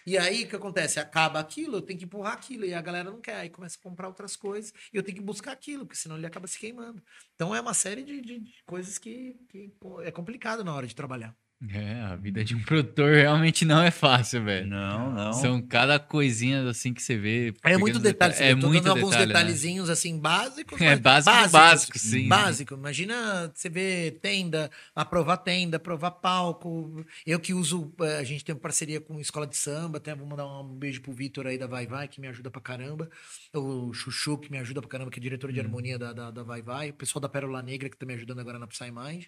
E 0.08 0.18
aí 0.18 0.46
o 0.46 0.50
que 0.50 0.56
acontece? 0.56 1.00
Acaba 1.02 1.40
aquilo, 1.40 1.78
eu 1.78 1.82
tenho 1.82 2.00
que 2.00 2.06
empurrar 2.06 2.34
aquilo 2.34 2.66
e 2.66 2.74
a 2.74 2.82
galera 2.82 3.12
não 3.12 3.22
quer, 3.22 3.36
aí 3.36 3.50
começa 3.50 3.78
a 3.78 3.82
comprar 3.84 4.08
outras 4.08 4.38
coisas 4.38 4.72
e 4.94 4.98
eu 4.98 5.04
tenho 5.04 5.18
que 5.18 5.24
buscar 5.24 5.52
aquilo, 5.52 5.86
porque 5.86 6.00
senão 6.00 6.18
ele 6.18 6.26
acaba 6.28 6.48
se 6.48 6.58
queimando. 6.60 7.04
Então 7.36 7.54
é 7.56 7.60
uma 7.62 7.74
série 7.74 8.04
de, 8.04 8.22
de- 8.22 8.40
de 8.40 8.64
coisas 8.66 8.98
que, 8.98 9.36
que 9.50 9.74
é 10.04 10.12
complicado 10.12 10.64
na 10.64 10.74
hora 10.74 10.88
de 10.88 10.96
trabalhar. 10.96 11.36
É, 11.70 12.02
a 12.02 12.16
vida 12.16 12.44
de 12.44 12.54
um 12.54 12.62
produtor 12.62 13.16
realmente 13.16 13.66
não 13.66 13.82
é 13.82 13.90
fácil, 13.90 14.44
velho. 14.44 14.68
Não, 14.68 15.12
não. 15.12 15.34
São 15.34 15.60
cada 15.60 15.98
coisinha 15.98 16.70
assim 16.70 16.94
que 16.94 17.02
você 17.02 17.18
vê. 17.18 17.52
É 17.64 17.76
muito 17.78 17.98
detalhe. 17.98 18.14
detalhes. 18.34 18.38
Você 18.38 18.44
É 18.44 18.54
muito 18.54 18.84
dando 18.84 18.90
alguns 18.98 19.10
detalhe, 19.10 19.28
né? 19.28 19.34
detalhezinhos 19.34 19.90
assim 19.90 20.20
básicos. 20.20 20.80
É 20.80 20.96
básico 20.96 21.32
básicos. 21.34 21.52
básico, 21.52 21.98
sim. 22.00 22.28
Básico. 22.28 22.74
Imagina 22.76 23.52
você 23.56 23.70
vê 23.70 24.12
tenda, 24.22 24.70
aprovar 24.96 25.38
tenda, 25.38 25.78
aprovar 25.78 26.12
palco. 26.12 27.04
Eu 27.26 27.40
que 27.40 27.56
uso, 27.56 27.92
eh, 28.02 28.18
a 28.20 28.24
gente 28.24 28.46
tem 28.46 28.54
uma 28.54 28.62
parceria 28.62 29.02
com 29.02 29.20
escola 29.20 29.48
de 29.48 29.58
samba, 29.58 29.98
até 29.98 30.14
vou 30.14 30.28
mandar 30.28 30.46
um 30.46 30.64
beijo 30.78 31.02
pro 31.02 31.12
Vitor 31.12 31.48
aí 31.48 31.58
da 31.58 31.66
Vai 31.66 31.88
Vai, 31.88 32.08
que 32.08 32.22
me 32.22 32.28
ajuda 32.28 32.52
pra 32.52 32.62
caramba. 32.62 33.10
O 33.52 33.92
Chuchu, 33.94 34.38
que 34.38 34.52
me 34.52 34.60
ajuda 34.60 34.80
pra 34.80 34.90
caramba, 34.92 35.10
que 35.10 35.20
é 35.20 35.22
diretor 35.24 35.50
Hum. 35.50 35.54
de 35.54 35.60
harmonia 35.60 35.98
da, 35.98 36.14
da, 36.14 36.30
da 36.30 36.44
Vai 36.44 36.62
Vai. 36.62 36.92
O 36.92 36.94
pessoal 36.94 37.20
da 37.20 37.28
Pérola 37.30 37.64
Negra, 37.64 37.90
que 37.90 37.98
tá 37.98 38.06
me 38.06 38.14
ajudando 38.14 38.40
agora 38.42 38.60
na 38.60 38.68
Psy 38.68 38.92
Mind. 38.92 39.26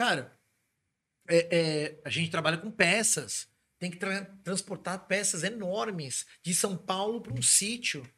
Cara, 0.00 0.32
é- 1.28 1.48
é, 1.50 2.00
a 2.04 2.10
gente 2.10 2.30
trabalha 2.30 2.58
com 2.58 2.70
peças. 2.70 3.48
Tem 3.78 3.90
que 3.90 3.96
tra- 3.96 4.24
transportar 4.42 5.06
peças 5.06 5.44
enormes 5.44 6.26
de 6.42 6.52
São 6.54 6.76
Paulo 6.76 7.20
para 7.20 7.32
um 7.32 7.42
sítio. 7.42 8.08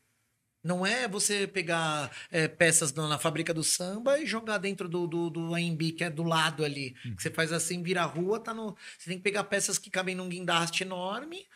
Não 0.63 0.85
é 0.85 1.09
você 1.09 1.47
pegar 1.47 2.15
é, 2.31 2.47
peças 2.47 2.93
na, 2.93 3.09
na 3.09 3.19
fábrica 3.19 3.53
do 3.55 3.65
samba 3.65 4.19
e 4.19 4.27
jogar 4.27 4.59
dentro 4.59 4.89
do, 4.91 5.07
do, 5.07 5.31
do 5.31 5.55
AMB, 5.55 5.93
que 5.93 6.05
é 6.05 6.11
do 6.11 6.23
lado 6.23 6.65
ali. 6.65 6.91
Que 7.17 7.23
você 7.23 7.31
faz 7.31 7.51
assim, 7.51 7.83
vira 7.83 8.03
a 8.03 8.07
rua, 8.07 8.39
tá 8.39 8.53
no. 8.53 8.77
Você 8.99 9.09
tem 9.09 9.17
que 9.17 9.25
pegar 9.25 9.45
peças 9.45 9.79
que 9.79 9.89
cabem 9.91 10.15
num 10.15 10.29
guindaste 10.29 10.83
enorme 10.83 11.47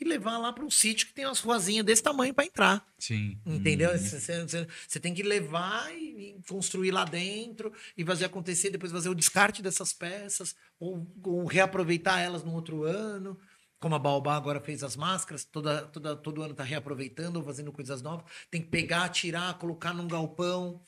e 0.00 0.04
levar 0.04 0.38
lá 0.38 0.52
para 0.52 0.64
um 0.64 0.70
sítio 0.70 1.06
que 1.06 1.12
tem 1.14 1.26
umas 1.26 1.40
ruazinhas 1.40 1.84
desse 1.86 2.02
tamanho 2.02 2.34
para 2.34 2.44
entrar. 2.44 2.86
Sim. 2.98 3.38
Entendeu? 3.46 3.90
Você- 3.96 4.66
você 4.88 5.00
tem 5.00 5.14
que 5.14 5.22
levar 5.22 5.94
e, 5.94 6.36
e 6.38 6.42
construir 6.48 6.90
lá 6.90 7.04
dentro 7.04 7.72
e 7.96 8.04
fazer 8.04 8.24
acontecer, 8.24 8.70
depois 8.70 8.90
fazer 8.92 9.08
o 9.08 9.14
descarte 9.14 9.62
dessas 9.62 9.92
peças, 9.92 10.56
ou, 10.78 11.06
ou 11.22 11.46
reaproveitar 11.46 12.18
elas 12.20 12.42
no 12.42 12.52
outro 12.52 12.84
ano. 12.84 13.38
Como 13.78 13.94
a 13.94 13.98
Baobá 13.98 14.36
agora 14.36 14.60
fez 14.60 14.84
as 14.84 14.94
máscaras, 14.96 15.44
toda, 15.44 15.82
toda, 15.86 16.14
todo 16.16 16.40
ano 16.42 16.52
está 16.52 16.62
reaproveitando 16.62 17.36
ou 17.38 17.44
fazendo 17.44 17.72
coisas 17.72 18.00
novas. 18.00 18.24
Tem 18.50 18.60
que 18.62 18.68
pegar, 18.68 19.08
tirar, 19.08 19.58
colocar 19.58 19.92
num 19.92 20.06
galpão. 20.06 20.80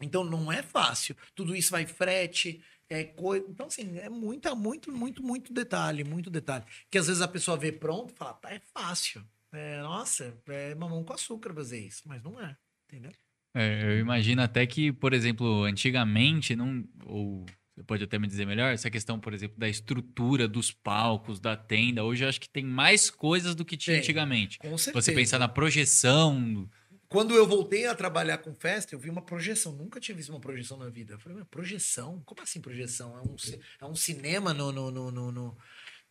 Então 0.00 0.22
não 0.22 0.50
é 0.52 0.62
fácil. 0.62 1.16
Tudo 1.34 1.56
isso 1.56 1.72
vai 1.72 1.86
frete, 1.86 2.62
é. 2.90 3.14
Então, 3.48 3.66
assim, 3.66 3.98
é 3.98 4.08
muita, 4.08 4.54
muito, 4.54 4.90
muito, 4.90 5.22
muito 5.22 5.52
detalhe, 5.52 6.04
muito 6.04 6.30
detalhe. 6.30 6.64
Que 6.90 6.98
às 6.98 7.06
vezes 7.06 7.22
a 7.22 7.28
pessoa 7.28 7.56
vê 7.56 7.70
pronto 7.72 8.12
e 8.12 8.16
fala, 8.16 8.34
tá, 8.34 8.52
é 8.52 8.60
fácil. 8.72 9.22
É, 9.52 9.80
nossa, 9.80 10.36
é 10.48 10.74
mamão 10.74 11.04
com 11.04 11.12
açúcar 11.12 11.54
fazer 11.54 11.80
isso. 11.80 12.02
Mas 12.06 12.22
não 12.22 12.40
é, 12.40 12.56
entendeu? 12.86 13.12
É, 13.54 13.82
eu 13.82 13.98
imagino 13.98 14.42
até 14.42 14.66
que, 14.66 14.92
por 14.92 15.12
exemplo, 15.12 15.64
antigamente, 15.64 16.54
não, 16.54 16.84
ou 17.06 17.44
você 17.78 17.84
pode 17.84 18.04
até 18.04 18.18
me 18.18 18.26
dizer 18.26 18.44
melhor, 18.44 18.72
essa 18.72 18.90
questão, 18.90 19.20
por 19.20 19.32
exemplo, 19.32 19.56
da 19.56 19.68
estrutura 19.68 20.48
dos 20.48 20.72
palcos, 20.72 21.38
da 21.38 21.56
tenda, 21.56 22.02
hoje 22.02 22.24
eu 22.24 22.28
acho 22.28 22.40
que 22.40 22.48
tem 22.48 22.64
mais 22.64 23.08
coisas 23.08 23.54
do 23.54 23.64
que 23.64 23.76
tinha 23.76 23.94
Tem, 23.94 24.02
antigamente. 24.02 24.58
Com 24.58 24.76
certeza. 24.76 25.00
Você 25.00 25.12
pensar 25.12 25.38
na 25.38 25.48
projeção. 25.48 26.68
Quando 27.08 27.34
eu 27.34 27.46
voltei 27.46 27.86
a 27.86 27.94
trabalhar 27.94 28.38
com 28.38 28.54
festa, 28.54 28.94
eu 28.94 28.98
vi 28.98 29.08
uma 29.08 29.22
projeção. 29.22 29.72
Nunca 29.72 29.98
tinha 29.98 30.14
visto 30.14 30.28
uma 30.30 30.40
projeção 30.40 30.76
na 30.76 30.90
vida. 30.90 31.14
Eu 31.14 31.18
falei, 31.18 31.38
"Mas 31.38 31.48
projeção? 31.48 32.22
Como 32.26 32.42
assim 32.42 32.60
projeção? 32.60 33.16
É 33.16 33.22
um, 33.22 33.36
é 33.80 33.90
um 33.90 33.94
cinema 33.94 34.52
no, 34.52 34.70
no, 34.70 34.90
no, 34.90 35.10
no, 35.10 35.58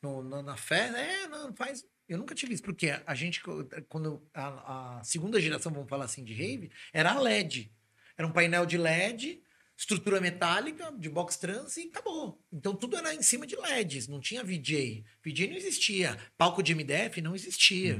no- 0.02 0.42
na- 0.42 0.58
festa? 0.58 0.98
É, 0.98 1.28
não, 1.28 1.54
faz. 1.56 1.86
Eu 2.10 2.18
nunca 2.18 2.34
tinha 2.34 2.50
visto, 2.50 2.64
porque 2.64 2.90
a 3.06 3.14
gente, 3.14 3.42
quando 3.90 4.26
a, 4.34 5.00
a 5.00 5.04
segunda 5.04 5.40
geração, 5.42 5.72
vamos 5.72 5.90
falar 5.90 6.06
assim, 6.06 6.24
de 6.24 6.34
rave, 6.34 6.72
era 6.94 7.12
a 7.12 7.20
LED. 7.20 7.70
Era 8.18 8.26
um 8.26 8.32
painel 8.32 8.66
de 8.66 8.78
LED, 8.78 9.42
estrutura 9.78 10.20
metálica, 10.22 10.92
de 10.98 11.10
box 11.10 11.36
trans 11.38 11.76
e 11.78 11.90
acabou. 11.90 12.42
Então 12.52 12.74
tudo 12.74 12.96
era 12.98 13.14
em 13.14 13.22
cima 13.22 13.46
de 13.46 13.56
LEDs, 13.58 14.08
não 14.08 14.20
tinha 14.22 14.44
VJ. 14.44 15.04
VJ 15.24 15.50
não 15.50 15.58
existia. 15.58 16.18
Palco 16.38 16.64
de 16.64 16.74
MDF 16.74 17.22
não 17.22 17.36
existia. 17.36 17.98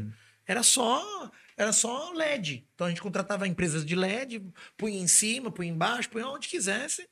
Era 0.48 0.64
só 0.64 1.32
era 1.58 1.74
só 1.74 2.12
LED. 2.14 2.68
Então 2.76 2.86
a 2.86 2.90
gente 2.92 3.02
contratava 3.02 3.48
empresas 3.48 3.84
de 3.84 3.96
LED, 3.96 4.44
punha 4.78 5.00
em 5.00 5.08
cima, 5.08 5.52
punha 5.52 5.72
embaixo, 5.72 6.10
punha 6.10 6.28
onde 6.28 6.48
quisesse. 6.48 7.10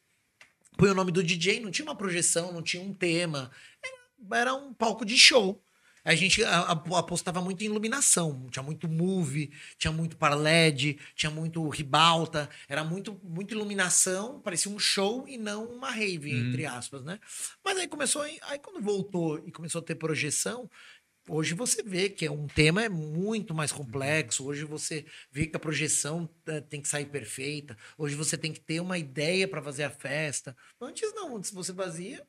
Punha 0.78 0.92
o 0.92 0.96
nome 0.96 1.12
do 1.12 1.24
DJ, 1.24 1.60
não 1.60 1.72
tinha 1.72 1.86
uma 1.86 1.96
projeção, 1.96 2.52
não 2.52 2.62
tinha 2.62 2.84
um 2.84 2.94
tema. 2.94 3.50
Era, 3.84 4.40
era 4.40 4.54
um 4.54 4.72
palco 4.72 5.04
de 5.04 5.18
show. 5.18 5.62
A 6.04 6.14
gente 6.14 6.44
apostava 6.44 7.42
muito 7.42 7.64
em 7.64 7.66
iluminação. 7.66 8.46
Tinha 8.52 8.62
muito 8.62 8.88
move, 8.88 9.52
tinha 9.76 9.92
muito 9.92 10.16
para 10.16 10.36
LED, 10.36 11.00
tinha 11.16 11.32
muito 11.32 11.68
ribalta. 11.68 12.48
Era 12.70 12.84
muito, 12.84 13.20
muita 13.24 13.56
iluminação, 13.56 14.40
parecia 14.40 14.72
um 14.72 14.78
show 14.78 15.28
e 15.28 15.36
não 15.36 15.66
uma 15.66 15.90
rave, 15.90 16.32
entre 16.32 16.68
aspas, 16.68 17.04
né? 17.04 17.20
Mas 17.64 17.80
aí 17.80 17.88
começou, 17.88 18.22
aí 18.22 18.60
quando 18.62 18.84
voltou 18.84 19.42
e 19.48 19.52
começou 19.52 19.82
a 19.82 19.84
ter 19.84 19.96
projeção, 19.96 20.70
Hoje 21.28 21.56
você 21.56 21.82
vê 21.82 22.08
que 22.08 22.26
é 22.26 22.32
um 22.32 22.45
tema 22.45 22.84
é 22.84 22.90
muito 22.90 23.54
mais 23.54 23.72
complexo. 23.72 24.45
Hoje 24.45 24.64
você 24.64 25.06
vê 25.32 25.48
que 25.48 25.56
a 25.56 25.60
projeção 25.60 26.30
eh, 26.45 26.62
tem 26.62 26.80
que 26.80 26.88
sair 26.88 27.06
perfeita. 27.06 27.76
Hoje 27.98 28.16
você 28.16 28.38
tem 28.38 28.54
que 28.54 28.60
ter 28.60 28.80
uma 28.80 28.98
ideia 28.98 29.48
para 29.48 29.62
fazer 29.62 29.84
a 29.86 29.90
festa. 29.90 30.56
Antes 30.80 31.12
não, 31.16 31.36
antes 31.36 31.50
você 31.50 31.74
fazia, 31.74 32.24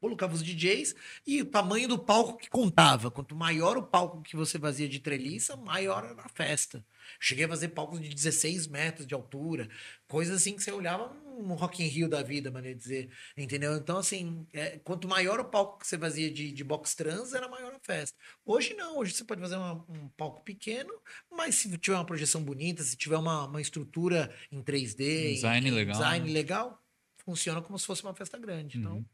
colocava 0.00 0.32
os 0.32 0.44
DJs 0.44 0.94
e 1.26 1.42
o 1.42 1.46
tamanho 1.46 1.88
do 1.88 1.98
palco 1.98 2.38
que 2.38 2.48
contava. 2.48 3.10
Quanto 3.10 3.34
maior 3.34 3.76
o 3.76 3.82
palco 3.82 4.22
que 4.22 4.36
você 4.36 4.60
fazia 4.60 4.88
de 4.88 5.00
treliça, 5.00 5.56
maior 5.56 6.04
era 6.04 6.22
a 6.22 6.28
festa. 6.28 6.86
Cheguei 7.18 7.46
a 7.46 7.48
fazer 7.48 7.68
palcos 7.70 8.00
de 8.00 8.14
16 8.14 8.68
metros 8.68 9.06
de 9.08 9.14
altura, 9.14 9.68
coisas 10.06 10.36
assim 10.36 10.54
que 10.54 10.62
você 10.62 10.70
olhava 10.70 11.12
no 11.42 11.54
Rock 11.54 11.82
in 11.82 11.86
Rio 11.88 12.08
da 12.08 12.22
vida, 12.22 12.50
maneira 12.50 12.76
de 12.76 12.82
dizer, 12.82 13.10
entendeu? 13.36 13.76
Então, 13.76 13.98
assim, 13.98 14.46
é, 14.52 14.78
quanto 14.78 15.08
maior 15.08 15.40
o 15.40 15.44
palco 15.44 15.78
que 15.78 15.86
você 15.86 15.98
fazia 15.98 16.30
de, 16.30 16.52
de 16.52 16.64
box 16.64 16.94
trans, 16.94 17.32
era 17.34 17.48
maior 17.48 17.72
a 17.74 17.78
festa. 17.80 18.16
Hoje 18.44 18.74
não, 18.74 18.98
hoje 18.98 19.12
você 19.12 19.24
pode 19.24 19.40
fazer 19.40 19.56
uma- 19.56 19.84
um 19.88 20.08
palco 20.10 20.42
pequeno, 20.44 20.92
mas 21.30 21.54
se 21.56 21.76
tiver 21.78 21.96
uma 21.96 22.04
projeção 22.06 22.42
bonita, 22.42 22.82
se 22.82 22.96
tiver 22.96 23.16
uma, 23.16 23.46
uma 23.46 23.60
estrutura 23.60 24.34
em 24.50 24.62
3D, 24.62 25.30
em- 25.30 25.34
Design 25.34 25.68
em 25.68 25.72
legal, 25.72 25.92
design 25.92 26.26
né? 26.26 26.32
legal, 26.32 26.82
funciona 27.24 27.60
como 27.62 27.78
se 27.78 27.86
fosse 27.86 28.02
uma 28.02 28.14
festa 28.14 28.38
grande. 28.38 28.78
Então, 28.78 28.96
Uhum. 28.96 29.04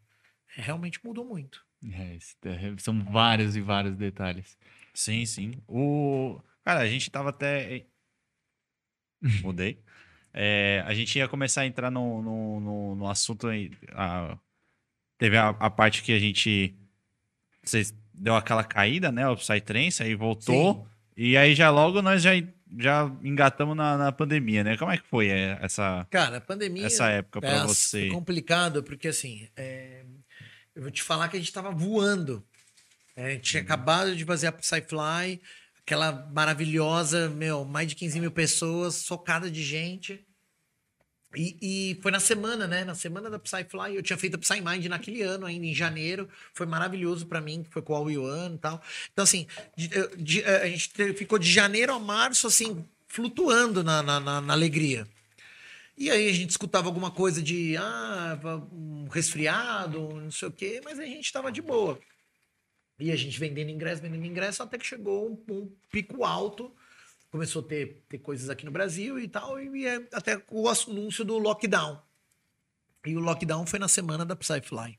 realmente 0.48 1.00
mudou 1.04 1.24
muito. 1.24 1.64
É, 1.92 2.18
é, 2.48 2.76
são 2.78 3.02
vários 3.04 3.56
e 3.56 3.60
vários 3.60 3.96
detalhes. 3.96 4.58
Sim, 4.92 5.24
sim. 5.24 5.62
O... 5.66 6.38
Cara, 6.62 6.80
a 6.80 6.86
gente 6.88 7.10
tava 7.10 7.30
até. 7.30 7.86
Mudei. 9.42 9.82
É, 10.32 10.82
a 10.86 10.94
gente 10.94 11.18
ia 11.18 11.26
começar 11.28 11.62
a 11.62 11.66
entrar 11.66 11.90
no, 11.90 12.22
no, 12.22 12.60
no, 12.60 12.94
no 12.96 13.08
assunto 13.08 13.48
a- 13.92 14.38
Teve 15.18 15.36
a, 15.36 15.48
a 15.50 15.68
parte 15.68 16.02
que 16.02 16.12
a 16.12 16.18
gente. 16.18 16.74
Vocês 17.62 17.94
deu 18.14 18.34
aquela 18.34 18.64
caída, 18.64 19.12
né? 19.12 19.28
O 19.28 19.36
Psytrance, 19.36 20.02
aí 20.02 20.14
voltou. 20.14 20.86
E 21.16 21.36
aí 21.36 21.54
já 21.54 21.68
logo 21.68 22.00
nós 22.00 22.22
já, 22.22 22.30
já 22.78 23.10
engatamos 23.22 23.76
na, 23.76 23.98
na 23.98 24.12
pandemia, 24.12 24.64
né? 24.64 24.76
Como 24.78 24.90
é 24.90 24.96
que 24.96 25.06
foi 25.06 25.28
é, 25.28 25.58
essa, 25.60 26.06
Cara, 26.10 26.38
a 26.38 26.40
pandemia. 26.40 26.86
essa 26.86 27.08
época 27.10 27.40
pra 27.40 27.50
É, 27.50 27.60
você? 27.66 28.00
Foi 28.02 28.08
complicado, 28.10 28.82
porque 28.82 29.08
assim, 29.08 29.46
é, 29.54 30.04
eu 30.74 30.82
vou 30.82 30.90
te 30.90 31.02
falar 31.02 31.28
que 31.28 31.36
a 31.36 31.40
gente 31.40 31.52
tava 31.52 31.70
voando. 31.70 32.42
É, 33.14 33.26
a 33.26 33.30
gente 33.32 33.42
tinha 33.50 33.62
acabado 33.62 34.16
de 34.16 34.24
fazer 34.24 34.46
a 34.46 34.52
Psyfly, 34.52 35.42
aquela 35.90 36.12
maravilhosa, 36.32 37.28
meu, 37.28 37.64
mais 37.64 37.88
de 37.88 37.96
15 37.96 38.20
mil 38.20 38.30
pessoas, 38.30 38.94
socada 38.94 39.50
de 39.50 39.60
gente. 39.60 40.24
E, 41.36 41.56
e 41.60 42.00
foi 42.00 42.12
na 42.12 42.20
semana, 42.20 42.68
né? 42.68 42.84
Na 42.84 42.94
semana 42.94 43.28
da 43.28 43.40
Psyfly, 43.40 43.96
eu 43.96 44.02
tinha 44.02 44.16
feito 44.16 44.36
a 44.36 44.38
Psymind 44.38 44.86
naquele 44.86 45.22
ano, 45.22 45.46
ainda 45.46 45.66
em 45.66 45.74
janeiro. 45.74 46.28
Foi 46.54 46.64
maravilhoso 46.64 47.26
pra 47.26 47.40
mim, 47.40 47.64
que 47.64 47.70
foi 47.72 47.82
com 47.82 47.94
All 47.94 48.08
Yuan 48.10 48.54
e 48.54 48.58
tal. 48.58 48.80
Então, 49.12 49.24
assim, 49.24 49.48
de- 49.76 49.88
de- 50.16 50.44
a 50.44 50.66
gente 50.68 50.90
te- 50.90 51.12
ficou 51.14 51.38
de 51.40 51.50
janeiro 51.50 51.92
a 51.92 51.98
março, 51.98 52.46
assim, 52.46 52.84
flutuando 53.08 53.82
na- 53.82 54.02
na- 54.02 54.20
na- 54.20 54.40
na 54.40 54.52
alegria. 54.52 55.08
E 55.98 56.08
aí 56.08 56.28
a 56.28 56.32
gente 56.32 56.50
escutava 56.50 56.86
alguma 56.86 57.10
coisa 57.10 57.42
de 57.42 57.76
ah, 57.76 58.38
um 58.72 59.08
resfriado, 59.08 59.98
não 60.20 60.30
sei 60.30 60.48
o 60.48 60.52
quê, 60.52 60.80
mas 60.84 60.98
a 61.00 61.04
gente 61.04 61.24
estava 61.26 61.50
de 61.52 61.60
boa. 61.60 61.98
E 63.00 63.10
a 63.10 63.16
gente 63.16 63.38
vendendo 63.38 63.70
ingresso, 63.70 64.02
vendendo 64.02 64.24
ingresso, 64.24 64.62
até 64.62 64.78
que 64.78 64.86
chegou 64.86 65.30
um, 65.30 65.54
um 65.54 65.72
pico 65.90 66.24
alto. 66.24 66.74
Começou 67.30 67.62
a 67.62 67.64
ter, 67.64 68.04
ter 68.08 68.18
coisas 68.18 68.50
aqui 68.50 68.64
no 68.64 68.70
Brasil 68.70 69.18
e 69.18 69.28
tal, 69.28 69.60
e 69.60 69.86
é 69.86 70.06
até 70.12 70.42
o 70.50 70.68
anúncio 70.68 71.24
do 71.24 71.38
lockdown. 71.38 72.00
E 73.06 73.16
o 73.16 73.20
lockdown 73.20 73.66
foi 73.66 73.78
na 73.78 73.88
semana 73.88 74.24
da 74.24 74.36
Psyfly. 74.36 74.98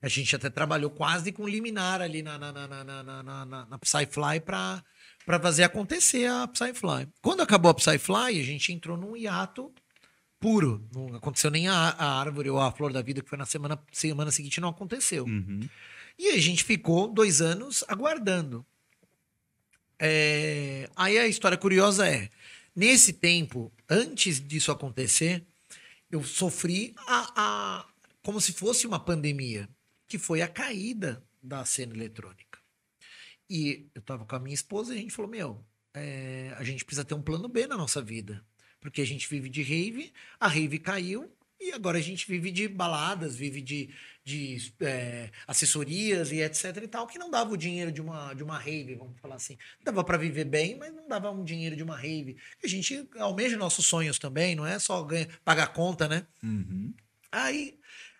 A 0.00 0.08
gente 0.08 0.34
até 0.34 0.50
trabalhou 0.50 0.90
quase 0.90 1.32
com 1.32 1.46
liminar 1.46 2.00
ali 2.00 2.22
na, 2.22 2.36
na, 2.36 2.52
na, 2.52 2.66
na, 2.68 2.84
na, 2.84 3.22
na, 3.22 3.66
na, 3.66 3.78
Psyfly 3.78 4.40
para 4.44 4.82
fazer 5.40 5.62
acontecer 5.62 6.26
a 6.26 6.46
Psyfly. 6.48 7.08
Quando 7.22 7.40
acabou 7.40 7.70
a 7.70 7.74
Psyfly, 7.74 8.40
a 8.40 8.44
gente 8.44 8.72
entrou 8.72 8.96
num 8.96 9.16
hiato 9.16 9.72
puro. 10.40 10.84
Não 10.92 11.14
aconteceu 11.14 11.50
nem 11.52 11.68
a, 11.68 11.74
a 11.74 12.20
árvore 12.20 12.50
ou 12.50 12.60
a 12.60 12.72
flor 12.72 12.92
da 12.92 13.00
vida, 13.00 13.22
que 13.22 13.28
foi 13.28 13.38
na 13.38 13.46
semana, 13.46 13.80
semana 13.92 14.32
seguinte, 14.32 14.60
não 14.60 14.70
aconteceu. 14.70 15.24
Uhum. 15.24 15.68
E 16.18 16.28
a 16.30 16.38
gente 16.40 16.64
ficou 16.64 17.08
dois 17.08 17.40
anos 17.40 17.84
aguardando. 17.88 18.64
É, 19.98 20.88
Aí 20.96 21.18
a 21.18 21.26
história 21.26 21.56
curiosa 21.56 22.08
é: 22.08 22.28
nesse 22.74 23.12
tempo, 23.12 23.72
antes 23.88 24.40
disso 24.40 24.70
acontecer, 24.72 25.44
eu 26.10 26.22
sofri 26.24 26.94
a, 27.06 27.32
a- 27.80 27.86
como 28.22 28.40
se 28.40 28.52
fosse 28.52 28.86
uma 28.86 29.00
pandemia. 29.00 29.68
que 30.08 30.18
foi 30.18 30.42
a 30.42 30.48
caída 30.48 31.24
da 31.42 31.64
cena 31.64 31.94
eletrônica. 31.94 32.58
E 33.48 33.86
eu 33.94 34.02
tava 34.02 34.24
com 34.26 34.36
a 34.36 34.40
minha 34.40 34.54
esposa 34.54 34.94
e 34.94 34.98
a 34.98 35.00
gente 35.00 35.12
falou: 35.12 35.30
Meu, 35.30 35.64
é, 35.94 36.54
a 36.58 36.64
gente 36.64 36.84
precisa 36.84 37.04
ter 37.04 37.14
um 37.14 37.22
plano 37.22 37.48
B 37.48 37.66
na 37.66 37.76
nossa 37.76 38.02
vida. 38.02 38.44
Porque 38.80 39.00
a 39.00 39.06
gente 39.06 39.28
vive 39.28 39.48
de 39.48 39.62
rave, 39.62 40.12
a 40.40 40.48
rave 40.48 40.78
caiu, 40.78 41.30
e 41.60 41.72
agora 41.72 41.98
a 41.98 42.00
gente 42.02 42.26
vive 42.26 42.50
de 42.50 42.66
baladas, 42.68 43.36
vive 43.36 43.60
de, 43.62 43.88
de 44.24 44.72
é, 44.80 45.30
assessorias 45.46 46.30
e 46.30 46.40
etc 46.40 46.76
e 46.82 46.88
tal, 46.88 47.06
que 47.06 47.18
não 47.18 47.30
dava 47.30 47.52
o 47.52 47.56
dinheiro 47.56 47.90
de 47.90 48.00
uma, 48.00 48.32
de 48.34 48.42
uma 48.42 48.58
rave, 48.58 48.94
vamos 48.94 49.18
falar 49.20 49.34
assim. 49.36 49.58
Dava 49.82 50.04
para 50.04 50.16
viver 50.18 50.44
bem, 50.44 50.76
mas 50.76 50.94
não 50.94 51.08
dava 51.08 51.30
um 51.30 51.42
dinheiro 51.44 51.74
de 51.76 51.82
uma 51.82 51.96
rave. 51.96 52.36
A 52.62 52.66
gente 52.66 53.08
almeja 53.18 53.56
nossos 53.56 53.86
sonhos 53.86 54.18
também, 54.18 54.54
não 54.54 54.66
é 54.66 54.78
só 54.78 55.02
ganha, 55.02 55.28
pagar 55.44 55.72
conta, 55.72 56.06
né? 56.08 56.26
Uhum. 56.42 56.94
Aí 57.30 57.78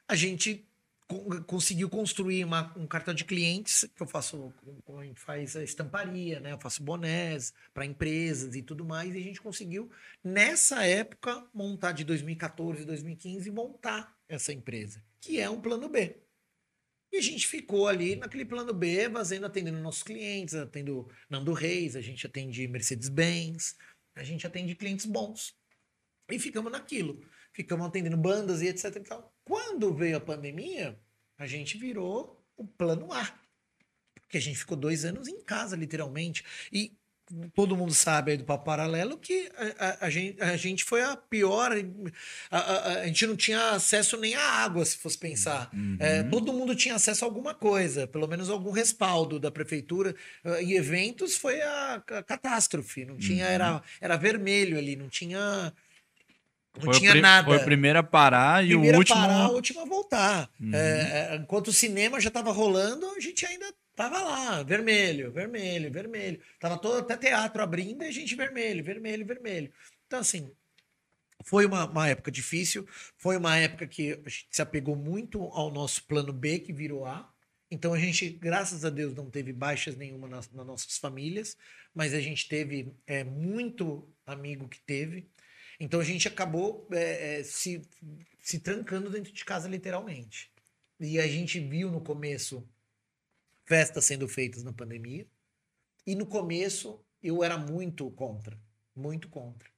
a 0.09 0.17
gente 0.17 0.67
co- 1.07 1.43
conseguiu 1.45 1.89
construir 1.89 2.45
uma- 2.45 2.73
um 2.77 2.87
cartão 2.87 3.15
de 3.15 3.25
clientes 3.25 3.85
que 3.95 4.03
eu 4.03 4.07
faço, 4.07 4.53
a 4.99 5.05
gente 5.05 5.21
faz 5.21 5.55
a 5.55 5.63
estamparia, 5.63 6.41
né? 6.41 6.53
Eu 6.53 6.59
faço 6.59 6.83
bonés 6.83 7.53
para 7.73 7.85
empresas 7.87 8.57
e 8.57 8.63
tudo 8.63 8.85
mais. 8.85 9.15
E 9.15 9.19
a 9.19 9.23
gente 9.23 9.41
conseguiu 9.41 9.91
nessa 10.25 10.85
época 10.85 11.45
montar 11.55 11.93
de 11.93 12.03
2014, 12.05 12.85
2015 12.85 13.51
montar 13.51 14.17
essa 14.29 14.53
empresa, 14.53 15.03
que 15.23 15.39
é 15.39 15.49
um 15.49 15.61
plano 15.61 15.89
B. 15.89 16.21
E 17.13 17.17
a 17.19 17.21
gente 17.21 17.47
ficou 17.47 17.87
ali 17.87 18.17
naquele 18.17 18.45
plano 18.45 18.75
B, 18.75 19.09
fazendo, 19.11 19.47
atendendo 19.47 19.79
nossos 19.79 20.03
clientes, 20.03 20.55
atendendo 20.55 21.09
Nando 21.31 21.53
Reis, 21.53 21.95
a 21.95 22.01
gente 22.01 22.27
atende 22.27 22.67
Mercedes-Benz, 22.67 23.77
a 24.17 24.25
gente 24.25 24.47
atende 24.47 24.75
clientes 24.75 25.07
bons. 25.07 25.55
E 26.31 26.39
ficamos 26.39 26.73
naquilo. 26.73 27.25
Ficamos 27.53 27.87
atendendo 27.87 28.17
bandas 28.17 28.63
e 28.63 28.69
etc. 28.69 28.97
E 28.97 29.01
tal. 29.01 29.33
Quando 29.45 29.95
veio 29.95 30.17
a 30.17 30.21
pandemia, 30.21 30.99
a 31.39 31.47
gente 31.47 31.79
virou 31.79 32.43
o 32.57 32.67
plano 32.67 33.13
A. 33.13 33.39
Porque 34.23 34.39
a 34.39 34.41
gente 34.41 34.59
ficou 34.59 34.77
dois 34.77 35.05
anos 35.05 35.29
em 35.29 35.45
casa, 35.45 35.77
literalmente. 35.77 36.43
E 36.73 36.97
todo 37.55 37.77
mundo 37.77 37.95
sabe 37.95 38.33
aí 38.33 38.37
do 38.37 38.45
Papo 38.45 38.65
Paralelo 38.65 39.17
que 39.19 39.51
a, 39.79 39.87
a- 39.89 39.97
a 40.07 40.11
gente, 40.11 40.43
a 40.43 40.57
gente 40.57 40.85
foi 40.85 41.03
a 41.03 41.17
pior. 41.17 41.73
A, 42.51 42.59
a- 42.59 42.93
a 43.01 43.07
gente 43.07 43.27
não 43.27 43.37
tinha 43.37 43.71
acesso 43.71 44.17
nem 44.17 44.35
à 44.35 44.43
água, 44.43 44.85
se 44.85 44.97
fosse 44.99 45.17
pensar. 45.19 45.71
É, 45.99 46.23
todo 46.25 46.53
mundo 46.53 46.75
tinha 46.75 46.95
acesso 46.95 47.25
a 47.25 47.29
alguma 47.29 47.55
coisa, 47.55 48.07
pelo 48.07 48.27
menos 48.29 48.51
algum 48.51 48.71
respaldo 48.71 49.39
da 49.41 49.51
prefeitura. 49.51 50.15
Eh, 50.45 50.63
Em 50.63 50.73
eventos 50.73 51.37
foi 51.37 51.61
a, 51.63 52.03
a 52.09 52.23
catástrofe. 52.23 53.05
Não 53.05 53.17
tinha, 53.17 53.47
era, 53.47 53.83
era 54.01 54.17
vermelho 54.17 54.77
ali, 54.79 54.97
não 54.97 55.09
tinha. 55.09 55.73
Não 56.77 56.85
Foi, 56.85 56.95
tinha 56.99 57.15
nada. 57.15 57.47
foi 57.49 57.59
o 57.59 57.65
primeiro 57.65 57.99
a 57.99 58.03
parar 58.03 58.65
e 58.65 58.69
Primeira 58.69 58.97
o 58.97 59.01
último. 59.01 59.19
a 59.19 59.23
parar, 59.27 59.43
a 59.45 59.49
última 59.51 59.83
a 59.83 59.85
voltar. 59.85 60.51
Uhum. 60.59 60.75
É, 60.75 61.35
é, 61.35 61.37
enquanto 61.37 61.69
o 61.69 61.73
cinema 61.73 62.19
já 62.19 62.29
estava 62.29 62.51
rolando, 62.51 63.07
a 63.11 63.21
gente 63.21 63.45
ainda 63.45 63.67
tava 63.95 64.23
lá, 64.23 64.63
vermelho, 64.63 65.31
vermelho, 65.33 65.91
vermelho. 65.91 66.41
Tava 66.59 66.79
todo 66.79 66.99
até 66.99 67.17
teatro 67.17 67.63
abrindo 67.63 68.05
e 68.05 68.13
gente 68.13 68.35
vermelho, 68.35 68.83
vermelho, 68.83 69.27
vermelho. 69.27 69.73
Então, 70.07 70.21
assim, 70.21 70.51
foi 71.45 71.67
uma, 71.67 71.87
uma 71.87 72.09
época 72.09 72.31
difícil, 72.31 72.87
foi 73.17 73.37
uma 73.37 73.57
época 73.57 73.87
que 73.87 74.13
a 74.13 74.29
gente 74.29 74.49
se 74.51 74.63
apegou 74.63 74.97
muito 74.97 75.43
ao 75.45 75.71
nosso 75.71 76.05
plano 76.05 76.33
B, 76.33 76.59
que 76.61 76.73
virou 76.73 77.05
A. 77.07 77.33
Então 77.71 77.95
a 77.95 77.99
gente, 77.99 78.29
graças 78.29 78.85
a 78.85 78.91
Deus, 78.91 79.15
não 79.15 79.31
teve 79.31 79.53
baixas 79.53 79.97
nenhuma 79.97 80.29
nas, 80.29 80.51
nas 80.51 80.67
nossas 80.67 80.99
famílias, 80.99 81.57
mas 81.95 82.13
a 82.13 82.21
gente 82.21 82.47
teve 82.49 82.95
é, 83.07 83.25
muito 83.25 84.07
amigo 84.27 84.69
que 84.69 84.81
teve. 84.81 85.27
Então 85.81 85.99
a 85.99 86.05
gente 86.05 86.29
acabou 86.29 86.87
é, 86.93 87.41
é, 87.41 87.43
se, 87.43 87.83
se 88.41 88.61
trancando 88.61 89.11
dentro 89.11 89.33
de 89.33 89.45
casa, 89.45 89.69
literalmente. 89.69 90.51
E 91.01 91.19
a 91.19 91.27
gente 91.27 91.59
viu 91.59 91.91
no 91.91 92.01
começo 92.01 92.69
festas 93.67 94.05
sendo 94.05 94.29
feitas 94.29 94.63
na 94.63 94.73
pandemia. 94.73 95.29
E 96.07 96.15
no 96.15 96.27
começo 96.27 97.05
eu 97.23 97.43
era 97.45 97.57
muito 97.57 98.11
contra, 98.13 98.61
muito 98.95 99.29
contra. 99.29 99.71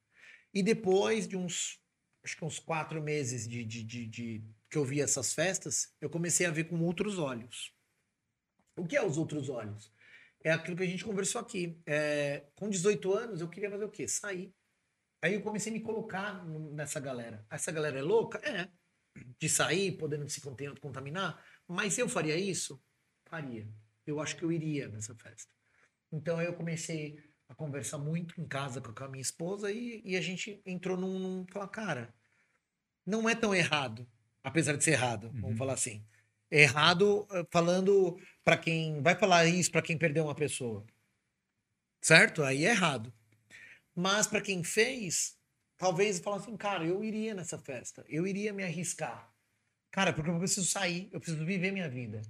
E 0.52 0.62
depois 0.62 1.28
de 1.28 1.36
uns, 1.36 1.80
acho 2.24 2.36
que 2.36 2.44
uns 2.44 2.58
quatro 2.58 3.02
meses 3.02 3.48
de, 3.48 3.64
de, 3.64 3.84
de, 3.84 4.06
de- 4.06 4.44
que 4.70 4.78
eu 4.78 4.84
vi 4.84 5.00
essas 5.00 5.34
festas, 5.34 5.94
eu 6.00 6.10
comecei 6.10 6.46
a 6.46 6.50
ver 6.50 6.64
com 6.64 6.80
outros 6.80 7.18
olhos. 7.18 7.74
O 8.76 8.86
que 8.86 8.96
é 8.96 9.04
os 9.04 9.18
outros 9.18 9.48
olhos? 9.48 9.92
É 10.42 10.50
aquilo 10.50 10.76
que 10.76 10.82
a 10.82 10.86
gente 10.86 11.04
conversou 11.04 11.40
aqui. 11.40 11.80
É, 11.86 12.46
com 12.54 12.68
18 12.68 13.12
anos, 13.12 13.40
eu 13.40 13.48
queria 13.48 13.70
fazer 13.70 13.84
o 13.84 13.90
quê? 13.90 14.06
Sair. 14.08 14.54
Aí 15.22 15.34
eu 15.34 15.42
comecei 15.42 15.72
a 15.72 15.74
me 15.74 15.80
colocar 15.82 16.44
nessa 16.46 17.00
galera. 17.00 17.46
Essa 17.50 17.72
galera 17.72 17.98
é 17.98 18.02
louca? 18.02 18.38
É. 18.48 18.70
De 19.38 19.48
sair, 19.48 19.96
podendo 19.96 20.28
se 20.28 20.40
contaminar. 20.80 21.44
Mas 21.66 21.96
eu 21.98 22.08
faria 22.08 22.36
isso? 22.36 22.82
Faria. 23.34 23.66
Eu 24.06 24.20
acho 24.20 24.36
que 24.36 24.44
eu 24.44 24.52
iria 24.52 24.86
nessa 24.88 25.12
festa. 25.14 25.52
Então 26.12 26.40
eu 26.40 26.54
comecei 26.54 27.18
a 27.48 27.54
conversar 27.54 27.98
muito 27.98 28.40
em 28.40 28.46
casa 28.46 28.80
com 28.80 29.04
a 29.04 29.08
minha 29.08 29.20
esposa 29.22 29.72
e, 29.72 30.00
e 30.04 30.16
a 30.16 30.20
gente 30.20 30.62
entrou 30.64 30.96
num, 30.96 31.18
num. 31.18 31.46
Falar, 31.50 31.66
cara, 31.68 32.14
não 33.04 33.28
é 33.28 33.34
tão 33.34 33.52
errado. 33.52 34.06
Apesar 34.42 34.76
de 34.76 34.84
ser 34.84 34.92
errado, 34.92 35.30
vamos 35.32 35.50
Uhum. 35.50 35.56
falar 35.56 35.72
assim. 35.72 36.06
É 36.48 36.62
errado 36.62 37.26
eh, 37.32 37.44
falando 37.50 38.16
para 38.44 38.56
quem. 38.56 39.02
Vai 39.02 39.16
falar 39.16 39.46
isso 39.46 39.72
para 39.72 39.82
quem 39.82 39.98
perdeu 39.98 40.24
uma 40.24 40.34
pessoa. 40.34 40.86
Certo? 42.00 42.44
Aí 42.44 42.64
é 42.64 42.70
errado. 42.70 43.12
Mas 43.96 44.26
para 44.28 44.40
quem 44.40 44.62
fez, 44.62 45.36
talvez 45.76 46.20
falar 46.20 46.36
assim, 46.36 46.56
cara, 46.56 46.84
eu 46.86 47.02
iria 47.02 47.34
nessa 47.34 47.58
festa, 47.58 48.04
eu 48.08 48.26
iria 48.26 48.52
me 48.52 48.62
arriscar. 48.62 49.32
Cara, 49.90 50.12
porque 50.12 50.30
eu 50.30 50.38
preciso 50.38 50.66
sair, 50.66 51.08
eu 51.12 51.20
preciso 51.20 51.44
viver 51.44 51.72
minha 51.72 51.88
vida. 51.88 52.22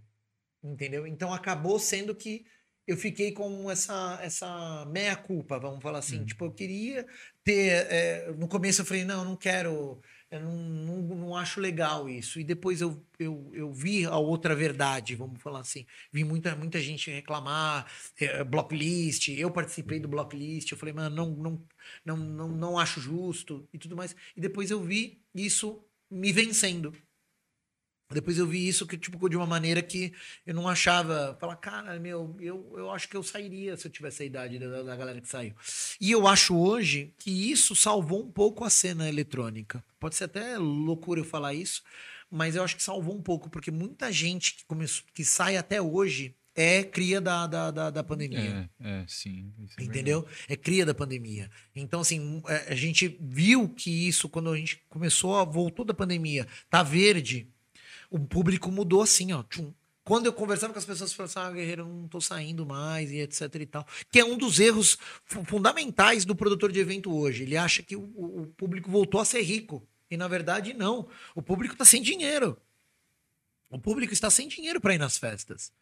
Entendeu? 0.64 1.06
Então 1.06 1.32
acabou 1.32 1.78
sendo 1.78 2.14
que 2.14 2.46
eu 2.86 2.96
fiquei 2.96 3.32
com 3.32 3.70
essa 3.70 4.18
essa 4.22 4.84
meia 4.86 5.14
culpa, 5.16 5.58
vamos 5.58 5.82
falar 5.82 5.98
assim. 5.98 6.24
Tipo, 6.24 6.46
eu 6.46 6.52
queria 6.52 7.06
ter. 7.42 7.86
é, 7.90 8.32
no 8.32 8.48
começo 8.48 8.80
eu 8.82 8.86
falei, 8.86 9.04
não, 9.04 9.20
eu 9.20 9.24
não 9.24 9.36
quero. 9.36 10.00
Eu 10.30 10.40
não, 10.40 10.56
não, 10.56 11.16
não 11.16 11.36
acho 11.36 11.60
legal 11.60 12.08
isso. 12.08 12.40
E 12.40 12.44
depois 12.44 12.80
eu, 12.80 13.00
eu, 13.18 13.50
eu 13.54 13.72
vi 13.72 14.04
a 14.04 14.16
outra 14.16 14.54
verdade, 14.54 15.14
vamos 15.14 15.40
falar 15.40 15.60
assim. 15.60 15.86
Vi 16.10 16.24
muita, 16.24 16.56
muita 16.56 16.80
gente 16.80 17.10
reclamar, 17.10 17.86
é, 18.18 18.42
blocklist. 18.42 19.28
Eu 19.28 19.50
participei 19.50 20.00
do 20.00 20.08
blocklist. 20.08 20.72
Eu 20.72 20.78
falei, 20.78 20.94
mano, 20.94 21.14
não, 21.14 21.30
não, 21.30 21.62
não, 22.04 22.16
não, 22.16 22.48
não 22.48 22.78
acho 22.78 23.00
justo 23.00 23.68
e 23.72 23.78
tudo 23.78 23.96
mais. 23.96 24.16
E 24.36 24.40
depois 24.40 24.70
eu 24.70 24.82
vi 24.82 25.22
isso 25.34 25.84
me 26.10 26.32
vencendo. 26.32 26.92
Depois 28.10 28.38
eu 28.38 28.46
vi 28.46 28.68
isso 28.68 28.86
que, 28.86 28.96
tipo, 28.98 29.28
de 29.28 29.36
uma 29.36 29.46
maneira 29.46 29.82
que 29.82 30.12
eu 30.46 30.54
não 30.54 30.68
achava. 30.68 31.36
Falar, 31.40 31.56
cara, 31.56 31.98
meu, 31.98 32.36
eu, 32.38 32.74
eu 32.76 32.90
acho 32.90 33.08
que 33.08 33.16
eu 33.16 33.22
sairia 33.22 33.76
se 33.76 33.86
eu 33.86 33.90
tivesse 33.90 34.22
a 34.22 34.26
idade 34.26 34.58
da, 34.58 34.82
da 34.82 34.94
galera 34.96 35.20
que 35.20 35.28
saiu. 35.28 35.54
E 36.00 36.10
eu 36.10 36.26
acho 36.26 36.56
hoje 36.56 37.12
que 37.18 37.30
isso 37.50 37.74
salvou 37.74 38.22
um 38.22 38.30
pouco 38.30 38.62
a 38.64 38.70
cena 38.70 39.08
eletrônica. 39.08 39.82
Pode 39.98 40.14
ser 40.16 40.24
até 40.24 40.58
loucura 40.58 41.20
eu 41.20 41.24
falar 41.24 41.54
isso, 41.54 41.82
mas 42.30 42.54
eu 42.56 42.62
acho 42.62 42.76
que 42.76 42.82
salvou 42.82 43.14
um 43.16 43.22
pouco, 43.22 43.48
porque 43.48 43.70
muita 43.70 44.12
gente 44.12 44.54
que, 44.54 44.64
começou, 44.66 45.04
que 45.14 45.24
sai 45.24 45.56
até 45.56 45.80
hoje 45.80 46.36
é 46.56 46.84
cria 46.84 47.20
da, 47.20 47.46
da, 47.48 47.70
da, 47.72 47.90
da 47.90 48.04
pandemia. 48.04 48.70
É, 48.80 49.00
é, 49.00 49.04
sim. 49.08 49.52
é 49.76 49.82
Entendeu? 49.82 50.24
É 50.48 50.54
cria 50.56 50.86
da 50.86 50.94
pandemia. 50.94 51.50
Então, 51.74 52.00
assim, 52.00 52.40
é, 52.46 52.72
a 52.72 52.74
gente 52.76 53.18
viu 53.20 53.68
que 53.68 53.90
isso, 54.06 54.28
quando 54.28 54.50
a 54.52 54.56
gente 54.56 54.80
começou, 54.88 55.36
a- 55.36 55.44
voltou 55.44 55.84
da 55.84 55.92
pandemia, 55.94 56.46
tá 56.70 56.82
verde, 56.82 57.48
o 58.16 58.20
público 58.26 58.70
mudou 58.70 59.02
assim, 59.02 59.32
ó. 59.32 59.42
tchum. 59.42 59.72
Quando 60.04 60.26
eu 60.26 60.32
conversava 60.32 60.72
com 60.72 60.78
as 60.78 60.84
pessoas, 60.84 61.12
falavam 61.14 61.42
assim, 61.42 61.50
ah, 61.50 61.54
Guerreiro, 61.54 61.82
eu 61.82 61.86
não 61.88 62.06
tô 62.06 62.20
saindo 62.20 62.66
mais 62.66 63.10
e 63.10 63.20
etc 63.20 63.52
e 63.54 63.66
tal. 63.66 63.86
Que 64.10 64.20
é 64.20 64.24
um 64.24 64.36
dos 64.36 64.60
erros 64.60 64.98
fu- 65.24 65.44
fundamentais 65.44 66.24
do 66.26 66.36
produtor 66.36 66.70
de 66.70 66.78
evento 66.78 67.10
hoje. 67.12 67.42
Ele 67.44 67.56
acha 67.56 67.82
que 67.82 67.96
o, 67.96 68.02
o- 68.02 68.46
público 68.56 68.90
voltou 68.90 69.20
a 69.20 69.24
ser 69.24 69.40
rico. 69.42 69.82
E, 70.10 70.16
na 70.16 70.28
verdade, 70.28 70.74
não. 70.74 71.08
O 71.34 71.40
público 71.42 71.74
tá 71.74 71.84
sem 71.86 72.02
dinheiro. 72.02 72.56
O 73.70 73.78
público 73.78 74.12
está 74.12 74.30
sem 74.30 74.46
dinheiro 74.46 74.80
para 74.80 74.94
ir 74.94 74.98
nas 74.98 75.16
festas. 75.18 75.72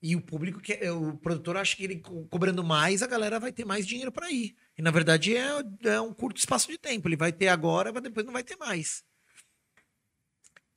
E 0.00 0.16
o 0.16 0.20
público 0.20 0.60
que 0.60 0.74
o 0.90 1.16
produtor 1.18 1.56
acha 1.56 1.76
que 1.76 1.84
ele 1.84 1.96
co- 1.96 2.24
cobrando 2.30 2.62
mais, 2.64 3.02
a 3.02 3.06
galera 3.06 3.38
vai 3.38 3.52
ter 3.52 3.64
mais 3.64 3.86
dinheiro 3.86 4.10
para 4.12 4.30
ir. 4.30 4.54
E 4.78 4.82
na 4.82 4.90
verdade 4.90 5.36
é, 5.36 5.48
é 5.84 6.00
um 6.00 6.14
curto 6.14 6.38
espaço 6.38 6.68
de 6.68 6.78
tempo. 6.78 7.08
Ele 7.08 7.16
vai 7.16 7.32
ter 7.32 7.48
agora, 7.48 7.92
mas 7.92 8.02
depois 8.02 8.24
não 8.24 8.32
vai 8.32 8.42
ter 8.44 8.56
mais. 8.56 9.04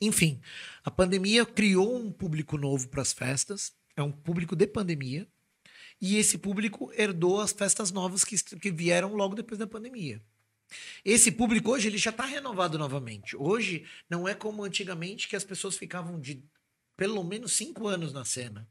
Enfim, 0.06 0.40
a 0.84 0.92
pandemia 0.92 1.46
criou 1.46 1.98
um 1.98 2.12
público 2.12 2.58
novo 2.58 2.88
para 2.88 3.02
as 3.02 3.12
festas. 3.12 3.74
É 3.96 4.04
um 4.04 4.12
público 4.12 4.56
de 4.56 4.68
pandemia. 4.68 5.28
E 6.00 6.18
esse 6.18 6.38
público 6.38 6.92
herdou 6.94 7.40
as 7.40 7.52
festas 7.52 7.92
novas 7.92 8.24
que, 8.24 8.38
que 8.58 8.72
vieram 8.72 9.16
logo 9.16 9.36
depois 9.36 9.58
da 9.58 9.66
pandemia. 9.66 10.22
Esse 11.04 11.32
público 11.32 11.72
hoje 11.72 11.88
ele 11.88 11.98
já 11.98 12.10
está 12.10 12.26
renovado 12.26 12.78
novamente. 12.78 13.36
Hoje 13.36 13.86
não 14.10 14.28
é 14.28 14.36
como 14.36 14.64
antigamente 14.64 15.28
que 15.28 15.36
as 15.36 15.44
pessoas 15.44 15.78
ficavam 15.78 16.20
de 16.20 16.44
pelo 16.98 17.24
menos 17.24 17.54
cinco 17.54 17.88
anos 17.88 18.14
na 18.14 18.26
cena. 18.26 18.68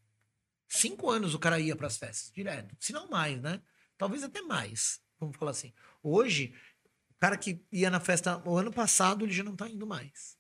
Cinco 0.69 1.11
anos 1.11 1.35
o 1.35 1.39
cara 1.39 1.61
ia 1.61 1.77
para 1.77 1.87
as 1.87 1.97
festas, 1.97 2.31
direto. 2.33 2.77
Se 2.79 2.93
não 2.93 3.09
mais, 3.09 3.41
né? 3.41 3.61
Talvez 3.97 4.23
até 4.23 4.43
mais. 4.43 5.01
Vamos 5.19 5.37
falar 5.37 5.53
assim. 5.53 5.73
Hoje, 6.03 6.55
o 7.11 7.15
cara 7.21 7.37
que 7.37 7.65
ia 7.73 7.91
na 7.91 8.01
festa 8.01 8.43
o 8.47 8.57
ano 8.57 8.73
passado, 8.73 9.25
ele 9.25 9.33
já 9.33 9.45
não 9.45 9.57
tá 9.57 9.69
indo 9.69 9.87
mais. 9.87 10.37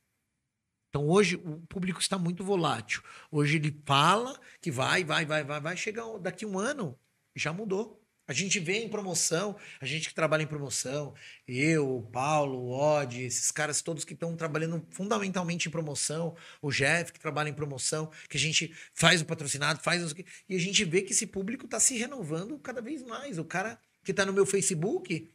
Então 0.94 1.08
hoje 1.08 1.34
o 1.34 1.58
público 1.66 1.98
está 1.98 2.16
muito 2.16 2.44
volátil. 2.44 3.02
Hoje 3.28 3.56
ele 3.56 3.76
fala 3.84 4.39
que 4.62 4.70
vai, 4.70 5.02
vai, 5.02 5.26
vai, 5.26 5.42
vai, 5.42 5.60
vai. 5.60 5.76
Chegar 5.76 6.05
daqui 6.20 6.47
um 6.47 6.56
ano, 6.56 6.97
já 7.34 7.52
mudou. 7.52 8.00
A 8.28 8.32
gente 8.32 8.60
vê 8.60 8.74
em 8.74 8.89
promoção, 8.89 9.56
a 9.81 9.84
gente 9.84 10.08
que 10.08 10.14
trabalha 10.14 10.44
em 10.44 10.47
promoção, 10.47 11.12
eu, 11.48 11.97
o 11.97 12.02
Paulo, 12.05 12.58
o 12.58 12.70
Odd, 12.70 13.20
esses 13.20 13.50
caras 13.50 13.82
todos 13.82 14.05
que 14.05 14.12
estão 14.12 14.36
trabalhando 14.36 14.86
fundamentalmente 14.89 15.66
em 15.66 15.70
promoção, 15.73 16.36
o 16.62 16.70
Jeff 16.70 17.12
que 17.12 17.18
trabalha 17.18 17.48
em 17.48 17.55
promoção, 17.55 18.08
que 18.31 18.36
a 18.36 18.40
gente 18.40 18.73
faz 18.94 19.20
o 19.20 19.24
patrocinado, 19.24 19.81
faz 19.82 20.00
os... 20.00 20.14
e 20.48 20.55
a 20.55 20.60
gente 20.60 20.84
vê 20.84 21.02
que 21.02 21.10
esse 21.10 21.26
público 21.26 21.64
está 21.64 21.81
se 21.81 21.98
renovando 21.98 22.56
cada 22.60 22.81
vez 22.81 23.02
mais. 23.02 23.36
O 23.36 23.44
cara 23.44 23.81
que 24.05 24.12
está 24.12 24.24
no 24.24 24.32
meu 24.32 24.47
Facebook, 24.47 25.28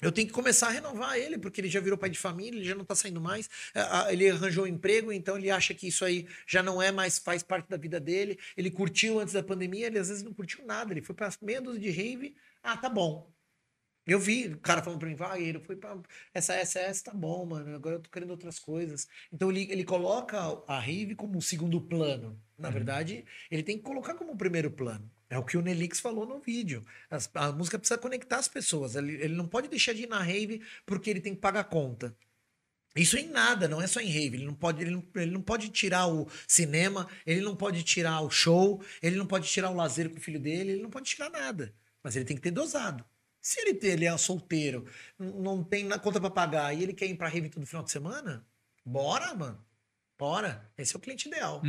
eu 0.00 0.10
tenho 0.10 0.26
que 0.26 0.32
começar 0.32 0.68
a 0.68 0.70
renovar 0.70 1.16
ele, 1.16 1.36
porque 1.36 1.60
ele 1.60 1.68
já 1.68 1.78
virou 1.78 1.98
pai 1.98 2.08
de 2.08 2.18
família, 2.18 2.58
ele 2.58 2.66
já 2.66 2.74
não 2.74 2.82
está 2.82 2.94
saindo 2.94 3.20
mais. 3.20 3.50
Ele 4.08 4.30
arranjou 4.30 4.64
um 4.64 4.66
emprego, 4.66 5.12
então 5.12 5.36
ele 5.36 5.50
acha 5.50 5.74
que 5.74 5.88
isso 5.88 6.04
aí 6.04 6.26
já 6.46 6.62
não 6.62 6.80
é 6.80 6.90
mais, 6.90 7.18
faz 7.18 7.42
parte 7.42 7.68
da 7.68 7.76
vida 7.76 8.00
dele. 8.00 8.38
Ele 8.56 8.70
curtiu 8.70 9.20
antes 9.20 9.34
da 9.34 9.42
pandemia, 9.42 9.88
ele 9.88 9.98
às 9.98 10.08
vezes 10.08 10.22
não 10.22 10.32
curtiu 10.32 10.64
nada. 10.64 10.92
Ele 10.92 11.02
foi 11.02 11.14
para 11.14 11.30
meia 11.42 11.60
dúzia 11.60 11.80
de 11.80 11.90
rave. 11.90 12.34
Ah, 12.62 12.76
tá 12.76 12.88
bom. 12.88 13.30
Eu 14.06 14.18
vi 14.18 14.48
o 14.48 14.58
cara 14.58 14.82
falando 14.82 14.98
para 14.98 15.08
mim, 15.08 15.14
vai, 15.14 15.42
ele 15.42 15.60
foi 15.60 15.76
para 15.76 15.96
essa 16.32 16.54
SS, 16.54 17.02
tá 17.04 17.12
bom, 17.12 17.44
mano. 17.44 17.76
Agora 17.76 17.96
eu 17.96 18.00
tô 18.00 18.10
querendo 18.10 18.30
outras 18.30 18.58
coisas. 18.58 19.06
Então 19.30 19.50
ele, 19.50 19.70
ele 19.70 19.84
coloca 19.84 20.38
a 20.66 20.80
rave 20.80 21.14
como 21.14 21.36
um 21.36 21.40
segundo 21.40 21.80
plano. 21.80 22.40
Na 22.58 22.68
uhum. 22.68 22.74
verdade, 22.74 23.24
ele 23.50 23.62
tem 23.62 23.76
que 23.76 23.84
colocar 23.84 24.14
como 24.14 24.32
um 24.32 24.36
primeiro 24.36 24.70
plano. 24.70 25.08
É 25.30 25.38
o 25.38 25.44
que 25.44 25.56
o 25.56 25.62
Nelix 25.62 26.00
falou 26.00 26.26
no 26.26 26.40
vídeo. 26.40 26.84
As, 27.08 27.30
a 27.34 27.52
música 27.52 27.78
precisa 27.78 27.96
conectar 27.96 28.38
as 28.38 28.48
pessoas. 28.48 28.96
Ele, 28.96 29.14
ele 29.14 29.34
não 29.34 29.46
pode 29.46 29.68
deixar 29.68 29.94
de 29.94 30.02
ir 30.02 30.08
na 30.08 30.20
rave 30.20 30.60
porque 30.84 31.08
ele 31.08 31.20
tem 31.20 31.34
que 31.36 31.40
pagar 31.40 31.64
conta. 31.64 32.16
Isso 32.96 33.16
em 33.16 33.28
nada, 33.28 33.68
não 33.68 33.80
é 33.80 33.86
só 33.86 34.00
em 34.00 34.08
rave. 34.10 34.38
Ele 34.38 34.46
não 34.46 34.54
pode, 34.54 34.82
ele 34.82 34.90
não, 34.90 35.06
ele 35.14 35.30
não 35.30 35.40
pode 35.40 35.68
tirar 35.68 36.08
o 36.08 36.28
cinema, 36.48 37.08
ele 37.24 37.40
não 37.40 37.54
pode 37.54 37.84
tirar 37.84 38.20
o 38.22 38.28
show, 38.28 38.82
ele 39.00 39.16
não 39.16 39.26
pode 39.26 39.48
tirar 39.48 39.70
o 39.70 39.76
lazer 39.76 40.10
com 40.10 40.18
o 40.18 40.20
filho 40.20 40.40
dele, 40.40 40.72
ele 40.72 40.82
não 40.82 40.90
pode 40.90 41.08
tirar 41.08 41.30
nada. 41.30 41.72
Mas 42.02 42.16
ele 42.16 42.24
tem 42.24 42.36
que 42.36 42.42
ter 42.42 42.50
dosado. 42.50 43.04
Se 43.40 43.60
ele, 43.60 43.78
ele 43.82 44.06
é 44.06 44.18
solteiro, 44.18 44.84
não 45.18 45.62
tem 45.62 45.88
conta 46.00 46.20
para 46.20 46.30
pagar 46.30 46.74
e 46.76 46.82
ele 46.82 46.92
quer 46.92 47.06
ir 47.06 47.16
pra 47.16 47.28
rave 47.28 47.48
todo 47.48 47.64
final 47.66 47.84
de 47.84 47.90
semana, 47.90 48.44
bora, 48.84 49.32
mano. 49.34 49.64
Bora, 50.20 50.70
esse 50.76 50.94
é 50.94 50.98
o 50.98 51.00
cliente 51.00 51.28
ideal. 51.28 51.62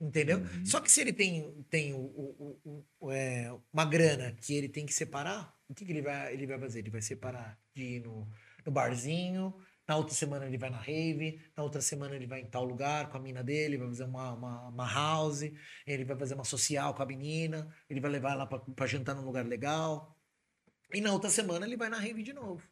entendeu? 0.00 0.38
Uhum. 0.38 0.64
Só 0.64 0.80
que 0.80 0.88
se 0.88 1.00
ele 1.00 1.12
tem, 1.12 1.64
tem 1.68 1.92
o, 1.92 1.98
o, 1.98 2.84
o, 3.00 3.10
é, 3.10 3.52
uma 3.72 3.84
grana 3.84 4.32
que 4.40 4.54
ele 4.54 4.68
tem 4.68 4.86
que 4.86 4.94
separar, 4.94 5.52
o 5.68 5.74
que, 5.74 5.84
que, 5.84 5.90
ele, 5.90 6.00
vai, 6.00 6.32
ele 6.32 6.46
vai 6.46 6.56
fazer? 6.56 6.78
Ele 6.78 6.90
vai 6.90 7.02
separar 7.02 7.58
de 7.74 7.96
ir 7.96 8.00
no, 8.04 8.30
no 8.64 8.70
barzinho, 8.70 9.52
na 9.88 9.96
outra 9.96 10.14
semana 10.14 10.46
ele 10.46 10.56
vai 10.56 10.70
na 10.70 10.78
rave, 10.78 11.42
na 11.56 11.64
outra 11.64 11.80
semana 11.80 12.14
ele 12.14 12.28
vai 12.28 12.42
em 12.42 12.46
tal 12.46 12.64
lugar 12.64 13.10
com 13.10 13.16
a 13.16 13.20
mina 13.20 13.42
dele, 13.42 13.76
vai 13.76 13.88
fazer 13.88 14.04
uma, 14.04 14.34
uma, 14.34 14.68
uma 14.68 14.94
house, 14.94 15.50
ele 15.84 16.04
vai 16.04 16.16
fazer 16.16 16.34
uma 16.34 16.44
social 16.44 16.94
com 16.94 17.02
a 17.02 17.06
menina, 17.06 17.74
ele 17.88 18.00
vai 18.00 18.12
levar 18.12 18.34
ela 18.34 18.46
para 18.46 18.86
jantar 18.86 19.16
num 19.16 19.24
lugar 19.24 19.44
legal. 19.44 20.16
E 20.94 21.00
na 21.00 21.12
outra 21.12 21.28
semana 21.28 21.66
ele 21.66 21.76
vai 21.76 21.88
na 21.88 21.98
rave 21.98 22.22
de 22.22 22.32
novo. 22.32 22.62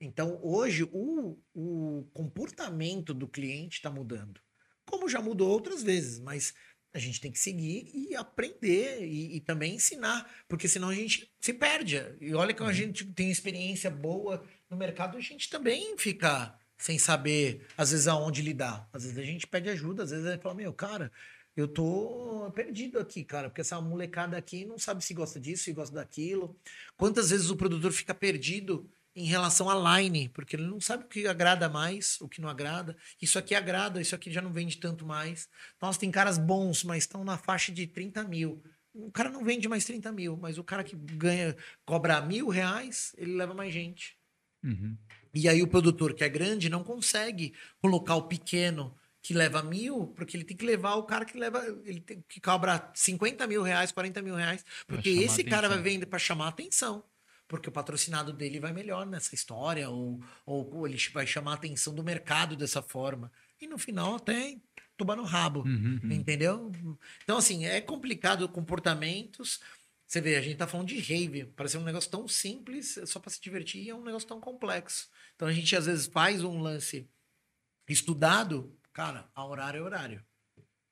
Então, 0.00 0.40
hoje, 0.42 0.88
o, 0.90 1.38
o 1.54 2.08
comportamento 2.14 3.12
do 3.12 3.28
cliente 3.28 3.76
está 3.76 3.90
mudando 3.90 4.40
como 4.86 5.08
já 5.08 5.20
mudou 5.20 5.48
outras 5.50 5.82
vezes, 5.82 6.18
mas 6.20 6.54
a 6.92 6.98
gente 6.98 7.20
tem 7.20 7.32
que 7.32 7.38
seguir 7.38 7.90
e 7.92 8.14
aprender 8.14 9.04
e, 9.04 9.36
e, 9.36 9.40
também 9.40 9.74
ensinar, 9.74 10.30
porque 10.48 10.68
senão 10.68 10.90
a 10.90 10.94
gente 10.94 11.28
se 11.40 11.52
perde. 11.52 12.00
E 12.20 12.32
olha 12.34 12.54
que 12.54 12.62
a 12.62 12.66
uhum. 12.66 12.72
gente 12.72 13.04
tem 13.04 13.30
experiência 13.30 13.90
boa 13.90 14.44
no 14.70 14.76
mercado, 14.76 15.18
a 15.18 15.20
gente 15.20 15.50
também 15.50 15.98
fica 15.98 16.56
sem 16.78 16.98
saber, 16.98 17.66
às 17.76 17.90
vezes, 17.90 18.06
aonde 18.06 18.42
lidar. 18.42 18.88
Às 18.92 19.02
vezes 19.02 19.18
a 19.18 19.22
gente 19.22 19.46
pede 19.46 19.68
ajuda, 19.68 20.04
às 20.04 20.10
vezes 20.10 20.26
a 20.26 20.32
gente 20.32 20.42
fala, 20.42 20.54
meu, 20.54 20.72
cara, 20.72 21.10
eu 21.56 21.66
tô 21.66 22.50
perdido 22.54 22.98
aqui, 22.98 23.24
cara, 23.24 23.48
porque 23.48 23.60
essa 23.60 23.80
molecada 23.80 24.36
aqui 24.36 24.64
não 24.64 24.78
sabe 24.78 25.04
se 25.04 25.14
gosta 25.14 25.40
disso, 25.40 25.64
se 25.64 25.72
gosta 25.72 25.94
daquilo. 25.94 26.56
Quantas 26.96 27.30
vezes 27.30 27.50
o 27.50 27.56
produtor 27.56 27.92
fica 27.92 28.14
perdido 28.14 28.88
em 29.16 29.26
relação 29.26 29.70
à 29.70 30.00
line, 30.00 30.28
porque 30.28 30.56
ele 30.56 30.66
não 30.66 30.80
sabe 30.80 31.04
o 31.04 31.08
que 31.08 31.26
agrada 31.26 31.68
mais, 31.68 32.20
o 32.20 32.28
que 32.28 32.40
não 32.40 32.48
agrada. 32.48 32.96
Isso 33.22 33.38
aqui 33.38 33.54
agrada, 33.54 34.00
isso 34.00 34.14
aqui 34.14 34.30
já 34.30 34.42
não 34.42 34.52
vende 34.52 34.78
tanto 34.78 35.06
mais. 35.06 35.48
Nossa, 35.80 36.00
tem 36.00 36.10
caras 36.10 36.36
bons, 36.36 36.82
mas 36.82 37.04
estão 37.04 37.22
na 37.24 37.38
faixa 37.38 37.70
de 37.70 37.86
30 37.86 38.24
mil. 38.24 38.62
O 38.92 39.10
cara 39.12 39.30
não 39.30 39.44
vende 39.44 39.68
mais 39.68 39.84
30 39.84 40.10
mil, 40.10 40.36
mas 40.36 40.58
o 40.58 40.64
cara 40.64 40.82
que 40.82 40.96
ganha, 40.96 41.56
cobra 41.84 42.20
mil 42.20 42.48
reais, 42.48 43.14
ele 43.16 43.34
leva 43.34 43.54
mais 43.54 43.72
gente. 43.72 44.16
Uhum. 44.64 44.96
E 45.32 45.48
aí 45.48 45.62
o 45.62 45.68
produtor 45.68 46.14
que 46.14 46.24
é 46.24 46.28
grande 46.28 46.68
não 46.68 46.82
consegue 46.82 47.54
colocar 47.80 48.16
o 48.16 48.22
pequeno 48.22 48.96
que 49.22 49.32
leva 49.32 49.62
mil, 49.62 50.08
porque 50.08 50.36
ele 50.36 50.44
tem 50.44 50.56
que 50.56 50.66
levar 50.66 50.96
o 50.96 51.04
cara 51.04 51.24
que 51.24 51.38
leva, 51.38 51.64
ele 51.84 52.00
tem 52.00 52.22
que 52.28 52.40
cobrar 52.40 52.92
50 52.94 53.46
mil 53.46 53.62
reais, 53.62 53.90
40 53.90 54.20
mil 54.22 54.34
reais, 54.34 54.64
porque 54.86 55.08
esse 55.08 55.42
cara 55.42 55.68
vai 55.68 55.80
vender 55.80 56.06
para 56.06 56.18
chamar 56.18 56.48
atenção 56.48 57.02
porque 57.54 57.68
o 57.68 57.72
patrocinado 57.72 58.32
dele 58.32 58.58
vai 58.58 58.72
melhor 58.72 59.06
nessa 59.06 59.32
história, 59.32 59.88
ou, 59.88 60.20
ou, 60.44 60.88
ele 60.88 60.98
vai 61.12 61.24
chamar 61.24 61.52
a 61.52 61.54
atenção 61.54 61.94
do 61.94 62.02
mercado 62.02 62.56
dessa 62.56 62.82
forma. 62.82 63.30
E 63.60 63.68
no 63.68 63.78
final 63.78 64.16
até 64.16 64.56
tubar 64.96 65.16
no 65.16 65.22
rabo, 65.22 65.60
uhum, 65.60 66.00
uhum. 66.02 66.10
entendeu? 66.10 66.72
Então, 67.22 67.36
assim, 67.36 67.64
é 67.64 67.80
complicado 67.80 68.48
comportamentos. 68.48 69.60
Você 70.04 70.20
vê, 70.20 70.34
a 70.34 70.42
gente 70.42 70.56
tá 70.56 70.66
falando 70.66 70.88
de 70.88 70.98
rave, 70.98 71.44
parece 71.44 71.78
um 71.78 71.84
negócio 71.84 72.10
tão 72.10 72.26
simples, 72.26 72.98
só 73.06 73.20
para 73.20 73.30
se 73.30 73.40
divertir, 73.40 73.88
é 73.88 73.94
um 73.94 74.02
negócio 74.02 74.26
tão 74.26 74.40
complexo. 74.40 75.08
Então 75.36 75.46
a 75.46 75.52
gente 75.52 75.76
às 75.76 75.86
vezes 75.86 76.06
faz 76.06 76.42
um 76.42 76.58
lance 76.58 77.08
estudado, 77.88 78.76
cara, 78.92 79.30
a 79.32 79.46
horário 79.46 79.78
é 79.78 79.82
horário 79.82 80.24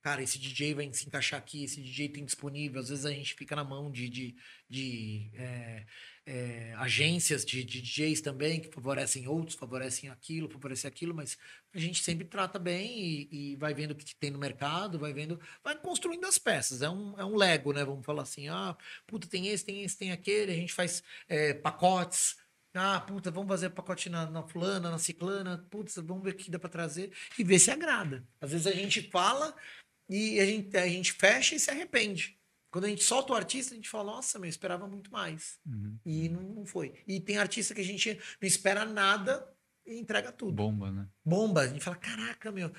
cara, 0.02 0.22
esse 0.22 0.38
DJ 0.38 0.74
vai 0.74 0.92
se 0.92 1.06
encaixar 1.06 1.38
aqui, 1.38 1.62
esse 1.62 1.80
DJ 1.80 2.08
tem 2.08 2.24
disponível. 2.24 2.80
Às 2.80 2.88
vezes 2.88 3.06
a 3.06 3.12
gente 3.12 3.34
fica 3.34 3.54
na 3.54 3.62
mão 3.62 3.90
de, 3.90 4.08
de, 4.10 4.36
de 4.68 5.30
é, 5.34 5.86
é, 6.24 6.72
agências 6.76 7.44
de, 7.44 7.64
de, 7.64 7.80
DJs 7.80 8.20
também, 8.20 8.60
que 8.60 8.68
favorecem 8.68 9.26
outros, 9.26 9.56
favorecem 9.56 10.08
aquilo, 10.08 10.48
favorecem 10.48 10.88
aquilo, 10.88 11.14
mas 11.14 11.36
a 11.74 11.78
gente 11.78 12.02
sempre 12.02 12.26
trata 12.26 12.58
bem 12.58 12.98
e, 12.98 13.52
e, 13.52 13.56
vai 13.56 13.74
vendo 13.74 13.92
o 13.92 13.94
que 13.94 14.14
tem 14.14 14.30
no 14.30 14.38
mercado, 14.38 14.98
vai 14.98 15.12
vendo, 15.12 15.40
vai 15.64 15.76
construindo 15.76 16.24
as 16.26 16.38
peças. 16.38 16.82
É 16.82 16.88
um, 16.88 17.18
é 17.18 17.24
um 17.24 17.36
Lego, 17.36 17.72
né? 17.72 17.84
Vamos 17.84 18.06
falar 18.06 18.22
assim, 18.22 18.48
ah, 18.48 18.76
puta, 19.06 19.26
tem 19.26 19.48
esse, 19.48 19.64
tem 19.64 19.82
esse, 19.82 19.98
tem 19.98 20.12
aquele, 20.12 20.52
a 20.52 20.56
gente 20.56 20.72
faz 20.72 21.02
é, 21.28 21.54
pacotes. 21.54 22.36
Ah, 22.74 23.00
puta, 23.00 23.30
vamos 23.30 23.48
fazer 23.48 23.70
pacote 23.70 24.08
na, 24.08 24.30
na 24.30 24.42
fulana, 24.42 24.90
na 24.90 24.98
ciclana, 24.98 25.58
putz, 25.70 25.96
vamos 25.96 26.22
ver 26.22 26.30
o 26.30 26.36
que 26.36 26.50
dá 26.50 26.58
para 26.58 26.70
trazer 26.70 27.12
e 27.38 27.44
ver 27.44 27.58
se 27.58 27.70
agrada. 27.70 28.26
Às 28.40 28.52
vezes 28.52 28.66
a 28.66 28.72
gente 28.72 29.10
fala, 29.10 29.54
e 30.08 30.40
a 30.40 30.46
gente, 30.46 30.76
a 30.76 30.86
gente 30.86 31.12
fecha 31.12 31.54
e 31.54 31.60
se 31.60 31.70
arrepende. 31.70 32.38
Quando 32.72 32.86
a 32.86 32.88
gente 32.88 33.04
solta 33.04 33.34
o 33.34 33.36
artista, 33.36 33.74
a 33.74 33.76
gente 33.76 33.88
fala, 33.88 34.14
nossa, 34.14 34.38
meu, 34.38 34.46
eu 34.46 34.50
esperava 34.50 34.88
muito 34.88 35.12
mais. 35.12 35.60
Uhum. 35.66 35.98
E 36.06 36.30
não, 36.30 36.40
não 36.40 36.64
foi. 36.64 36.94
E 37.06 37.20
tem 37.20 37.36
artista 37.36 37.74
que 37.74 37.82
a 37.82 37.84
gente 37.84 38.18
não 38.40 38.48
espera 38.48 38.86
nada 38.86 39.46
e 39.86 40.00
entrega 40.00 40.32
tudo. 40.32 40.54
Bomba, 40.54 40.90
né? 40.90 41.06
Bomba. 41.22 41.60
A 41.60 41.68
gente 41.68 41.84
fala, 41.84 41.96
caraca, 41.96 42.50
meu, 42.50 42.72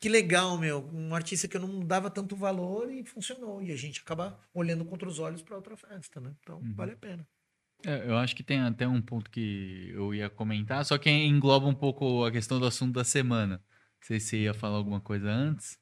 que 0.00 0.08
legal, 0.08 0.56
meu. 0.56 0.88
Um 0.90 1.14
artista 1.14 1.46
que 1.46 1.54
eu 1.54 1.60
não 1.60 1.80
dava 1.80 2.08
tanto 2.10 2.34
valor 2.34 2.90
e 2.90 3.04
funcionou. 3.04 3.62
E 3.62 3.70
a 3.70 3.76
gente 3.76 4.00
acaba 4.00 4.40
olhando 4.54 4.86
contra 4.86 5.06
os 5.06 5.18
olhos 5.18 5.42
para 5.42 5.54
outra 5.54 5.76
festa, 5.76 6.18
né? 6.18 6.34
Então, 6.40 6.56
uhum. 6.56 6.72
vale 6.74 6.92
a 6.92 6.96
pena. 6.96 7.28
É, 7.84 8.08
eu 8.08 8.16
acho 8.16 8.34
que 8.34 8.42
tem 8.42 8.60
até 8.60 8.88
um 8.88 9.02
ponto 9.02 9.30
que 9.30 9.90
eu 9.92 10.14
ia 10.14 10.30
comentar, 10.30 10.82
só 10.86 10.96
que 10.96 11.10
engloba 11.10 11.66
um 11.66 11.74
pouco 11.74 12.24
a 12.24 12.32
questão 12.32 12.58
do 12.58 12.64
assunto 12.64 12.94
da 12.94 13.04
semana. 13.04 13.56
Não 13.58 14.06
sei 14.06 14.18
se 14.18 14.28
você 14.28 14.38
ia 14.38 14.54
falar 14.54 14.78
alguma 14.78 15.00
coisa 15.00 15.30
antes. 15.30 15.78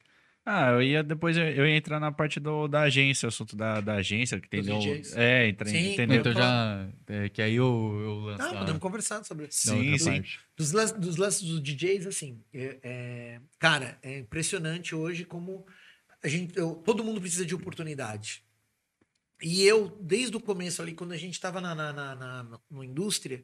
Ah, 0.46 0.72
eu 0.72 0.82
ia 0.82 1.02
depois 1.02 1.36
eu, 1.38 1.66
ia 1.66 1.76
entrar 1.76 1.98
na 1.98 2.12
parte 2.12 2.38
do, 2.38 2.68
da 2.68 2.82
agência, 2.82 3.26
o 3.26 3.28
assunto 3.28 3.56
da, 3.56 3.80
da 3.80 3.94
agência, 3.94 4.38
que 4.38 4.46
entendeu? 4.46 4.78
É, 5.14 5.48
entra, 5.48 5.66
sim, 5.66 5.94
entendeu? 5.94 6.20
Então 6.20 6.34
já. 6.34 6.86
É, 7.06 7.28
que 7.30 7.40
aí 7.40 7.54
eu, 7.54 8.00
eu 8.04 8.14
lanço. 8.20 8.42
Ah, 8.42 8.58
podemos 8.58 8.80
conversar 8.80 9.24
sobre 9.24 9.46
isso. 9.46 9.70
Sim, 9.70 9.96
sim. 9.96 10.22
Dos, 10.54 10.72
lances, 10.72 10.98
dos 10.98 11.16
lances 11.16 11.42
dos 11.42 11.62
DJs, 11.62 12.06
assim, 12.06 12.42
é, 12.52 12.78
é, 12.82 13.40
cara, 13.58 13.98
é 14.02 14.18
impressionante 14.18 14.94
hoje 14.94 15.24
como 15.24 15.66
a 16.22 16.28
gente, 16.28 16.58
eu, 16.58 16.74
todo 16.74 17.02
mundo 17.02 17.22
precisa 17.22 17.46
de 17.46 17.54
oportunidade. 17.54 18.44
E 19.42 19.62
eu, 19.62 19.96
desde 20.00 20.36
o 20.36 20.40
começo 20.40 20.82
ali, 20.82 20.92
quando 20.92 21.12
a 21.12 21.16
gente 21.16 21.34
estava 21.34 21.58
na, 21.58 21.74
na, 21.74 21.92
na, 21.92 22.14
na, 22.14 22.60
na 22.70 22.84
indústria, 22.84 23.42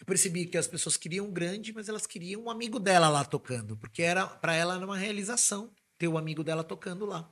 eu 0.00 0.06
percebi 0.06 0.46
que 0.46 0.56
as 0.56 0.66
pessoas 0.66 0.96
queriam 0.96 1.30
grande, 1.30 1.74
mas 1.74 1.90
elas 1.90 2.06
queriam 2.06 2.44
um 2.44 2.50
amigo 2.50 2.78
dela 2.78 3.10
lá 3.10 3.24
tocando, 3.24 3.76
porque 3.76 4.02
era 4.02 4.26
para 4.26 4.54
ela 4.54 4.76
era 4.76 4.84
uma 4.84 4.96
realização 4.96 5.70
ter 5.98 6.08
o 6.08 6.16
amigo 6.16 6.44
dela 6.44 6.64
tocando 6.64 7.04
lá. 7.04 7.30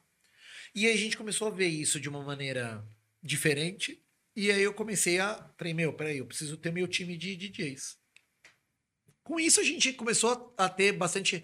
E 0.75 0.87
aí 0.87 0.93
a 0.93 0.97
gente 0.97 1.17
começou 1.17 1.49
a 1.49 1.51
ver 1.51 1.69
isso 1.69 2.01
de 2.01 2.09
uma 2.09 2.23
maneira 2.23 2.87
diferente. 3.23 4.03
E 4.35 4.51
aí 4.51 4.63
eu 4.63 4.75
comecei 4.75 5.19
a. 5.19 5.51
Falei, 5.57 5.73
meu, 5.73 5.93
peraí, 5.95 6.19
eu 6.19 6.27
preciso 6.27 6.57
ter 6.59 6.71
meu 6.71 6.87
time 6.87 7.17
de 7.17 7.37
DJs. 7.37 7.97
Com 9.25 9.41
isso 9.41 9.61
a 9.61 9.65
gente 9.65 9.93
começou 9.95 10.55
a 10.57 10.69
ter 10.69 10.93
bastante. 10.93 11.43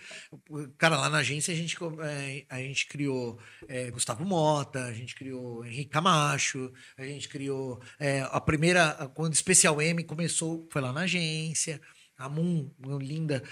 Cara, 0.79 0.97
lá 0.97 1.11
na 1.11 1.19
agência 1.19 1.53
a 1.53 1.57
gente, 1.57 1.77
é, 2.05 2.47
a 2.49 2.59
gente 2.61 2.87
criou 2.87 3.41
é, 3.67 3.91
Gustavo 3.91 4.25
Mota, 4.25 4.85
a 4.85 4.93
gente 4.93 5.17
criou 5.17 5.65
Henrique 5.65 5.91
Camacho, 5.91 6.73
a 6.97 7.05
gente 7.05 7.29
criou. 7.29 7.83
É, 7.99 8.21
a 8.31 8.41
primeira. 8.41 9.11
Quando 9.15 9.33
Especial 9.33 9.81
M 9.83 10.05
começou, 10.05 10.69
foi 10.71 10.81
lá 10.81 10.93
na 10.93 11.01
agência. 11.01 11.81
A 12.23 12.29
Moon, 12.29 12.71
linda, 13.01 13.43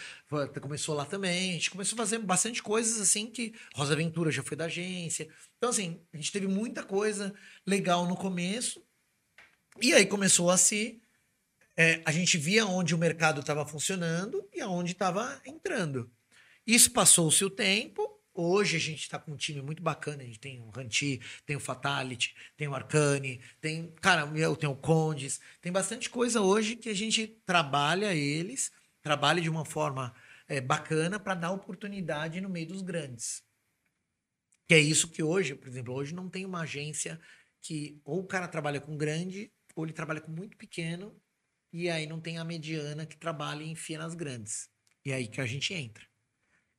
começou 0.61 0.95
lá 0.95 1.05
também. 1.05 1.51
A 1.51 1.53
gente 1.55 1.73
começou 1.73 1.97
a 1.97 2.03
fazer 2.05 2.19
bastante 2.21 2.63
coisas 2.63 3.01
assim 3.01 3.27
que. 3.27 3.53
Rosa 3.75 3.97
Ventura 3.97 4.31
já 4.31 4.45
foi 4.45 4.57
da 4.57 4.67
agência. 4.67 5.29
Então, 5.57 5.71
assim, 5.71 6.01
a 6.13 6.17
gente 6.17 6.31
teve 6.31 6.47
muita 6.47 6.85
coisa 6.85 7.35
legal 7.67 8.07
no 8.07 8.17
começo. 8.17 8.81
E 9.83 9.93
aí 9.93 10.07
começou 10.07 10.51
a 10.51 10.57
se. 10.57 11.03
é, 11.77 12.01
a 12.05 12.13
gente 12.13 12.39
via 12.39 12.65
onde 12.65 12.95
o 12.95 12.99
mercado 12.99 13.41
estava 13.41 13.67
funcionando 13.67 14.49
e 14.55 14.61
aonde 14.61 14.93
estava 14.93 15.43
entrando. 15.45 16.09
Isso 16.65 16.93
passou-se 16.93 17.45
o 17.45 17.51
tempo. 17.51 18.10
Hoje 18.43 18.77
a 18.77 18.81
gente 18.81 19.03
está 19.03 19.19
com 19.19 19.33
um 19.33 19.37
time 19.37 19.61
muito 19.61 19.83
bacana. 19.83 20.23
A 20.23 20.27
gente 20.27 20.41
tem 20.41 20.59
o 20.61 20.71
Ranti, 20.71 21.21
tem 21.45 21.57
o 21.57 21.61
Fatality, 21.61 22.35
tem 22.57 22.67
o 22.69 22.75
Arcane, 22.75 23.39
tem. 23.61 23.93
Cara, 24.01 24.23
eu 24.35 24.57
tenho 24.57 24.73
o 24.73 24.77
Condes. 24.77 25.41
Tem 25.61 25.71
bastante 25.71 26.09
coisa 26.09 26.41
hoje 26.41 26.75
que 26.75 26.89
a 26.89 26.95
gente 26.95 27.27
trabalha 27.45 28.15
eles, 28.15 28.73
trabalha 29.03 29.43
de 29.43 29.51
uma 29.51 29.67
forma 29.67 30.15
é, 30.49 30.59
bacana 30.59 31.21
para 31.21 31.35
dar 31.35 31.51
oportunidade 31.51 32.41
no 32.41 32.49
meio 32.49 32.69
dos 32.69 32.81
grandes. 32.81 33.45
Que 34.67 34.73
é 34.73 34.81
isso 34.81 35.09
que 35.09 35.23
hoje, 35.23 35.55
por 35.55 35.69
exemplo, 35.69 35.93
hoje 35.93 36.15
não 36.15 36.31
tem 36.31 36.47
uma 36.47 36.63
agência 36.63 37.21
que 37.61 38.01
ou 38.05 38.21
o 38.21 38.27
cara 38.27 38.49
trabalha 38.49 38.81
com 38.81 38.97
grande 38.97 39.53
ou 39.77 39.85
ele 39.85 39.93
trabalha 39.93 40.21
com 40.21 40.33
muito 40.33 40.57
pequeno 40.57 41.15
e 41.71 41.91
aí 41.91 42.07
não 42.07 42.19
tem 42.19 42.39
a 42.39 42.45
mediana 42.45 43.05
que 43.05 43.19
trabalha 43.19 43.63
e 43.63 43.69
enfia 43.69 43.99
nas 43.99 44.15
grandes. 44.15 44.71
E 45.05 45.13
é 45.13 45.17
aí 45.17 45.29
que 45.29 45.43
a 45.43 45.47
gente 45.47 45.75
entra. 45.75 46.10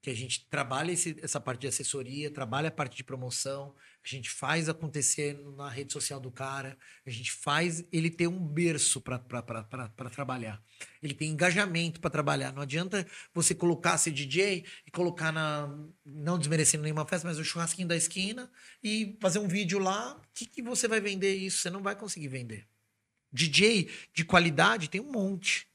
Que 0.02 0.10
a 0.10 0.16
gente 0.16 0.46
trabalha 0.50 0.92
esse- 0.92 1.16
essa 1.22 1.40
parte 1.40 1.62
de 1.62 1.68
assessoria, 1.68 2.32
trabalha 2.32 2.70
a 2.70 2.72
parte 2.72 2.98
de 2.98 3.04
promoção, 3.04 3.76
a 4.04 4.08
gente 4.08 4.32
faz 4.32 4.68
acontecer 4.68 5.40
na 5.56 5.70
rede 5.70 5.94
social 5.94 6.20
do 6.20 6.32
cara, 6.32 6.76
a 7.06 7.10
gente 7.12 7.32
faz 7.32 7.86
ele 7.92 8.10
ter 8.10 8.26
um 8.26 8.40
berço 8.40 9.00
para 9.00 10.10
trabalhar. 10.12 10.60
Ele 11.04 11.14
tem 11.14 11.30
engajamento 11.30 12.00
para 12.00 12.10
trabalhar. 12.10 12.52
Não 12.52 12.64
adianta 12.64 13.06
você 13.32 13.54
colocar 13.54 13.96
ser 14.00 14.10
DJ 14.12 14.66
e 14.88 14.90
colocar 14.90 15.32
na. 15.32 15.70
Não 16.04 16.40
desmerecendo 16.40 16.84
nenhuma 16.84 17.06
festa, 17.06 17.28
mas 17.28 17.38
o 17.38 17.46
churrasquinho 17.46 17.88
da 17.88 17.96
esquina 17.96 18.52
e 18.84 19.16
fazer 19.22 19.38
um 19.38 19.48
vídeo 19.48 19.78
lá. 19.78 20.16
O 20.16 20.22
que, 20.34 20.48
que 20.48 20.64
você 20.64 20.88
vai 20.88 21.00
vender 21.00 21.36
isso? 21.36 21.60
Você 21.60 21.70
não 21.70 21.84
vai 21.84 21.96
conseguir 21.96 22.28
vender. 22.28 22.68
DJ 23.32 23.88
de 24.14 24.26
qualidade 24.26 24.90
tem 24.90 25.00
um 25.00 25.12
monte. 25.12 25.68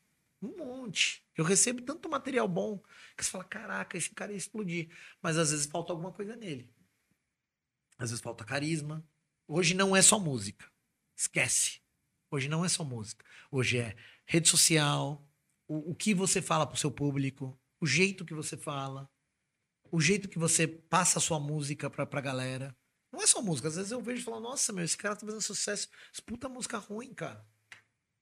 Um 0.43 0.57
monte. 0.57 1.23
Eu 1.37 1.45
recebo 1.45 1.81
tanto 1.83 2.09
material 2.09 2.49
bom 2.49 2.83
que 3.17 3.25
você 3.25 3.31
fala: 3.31 3.45
caraca, 3.45 3.97
esse 3.97 4.11
cara 4.11 4.33
ia 4.33 4.39
explodir. 4.39 4.89
Mas 5.23 5.39
às 5.39 5.51
vezes 5.51 5.67
falta 5.67 5.93
alguma 5.93 6.13
coisa 6.13 6.37
nele. 6.37 6.71
Às 7.99 8.11
vezes 8.11 8.23
falta 8.23 8.45
carisma. 8.45 9.05
Hoje 9.49 9.75
não 9.75 9.97
é 9.97 10.03
só 10.03 10.19
música. 10.19 10.71
Esquece. 11.17 11.81
Hoje 12.31 12.49
não 12.49 12.65
é 12.65 12.69
só 12.69 12.85
música. 12.85 13.25
Hoje 13.51 13.79
é 13.79 13.97
rede 14.27 14.49
social, 14.49 15.27
o, 15.69 15.93
o 15.93 15.95
que 15.95 16.13
você 16.13 16.43
fala 16.43 16.67
pro 16.67 16.77
seu 16.77 16.91
público, 16.91 17.59
o 17.81 17.87
jeito 17.87 18.25
que 18.25 18.35
você 18.35 18.57
fala, 18.57 19.09
o 19.91 20.01
jeito 20.01 20.29
que 20.29 20.39
você 20.39 20.67
passa 20.67 21.19
a 21.19 21.23
sua 21.23 21.39
música 21.39 21.89
pra, 21.89 22.05
pra 22.05 22.21
galera. 22.21 22.77
Não 23.13 23.23
é 23.23 23.27
só 23.27 23.41
música. 23.41 23.69
Às 23.69 23.77
vezes 23.77 23.93
eu 23.93 24.03
vejo 24.03 24.21
e 24.21 24.25
falo, 24.25 24.41
nossa, 24.41 24.73
meu, 24.73 24.85
esse 24.85 24.97
cara 24.97 25.15
tá 25.17 25.25
fazendo 25.25 25.41
sucesso. 25.41 25.89
Puta 26.27 26.49
música 26.49 26.77
ruim, 26.79 27.15
cara. 27.15 27.47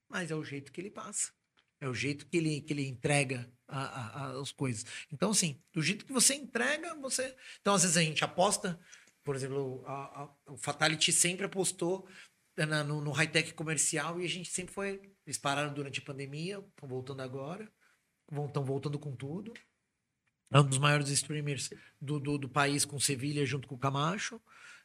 Mas 0.08 0.30
é 0.30 0.34
o 0.34 0.44
jeito 0.44 0.70
que 0.70 0.80
ele 0.80 0.90
passa. 0.90 1.32
É 1.80 1.88
o 1.88 1.94
jeito 1.94 2.26
que 2.26 2.36
ele, 2.36 2.60
que 2.60 2.72
ele 2.72 2.86
entrega 2.86 3.50
a- 3.68 4.26
a- 4.36 4.40
as 4.40 4.52
coisas. 4.52 4.84
Então, 5.12 5.30
assim, 5.30 5.60
do 5.72 5.82
jeito 5.82 6.04
que 6.04 6.12
você 6.12 6.34
entrega, 6.34 6.94
você. 6.96 7.34
Então, 7.60 7.74
às 7.74 7.82
vezes 7.82 7.96
a 7.96 8.02
gente 8.02 8.22
aposta, 8.24 8.78
por 9.22 9.34
exemplo, 9.36 9.82
a- 9.86 10.28
o 10.48 10.56
Fatality 10.56 11.12
sempre 11.12 11.46
apostou 11.46 12.06
na- 12.56 12.84
no, 12.84 13.00
no 13.00 13.10
high-tech 13.10 13.52
comercial 13.54 14.20
e 14.20 14.24
a 14.24 14.28
gente 14.28 14.50
sempre 14.50 14.72
foi. 14.74 15.00
Eles 15.26 15.38
pararam 15.38 15.72
durante 15.72 16.00
a 16.00 16.04
pandemia, 16.04 16.58
estão 16.58 16.88
voltando 16.88 17.20
agora, 17.22 17.70
estão 18.46 18.64
voltando 18.64 18.98
com 18.98 19.14
tudo. 19.16 19.52
É 20.52 20.60
um 20.60 20.64
dos 20.64 20.78
maiores 20.78 21.08
streamers 21.08 21.70
do, 22.00 22.20
do, 22.20 22.38
do 22.38 22.48
país, 22.48 22.84
com 22.84 23.00
Sevilha, 23.00 23.44
junto 23.44 23.66
com 23.66 23.74
o 23.74 23.78
Camacho, 23.78 24.40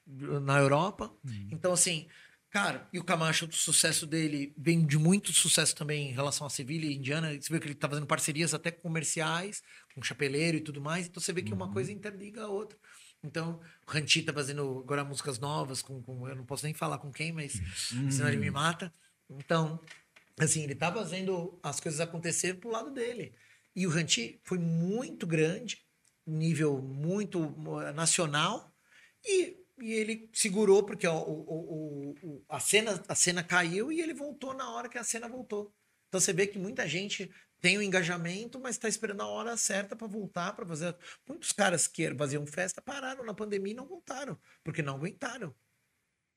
na 0.08 0.58
Europa. 0.58 1.14
Então, 1.52 1.74
assim, 1.74 2.08
cara, 2.50 2.88
e 2.92 3.00
o 3.00 3.04
Camacho, 3.04 3.46
o 3.48 3.52
sucesso 3.52 4.06
dele 4.06 4.54
vem 4.58 4.86
de 4.86 4.98
muito 4.98 5.32
sucesso 5.34 5.76
também 5.76 6.10
em 6.10 6.14
relação 6.14 6.46
a 6.46 6.50
Sevilha 6.50 6.86
e 6.86 6.96
Indiana. 6.96 7.32
Você 7.40 7.52
vê 7.52 7.60
que 7.60 7.68
ele 7.68 7.76
tá 7.76 7.88
fazendo 7.90 8.08
parcerias 8.08 8.54
até 8.54 8.72
com 8.72 8.82
comerciais, 8.82 9.62
com 9.94 10.02
chapeleiro 10.02 10.58
e 10.58 10.62
tudo 10.62 10.82
mais. 10.82 11.08
Então, 11.08 11.22
você 11.22 11.32
vê 11.34 11.42
que 11.42 11.54
uma 11.54 11.72
coisa 11.72 11.92
interliga 11.92 12.44
a 12.44 12.48
outra. 12.48 12.78
Então, 13.24 13.60
o 13.86 13.92
Ranti 13.92 14.22
tá 14.24 14.32
fazendo 14.34 14.80
agora 14.80 15.04
músicas 15.04 15.38
novas, 15.40 15.82
com, 15.82 16.02
com- 16.02 16.28
eu 16.28 16.36
não 16.36 16.46
posso 16.46 16.64
nem 16.66 16.74
falar 16.74 16.98
com 17.00 17.12
quem, 17.12 17.32
mas 17.34 17.54
senão 18.10 18.28
ele 18.30 18.38
me 18.38 18.50
mata. 18.50 18.92
Então, 19.30 19.80
assim, 20.40 20.64
ele 20.64 20.74
tá 20.76 20.92
fazendo 20.92 21.60
as 21.62 21.80
coisas 21.80 22.00
acontecer 22.00 22.56
pro 22.56 22.72
lado 22.72 22.92
dele. 22.92 23.34
E 23.76 23.86
o 23.86 23.90
Ranti 23.90 24.40
foi 24.44 24.58
muito 24.58 25.28
grande, 25.28 25.84
nível 26.26 26.82
muito 26.82 27.54
eh, 27.84 27.92
nacional, 27.92 28.74
e, 29.26 29.58
e 29.82 29.92
ele 29.94 30.30
segurou, 30.34 30.84
porque 30.86 31.08
o, 31.08 31.14
o- 31.18 32.16
o- 32.22 32.46
a, 32.50 32.60
cena, 32.60 33.04
a 33.08 33.16
cena 33.16 33.44
caiu 33.44 33.92
e 33.92 34.02
ele 34.02 34.14
voltou 34.14 34.54
na 34.54 34.72
hora 34.72 34.90
que 34.90 34.98
a 34.98 35.04
cena 35.04 35.28
voltou. 35.28 35.74
Então 36.08 36.20
você 36.20 36.34
vê 36.34 36.48
que 36.48 36.58
muita 36.60 36.88
gente 36.88 37.32
tem 37.62 37.78
o 37.78 37.82
engajamento, 37.82 38.60
mas 38.60 38.76
está 38.76 38.88
esperando 38.88 39.22
a 39.22 39.28
hora 39.28 39.58
certa 39.58 39.96
para 39.96 40.08
voltar, 40.08 40.54
para 40.54 40.66
fazer. 40.66 40.96
Muitos 41.28 41.52
caras 41.52 41.88
que 41.88 42.14
faziam 42.16 42.46
festa 42.48 42.82
pararam 42.82 43.24
na 43.26 43.34
pandemia 43.34 43.74
e 43.74 43.76
não 43.76 43.86
voltaram, 43.88 44.40
porque 44.64 44.82
não 44.82 44.96
aguentaram. 44.96 45.54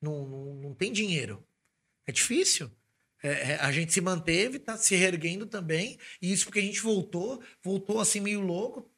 Não, 0.00 0.26
não, 0.26 0.54
não 0.54 0.74
tem 0.74 0.92
dinheiro. 0.92 1.46
É 2.06 2.12
difícil. 2.12 2.70
É, 3.22 3.52
é, 3.52 3.56
a 3.56 3.70
gente 3.72 3.92
se 3.92 4.00
manteve, 4.00 4.58
tá 4.58 4.76
se 4.76 4.96
reerguendo 4.96 5.46
também, 5.46 5.98
e 6.20 6.32
isso 6.32 6.44
porque 6.46 6.58
a 6.58 6.62
gente 6.62 6.80
voltou, 6.80 7.42
voltou 7.62 8.00
assim 8.00 8.20
meio 8.20 8.40
louco, 8.40 8.90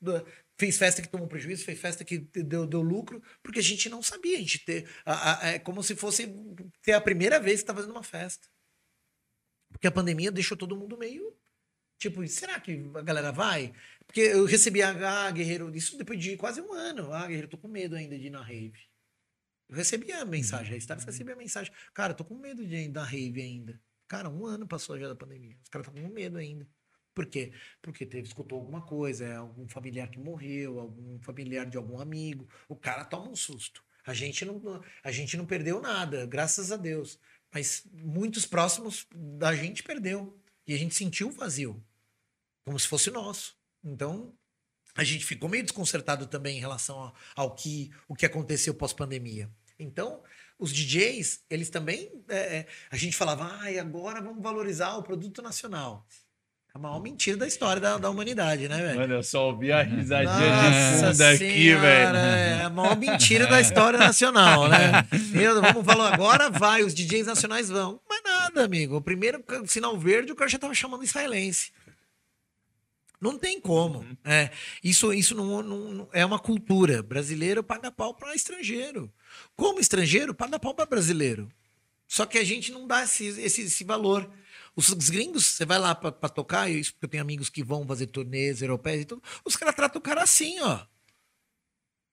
fez 0.59 0.77
festa 0.79 1.03
que 1.03 1.09
tomou 1.09 1.27
prejuízo, 1.27 1.65
fez 1.65 1.79
festa 1.81 2.05
que 2.05 2.19
deu, 2.19 2.67
deu 2.67 2.81
lucro, 2.83 3.23
porque 3.43 3.59
a 3.59 3.63
gente 3.63 3.89
não 3.89 4.03
sabia, 4.03 4.37
a 4.37 4.41
gente 4.41 4.65
ter, 4.65 4.89
a- 5.05 5.41
a- 5.41 5.49
é 5.55 5.59
como 5.59 5.83
se 5.83 5.97
fosse 5.97 6.29
ter 6.83 6.93
a 6.93 7.01
primeira 7.01 7.41
vez 7.41 7.61
que 7.61 7.67
tá 7.67 7.75
fazendo 7.75 7.91
uma 7.93 8.03
festa. 8.03 8.49
Porque 9.73 9.87
a 9.87 9.93
pandemia 9.93 10.31
deixou 10.31 10.57
todo 10.57 10.77
mundo 10.77 10.97
meio, 10.97 11.37
tipo, 11.99 12.27
será 12.29 12.61
que 12.61 12.73
a 12.95 13.03
galera 13.03 13.33
vai? 13.33 13.73
Porque 14.07 14.21
eu 14.21 14.45
recebi 14.45 14.83
a 14.83 15.27
ah, 15.27 15.31
Guerreiro, 15.31 15.75
isso 15.75 15.97
depois 15.99 16.21
de 16.21 16.37
quase 16.37 16.61
um 16.61 16.73
ano, 16.73 17.13
ah, 17.13 17.27
Guerreiro, 17.27 17.49
tô 17.49 17.59
com 17.59 17.69
medo 17.69 17.97
ainda 17.97 18.17
de 18.19 18.27
ir 18.27 18.31
na 18.31 18.43
rave. 18.43 18.79
Eu 19.69 19.77
recebi 19.77 20.13
a 20.13 20.25
mensagem, 20.25 20.75
a 20.75 20.77
Stars 20.77 21.05
recebia 21.05 21.35
a 21.35 21.39
mensagem. 21.39 21.73
Cara, 21.93 22.15
tô 22.15 22.25
com 22.25 22.37
medo 22.39 22.65
de 22.67 22.77
ir 22.77 22.89
na 22.89 23.03
rave 23.03 23.41
ainda. 23.41 23.81
Cara, 24.07 24.29
um 24.29 24.47
ano 24.47 24.69
passou 24.69 24.99
já 24.99 25.09
da 25.09 25.17
pandemia. 25.17 25.57
Os 25.63 25.69
caras 25.71 25.89
estão 25.89 26.03
com 26.03 26.13
medo 26.15 26.37
ainda. 26.39 26.69
Por 27.15 27.27
quê? 27.27 27.53
Porque 27.81 28.05
teve, 28.05 28.27
escutou 28.27 28.59
alguma 28.59 28.83
coisa, 28.83 29.25
é 29.25 29.37
algum 29.37 29.69
familiar 29.69 30.09
que 30.09 30.19
morreu, 30.19 30.81
algum 30.81 31.19
familiar 31.21 31.65
de 31.65 31.77
algum 31.77 32.01
amigo. 32.01 32.49
O 32.69 32.75
cara 32.75 33.05
toma 33.05 33.31
um 33.31 33.37
susto. 33.37 33.85
A 34.05 34.13
gente 34.13 34.45
não, 34.45 34.83
a 35.03 35.13
gente 35.13 35.37
não 35.37 35.47
perdeu 35.47 35.81
nada, 35.81 36.27
graças 36.27 36.73
a 36.73 36.77
Deus. 36.77 37.19
Mas 37.53 37.87
muitos 37.93 38.45
próximos 38.45 39.07
da 39.15 39.55
gente 39.55 39.83
perdeu. 39.83 40.37
E 40.67 40.75
a 40.75 40.79
gente 40.79 40.95
sentiu 40.95 41.29
o 41.29 41.33
vazio. 41.33 41.83
Como 42.65 42.79
se 42.79 42.89
fosse 42.89 43.11
nosso. 43.11 43.57
Então, 43.83 44.35
a 44.95 45.05
gente 45.05 45.25
ficou 45.25 45.49
meio 45.49 45.63
desconcertado 45.63 46.27
também 46.27 46.57
em 46.57 46.61
relação 46.61 46.99
ao, 46.99 47.15
ao 47.37 47.55
que, 47.55 47.93
o 48.09 48.15
que 48.15 48.27
aconteceu 48.27 48.75
pós-pandemia. 48.75 49.51
Então, 49.79 50.23
os 50.59 50.73
DJs, 50.73 51.45
eles 51.51 51.69
também. 51.69 52.11
é, 52.29 52.59
é, 52.59 52.67
a 52.91 52.97
gente 52.97 53.17
falava, 53.17 53.45
ai, 53.61 53.79
agora 53.79 54.21
vamos 54.21 54.43
valorizar 54.43 54.97
o 54.97 55.03
produto 55.03 55.43
nacional. 55.43 56.07
A 56.77 56.79
maior 56.81 57.01
mentira 57.01 57.37
da 57.37 57.47
história 57.47 57.81
da, 57.81 57.99
da 57.99 58.11
humanidade, 58.11 58.67
né, 58.69 58.77
velho? 58.83 58.99
Mano, 58.99 59.15
eu 59.15 59.23
só 59.23 59.47
ouvi 59.47 59.71
a 59.71 59.83
risadinha 59.83 60.33
Nossa 60.51 61.13
de 61.13 61.13
fundo 61.13 61.23
aqui, 61.23 61.75
velho. 61.77 62.17
É 62.17 62.63
a 62.65 62.69
maior 62.71 62.97
mentira 62.99 63.47
da 63.47 63.61
história 63.61 63.97
nacional, 63.97 64.69
né? 64.69 64.91
Meu, 65.31 65.63
vamos 65.63 65.85
falar, 65.85 66.13
agora 66.13 66.51
vai, 66.51 66.83
os 66.83 66.93
DJs 66.93 67.29
nacionais 67.29 67.69
vão. 67.69 68.01
Mas 68.11 68.21
nada, 68.25 68.65
amigo. 68.65 68.97
O 68.97 69.01
primeiro 69.01 69.41
sinal 69.67 69.97
verde, 69.97 70.33
o 70.33 70.35
cara 70.35 70.51
já 70.51 70.59
tava 70.59 70.75
chamando 70.75 71.05
israelense. 71.05 71.71
Não 73.21 73.39
tem 73.39 73.61
como. 73.61 74.05
É, 74.25 74.51
isso 74.83 75.13
isso 75.13 75.33
não, 75.37 75.63
não- 75.63 75.93
não- 75.93 76.09
é 76.13 76.27
uma 76.27 76.41
cultura. 76.41 77.05
Brasileiro 77.05 77.63
paga 77.63 77.93
pau 77.93 78.15
para 78.15 78.35
estrangeiro. 78.35 79.09
Como 79.55 79.79
estrangeiro, 79.79 80.35
paga 80.35 80.59
pau 80.59 80.75
para 80.75 80.87
brasileiro. 80.87 81.49
Só 82.09 82.27
que 82.27 82.37
a 82.37 82.45
gente 82.45 82.73
não 82.73 82.85
dá 82.85 83.05
esse, 83.05 83.27
esse, 83.41 83.63
esse 83.63 83.85
valor. 83.85 84.29
Os, 84.77 84.89
os 84.89 85.11
gringos, 85.11 85.47
você 85.47 85.65
vai 85.65 85.79
lá 85.79 85.95
para 85.95 86.29
tocar, 86.29 86.71
isso 86.71 86.93
porque 86.93 87.07
eu 87.07 87.11
tenho 87.11 87.23
amigos 87.23 87.49
que 87.49 87.63
vão 87.63 87.87
fazer 87.87 88.07
turnês 88.09 88.61
europeias 88.63 89.03
e 89.03 89.05
tudo, 89.05 89.23
os 89.45 89.57
caras 89.57 89.75
tratam 89.75 89.99
o 89.99 90.03
cara 90.03 90.23
assim, 90.23 90.61
ó. 90.61 90.85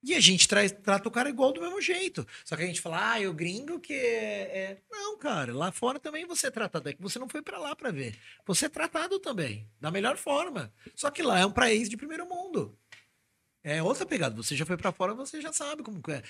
E 0.04 0.16
a 0.16 0.20
gente 0.20 0.48
traz, 0.48 0.72
trata 0.72 1.08
o 1.08 1.12
cara 1.12 1.30
igual 1.30 1.54
do 1.54 1.62
mesmo 1.62 1.80
jeito. 1.80 2.26
Só 2.44 2.56
que 2.56 2.64
a 2.64 2.66
gente 2.66 2.82
fala, 2.82 3.18
ah, 3.18 3.30
o 3.30 3.34
gringo 3.34 3.80
que 3.80 3.94
é, 3.94 4.58
é-" 4.58 4.82
Não, 4.90 5.18
cara, 5.18 5.54
lá 5.54 5.72
fora 5.72 6.00
também 6.00 6.26
você 6.26 6.48
é 6.48 6.52
tratado. 6.52 6.90
É 6.90 6.94
que 6.94 7.02
você 7.02 7.20
não 7.20 7.30
foi 7.30 7.42
pra 7.42 7.60
lá 7.60 7.76
pra 7.76 7.92
ver. 7.92 8.18
Você 8.46 8.66
é 8.66 8.70
tratado 8.70 9.20
também, 9.20 9.70
da 9.80 9.92
melhor 9.92 10.18
forma. 10.18 10.74
Só 10.96 11.12
que 11.12 11.22
lá 11.22 11.40
é 11.40 11.46
um 11.46 11.52
país 11.52 11.88
de 11.88 11.98
primeiro 11.98 12.28
mundo. 12.28 12.76
É 13.64 13.82
outra 13.84 14.08
pegada. 14.08 14.36
Você 14.36 14.56
já 14.56 14.66
foi 14.66 14.76
para 14.76 14.92
fora, 14.92 15.14
você 15.14 15.40
já 15.40 15.54
sabe 15.54 15.84
como 15.84 16.02
é. 16.10 16.24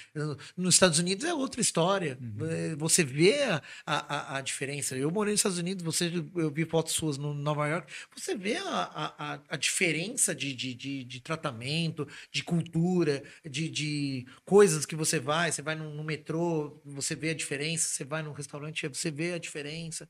Nos 0.57 0.75
Estados 0.75 0.99
Unidos 0.99 1.23
é 1.25 1.33
outra 1.33 1.61
história. 1.61 2.19
É, 2.49 2.75
Você 2.75 3.05
vê 3.05 3.43
a, 3.43 3.61
a, 3.85 4.37
a 4.37 4.41
diferença. 4.41 4.97
Eu 4.97 5.09
morei 5.09 5.31
nos 5.31 5.39
Estados 5.39 5.57
Unidos, 5.57 5.81
você, 5.81 6.11
eu 6.35 6.51
vi 6.51 6.65
fotos 6.65 6.91
suas 6.93 7.17
no 7.17 7.33
Nova 7.33 7.65
York. 7.69 7.89
Você 8.17 8.35
vê 8.35 8.57
a, 8.57 8.63
a, 8.69 9.33
a- 9.35 9.41
a 9.47 9.55
diferença 9.55 10.35
de, 10.35 10.53
de, 10.53 10.73
de, 10.73 11.03
de 11.05 11.21
tratamento, 11.21 12.05
de 12.33 12.43
cultura, 12.43 13.23
de, 13.49 13.69
de 13.69 14.25
coisas 14.43 14.85
que 14.85 14.95
você 14.95 15.17
vai. 15.17 15.53
Você 15.53 15.61
vai 15.61 15.75
no, 15.75 15.89
no 15.93 16.03
metrô, 16.03 16.81
você 16.83 17.15
vê 17.15 17.29
a 17.29 17.33
diferença. 17.35 17.87
Você 17.87 18.03
vai 18.03 18.21
num 18.21 18.33
restaurante, 18.33 18.85
você 18.89 19.09
vê 19.09 19.33
a 19.33 19.37
diferença. 19.39 20.09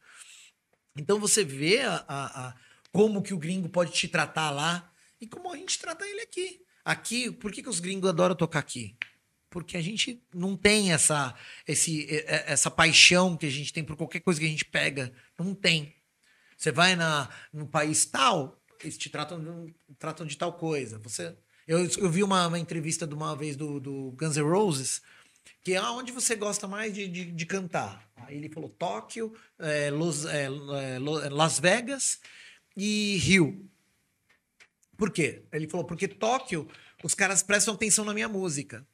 Então 0.96 1.20
você 1.20 1.44
vê 1.44 1.80
a, 1.82 2.04
a- 2.08 2.48
a- 2.50 2.56
como 2.92 3.22
que 3.22 3.34
o 3.34 3.38
gringo 3.38 3.70
pode 3.70 3.92
te 3.94 4.08
tratar 4.08 4.50
lá 4.52 4.92
e 5.20 5.28
como 5.28 5.52
a 5.52 5.58
gente 5.58 5.80
trata 5.80 6.06
ele 6.06 6.22
aqui. 6.22 6.60
Aqui, 6.84 7.32
por 7.32 7.52
que, 7.52 7.62
que 7.64 7.70
os 7.70 7.80
gringos 7.80 8.10
adoram 8.10 8.36
tocar 8.36 8.60
aqui? 8.60 8.96
Porque 9.50 9.76
a 9.76 9.82
gente 9.82 10.24
não 10.34 10.56
tem 10.56 10.94
essa, 10.94 11.36
esse, 11.68 12.08
essa 12.26 12.72
paixão 12.72 13.36
que 13.36 13.46
a 13.46 13.50
gente 13.50 13.74
tem 13.74 13.84
por 13.84 13.98
qualquer 13.98 14.22
coisa 14.22 14.40
que 14.40 14.46
a 14.46 14.50
gente 14.50 14.66
pega. 14.66 15.12
Não 15.38 15.54
tem. 15.54 15.94
Você 16.58 16.72
vai 16.72 16.96
na, 16.96 17.30
no 17.52 17.68
país 17.68 18.06
tal, 18.06 18.62
eles 18.82 18.98
te 18.98 19.10
tratam, 19.10 19.68
tratam 20.00 20.26
de 20.26 20.38
tal 20.38 20.54
coisa. 20.54 21.00
Você, 21.00 21.36
eu, 21.68 21.80
eu 21.98 22.10
vi 22.10 22.24
uma, 22.24 22.48
uma 22.48 22.60
entrevista 22.60 23.06
de 23.06 23.14
uma 23.14 23.36
vez 23.36 23.56
do, 23.56 23.80
do 23.80 24.12
Guns 24.12 24.38
N' 24.38 24.44
Roses, 24.44 25.02
que 25.64 25.74
é 25.74 25.82
onde 25.82 26.12
você 26.12 26.36
gosta 26.36 26.68
mais 26.68 26.94
de, 26.94 27.08
de, 27.08 27.32
de 27.32 27.46
cantar. 27.46 28.10
Aí 28.16 28.38
ele 28.38 28.50
falou 28.50 28.70
Tóquio, 28.70 29.34
é, 29.60 29.92
Los- 29.92 30.26
é, 30.26 30.46
é, 30.46 30.96
é, 30.96 31.30
Las 31.30 31.60
Vegas 31.60 32.20
e 32.78 33.18
Rio. 33.18 33.70
Por 35.02 35.10
quê? 35.10 35.42
Ele 35.52 35.68
falou, 35.68 35.84
porque 35.84 36.08
Tóquio, 36.08 36.68
os 37.04 37.16
caras 37.16 37.42
prestam 37.42 37.74
atenção 37.74 38.06
na 38.06 38.14
minha 38.14 38.30
música. 38.30 38.88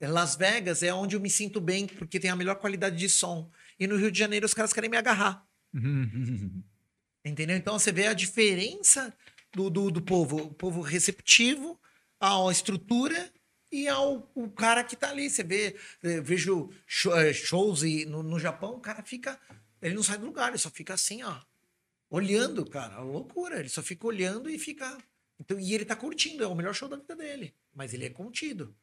Las 0.00 0.34
Vegas 0.34 0.82
é 0.82 0.92
onde 0.92 1.14
eu 1.14 1.20
me 1.20 1.30
sinto 1.30 1.60
bem, 1.60 1.86
porque 1.86 2.18
tem 2.18 2.28
a 2.28 2.34
melhor 2.34 2.56
qualidade 2.56 2.96
de 2.96 3.08
som. 3.08 3.48
E 3.78 3.86
no 3.86 3.96
Rio 3.96 4.10
de 4.10 4.18
Janeiro, 4.18 4.44
os 4.44 4.52
caras 4.52 4.72
querem 4.72 4.90
me 4.90 4.96
agarrar. 4.96 5.46
Entendeu? 7.24 7.56
Então 7.56 7.78
você 7.78 7.92
vê 7.92 8.08
a 8.08 8.14
diferença 8.14 9.16
do, 9.54 9.70
do, 9.70 9.92
do 9.92 10.02
povo. 10.02 10.38
O 10.38 10.52
povo 10.52 10.80
receptivo 10.80 11.80
à 12.18 12.50
estrutura 12.50 13.32
e 13.70 13.86
ao 13.86 14.28
o 14.34 14.50
cara 14.50 14.82
que 14.82 14.96
tá 14.96 15.10
ali. 15.10 15.30
Você 15.30 15.44
vê, 15.44 15.76
eu 16.02 16.20
vejo 16.20 16.68
eh, 17.14 17.32
shows 17.32 17.84
e 17.84 18.04
no, 18.06 18.24
no 18.24 18.40
Japão, 18.40 18.72
o 18.72 18.80
cara 18.80 19.04
fica. 19.04 19.38
Ele 19.80 19.94
não 19.94 20.02
sai 20.02 20.18
do 20.18 20.26
lugar, 20.26 20.48
ele 20.48 20.58
só 20.58 20.68
fica 20.68 20.94
assim, 20.94 21.22
ó. 21.22 21.40
Olhando, 22.10 22.68
cara. 22.68 22.96
É 22.96 22.98
loucura. 22.98 23.60
Ele 23.60 23.68
só 23.68 23.84
fica 23.84 24.04
olhando 24.04 24.50
e 24.50 24.58
fica. 24.58 24.98
Então, 25.40 25.58
e 25.58 25.74
ele 25.74 25.84
tá 25.84 25.94
curtindo, 25.96 26.42
é 26.42 26.46
o 26.46 26.54
melhor 26.54 26.74
show 26.74 26.88
da 26.88 26.96
vida 26.96 27.14
dele. 27.14 27.54
Mas 27.74 27.94
ele 27.94 28.06
é 28.06 28.10
contido. 28.10 28.74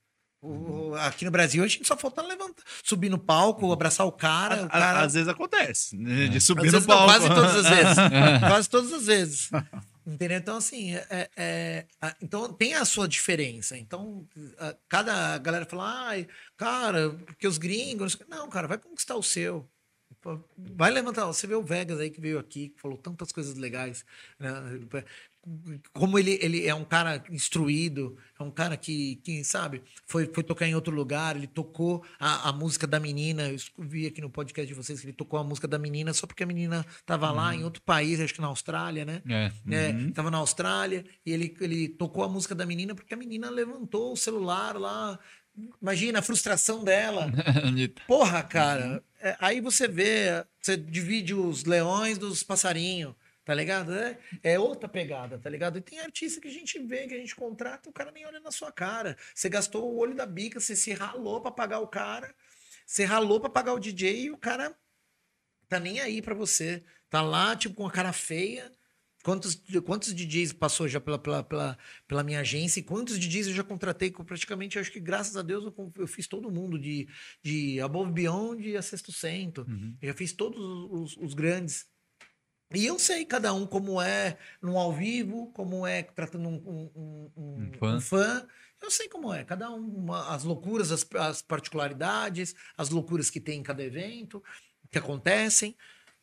O- 0.41 0.93
aqui 0.95 1.25
no 1.25 1.31
Brasil, 1.31 1.63
a 1.63 1.67
gente 1.67 1.87
só 1.87 1.97
falta 1.97 2.21
levantar, 2.21 2.61
subir 2.83 3.09
no 3.09 3.17
palco, 3.17 3.71
abraçar 3.71 4.05
o 4.05 4.11
cara. 4.11 4.65
o 4.65 4.69
cara 4.69 5.01
Às 5.01 5.13
vezes 5.15 5.27
acontece, 5.27 5.97
né? 5.97 6.27
De 6.27 6.39
subir 6.39 6.67
às 6.67 6.73
no 6.73 6.79
vezes 6.79 6.87
não, 6.87 6.95
palco. 6.95 7.11
quase 7.13 7.27
todas 7.29 7.55
as 7.55 7.69
vezes. 7.69 7.95
quase 8.47 8.69
todas 8.69 8.93
as 8.93 9.05
vezes. 9.07 9.49
Entendeu? 10.05 10.37
Então, 10.37 10.57
assim, 10.57 10.93
é, 10.93 11.29
é- 11.35 11.85
a- 11.99 12.15
então 12.21 12.53
tem 12.53 12.75
a 12.75 12.85
sua 12.85 13.07
diferença. 13.07 13.75
Então, 13.75 14.27
a- 14.59 14.75
cada 14.87 15.37
galera 15.39 15.65
fala, 15.65 16.09
ai, 16.09 16.27
cara, 16.55 17.09
porque 17.25 17.47
os 17.47 17.57
gringos. 17.57 18.01
não 18.01 18.09
sei 18.09 18.15
o 18.17 18.19
quê." 18.19 18.25
Não, 18.29 18.47
cara, 18.49 18.67
vai 18.67 18.77
conquistar 18.77 19.15
o 19.15 19.23
seu. 19.23 19.67
Vai 20.55 20.91
levantar. 20.91 21.25
Você 21.25 21.47
vê 21.47 21.55
o 21.55 21.63
Vegas 21.63 21.99
aí 21.99 22.09
que 22.11 22.21
veio 22.21 22.37
aqui, 22.39 22.69
que 22.69 22.79
falou 22.81 22.97
tantas 22.97 23.31
coisas 23.31 23.55
legais. 23.55 24.05
né? 24.39 24.49
Como 25.93 26.17
ele, 26.17 26.39
ele 26.41 26.65
é 26.65 26.73
um 26.73 26.83
cara 26.83 27.23
instruído, 27.29 28.17
é 28.39 28.43
um 28.43 28.49
cara 28.49 28.75
que, 28.75 29.17
que 29.17 29.43
sabe, 29.43 29.83
foi, 30.07 30.25
foi 30.33 30.43
tocar 30.43 30.65
em 30.65 30.73
outro 30.73 30.93
lugar, 30.93 31.35
ele 31.35 31.45
tocou 31.45 32.03
a, 32.19 32.49
a 32.49 32.51
música 32.51 32.87
da 32.87 32.99
menina. 32.99 33.49
Eu 33.49 33.57
vi 33.77 34.07
aqui 34.07 34.21
no 34.21 34.29
podcast 34.29 34.67
de 34.67 34.73
vocês 34.73 34.99
que 34.99 35.05
ele 35.05 35.13
tocou 35.13 35.39
a 35.39 35.43
música 35.43 35.67
da 35.67 35.77
menina 35.77 36.13
só 36.13 36.25
porque 36.25 36.43
a 36.43 36.47
menina 36.47 36.83
tava 37.05 37.29
lá 37.31 37.53
em 37.53 37.63
outro 37.63 37.81
país, 37.83 38.19
acho 38.19 38.33
que 38.33 38.41
na 38.41 38.47
Austrália, 38.47 39.05
né? 39.05 39.21
É. 39.29 39.51
É, 39.69 40.11
tava 40.11 40.31
na 40.31 40.37
Austrália 40.37 41.05
e 41.23 41.31
ele, 41.31 41.55
ele 41.61 41.89
tocou 41.89 42.23
a 42.23 42.29
música 42.29 42.55
da 42.55 42.65
menina 42.65 42.95
porque 42.95 43.13
a 43.13 43.17
menina 43.17 43.49
levantou 43.49 44.13
o 44.13 44.17
celular 44.17 44.75
lá. 44.77 45.19
Imagina 45.81 46.19
a 46.19 46.23
frustração 46.23 46.83
dela. 46.83 47.31
Porra, 48.07 48.41
cara. 48.43 49.03
é, 49.21 49.37
aí 49.39 49.61
você 49.61 49.87
vê, 49.87 50.43
você 50.59 50.75
divide 50.75 51.33
os 51.33 51.63
leões 51.65 52.17
dos 52.17 52.43
passarinhos, 52.43 53.13
tá 53.45 53.53
ligado? 53.53 53.93
É, 53.93 54.19
é 54.43 54.59
outra 54.59 54.89
pegada, 54.89 55.37
tá 55.37 55.49
ligado? 55.49 55.77
E 55.77 55.81
tem 55.81 55.99
artista 55.99 56.41
que 56.41 56.47
a 56.47 56.51
gente 56.51 56.79
vê, 56.79 57.07
que 57.07 57.13
a 57.13 57.19
gente 57.19 57.35
contrata, 57.35 57.89
o 57.89 57.93
cara 57.93 58.11
nem 58.11 58.25
olha 58.25 58.39
na 58.39 58.51
sua 58.51 58.71
cara. 58.71 59.15
Você 59.33 59.47
gastou 59.47 59.93
o 59.93 59.97
olho 59.97 60.15
da 60.15 60.25
bica, 60.25 60.59
você 60.59 60.75
se 60.75 60.91
ralou 60.91 61.39
pra 61.39 61.51
pagar 61.51 61.79
o 61.79 61.87
cara, 61.87 62.33
você 62.85 63.05
ralou 63.05 63.39
pra 63.39 63.49
pagar 63.49 63.73
o 63.73 63.79
DJ 63.79 64.25
e 64.25 64.31
o 64.31 64.37
cara 64.37 64.75
tá 65.69 65.79
nem 65.79 65.99
aí 65.99 66.21
pra 66.21 66.33
você. 66.33 66.83
Tá 67.09 67.21
lá, 67.21 67.55
tipo, 67.55 67.75
com 67.75 67.87
a 67.87 67.91
cara 67.91 68.11
feia. 68.11 68.71
Quantos, 69.23 69.59
quantos 69.83 70.13
DJs 70.13 70.53
passou 70.53 70.87
já 70.87 70.99
pela, 70.99 71.17
pela, 71.17 71.43
pela, 71.43 71.77
pela 72.07 72.23
minha 72.23 72.41
agência 72.41 72.79
e 72.79 72.83
quantos 72.83 73.17
DJs 73.17 73.47
eu 73.47 73.53
já 73.55 73.63
contratei? 73.63 74.11
Praticamente, 74.11 74.77
acho 74.77 74.91
que 74.91 74.99
graças 74.99 75.35
a 75.35 75.41
Deus 75.41 75.65
eu, 75.65 75.93
eu 75.97 76.07
fiz 76.07 76.27
todo 76.27 76.51
mundo, 76.51 76.77
de, 76.77 77.07
de 77.41 77.81
Above 77.81 78.11
Beyond 78.11 78.77
a 78.77 78.83
Sexto 78.83 79.11
Cento. 79.11 79.65
Eu 79.99 80.09
já 80.09 80.13
fiz 80.13 80.31
todos 80.31 80.59
os, 80.91 81.17
os 81.17 81.33
grandes. 81.33 81.87
E 82.73 82.85
eu 82.85 82.97
sei 82.97 83.25
cada 83.25 83.53
um 83.53 83.65
como 83.65 84.01
é 84.01 84.37
no 84.61 84.77
ao 84.77 84.91
vivo, 84.91 85.51
como 85.53 85.85
é 85.85 86.03
tratando 86.03 86.49
um, 86.49 86.55
um- 86.55 86.91
um- 86.95 87.31
um- 87.37 87.71
fã. 87.79 87.99
fã. 88.01 88.47
Eu 88.81 88.91
sei 88.91 89.07
como 89.07 89.33
é, 89.33 89.43
cada 89.43 89.71
um, 89.71 89.85
uma- 89.87 90.33
as 90.33 90.43
loucuras, 90.43 90.91
as, 90.91 91.05
as 91.15 91.41
particularidades, 91.41 92.55
as 92.77 92.89
loucuras 92.89 93.29
que 93.29 93.39
tem 93.39 93.59
em 93.59 93.63
cada 93.63 93.83
evento, 93.83 94.43
que 94.91 94.97
acontecem. 94.97 95.75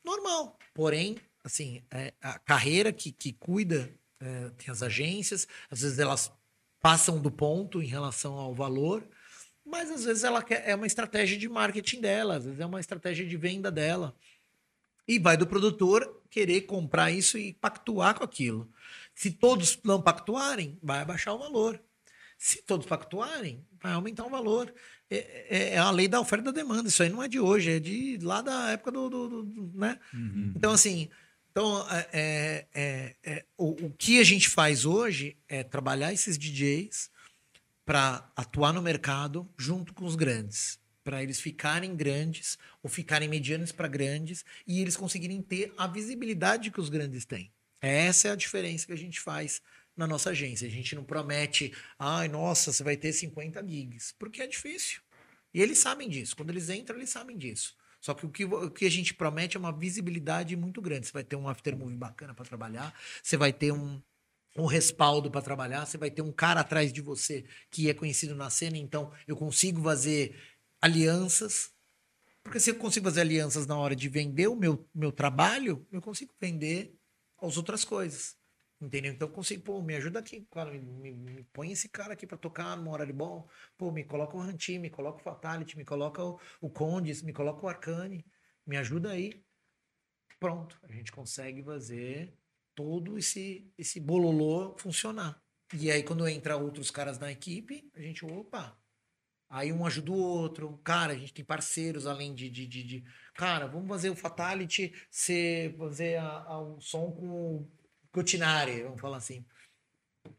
Normal. 0.04 0.58
Porém, 0.74 1.16
assim, 1.44 1.82
é, 1.90 2.12
a 2.20 2.38
carreira 2.38 2.92
que, 2.92 3.12
que 3.12 3.32
cuida, 3.32 3.90
é, 4.20 4.50
tem 4.50 4.70
as 4.70 4.82
agências, 4.82 5.46
às 5.70 5.80
vezes 5.80 5.98
elas 5.98 6.30
passam 6.80 7.20
do 7.20 7.30
ponto 7.30 7.80
em 7.80 7.86
relação 7.86 8.34
ao 8.34 8.52
valor, 8.54 9.06
mas 9.64 9.90
às 9.90 10.04
vezes 10.04 10.24
ela 10.24 10.42
quer, 10.42 10.68
é 10.68 10.74
uma 10.74 10.86
estratégia 10.86 11.38
de 11.38 11.48
marketing 11.48 12.00
dela, 12.00 12.36
às 12.36 12.44
vezes 12.44 12.58
é 12.60 12.66
uma 12.66 12.80
estratégia 12.80 13.24
de 13.26 13.36
venda 13.36 13.70
dela. 13.70 14.14
E 15.06 15.18
vai 15.18 15.36
do 15.36 15.46
produtor 15.46 16.21
querer 16.32 16.62
comprar 16.62 17.10
isso 17.10 17.36
e 17.36 17.52
pactuar 17.52 18.14
com 18.16 18.24
aquilo. 18.24 18.68
Se 19.14 19.30
todos 19.30 19.78
não 19.84 20.00
pactuarem, 20.00 20.78
vai 20.82 21.00
abaixar 21.00 21.34
o 21.34 21.38
valor. 21.38 21.78
Se 22.38 22.62
todos 22.62 22.86
pactuarem, 22.86 23.62
vai 23.80 23.92
aumentar 23.92 24.24
o 24.24 24.30
valor. 24.30 24.72
É, 25.10 25.16
é- 25.50 25.74
é 25.74 25.78
a 25.78 25.90
lei 25.90 26.08
da 26.08 26.18
oferta 26.18 26.42
e 26.48 26.52
da 26.52 26.60
demanda. 26.60 26.88
Isso 26.88 27.02
aí 27.02 27.10
não 27.10 27.22
é 27.22 27.28
de 27.28 27.38
hoje, 27.38 27.70
é 27.70 27.78
de 27.78 28.18
lá 28.22 28.40
da 28.40 28.70
época 28.70 28.90
do. 28.90 29.10
do- 29.10 29.28
do- 29.28 29.42
do- 29.44 29.78
né? 29.78 29.98
Então, 30.56 30.72
assim, 30.72 31.10
então, 31.50 31.86
é, 31.90 32.08
é- 32.12 32.66
é- 32.74 33.16
é, 33.22 33.44
o, 33.58 33.86
o 33.86 33.90
que 33.90 34.18
a 34.18 34.24
gente 34.24 34.48
faz 34.48 34.86
hoje 34.86 35.36
é 35.46 35.62
trabalhar 35.62 36.12
esses 36.14 36.38
DJs 36.38 37.10
para 37.84 38.26
atuar 38.34 38.72
no 38.72 38.80
mercado 38.80 39.46
junto 39.58 39.92
com 39.92 40.06
os 40.06 40.16
grandes. 40.16 40.80
Para 41.04 41.22
eles 41.22 41.40
ficarem 41.40 41.96
grandes 41.96 42.58
ou 42.82 42.88
ficarem 42.88 43.28
medianos 43.28 43.72
para 43.72 43.88
grandes 43.88 44.44
e 44.66 44.80
eles 44.80 44.96
conseguirem 44.96 45.42
ter 45.42 45.72
a 45.76 45.86
visibilidade 45.86 46.70
que 46.70 46.80
os 46.80 46.88
grandes 46.88 47.24
têm. 47.24 47.52
Essa 47.80 48.28
é 48.28 48.30
a 48.30 48.36
diferença 48.36 48.86
que 48.86 48.92
a 48.92 48.96
gente 48.96 49.20
faz 49.20 49.60
na 49.96 50.06
nossa 50.06 50.30
agência. 50.30 50.66
A 50.66 50.70
gente 50.70 50.94
não 50.94 51.04
promete, 51.04 51.72
ai, 51.98 52.28
nossa, 52.28 52.72
você 52.72 52.82
vai 52.82 52.96
ter 52.96 53.12
50 53.12 53.66
gigs, 53.66 54.14
porque 54.18 54.40
é 54.40 54.46
difícil. 54.46 55.00
E 55.52 55.60
eles 55.60 55.78
sabem 55.78 56.08
disso. 56.08 56.36
Quando 56.36 56.50
eles 56.50 56.70
entram, 56.70 56.96
eles 56.96 57.10
sabem 57.10 57.36
disso. 57.36 57.76
Só 58.00 58.14
que 58.14 58.26
o 58.26 58.30
que, 58.30 58.44
o 58.44 58.70
que 58.70 58.84
a 58.84 58.90
gente 58.90 59.14
promete 59.14 59.56
é 59.56 59.60
uma 59.60 59.72
visibilidade 59.72 60.56
muito 60.56 60.80
grande. 60.82 61.06
Você 61.06 61.12
vai 61.12 61.24
ter 61.24 61.36
um 61.36 61.48
aftermovie 61.48 61.96
bacana 61.96 62.34
para 62.34 62.44
trabalhar, 62.44 62.92
você 63.22 63.36
vai 63.36 63.52
ter 63.52 63.72
um, 63.72 64.02
um 64.56 64.66
respaldo 64.66 65.30
para 65.30 65.40
trabalhar, 65.40 65.86
você 65.86 65.96
vai 65.96 66.10
ter 66.10 66.20
um 66.20 66.32
cara 66.32 66.60
atrás 66.60 66.92
de 66.92 67.00
você 67.00 67.44
que 67.70 67.88
é 67.88 67.94
conhecido 67.94 68.34
na 68.34 68.50
cena, 68.50 68.76
então 68.76 69.12
eu 69.26 69.36
consigo 69.36 69.82
fazer 69.82 70.36
alianças. 70.82 71.72
Porque 72.42 72.60
se 72.60 72.70
eu 72.70 72.76
consigo 72.76 73.06
fazer 73.06 73.22
alianças 73.22 73.66
na 73.66 73.76
hora 73.78 73.96
de 73.96 74.08
vender 74.08 74.48
o 74.48 74.56
meu, 74.56 74.88
meu 74.94 75.12
trabalho, 75.12 75.86
eu 75.92 76.00
consigo 76.02 76.34
vender 76.40 76.96
as 77.40 77.56
outras 77.56 77.84
coisas. 77.84 78.36
Entendeu? 78.80 79.12
Então 79.12 79.28
eu 79.28 79.32
consigo, 79.34 79.62
pô, 79.62 79.80
me 79.82 79.94
ajuda 79.96 80.18
aqui, 80.18 80.46
cara, 80.50 80.70
me, 80.72 80.80
me- 80.80 81.12
me 81.12 81.44
põe 81.52 81.70
esse 81.72 81.88
cara 81.88 82.14
aqui 82.14 82.26
para 82.26 82.38
tocar 82.38 82.76
num 82.76 82.90
horário 82.90 83.14
bom. 83.14 83.48
Pô, 83.78 83.92
me 83.92 84.04
coloca 84.04 84.36
o 84.36 84.40
Ranti, 84.40 84.78
me 84.78 84.90
coloca 84.90 85.18
o 85.20 85.22
Fatality, 85.22 85.76
me 85.78 85.84
coloca 85.84 86.24
o, 86.24 86.40
o 86.60 86.68
Condes, 86.70 87.22
me 87.22 87.32
coloca 87.32 87.64
o 87.64 87.68
Arcane, 87.68 88.26
me 88.66 88.76
ajuda 88.76 89.12
aí. 89.12 89.44
Pronto, 90.40 90.78
a 90.82 90.92
gente 90.92 91.12
consegue 91.12 91.62
fazer 91.62 92.36
todo 92.74 93.16
esse, 93.18 93.70
esse 93.78 94.00
bololô 94.00 94.76
funcionar. 94.78 95.40
E 95.74 95.90
aí, 95.90 96.02
quando 96.02 96.26
entra 96.28 96.56
outros 96.56 96.90
caras 96.90 97.18
na 97.18 97.30
equipe, 97.30 97.90
a 97.94 98.00
gente, 98.00 98.24
opa. 98.26 98.76
Aí 99.54 99.70
um 99.70 99.84
ajuda 99.84 100.10
o 100.12 100.16
outro. 100.16 100.80
Cara, 100.82 101.12
a 101.12 101.16
gente 101.16 101.34
tem 101.34 101.44
parceiros 101.44 102.06
além 102.06 102.34
de. 102.34 102.48
de, 102.48 102.66
de, 102.66 102.82
de- 102.82 103.04
cara, 103.34 103.66
vamos 103.66 103.86
fazer 103.86 104.08
o 104.08 104.16
Fatality, 104.16 104.92
ser, 105.10 105.76
fazer 105.76 106.16
a, 106.16 106.26
a- 106.26 106.58
o 106.60 106.80
som 106.80 107.10
com 107.12 107.26
o 107.28 107.68
Cotinari, 108.10 108.82
vamos 108.82 109.00
falar 109.00 109.18
assim. 109.18 109.44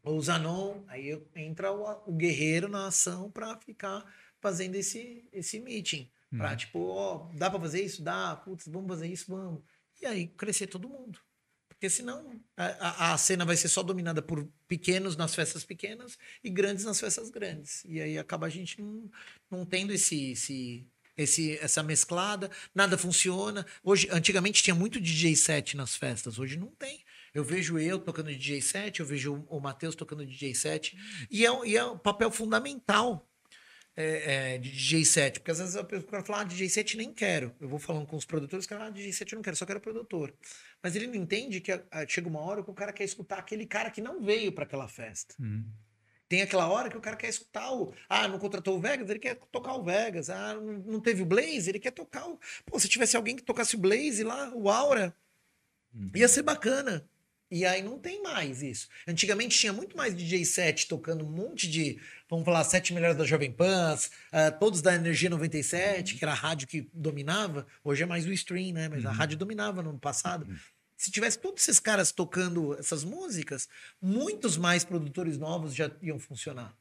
o 0.02 0.20
Zanon, 0.20 0.82
aí 0.88 1.16
entra 1.36 1.70
o, 1.72 2.10
o 2.10 2.12
guerreiro 2.12 2.68
na 2.68 2.88
ação 2.88 3.30
pra 3.30 3.56
ficar 3.58 4.04
fazendo 4.40 4.74
esse, 4.74 5.28
esse 5.32 5.60
meeting. 5.60 6.10
Pra, 6.36 6.50
Uhum. 6.50 6.56
tipo, 6.56 6.78
ó, 6.88 7.30
dá 7.34 7.48
pra 7.48 7.60
fazer 7.60 7.84
isso? 7.84 8.02
Dá, 8.02 8.34
putz, 8.34 8.66
vamos 8.66 8.88
fazer 8.88 9.06
isso? 9.06 9.30
Vamos. 9.30 9.62
E 10.02 10.06
aí 10.06 10.26
crescer 10.26 10.66
todo 10.66 10.88
mundo. 10.88 11.20
Porque 11.74 11.90
senão 11.90 12.40
a, 12.56 13.12
a, 13.12 13.18
cena 13.18 13.44
vai 13.44 13.56
ser 13.56 13.68
só 13.68 13.82
dominada 13.82 14.22
por 14.22 14.48
pequenos 14.66 15.16
nas 15.16 15.34
festas 15.34 15.64
pequenas 15.64 16.16
e 16.42 16.48
grandes 16.48 16.84
nas 16.84 16.98
festas 16.98 17.30
grandes. 17.30 17.84
E 17.84 18.00
aí 18.00 18.16
acaba 18.16 18.46
a 18.46 18.50
gente 18.50 18.80
não, 18.80 19.10
não 19.50 19.66
tendo 19.66 19.92
esse, 19.92 20.32
esse, 20.32 20.86
esse, 21.16 21.58
essa 21.58 21.82
mesclada, 21.82 22.50
nada 22.74 22.96
funciona. 22.96 23.66
Hoje, 23.82 24.08
antigamente 24.10 24.62
tinha 24.62 24.74
muito 24.74 25.00
DJ 25.00 25.36
set 25.36 25.76
nas 25.76 25.96
festas, 25.96 26.38
hoje 26.38 26.56
não 26.56 26.68
tem. 26.68 27.04
Eu 27.34 27.42
vejo 27.42 27.78
eu 27.78 27.98
tocando 27.98 28.30
DJ 28.30 28.62
set, 28.62 29.00
eu 29.00 29.06
vejo 29.06 29.34
o, 29.34 29.56
o 29.56 29.60
Matheus 29.60 29.96
tocando 29.96 30.24
DJ 30.24 30.54
set, 30.54 30.96
e 31.30 31.44
é, 31.44 31.66
e 31.66 31.76
é 31.76 31.84
um 31.84 31.98
papel 31.98 32.30
fundamental 32.30 33.28
é, 33.96 34.54
é, 34.54 34.58
de 34.58 34.70
DJ 34.70 35.04
set, 35.04 35.38
porque 35.38 35.50
às 35.50 35.58
vezes 35.58 35.76
a 35.76 35.84
pessoa 35.84 36.22
fala, 36.22 36.40
ah, 36.40 36.44
DJ 36.44 36.68
set 36.68 36.96
nem 36.96 37.12
quero. 37.12 37.54
Eu 37.60 37.68
vou 37.68 37.78
falando 37.78 38.06
com 38.06 38.16
os 38.16 38.24
produtores, 38.24 38.66
cara, 38.66 38.86
ah, 38.86 38.90
DJ 38.90 39.12
set 39.12 39.32
eu 39.32 39.36
não 39.36 39.42
quero, 39.42 39.56
só 39.56 39.66
quero 39.66 39.80
produtor. 39.80 40.34
Mas 40.84 40.94
ele 40.94 41.06
não 41.06 41.14
entende 41.14 41.62
que 41.62 41.72
ah, 41.72 42.06
chega 42.06 42.28
uma 42.28 42.40
hora 42.40 42.62
que 42.62 42.70
o 42.70 42.74
cara 42.74 42.92
quer 42.92 43.04
escutar 43.04 43.38
aquele 43.38 43.64
cara 43.64 43.90
que 43.90 44.02
não 44.02 44.20
veio 44.20 44.52
para 44.52 44.64
aquela 44.64 44.86
festa. 44.86 45.34
Uhum. 45.40 45.64
Tem 46.28 46.42
aquela 46.42 46.68
hora 46.68 46.90
que 46.90 46.96
o 46.96 47.00
cara 47.00 47.16
quer 47.16 47.30
escutar 47.30 47.72
o. 47.72 47.94
Ah, 48.06 48.28
não 48.28 48.38
contratou 48.38 48.76
o 48.76 48.80
Vegas, 48.80 49.08
ele 49.08 49.18
quer 49.18 49.36
tocar 49.50 49.72
o 49.76 49.82
Vegas. 49.82 50.28
Ah, 50.28 50.54
não 50.54 51.00
teve 51.00 51.22
o 51.22 51.26
Blaze, 51.26 51.70
ele 51.70 51.78
quer 51.78 51.90
tocar 51.90 52.28
o. 52.28 52.38
Pô, 52.66 52.78
se 52.78 52.86
tivesse 52.86 53.16
alguém 53.16 53.34
que 53.34 53.42
tocasse 53.42 53.76
o 53.76 53.78
Blaze 53.78 54.22
lá, 54.22 54.52
o 54.54 54.68
Aura, 54.68 55.16
ia 56.14 56.28
ser 56.28 56.42
bacana. 56.42 57.08
E 57.50 57.64
aí 57.64 57.82
não 57.82 57.98
tem 57.98 58.20
mais 58.22 58.62
isso. 58.62 58.88
Antigamente 59.06 59.56
tinha 59.56 59.72
muito 59.72 59.96
mais 59.96 60.12
DJ 60.12 60.44
set 60.44 60.88
tocando 60.88 61.24
um 61.24 61.30
monte 61.30 61.70
de, 61.70 62.00
vamos 62.28 62.44
falar, 62.44 62.64
sete 62.64 62.92
melhores 62.92 63.16
da 63.16 63.24
Jovem 63.24 63.52
Pan, 63.52 63.96
ah, 64.32 64.50
todos 64.50 64.82
da 64.82 64.94
Energia 64.94 65.30
97, 65.30 66.16
que 66.16 66.24
era 66.24 66.32
a 66.32 66.34
rádio 66.34 66.66
que 66.66 66.90
dominava. 66.92 67.64
Hoje 67.84 68.02
é 68.02 68.06
mais 68.06 68.26
o 68.26 68.32
stream, 68.32 68.72
né? 68.72 68.88
Mas 68.88 69.06
a 69.06 69.12
rádio 69.12 69.38
dominava 69.38 69.82
no 69.82 69.96
passado. 69.98 70.48
Se 71.04 71.10
tivesse 71.10 71.38
todos 71.38 71.62
esses 71.62 71.78
caras 71.78 72.10
tocando 72.12 72.72
essas 72.78 73.04
músicas, 73.04 73.68
muitos 74.00 74.56
mais 74.56 74.84
produtores 74.84 75.36
novos 75.36 75.74
já 75.74 75.94
iam 76.00 76.18
funcionar. 76.18 76.74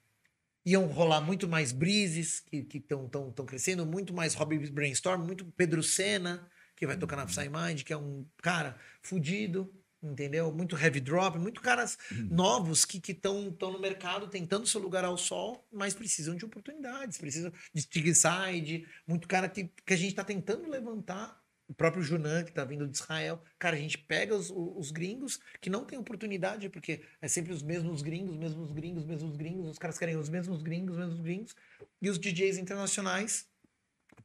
Iam 0.66 0.86
rolar 0.86 1.20
muito 1.20 1.46
mais 1.46 1.74
Breezes, 1.74 2.40
que 2.40 2.66
estão 2.74 3.10
tão, 3.10 3.30
tão 3.34 3.46
crescendo, 3.46 3.86
muito 3.86 4.14
mais 4.14 4.34
Robbie 4.34 4.72
Brainstorm, 4.72 5.26
muito 5.26 5.44
Pedro 5.58 5.84
Senna, 5.84 6.50
que 6.74 6.88
vai 6.88 6.96
tocar 6.96 7.18
na 7.18 7.26
Psymind, 7.26 7.84
que 7.84 7.92
é 7.92 7.98
um 7.98 8.26
cara 8.42 8.80
fudido, 9.02 9.70
entendeu? 10.02 10.54
Muito 10.54 10.78
Heavy 10.78 11.02
Drop, 11.02 11.38
muito 11.38 11.60
caras 11.60 11.98
novos 12.32 12.86
que 12.86 13.02
estão 13.12 13.52
tão 13.52 13.74
no 13.74 13.80
mercado 13.82 14.30
tentando 14.30 14.66
seu 14.66 14.80
lugar 14.80 15.04
ao 15.04 15.18
sol, 15.18 15.68
mas 15.70 15.94
precisam 15.94 16.34
de 16.34 16.46
oportunidades, 16.46 17.18
precisam 17.18 17.52
de 17.74 17.82
Stigside, 17.82 18.88
muito 19.06 19.28
cara 19.28 19.50
que, 19.50 19.66
que 19.86 19.94
a 19.94 19.98
gente 19.98 20.12
está 20.12 20.24
tentando 20.24 20.70
levantar 20.70 21.43
o 21.68 21.74
próprio 21.74 22.04
Junan, 22.04 22.44
que 22.44 22.52
tá 22.52 22.64
vindo 22.66 22.88
de 22.88 22.98
Israel. 22.98 23.42
Cara, 23.58 23.76
a 23.76 23.80
gente 23.80 23.98
pega 23.98 24.36
os, 24.36 24.52
os 24.52 24.92
gringos 24.92 25.40
que 25.62 25.70
não 25.70 25.86
tem 25.86 25.98
oportunidade, 25.98 26.70
porque 26.70 27.02
é 27.22 27.28
sempre 27.28 27.54
os 27.54 27.62
mesmos 27.64 28.02
gringos, 28.02 28.36
mesmos 28.36 28.72
gringos, 28.72 29.06
mesmos 29.06 29.36
gringos. 29.36 29.70
Os 29.70 29.78
caras 29.78 29.98
querem 29.98 30.18
os 30.18 30.30
mesmos 30.30 30.62
gringos, 30.62 30.98
mesmos 30.98 31.20
gringos. 31.22 31.56
E 32.02 32.10
os 32.10 32.20
DJs 32.20 32.58
internacionais 32.58 33.48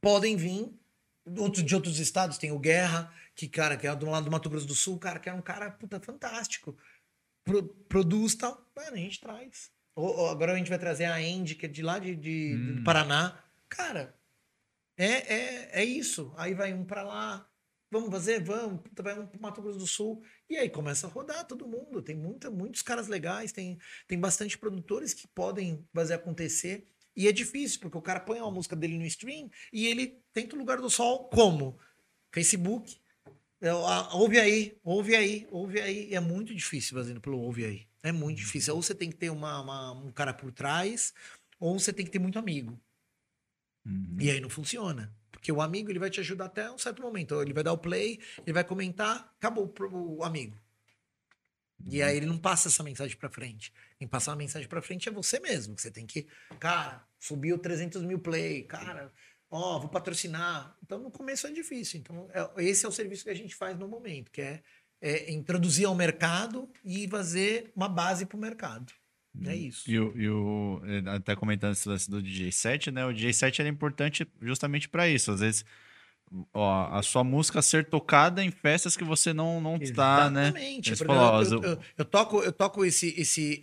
podem 0.01 0.35
vir. 0.35 0.71
Outros, 1.37 1.63
de 1.63 1.75
outros 1.75 1.99
estados 1.99 2.37
tem 2.39 2.51
o 2.51 2.57
Guerra, 2.57 3.13
que, 3.35 3.47
cara, 3.47 3.77
que 3.77 3.85
é 3.85 3.95
do 3.95 4.07
lado 4.09 4.25
do 4.25 4.31
Mato 4.31 4.49
Grosso 4.49 4.65
do 4.65 4.73
Sul, 4.73 4.97
cara, 4.97 5.19
que 5.19 5.29
é 5.29 5.33
um 5.33 5.41
cara, 5.41 5.69
puta, 5.69 5.99
fantástico. 5.99 6.75
Pro- 7.43 7.67
produz 7.87 8.33
tal. 8.35 8.65
Mano, 8.75 8.93
a 8.93 8.97
gente 8.97 9.19
traz. 9.19 9.69
Ou- 9.95 10.17
ou 10.17 10.29
agora 10.29 10.53
a 10.53 10.57
gente 10.57 10.69
vai 10.69 10.79
trazer 10.79 11.05
a 11.05 11.15
Andy, 11.17 11.53
que 11.55 11.65
é 11.67 11.69
de 11.69 11.81
lá 11.83 11.99
de, 11.99 12.15
de- 12.15 12.57
do 12.75 12.83
Paraná. 12.83 13.37
Cara, 13.67 14.15
é, 15.03 15.33
é, 15.33 15.69
é 15.81 15.85
isso. 15.85 16.33
Aí 16.37 16.53
vai 16.53 16.73
um 16.73 16.83
pra 16.85 17.03
lá. 17.03 17.47
Vamos 17.91 18.09
fazer? 18.11 18.43
Vamos. 18.43 18.81
Vai 19.01 19.17
um 19.19 19.25
pro 19.25 19.41
Mato 19.41 19.61
Grosso 19.61 19.79
do 19.79 19.87
Sul. 19.87 20.21
E 20.49 20.57
aí 20.57 20.69
começa 20.69 21.07
a 21.07 21.09
rodar 21.09 21.45
todo 21.47 21.67
mundo. 21.67 22.01
Tem 22.01 22.15
muita, 22.15 22.51
muitos 22.51 22.81
caras 22.81 23.07
legais, 23.07 23.51
tem, 23.51 23.77
tem 24.07 24.19
bastante 24.19 24.57
produtores 24.57 25.13
que 25.13 25.27
podem 25.27 25.87
fazer 25.93 26.13
acontecer. 26.15 26.87
E 27.15 27.27
é 27.27 27.31
difícil, 27.31 27.79
porque 27.79 27.97
o 27.97 28.01
cara 28.01 28.19
põe 28.19 28.39
uma 28.39 28.51
música 28.51 28.75
dele 28.75 28.97
no 28.97 29.05
stream 29.05 29.49
e 29.73 29.87
ele 29.87 30.21
tenta 30.33 30.55
o 30.55 30.59
lugar 30.59 30.79
do 30.79 30.89
sol 30.89 31.27
como? 31.29 31.77
Facebook. 32.31 32.97
É, 33.61 33.69
a- 33.69 34.13
Ouve 34.15 34.39
aí, 34.39 34.77
ouve 34.83 35.15
aí, 35.15 35.47
ouve 35.51 35.81
aí. 35.81 36.13
É 36.13 36.19
muito 36.19 36.53
difícil 36.55 36.95
fazendo 36.97 37.19
pelo 37.19 37.39
ouve 37.39 37.65
aí. 37.65 37.87
É 38.03 38.11
muito 38.11 38.37
difícil. 38.37 38.75
Ou 38.75 38.81
você 38.81 38.95
tem 38.95 39.09
que 39.09 39.17
ter 39.17 39.29
uma, 39.31 39.61
uma- 39.61 39.91
um 39.93 40.11
cara 40.11 40.33
por 40.33 40.51
trás, 40.51 41.13
ou 41.59 41.77
você 41.77 41.91
tem 41.91 42.05
que 42.05 42.11
ter 42.11 42.19
muito 42.19 42.39
amigo. 42.39 42.79
E 44.19 44.29
aí 44.29 44.39
não 44.39 44.49
funciona. 44.49 45.13
Porque 45.31 45.51
o 45.51 45.61
amigo 45.61 45.89
ele 45.89 45.99
vai 45.99 46.09
te 46.09 46.19
ajudar 46.19 46.45
até 46.45 46.69
um 46.69 46.77
certo 46.77 47.01
momento. 47.01 47.41
Ele 47.41 47.53
vai 47.53 47.63
dar 47.63 47.71
o 47.73 47.77
play, 47.77 48.19
ele 48.45 48.53
vai 48.53 48.63
comentar, 48.63 49.33
acabou 49.37 49.73
o 49.91 50.23
amigo. 50.23 50.57
E 51.89 52.01
aí 52.03 52.17
ele 52.17 52.25
não 52.25 52.37
passa 52.37 52.67
essa 52.67 52.83
mensagem 52.83 53.15
pra 53.15 53.29
frente. 53.29 53.73
Quem 53.97 54.07
passar 54.07 54.33
a 54.33 54.35
mensagem 54.35 54.67
pra 54.67 54.81
frente 54.81 55.07
é 55.07 55.11
você 55.11 55.39
mesmo. 55.39 55.75
que 55.75 55.81
Você 55.81 55.89
tem 55.89 56.05
que, 56.05 56.27
cara, 56.59 57.03
subiu 57.17 57.57
300 57.57 58.01
mil 58.03 58.19
play, 58.19 58.63
cara, 58.63 59.11
ó, 59.49 59.79
vou 59.79 59.89
patrocinar. 59.89 60.75
Então 60.83 60.99
no 60.99 61.09
começo 61.09 61.47
é 61.47 61.51
difícil. 61.51 61.99
Então 62.01 62.29
é- 62.33 62.63
esse 62.65 62.85
é 62.85 62.89
o 62.89 62.91
serviço 62.91 63.23
que 63.23 63.29
a 63.29 63.35
gente 63.35 63.55
faz 63.55 63.77
no 63.77 63.87
momento, 63.87 64.29
que 64.29 64.41
é, 64.41 64.61
é 65.01 65.31
introduzir 65.31 65.85
ao 65.85 65.95
mercado 65.95 66.69
e 66.83 67.07
fazer 67.07 67.71
uma 67.73 67.87
base 67.87 68.25
pro 68.25 68.37
mercado. 68.37 68.91
É 69.45 69.55
isso. 69.55 69.89
E 69.89 69.99
o, 69.99 70.17
e 70.17 70.29
o- 70.29 70.81
eh, 70.85 71.03
até 71.09 71.35
comentando 71.35 71.73
esse 71.73 71.87
lance 71.87 72.09
do 72.09 72.21
DJ 72.21 72.51
set, 72.51 72.91
né? 72.91 73.05
O 73.05 73.13
DJ 73.13 73.31
set 73.33 73.59
era 73.61 73.69
importante 73.69 74.27
justamente 74.41 74.89
para 74.89 75.07
isso. 75.07 75.31
Às 75.31 75.39
vezes, 75.39 75.63
ó, 76.53 76.87
a 76.91 77.01
sua 77.01 77.23
música 77.23 77.61
ser 77.61 77.85
tocada 77.89 78.43
em 78.43 78.51
festas 78.51 78.97
que 78.97 79.03
você 79.03 79.31
não, 79.33 79.61
não 79.61 79.77
está, 79.77 80.29
né? 80.29 80.47
Exatamente. 80.49 80.89
Eu, 81.63 81.63
eu- 81.63 81.79
eu 81.99 82.05
toco, 82.05 82.39
eu 82.41 82.51
toco 82.51 82.83
esse, 82.85 83.13
esse, 83.19 83.59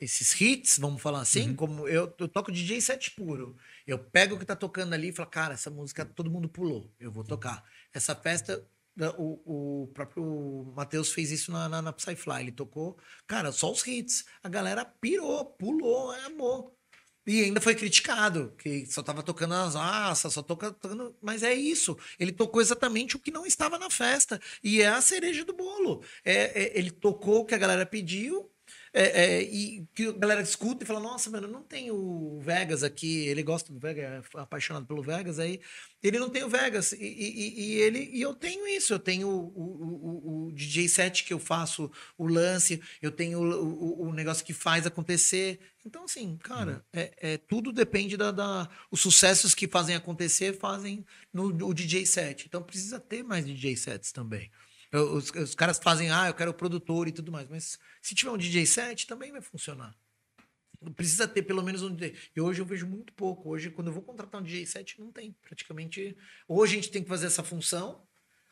esses 0.00 0.40
hits, 0.40 0.78
vamos 0.78 1.02
falar 1.02 1.18
Uhum. 1.18 1.22
assim, 1.22 1.54
como 1.54 1.86
eu, 1.88 2.12
eu 2.18 2.28
toco 2.28 2.50
DJ 2.52 2.80
set 2.80 3.10
puro. 3.12 3.56
Eu 3.86 3.98
pego 3.98 4.34
o 4.36 4.38
que 4.38 4.44
tá 4.44 4.56
tocando 4.56 4.94
ali 4.94 5.08
e 5.08 5.12
falo, 5.12 5.28
cara, 5.28 5.54
essa 5.54 5.70
música 5.70 6.04
todo 6.04 6.30
mundo 6.30 6.48
pulou, 6.48 6.90
eu 7.00 7.10
vou 7.10 7.24
tocar. 7.24 7.64
Essa 7.92 8.14
festa, 8.14 8.64
o, 9.16 9.84
o 9.84 9.86
próprio 9.88 10.72
Matheus 10.76 11.12
fez 11.12 11.30
isso 11.30 11.52
na, 11.52 11.68
na, 11.68 11.82
na 11.82 11.92
Psyfly, 11.92 12.40
ele 12.40 12.52
tocou, 12.52 12.98
cara, 13.26 13.52
só 13.52 13.70
os 13.70 13.86
hits. 13.86 14.24
A 14.42 14.48
galera 14.48 14.84
pirou, 14.84 15.44
pulou, 15.44 16.10
amor. 16.26 16.72
E 17.26 17.44
ainda 17.44 17.60
foi 17.60 17.74
criticado, 17.74 18.54
que 18.56 18.86
só 18.86 19.02
tava 19.02 19.22
tocando 19.22 19.52
as 19.52 19.76
assas, 19.76 20.32
só 20.32 20.42
toca, 20.42 20.72
tocando. 20.72 21.14
Mas 21.20 21.42
é 21.42 21.52
isso. 21.52 21.94
Ele 22.18 22.32
tocou 22.32 22.58
exatamente 22.58 23.16
o 23.16 23.18
que 23.18 23.30
não 23.30 23.44
estava 23.44 23.78
na 23.78 23.90
festa. 23.90 24.40
E 24.64 24.80
é 24.80 24.88
a 24.88 25.02
cereja 25.02 25.44
do 25.44 25.52
bolo. 25.52 26.02
É, 26.24 26.62
é- 26.64 26.78
ele 26.78 26.90
tocou 26.90 27.40
o 27.40 27.44
que 27.44 27.54
a 27.54 27.58
galera 27.58 27.84
pediu. 27.84 28.50
É, 28.92 29.24
é, 29.38 29.42
e 29.42 29.86
que 29.94 30.06
a 30.08 30.12
galera 30.12 30.40
escuta 30.42 30.84
e 30.84 30.86
fala: 30.86 31.00
Nossa, 31.00 31.30
mano, 31.30 31.46
não 31.48 31.62
tem 31.62 31.90
o 31.90 32.38
Vegas 32.40 32.82
aqui. 32.82 33.26
Ele 33.26 33.42
gosta 33.42 33.72
do 33.72 33.78
Vegas, 33.78 34.04
é 34.04 34.22
apaixonado 34.40 34.86
pelo 34.86 35.02
Vegas. 35.02 35.38
Aí 35.38 35.60
ele 36.02 36.18
não 36.18 36.30
tem 36.30 36.44
o 36.44 36.48
Vegas. 36.48 36.92
E, 36.92 36.96
e- 37.04 37.60
e 37.60 37.74
ele, 37.80 38.10
e 38.12 38.20
eu 38.20 38.34
tenho 38.34 38.66
isso. 38.66 38.92
Eu 38.94 38.98
tenho 38.98 39.28
o, 39.28 39.46
o- 39.54 40.44
o- 40.44 40.46
o 40.48 40.52
DJ 40.52 40.88
set 40.88 41.24
que 41.24 41.32
eu 41.32 41.38
faço, 41.38 41.90
o 42.16 42.26
lance, 42.26 42.80
eu 43.02 43.10
tenho 43.10 43.40
o, 43.40 44.12
negócio 44.12 44.44
que 44.44 44.52
faz 44.52 44.86
acontecer. 44.86 45.58
Então, 45.84 46.04
assim, 46.04 46.36
cara, 46.42 46.84
é, 46.92 47.12
é- 47.34 47.36
tudo 47.38 47.72
depende 47.72 48.16
da, 48.16 48.30
da- 48.30 48.68
Os 48.90 49.00
sucessos 49.00 49.54
que 49.54 49.68
fazem 49.68 49.94
acontecer 49.96 50.58
fazem 50.58 51.04
no, 51.32 51.50
no 51.50 51.72
DJ 51.74 52.04
set. 52.06 52.46
Então 52.46 52.62
precisa 52.62 52.98
ter 53.00 53.22
mais 53.22 53.44
DJ 53.44 53.76
sets 53.76 54.12
também. 54.12 54.50
Eu- 54.92 55.14
Os, 55.16 55.30
os 55.30 55.54
caras 55.54 55.78
fazem, 55.78 56.10
ah, 56.10 56.28
eu 56.28 56.34
quero 56.34 56.50
o 56.50 56.54
produtor 56.54 57.08
e 57.08 57.12
tudo 57.12 57.30
mais. 57.32 57.48
Mas 57.48 57.78
se 58.02 58.14
tiver 58.14 58.30
um 58.30 58.38
DJ 58.38 58.64
set, 58.66 59.06
também 59.06 59.30
vai 59.32 59.40
funcionar. 59.42 59.94
Precisa 60.94 61.26
ter 61.26 61.42
pelo 61.42 61.62
menos 61.62 61.82
um 61.82 61.92
DJ. 61.94 62.16
E 62.36 62.40
hoje 62.40 62.60
eu 62.62 62.66
vejo 62.66 62.86
muito 62.86 63.12
pouco. 63.12 63.50
Hoje, 63.50 63.68
quando 63.70 63.88
eu 63.88 63.92
vou 63.92 64.02
contratar 64.02 64.40
um 64.40 64.44
DJ 64.44 64.64
set, 64.64 64.98
não 65.00 65.10
tem. 65.10 65.32
Praticamente. 65.42 66.16
Ou 66.46 66.62
a 66.62 66.66
gente 66.66 66.90
tem 66.90 67.02
que 67.02 67.08
fazer 67.08 67.26
essa 67.26 67.42
função, 67.42 68.06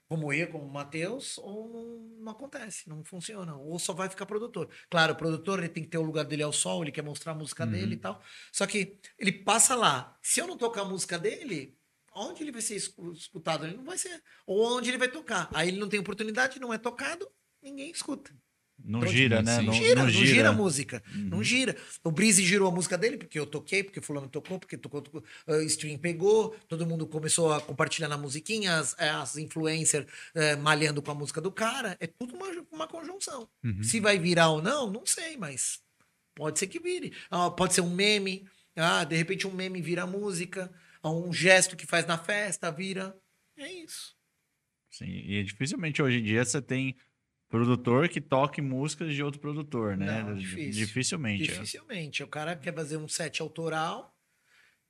como 0.08 0.32
eu, 0.32 0.48
como 0.50 0.64
o 0.66 0.70
Matheus, 0.72 1.38
ou 1.38 1.68
não, 1.72 2.24
não 2.24 2.32
acontece, 2.32 2.88
não 2.88 3.04
funciona. 3.04 3.54
Ou 3.56 3.78
só 3.78 3.92
vai 3.92 4.08
ficar 4.08 4.26
produtor. 4.26 4.68
Claro, 4.90 5.12
o 5.12 5.16
produtor 5.16 5.60
ele 5.60 5.68
tem 5.68 5.84
que 5.84 5.88
ter 5.88 5.98
o 5.98 6.02
lugar 6.02 6.24
dele 6.24 6.42
ao 6.42 6.52
sol, 6.52 6.82
ele 6.82 6.90
quer 6.90 7.02
mostrar 7.02 7.30
a 7.32 7.34
música 7.36 7.64
dele 7.64 7.94
e 7.94 7.98
tal. 7.98 8.20
Só 8.52 8.66
que 8.66 8.98
ele 9.18 9.30
passa 9.32 9.76
lá. 9.76 10.18
Se 10.20 10.40
eu 10.40 10.48
não 10.48 10.56
tocar 10.58 10.82
a 10.82 10.84
música 10.84 11.16
dele, 11.20 11.78
onde 12.16 12.42
ele 12.42 12.52
vai 12.52 12.62
ser 12.62 12.76
escu- 12.76 13.12
escutado? 13.12 13.66
Ele 13.66 13.76
não 13.76 13.84
vai 13.84 13.98
ser. 13.98 14.22
Ou 14.46 14.76
onde 14.78 14.90
ele 14.90 14.98
vai 14.98 15.08
tocar. 15.08 15.48
Aí 15.54 15.68
ele 15.68 15.78
não 15.78 15.88
tem 15.88 16.00
oportunidade, 16.00 16.58
não 16.58 16.72
é 16.72 16.78
tocado, 16.78 17.28
ninguém 17.62 17.90
escuta. 17.90 18.32
Não 18.84 18.98
Então, 19.00 19.10
gira, 19.10 19.42
né? 19.42 19.56
Não, 19.56 19.62
Não 19.64 19.72
gira, 19.72 19.94
não 19.94 20.02
não 20.02 20.10
gira, 20.10 20.26
gira. 20.26 20.48
a 20.50 20.52
música. 20.52 21.02
Não 21.14 21.42
gira. 21.42 21.74
O 22.04 22.10
Breezy 22.10 22.44
girou 22.44 22.68
a 22.68 22.70
música 22.70 22.98
dele, 22.98 23.16
porque 23.16 23.38
eu 23.38 23.46
toquei, 23.46 23.82
porque 23.82 24.02
fulano 24.02 24.28
tocou, 24.28 24.58
porque 24.58 24.76
tocou, 24.76 25.00
tocou 25.00 25.24
uh, 25.48 25.62
stream 25.62 25.96
pegou, 25.96 26.54
todo 26.68 26.86
mundo 26.86 27.06
começou 27.06 27.52
a 27.54 27.60
compartilhar 27.60 28.06
na 28.08 28.18
musiquinha, 28.18 28.76
as, 28.78 28.94
as 28.98 29.38
influencers 29.38 30.06
eh, 30.34 30.56
malhando 30.56 31.00
com 31.00 31.10
a 31.10 31.14
música 31.14 31.40
do 31.40 31.50
cara. 31.50 31.96
É 31.98 32.06
tudo 32.06 32.34
uma, 32.36 32.48
uma 32.70 32.86
conjunção. 32.86 33.48
Se 33.82 33.98
vai 33.98 34.18
virar 34.18 34.50
ou 34.50 34.60
não, 34.60 34.90
não 34.90 35.06
sei, 35.06 35.36
mas 35.38 35.80
Pode 36.34 36.58
ser 36.58 36.66
que 36.66 36.78
vire. 36.78 37.14
Ah, 37.30 37.50
pode 37.50 37.72
ser 37.72 37.80
um 37.80 37.88
meme. 37.94 38.46
Ah, 38.76 39.04
de 39.04 39.16
repente 39.16 39.46
um 39.46 39.54
meme 39.54 39.80
vira 39.80 40.06
música. 40.06 40.70
Ah, 41.02 41.10
Um 41.10 41.32
gesto 41.32 41.76
que 41.76 41.86
faz 41.86 42.06
na 42.06 42.18
festa 42.18 42.70
vira. 42.70 43.16
É 43.56 43.70
isso. 43.72 44.14
Sim, 44.90 45.06
e 45.08 45.42
dificilmente 45.44 46.00
hoje 46.02 46.18
em 46.18 46.22
dia 46.22 46.44
você 46.44 46.60
tem 46.62 46.96
produtor 47.48 48.08
que 48.08 48.20
toque 48.20 48.60
músicas 48.60 49.14
de 49.14 49.22
outro 49.22 49.40
produtor, 49.40 49.96
né? 49.96 50.22
Não, 50.22 50.34
difícil. 50.34 50.72
Dificilmente. 50.86 51.44
é. 51.44 51.46
Dificilmente. 51.46 52.22
O 52.22 52.28
cara 52.28 52.56
quer 52.56 52.74
fazer 52.74 52.96
um 52.96 53.06
set 53.08 53.40
autoral 53.40 54.16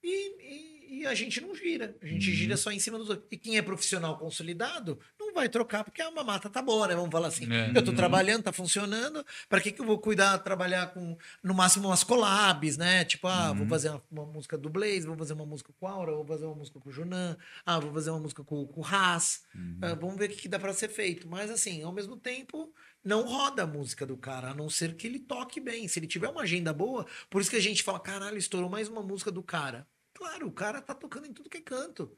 e, 0.02 0.42
e- 0.42 1.00
e 1.00 1.06
a 1.06 1.14
gente 1.14 1.40
não 1.40 1.54
gira. 1.54 1.96
A 2.00 2.06
gente 2.06 2.30
Uhum. 2.30 2.34
gira 2.36 2.56
só 2.56 2.70
em 2.70 2.78
cima 2.78 2.96
dos 2.98 3.10
outros. 3.10 3.28
E 3.30 3.36
quem 3.36 3.56
é 3.58 3.62
profissional 3.62 4.16
consolidado 4.18 4.98
vai 5.36 5.48
trocar 5.48 5.84
porque 5.84 6.02
a 6.02 6.10
mamata 6.10 6.50
tá 6.50 6.60
boa, 6.60 6.88
né? 6.88 6.96
Vamos 6.96 7.10
falar 7.12 7.28
assim. 7.28 7.46
É. 7.52 7.70
Eu 7.72 7.84
tô 7.84 7.92
trabalhando, 7.92 8.42
tá 8.42 8.52
funcionando. 8.52 9.24
Para 9.48 9.60
que, 9.60 9.70
que 9.70 9.80
eu 9.80 9.86
vou 9.86 9.98
cuidar, 9.98 10.36
trabalhar 10.38 10.88
com, 10.92 11.16
no 11.42 11.54
máximo, 11.54 11.86
umas 11.88 12.02
collabs, 12.02 12.76
né? 12.76 13.04
Tipo, 13.04 13.28
ah, 13.28 13.50
Uhum. 13.50 13.58
vou 13.58 13.66
fazer 13.68 13.90
uma, 13.90 14.02
uma 14.10 14.26
música 14.26 14.58
do 14.58 14.68
Blaze, 14.68 15.06
vou 15.06 15.16
fazer 15.16 15.34
uma 15.34 15.46
música 15.46 15.72
com 15.78 15.86
o 15.86 15.88
Aura, 15.88 16.10
vou 16.12 16.26
fazer 16.26 16.46
uma 16.46 16.56
música 16.56 16.80
com 16.80 16.88
o 16.88 16.92
Junan, 16.92 17.36
ah, 17.64 17.78
vou 17.78 17.92
fazer 17.92 18.10
uma 18.10 18.18
música 18.18 18.42
com, 18.42 18.66
com 18.66 18.80
o 18.80 18.84
Haas. 18.84 19.42
Uhum. 19.54 19.78
Ah, 19.82 19.94
vamos 19.94 20.16
ver 20.16 20.26
o 20.30 20.32
que, 20.32 20.42
que 20.42 20.48
dá 20.48 20.58
para 20.58 20.72
ser 20.72 20.88
feito. 20.88 21.28
Mas, 21.28 21.50
assim, 21.50 21.82
ao 21.84 21.92
mesmo 21.92 22.16
tempo, 22.16 22.72
não 23.04 23.22
roda 23.22 23.62
a 23.62 23.66
música 23.66 24.04
do 24.04 24.16
cara, 24.16 24.50
a 24.50 24.54
não 24.54 24.68
ser 24.68 24.94
que 24.96 25.06
ele 25.06 25.20
toque 25.20 25.60
bem. 25.60 25.86
Se 25.86 25.98
ele 26.00 26.06
tiver 26.08 26.28
uma 26.28 26.42
agenda 26.42 26.72
boa, 26.72 27.06
por 27.30 27.40
isso 27.40 27.50
que 27.50 27.56
a 27.56 27.62
gente 27.62 27.82
fala, 27.82 28.00
caralho, 28.00 28.36
estourou 28.36 28.68
mais 28.68 28.88
uma 28.88 29.02
música 29.02 29.30
do 29.30 29.42
cara. 29.42 29.86
Claro, 30.12 30.48
o 30.48 30.52
cara 30.52 30.80
tá 30.80 30.94
tocando 30.94 31.26
em 31.26 31.32
tudo 31.32 31.50
que 31.50 31.58
é 31.58 31.60
canto. 31.60 32.10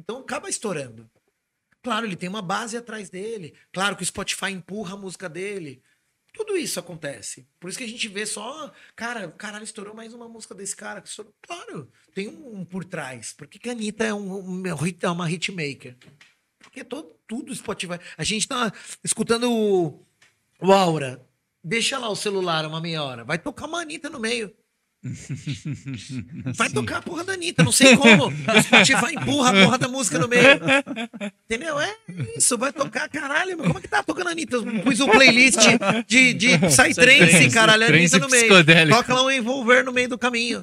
Então 0.00 0.18
acaba 0.18 0.48
estourando. 0.48 1.08
Claro, 1.84 2.06
ele 2.06 2.16
tem 2.16 2.28
uma 2.30 2.42
base 2.42 2.76
atrás 2.76 3.10
dele. 3.10 3.54
Claro 3.70 3.94
que 3.94 4.02
o 4.02 4.06
Spotify 4.06 4.46
empurra 4.50 4.94
a 4.94 4.96
música 4.96 5.28
dele. 5.28 5.82
Tudo 6.32 6.56
isso 6.56 6.80
acontece. 6.80 7.46
Por 7.60 7.68
isso 7.68 7.78
que 7.78 7.84
a 7.84 7.88
gente 7.88 8.08
vê 8.08 8.24
só, 8.26 8.72
cara, 8.96 9.28
caralho, 9.30 9.62
estourou 9.62 9.94
mais 9.94 10.12
uma 10.14 10.28
música 10.28 10.54
desse 10.54 10.74
cara. 10.74 11.00
estourou. 11.04 11.32
Claro, 11.42 11.88
tem 12.14 12.26
um, 12.28 12.60
um 12.60 12.64
por 12.64 12.84
trás. 12.84 13.32
Por 13.34 13.46
que, 13.46 13.58
que 13.58 13.68
a 13.68 13.72
Anitta 13.72 14.02
é, 14.02 14.14
um, 14.14 14.62
um- 14.62 14.74
hit- 14.74 15.04
é 15.04 15.10
uma 15.10 15.30
hitmaker? 15.30 15.96
Porque 16.58 16.82
todo, 16.82 17.14
tudo 17.28 17.54
Spotify. 17.54 18.00
A 18.16 18.24
gente 18.24 18.48
tá 18.48 18.72
escutando 19.04 19.48
o, 19.52 20.04
o 20.60 20.72
Aura. 20.72 21.24
Deixa 21.62 21.98
lá 21.98 22.08
o 22.08 22.16
celular 22.16 22.66
uma 22.66 22.80
meia 22.80 23.04
hora. 23.04 23.24
Vai 23.24 23.38
tocar 23.38 23.66
uma 23.66 23.82
Anitta 23.82 24.08
no 24.10 24.18
meio. 24.18 24.52
Vai 26.56 26.70
tocar 26.70 26.98
a 26.98 27.02
porra 27.02 27.24
da 27.24 27.34
Anitta, 27.34 27.62
não 27.62 27.72
sei 27.72 27.96
como. 27.96 28.28
O 28.28 28.62
Spotify 28.62 29.14
empurra 29.14 29.50
a 29.50 29.64
porra 29.64 29.78
da 29.78 29.88
música 29.88 30.18
no 30.18 30.26
meio. 30.26 30.42
Entendeu? 31.44 31.78
É 31.78 31.94
isso, 32.36 32.56
vai 32.56 32.72
tocar, 32.72 33.08
caralho. 33.08 33.56
Como 33.58 33.78
é 33.78 33.82
que 33.82 33.88
tá 33.88 34.02
tocando 34.02 34.28
a 34.28 34.30
Anitta? 34.32 34.62
Pus 34.82 35.00
um 35.00 35.08
playlist 35.08 35.58
de, 36.06 36.32
de 36.32 36.58
Psytrance, 36.58 37.50
caralho, 37.50 37.84
a 37.84 37.88
Anitta 37.88 38.18
no 38.18 38.28
meio. 38.28 38.48
Toca 38.88 39.14
lá 39.14 39.24
um 39.24 39.30
envolver 39.30 39.84
no 39.84 39.92
meio 39.92 40.08
do 40.08 40.18
caminho. 40.18 40.62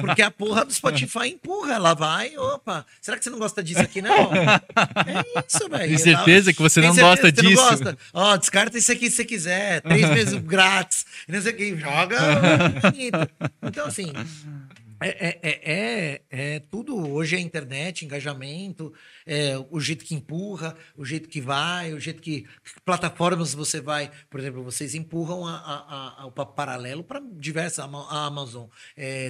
Porque 0.00 0.22
a 0.22 0.30
porra 0.30 0.64
do 0.64 0.72
Spotify 0.72 1.28
empurra, 1.28 1.74
ela 1.74 1.94
vai, 1.94 2.36
opa. 2.36 2.86
Será 3.00 3.18
que 3.18 3.24
você 3.24 3.30
não 3.30 3.38
gosta 3.38 3.62
disso 3.62 3.80
aqui, 3.80 4.00
não? 4.00 4.32
É 4.32 5.44
isso, 5.46 5.68
velho. 5.68 5.88
Tem 5.88 5.98
certeza 5.98 6.52
que 6.52 6.62
você 6.62 6.80
não 6.80 6.94
gosta 6.94 7.32
que 7.32 7.40
você 7.40 7.48
disso? 7.48 7.62
Não 7.62 7.70
gosta? 7.70 7.98
Ó, 8.12 8.36
descarta 8.36 8.78
isso 8.78 8.92
aqui 8.92 9.10
se 9.10 9.16
você 9.16 9.24
quiser. 9.24 9.80
Três 9.80 10.08
meses 10.10 10.34
grátis. 10.34 11.04
Não 11.28 11.40
sei 11.42 11.52
o 11.52 11.56
que. 11.56 11.76
Joga. 11.76 12.18
Anitta. 12.82 13.30
Então, 13.62 13.86
assim. 13.86 14.12
É, 14.98 15.08
é, 15.28 15.38
é, 15.42 15.60
é, 15.64 16.22
é 16.54 16.60
tudo. 16.60 16.96
Hoje 16.96 17.36
é 17.36 17.40
internet, 17.40 18.04
engajamento, 18.04 18.94
é, 19.26 19.52
o 19.70 19.78
jeito 19.78 20.04
que 20.04 20.14
empurra, 20.14 20.74
o 20.96 21.04
jeito 21.04 21.28
que 21.28 21.40
vai, 21.40 21.92
o 21.92 22.00
jeito 22.00 22.22
que. 22.22 22.46
plataformas 22.84 23.52
você 23.52 23.78
vai. 23.80 24.10
Por 24.30 24.40
exemplo, 24.40 24.62
vocês 24.62 24.94
empurram 24.94 25.42
o 26.24 26.30
paralelo 26.46 27.04
para 27.04 27.20
diversas. 27.20 27.80
A 27.80 27.84
Ama- 27.84 28.06
a 28.08 28.24
Amazon. 28.26 28.66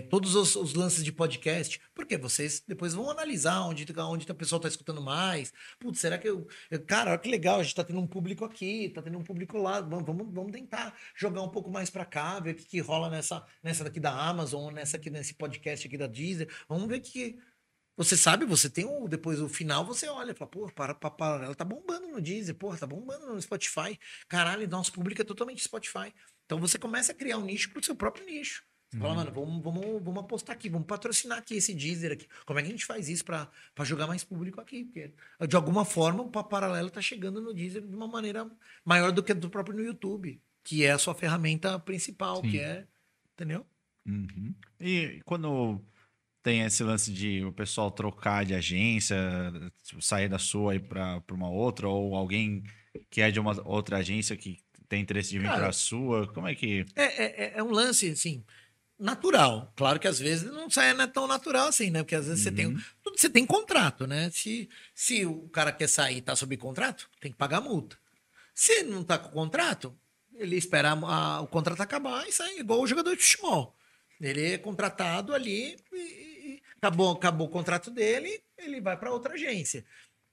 todos 0.09 0.35
os, 0.37 0.55
os 0.55 0.75
lances 0.75 1.03
de 1.03 1.11
podcast. 1.11 1.81
Porque 1.97 2.19
vocês 2.19 2.63
depois 2.69 2.93
vão 2.95 3.11
analisar 3.11 3.63
onde, 3.63 3.87
onde 3.99 4.31
a 4.31 4.35
pessoa 4.35 4.59
está 4.59 4.69
escutando 4.69 5.01
mais. 5.03 5.51
Putz, 5.81 5.99
será 5.99 6.19
que 6.19 6.29
eu. 6.29 6.47
eu- 6.71 6.85
Cara, 6.85 7.11
olha 7.13 7.19
que 7.19 7.29
legal, 7.31 7.57
a 7.59 7.63
gente 7.63 7.71
está 7.73 7.83
tendo 7.83 7.99
um 8.01 8.07
público 8.07 8.45
aqui, 8.45 8.85
está 8.85 9.01
tendo 9.03 9.19
um 9.19 9.25
público 9.25 9.57
lá. 9.59 9.81
Vamos, 9.81 10.05
vamos, 10.07 10.33
vamos 10.33 10.53
tentar 10.53 10.95
jogar 11.17 11.41
um 11.43 11.49
pouco 11.49 11.71
mais 11.71 11.89
para 11.89 12.05
cá, 12.05 12.39
ver 12.39 12.51
o 12.53 12.55
que, 12.55 12.67
que 12.67 12.81
rola 12.81 13.09
nessa, 13.09 13.45
nessa 13.63 13.83
daqui 13.83 13.99
da 13.99 14.13
Amazon, 14.13 14.73
nessa 14.75 14.99
aqui, 14.99 15.09
nesse 15.11 15.35
podcast 15.35 15.87
aqui 15.87 15.97
da 15.97 16.07
Deezer. 16.07 16.49
Vamos 16.69 16.87
ver 16.87 16.99
o 16.99 17.03
que. 17.03 17.39
Você 17.97 18.15
sabe, 18.15 18.45
você 18.45 18.69
tem 18.69 18.85
o. 18.85 19.09
Depois 19.09 19.41
o 19.41 19.49
final, 19.49 19.83
você 19.85 20.07
olha 20.09 20.33
e 20.33 20.35
fala, 20.35 20.51
pô, 20.51 20.71
para, 20.73 20.95
para, 20.95 21.11
para, 21.11 21.45
ela 21.47 21.55
tá 21.55 21.65
bombando 21.65 22.09
no 22.09 22.21
Deezer, 22.21 22.55
porra, 22.55 22.77
tá 22.77 22.87
bombando 22.87 23.27
no 23.33 23.41
Spotify. 23.41 23.99
Caralho, 24.29 24.69
nosso 24.69 24.93
público 24.93 25.23
é 25.23 25.25
totalmente 25.25 25.65
Spotify. 25.65 26.13
Então 26.45 26.61
você 26.61 26.79
começa 26.79 27.13
a 27.13 27.15
criar 27.15 27.39
um 27.39 27.45
nicho 27.47 27.71
pro 27.73 27.83
seu 27.83 27.97
próprio 27.97 28.27
nicho. 28.27 28.63
Você 28.97 29.03
fala, 29.03 29.15
mano, 29.15 29.33
vamos, 29.33 29.63
vamos, 29.63 30.03
vamos 30.03 30.21
apostar 30.23 30.57
aqui, 30.57 30.69
vamos 30.69 30.87
patrocinar 30.87 31.39
aqui 31.39 31.55
esse 31.57 31.75
Deezer 31.75 32.13
aqui. 32.13 32.27
Como 32.45 32.59
é 32.59 32.63
que 32.63 32.69
a 32.69 32.71
gente 32.71 32.85
faz 32.87 33.09
isso 33.09 33.25
pra 33.25 33.49
pra 33.75 33.85
jogar 33.85 34.07
mais 34.07 34.25
público 34.25 34.61
aqui? 34.61 34.85
Porque, 34.85 35.13
de 35.47 35.57
alguma 35.57 35.85
forma, 35.85 36.23
o 36.23 36.31
Paralelo 36.31 36.91
tá 36.91 37.01
chegando 37.01 37.41
no 37.41 37.53
Deezer 37.53 37.83
de 37.83 37.95
uma 37.95 38.09
maneira 38.09 38.51
maior 38.85 39.13
do 39.13 39.23
que 39.23 39.35
do 39.35 39.51
próprio 39.51 39.77
no 39.77 39.85
YouTube, 39.85 40.41
que 40.65 40.85
é 40.85 40.93
a 40.93 40.99
sua 40.99 41.15
ferramenta 41.15 41.79
principal, 41.79 42.41
Sim. 42.43 42.51
que 42.51 42.59
é. 42.59 42.87
Entendeu? 43.35 43.67
Uhum. 44.07 44.55
E 44.81 45.21
quando 45.25 45.81
tem 46.43 46.63
esse 46.63 46.83
lance 46.85 47.13
de 47.13 47.45
o 47.45 47.53
pessoal 47.53 47.91
trocar 47.91 48.45
de 48.45 48.55
agência, 48.55 49.17
tipo, 49.83 50.01
sair 50.01 50.29
da 50.29 50.39
sua 50.39 50.77
e 50.77 50.79
para 50.79 51.21
uma 51.33 51.51
outra, 51.51 51.89
ou 51.89 52.15
alguém 52.15 52.63
que 53.11 53.21
é 53.21 53.31
de 53.31 53.39
uma 53.41 53.61
outra 53.69 53.99
agência 53.99 54.37
que 54.37 54.59
tem 54.89 55.03
interesse 55.03 55.31
de 55.31 55.39
vir 55.41 55.47
Cara, 55.47 55.59
para 55.59 55.69
a 55.69 55.73
sua, 55.73 56.33
como 56.33 56.47
é 56.47 56.55
que. 56.55 56.87
É, 56.95 57.03
é, 57.03 57.45
é- 57.47 57.53
é 57.59 57.63
um 57.63 57.71
lance, 57.73 58.09
assim, 58.09 58.45
natural. 58.99 59.73
Claro 59.77 59.99
que 60.01 60.09
às 60.09 60.19
vezes 60.19 60.51
não 60.51 60.71
sai 60.71 60.93
não 60.95 61.05
é 61.05 61.07
tão 61.07 61.27
natural 61.27 61.69
assim, 61.69 61.91
né? 61.91 62.03
Porque 62.03 62.15
às 62.15 62.27
vezes 62.27 62.43
você 62.43 62.51
tem. 62.53 62.75
Tudo 63.03 63.19
você 63.19 63.29
tem 63.31 63.45
contrato, 63.47 64.07
né? 64.07 64.31
Se, 64.31 64.69
se 64.95 65.25
o 65.27 65.49
cara 65.49 65.73
quer 65.73 65.89
sair 65.89 66.19
e 66.19 66.23
tá 66.23 66.35
sob 66.37 66.57
contrato, 66.57 67.09
tem 67.21 67.31
que 67.33 67.39
pagar 67.39 67.61
multa. 67.61 67.99
Se 68.55 68.83
não 68.83 69.05
tá 69.05 69.19
com 69.19 69.31
contrato, 69.31 69.97
ele 70.35 70.57
espera 70.57 70.93
a- 70.93 71.41
o 71.41 71.47
contrato 71.47 71.81
acabar 71.83 72.27
e 72.29 72.33
sai 72.33 72.59
igual 72.59 72.81
o 72.81 72.87
jogador 72.87 73.15
de 73.17 73.23
futebol. 73.23 73.77
Ele 74.21 74.53
é 74.55 74.59
contratado 74.59 75.35
ali 75.35 75.77
e, 75.93 75.97
e- 75.97 76.47
e 76.55 76.63
acabou, 76.79 77.13
acabou 77.13 77.47
o 77.49 77.51
contrato 77.51 77.91
dele, 77.91 78.43
ele 78.57 78.81
vai 78.81 78.97
para 78.97 79.13
outra 79.13 79.35
agência. 79.35 79.85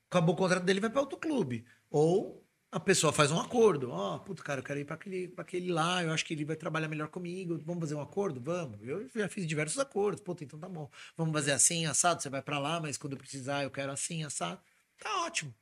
Acabou 0.10 0.36
o 0.36 0.38
contrato 0.38 0.64
dele, 0.64 0.80
vai 0.80 0.90
para 0.90 1.02
outro 1.02 1.18
clube. 1.18 1.66
Ou 1.90 2.43
a 2.74 2.80
pessoa 2.80 3.14
faz 3.14 3.32
um 3.32 3.40
acordo. 3.40 3.92
Ó, 3.92 4.18
puto, 4.20 4.44
cara, 4.44 4.60
eu 4.60 4.64
quero 4.64 4.80
ir 4.80 4.86
para 4.86 4.96
aquele, 4.96 5.28
pra 5.28 5.44
aquele 5.44 5.72
lá, 5.72 6.04
eu 6.04 6.12
acho 6.12 6.26
que 6.26 6.34
ele 6.34 6.44
vai 6.44 6.56
trabalhar 6.56 6.88
melhor 6.88 7.08
comigo. 7.08 7.60
Vamos 7.66 7.82
fazer 7.82 7.96
um 7.96 8.02
acordo? 8.02 8.42
Vamos. 8.42 8.80
Eu 8.82 9.08
já 9.16 9.30
fiz 9.30 9.46
diversos 9.46 9.78
acordos. 9.80 10.22
Puta, 10.22 10.44
então 10.44 10.60
tá 10.60 10.68
bom. 10.68 10.90
Vamos 11.16 11.34
fazer 11.34 11.52
assim, 11.52 11.86
assado, 11.86 12.22
você 12.22 12.30
vai 12.30 12.42
para 12.42 12.60
lá, 12.60 12.80
mas 12.80 12.98
quando 12.98 13.14
eu 13.14 13.20
precisar 13.20 13.64
eu 13.64 13.72
quero 13.72 13.92
assim, 13.92 14.24
assado. 14.24 14.60
Tá 15.00 15.24
ótimo. 15.26 15.54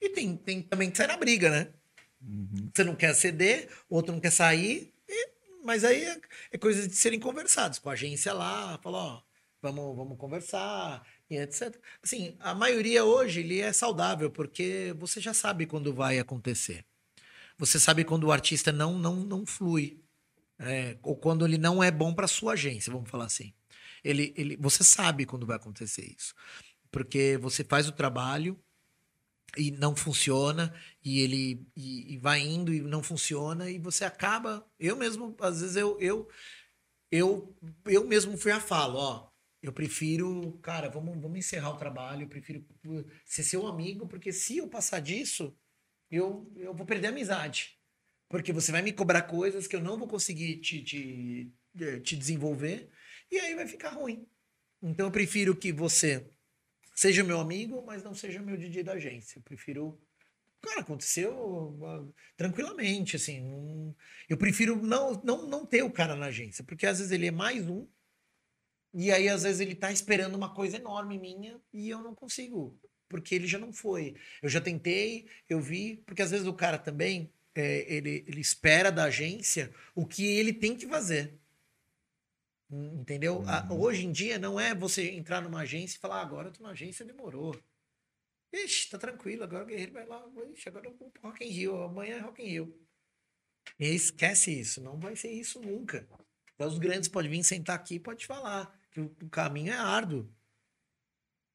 E 0.00 0.08
tem, 0.10 0.36
tem 0.36 0.62
também 0.62 0.90
que 0.90 0.96
sair 0.96 1.08
na 1.08 1.16
briga, 1.16 1.50
né? 1.50 1.68
Você 2.74 2.82
não 2.84 2.94
quer 2.96 3.14
ceder, 3.14 3.68
o 3.88 3.94
outro 3.96 4.12
não 4.12 4.20
quer 4.20 4.32
sair, 4.32 4.92
e- 5.08 5.28
mas 5.64 5.84
aí 5.84 6.04
é, 6.04 6.20
é 6.52 6.58
coisa 6.58 6.86
de 6.88 6.94
serem 6.94 7.20
conversados 7.20 7.78
com 7.78 7.88
a 7.90 7.92
agência 7.92 8.32
lá, 8.32 8.78
falar, 8.78 8.98
ó, 8.98 9.22
vamos, 9.62 9.96
vamos 9.96 10.18
conversar, 10.18 11.04
e 11.30 11.36
etc. 11.36 11.76
Assim, 12.02 12.36
a 12.40 12.54
maioria 12.54 13.04
hoje 13.04 13.40
ele 13.40 13.60
é 13.60 13.72
saudável, 13.72 14.30
porque 14.30 14.94
você 14.98 15.20
já 15.20 15.34
sabe 15.34 15.66
quando 15.66 15.92
vai 15.92 16.18
acontecer. 16.18 16.84
Você 17.58 17.78
sabe 17.78 18.04
quando 18.04 18.24
o 18.24 18.32
artista 18.32 18.72
não, 18.72 18.98
não, 18.98 19.16
não 19.16 19.46
flui. 19.46 20.00
é, 20.58 20.96
ou 21.02 21.16
quando 21.16 21.46
ele 21.46 21.58
não 21.58 21.82
é 21.82 21.90
bom 21.90 22.14
para 22.14 22.28
sua 22.28 22.54
agência, 22.54 22.92
vamos 22.92 23.10
falar 23.10 23.26
assim. 23.26 23.52
Ele, 24.04 24.32
ele, 24.36 24.56
você 24.56 24.84
sabe 24.84 25.26
quando 25.26 25.46
vai 25.46 25.56
acontecer 25.56 26.04
isso. 26.16 26.34
Porque 26.90 27.38
você 27.38 27.64
faz 27.64 27.88
o 27.88 27.92
trabalho, 27.92 28.58
e 29.56 29.70
não 29.70 29.96
funciona 29.96 30.74
e 31.04 31.20
ele 31.20 31.66
e, 31.74 32.14
e 32.14 32.18
vai 32.18 32.40
indo 32.40 32.72
e 32.72 32.80
não 32.82 33.02
funciona 33.02 33.70
e 33.70 33.78
você 33.78 34.04
acaba 34.04 34.66
eu 34.78 34.96
mesmo 34.96 35.34
às 35.40 35.60
vezes 35.60 35.76
eu 35.76 35.98
eu 36.00 36.28
eu, 37.10 37.56
eu 37.86 38.06
mesmo 38.06 38.36
fui 38.36 38.52
a 38.52 38.60
falo 38.60 38.98
ó 38.98 39.30
eu 39.62 39.72
prefiro 39.72 40.58
cara 40.62 40.88
vamos 40.88 41.20
vamos 41.20 41.38
encerrar 41.38 41.70
o 41.70 41.76
trabalho 41.76 42.22
eu 42.22 42.28
prefiro 42.28 42.64
uh, 42.86 43.04
ser 43.24 43.42
seu 43.42 43.66
amigo 43.66 44.06
porque 44.06 44.32
se 44.32 44.58
eu 44.58 44.68
passar 44.68 45.00
disso 45.00 45.56
eu 46.10 46.50
eu 46.56 46.74
vou 46.74 46.86
perder 46.86 47.08
a 47.08 47.10
amizade 47.10 47.78
porque 48.28 48.52
você 48.52 48.70
vai 48.70 48.82
me 48.82 48.92
cobrar 48.92 49.22
coisas 49.22 49.66
que 49.66 49.74
eu 49.74 49.80
não 49.80 49.98
vou 49.98 50.06
conseguir 50.06 50.58
te, 50.58 50.82
te, 50.82 51.52
eh, 51.80 51.98
te 52.00 52.14
desenvolver 52.16 52.90
e 53.30 53.38
aí 53.38 53.54
vai 53.54 53.66
ficar 53.66 53.90
ruim 53.90 54.26
então 54.82 55.06
eu 55.06 55.12
prefiro 55.12 55.56
que 55.56 55.72
você 55.72 56.30
seja 56.98 57.22
meu 57.22 57.38
amigo, 57.38 57.80
mas 57.86 58.02
não 58.02 58.12
seja 58.12 58.42
meu 58.42 58.56
DJ 58.56 58.82
da 58.82 58.94
agência. 58.94 59.38
Eu 59.38 59.42
prefiro. 59.42 60.00
Cara, 60.60 60.80
aconteceu 60.80 61.78
ah, 61.84 62.04
tranquilamente, 62.36 63.14
assim. 63.14 63.94
Eu 64.28 64.36
prefiro 64.36 64.74
não, 64.76 65.12
não, 65.22 65.46
não 65.46 65.64
ter 65.64 65.84
o 65.84 65.92
cara 65.92 66.16
na 66.16 66.26
agência, 66.26 66.64
porque 66.64 66.86
às 66.86 66.98
vezes 66.98 67.12
ele 67.12 67.28
é 67.28 67.30
mais 67.30 67.68
um, 67.68 67.86
e 68.94 69.10
aí 69.12 69.28
às 69.28 69.42
vezes 69.42 69.60
ele 69.60 69.74
tá 69.74 69.92
esperando 69.92 70.34
uma 70.34 70.54
coisa 70.54 70.76
enorme 70.76 71.18
minha 71.18 71.60
e 71.72 71.88
eu 71.88 72.02
não 72.02 72.14
consigo, 72.14 72.78
porque 73.08 73.34
ele 73.34 73.46
já 73.46 73.58
não 73.58 73.72
foi. 73.72 74.14
Eu 74.42 74.48
já 74.48 74.60
tentei, 74.60 75.28
eu 75.48 75.60
vi, 75.60 75.98
porque 76.06 76.22
às 76.22 76.30
vezes 76.30 76.46
o 76.46 76.54
cara 76.54 76.78
também, 76.78 77.32
é, 77.54 77.92
ele, 77.92 78.24
ele 78.26 78.40
espera 78.40 78.90
da 78.90 79.04
agência 79.04 79.72
o 79.94 80.06
que 80.06 80.26
ele 80.26 80.52
tem 80.52 80.76
que 80.76 80.86
fazer. 80.86 81.38
Entendeu? 82.70 83.42
A- 83.48 83.66
hoje 83.72 84.04
em 84.04 84.12
dia 84.12 84.38
não 84.38 84.60
é 84.60 84.74
você 84.74 85.10
entrar 85.10 85.40
numa 85.40 85.60
agência 85.60 85.96
e 85.96 86.00
falar, 86.00 86.16
ah, 86.18 86.22
agora 86.22 86.48
eu 86.48 86.52
tô 86.52 86.62
na 86.62 86.70
agência, 86.70 87.04
demorou. 87.04 87.58
Ixi, 88.52 88.90
tá 88.90 88.98
tranquilo, 88.98 89.44
agora 89.44 89.64
o 89.64 89.66
Guerreiro 89.66 89.92
vai 89.92 90.06
lá, 90.06 90.24
ixi, 90.52 90.68
agora 90.68 90.86
eu 90.86 90.96
vou 90.96 91.10
pro 91.10 91.22
Rock 91.22 91.44
in 91.44 91.48
Rio, 91.50 91.82
amanhã 91.82 92.16
é 92.16 92.20
Rock 92.20 92.42
in 92.42 92.46
Rio. 92.48 92.88
E 93.78 93.86
esquece 93.88 94.50
isso, 94.58 94.80
não 94.80 94.98
vai 94.98 95.16
ser 95.16 95.30
isso 95.30 95.60
nunca. 95.60 96.08
Então, 96.54 96.68
os 96.68 96.78
grandes 96.78 97.08
podem 97.08 97.30
vir 97.30 97.44
sentar 97.44 97.76
aqui 97.76 97.94
e 97.96 98.00
pode 98.00 98.26
falar 98.26 98.77
o, 98.96 99.04
o 99.22 99.28
caminho 99.28 99.72
é 99.72 99.76
árduo. 99.76 100.32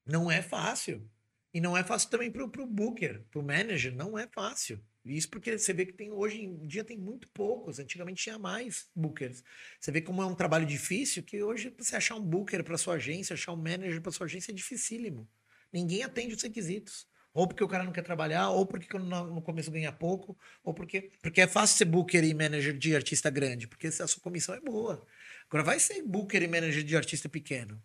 Não 0.06 0.30
é 0.30 0.42
fácil. 0.42 1.08
E 1.52 1.60
não 1.60 1.76
é 1.76 1.84
fácil 1.84 2.10
também 2.10 2.30
pro, 2.30 2.48
pro 2.48 2.66
booker, 2.66 3.24
pro 3.30 3.42
manager, 3.42 3.94
não 3.94 4.18
é 4.18 4.26
fácil. 4.26 4.84
Isso 5.04 5.28
porque 5.28 5.56
você 5.56 5.72
vê 5.72 5.84
que 5.86 5.92
tem 5.92 6.10
hoje 6.10 6.42
em 6.42 6.66
dia 6.66 6.82
tem 6.82 6.96
muito 6.96 7.28
poucos, 7.28 7.78
antigamente 7.78 8.22
tinha 8.22 8.38
mais 8.38 8.88
bookers. 8.96 9.44
Você 9.78 9.92
vê 9.92 10.00
como 10.00 10.22
é 10.22 10.26
um 10.26 10.34
trabalho 10.34 10.66
difícil, 10.66 11.22
que 11.22 11.42
hoje 11.42 11.72
você 11.78 11.94
achar 11.94 12.16
um 12.16 12.22
booker 12.22 12.64
para 12.64 12.78
sua 12.78 12.94
agência, 12.94 13.34
achar 13.34 13.52
um 13.52 13.56
manager 13.56 14.00
para 14.00 14.10
sua 14.10 14.26
agência 14.26 14.50
é 14.50 14.54
dificílimo. 14.54 15.28
Ninguém 15.72 16.02
atende 16.02 16.34
os 16.34 16.42
requisitos. 16.42 17.06
Ou 17.34 17.48
porque 17.48 17.64
o 17.64 17.68
cara 17.68 17.82
não 17.82 17.92
quer 17.92 18.02
trabalhar, 18.02 18.50
ou 18.50 18.64
porque 18.64 18.96
no 18.96 19.42
começo 19.42 19.70
ganha 19.70 19.90
pouco, 19.90 20.38
ou 20.62 20.72
porque 20.72 21.10
porque 21.20 21.40
é 21.40 21.48
fácil 21.48 21.76
ser 21.76 21.84
booker 21.84 22.22
e 22.22 22.32
manager 22.32 22.78
de 22.78 22.94
artista 22.94 23.28
grande, 23.28 23.66
porque 23.66 23.88
a 23.88 24.06
sua 24.06 24.22
comissão 24.22 24.54
é 24.54 24.60
boa. 24.60 25.04
Agora 25.48 25.62
vai 25.62 25.78
ser 25.78 26.02
booker 26.02 26.42
e 26.42 26.48
manager 26.48 26.82
de 26.82 26.96
artista 26.96 27.28
pequeno. 27.28 27.82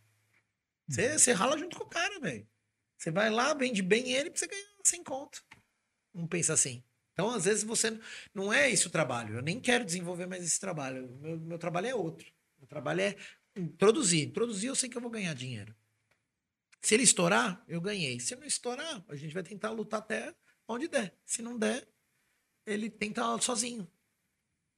Você, 0.88 1.18
você 1.18 1.32
rala 1.32 1.58
junto 1.58 1.78
com 1.78 1.84
o 1.84 1.90
cara, 1.90 2.20
velho. 2.20 2.48
Você 2.98 3.12
vai 3.12 3.30
lá, 3.30 3.54
vende 3.54 3.82
bem 3.82 4.12
ele 4.12 4.30
pra 4.30 4.40
você 4.40 4.48
ganhar 4.48 4.66
sem 4.84 5.04
conto. 5.04 5.44
Não 6.14 6.28
pensa 6.28 6.54
assim. 6.54 6.84
Então, 7.14 7.30
às 7.30 7.46
vezes, 7.46 7.64
você. 7.64 8.00
Não 8.34 8.52
é 8.52 8.72
esse 8.72 8.88
o 8.88 8.90
trabalho. 8.90 9.36
Eu 9.36 9.42
nem 9.42 9.60
quero 9.60 9.86
desenvolver 9.86 10.26
mais 10.26 10.44
esse 10.44 10.60
trabalho. 10.60 11.08
Meu, 11.22 11.38
meu 11.38 11.58
trabalho 11.60 11.88
é 11.88 11.96
outro. 11.96 12.32
Meu 12.58 12.68
trabalho 12.68 13.02
é 13.02 13.16
introduzir. 13.56 14.28
Introduzir, 14.28 14.70
eu 14.70 14.76
sei 14.76 14.90
que 14.90 14.98
eu 14.98 15.02
vou 15.02 15.12
ganhar 15.12 15.34
dinheiro. 15.34 15.76
Se 16.82 16.94
ele 16.94 17.04
estourar, 17.04 17.64
eu 17.68 17.82
ganhei. 17.82 18.20
Se 18.20 18.36
não 18.36 18.46
estourar, 18.46 19.04
a 19.08 19.16
gente 19.16 19.34
vai 19.34 19.44
tentar 19.44 19.70
lutar 19.72 20.00
até 20.00 20.34
onde 20.68 20.88
der. 20.88 21.14
Se 21.26 21.42
não 21.42 21.58
der, 21.58 21.88
ele 22.66 22.90
tenta 22.90 23.38
sozinho. 23.40 23.90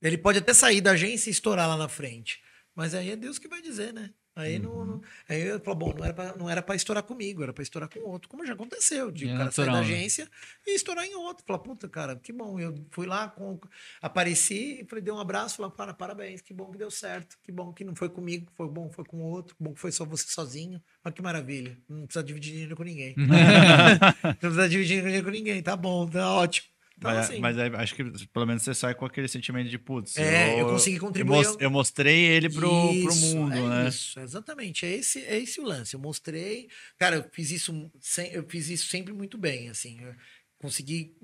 Ele 0.01 0.17
pode 0.17 0.39
até 0.39 0.53
sair 0.53 0.81
da 0.81 0.91
agência 0.91 1.29
e 1.29 1.31
estourar 1.31 1.67
lá 1.67 1.77
na 1.77 1.87
frente. 1.87 2.41
Mas 2.75 2.93
aí 2.93 3.09
é 3.11 3.15
Deus 3.15 3.37
que 3.39 3.47
vai 3.47 3.61
dizer, 3.61 3.93
né? 3.93 4.11
Aí, 4.33 4.57
não, 4.57 4.85
não- 4.85 5.01
aí 5.27 5.41
eu 5.41 5.59
falo, 5.59 5.75
bom, 5.75 5.93
não 5.93 6.05
era, 6.05 6.13
pra, 6.13 6.35
não 6.37 6.49
era 6.49 6.61
pra 6.61 6.73
estourar 6.73 7.03
comigo, 7.03 7.43
era 7.43 7.51
pra 7.51 7.61
estourar 7.61 7.89
com 7.89 7.99
outro. 7.99 8.29
Como 8.29 8.45
já 8.45 8.53
aconteceu, 8.53 9.11
de 9.11 9.27
É 9.27 9.33
o 9.33 9.37
cara 9.37 9.51
sair 9.51 9.65
da 9.65 9.71
natural, 9.73 9.89
né? 9.89 9.95
agência 9.97 10.29
e 10.65 10.73
estourar 10.73 11.05
em 11.05 11.13
outro. 11.15 11.43
Falar, 11.45 11.59
puta, 11.59 11.89
cara, 11.89 12.15
que 12.15 12.31
bom. 12.31 12.57
Eu 12.57 12.73
fui 12.91 13.05
lá, 13.05 13.27
com, 13.27 13.59
apareci, 14.01 14.85
falei, 14.89 15.03
dei 15.03 15.13
um 15.13 15.19
abraço, 15.19 15.57
falei, 15.57 15.71
para, 15.75 15.93
parabéns, 15.93 16.39
que 16.41 16.53
bom 16.53 16.71
que 16.71 16.77
deu 16.77 16.89
certo, 16.89 17.37
que 17.43 17.51
bom 17.51 17.73
que 17.73 17.83
não 17.83 17.93
foi 17.93 18.07
comigo, 18.09 18.45
que 18.49 18.55
foi 18.55 18.69
bom, 18.69 18.89
foi 18.89 19.03
com 19.03 19.21
outro, 19.21 19.53
que 19.55 19.61
bom 19.63 19.73
que 19.73 19.79
foi 19.81 19.91
só 19.91 20.05
você 20.05 20.25
sozinho. 20.29 20.81
Olha 21.03 21.13
que 21.13 21.21
maravilha. 21.21 21.77
Não 21.89 22.05
precisa 22.05 22.23
dividir 22.23 22.51
dinheiro 22.53 22.75
com 22.77 22.83
ninguém. 22.83 23.15
não 24.23 24.35
precisa 24.35 24.69
dividir 24.69 25.03
dinheiro 25.03 25.25
com 25.25 25.31
ninguém, 25.31 25.61
tá 25.61 25.75
bom, 25.75 26.07
tá 26.09 26.31
ótimo. 26.35 26.70
Então, 27.01 27.11
mas, 27.15 27.29
assim, 27.31 27.39
mas 27.39 27.57
acho 27.57 27.95
que 27.95 28.27
pelo 28.27 28.45
menos 28.45 28.61
você 28.61 28.75
sai 28.75 28.93
com 28.93 29.03
aquele 29.05 29.27
sentimento 29.27 29.67
de 29.71 29.79
putz. 29.79 30.15
É, 30.17 30.61
eu 30.61 30.67
consegui 30.67 30.99
contribuir, 30.99 31.43
Eu, 31.45 31.51
eu- 31.53 31.57
eu 31.61 31.71
mostrei 31.71 32.25
ele 32.25 32.47
pro, 32.47 32.69
pro 32.69 33.11
Isso, 33.11 33.35
mundo, 33.35 33.55
é 33.55 33.69
né? 33.69 33.89
Isso, 33.89 34.19
exatamente. 34.19 34.85
É 34.85 34.91
esse, 34.95 35.19
é 35.25 35.39
esse 35.39 35.59
o 35.59 35.63
lance. 35.65 35.95
Eu 35.95 35.99
mostrei. 35.99 36.69
Cara, 36.99 37.15
eu 37.15 37.25
fiz 37.33 37.49
isso, 37.49 37.91
sem- 37.99 38.31
eu 38.31 38.45
fiz 38.47 38.69
isso 38.69 38.87
sempre 38.87 39.11
muito 39.13 39.35
bem. 39.35 39.67
Assim, 39.69 39.99
eu 39.99 40.13
consegui 40.59 41.15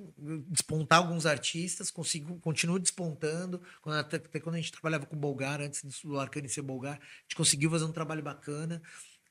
despontar 0.49 0.97
alguns 0.97 1.27
artistas, 1.27 1.91
consigo, 1.91 2.39
continuo 2.39 2.79
despontando. 2.79 3.61
Quando, 3.83 3.97
até, 3.99 4.17
até 4.17 4.39
quando 4.39 4.55
a 4.55 4.57
gente 4.57 4.71
trabalhava 4.71 5.05
com 5.05 5.15
o 5.15 5.19
Bolgar, 5.19 5.61
antes 5.61 5.83
do 6.03 6.19
Arcane 6.19 6.49
ser 6.49 6.63
Bolgar, 6.63 6.93
a 6.95 7.21
gente 7.21 7.35
conseguiu 7.35 7.69
fazer 7.69 7.85
um 7.85 7.91
trabalho 7.91 8.23
bacana. 8.23 8.81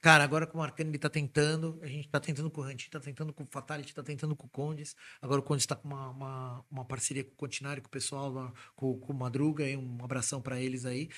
Cara, 0.01 0.23
agora 0.23 0.47
com 0.47 0.59
o 0.59 0.63
Arcane 0.63 0.91
ele 0.91 0.99
tá 0.99 1.09
tentando, 1.09 1.79
a 1.83 1.87
gente 1.87 2.09
tá 2.09 2.21
tentando 2.21 2.51
com 2.51 2.61
o 2.61 2.65
Ranti, 2.65 2.91
tá 2.91 3.01
tentando 3.01 3.33
com 3.33 3.43
o 3.43 3.47
Fatality, 3.47 3.95
tá 3.95 4.03
tentando 4.03 4.37
com 4.37 4.47
o 4.47 4.51
Condes. 4.51 4.95
Agora 5.21 5.41
o 5.41 5.43
Condes 5.43 5.67
tá 5.67 5.75
com 5.75 5.89
uma, 5.89 6.11
uma, 6.11 6.65
uma 6.71 6.85
parceria 6.85 7.25
com 7.25 7.33
o 7.33 7.37
Continário, 7.37 7.83
com 7.83 7.89
o 7.89 7.91
pessoal, 7.91 8.55
com, 8.75 8.99
com 8.99 9.13
o 9.13 9.17
Madruga, 9.17 9.65
aí, 9.65 9.77
um 9.77 9.99
abração 10.03 10.41
para 10.41 10.61
eles 10.61 10.85
aí. 10.85 11.09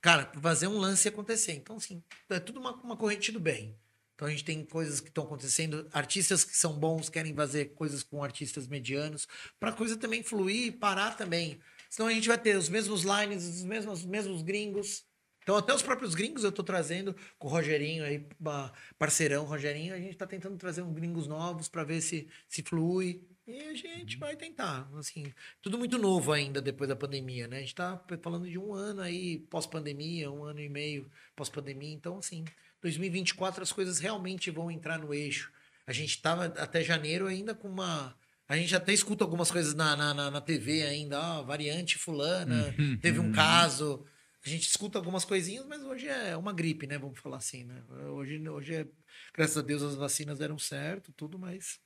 Cara, 0.00 0.30
fazer 0.40 0.66
um 0.66 0.78
lance 0.78 1.06
acontecer. 1.08 1.52
Então, 1.52 1.76
assim, 1.76 2.02
é 2.28 2.40
tudo 2.40 2.58
uma, 2.58 2.74
uma 2.82 2.96
corrente 2.96 3.30
do 3.30 3.38
bem. 3.38 3.78
Então 4.14 4.28
a 4.28 4.30
gente 4.30 4.44
tem 4.44 4.64
coisas 4.64 5.00
que 5.00 5.08
estão 5.08 5.24
acontecendo, 5.24 5.88
artistas 5.92 6.44
que 6.44 6.56
são 6.56 6.78
bons 6.78 7.08
querem 7.08 7.34
fazer 7.34 7.74
coisas 7.74 8.02
com 8.02 8.22
artistas 8.22 8.68
medianos, 8.68 9.26
para 9.58 9.70
a 9.70 9.72
coisa 9.72 9.96
também 9.96 10.22
fluir 10.22 10.66
e 10.66 10.70
parar 10.72 11.16
também. 11.16 11.60
Senão 11.90 12.08
a 12.08 12.12
gente 12.12 12.28
vai 12.28 12.38
ter 12.38 12.56
os 12.56 12.68
mesmos 12.68 13.02
lines, 13.02 13.44
os 13.44 13.64
mesmos, 13.64 14.00
os 14.00 14.06
mesmos 14.06 14.42
gringos. 14.42 15.04
Então 15.42 15.56
até 15.56 15.74
os 15.74 15.82
próprios 15.82 16.14
gringos 16.14 16.44
eu 16.44 16.52
tô 16.52 16.62
trazendo 16.62 17.14
com 17.38 17.48
o 17.48 17.50
Rogerinho 17.50 18.04
aí, 18.04 18.26
parceirão 18.98 19.44
Rogerinho, 19.44 19.94
a 19.94 19.98
gente 19.98 20.16
tá 20.16 20.26
tentando 20.26 20.56
trazer 20.56 20.82
uns 20.82 20.94
gringos 20.94 21.26
novos 21.26 21.68
para 21.68 21.84
ver 21.84 22.00
se 22.00 22.28
se 22.48 22.62
flui. 22.62 23.22
E 23.44 23.60
a 23.60 23.74
gente 23.74 24.16
vai 24.18 24.36
tentar, 24.36 24.88
assim, 24.96 25.32
tudo 25.60 25.76
muito 25.76 25.98
novo 25.98 26.30
ainda 26.32 26.62
depois 26.62 26.88
da 26.88 26.94
pandemia, 26.94 27.48
né? 27.48 27.56
A 27.56 27.60
gente 27.60 27.74
tá 27.74 28.00
falando 28.22 28.48
de 28.48 28.56
um 28.56 28.72
ano 28.72 29.00
aí 29.00 29.40
pós-pandemia, 29.50 30.30
um 30.30 30.44
ano 30.44 30.60
e 30.60 30.68
meio 30.68 31.10
pós-pandemia, 31.34 31.92
então 31.92 32.18
assim, 32.18 32.44
2024 32.80 33.62
as 33.62 33.72
coisas 33.72 33.98
realmente 33.98 34.50
vão 34.50 34.70
entrar 34.70 34.96
no 34.98 35.12
eixo. 35.12 35.52
A 35.86 35.92
gente 35.92 36.22
tava 36.22 36.46
até 36.46 36.82
janeiro 36.84 37.26
ainda 37.26 37.54
com 37.54 37.68
uma. 37.68 38.14
A 38.48 38.56
gente 38.56 38.74
até 38.76 38.92
escuta 38.92 39.24
algumas 39.24 39.50
coisas 39.50 39.74
na, 39.74 39.96
na, 39.96 40.14
na, 40.14 40.30
na 40.30 40.40
TV 40.40 40.82
ainda, 40.82 41.20
ó, 41.20 41.42
variante 41.42 41.98
fulana, 41.98 42.74
teve 43.00 43.18
um 43.18 43.32
caso. 43.32 44.04
A 44.44 44.48
gente 44.48 44.66
escuta 44.68 44.98
algumas 44.98 45.24
coisinhas, 45.24 45.64
mas 45.66 45.82
hoje 45.82 46.08
é 46.08 46.36
uma 46.36 46.52
gripe, 46.52 46.86
né? 46.86 46.98
Vamos 46.98 47.18
falar 47.20 47.36
assim, 47.36 47.64
né? 47.64 47.80
Hoje, 48.10 48.48
hoje 48.48 48.74
é. 48.74 48.86
Graças 49.34 49.56
a 49.56 49.62
Deus 49.62 49.82
as 49.82 49.94
vacinas 49.94 50.38
deram 50.38 50.58
certo, 50.58 51.12
tudo, 51.12 51.38
mas 51.38 51.78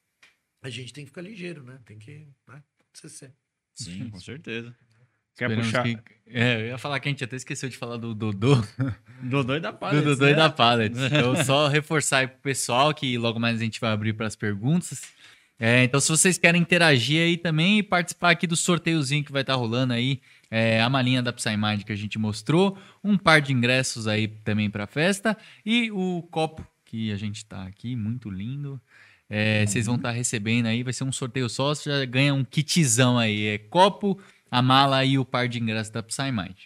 a 0.63 0.71
gente 0.71 0.93
tem 0.93 1.05
que 1.05 1.11
ficar 1.11 1.21
ligeiro, 1.23 1.63
né? 1.63 1.79
Tem 1.85 1.99
que. 1.99 2.27
Né? 2.49 2.63
Sim, 3.75 4.09
com 4.09 4.19
certeza. 4.19 4.75
Quer 5.37 5.51
Esperamos 5.51 5.67
puxar? 5.67 5.83
que- 5.85 5.99
É, 6.29 6.63
eu 6.63 6.67
ia 6.69 6.79
falar 6.79 6.99
que 6.99 7.09
a 7.09 7.11
gente 7.11 7.23
até 7.23 7.37
esqueceu 7.37 7.69
de 7.69 7.77
falar 7.77 7.99
do 7.99 8.15
Dodô. 8.15 8.55
Dodô 9.23 9.55
e 9.57 9.61
da 9.61 9.71
do 9.71 9.77
Pallets, 9.79 10.05
Dodô 10.05 10.27
e 10.27 10.31
né? 10.31 10.37
da 10.37 10.49
Pallet. 10.51 10.95
Então, 11.13 11.45
só 11.45 11.69
reforçar 11.69 12.19
aí 12.21 12.27
pro 12.27 12.39
pessoal 12.41 12.95
que 12.95 13.19
logo 13.19 13.39
mais 13.39 13.61
a 13.61 13.65
gente 13.65 13.79
vai 13.79 13.91
abrir 13.91 14.15
para 14.15 14.27
as 14.27 14.35
perguntas. 14.35 15.03
É, 15.59 15.85
então, 15.85 16.01
se 16.01 16.09
vocês 16.09 16.39
querem 16.39 16.61
interagir 16.61 17.21
aí 17.21 17.37
também 17.37 17.79
e 17.79 17.83
participar 17.83 18.31
aqui 18.31 18.47
do 18.47 18.57
sorteiozinho 18.57 19.25
que 19.25 19.33
vai 19.33 19.43
estar 19.43 19.55
rolando 19.55 19.93
aí, 19.93 20.21
é, 20.51 20.81
a 20.81 20.89
malinha 20.89 21.23
da 21.23 21.33
Psymind 21.33 21.83
que 21.85 21.93
a 21.93 21.97
gente 21.97 22.19
mostrou, 22.19 22.79
um 23.03 23.17
par 23.17 23.41
de 23.41 23.53
ingressos 23.53 24.07
aí 24.07 24.29
também 24.29 24.71
para 24.71 24.85
a 24.85 24.87
festa 24.87 25.37
e 25.65 25.91
o 25.91 26.23
copo 26.31 26.67
que 26.85 27.13
a 27.13 27.17
gente 27.17 27.45
tá 27.45 27.65
aqui, 27.65 27.97
muito 27.97 28.31
lindo. 28.31 28.81
É, 29.29 29.67
Vocês 29.67 29.87
vão 29.87 29.97
estar 29.97 30.13
recebendo 30.13 30.67
aí, 30.67 30.83
vai 30.83 30.93
ser 30.93 31.05
um 31.05 31.13
sorteio 31.13 31.49
só, 31.49 31.75
você 31.75 31.91
já 31.91 32.05
ganha 32.05 32.33
um 32.33 32.45
kitzão 32.45 33.19
aí. 33.19 33.47
É 33.47 33.59
copo, 33.59 34.21
a 34.51 34.63
mala 34.63 35.05
e 35.05 35.19
o 35.19 35.25
par 35.25 35.49
de 35.49 35.59
ingressos 35.61 35.91
da 35.91 36.03
Psymind. 36.03 36.57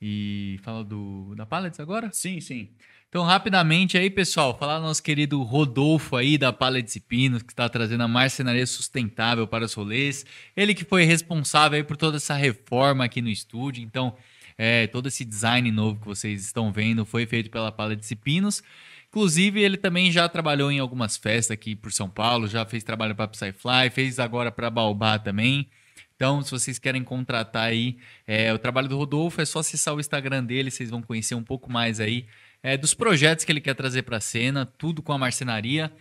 E 0.00 0.58
fala 0.62 0.82
do 0.82 1.34
da 1.34 1.44
Pallets 1.44 1.78
agora? 1.78 2.10
Sim, 2.12 2.40
sim. 2.40 2.70
Então, 3.10 3.24
rapidamente 3.24 3.98
aí, 3.98 4.08
pessoal, 4.08 4.56
falar 4.56 4.78
do 4.78 4.84
nosso 4.84 5.02
querido 5.02 5.42
Rodolfo 5.42 6.14
aí 6.14 6.38
da 6.38 6.52
Pallets 6.52 6.94
e 6.94 7.00
Pinos, 7.00 7.42
que 7.42 7.52
está 7.52 7.68
trazendo 7.68 8.04
a 8.04 8.06
marcenaria 8.08 8.64
sustentável 8.64 9.48
para 9.48 9.64
os 9.64 9.74
rolês. 9.74 10.24
Ele 10.56 10.72
que 10.72 10.84
foi 10.84 11.02
responsável 11.02 11.76
aí 11.76 11.82
por 11.82 11.96
toda 11.96 12.18
essa 12.18 12.34
reforma 12.34 13.04
aqui 13.04 13.20
no 13.20 13.28
estúdio. 13.28 13.82
Então, 13.82 14.14
é, 14.56 14.86
todo 14.86 15.08
esse 15.08 15.24
design 15.24 15.72
novo 15.72 15.98
que 15.98 16.06
vocês 16.06 16.44
estão 16.44 16.70
vendo 16.70 17.04
foi 17.04 17.26
feito 17.26 17.50
pela 17.50 17.72
Pallets 17.72 18.08
e 18.12 18.14
Pinos. 18.14 18.62
Inclusive, 19.08 19.60
ele 19.60 19.76
também 19.76 20.12
já 20.12 20.28
trabalhou 20.28 20.70
em 20.70 20.78
algumas 20.78 21.16
festas 21.16 21.50
aqui 21.50 21.74
por 21.74 21.90
São 21.90 22.08
Paulo, 22.08 22.46
já 22.46 22.64
fez 22.64 22.84
trabalho 22.84 23.16
para 23.16 23.26
Psyfly, 23.26 23.90
fez 23.92 24.20
agora 24.20 24.52
para 24.52 24.70
Baobá 24.70 25.18
também. 25.18 25.68
Então, 26.14 26.42
se 26.42 26.50
vocês 26.52 26.78
querem 26.78 27.02
contratar 27.02 27.64
aí 27.64 27.96
é, 28.24 28.54
o 28.54 28.58
trabalho 28.58 28.86
do 28.86 28.96
Rodolfo, 28.96 29.40
é 29.40 29.44
só 29.44 29.58
acessar 29.58 29.96
o 29.96 29.98
Instagram 29.98 30.44
dele, 30.44 30.70
vocês 30.70 30.90
vão 30.90 31.02
conhecer 31.02 31.34
um 31.34 31.42
pouco 31.42 31.72
mais 31.72 31.98
aí 31.98 32.24
é, 32.62 32.76
dos 32.76 32.94
projetos 32.94 33.44
que 33.44 33.52
ele 33.52 33.60
quer 33.60 33.74
trazer 33.74 34.02
para 34.02 34.18
a 34.18 34.20
cena, 34.20 34.66
tudo 34.66 35.02
com 35.02 35.12
a 35.12 35.18
marcenaria. 35.18 35.92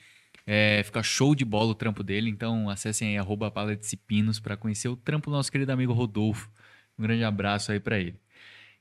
É, 0.46 0.82
fica 0.84 1.04
show 1.04 1.36
de 1.36 1.46
bola 1.46 1.72
o 1.72 1.76
trampo 1.76 2.02
dele, 2.04 2.30
então 2.30 2.70
acessem 2.70 3.10
aí 3.10 3.18
arroba 3.18 3.52
para 3.52 4.58
conhecer 4.58 4.88
o 4.88 4.96
trampo 4.96 5.30
do 5.30 5.36
nosso 5.36 5.52
querido 5.52 5.72
amigo 5.72 5.94
Rodolfo. 5.94 6.50
Um 6.98 7.04
grande 7.04 7.24
abraço 7.24 7.72
aí 7.72 7.80
para 7.80 8.00
ele. 8.00 8.16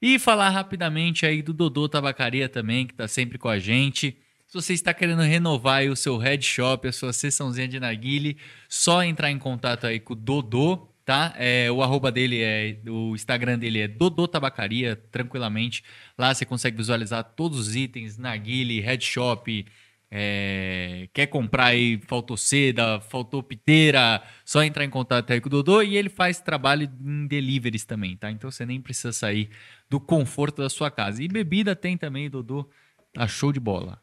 E 0.01 0.19
falar 0.19 0.51
rapidamente 0.51 1.27
aí 1.27 1.43
do 1.43 1.53
Dodô 1.53 1.89
Tabacaria 1.89 2.49
também, 2.49 2.87
que 2.87 2.93
está 2.95 3.07
sempre 3.07 3.37
com 3.37 3.49
a 3.49 3.59
gente. 3.59 4.17
Se 4.47 4.55
você 4.55 4.73
está 4.73 4.95
querendo 4.95 5.23
renovar 5.23 5.85
o 5.85 5.97
seu 5.97 6.17
head 6.17 6.43
shop, 6.45 6.89
a 6.89 6.93
sua 6.93 7.13
sessãozinha 7.13 7.69
de 7.69 7.79
narguile, 7.79 8.39
só 8.69 9.03
entrar 9.03 9.31
em 9.31 9.39
contato 9.39 9.87
aí 9.87 10.01
com 10.01 10.15
o 10.15 10.17
Dodô, 10.17 10.88
tá? 11.09 11.33
É, 11.39 11.73
o 11.73 11.83
arroba 11.83 12.13
dele 12.13 12.43
é, 12.43 12.77
o 12.87 13.15
Instagram 13.15 13.59
dele 13.59 13.81
é 13.81 13.89
Dodô 13.89 14.29
Tabacaria, 14.29 14.95
tranquilamente. 15.11 15.83
Lá 16.19 16.35
você 16.35 16.45
consegue 16.45 16.77
visualizar 16.77 17.25
todos 17.25 17.59
os 17.59 17.75
itens, 17.75 18.19
narguile, 18.19 18.79
head 18.79 19.03
shop, 19.03 19.65
é, 20.11 21.09
quer 21.15 21.27
comprar 21.29 21.69
aí, 21.69 21.99
faltou 22.07 22.37
seda, 22.37 23.01
faltou 23.01 23.43
piteira, 23.43 24.23
só 24.45 24.63
entrar 24.63 24.85
em 24.85 24.91
contato 24.91 25.33
aí 25.33 25.41
com 25.41 25.47
o 25.47 25.51
Dodô 25.51 25.81
e 25.81 25.97
ele 25.97 26.11
faz 26.11 26.43
trabalho 26.43 26.87
em 27.03 27.27
deliveries 27.27 27.87
também, 27.87 28.15
tá? 28.15 28.31
Então 28.31 28.51
você 28.51 28.67
nem 28.67 28.79
precisa 28.79 29.11
sair 29.11 29.49
do 29.89 29.99
conforto 29.99 30.61
da 30.61 30.69
sua 30.69 30.91
casa. 30.91 31.23
E 31.23 31.27
bebida 31.29 31.75
tem 31.75 31.97
também, 31.97 32.29
Dodô, 32.29 32.69
tá 33.15 33.27
show 33.27 33.51
de 33.51 33.61
bola. 33.61 33.99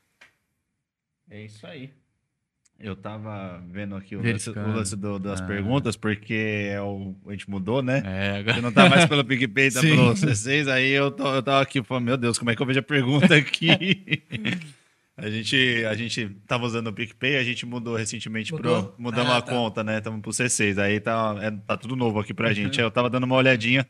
É 1.30 1.46
isso 1.46 1.68
aí. 1.68 1.94
Eu 2.78 2.96
tava 2.96 3.64
vendo 3.72 3.96
aqui 3.96 4.16
o 4.18 4.22
lance, 4.22 4.50
o 4.50 4.54
lance 4.68 4.96
do- 4.98 5.18
das 5.18 5.40
Ah. 5.42 5.46
perguntas, 5.46 5.96
porque 5.96 6.68
é 6.70 6.82
o- 6.82 7.16
a 7.26 7.32
gente 7.32 7.50
mudou, 7.50 7.82
né? 7.82 8.04
É, 8.06 8.38
agora... 8.40 8.56
Você 8.56 8.62
não 8.62 8.72
tá 8.72 8.90
mais 8.90 9.06
pelo 9.06 9.24
PicPay, 9.24 9.72
tá 9.72 9.80
Sim. 9.82 9.96
pelo 9.96 10.14
C6, 10.14 10.68
aí 10.70 10.92
eu, 10.92 11.10
tô, 11.10 11.34
eu 11.36 11.42
tava 11.42 11.62
aqui 11.62 11.82
falando, 11.82 12.04
meu 12.06 12.18
Deus, 12.18 12.38
como 12.38 12.52
é 12.52 12.56
que 12.56 12.62
eu 12.62 12.66
vejo 12.66 12.80
a 12.80 12.84
pergunta 12.84 13.34
aqui? 13.34 13.70
a, 15.18 15.30
gente, 15.30 15.86
a 15.90 15.96
gente 15.96 16.30
tava 16.46 16.66
usando 16.66 16.88
o 16.88 16.94
PicPay, 16.94 17.38
a 17.38 17.44
gente 17.44 17.66
mudou 17.66 17.96
recentemente 17.96 18.52
Mudou? 18.52 18.84
pro. 18.84 18.96
Mudamos 19.02 19.32
Ah, 19.32 19.38
a 19.38 19.42
tá. 19.42 19.52
conta, 19.54 19.82
né? 19.84 19.98
Estamos 20.00 20.22
pro 20.22 20.32
C6. 20.32 20.78
Aí 20.78 21.00
tá, 21.00 21.34
é- 21.42 21.52
tá 21.52 21.78
tudo 21.78 21.96
novo 21.96 22.20
aqui 22.20 22.34
pra 22.34 22.52
gente. 22.54 22.80
Aí 22.82 22.86
eu 22.86 22.92
tava 22.92 23.10
dando 23.10 23.24
uma 23.24 23.36
olhadinha. 23.36 23.88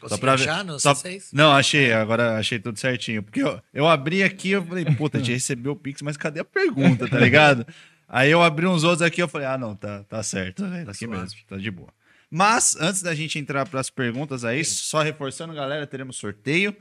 Consegui 0.00 0.20
pra 0.20 0.34
achar 0.34 0.64
no 0.64 0.78
só- 0.78 0.92
C6? 0.94 1.30
Não, 1.32 1.52
achei, 1.52 1.92
agora 1.92 2.36
achei 2.38 2.58
tudo 2.58 2.78
certinho. 2.78 3.22
Porque 3.22 3.42
eu, 3.42 3.60
eu 3.72 3.88
abri 3.88 4.22
aqui, 4.22 4.50
eu 4.50 4.64
falei, 4.64 4.84
puta, 4.84 5.18
a 5.18 5.20
gente 5.20 5.32
recebeu 5.32 5.72
o 5.72 5.76
Pix, 5.76 6.02
mas 6.02 6.16
cadê 6.16 6.40
a 6.40 6.44
pergunta, 6.44 7.08
tá 7.08 7.18
ligado? 7.18 7.66
Aí 8.08 8.30
eu 8.30 8.42
abri 8.42 8.66
uns 8.66 8.84
outros 8.84 9.00
aqui, 9.02 9.22
eu 9.22 9.28
falei, 9.28 9.46
ah, 9.46 9.56
não, 9.56 9.74
tá, 9.74 10.02
tá 10.04 10.22
certo, 10.22 10.62
tá 10.62 10.90
aqui 10.90 11.06
suave. 11.06 11.16
mesmo, 11.18 11.38
tá 11.48 11.56
de 11.56 11.70
boa. 11.70 11.88
Mas, 12.30 12.76
antes 12.78 13.00
da 13.02 13.14
gente 13.14 13.38
entrar 13.38 13.66
para 13.66 13.80
as 13.80 13.88
perguntas 13.90 14.44
aí, 14.44 14.64
só 14.64 15.00
reforçando, 15.02 15.54
galera, 15.54 15.86
teremos 15.86 16.16
sorteio 16.16 16.74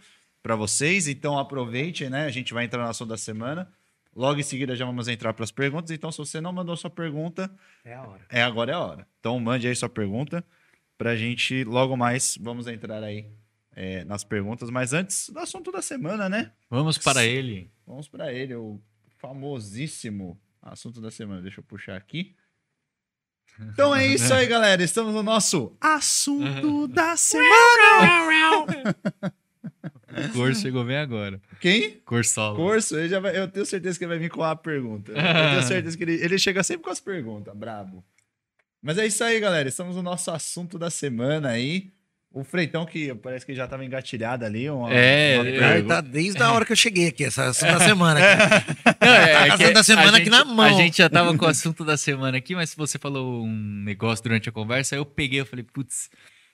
para 0.44 0.56
vocês, 0.56 1.08
então 1.08 1.38
aproveite, 1.38 2.10
né? 2.10 2.26
A 2.26 2.30
gente 2.32 2.54
vai 2.54 2.66
entrar 2.66 2.84
na 2.84 2.90
ação 2.90 3.06
da 3.08 3.18
semana. 3.18 3.70
Logo 4.14 4.40
em 4.42 4.44
seguida 4.44 4.76
já 4.76 4.84
vamos 4.86 5.08
entrar 5.08 5.34
para 5.34 5.44
as 5.46 5.52
perguntas. 5.52 5.92
Então, 5.92 6.12
se 6.12 6.18
você 6.18 6.42
não 6.42 6.52
mandou 6.52 6.76
sua 6.76 6.90
pergunta, 6.90 7.50
É 7.86 7.94
a 7.94 8.02
hora. 8.02 8.22
é 8.30 8.42
agora 8.44 8.72
é 8.72 8.76
a 8.76 8.80
hora. 8.80 9.08
Então 9.22 9.40
mande 9.40 9.68
aí 9.68 9.76
sua 9.76 9.88
pergunta 9.88 10.44
pra 11.02 11.16
gente 11.16 11.64
logo 11.64 11.98
mais 11.98 12.38
vamos 12.40 12.68
entrar 12.68 13.02
aí 13.04 13.26
é, 13.76 14.04
nas 14.06 14.24
perguntas. 14.24 14.70
Mas 14.70 14.94
antes 14.94 15.30
do 15.30 15.40
assunto 15.40 15.72
da 15.72 15.82
semana, 15.82 16.30
né? 16.30 16.52
Vamos 16.70 16.98
para 17.00 17.26
ele. 17.26 17.72
Vamos 17.88 18.08
pra 18.08 18.32
ele, 18.32 18.54
o 18.54 18.80
famosíssimo 19.18 20.40
assunto 20.62 21.02
da 21.02 21.10
semana. 21.10 21.42
Deixa 21.42 21.60
eu 21.60 21.64
puxar 21.64 21.96
aqui. 21.98 22.36
Então 23.60 23.96
é 23.96 24.06
isso 24.14 24.32
aí, 24.32 24.46
galera. 24.46 24.84
Estamos 24.84 25.12
no 25.14 25.24
nosso 25.24 25.76
assunto 25.82 26.88
da 26.88 27.18
semana. 27.18 28.62
O 30.30 30.30
Cor 30.34 30.54
chegou 30.54 30.84
bem 30.86 30.98
agora. 30.98 31.42
Quem? 31.60 32.00
Corsolo. 32.06 32.56
Corso, 32.58 32.96
ele 32.98 33.10
já 33.10 33.20
vai- 33.20 33.36
eu 33.38 33.48
tenho 33.48 33.66
certeza 33.66 33.98
que 33.98 34.04
ele 34.06 34.10
vai 34.10 34.20
vir 34.20 34.30
com 34.30 34.44
a 34.44 34.56
pergunta. 34.56 35.12
Eu 35.12 35.16
tenho 35.16 35.64
certeza 35.68 35.98
que 35.98 36.04
ele, 36.04 36.14
ele 36.24 36.38
chega 36.38 36.62
sempre 36.62 36.84
com 36.84 36.90
as 36.92 37.00
perguntas, 37.00 37.56
brabo. 37.56 38.04
Mas 38.82 38.98
é 38.98 39.06
isso 39.06 39.24
aí, 39.24 39.40
galera. 39.40 39.68
Estamos 39.70 39.96
no 39.96 40.02
nosso 40.02 40.32
assunto 40.32 40.78
da 40.80 40.90
semana 40.90 41.50
aí. 41.50 41.92
O 42.34 42.46
Freitão, 42.46 42.86
que 42.86 43.14
parece 43.16 43.46
que 43.46 43.54
já 43.54 43.66
estava 43.66 43.84
engatilhado 43.84 44.46
ali. 44.46 44.70
Uma, 44.70 44.90
É, 44.94 45.38
uma 45.38 45.50
é, 45.50 45.82
tá 45.82 46.00
desde 46.00 46.42
a 46.42 46.52
hora 46.54 46.64
que 46.66 46.72
eu 46.72 46.78
cheguei 46.78 47.10
aqui, 47.10 47.26
essa, 47.26 47.44
essa 47.44 47.66
da 47.68 47.80
semana. 47.82 48.22
aqui. 48.22 48.66
Não, 49.06 49.14
é, 49.14 49.48
Tá 49.50 49.54
é 49.56 49.58
que 49.58 49.72
da 49.74 49.84
semana 49.84 50.08
a 50.14 50.16
aqui 50.16 50.26
gente- 50.26 50.30
na 50.30 50.46
mão. 50.46 50.66
A 50.66 50.82
gente 50.82 50.98
já 50.98 51.10
tava 51.10 51.38
com 51.38 51.46
o 51.46 51.50
assunto 51.50 51.84
da 51.84 51.98
semana 51.98 52.38
aqui, 52.38 52.56
mas 52.56 52.74
você 52.74 52.98
falou 52.98 53.44
um 53.44 53.84
negócio 53.84 54.24
durante 54.24 54.48
a 54.48 54.52
conversa, 54.52 54.96
aí 54.96 55.00
eu 55.00 55.06
peguei, 55.06 55.42
eu 55.42 55.46
falei, 55.46 55.66
putz, 55.66 56.10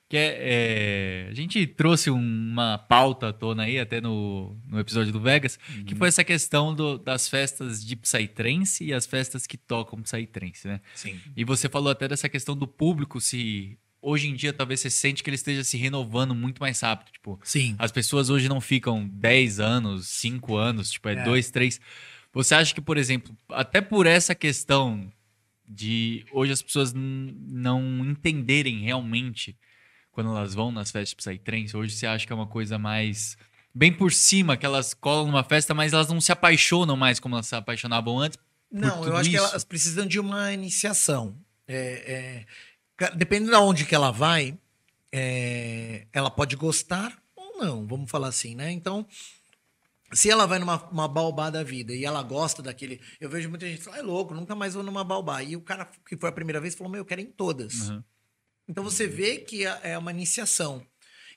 que 0.10 0.16
é, 0.16 0.38
é, 0.40 1.28
a 1.30 1.34
gente 1.34 1.68
trouxe 1.68 2.10
uma 2.10 2.78
pauta 2.78 3.30
à 3.30 3.34
tona 3.34 3.64
aí, 3.64 3.78
até 3.78 4.00
no, 4.00 4.58
no 4.66 4.80
episódio 4.80 5.12
do 5.12 5.20
Vegas, 5.20 5.60
que 5.86 5.94
foi 5.96 6.08
essa 6.08 6.24
questão 6.24 6.74
do- 6.74 6.98
das 6.98 7.28
festas 7.28 7.86
de 7.86 7.96
Psytrance 7.96 8.84
e 8.86 8.94
as 8.94 9.06
festas 9.06 9.46
que 9.46 9.58
tocam 9.58 10.02
Psytrance, 10.02 10.66
né? 10.68 10.80
Sim. 10.96 11.20
E 11.36 11.44
você 11.44 11.68
falou 11.68 11.92
até 11.92 12.08
dessa 12.08 12.30
questão 12.30 12.56
do 12.56 12.66
público, 12.66 13.20
se 13.20 13.78
hoje 14.02 14.30
em 14.30 14.34
dia 14.36 14.54
talvez 14.54 14.80
você 14.80 14.90
sente 14.90 15.22
que 15.22 15.30
ele 15.30 15.36
esteja 15.36 15.62
se 15.64 15.76
renovando 15.76 16.34
muito 16.34 16.60
mais 16.62 16.80
rápido, 16.80 17.12
tipo, 17.12 17.38
Sim. 17.44 17.76
as 17.78 17.92
pessoas 17.92 18.30
hoje 18.30 18.48
não 18.48 18.62
ficam 18.62 19.06
10 19.10 19.60
anos, 19.60 20.08
5 20.08 20.56
anos, 20.56 20.90
tipo, 20.90 21.10
é 21.10 21.16
É. 21.16 21.24
2, 21.26 21.52
3. 21.52 21.82
Você 22.32 22.56
acha 22.56 22.74
que, 22.74 22.80
por 22.80 22.96
exemplo, 22.98 23.36
até 23.50 23.82
por 23.82 24.06
essa 24.06 24.34
questão 24.34 25.12
de 25.68 26.24
hoje 26.32 26.54
as 26.54 26.62
pessoas 26.62 26.94
não 26.94 28.06
entenderem 28.06 28.80
realmente 28.80 29.54
quando 30.18 30.36
elas 30.36 30.56
vão 30.56 30.72
nas 30.72 30.90
festas 30.90 31.14
Psytrance, 31.14 31.78
hoje 31.78 31.96
você 31.96 32.08
acha 32.08 32.26
que 32.26 32.34
é 32.34 32.36
uma 32.36 32.48
coisa 32.48 32.80
mais 32.80 33.38
bem 33.72 33.94
por 33.94 34.12
cima, 34.12 34.58
que 34.58 34.66
elas 34.66 34.96
colam 34.96 35.28
numa 35.28 35.44
festa, 35.44 35.76
mas 35.76 35.94
elas 35.94 36.08
não 36.08 36.20
se 36.20 36.32
apaixonam 36.32 36.98
mais 36.98 37.20
como 37.20 37.36
elas 37.36 37.46
se 37.46 37.54
apaixonavam 37.54 38.18
antes? 38.18 38.40
Não, 38.72 39.06
eu 39.06 39.16
acho 39.16 39.30
que 39.30 39.36
isso? 39.36 39.46
elas 39.46 39.64
precisam 39.64 40.08
de 40.08 40.20
uma 40.20 40.52
iniciação. 40.52 41.38
É, 41.68 42.46
é, 43.00 43.10
dependendo 43.16 43.52
de 43.52 43.58
onde 43.58 43.86
que 43.86 43.94
ela 43.94 44.10
vai, 44.10 44.58
é, 45.12 46.08
ela 46.12 46.32
pode 46.32 46.56
gostar 46.56 47.16
ou 47.36 47.60
não, 47.60 47.86
vamos 47.86 48.10
falar 48.10 48.30
assim, 48.30 48.56
né? 48.56 48.72
Então, 48.72 49.06
se 50.14 50.32
ela 50.32 50.48
vai 50.48 50.58
numa 50.58 50.82
uma 50.90 51.08
baobá 51.08 51.52
da 51.52 51.62
vida 51.62 51.94
e 51.94 52.04
ela 52.04 52.24
gosta 52.24 52.64
daquele. 52.64 53.00
Eu 53.22 53.30
vejo 53.30 53.50
muita 53.50 53.68
gente 53.68 53.84
falar, 53.84 54.00
é 54.00 54.02
louco, 54.02 54.34
nunca 54.34 54.56
mais 54.56 54.74
vou 54.74 54.82
numa 54.82 55.04
baobá. 55.04 55.44
E 55.44 55.56
o 55.56 55.62
cara 55.62 55.88
que 56.08 56.18
foi 56.18 56.28
a 56.28 56.34
primeira 56.34 56.60
vez 56.60 56.74
falou, 56.74 56.92
meu, 56.92 57.02
eu 57.02 57.06
quero 57.06 57.22
em 57.22 57.28
todas. 57.28 57.92
Uhum. 57.92 58.04
Então 58.68 58.84
você 58.84 59.08
vê 59.08 59.38
que 59.38 59.66
é 59.66 59.80
é 59.84 59.98
uma 59.98 60.12
iniciação. 60.12 60.86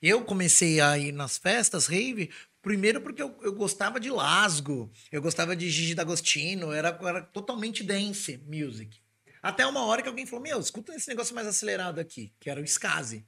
Eu 0.01 0.23
comecei 0.23 0.81
a 0.81 0.97
ir 0.97 1.11
nas 1.11 1.37
festas, 1.37 1.85
rave, 1.85 2.31
primeiro 2.61 3.01
porque 3.01 3.21
eu, 3.21 3.37
eu 3.43 3.53
gostava 3.53 3.99
de 3.99 4.09
Lasgo, 4.09 4.91
eu 5.11 5.21
gostava 5.21 5.55
de 5.55 5.69
Gigi 5.69 5.93
D'Agostino, 5.93 6.71
era, 6.71 6.97
era 7.03 7.21
totalmente 7.21 7.83
dance 7.83 8.37
music. 8.47 8.99
Até 9.41 9.65
uma 9.65 9.85
hora 9.85 10.01
que 10.01 10.07
alguém 10.07 10.25
falou, 10.25 10.43
meu, 10.43 10.59
escuta 10.59 10.93
esse 10.95 11.07
negócio 11.07 11.33
mais 11.33 11.47
acelerado 11.47 11.99
aqui, 11.99 12.33
que 12.39 12.49
era 12.49 12.59
o 12.59 12.63
Skazi. 12.63 13.25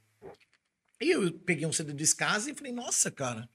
E 1.01 1.11
eu 1.11 1.31
peguei 1.39 1.65
um 1.65 1.73
CD 1.73 1.93
do 1.93 2.03
Skazi 2.03 2.51
e 2.51 2.55
falei, 2.55 2.71
nossa, 2.71 3.09
cara, 3.09 3.49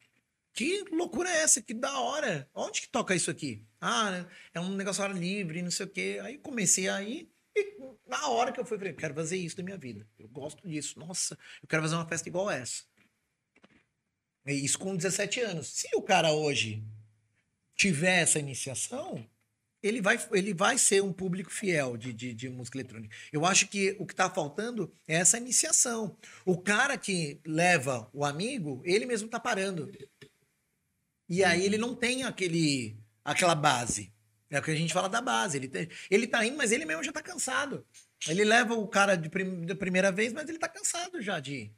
que 0.52 0.84
loucura 0.90 1.30
é 1.30 1.42
essa? 1.42 1.62
Que 1.62 1.72
da 1.72 2.00
hora. 2.00 2.48
Onde 2.52 2.80
que 2.82 2.88
toca 2.88 3.14
isso 3.14 3.30
aqui? 3.30 3.64
Ah, 3.80 4.26
é 4.52 4.60
um 4.60 4.74
negócio 4.74 5.04
ar 5.04 5.14
livre, 5.14 5.62
não 5.62 5.70
sei 5.70 5.86
o 5.86 5.88
quê. 5.88 6.18
Aí 6.22 6.36
comecei 6.38 6.88
a 6.88 7.00
ir 7.00 7.30
e 7.58 8.08
na 8.08 8.28
hora 8.28 8.52
que 8.52 8.60
eu 8.60 8.64
fui, 8.64 8.78
falei, 8.78 8.92
quero 8.92 9.14
fazer 9.14 9.36
isso 9.36 9.56
da 9.56 9.62
minha 9.62 9.76
vida. 9.76 10.06
Eu 10.18 10.28
gosto 10.28 10.66
disso. 10.66 10.98
Nossa, 10.98 11.38
eu 11.62 11.68
quero 11.68 11.82
fazer 11.82 11.94
uma 11.94 12.08
festa 12.08 12.28
igual 12.28 12.50
essa. 12.50 12.84
E 14.46 14.52
isso 14.52 14.78
com 14.78 14.96
17 14.96 15.40
anos. 15.40 15.68
Se 15.68 15.88
o 15.94 16.02
cara 16.02 16.32
hoje 16.32 16.82
tiver 17.74 18.22
essa 18.22 18.38
iniciação, 18.38 19.28
ele 19.82 20.00
vai, 20.00 20.18
ele 20.32 20.52
vai 20.52 20.78
ser 20.78 21.02
um 21.02 21.12
público 21.12 21.50
fiel 21.50 21.96
de, 21.96 22.12
de, 22.12 22.34
de 22.34 22.48
música 22.48 22.78
eletrônica. 22.78 23.14
Eu 23.32 23.46
acho 23.46 23.68
que 23.68 23.96
o 23.98 24.06
que 24.06 24.12
está 24.12 24.28
faltando 24.28 24.92
é 25.06 25.16
essa 25.16 25.38
iniciação. 25.38 26.16
O 26.44 26.58
cara 26.58 26.98
que 26.98 27.40
leva 27.46 28.08
o 28.12 28.24
amigo, 28.24 28.82
ele 28.84 29.06
mesmo 29.06 29.26
está 29.26 29.38
parando. 29.38 29.90
E 31.28 31.44
aí 31.44 31.64
ele 31.64 31.78
não 31.78 31.94
tem 31.94 32.24
aquele, 32.24 32.96
aquela 33.24 33.54
base. 33.54 34.12
É 34.50 34.58
o 34.58 34.62
que 34.62 34.70
a 34.70 34.74
gente 34.74 34.94
fala 34.94 35.08
da 35.08 35.20
base. 35.20 35.58
Ele, 35.58 35.70
ele 36.10 36.26
tá 36.26 36.44
indo, 36.44 36.56
mas 36.56 36.72
ele 36.72 36.84
mesmo 36.84 37.04
já 37.04 37.12
tá 37.12 37.22
cansado. 37.22 37.86
Ele 38.26 38.44
leva 38.44 38.74
o 38.74 38.88
cara 38.88 39.16
de, 39.16 39.28
prim, 39.28 39.66
da 39.66 39.74
primeira 39.74 40.10
vez, 40.10 40.32
mas 40.32 40.48
ele 40.48 40.58
tá 40.58 40.68
cansado 40.68 41.20
já 41.20 41.38
de 41.38 41.54
ir. 41.54 41.74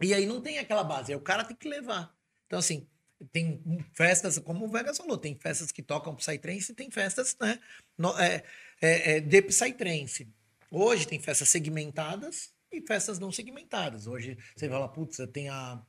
E 0.00 0.12
aí 0.12 0.26
não 0.26 0.40
tem 0.40 0.58
aquela 0.58 0.82
base. 0.82 1.12
Aí 1.12 1.16
o 1.16 1.20
cara 1.20 1.44
tem 1.44 1.56
que 1.56 1.68
levar. 1.68 2.14
Então, 2.46 2.58
assim, 2.58 2.86
tem 3.32 3.62
festas, 3.92 4.38
como 4.38 4.64
o 4.64 4.68
Vegas 4.68 4.98
falou, 4.98 5.16
tem 5.16 5.36
festas 5.36 5.70
que 5.70 5.82
tocam 5.82 6.14
Psytrance 6.16 6.72
e 6.72 6.74
tem 6.74 6.90
festas, 6.90 7.36
né? 7.40 7.58
No, 7.96 8.18
é, 8.18 8.42
é, 8.80 9.16
é, 9.16 9.20
de 9.20 9.42
Psytrance. 9.42 10.28
Hoje 10.70 11.06
tem 11.06 11.20
festas 11.20 11.48
segmentadas 11.48 12.52
e 12.72 12.80
festas 12.80 13.18
não 13.18 13.30
segmentadas. 13.30 14.06
Hoje 14.06 14.36
você 14.56 14.68
fala, 14.68 14.88
putz, 14.88 15.18
tem 15.32 15.48
a 15.48 15.80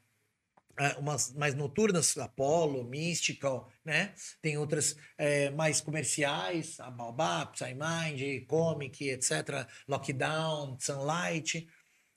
é, 0.77 0.97
umas 0.99 1.33
mais 1.33 1.55
noturnas, 1.55 2.17
Apollo, 2.17 2.83
Mystical, 2.83 3.71
né? 3.83 4.13
Tem 4.41 4.57
outras 4.57 4.95
é, 5.17 5.49
mais 5.51 5.79
comerciais, 5.79 6.79
a 6.79 6.91
Baobab, 6.91 7.53
Psymind, 7.53 8.45
Comic, 8.47 9.09
etc. 9.09 9.67
Lockdown, 9.87 10.77
Sunlight. 10.79 11.67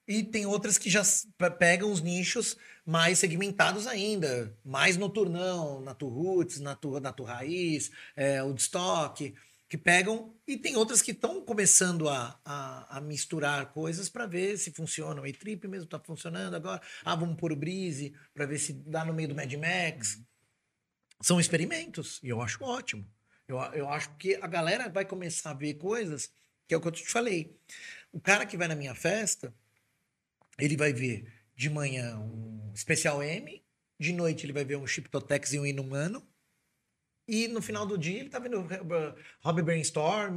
E 0.09 0.23
tem 0.23 0.47
outras 0.47 0.79
que 0.79 0.89
já 0.89 1.03
pegam 1.59 1.93
os 1.93 2.01
nichos 2.01 2.57
mais 2.85 3.19
segmentados 3.19 3.87
ainda. 3.87 4.57
Mais 4.65 4.97
noturnão, 4.97 5.83
Natu 5.83 6.09
Roots, 6.09 6.59
Natu, 6.61 6.99
Natu 6.99 7.25
Raiz, 7.25 7.91
é, 8.17 8.43
Woodstock, 8.43 9.35
que 9.69 9.77
pegam. 9.77 10.35
E 10.47 10.57
tem 10.57 10.77
outras 10.77 11.03
que 11.03 11.11
estão 11.11 11.45
começando 11.45 12.09
a, 12.09 12.41
a, 12.45 12.99
a 12.99 13.01
misturar 13.01 13.73
coisas 13.73 14.09
para 14.09 14.27
ver 14.27 14.57
se 14.57 14.73
funciona. 14.73 15.21
O 15.21 15.25
A-Trip 15.25 15.69
mesmo 15.69 15.85
está 15.85 15.99
funcionando 15.99 16.55
agora. 16.55 16.81
Ah, 17.05 17.15
vamos 17.15 17.37
pôr 17.37 17.53
o 17.53 17.57
Breeze 17.57 18.15
para 18.33 18.47
ver 18.47 18.59
se 18.59 18.73
dá 18.73 19.05
no 19.05 19.13
meio 19.13 19.29
do 19.29 19.35
Mad 19.35 19.53
Max. 19.55 20.21
São 21.21 21.39
experimentos. 21.39 22.21
E 22.23 22.29
eu 22.29 22.41
acho 22.41 22.63
ótimo. 22.65 23.07
Eu, 23.47 23.59
eu 23.75 23.89
acho 23.89 24.15
que 24.17 24.37
a 24.37 24.47
galera 24.47 24.89
vai 24.89 25.05
começar 25.05 25.51
a 25.51 25.55
ver 25.55 25.75
coisas 25.75 26.31
que 26.67 26.75
é 26.75 26.77
o 26.77 26.81
que 26.81 26.89
eu 26.89 26.93
te 26.93 27.07
falei. 27.09 27.59
O 28.13 28.21
cara 28.21 28.45
que 28.45 28.57
vai 28.57 28.69
na 28.69 28.77
minha 28.77 28.95
festa, 28.95 29.55
ele 30.59 30.77
vai 30.77 30.93
ver 30.93 31.33
de 31.57 31.71
manhã 31.71 32.19
um 32.19 32.71
especial 32.75 33.23
M, 33.23 33.65
de 33.99 34.13
noite 34.13 34.45
ele 34.45 34.53
vai 34.53 34.65
ver 34.65 34.77
um 34.77 34.87
Chiptotex 34.87 35.55
e 35.55 35.59
um 35.59 35.67
Inumano, 35.67 36.27
E 37.29 37.47
no 37.49 37.61
final 37.61 37.85
do 37.87 37.99
dia 37.99 38.19
ele 38.21 38.31
tá 38.31 38.39
vendo 38.39 38.61
uh, 38.63 39.15
Hobby 39.43 39.61
Brainstorm, 39.63 40.37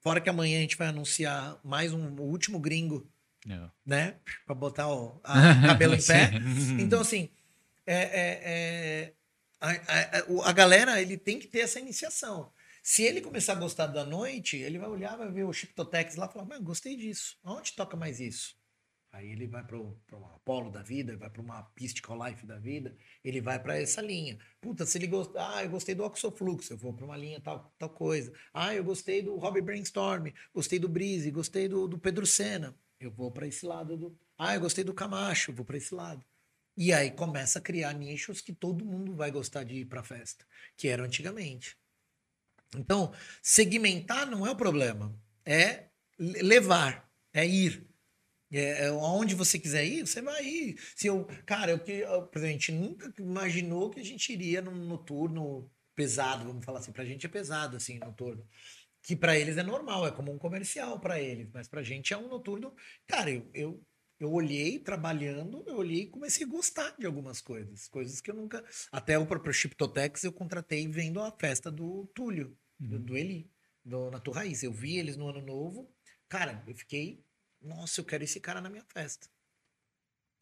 fora 0.00 0.20
que 0.20 0.30
amanhã 0.30 0.58
a 0.58 0.60
gente 0.62 0.76
vai 0.76 0.86
anunciar 0.88 1.58
mais 1.64 1.92
um 1.92 2.14
o 2.14 2.22
último 2.22 2.60
gringo, 2.60 3.10
É. 3.48 3.68
né? 3.84 4.16
Pra 4.46 4.54
botar 4.54 4.88
o 4.88 5.20
cabelo 5.66 5.94
em 5.96 6.02
pé. 6.02 6.30
Então, 6.80 7.00
assim, 7.00 7.28
é, 7.84 7.94
é- 7.96 8.40
é- 8.44 9.12
a, 9.60 9.70
a- 9.70 10.48
a 10.48 10.52
galera 10.52 11.00
ele 11.02 11.16
tem 11.16 11.38
que 11.38 11.46
ter 11.48 11.60
essa 11.60 11.80
iniciação. 11.80 12.52
Se 12.84 13.02
ele 13.04 13.20
começar 13.20 13.52
a 13.52 13.56
gostar 13.56 13.86
da 13.86 14.04
noite, 14.04 14.56
ele 14.56 14.76
vai 14.78 14.88
olhar, 14.88 15.16
vai 15.16 15.30
ver 15.30 15.44
o 15.44 15.52
Chiptotex 15.52 16.16
lá 16.16 16.26
e 16.26 16.32
falar, 16.32 16.44
mas 16.46 16.60
gostei 16.60 16.96
disso. 16.96 17.36
Onde 17.44 17.72
toca 17.74 17.96
mais 17.96 18.18
isso? 18.20 18.56
Aí 19.12 19.30
ele 19.30 19.46
vai 19.46 19.62
para 19.62 19.76
um 19.78 19.94
Apollo 20.34 20.70
da 20.70 20.82
vida, 20.82 21.16
vai 21.18 21.28
para 21.28 21.42
uma 21.42 21.62
Pistical 21.74 22.16
Life 22.26 22.46
da 22.46 22.58
vida, 22.58 22.96
ele 23.22 23.42
vai 23.42 23.62
para 23.62 23.78
essa 23.78 24.00
linha. 24.00 24.38
Puta, 24.60 24.86
se 24.86 24.96
ele 24.96 25.06
gostar, 25.06 25.56
ah, 25.58 25.62
eu 25.64 25.70
gostei 25.70 25.94
do 25.94 26.02
Oxoflux, 26.02 26.70
eu 26.70 26.78
vou 26.78 26.94
para 26.94 27.04
uma 27.04 27.16
linha 27.16 27.38
tal, 27.40 27.74
tal 27.78 27.90
coisa. 27.90 28.32
Ah, 28.54 28.74
eu 28.74 28.82
gostei 28.82 29.20
do 29.20 29.36
Hobby 29.36 29.60
Brainstorm, 29.60 30.28
gostei 30.54 30.78
do 30.78 30.88
Breeze, 30.88 31.30
gostei 31.30 31.68
do, 31.68 31.86
do 31.86 31.98
Pedro 31.98 32.24
Sena, 32.26 32.74
eu 32.98 33.10
vou 33.10 33.30
para 33.30 33.46
esse 33.46 33.66
lado 33.66 33.96
do. 33.98 34.18
Ah, 34.38 34.54
eu 34.54 34.60
gostei 34.60 34.82
do 34.82 34.94
Camacho, 34.94 35.52
vou 35.52 35.64
para 35.64 35.76
esse 35.76 35.94
lado. 35.94 36.24
E 36.74 36.90
aí 36.90 37.10
começa 37.10 37.58
a 37.58 37.62
criar 37.62 37.92
nichos 37.92 38.40
que 38.40 38.52
todo 38.54 38.84
mundo 38.84 39.14
vai 39.14 39.30
gostar 39.30 39.62
de 39.62 39.74
ir 39.76 39.84
para 39.84 40.02
festa, 40.02 40.46
que 40.74 40.88
eram 40.88 41.04
antigamente. 41.04 41.76
Então, 42.76 43.12
segmentar 43.42 44.26
não 44.30 44.46
é 44.46 44.50
o 44.50 44.56
problema, 44.56 45.14
é 45.44 45.88
le- 46.18 46.42
levar, 46.42 47.10
é 47.32 47.46
ir. 47.46 47.86
É, 48.52 48.84
é, 48.84 48.88
aonde 48.88 49.34
você 49.34 49.58
quiser 49.58 49.84
ir, 49.86 50.06
você 50.06 50.20
vai 50.20 50.44
ir. 50.44 50.78
Se 50.94 51.06
eu, 51.06 51.24
cara, 51.46 51.72
eu 51.72 51.80
eu, 51.86 52.30
a 52.34 52.38
gente 52.46 52.70
nunca 52.70 53.12
imaginou 53.18 53.90
que 53.90 54.00
a 54.00 54.04
gente 54.04 54.32
iria 54.32 54.60
num 54.60 54.74
noturno 54.74 55.70
pesado, 55.94 56.44
vamos 56.44 56.64
falar 56.64 56.80
assim, 56.80 56.92
pra 56.92 57.04
gente 57.04 57.24
é 57.24 57.28
pesado 57.28 57.76
assim, 57.76 57.98
noturno. 57.98 58.46
Que 59.02 59.16
pra 59.16 59.36
eles 59.38 59.56
é 59.56 59.62
normal, 59.62 60.06
é 60.06 60.12
como 60.12 60.30
um 60.32 60.38
comercial 60.38 61.00
pra 61.00 61.18
eles, 61.20 61.50
mas 61.52 61.66
pra 61.66 61.82
gente 61.82 62.12
é 62.12 62.18
um 62.18 62.28
noturno. 62.28 62.74
Cara, 63.06 63.30
eu, 63.30 63.50
eu, 63.54 63.82
eu 64.20 64.30
olhei 64.30 64.78
trabalhando, 64.78 65.64
eu 65.66 65.76
olhei 65.76 66.02
e 66.02 66.10
comecei 66.10 66.46
a 66.46 66.48
gostar 66.48 66.94
de 66.98 67.06
algumas 67.06 67.40
coisas, 67.40 67.88
coisas 67.88 68.20
que 68.20 68.30
eu 68.30 68.34
nunca. 68.34 68.62
Até 68.92 69.18
o 69.18 69.26
próprio 69.26 69.52
Chiptotex 69.52 70.24
eu 70.24 70.32
contratei 70.32 70.86
vendo 70.88 71.20
a 71.20 71.32
festa 71.32 71.70
do 71.70 72.06
Túlio, 72.14 72.56
do, 72.78 72.98
do 72.98 73.16
Eli, 73.16 73.50
do 73.84 74.10
Natu 74.10 74.30
Raiz. 74.30 74.62
Eu 74.62 74.72
vi 74.72 74.98
eles 74.98 75.16
no 75.16 75.28
ano 75.28 75.40
novo, 75.40 75.90
cara, 76.28 76.62
eu 76.66 76.74
fiquei 76.76 77.24
nossa, 77.62 78.00
eu 78.00 78.04
quero 78.04 78.24
esse 78.24 78.40
cara 78.40 78.60
na 78.60 78.70
minha 78.70 78.84
festa. 78.84 79.28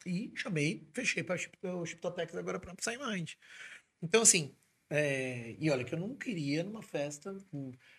E 0.05 0.31
chamei, 0.35 0.89
fechei 0.93 1.23
para 1.23 1.37
o 1.75 1.85
Chiptotex 1.85 2.35
agora 2.35 2.59
para 2.59 2.75
Psy 2.75 2.97
Mind. 2.97 3.33
Então, 4.01 4.23
assim, 4.23 4.55
é, 4.89 5.55
e 5.59 5.69
olha 5.69 5.83
que 5.83 5.93
eu 5.93 5.99
não 5.99 6.15
queria 6.15 6.63
numa 6.63 6.81
festa 6.81 7.35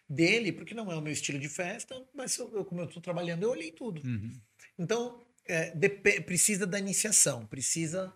dele, 0.09 0.52
porque 0.52 0.75
não 0.75 0.91
é 0.91 0.97
o 0.97 1.01
meu 1.01 1.12
estilo 1.12 1.39
de 1.39 1.49
festa, 1.49 2.07
mas 2.12 2.36
eu, 2.36 2.52
eu- 2.55 2.65
como 2.65 2.81
eu 2.81 2.86
estou 2.86 3.01
trabalhando, 3.01 3.44
eu 3.44 3.51
olhei 3.51 3.70
tudo. 3.70 4.02
Uhum. 4.05 4.41
Então, 4.78 5.25
é, 5.47 5.70
precisa 6.20 6.67
da 6.67 6.78
iniciação, 6.78 7.47
precisa 7.47 8.15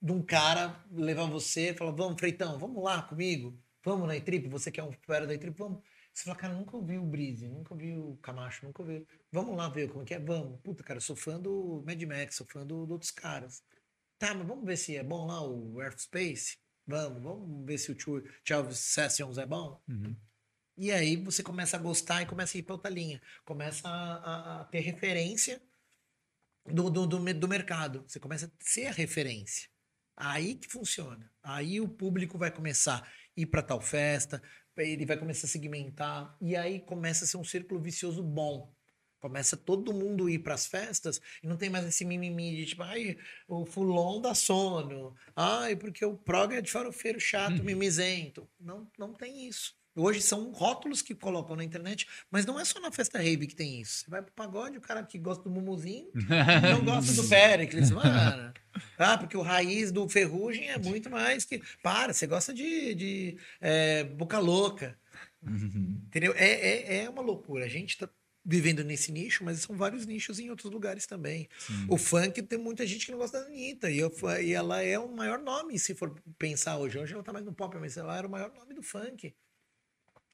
de 0.00 0.12
um 0.12 0.22
cara 0.22 0.84
levar 0.90 1.26
você 1.28 1.70
e 1.70 1.74
falar: 1.74 1.90
vamos, 1.92 2.18
Freitão, 2.20 2.58
vamos 2.58 2.82
lá 2.82 3.02
comigo, 3.02 3.58
vamos 3.82 4.06
na 4.06 4.16
E-Trip, 4.16 4.48
você 4.48 4.70
que 4.70 4.80
é 4.80 4.84
um 4.84 4.92
fera 4.92 5.26
da 5.26 5.34
E-Trip, 5.34 5.56
vamos. 5.56 5.82
Você 6.14 6.24
fala, 6.24 6.36
cara, 6.36 6.54
nunca 6.54 6.76
ouvi 6.76 6.96
o 6.96 7.04
Breeze, 7.04 7.48
nunca 7.48 7.74
ouvi 7.74 7.92
o 7.96 8.16
Camacho, 8.18 8.64
nunca 8.64 8.82
ouvi. 8.82 9.04
Vamos 9.32 9.56
lá 9.56 9.68
ver 9.68 9.90
como 9.90 10.04
que 10.04 10.14
é? 10.14 10.18
Vamos. 10.20 10.60
Puta, 10.62 10.84
cara, 10.84 11.00
sou 11.00 11.16
fã 11.16 11.40
do 11.40 11.82
Mad 11.84 12.00
Max, 12.04 12.36
sou 12.36 12.46
fã 12.46 12.64
do, 12.64 12.86
do 12.86 12.92
outros 12.92 13.10
caras. 13.10 13.64
Tá, 14.16 14.32
mas 14.32 14.46
vamos 14.46 14.64
ver 14.64 14.76
se 14.76 14.96
é 14.96 15.02
bom 15.02 15.26
lá 15.26 15.42
o 15.42 15.82
Earth 15.82 15.98
Space? 15.98 16.56
Vamos, 16.86 17.20
vamos 17.22 17.66
ver 17.66 17.78
se 17.78 17.90
o 17.90 17.96
12 17.96 18.76
Sessions 18.76 19.38
é 19.38 19.46
bom? 19.46 19.82
Uhum. 19.88 20.16
E 20.76 20.92
aí 20.92 21.16
você 21.16 21.42
começa 21.42 21.76
a 21.76 21.80
gostar 21.80 22.22
e 22.22 22.26
começa 22.26 22.56
a 22.56 22.60
ir 22.60 22.62
para 22.62 22.74
outra 22.74 22.90
linha. 22.90 23.20
Começa 23.44 23.88
a, 23.88 24.14
a- 24.14 24.60
a 24.60 24.64
ter 24.66 24.80
referência 24.80 25.60
do, 26.66 26.90
do, 26.90 27.06
do, 27.06 27.34
do 27.34 27.48
mercado. 27.48 28.04
Você 28.06 28.20
começa 28.20 28.46
a 28.46 28.50
ser 28.60 28.86
a 28.86 28.92
referência. 28.92 29.68
Aí 30.16 30.54
que 30.54 30.68
funciona. 30.68 31.30
Aí 31.42 31.80
o 31.80 31.88
público 31.88 32.38
vai 32.38 32.50
começar 32.50 33.02
a 33.02 33.12
ir 33.36 33.46
para 33.46 33.62
tal 33.62 33.80
festa, 33.80 34.40
ele 34.76 35.06
vai 35.06 35.16
começar 35.16 35.46
a 35.46 35.50
segmentar, 35.50 36.36
e 36.40 36.56
aí 36.56 36.80
começa 36.80 37.24
a 37.24 37.28
ser 37.28 37.36
um 37.36 37.44
círculo 37.44 37.80
vicioso 37.80 38.22
bom. 38.22 38.72
Começa 39.20 39.56
todo 39.56 39.94
mundo 39.94 40.28
ir 40.28 40.40
para 40.40 40.52
as 40.52 40.66
festas 40.66 41.18
e 41.42 41.46
não 41.46 41.56
tem 41.56 41.70
mais 41.70 41.86
esse 41.86 42.04
mimimi 42.04 42.56
de 42.56 42.66
tipo, 42.66 42.82
ai, 42.82 43.16
o 43.48 43.64
fulon 43.64 44.20
dá 44.20 44.34
sono, 44.34 45.16
ai, 45.34 45.74
porque 45.76 46.04
o 46.04 46.14
prog 46.14 46.54
é 46.54 46.60
de 46.60 46.70
farofeiro 46.70 47.18
chato, 47.18 47.64
mimizento. 47.64 48.46
Não, 48.60 48.86
não 48.98 49.14
tem 49.14 49.48
isso. 49.48 49.74
Hoje 49.96 50.20
são 50.20 50.50
rótulos 50.50 51.02
que 51.02 51.14
colocam 51.14 51.54
na 51.54 51.62
internet, 51.62 52.06
mas 52.30 52.44
não 52.44 52.58
é 52.58 52.64
só 52.64 52.80
na 52.80 52.90
festa 52.90 53.18
rave 53.18 53.46
que 53.46 53.54
tem 53.54 53.80
isso. 53.80 54.04
Você 54.04 54.10
vai 54.10 54.22
pro 54.22 54.32
pagode, 54.32 54.76
o 54.76 54.80
cara 54.80 55.02
que 55.04 55.18
gosta 55.18 55.44
do 55.44 55.50
mumuzinho 55.50 56.08
não 56.68 56.84
gosta 56.84 57.12
do 57.12 57.28
Pericles, 57.28 57.90
mano. 57.90 58.52
Ah, 58.98 59.16
porque 59.16 59.36
o 59.36 59.42
raiz 59.42 59.92
do 59.92 60.08
Ferrugem 60.08 60.68
é 60.68 60.78
muito 60.78 61.08
mais 61.08 61.44
que. 61.44 61.62
Para, 61.82 62.12
você 62.12 62.26
gosta 62.26 62.52
de, 62.52 62.94
de 62.94 63.38
é, 63.60 64.04
boca 64.04 64.38
louca. 64.38 64.98
Entendeu? 65.46 66.32
É, 66.36 66.48
é, 66.48 67.04
é 67.04 67.10
uma 67.10 67.22
loucura. 67.22 67.64
A 67.64 67.68
gente 67.68 67.98
tá 67.98 68.08
vivendo 68.44 68.84
nesse 68.84 69.10
nicho, 69.10 69.44
mas 69.44 69.60
são 69.60 69.76
vários 69.76 70.04
nichos 70.06 70.38
em 70.38 70.50
outros 70.50 70.70
lugares 70.70 71.06
também. 71.06 71.48
O 71.88 71.96
funk 71.96 72.42
tem 72.42 72.58
muita 72.58 72.86
gente 72.86 73.06
que 73.06 73.12
não 73.12 73.18
gosta 73.18 73.40
da 73.40 73.46
Anitta. 73.46 73.90
E, 73.90 73.98
eu, 73.98 74.12
e 74.42 74.52
ela 74.52 74.82
é 74.82 74.98
o 74.98 75.08
maior 75.08 75.38
nome, 75.38 75.78
se 75.78 75.94
for 75.94 76.14
pensar 76.38 76.78
hoje. 76.78 76.98
Hoje 76.98 77.14
ela 77.14 77.22
tá 77.22 77.32
mais 77.32 77.44
no 77.44 77.54
pop, 77.54 77.76
mas 77.78 77.96
ela 77.96 78.16
era 78.16 78.26
o 78.26 78.30
maior 78.30 78.52
nome 78.52 78.74
do 78.74 78.82
funk. 78.82 79.34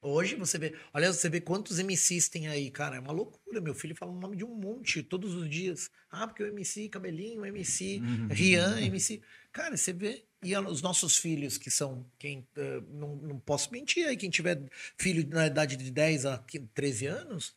Hoje 0.03 0.35
você 0.35 0.57
vê, 0.57 0.75
olha, 0.95 1.13
você 1.13 1.29
vê 1.29 1.43
quantos 1.43 1.79
MCs 1.79 2.29
tem 2.31 2.49
aí, 2.49 2.71
cara, 2.71 2.97
é 2.97 3.01
uma 3.01 3.13
loucura. 3.13 3.61
Meu 3.61 3.75
filho 3.75 3.95
fala 3.95 4.11
o 4.11 4.19
nome 4.19 4.35
de 4.35 4.45
um 4.45 4.55
monte 4.55 5.03
todos 5.03 5.35
os 5.35 5.49
dias. 5.49 5.91
Ah, 6.11 6.27
porque 6.27 6.43
o 6.43 6.47
MC 6.47 6.89
Cabelinho, 6.89 7.43
o 7.43 7.47
MC 7.47 8.01
Rian, 8.31 8.81
MC. 8.81 9.21
Cara, 9.53 9.77
você 9.77 9.93
vê. 9.93 10.25
E 10.43 10.57
os 10.57 10.81
nossos 10.81 11.19
filhos, 11.19 11.59
que 11.59 11.71
são 11.71 12.07
quem. 12.19 12.49
eh, 12.57 12.81
não, 12.89 13.17
não 13.17 13.39
posso 13.39 13.71
mentir 13.71 14.07
aí, 14.07 14.17
quem 14.17 14.31
tiver 14.31 14.63
filho 14.97 15.29
na 15.29 15.47
idade 15.47 15.77
de 15.77 15.91
10 15.91 16.25
a 16.25 16.39
15, 16.39 16.67
13 16.73 17.07
anos, 17.07 17.55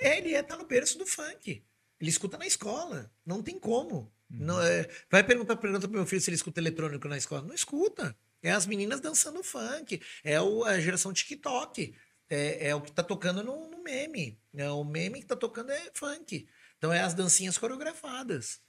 ele 0.00 0.34
é, 0.34 0.42
tá 0.42 0.56
no 0.56 0.64
berço 0.64 0.96
do 0.98 1.06
funk. 1.06 1.64
Ele 2.00 2.10
escuta 2.10 2.38
na 2.38 2.46
escola. 2.46 3.10
Não 3.26 3.42
tem 3.42 3.58
como. 3.58 4.12
Não, 4.30 4.60
é, 4.62 4.88
vai 5.10 5.24
perguntar, 5.24 5.56
pergunta 5.56 5.88
pro 5.88 5.96
meu 5.96 6.06
filho 6.06 6.20
se 6.20 6.30
ele 6.30 6.36
escuta 6.36 6.60
eletrônico 6.60 7.08
na 7.08 7.18
escola. 7.18 7.42
Não 7.42 7.54
escuta. 7.54 8.16
É 8.42 8.50
as 8.50 8.66
meninas 8.66 9.00
dançando 9.00 9.42
funk. 9.42 10.00
É 10.24 10.40
o- 10.40 10.64
a 10.64 10.80
geração 10.80 11.12
TikTok. 11.12 11.94
É, 12.28 12.68
é 12.68 12.74
o 12.74 12.80
que 12.80 12.90
tá 12.92 13.02
tocando 13.02 13.42
no, 13.42 13.68
no 13.70 13.82
meme. 13.82 14.40
É, 14.54 14.68
o 14.70 14.84
meme 14.84 15.20
que 15.20 15.26
tá 15.26 15.36
tocando 15.36 15.70
é 15.70 15.90
funk. 15.94 16.48
Então 16.78 16.92
é 16.92 17.00
as 17.00 17.14
dancinhas 17.14 17.56
coreografadas. 17.58 18.60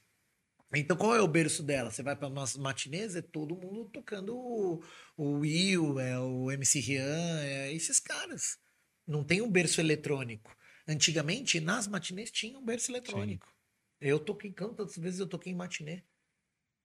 Então, 0.76 0.96
qual 0.96 1.14
é 1.14 1.20
o 1.20 1.28
berço 1.28 1.62
dela? 1.62 1.90
Você 1.90 2.02
vai 2.02 2.16
para 2.16 2.26
umas 2.26 2.56
matinês, 2.56 3.14
é 3.14 3.22
todo 3.22 3.54
mundo 3.56 3.88
tocando 3.90 4.36
o, 4.36 4.82
o 5.16 5.38
Will, 5.38 6.00
é 6.00 6.18
o 6.18 6.50
MC 6.50 6.80
Rian, 6.80 7.40
é 7.42 7.72
esses 7.72 8.00
caras. 8.00 8.58
Não 9.06 9.22
tem 9.22 9.40
um 9.40 9.50
berço 9.50 9.80
eletrônico. 9.80 10.56
Antigamente, 10.86 11.60
nas 11.60 11.86
matinês 11.86 12.30
tinha 12.30 12.58
um 12.58 12.64
berço 12.64 12.90
eletrônico. 12.90 13.52
Eu 14.00 14.18
toquei, 14.18 14.52
quantas 14.52 14.96
vezes 14.96 15.20
eu 15.20 15.28
toquei 15.28 15.52
em 15.52 15.56
matinê? 15.56 16.02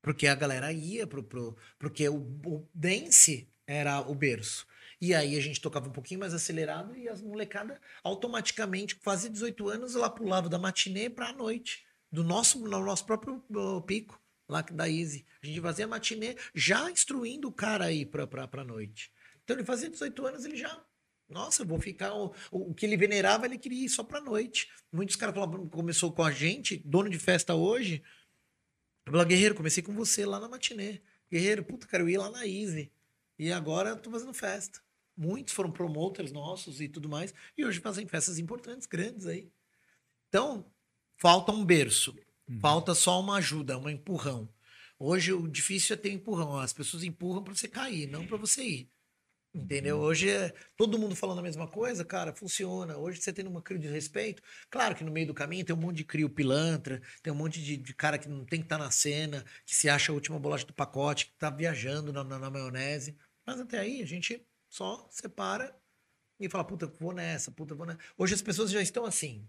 Porque 0.02 0.28
a 0.28 0.36
galera 0.36 0.72
ia 0.72 1.06
pro. 1.06 1.24
pro 1.24 1.58
porque 1.78 2.08
o, 2.08 2.18
o 2.46 2.68
dance 2.74 3.50
era 3.68 4.02
o 4.02 4.16
berço. 4.16 4.66
E 5.02 5.14
aí 5.14 5.38
a 5.38 5.42
gente 5.42 5.62
tocava 5.62 5.88
um 5.88 5.92
pouquinho 5.92 6.20
mais 6.20 6.34
acelerado 6.34 6.96
e 6.98 7.08
as 7.08 7.22
molecadas 7.22 7.78
automaticamente, 8.04 8.96
quase 8.98 9.30
18 9.30 9.70
anos, 9.70 9.96
ela 9.96 10.10
pulava 10.10 10.50
da 10.50 10.60
matinê 10.60 11.10
pra 11.10 11.32
noite. 11.32 11.86
Do 12.12 12.24
nosso, 12.24 12.60
no 12.60 12.84
nosso 12.84 13.06
próprio 13.06 13.42
pico, 13.86 14.20
lá 14.48 14.62
da 14.62 14.90
Easy. 14.90 15.26
A 15.42 15.46
gente 15.46 15.62
fazia 15.62 15.88
matinê 15.88 16.36
já 16.54 16.90
instruindo 16.92 17.48
o 17.48 17.54
cara 17.54 17.86
aí 17.86 18.06
pra, 18.06 18.28
pra, 18.28 18.48
pra 18.48 18.64
noite. 18.64 19.12
Então 19.44 19.56
ele 19.56 19.66
fazia 19.66 19.90
18 19.90 20.26
anos, 20.26 20.46
ele 20.46 20.58
já. 20.58 20.84
Nossa, 21.30 21.64
vou 21.64 21.80
ficar. 21.80 22.14
O, 22.14 22.34
o 22.52 22.74
que 22.74 22.86
ele 22.86 22.98
venerava, 22.98 23.46
ele 23.46 23.58
queria 23.58 23.86
ir 23.86 23.90
só 23.90 24.04
pra 24.04 24.20
noite. 24.20 24.68
Muitos 24.92 25.16
caras 25.16 25.36
falavam, 25.36 25.70
começou 25.70 26.12
com 26.12 26.24
a 26.24 26.32
gente, 26.32 26.78
dono 26.84 27.10
de 27.10 27.20
festa 27.20 27.54
hoje. 27.54 28.04
Eu 29.10 29.14
falava, 29.14 29.28
Guerreiro, 29.28 29.56
comecei 29.56 29.82
com 29.82 29.92
você 29.92 30.24
lá 30.24 30.40
na 30.40 30.48
matinê. 30.48 31.02
Guerreiro, 31.32 31.64
puta, 31.64 31.88
cara, 31.88 32.04
eu 32.04 32.10
ia 32.10 32.20
lá 32.20 32.30
na 32.30 32.46
Easy. 32.46 32.92
E 33.40 33.52
agora 33.52 33.90
eu 33.90 33.98
tô 33.98 34.12
fazendo 34.12 34.34
festa. 34.36 34.80
Muitos 35.18 35.56
foram 35.56 35.72
promoters 35.72 36.32
nossos 36.32 36.80
e 36.80 36.88
tudo 36.88 37.10
mais. 37.10 37.34
E 37.58 37.66
hoje 37.66 37.80
fazem 37.80 38.06
festas 38.06 38.38
importantes, 38.38 38.86
grandes 38.86 39.26
aí. 39.26 39.52
Então, 40.28 40.64
falta 41.18 41.52
um 41.52 41.66
berço. 41.66 42.16
Falta 42.62 42.94
só 42.94 43.20
uma 43.20 43.38
ajuda, 43.38 43.80
um 43.80 43.90
empurrão. 43.90 44.48
Hoje 45.00 45.34
o 45.34 45.48
difícil 45.48 45.96
é 45.96 45.98
ter 45.98 46.12
empurrão. 46.12 46.60
As 46.60 46.72
pessoas 46.72 47.04
empurram 47.04 47.44
para 47.44 47.56
você 47.56 47.68
cair, 47.68 48.08
não 48.08 48.28
para 48.28 48.38
você 48.38 48.64
ir. 48.64 48.92
Entendeu? 49.54 49.98
Hoje 50.00 50.30
é 50.30 50.54
todo 50.78 51.00
mundo 51.00 51.16
falando 51.16 51.40
a 51.40 51.42
mesma 51.42 51.68
coisa, 51.68 52.06
cara, 52.06 52.34
funciona. 52.34 52.98
Hoje 52.98 53.20
você 53.22 53.34
tem 53.34 53.48
uma 53.48 53.62
crio 53.62 53.80
de 53.80 53.88
respeito. 53.88 54.44
Claro 54.70 54.96
que 54.96 55.04
no 55.04 55.12
meio 55.12 55.26
do 55.28 55.34
caminho 55.34 55.66
tem 55.66 55.76
um 55.76 55.80
monte 55.80 55.98
de 55.98 56.04
crio 56.04 56.30
pilantra, 56.30 57.02
tem 57.24 57.34
um 57.34 57.36
monte 57.36 57.62
de, 57.62 57.76
de 57.78 57.94
cara 57.96 58.18
que 58.20 58.30
não 58.30 58.46
tem 58.46 58.60
que 58.60 58.66
estar 58.66 58.78
na 58.78 58.92
cena, 58.92 59.44
que 59.66 59.76
se 59.76 59.90
acha 59.90 60.12
a 60.12 60.16
última 60.16 60.40
bolacha 60.40 60.66
do 60.66 60.74
pacote, 60.74 61.28
que 61.28 61.34
tá 61.38 61.50
viajando 61.50 62.14
na, 62.14 62.24
na- 62.24 62.38
na 62.40 62.50
maionese. 62.50 63.18
Mas 63.46 63.60
até 63.60 63.80
aí 63.80 64.02
a 64.02 64.06
gente 64.06 64.46
Só 64.70 65.08
separa 65.10 65.76
e 66.40 66.50
fala, 66.50 66.64
puta, 66.64 66.88
vou 67.00 67.14
nessa, 67.14 67.52
puta, 67.52 67.76
vou 67.76 67.86
nessa. 67.88 68.00
Hoje 68.18 68.34
as 68.36 68.42
pessoas 68.42 68.72
já 68.72 68.82
estão 68.82 69.06
assim. 69.06 69.48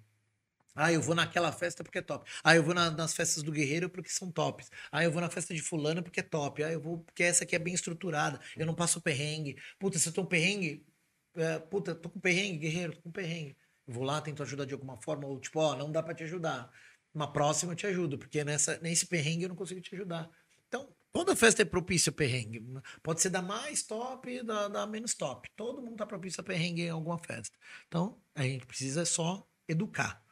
Ah, 0.74 0.92
eu 0.92 1.00
vou 1.02 1.14
naquela 1.14 1.50
festa 1.52 1.82
porque 1.82 1.98
é 1.98 2.02
top. 2.02 2.28
Ah, 2.44 2.54
eu 2.54 2.62
vou 2.62 2.74
na- 2.74 2.90
nas 2.90 3.12
festas 3.14 3.42
do 3.42 3.50
Guerreiro 3.52 3.90
porque 3.90 4.08
são 4.10 4.30
tops. 4.30 4.70
Ah, 4.90 5.02
eu 5.04 5.10
vou 5.12 5.20
na 5.20 5.28
festa 5.30 5.52
de 5.54 5.60
fulano 5.60 6.02
porque 6.02 6.20
é 6.20 6.22
top. 6.22 6.62
Ah, 6.62 6.72
eu 6.72 6.80
vou 6.80 6.98
porque 7.04 7.22
essa 7.22 7.44
aqui 7.44 7.56
é 7.56 7.58
bem 7.58 7.74
estruturada. 7.74 8.40
Eu 8.56 8.66
não 8.66 8.74
passo 8.74 9.00
perrengue. 9.00 9.56
Puta, 9.78 9.98
se 9.98 10.08
eu 10.08 10.12
tô 10.12 10.22
um 10.22 10.26
perrengue, 10.26 10.86
é, 11.34 11.58
puta, 11.58 11.94
tô 11.94 12.08
com 12.08 12.20
perrengue, 12.20 12.58
Guerreiro, 12.58 12.94
tô 12.96 13.02
com 13.02 13.10
perrengue. 13.10 13.56
Eu 13.86 13.94
vou 13.94 14.04
lá, 14.04 14.20
tento 14.20 14.42
ajudar 14.42 14.64
de 14.64 14.72
alguma 14.74 14.96
forma, 15.00 15.26
ou 15.26 15.40
tipo, 15.40 15.58
ó, 15.60 15.76
não 15.76 15.90
dá 15.90 16.02
pra 16.02 16.14
te 16.14 16.22
ajudar. 16.24 16.70
Uma 17.12 17.32
próxima 17.32 17.72
eu 17.72 17.76
te 17.76 17.86
ajudo, 17.86 18.18
porque 18.18 18.44
nessa, 18.44 18.78
nesse 18.80 19.06
perrengue 19.06 19.44
eu 19.44 19.48
não 19.48 19.56
consigo 19.56 19.80
te 19.80 19.94
ajudar. 19.94 20.30
Então, 20.68 20.88
toda 21.12 21.34
festa 21.34 21.62
é 21.62 21.64
propícia 21.64 22.10
a 22.10 22.12
perrengue. 22.12 22.64
Pode 23.02 23.20
ser 23.20 23.30
da 23.30 23.42
mais 23.42 23.82
top 23.82 24.30
e 24.30 24.42
da, 24.44 24.68
da 24.68 24.86
menos 24.86 25.14
top. 25.14 25.48
Todo 25.56 25.82
mundo 25.82 25.96
tá 25.96 26.06
propício 26.06 26.40
a 26.40 26.44
perrengue 26.44 26.82
em 26.82 26.90
alguma 26.90 27.18
festa. 27.18 27.58
Então, 27.88 28.20
a 28.34 28.42
gente 28.44 28.66
precisa 28.66 29.04
só 29.04 29.44
educar. 29.68 30.22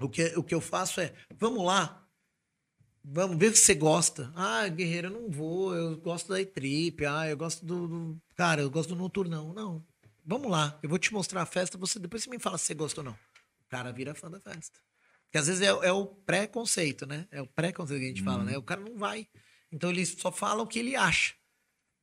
O, 0.00 0.08
que, 0.08 0.24
o 0.36 0.42
que 0.42 0.54
eu 0.54 0.60
faço 0.60 1.00
é, 1.00 1.14
vamos 1.38 1.64
lá, 1.64 2.06
vamos 3.04 3.36
ver 3.38 3.56
se 3.56 3.62
você 3.64 3.74
gosta. 3.74 4.32
Ah, 4.34 4.66
guerreiro, 4.68 5.08
eu 5.08 5.12
não 5.22 5.30
vou, 5.30 5.74
eu 5.74 5.96
gosto 5.98 6.28
da 6.28 6.40
E-Trip, 6.40 7.04
ah, 7.06 7.28
eu 7.28 7.36
gosto 7.36 7.64
do, 7.64 7.88
do- 7.88 8.22
Cara, 8.34 8.60
eu 8.62 8.70
gosto 8.70 8.90
do 8.90 8.96
Noturnão. 8.96 9.52
Não, 9.54 9.84
vamos 10.24 10.50
lá, 10.50 10.78
eu 10.82 10.88
vou 10.88 10.98
te 10.98 11.12
mostrar 11.12 11.42
a 11.42 11.46
festa, 11.46 11.78
você 11.78 11.98
depois 11.98 12.22
você 12.24 12.30
me 12.30 12.38
fala 12.38 12.58
se 12.58 12.66
você 12.66 12.74
gosta 12.74 13.00
ou 13.00 13.04
não. 13.04 13.12
O 13.12 13.68
cara 13.68 13.92
vira 13.92 14.14
fã 14.14 14.30
da 14.30 14.38
festa. 14.40 14.78
Porque 15.24 15.38
às 15.38 15.46
vezes 15.48 15.62
é, 15.62 15.66
é 15.66 15.92
o 15.92 16.06
pré-conceito, 16.06 17.04
né? 17.06 17.26
É 17.30 17.42
o 17.42 17.46
pré-conceito 17.46 18.00
que 18.00 18.06
a 18.06 18.08
gente 18.08 18.22
fala, 18.22 18.44
né? 18.44 18.56
O 18.56 18.62
cara 18.62 18.80
não 18.80 18.96
vai. 18.96 19.26
Então 19.72 19.90
ele 19.90 20.06
só 20.06 20.30
fala 20.30 20.62
o 20.62 20.66
que 20.66 20.78
ele 20.78 20.94
acha. 20.94 21.34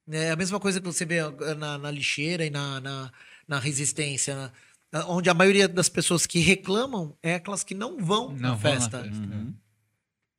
É 0.10 0.32
a 0.32 0.36
mesma 0.36 0.60
coisa 0.60 0.82
que 0.82 0.86
você 0.86 1.06
vê 1.06 1.20
eh, 1.20 1.54
na, 1.56 1.78
na 1.78 1.90
lixeira 1.90 2.46
e 2.46 2.50
na, 2.50 2.82
na, 2.82 3.14
na 3.48 3.60
resistência, 3.60 4.36
na- 4.36 4.52
onde 5.08 5.30
a 5.30 5.34
maioria 5.34 5.68
das 5.68 5.90
pessoas 5.90 6.26
que 6.26 6.40
reclamam 6.40 7.18
é 7.22 7.36
aquelas 7.36 7.64
que 7.64 7.74
não 7.74 7.98
vão 7.98 8.32
na 8.34 8.50
Não 8.50 8.58
vão 8.58 8.74
na 8.74 8.80
festa. 8.80 9.04
festa. 9.04 9.18
Uhum. 9.18 9.54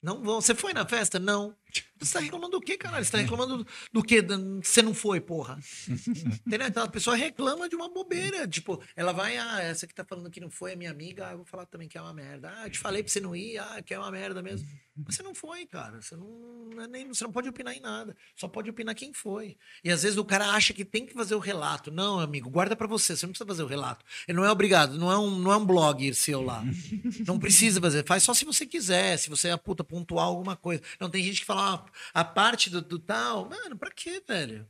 Não 0.03 0.23
vão. 0.23 0.41
Você 0.41 0.55
foi 0.55 0.73
na 0.73 0.87
festa? 0.87 1.19
Não. 1.19 1.55
Você 1.99 2.13
tá 2.15 2.21
reclamando 2.21 2.53
do 2.53 2.61
quê, 2.61 2.77
caralho? 2.77 3.05
Você 3.05 3.11
tá 3.11 3.19
reclamando 3.19 3.67
do, 3.93 4.03
quê? 4.03 4.25
Você 4.63 4.83
não 4.83 4.93
foi, 4.93 5.21
porra. 5.21 5.59
Entendeu? 6.47 6.69
Então 6.69 6.85
a 6.85 6.89
pessoa 6.89 7.17
reclama 7.17 7.69
de 7.69 7.75
uma 7.75 7.89
bobeira. 7.89 8.47
Tipo, 8.47 8.83
ela 8.95 9.13
vai, 9.13 9.39
ah, 9.39 9.63
essa 9.63 9.87
que 9.87 9.95
tá 9.95 10.05
falando 10.05 10.31
que 10.31 10.41
não 10.41 10.51
foi 10.51 10.73
é 10.73 10.77
minha 10.77 10.91
amiga, 10.91 11.29
ah, 11.29 11.33
eu 11.33 11.39
vou 11.39 11.47
falar 11.47 11.67
também 11.67 11.89
que 11.89 11.97
é 11.97 12.01
uma 12.01 12.13
merda. 12.13 12.53
Ah, 12.57 12.67
eu 12.67 12.71
te 12.71 12.79
falei 12.79 13.03
pra 13.03 13.11
você 13.11 13.21
não 13.21 13.35
ir, 13.35 13.59
ah, 13.59 13.83
que 13.83 13.95
é 13.95 13.99
uma 13.99 14.11
merda 14.11 14.43
mesmo. 14.43 14.69
Mas 14.97 15.17
você 15.17 15.23
não 15.23 15.35
foi, 15.35 15.67
cara. 15.67 16.01
Você 16.01 16.15
não, 16.15 16.69
é 16.81 16.87
nem, 16.87 17.09
você 17.09 17.25
não 17.25 17.33
pode 17.33 17.49
opinar 17.49 17.75
em 17.75 17.81
nada. 17.81 18.17
Só 18.37 18.47
pode 18.47 18.71
opinar 18.71 18.95
quem 18.95 19.13
foi. 19.13 19.57
E 19.83 19.91
às 19.91 20.03
vezes 20.03 20.17
o 20.17 20.25
cara 20.25 20.51
acha 20.51 20.73
que 20.73 20.85
tem 20.85 21.05
que 21.05 21.13
fazer 21.13 21.35
o 21.35 21.41
relato. 21.41 21.91
Não, 21.91 22.21
amigo, 22.21 22.49
guarda 22.49 22.77
pra 22.77 22.87
você. 22.87 23.17
Você 23.17 23.27
não 23.27 23.33
precisa 23.33 23.49
fazer 23.49 23.65
o 23.65 23.67
relato. 23.67 24.05
Ele 24.29 24.37
não 24.37 24.45
é 24.45 24.51
obrigado. 24.53 24.97
Não 24.97 25.11
é 25.11 25.19
um, 25.19 25.37
não 25.37 25.51
é 25.51 25.57
um 25.57 25.67
blog 25.67 26.15
seu 26.15 26.43
lá. 26.43 26.63
Não 27.27 27.39
precisa 27.39 27.81
fazer. 27.81 28.05
Faz 28.05 28.23
só 28.23 28.35
se 28.35 28.45
você 28.45 28.67
quiser. 28.67 29.17
Se 29.17 29.29
você, 29.29 29.57
puta, 29.57 29.83
pontuar 29.83 30.27
alguma 30.27 30.55
coisa. 30.57 30.83
Não, 31.01 31.09
tem 31.09 31.23
gente 31.23 31.41
que 31.41 31.47
fala, 31.47 31.64
a 32.13 32.25
parte 32.25 32.71
do, 32.71 32.81
do 32.81 32.99
tal. 32.99 33.49
Mano, 33.49 33.77
pra 33.77 33.91
quê, 33.91 34.23
velho? 34.27 34.67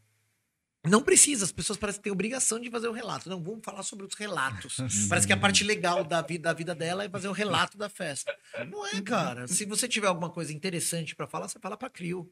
Não 0.86 1.02
precisa, 1.02 1.46
as 1.46 1.52
pessoas 1.52 1.78
parecem 1.78 2.02
ter 2.02 2.10
obrigação 2.10 2.60
de 2.60 2.70
fazer 2.70 2.88
o 2.88 2.92
relato. 2.92 3.28
Não, 3.28 3.42
vamos 3.42 3.64
falar 3.64 3.82
sobre 3.82 4.04
os 4.04 4.14
relatos. 4.14 4.76
Parece 5.08 5.26
que 5.26 5.32
a 5.32 5.36
parte 5.36 5.64
legal 5.64 6.04
da 6.04 6.20
vida, 6.20 6.44
da 6.44 6.52
vida 6.52 6.74
dela 6.74 7.04
é 7.04 7.08
fazer 7.08 7.28
o 7.28 7.32
relato 7.32 7.78
da 7.78 7.88
festa. 7.88 8.36
Não 8.68 8.86
é, 8.86 9.00
cara. 9.00 9.48
Se 9.48 9.64
você 9.64 9.88
tiver 9.88 10.08
alguma 10.08 10.28
coisa 10.28 10.52
interessante 10.52 11.16
pra 11.16 11.26
falar, 11.26 11.48
você 11.48 11.58
fala 11.58 11.76
pra 11.76 11.88
Crio. 11.88 12.30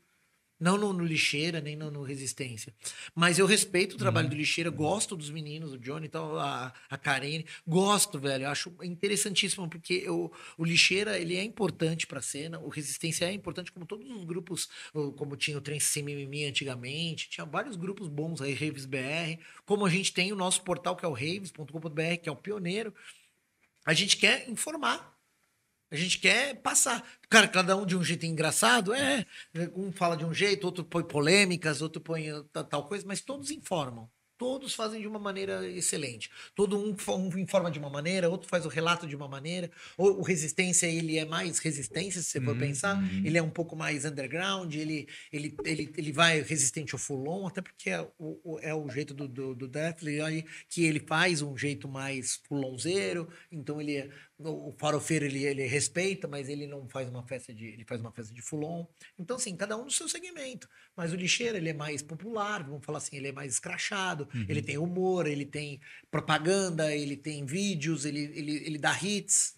Não 0.62 0.78
no, 0.78 0.92
no 0.92 1.04
Lixeira, 1.04 1.60
nem 1.60 1.74
no, 1.74 1.90
no 1.90 2.04
Resistência. 2.04 2.72
Mas 3.16 3.36
eu 3.36 3.46
respeito 3.46 3.94
o 3.94 3.98
trabalho 3.98 4.28
do 4.28 4.36
Lixeira, 4.36 4.70
gosto 4.70 5.16
dos 5.16 5.28
meninos, 5.28 5.72
o 5.72 5.78
Johnny, 5.78 6.06
então, 6.06 6.36
a, 6.36 6.72
a 6.88 6.96
Karine. 6.96 7.44
Gosto, 7.66 8.16
velho. 8.16 8.44
eu 8.44 8.50
Acho 8.50 8.72
interessantíssimo, 8.80 9.68
porque 9.68 10.08
o, 10.08 10.30
o 10.56 10.64
Lixeira 10.64 11.18
ele 11.18 11.36
é 11.36 11.42
importante 11.42 12.06
pra 12.06 12.22
cena, 12.22 12.60
o 12.60 12.68
Resistência 12.68 13.24
é 13.24 13.32
importante, 13.32 13.72
como 13.72 13.84
todos 13.84 14.08
os 14.08 14.24
grupos, 14.24 14.68
como 15.16 15.34
tinha 15.34 15.58
o 15.58 15.60
Trem 15.60 15.80
Sem 15.80 16.04
Mimimi 16.04 16.44
antigamente, 16.44 17.28
tinha 17.28 17.44
vários 17.44 17.74
grupos 17.74 18.06
bons 18.06 18.40
aí, 18.40 18.54
Raves 18.54 18.86
BR, 18.86 19.42
como 19.66 19.84
a 19.84 19.90
gente 19.90 20.12
tem 20.12 20.32
o 20.32 20.36
nosso 20.36 20.62
portal 20.62 20.94
que 20.94 21.04
é 21.04 21.08
o 21.08 21.12
raves.com.br, 21.12 22.16
que 22.22 22.28
é 22.28 22.32
o 22.32 22.36
pioneiro. 22.36 22.94
A 23.84 23.92
gente 23.92 24.16
quer 24.16 24.48
informar. 24.48 25.11
A 25.92 25.96
gente 25.96 26.18
quer 26.18 26.54
passar. 26.56 27.06
Cara, 27.28 27.46
cada 27.46 27.76
um 27.76 27.84
de 27.84 27.94
um 27.96 28.02
jeito 28.02 28.24
engraçado, 28.26 28.94
é. 28.94 29.26
Um 29.76 29.92
fala 29.92 30.16
de 30.16 30.24
um 30.24 30.32
jeito, 30.32 30.64
outro 30.64 30.82
põe 30.84 31.04
polêmicas, 31.04 31.82
outro 31.82 32.00
põe 32.00 32.28
ta- 32.52 32.64
tal 32.64 32.86
coisa, 32.88 33.04
mas 33.06 33.20
todos 33.20 33.50
informam. 33.50 34.08
Todos 34.38 34.74
fazem 34.74 35.00
de 35.00 35.06
uma 35.06 35.20
maneira 35.20 35.64
excelente. 35.68 36.28
Todo 36.56 36.76
um, 36.76 36.96
um 37.14 37.38
informa 37.38 37.70
de 37.70 37.78
uma 37.78 37.88
maneira, 37.88 38.28
outro 38.28 38.48
faz 38.48 38.66
o 38.66 38.68
relato 38.68 39.06
de 39.06 39.14
uma 39.14 39.28
maneira. 39.28 39.70
Ou 39.96 40.18
o 40.18 40.22
Resistência, 40.22 40.86
ele 40.86 41.16
é 41.16 41.24
mais 41.24 41.60
resistência, 41.60 42.20
se 42.20 42.28
você 42.30 42.40
for 42.40 42.56
pensar. 42.58 42.98
Ele 43.24 43.38
é 43.38 43.42
um 43.42 43.50
pouco 43.50 43.76
mais 43.76 44.04
underground, 44.04 44.74
ele, 44.74 45.06
ele, 45.32 45.54
ele, 45.64 45.92
ele 45.96 46.12
vai 46.12 46.40
resistente 46.42 46.92
ao 46.92 46.98
full-on, 46.98 47.46
até 47.46 47.60
porque 47.62 47.90
é 47.90 48.04
o, 48.18 48.58
é 48.60 48.74
o 48.74 48.88
jeito 48.90 49.14
do, 49.14 49.28
do, 49.28 49.54
do 49.54 49.68
Deathly 49.68 50.44
que 50.68 50.84
ele 50.84 50.98
faz 50.98 51.40
um 51.40 51.56
jeito 51.56 51.86
mais 51.86 52.40
full-onzeiro. 52.48 53.28
Então 53.52 53.80
ele 53.80 53.96
é, 53.96 54.10
o 54.44 54.74
farofeiro 54.78 55.24
ele, 55.24 55.44
ele 55.44 55.66
respeita, 55.66 56.26
mas 56.26 56.48
ele 56.48 56.66
não 56.66 56.88
faz 56.88 57.08
uma 57.08 57.22
festa 57.26 57.52
de 57.52 57.66
ele 57.66 57.84
faz 57.84 58.00
uma 58.00 58.12
festa 58.12 58.32
de 58.32 58.42
full-on. 58.42 58.86
Então 59.18 59.36
assim, 59.36 59.56
cada 59.56 59.76
um 59.76 59.84
no 59.84 59.90
seu 59.90 60.08
segmento. 60.08 60.68
Mas 60.96 61.12
o 61.12 61.16
lixeiro 61.16 61.56
ele 61.56 61.70
é 61.70 61.74
mais 61.74 62.02
popular, 62.02 62.62
vamos 62.64 62.84
falar 62.84 62.98
assim, 62.98 63.16
ele 63.16 63.28
é 63.28 63.32
mais 63.32 63.52
escrachado, 63.52 64.28
ele 64.48 64.62
tem 64.62 64.78
humor, 64.78 65.26
ele 65.26 65.46
tem 65.46 65.80
propaganda, 66.10 66.94
ele 66.94 67.16
tem 67.16 67.44
vídeos, 67.44 68.04
ele, 68.04 68.20
ele, 68.34 68.56
ele 68.66 68.78
dá 68.78 68.96
hits. 69.00 69.54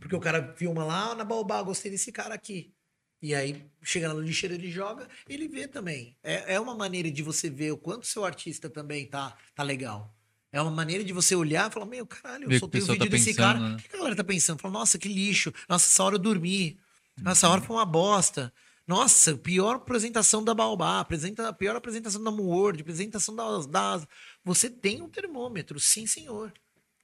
Porque 0.00 0.16
o 0.16 0.20
cara 0.20 0.54
filma 0.56 0.84
lá 0.84 1.14
na 1.14 1.24
Baobá, 1.24 1.62
gostei 1.62 1.90
desse 1.90 2.10
cara 2.10 2.34
aqui. 2.34 2.74
E 3.20 3.34
aí, 3.34 3.64
chega 3.82 4.12
no 4.12 4.20
lixeiro, 4.20 4.54
ele 4.54 4.70
joga, 4.70 5.08
ele 5.26 5.48
vê 5.48 5.66
também. 5.66 6.14
É, 6.22 6.54
é 6.54 6.60
uma 6.60 6.74
maneira 6.74 7.10
de 7.10 7.22
você 7.22 7.48
ver 7.48 7.72
o 7.72 7.78
quanto 7.78 8.06
seu 8.06 8.22
artista 8.22 8.68
também 8.68 9.06
tá, 9.06 9.34
tá 9.54 9.62
legal. 9.62 10.14
É 10.54 10.62
uma 10.62 10.70
maneira 10.70 11.02
de 11.02 11.12
você 11.12 11.34
olhar 11.34 11.68
e 11.68 11.72
falar, 11.72 11.84
meu, 11.86 12.06
caralho, 12.06 12.48
eu 12.48 12.58
soltei 12.60 12.80
o 12.80 12.86
vídeo 12.86 12.98
tá 13.00 13.04
desse 13.06 13.34
pensando, 13.34 13.44
cara. 13.44 13.58
né? 13.58 13.74
O 13.74 13.82
que 13.82 13.96
a 13.96 13.98
galera 13.98 14.14
tá 14.14 14.22
pensando? 14.22 14.60
Fala, 14.60 14.74
nossa, 14.74 14.96
que 14.96 15.08
lixo. 15.08 15.52
Nossa, 15.68 15.88
essa 15.88 16.04
hora 16.04 16.14
eu 16.14 16.18
dormi. 16.20 16.78
Nossa, 17.18 17.30
essa 17.40 17.48
hora 17.48 17.60
foi 17.60 17.74
uma 17.74 17.84
bosta. 17.84 18.52
Nossa, 18.86 19.36
pior 19.36 19.74
apresentação 19.74 20.44
da 20.44 20.54
Baobá, 20.54 21.00
apresenta, 21.00 21.52
pior 21.52 21.74
apresentação 21.74 22.22
da 22.22 22.30
Moord, 22.30 22.82
apresentação 22.82 23.34
das, 23.34 23.66
das. 23.66 24.06
Você 24.44 24.70
tem 24.70 25.02
um 25.02 25.08
termômetro, 25.08 25.80
sim, 25.80 26.06
senhor. 26.06 26.52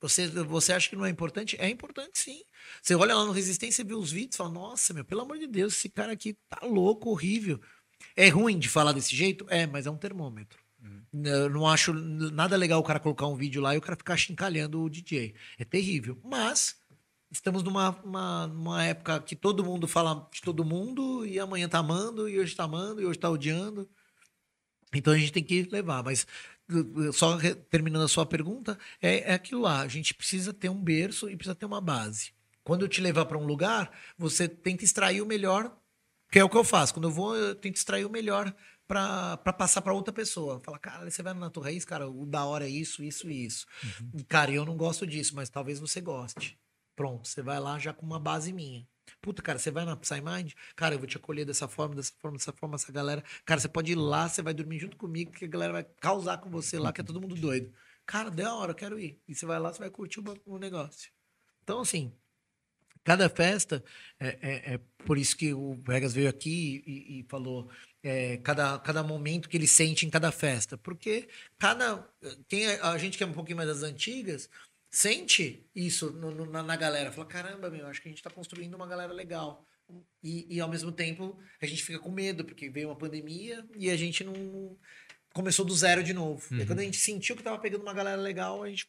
Você, 0.01 0.29
você 0.29 0.73
acha 0.73 0.89
que 0.89 0.95
não 0.95 1.05
é 1.05 1.11
importante? 1.11 1.57
É 1.59 1.69
importante, 1.69 2.21
sim. 2.21 2.45
Você 2.81 2.95
olha 2.95 3.17
lá 3.17 3.25
no 3.25 3.33
Resistência 3.33 3.83
e 3.83 3.85
vê 3.85 3.95
os 3.95 4.13
vídeos 4.13 4.37
e 4.37 4.39
fala, 4.39 4.51
nossa, 4.51 4.95
meu, 4.95 5.05
pelo 5.05 5.23
amor 5.23 5.39
de 5.39 5.49
Deus, 5.49 5.75
esse 5.75 5.89
cara 5.89 6.13
aqui 6.13 6.37
tá 6.49 6.65
louco, 6.65 7.11
horrível. 7.11 7.61
É 8.15 8.29
ruim 8.29 8.61
de 8.61 8.69
falar 8.69 8.93
desse 8.93 9.17
jeito? 9.17 9.45
É, 9.49 9.67
mas 9.67 9.87
é 9.87 9.91
um 9.91 9.99
termômetro. 9.99 10.60
Eu 11.13 11.51
não 11.51 11.67
acho 11.67 11.93
nada 11.93 12.57
legal 12.57 12.81
o 12.81 12.85
cara 12.85 13.01
colocar 13.01 13.27
um 13.27 13.37
vídeo 13.37 13.61
lá 13.61 13.75
e 13.75 13.79
o 13.79 13.81
cara 13.81 13.97
ficar 13.97 14.17
chincalhando 14.17 14.81
o 14.83 14.91
DJ. 14.91 15.35
É 15.59 15.65
terrível. 15.65 16.19
Mas 16.25 16.77
estamos 17.31 17.63
numa 17.63 17.91
uma, 18.03 18.85
época 18.85 19.21
que 19.21 19.37
todo 19.37 19.65
mundo 19.65 19.87
fala 19.87 20.29
de 20.33 20.41
todo 20.41 20.65
mundo 20.65 21.27
e 21.27 21.39
amanhã 21.39 21.69
tá 21.69 21.79
amando, 21.79 22.29
e 22.29 22.39
hoje 22.39 22.55
tá 22.55 22.65
amando, 22.65 23.01
e 23.01 23.07
hoje 23.07 23.19
tá 23.19 23.29
odiando. 23.29 23.89
Então 24.95 25.13
a 25.13 25.19
gente 25.19 25.33
tem 25.33 25.43
que 25.43 25.63
levar. 25.71 26.03
Mas 26.03 26.27
só 27.13 27.39
terminando 27.69 28.05
a 28.05 28.09
sua 28.09 28.27
pergunta, 28.27 28.79
é, 29.01 29.31
é 29.31 29.35
aquilo 29.35 29.63
lá. 29.63 29.81
A 29.81 29.89
gente 29.89 30.15
precisa 30.15 30.53
ter 30.53 30.69
um 30.69 30.83
berço 30.83 31.29
e 31.29 31.37
precisa 31.37 31.55
ter 31.55 31.67
uma 31.67 31.81
base. 31.81 32.33
Quando 32.63 32.83
eu 32.83 32.89
te 32.89 33.01
levar 33.01 33.25
para 33.27 33.39
um 33.39 33.47
lugar, 33.47 33.91
você 34.17 34.49
tenta 34.49 34.85
extrair 34.85 35.21
o 35.21 35.27
melhor, 35.27 35.77
que 36.31 36.39
é 36.39 36.45
o 36.45 36.49
que 36.49 36.57
eu 36.57 36.65
faço. 36.65 36.95
Quando 36.95 37.09
eu 37.09 37.13
vou, 37.13 37.35
eu 37.37 37.55
tento 37.55 37.77
extrair 37.77 38.05
o 38.05 38.11
melhor 38.11 38.55
para 38.91 39.53
passar 39.53 39.81
para 39.83 39.93
outra 39.93 40.13
pessoa. 40.13 40.61
Fala, 40.65 40.79
cara, 40.79 41.09
você 41.09 41.23
vai 41.23 41.33
na 41.33 41.49
tua 41.49 41.65
raiz, 41.65 41.85
cara, 41.85 42.09
o 42.11 42.27
da 42.27 42.45
hora 42.45 42.67
é 42.67 42.69
isso, 42.69 43.05
isso 43.05 43.31
e 43.31 43.45
isso. 43.45 43.67
E, 44.13 44.25
Cara, 44.25 44.51
eu 44.51 44.65
não 44.65 44.77
gosto 44.77 45.07
disso, 45.07 45.37
mas 45.37 45.49
talvez 45.49 45.79
você 45.79 46.01
goste. 46.01 46.59
Pronto, 46.97 47.29
você 47.29 47.41
vai 47.41 47.61
lá 47.61 47.79
já 47.79 47.93
com 47.93 48.05
uma 48.05 48.19
base 48.19 48.53
minha. 48.53 48.85
Puta, 49.23 49.43
cara, 49.43 49.59
você 49.61 49.71
vai 49.71 49.85
na 49.85 49.97
Psymind? 49.97 50.53
Cara, 50.75 50.95
eu 50.95 50.99
vou 50.99 51.07
te 51.07 51.17
acolher 51.17 51.45
dessa 51.45 51.69
forma, 51.69 51.95
dessa 51.95 52.13
forma, 52.21 52.37
dessa 52.37 52.53
forma, 52.53 52.75
essa 52.75 52.91
galera. 52.93 53.23
Cara, 53.45 53.61
você 53.61 53.69
pode 53.69 53.93
ir 53.93 53.97
lá, 53.97 54.29
você 54.29 54.43
vai 54.43 54.53
dormir 54.53 54.79
junto 54.81 54.97
comigo, 54.97 55.31
que 55.31 55.45
a 55.45 55.49
galera 55.49 55.73
vai 55.73 55.85
causar 56.01 56.39
com 56.39 56.51
você 56.51 56.79
lá, 56.79 56.93
que 56.93 57.01
é 57.01 57.05
todo 57.05 57.21
mundo 57.21 57.37
doido. 57.37 57.73
Cara, 58.05 58.29
da 58.31 58.55
hora, 58.55 58.73
eu 58.73 58.77
quero 58.77 58.99
ir. 58.99 59.21
E 59.29 59.35
você 59.35 59.47
vai 59.47 59.59
lá, 59.61 59.73
você 59.73 59.79
vai 59.79 59.91
curtir 59.91 60.19
o, 60.21 60.25
o 60.47 60.59
negócio. 60.59 61.11
Então, 61.63 61.81
assim, 61.81 62.13
cada 63.05 63.29
festa, 63.29 63.85
é, 64.19 64.29
é- 64.43 64.75
é 64.75 64.81
por 65.05 65.17
isso 65.17 65.37
que 65.37 65.55
o 65.55 65.75
Vegas 65.87 66.13
veio 66.13 66.29
aqui 66.29 66.83
e, 66.87 67.21
e 67.21 67.23
falou 67.29 67.69
é, 68.03 68.37
cada, 68.39 68.79
cada 68.79 69.03
momento 69.03 69.49
que 69.49 69.57
ele 69.57 69.67
sente 69.67 70.07
em 70.07 70.11
cada 70.11 70.31
festa. 70.33 70.77
Porque 70.79 71.29
cada. 71.59 72.09
Quem 72.49 72.67
é- 72.67 72.81
a 72.81 72.97
gente 72.99 73.17
que 73.19 73.25
é 73.25 73.27
um 73.27 73.33
pouquinho 73.33 73.57
mais 73.57 73.69
das 73.69 73.83
antigas 73.83 74.49
sente 74.91 75.65
isso 75.75 76.11
no- 76.11 76.31
no- 76.33 76.47
na, 76.47 76.63
na 76.63 76.77
galera. 76.77 77.13
Fala, 77.13 77.27
caramba, 77.27 77.71
meu, 77.71 77.87
acho 77.87 78.01
que 78.03 78.09
a 78.09 78.11
gente 78.11 78.23
tá 78.23 78.31
construindo 78.31 78.75
uma 78.75 78.87
galera 78.87 79.13
legal. 79.13 79.65
E, 80.23 80.47
e 80.49 80.61
ao 80.61 80.69
mesmo 80.69 80.93
tempo 80.93 81.37
a 81.61 81.67
gente 81.67 81.83
fica 81.83 81.99
com 81.99 82.11
medo, 82.11 82.45
porque 82.45 82.69
veio 82.71 82.89
uma 82.89 82.97
pandemia 82.97 83.65
e 83.77 83.91
a 83.91 83.97
gente 83.97 84.23
não. 84.25 84.77
começou 85.33 85.65
do 85.65 85.75
zero 85.75 86.03
de 86.03 86.13
novo. 86.13 86.45
E 86.51 86.55
Uhum. 86.55 86.61
aí, 86.61 86.67
quando 86.67 86.79
a 86.81 86.85
gente 86.85 86.97
sentiu 86.99 87.37
que 87.37 87.43
tava 87.43 87.59
pegando 87.59 87.83
uma 87.83 87.95
galera 87.95 88.21
legal, 88.21 88.63
a 88.65 88.69
gente 88.69 88.87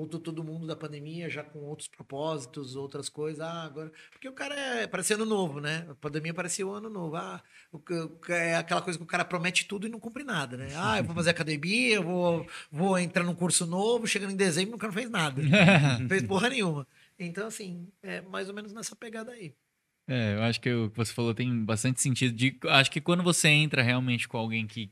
voltou 0.00 0.18
todo 0.18 0.42
mundo 0.42 0.66
da 0.66 0.74
pandemia 0.74 1.28
já 1.28 1.42
com 1.42 1.58
outros 1.60 1.86
propósitos, 1.88 2.74
outras 2.74 3.08
coisas. 3.08 3.40
Ah, 3.40 3.64
agora. 3.64 3.92
Porque 4.10 4.28
o 4.28 4.32
cara 4.32 4.54
é. 4.54 4.86
Parecia 4.86 5.16
ano 5.16 5.26
novo, 5.26 5.60
né? 5.60 5.86
A 5.90 5.94
pandemia 5.94 6.32
parecia 6.32 6.66
o 6.66 6.72
ano 6.72 6.88
novo. 6.88 7.16
Ah, 7.16 7.42
o 7.70 7.80
é 8.30 8.56
aquela 8.56 8.80
coisa 8.80 8.98
que 8.98 9.04
o 9.04 9.06
cara 9.08 9.24
promete 9.24 9.66
tudo 9.66 9.86
e 9.86 9.90
não 9.90 10.00
cumpre 10.00 10.24
nada, 10.24 10.56
né? 10.56 10.68
Ah, 10.74 10.98
eu 10.98 11.04
vou 11.04 11.14
fazer 11.14 11.30
academia, 11.30 11.96
eu 11.96 12.02
vou, 12.02 12.46
vou 12.72 12.98
entrar 12.98 13.24
num 13.24 13.34
curso 13.34 13.66
novo, 13.66 14.06
chegando 14.06 14.32
em 14.32 14.36
dezembro, 14.36 14.76
o 14.76 14.78
cara 14.78 14.92
não 14.92 14.98
fez 14.98 15.10
nada. 15.10 15.42
Não 15.42 16.08
fez 16.08 16.22
porra 16.22 16.48
nenhuma. 16.48 16.86
Então, 17.18 17.46
assim, 17.46 17.86
é 18.02 18.22
mais 18.22 18.48
ou 18.48 18.54
menos 18.54 18.72
nessa 18.72 18.96
pegada 18.96 19.32
aí. 19.32 19.54
É, 20.08 20.34
eu 20.34 20.42
acho 20.42 20.60
que 20.60 20.72
o 20.72 20.90
que 20.90 20.96
você 20.96 21.12
falou 21.12 21.34
tem 21.34 21.64
bastante 21.64 22.00
sentido. 22.00 22.34
De, 22.34 22.58
acho 22.68 22.90
que 22.90 23.00
quando 23.00 23.22
você 23.22 23.48
entra 23.48 23.82
realmente 23.82 24.26
com 24.26 24.38
alguém 24.38 24.66
que 24.66 24.90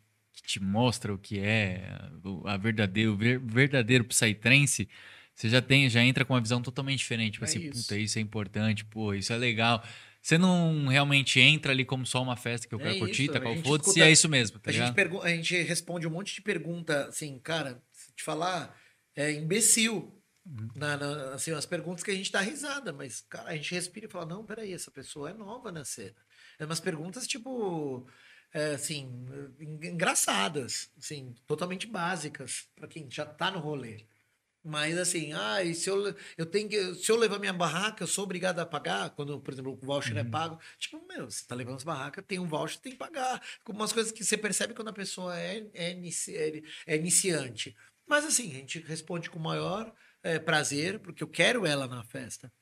te 0.48 0.60
mostra 0.60 1.12
o 1.12 1.18
que 1.18 1.38
é 1.38 1.82
o- 2.24 2.46
a 2.48 2.56
verdadeiro, 2.56 3.12
o 3.12 3.16
ver- 3.16 3.38
verdadeiro 3.38 4.02
Psytrance, 4.04 4.88
você 5.34 5.48
já 5.48 5.60
tem, 5.60 5.88
já 5.90 6.02
entra 6.02 6.24
com 6.24 6.32
uma 6.32 6.40
visão 6.40 6.62
totalmente 6.62 6.98
diferente. 7.00 7.34
Tipo 7.34 7.44
É 7.44 7.48
assim, 7.48 7.60
isso. 7.68 7.82
puta, 7.82 7.98
isso 7.98 8.18
é 8.18 8.22
importante, 8.22 8.82
pô, 8.84 9.12
isso 9.12 9.30
é 9.32 9.36
legal. 9.36 9.84
Você 10.22 10.38
não 10.38 10.86
realmente 10.88 11.38
entra 11.38 11.70
ali 11.72 11.84
como 11.84 12.04
só 12.06 12.22
uma 12.22 12.34
festa 12.36 12.66
que 12.66 12.74
eu 12.74 12.80
É 12.80 12.82
quero 12.84 12.98
curtir, 12.98 13.24
isso, 13.24 13.32
tá 13.32 13.40
qual 13.40 13.54
gente 13.54 13.62
foda-se, 13.64 13.90
escuta- 13.90 14.06
é 14.06 14.10
isso 14.10 14.28
mesmo, 14.28 14.58
tá 14.58 14.70
A 14.70 14.72
gente, 14.72 14.80
ligado? 14.80 14.94
pergu- 14.94 15.22
a 15.22 15.28
gente 15.28 15.54
responde 15.62 16.06
um 16.06 16.10
monte 16.10 16.34
de 16.34 16.40
pergunta, 16.42 17.06
assim, 17.08 17.38
cara, 17.38 17.80
se 17.92 18.12
te 18.14 18.22
falar, 18.22 18.74
é 19.14 19.30
imbecil. 19.32 20.14
Uhum. 20.46 20.68
Na, 20.74 20.96
na- 20.96 21.34
assim, 21.34 21.50
as 21.52 21.66
perguntas 21.66 22.02
que 22.02 22.10
a 22.10 22.14
gente 22.14 22.32
dá 22.32 22.40
risada, 22.40 22.90
mas, 22.90 23.20
cara, 23.28 23.50
a 23.50 23.54
gente 23.54 23.74
respira 23.74 24.06
e 24.06 24.08
fala, 24.10 24.24
não, 24.24 24.46
peraí, 24.46 24.72
essa 24.72 24.90
pessoa 24.90 25.28
é 25.28 25.34
nova 25.34 25.70
na 25.70 25.84
cena. 25.84 26.16
É 26.58 26.64
umas 26.64 26.80
perguntas, 26.80 27.26
tipo, 27.26 28.08
é, 28.08 28.10
assim, 28.74 29.26
en- 29.60 29.88
engraçadas, 29.88 30.90
assim, 30.98 31.34
totalmente 31.46 31.86
básicas, 31.86 32.68
para 32.74 32.88
quem 32.88 33.08
já 33.10 33.24
tá 33.26 33.50
no 33.50 33.58
rolê. 33.58 34.04
Mas 34.64 34.98
assim, 34.98 35.32
ah, 35.32 35.58
se 35.74 35.88
eu, 35.88 36.14
eu 36.36 36.44
tenho 36.44 36.68
que, 36.68 36.94
se 36.96 37.10
eu 37.10 37.16
levar 37.16 37.38
minha 37.38 37.52
barraca, 37.52 38.02
eu 38.02 38.06
sou 38.08 38.24
obrigado 38.24 38.58
a 38.58 38.66
pagar, 38.66 39.10
quando, 39.10 39.40
por 39.40 39.52
exemplo, 39.54 39.72
o 39.80 39.86
voucher 39.86 40.16
é 40.18 40.24
pago. 40.24 40.60
Tipo, 40.78 41.00
meu, 41.06 41.30
você 41.30 41.44
tá 41.46 41.54
levando 41.54 41.76
as 41.76 41.84
barracas, 41.84 42.24
tem 42.26 42.38
um 42.38 42.46
voucher, 42.46 42.80
tem 42.80 42.92
que 42.92 42.98
pagar. 42.98 43.40
Umas 43.68 43.92
coisas 43.92 44.12
que 44.12 44.24
você 44.24 44.36
percebe 44.36 44.74
quando 44.74 44.88
a 44.88 44.92
pessoa 44.92 45.38
é, 45.38 45.66
é, 45.72 45.92
inici- 45.92 46.36
é- 46.36 46.62
é 46.86 46.96
iniciante. 46.96 47.74
Mas 48.06 48.24
assim, 48.26 48.50
a 48.50 48.54
gente 48.54 48.80
responde 48.80 49.30
com 49.30 49.38
o 49.38 49.42
maior 49.42 49.92
eh, 50.22 50.38
prazer, 50.40 50.98
porque 50.98 51.22
eu 51.22 51.28
quero 51.28 51.64
ela 51.64 51.86
na 51.86 52.02
festa. 52.02 52.52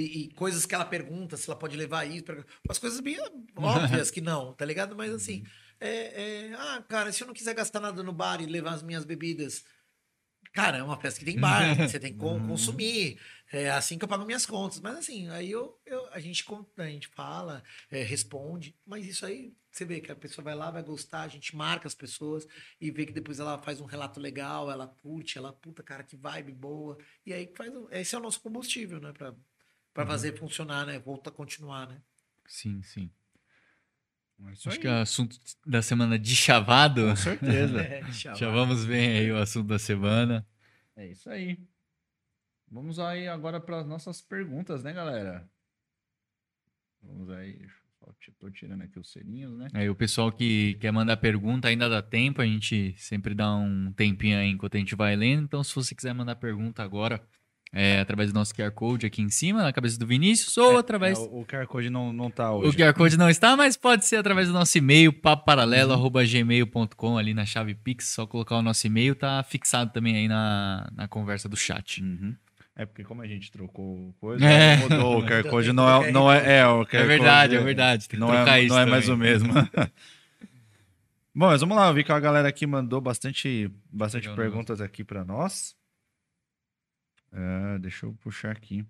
E, 0.00 0.24
e 0.24 0.34
coisas 0.34 0.64
que 0.66 0.74
ela 0.74 0.84
pergunta, 0.84 1.36
se 1.36 1.48
ela 1.48 1.58
pode 1.58 1.76
levar 1.76 2.04
isso, 2.04 2.24
umas 2.66 2.78
coisas 2.78 3.00
bem 3.00 3.16
óbvias 3.56 4.10
que 4.10 4.20
não, 4.20 4.52
tá 4.54 4.64
ligado? 4.64 4.94
Mas 4.96 5.12
assim, 5.12 5.44
é, 5.80 6.48
é, 6.48 6.54
ah, 6.54 6.82
cara, 6.88 7.12
se 7.12 7.22
eu 7.22 7.26
não 7.26 7.34
quiser 7.34 7.54
gastar 7.54 7.80
nada 7.80 8.02
no 8.02 8.12
bar 8.12 8.40
e 8.40 8.46
levar 8.46 8.72
as 8.74 8.82
minhas 8.82 9.04
bebidas, 9.04 9.64
cara, 10.52 10.78
é 10.78 10.82
uma 10.82 11.00
festa 11.00 11.18
que 11.18 11.24
tem 11.26 11.38
bar, 11.38 11.74
você 11.88 11.98
tem 11.98 12.12
que 12.12 12.18
con- 12.18 12.46
consumir, 12.46 13.20
é 13.52 13.70
assim 13.70 13.98
que 13.98 14.04
eu 14.04 14.08
pago 14.08 14.24
minhas 14.24 14.46
contas. 14.46 14.80
Mas 14.80 14.96
assim, 14.96 15.28
aí 15.30 15.50
eu, 15.50 15.78
eu- 15.86 16.06
a, 16.12 16.20
gente, 16.20 16.44
a 16.78 16.86
gente 16.86 17.08
fala, 17.08 17.62
é, 17.90 18.02
responde, 18.02 18.76
mas 18.86 19.06
isso 19.06 19.24
aí, 19.26 19.52
você 19.70 19.84
vê 19.84 20.00
que 20.00 20.12
a 20.12 20.16
pessoa 20.16 20.44
vai 20.44 20.54
lá, 20.54 20.70
vai 20.70 20.82
gostar, 20.84 21.22
a 21.22 21.28
gente 21.28 21.56
marca 21.56 21.88
as 21.88 21.94
pessoas 21.94 22.46
e 22.80 22.90
vê 22.92 23.04
que 23.04 23.12
depois 23.12 23.40
ela 23.40 23.58
faz 23.60 23.80
um 23.80 23.84
relato 23.86 24.20
legal, 24.20 24.70
ela 24.70 24.86
curte, 24.86 25.36
ela, 25.36 25.52
puta, 25.52 25.82
cara, 25.82 26.04
que 26.04 26.16
vibe 26.16 26.52
boa. 26.52 26.96
E 27.26 27.32
aí 27.32 27.52
faz, 27.56 27.72
esse 27.90 28.14
é 28.14 28.18
o 28.18 28.22
nosso 28.22 28.40
combustível, 28.40 29.00
né, 29.00 29.12
pra, 29.12 29.34
pra 29.94 30.04
fazer 30.06 30.36
funcionar, 30.36 30.84
né, 30.84 30.98
volta 30.98 31.30
a 31.30 31.32
continuar, 31.32 31.88
né. 31.88 32.02
Sim, 32.46 32.82
sim. 32.82 33.10
É 34.46 34.50
Acho 34.50 34.70
aí. 34.70 34.78
que 34.78 34.86
é 34.86 34.90
o 34.90 34.94
assunto 35.02 35.38
da 35.64 35.80
semana 35.80 36.18
de 36.18 36.34
chavado. 36.34 37.06
Com 37.08 37.16
certeza. 37.16 37.78
É, 38.40 38.50
vamos 38.50 38.84
ver 38.84 39.20
aí 39.20 39.32
o 39.32 39.38
assunto 39.38 39.68
da 39.68 39.78
semana. 39.78 40.46
É 40.96 41.06
isso 41.06 41.30
aí. 41.30 41.58
Vamos 42.70 42.98
aí 42.98 43.28
agora 43.28 43.60
para 43.60 43.80
as 43.80 43.86
nossas 43.86 44.20
perguntas, 44.20 44.82
né, 44.82 44.92
galera? 44.92 45.48
Vamos 47.02 47.30
aí. 47.30 47.60
só- 48.00 48.12
Tô 48.38 48.50
tirando 48.50 48.82
aqui 48.82 48.98
os 48.98 49.10
selinhos, 49.12 49.56
né? 49.56 49.68
Aí 49.72 49.88
o 49.88 49.94
pessoal 49.94 50.30
que 50.32 50.74
quer 50.74 50.90
mandar 50.92 51.16
pergunta 51.16 51.68
ainda 51.68 51.88
dá 51.88 52.02
tempo, 52.02 52.42
a 52.42 52.46
gente 52.46 52.94
sempre 52.98 53.34
dá 53.34 53.54
um 53.54 53.92
tempinho 53.92 54.38
aí 54.38 54.48
enquanto 54.48 54.74
a 54.76 54.78
gente 54.78 54.94
vai 54.94 55.14
lendo. 55.16 55.44
Então, 55.44 55.62
se 55.64 55.74
você 55.74 55.94
quiser 55.94 56.12
mandar 56.12 56.36
pergunta 56.36 56.82
agora, 56.82 57.26
é 57.72 58.00
através 58.00 58.32
do 58.32 58.38
nosso 58.38 58.54
QR 58.54 58.70
Code 58.70 59.06
aqui 59.06 59.20
em 59.22 59.30
cima, 59.30 59.62
na 59.62 59.72
cabeça 59.72 59.98
do 59.98 60.06
Vinícius, 60.06 60.56
ou 60.56 60.78
através. 60.78 61.18
É, 61.18 61.22
o, 61.22 61.40
o 61.40 61.46
QR 61.46 61.66
Code 61.66 61.90
não, 61.90 62.12
não 62.12 62.30
tá 62.30 62.52
O 62.52 62.60
hoje. 62.60 62.76
QR 62.76 62.94
Code 62.94 63.16
não 63.16 63.28
está, 63.28 63.56
mas 63.56 63.76
pode 63.76 64.04
ser 64.06 64.16
através 64.16 64.48
do 64.48 64.54
nosso 64.54 64.76
e-mail, 64.78 65.12
papoparalelo.gmail.com, 65.12 67.18
ali 67.18 67.34
na 67.34 67.44
chave 67.44 67.74
Pix, 67.74 68.08
só 68.08 68.26
colocar 68.26 68.56
o 68.56 68.62
nosso 68.62 68.86
e-mail, 68.86 69.14
tá 69.14 69.42
fixado 69.42 69.92
também 69.92 70.16
aí 70.16 70.28
na, 70.28 70.88
na 70.94 71.08
conversa 71.08 71.48
do 71.48 71.56
chat. 71.56 72.02
Uhum. 72.02 72.34
É 72.76 72.84
porque 72.84 73.04
como 73.04 73.22
a 73.22 73.26
gente 73.26 73.52
trocou 73.52 74.12
coisa, 74.20 74.44
É. 74.44 74.76
mudou 74.78 75.20
o 75.20 75.24
QR 75.24 75.44
Code, 75.48 75.72
não 75.72 75.88
é, 76.04 76.10
não 76.10 76.32
é, 76.32 76.58
é, 76.58 76.66
o 76.66 76.84
QR 76.84 77.02
É 77.02 77.06
verdade, 77.06 77.54
é 77.56 77.60
verdade. 77.60 78.08
Tem 78.08 78.18
que 78.18 78.20
não 78.20 78.26
trocar 78.28 78.58
é, 78.58 78.62
isso 78.62 78.74
não 78.74 78.80
é 78.80 78.86
mais 78.86 79.08
o 79.08 79.12
também. 79.12 79.30
mesmo. 79.30 79.52
Bom, 81.36 81.46
mas 81.46 81.60
vamos 81.60 81.76
lá, 81.76 81.88
eu 81.88 81.94
vi 81.94 82.02
que 82.04 82.12
a 82.12 82.20
galera 82.20 82.48
aqui 82.48 82.64
mandou 82.66 83.00
bastante, 83.00 83.68
bastante 83.92 84.28
Legal, 84.28 84.36
perguntas 84.36 84.80
aqui 84.80 85.02
para 85.04 85.24
nós. 85.24 85.74
É, 87.34 87.78
deixa 87.80 88.06
eu 88.06 88.12
puxar 88.22 88.52
aqui. 88.52 88.86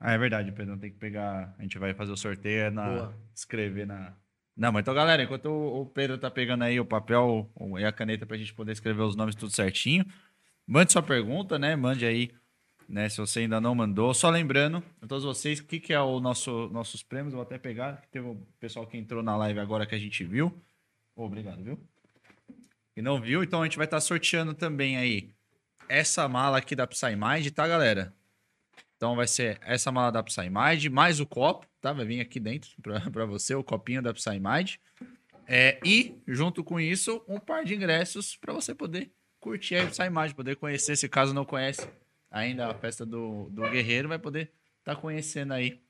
Ah, 0.00 0.12
é 0.12 0.18
verdade, 0.18 0.50
Pedro, 0.50 0.78
tem 0.78 0.90
que 0.90 0.98
pegar. 0.98 1.54
A 1.58 1.62
gente 1.62 1.78
vai 1.78 1.92
fazer 1.94 2.10
o 2.10 2.16
sorteio 2.16 2.62
é 2.62 2.70
na 2.70 2.88
Boa. 2.88 3.14
escrever 3.34 3.86
na. 3.86 4.16
Não, 4.56 4.72
mas 4.72 4.80
então, 4.82 4.94
galera, 4.94 5.22
enquanto 5.22 5.46
o 5.46 5.86
Pedro 5.86 6.18
tá 6.18 6.30
pegando 6.30 6.64
aí 6.64 6.80
o 6.80 6.84
papel 6.84 7.50
e 7.78 7.84
a 7.84 7.92
caneta 7.92 8.26
pra 8.26 8.36
gente 8.36 8.52
poder 8.52 8.72
escrever 8.72 9.02
os 9.02 9.14
nomes 9.14 9.34
tudo 9.34 9.52
certinho, 9.52 10.04
mande 10.66 10.92
sua 10.92 11.02
pergunta, 11.02 11.58
né? 11.58 11.76
Mande 11.76 12.04
aí, 12.04 12.30
né? 12.88 13.08
Se 13.08 13.18
você 13.18 13.40
ainda 13.40 13.60
não 13.60 13.74
mandou. 13.74 14.12
Só 14.12 14.28
lembrando 14.30 14.82
a 15.00 15.06
todos 15.06 15.24
vocês 15.24 15.60
o 15.60 15.64
que, 15.64 15.78
que 15.78 15.92
é 15.92 16.00
o 16.00 16.18
nosso 16.18 16.68
nossos 16.70 17.02
prêmios. 17.02 17.34
Vou 17.34 17.42
até 17.42 17.58
pegar. 17.58 18.00
que 18.00 18.08
Teve 18.08 18.26
o 18.26 18.36
pessoal 18.58 18.86
que 18.86 18.96
entrou 18.96 19.22
na 19.22 19.36
live 19.36 19.60
agora 19.60 19.86
que 19.86 19.94
a 19.94 19.98
gente 19.98 20.24
viu. 20.24 20.52
Obrigado, 21.14 21.62
viu? 21.62 21.78
E 22.96 23.02
não 23.02 23.20
viu, 23.20 23.42
então 23.42 23.62
a 23.62 23.64
gente 23.64 23.76
vai 23.76 23.86
estar 23.86 24.00
sorteando 24.00 24.52
também 24.52 24.96
aí 24.96 25.32
essa 25.92 26.26
mala 26.26 26.56
aqui 26.56 26.74
da 26.74 26.86
PsyMind, 26.86 27.50
tá, 27.50 27.68
galera? 27.68 28.14
Então 28.96 29.14
vai 29.14 29.26
ser 29.26 29.58
essa 29.62 29.92
mala 29.92 30.10
da 30.10 30.22
PsyMind, 30.22 30.86
mais 30.88 31.20
o 31.20 31.26
copo, 31.26 31.66
tá? 31.82 31.92
Vai 31.92 32.06
vir 32.06 32.20
aqui 32.20 32.40
dentro 32.40 32.70
pra 32.80 32.98
pra 33.10 33.26
você, 33.26 33.54
o 33.54 33.62
copinho 33.62 34.00
da 34.00 34.14
PsyMind. 34.14 34.76
É, 35.46 35.78
e, 35.84 36.16
junto 36.26 36.64
com 36.64 36.80
isso, 36.80 37.22
um 37.28 37.38
par 37.38 37.64
de 37.64 37.74
ingressos 37.74 38.36
para 38.36 38.54
você 38.54 38.74
poder 38.74 39.12
curtir 39.38 39.76
a 39.76 39.86
PsyMind, 39.86 40.32
poder 40.32 40.56
conhecer, 40.56 40.96
se 40.96 41.08
caso 41.08 41.34
não 41.34 41.44
conhece 41.44 41.86
ainda 42.30 42.68
a 42.68 42.74
festa 42.74 43.04
do, 43.04 43.50
do 43.50 43.68
Guerreiro, 43.68 44.08
vai 44.08 44.18
poder 44.18 44.50
estar 44.78 44.96
conhecendo 44.96 45.52
aí 45.52 45.82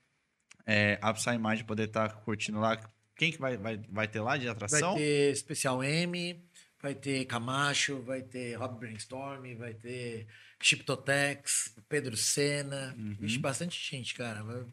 é, 0.67 0.99
a 1.01 1.13
PsyMind, 1.13 1.63
poder 1.63 1.87
estar 1.89 2.13
curtindo 2.23 2.59
lá. 2.59 2.77
Quem 3.15 3.31
que 3.31 3.39
vai, 3.39 3.57
vai, 3.57 3.81
vai 3.89 4.09
ter 4.09 4.21
lá 4.21 4.37
de 4.37 4.49
atração? 4.49 4.95
Vai 4.95 5.03
ter 5.03 5.31
Especial 5.31 5.85
M, 5.85 6.43
vai 6.83 6.95
ter 6.95 7.25
Camacho, 7.27 8.03
vai 8.03 8.23
ter 8.23 8.55
Rob 8.55 8.79
Brainstorm, 8.79 9.55
vai 9.57 9.73
ter 9.73 10.27
Chiptotex, 10.61 11.75
Pedro 11.89 12.17
Senna. 12.17 12.95
Uhum. 12.99 13.17
Vixe, 13.21 13.39
bastante 13.39 13.81
gente, 13.91 14.15
cara. 14.15 14.43
Vai, 14.43 14.65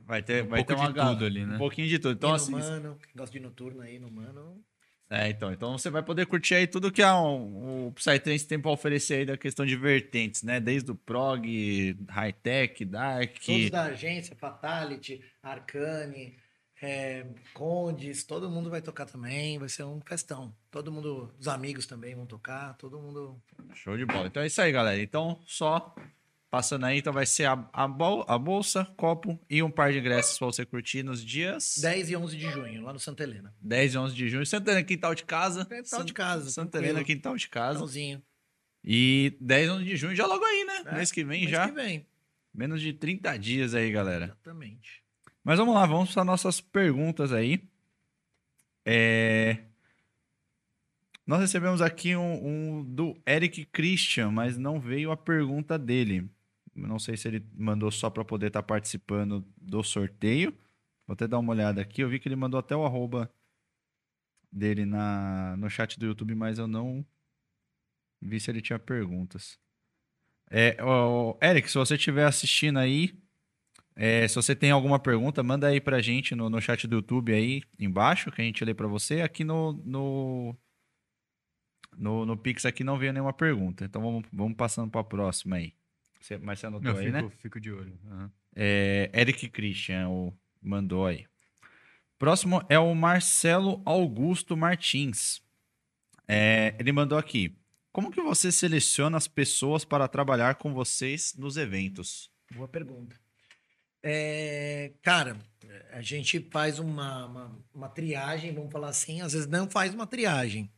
Vai 0.00 0.22
ter, 0.22 0.44
Um 0.44 0.48
vai 0.48 0.64
pouco 0.64 0.74
ter 0.74 0.78
uma 0.78 0.92
tudo 1.10 1.24
ali, 1.24 1.44
né? 1.44 1.56
Um 1.56 1.58
pouquinho 1.58 1.88
de 1.88 1.98
tudo. 1.98 2.12
Então, 2.12 2.34
assim, 2.34 2.52
no 2.52 2.58
Mano, 2.58 2.98
quem 3.02 3.12
gosta 3.16 3.32
de 3.32 3.40
noturno 3.40 3.80
aí 3.80 3.98
no 3.98 4.10
Mano. 4.10 4.62
É, 5.08 5.28
então, 5.28 5.52
então 5.52 5.78
você 5.78 5.88
vai 5.88 6.02
poder 6.02 6.26
curtir 6.26 6.56
aí 6.56 6.66
tudo 6.66 6.90
que 6.90 7.00
a, 7.00 7.16
o 7.16 7.92
Psytrance 7.94 8.46
tem 8.46 8.58
para 8.58 8.72
oferecer 8.72 9.14
aí 9.14 9.24
da 9.24 9.36
questão 9.36 9.64
de 9.64 9.76
vertentes, 9.76 10.42
né? 10.42 10.58
Desde 10.58 10.90
o 10.90 10.96
prog, 10.96 11.96
high-tech, 12.08 12.84
dark. 12.84 13.38
Todos 13.38 13.70
da 13.70 13.84
agência, 13.84 14.34
Fatality, 14.34 15.22
Arcane, 15.42 16.36
é, 16.80 17.26
Condes, 17.54 18.24
todo 18.24 18.50
mundo 18.50 18.68
vai 18.70 18.82
tocar 18.82 19.06
também. 19.06 19.58
Vai 19.58 19.68
ser 19.68 19.84
um 19.84 20.00
festão. 20.00 20.54
Todo 20.70 20.92
mundo, 20.92 21.32
os 21.38 21.48
amigos 21.48 21.86
também 21.86 22.14
vão 22.14 22.26
tocar, 22.26 22.74
todo 22.74 22.98
mundo. 23.00 23.40
Show 23.74 23.96
de 23.96 24.04
bola. 24.04 24.26
Então 24.26 24.42
é 24.42 24.46
isso 24.46 24.60
aí, 24.60 24.70
galera. 24.72 25.00
Então, 25.00 25.40
só 25.46 25.94
passando 26.50 26.86
aí, 26.86 26.98
então 26.98 27.12
vai 27.12 27.26
ser 27.26 27.44
a, 27.46 27.68
a, 27.72 27.86
bol- 27.88 28.24
a 28.28 28.38
bolsa, 28.38 28.84
copo 28.96 29.38
e 29.50 29.62
um 29.62 29.70
par 29.70 29.92
de 29.92 29.98
ingressos 29.98 30.38
para 30.38 30.46
você 30.46 30.64
curtir 30.64 31.02
nos 31.02 31.22
dias 31.22 31.76
10 31.78 32.10
e 32.10 32.16
11 32.16 32.36
de 32.36 32.48
junho, 32.50 32.82
lá 32.82 32.92
no 32.92 33.00
Santa 33.00 33.24
Helena. 33.24 33.54
10 33.60 33.94
e 33.94 33.98
11 33.98 34.14
de 34.14 34.28
junho. 34.28 34.46
Santa 34.46 34.70
Helena, 34.70 34.86
quintal 34.86 35.14
de 35.14 35.24
casa. 35.24 35.64
Quintal 35.66 36.04
de 36.04 36.12
casa, 36.14 36.50
Santa. 36.50 36.78
Helena, 36.78 37.02
quintal 37.04 37.36
de 37.36 37.48
casa. 37.48 37.74
Finalzinho. 37.78 38.22
E 38.84 39.36
10 39.40 39.66
e 39.66 39.70
11 39.70 39.84
de 39.84 39.96
junho 39.96 40.14
já 40.14 40.26
logo 40.26 40.44
aí, 40.44 40.64
né? 40.64 40.82
É, 40.86 40.94
mês 40.94 41.10
que 41.10 41.24
vem 41.24 41.40
Mês 41.40 41.50
já. 41.50 41.66
que 41.68 41.74
vem. 41.74 42.06
Menos 42.54 42.80
de 42.80 42.92
30 42.92 43.36
dias 43.38 43.74
aí, 43.74 43.90
galera. 43.90 44.26
Exatamente. 44.26 45.02
Mas 45.46 45.60
vamos 45.60 45.76
lá, 45.76 45.86
vamos 45.86 46.12
para 46.12 46.24
nossas 46.24 46.60
perguntas 46.60 47.32
aí. 47.32 47.62
É, 48.84 49.62
Nós 51.24 51.38
recebemos 51.38 51.80
aqui 51.80 52.16
um, 52.16 52.80
um 52.80 52.84
do 52.84 53.16
Eric 53.24 53.64
Christian, 53.66 54.32
mas 54.32 54.58
não 54.58 54.80
veio 54.80 55.12
a 55.12 55.16
pergunta 55.16 55.78
dele. 55.78 56.28
Não 56.74 56.98
sei 56.98 57.16
se 57.16 57.28
ele 57.28 57.46
mandou 57.54 57.92
só 57.92 58.10
para 58.10 58.24
poder 58.24 58.48
estar 58.48 58.64
participando 58.64 59.46
do 59.56 59.84
sorteio. 59.84 60.50
Vou 61.06 61.14
até 61.14 61.28
dar 61.28 61.38
uma 61.38 61.52
olhada 61.52 61.80
aqui. 61.80 62.00
Eu 62.00 62.08
vi 62.08 62.18
que 62.18 62.26
ele 62.26 62.34
mandou 62.34 62.58
até 62.58 62.74
o 62.74 62.84
arroba 62.84 63.32
dele 64.50 64.84
na, 64.84 65.56
no 65.58 65.70
chat 65.70 65.96
do 65.96 66.06
YouTube, 66.06 66.34
mas 66.34 66.58
eu 66.58 66.66
não 66.66 67.06
vi 68.20 68.40
se 68.40 68.50
ele 68.50 68.60
tinha 68.60 68.80
perguntas. 68.80 69.60
É, 70.50 70.76
ó, 70.80 71.36
Eric, 71.40 71.70
se 71.70 71.78
você 71.78 71.94
estiver 71.94 72.26
assistindo 72.26 72.80
aí, 72.80 73.16
é, 73.98 74.28
se 74.28 74.34
você 74.34 74.54
tem 74.54 74.70
alguma 74.70 74.98
pergunta, 74.98 75.42
manda 75.42 75.66
aí 75.68 75.80
pra 75.80 76.02
gente 76.02 76.34
no, 76.34 76.50
no 76.50 76.60
chat 76.60 76.86
do 76.86 76.96
YouTube 76.96 77.32
aí 77.32 77.62
embaixo, 77.78 78.30
que 78.30 78.42
a 78.42 78.44
gente 78.44 78.62
lê 78.62 78.74
pra 78.74 78.86
você. 78.86 79.22
Aqui 79.22 79.42
no, 79.42 79.72
no, 79.72 80.54
no, 81.96 82.26
no 82.26 82.36
Pix 82.36 82.66
aqui 82.66 82.84
não 82.84 82.98
veio 82.98 83.14
nenhuma 83.14 83.32
pergunta. 83.32 83.86
Então 83.86 84.02
vamos, 84.02 84.24
vamos 84.30 84.54
passando 84.54 84.90
pra 84.90 85.02
próxima 85.02 85.56
aí. 85.56 85.72
Você, 86.20 86.36
mas 86.36 86.58
você 86.60 86.66
anotou 86.66 86.90
Eu 86.90 86.98
aí, 86.98 87.06
fico, 87.06 87.16
né? 87.16 87.32
fico 87.38 87.60
de 87.60 87.72
olho. 87.72 87.98
Aham. 88.06 88.30
É, 88.54 89.10
Eric 89.14 89.48
Christian 89.48 90.08
o, 90.10 90.32
mandou 90.62 91.06
aí. 91.06 91.26
Próximo 92.18 92.62
é 92.68 92.78
o 92.78 92.94
Marcelo 92.94 93.80
Augusto 93.84 94.56
Martins. 94.56 95.40
É, 96.28 96.74
ele 96.78 96.92
mandou 96.92 97.16
aqui. 97.16 97.56
Como 97.92 98.10
que 98.10 98.20
você 98.20 98.52
seleciona 98.52 99.16
as 99.16 99.26
pessoas 99.26 99.86
para 99.86 100.06
trabalhar 100.06 100.56
com 100.56 100.74
vocês 100.74 101.34
nos 101.38 101.56
eventos? 101.56 102.30
Boa 102.54 102.68
pergunta. 102.68 103.25
É, 104.02 104.92
cara, 105.02 105.36
a 105.92 106.00
gente 106.00 106.40
faz 106.50 106.78
uma, 106.78 107.26
uma, 107.26 107.58
uma 107.74 107.88
triagem, 107.88 108.54
vamos 108.54 108.72
falar 108.72 108.88
assim, 108.88 109.20
às 109.20 109.32
vezes 109.32 109.48
não 109.48 109.68
faz 109.68 109.94
uma 109.94 110.06
triagem. 110.06 110.70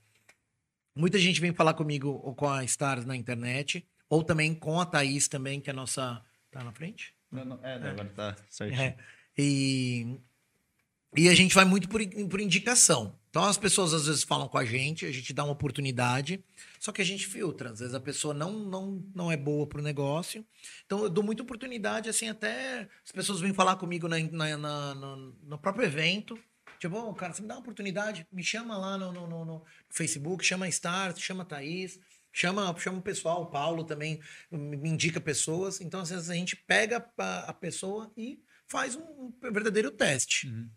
Muita 0.94 1.18
gente 1.18 1.40
vem 1.40 1.52
falar 1.52 1.74
comigo 1.74 2.08
ou 2.08 2.34
com 2.34 2.48
a 2.48 2.64
Stars 2.64 3.04
na 3.04 3.16
internet, 3.16 3.86
ou 4.08 4.22
também 4.22 4.54
com 4.54 4.80
a 4.80 4.86
Thaís 4.86 5.28
também, 5.28 5.60
que 5.60 5.70
é 5.70 5.72
a 5.72 5.76
nossa. 5.76 6.24
Tá 6.50 6.64
na 6.64 6.72
frente? 6.72 7.14
Não, 7.30 7.44
não, 7.44 7.64
é, 7.64 7.74
agora 7.74 8.08
tá 8.08 8.36
certinho. 8.48 8.80
É. 8.80 8.96
E, 9.36 10.18
e 11.16 11.28
a 11.28 11.34
gente 11.34 11.54
vai 11.54 11.64
muito 11.64 11.88
por, 11.88 12.00
por 12.28 12.40
indicação. 12.40 13.17
Então 13.30 13.44
as 13.44 13.58
pessoas 13.58 13.92
às 13.92 14.06
vezes 14.06 14.22
falam 14.22 14.48
com 14.48 14.58
a 14.58 14.64
gente, 14.64 15.04
a 15.06 15.12
gente 15.12 15.32
dá 15.32 15.44
uma 15.44 15.52
oportunidade, 15.52 16.42
só 16.80 16.90
que 16.92 17.02
a 17.02 17.04
gente 17.04 17.26
filtra. 17.26 17.70
Às 17.70 17.80
vezes 17.80 17.94
a 17.94 18.00
pessoa 18.00 18.32
não, 18.34 18.52
não, 18.52 19.04
não 19.14 19.30
é 19.32 19.36
boa 19.36 19.66
pro 19.66 19.82
negócio. 19.82 20.44
Então 20.86 21.02
eu 21.02 21.10
dou 21.10 21.22
muita 21.22 21.42
oportunidade, 21.42 22.08
assim, 22.08 22.28
até 22.28 22.88
as 23.04 23.12
pessoas 23.12 23.40
vêm 23.40 23.52
falar 23.54 23.76
comigo 23.76 24.08
na, 24.08 24.18
na, 24.18 24.56
na- 24.56 24.94
no, 24.94 25.16
no 25.42 25.58
próprio 25.58 25.84
evento. 25.84 26.38
Tipo, 26.78 26.96
"Ô, 26.96 27.12
cara, 27.14 27.32
você 27.32 27.42
me 27.42 27.48
dá 27.48 27.54
uma 27.54 27.60
oportunidade, 27.60 28.26
me 28.32 28.42
chama 28.42 28.76
lá 28.78 28.96
no, 28.96 29.12
no, 29.12 29.26
no- 29.26 29.44
no 29.44 29.64
Facebook, 29.90 30.44
chama 30.44 30.66
a 30.66 31.14
chama 31.16 31.42
a 31.42 31.46
Thaís, 31.46 31.98
chama, 32.32 32.74
chama 32.78 32.98
o 32.98 33.02
pessoal, 33.02 33.42
o 33.42 33.46
Paulo 33.46 33.84
também 33.84 34.20
me 34.50 34.88
indica 34.88 35.20
pessoas. 35.20 35.80
Então, 35.80 36.00
às 36.00 36.10
vezes, 36.10 36.30
a 36.30 36.34
gente 36.34 36.54
pega 36.56 37.04
a, 37.18 37.38
a 37.50 37.52
pessoa 37.52 38.12
e 38.16 38.40
faz 38.66 38.94
um, 38.96 39.32
um 39.42 39.52
verdadeiro 39.52 39.90
teste. 39.90 40.46
Uhum. 40.46 40.70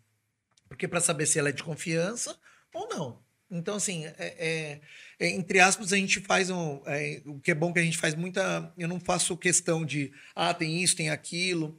Porque 0.72 0.88
para 0.88 1.00
saber 1.00 1.26
se 1.26 1.38
ela 1.38 1.50
é 1.50 1.52
de 1.52 1.62
confiança 1.62 2.38
ou 2.72 2.88
não. 2.88 3.22
Então, 3.50 3.76
assim, 3.76 4.06
é, 4.06 4.14
é- 4.18 4.80
é, 5.18 5.28
entre 5.28 5.60
aspas, 5.60 5.92
a 5.92 5.96
gente 5.96 6.20
faz 6.20 6.48
um. 6.48 6.80
é, 6.86 7.22
o 7.26 7.38
que 7.38 7.50
é 7.50 7.54
bom 7.54 7.72
que 7.72 7.78
a 7.78 7.82
gente 7.82 7.98
faz 7.98 8.14
muita. 8.14 8.72
Eu 8.78 8.88
não 8.88 8.98
faço 8.98 9.36
questão 9.36 9.84
de, 9.84 10.10
ah, 10.34 10.54
tem 10.54 10.82
isso, 10.82 10.96
tem 10.96 11.10
aquilo. 11.10 11.78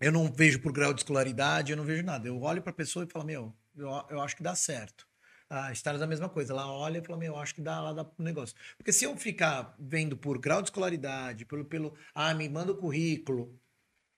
Eu 0.00 0.12
não 0.12 0.32
vejo 0.32 0.60
por 0.60 0.72
grau 0.72 0.94
de 0.94 1.00
escolaridade, 1.00 1.72
eu 1.72 1.76
não 1.76 1.84
vejo 1.84 2.04
nada. 2.04 2.28
Eu 2.28 2.40
olho 2.40 2.62
para 2.62 2.70
a 2.70 2.74
pessoa 2.74 3.04
e 3.04 3.10
falo, 3.10 3.24
meu, 3.26 3.52
eu, 3.76 3.88
eu 4.08 4.20
acho 4.20 4.36
que 4.36 4.42
dá 4.42 4.54
certo. 4.54 5.06
A 5.48 5.72
Stars 5.72 6.00
é 6.00 6.04
a 6.04 6.06
mesma 6.06 6.28
coisa. 6.28 6.52
Ela 6.52 6.70
olha 6.72 6.98
e 6.98 7.04
fala, 7.04 7.18
meu, 7.18 7.34
eu 7.34 7.38
acho 7.38 7.54
que 7.54 7.60
dá 7.60 7.80
lá 7.80 7.92
dá 7.92 8.04
pro 8.04 8.24
negócio. 8.24 8.54
Porque 8.78 8.92
se 8.92 9.04
eu 9.04 9.16
ficar 9.16 9.74
vendo 9.78 10.16
por 10.16 10.38
grau 10.38 10.62
de 10.62 10.68
escolaridade, 10.68 11.44
pelo, 11.44 11.64
pelo 11.64 11.94
ah, 12.14 12.32
me 12.32 12.48
manda 12.48 12.70
o 12.70 12.76
currículo, 12.76 13.58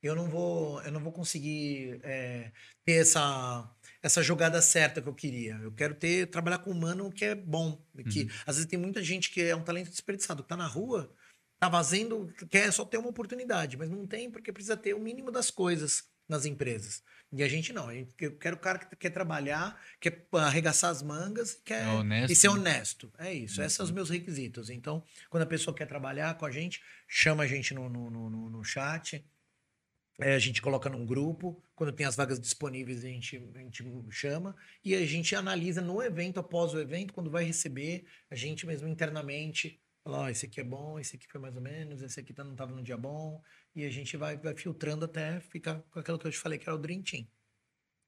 eu 0.02 0.14
não 0.16 0.28
vou, 0.28 0.82
eu 0.82 0.90
não 0.92 1.00
vou 1.00 1.12
conseguir 1.12 2.00
é, 2.02 2.50
ter 2.84 2.94
essa, 3.00 3.70
essa 4.02 4.22
jogada 4.22 4.60
certa 4.60 5.00
que 5.00 5.08
eu 5.08 5.14
queria. 5.14 5.54
Eu 5.62 5.72
quero 5.72 5.94
ter 5.94 6.26
trabalhar 6.26 6.58
com 6.58 6.70
humano 6.70 7.10
que 7.12 7.24
é 7.24 7.34
bom, 7.34 7.80
que 8.10 8.28
às 8.46 8.56
vezes 8.56 8.68
tem 8.70 8.78
muita 8.78 9.02
gente 9.02 9.30
que 9.30 9.40
é 9.42 9.54
um 9.54 9.62
talento 9.62 9.90
desperdiçado, 9.90 10.42
que 10.42 10.48
tá 10.48 10.56
na 10.56 10.66
rua, 10.66 11.14
tá 11.60 11.70
fazendo, 11.70 12.32
quer 12.50 12.72
só 12.72 12.84
ter 12.84 12.98
uma 12.98 13.08
oportunidade, 13.10 13.76
mas 13.76 13.88
não 13.88 14.06
tem 14.06 14.30
porque 14.30 14.52
precisa 14.52 14.76
ter 14.76 14.94
o 14.94 15.00
mínimo 15.00 15.30
das 15.30 15.50
coisas 15.50 16.04
nas 16.28 16.44
empresas. 16.46 17.02
E 17.34 17.42
a 17.42 17.48
gente 17.48 17.72
não, 17.72 17.88
a 17.88 17.94
gente, 17.94 18.12
eu 18.20 18.36
quero 18.36 18.56
o 18.56 18.58
cara 18.58 18.78
que 18.78 18.94
quer 18.94 19.10
trabalhar, 19.10 19.80
quer 19.98 20.26
arregaçar 20.34 20.90
as 20.90 21.02
mangas, 21.02 21.54
quer 21.64 21.82
É 21.84 21.88
honesto, 21.88 22.32
e 22.32 22.36
ser 22.36 22.48
né? 22.48 22.54
honesto. 22.54 23.12
É 23.18 23.32
isso, 23.32 23.62
esses 23.62 23.72
são 23.74 23.84
os 23.84 23.90
meus 23.90 24.10
requisitos. 24.10 24.68
Então, 24.68 25.02
quando 25.30 25.42
a 25.44 25.46
pessoa 25.46 25.74
quer 25.74 25.86
trabalhar 25.86 26.36
com 26.36 26.44
a 26.44 26.50
gente, 26.50 26.82
chama 27.08 27.44
a 27.44 27.46
gente 27.46 27.72
no, 27.72 27.88
no, 27.88 28.10
no- 28.10 28.50
no 28.50 28.64
chat, 28.64 29.24
é, 30.22 30.34
a 30.34 30.38
gente 30.38 30.62
coloca 30.62 30.88
num 30.88 31.04
grupo, 31.04 31.62
quando 31.74 31.92
tem 31.92 32.06
as 32.06 32.16
vagas 32.16 32.40
disponíveis 32.40 33.04
a 33.04 33.08
gente, 33.08 33.36
a 33.54 33.58
gente 33.58 33.84
chama 34.10 34.54
e 34.84 34.94
a 34.94 35.04
gente 35.06 35.34
analisa 35.34 35.80
no 35.80 36.02
evento, 36.02 36.40
após 36.40 36.72
o 36.74 36.80
evento, 36.80 37.12
quando 37.12 37.30
vai 37.30 37.44
receber, 37.44 38.04
a 38.30 38.34
gente 38.34 38.66
mesmo 38.66 38.88
internamente 38.88 39.80
fala, 40.02 40.18
ó, 40.20 40.28
esse 40.28 40.46
aqui 40.46 40.60
é 40.60 40.64
bom, 40.64 40.98
esse 40.98 41.16
aqui 41.16 41.26
foi 41.28 41.40
mais 41.40 41.54
ou 41.56 41.62
menos, 41.62 42.02
esse 42.02 42.18
aqui 42.18 42.32
tá, 42.32 42.42
não 42.44 42.52
estava 42.52 42.72
no 42.72 42.82
dia 42.82 42.96
bom, 42.96 43.42
e 43.74 43.84
a 43.84 43.90
gente 43.90 44.16
vai, 44.16 44.36
vai 44.36 44.54
filtrando 44.54 45.04
até 45.04 45.40
ficar 45.40 45.80
com 45.90 45.98
aquilo 45.98 46.18
que 46.18 46.26
eu 46.26 46.30
te 46.30 46.38
falei, 46.38 46.58
que 46.58 46.68
era 46.68 46.76
o 46.76 46.80
Dream 46.80 47.02
Team. 47.02 47.26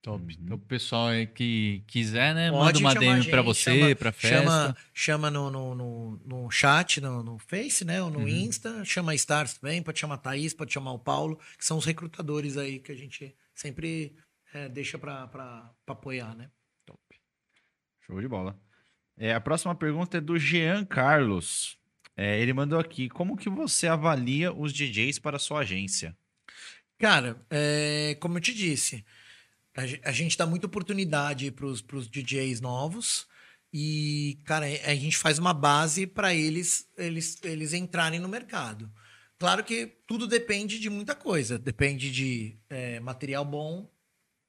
Top. 0.04 0.36
Então, 0.38 0.56
o 0.56 0.60
pessoal 0.60 1.06
aí 1.08 1.26
que 1.26 1.82
quiser, 1.86 2.34
né? 2.34 2.50
Pode 2.50 2.82
manda 2.82 3.00
uma 3.00 3.00
DM 3.00 3.30
pra 3.30 3.38
gente, 3.40 3.46
você, 3.46 3.80
chama- 3.80 3.96
pra 3.96 4.12
festa. 4.12 4.36
Chama, 4.36 4.76
chama 4.92 5.30
no, 5.30 5.50
no, 5.50 5.74
no, 5.74 6.20
no 6.26 6.50
chat, 6.50 7.00
no, 7.00 7.22
no 7.22 7.38
Face, 7.38 7.86
né? 7.86 8.02
Ou 8.02 8.10
no 8.10 8.18
Uhum. 8.18 8.28
Insta. 8.28 8.84
Chama 8.84 9.12
a 9.12 9.14
Stars 9.14 9.54
também, 9.56 9.82
pode 9.82 9.98
chamar 9.98 10.16
a 10.16 10.18
Thaís, 10.18 10.52
pode 10.52 10.70
chamar 10.74 10.92
o 10.92 10.98
Paulo, 10.98 11.40
que 11.56 11.64
são 11.64 11.78
os 11.78 11.86
recrutadores 11.86 12.58
aí 12.58 12.80
que 12.80 12.92
a 12.92 12.94
gente 12.94 13.34
sempre 13.54 14.14
é, 14.52 14.68
deixa 14.68 14.98
pra 14.98 15.72
apoiar, 15.86 16.34
né? 16.34 16.50
Show 18.06 18.20
de 18.20 18.28
bola. 18.28 18.60
É, 19.16 19.32
a 19.32 19.40
próxima 19.40 19.74
pergunta 19.74 20.18
é 20.18 20.20
do 20.20 20.38
Jean 20.38 20.84
Carlos. 20.84 21.78
É, 22.14 22.38
ele 22.40 22.52
mandou 22.52 22.78
aqui: 22.78 23.08
como 23.08 23.38
que 23.38 23.48
você 23.48 23.86
avalia 23.86 24.52
os 24.52 24.70
DJs 24.70 25.18
para 25.18 25.36
a 25.36 25.40
sua 25.40 25.60
agência? 25.60 26.14
Cara, 26.98 27.40
é, 27.50 28.16
como 28.20 28.36
eu 28.36 28.40
te 28.42 28.52
disse, 28.52 29.02
a, 29.76 29.86
ge- 29.86 30.00
a 30.04 30.12
gente 30.12 30.36
dá 30.36 30.46
muita 30.46 30.66
oportunidade 30.66 31.50
pros, 31.50 31.82
pros 31.82 32.08
DJs 32.08 32.60
novos. 32.60 33.26
E, 33.72 34.38
cara, 34.44 34.66
a 34.66 34.94
gente 34.94 35.16
faz 35.16 35.38
uma 35.38 35.52
base 35.52 36.06
para 36.06 36.32
eles, 36.32 36.88
eles, 36.96 37.38
eles 37.42 37.72
entrarem 37.72 38.20
no 38.20 38.28
mercado. 38.28 38.88
Claro 39.36 39.64
que 39.64 39.86
tudo 40.06 40.28
depende 40.28 40.78
de 40.78 40.88
muita 40.88 41.14
coisa. 41.14 41.58
Depende 41.58 42.10
de 42.10 42.56
é, 42.70 43.00
material 43.00 43.44
bom. 43.44 43.90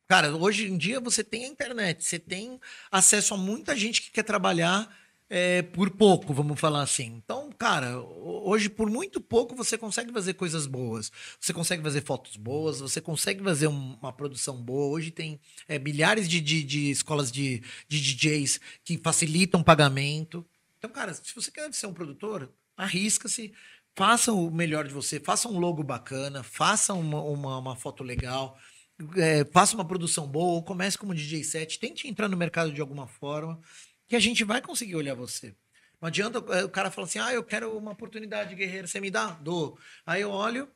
Cara, 0.08 0.36
hoje 0.36 0.68
em 0.68 0.78
dia 0.78 1.00
você 1.00 1.24
tem 1.24 1.46
a 1.46 1.48
internet, 1.48 2.04
você 2.04 2.20
tem 2.20 2.60
acesso 2.92 3.34
a 3.34 3.38
muita 3.38 3.76
gente 3.76 4.04
que 4.04 4.12
quer 4.12 4.24
trabalhar 4.24 4.96
é, 5.30 5.62
por 5.64 5.90
pouco, 5.92 6.34
vamos 6.34 6.60
falar 6.60 6.82
assim. 6.84 7.06
Então, 7.24 7.50
cara, 7.58 8.00
ho- 8.00 8.48
hoje 8.50 8.70
por 8.70 8.90
muito 8.90 9.20
pouco 9.20 9.56
você 9.56 9.78
consegue 9.78 10.12
fazer 10.14 10.36
coisas 10.36 10.68
boas. 10.68 11.12
Você 11.40 11.54
consegue 11.54 11.82
fazer 11.82 12.04
fotos 12.04 12.36
boas, 12.36 12.80
você 12.80 13.02
consegue 13.02 13.44
fazer 13.44 13.68
um- 13.68 13.94
uma 14.02 14.14
produção 14.14 14.62
boa. 14.62 14.94
Hoje 14.94 15.12
tem 15.12 15.40
é, 15.68 15.80
milhares 15.80 16.28
de, 16.30 16.40
de, 16.40 16.64
de 16.64 16.92
escolas 16.92 17.32
de, 17.32 17.62
de 17.88 18.00
DJs 18.02 18.60
que 18.84 18.98
facilitam 19.00 19.64
pagamento. 19.64 20.46
Então, 20.78 20.90
cara, 20.92 21.14
se 21.14 21.34
você 21.34 21.50
quer 21.52 21.74
ser 21.74 21.88
um 21.88 21.94
produtor, 21.94 22.52
arrisca-se, 22.78 23.52
faça 23.96 24.32
o 24.32 24.52
melhor 24.52 24.88
de 24.88 24.94
você, 24.94 25.20
faça 25.20 25.48
um 25.48 25.58
logo 25.60 25.82
bacana, 25.84 26.44
faça 26.44 26.94
uma, 26.94 27.22
uma, 27.24 27.58
uma 27.58 27.76
foto 27.76 28.04
legal, 28.04 28.58
é, 29.18 29.44
faça 29.46 29.76
uma 29.76 29.86
produção 29.86 30.28
boa, 30.28 30.62
comece 30.64 30.98
como 30.98 31.14
DJ 31.16 31.44
set, 31.44 31.80
tente 31.80 32.08
entrar 32.08 32.28
no 32.30 32.38
mercado 32.38 32.72
de 32.72 32.82
alguma 32.82 33.08
forma, 33.08 33.60
que 34.08 34.16
a 34.16 34.20
gente 34.20 34.44
vai 34.44 34.62
conseguir 34.62 34.96
olhar 34.96 35.16
você. 35.16 35.56
Não 36.02 36.08
adianta 36.08 36.44
é, 36.54 36.64
o 36.64 36.70
cara 36.70 36.92
falar 36.92 37.08
assim, 37.08 37.20
ah, 37.20 37.34
eu 37.34 37.44
quero 37.44 37.76
uma 37.78 37.92
oportunidade, 37.92 38.56
guerreiro, 38.56 38.88
você 38.88 39.00
me 39.00 39.10
dá? 39.10 39.28
Dou. 39.42 39.78
Aí 40.06 40.22
eu 40.22 40.32
olho 40.32 40.70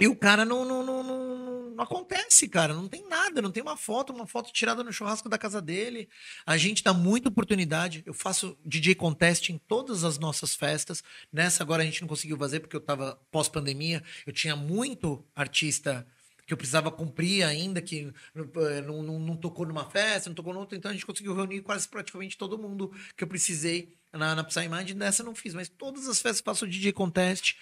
e 0.00 0.08
o 0.08 0.16
cara 0.16 0.44
não, 0.44 0.64
não, 0.64 0.84
não, 0.84 1.02
não, 1.02 1.70
não 1.70 1.84
acontece, 1.84 2.48
cara. 2.48 2.72
Não 2.72 2.88
tem 2.88 3.06
nada, 3.06 3.42
não 3.42 3.50
tem 3.50 3.62
uma 3.62 3.76
foto, 3.76 4.12
uma 4.12 4.26
foto 4.26 4.50
tirada 4.50 4.82
no 4.82 4.92
churrasco 4.92 5.28
da 5.28 5.36
casa 5.36 5.60
dele. 5.60 6.08
A 6.46 6.56
gente 6.56 6.82
dá 6.82 6.94
muita 6.94 7.28
oportunidade. 7.28 8.02
Eu 8.06 8.14
faço 8.14 8.58
DJ 8.64 8.94
contest 8.94 9.50
em 9.50 9.58
todas 9.58 10.02
as 10.02 10.18
nossas 10.18 10.54
festas. 10.56 11.02
Nessa 11.30 11.62
agora 11.62 11.82
a 11.82 11.84
gente 11.84 12.00
não 12.00 12.08
conseguiu 12.08 12.38
fazer 12.38 12.60
porque 12.60 12.74
eu 12.74 12.80
tava 12.80 13.20
pós-pandemia. 13.30 14.02
Eu 14.26 14.32
tinha 14.32 14.56
muito 14.56 15.22
artista 15.36 16.06
que 16.52 16.54
eu 16.54 16.58
precisava 16.58 16.90
cumprir 16.90 17.42
ainda, 17.44 17.80
que 17.80 18.12
eh, 18.34 18.82
não, 18.82 19.02
não, 19.02 19.18
não 19.18 19.36
tocou 19.36 19.64
numa 19.66 19.88
festa, 19.88 20.28
não 20.28 20.34
tocou 20.34 20.52
noutra. 20.52 20.76
Então 20.76 20.90
a 20.90 20.94
gente 20.94 21.06
conseguiu 21.06 21.34
reunir 21.34 21.62
quase 21.62 21.88
praticamente 21.88 22.36
todo 22.36 22.58
mundo 22.58 22.92
que 23.16 23.24
eu 23.24 23.28
precisei 23.28 23.96
na, 24.12 24.34
na 24.34 24.44
Psymind. 24.44 24.90
Nessa 24.94 25.22
não 25.22 25.34
fiz, 25.34 25.54
mas 25.54 25.68
todas 25.68 26.06
as 26.08 26.20
festas 26.20 26.42
faço 26.42 26.66
DJ 26.66 26.92
contest. 26.92 27.54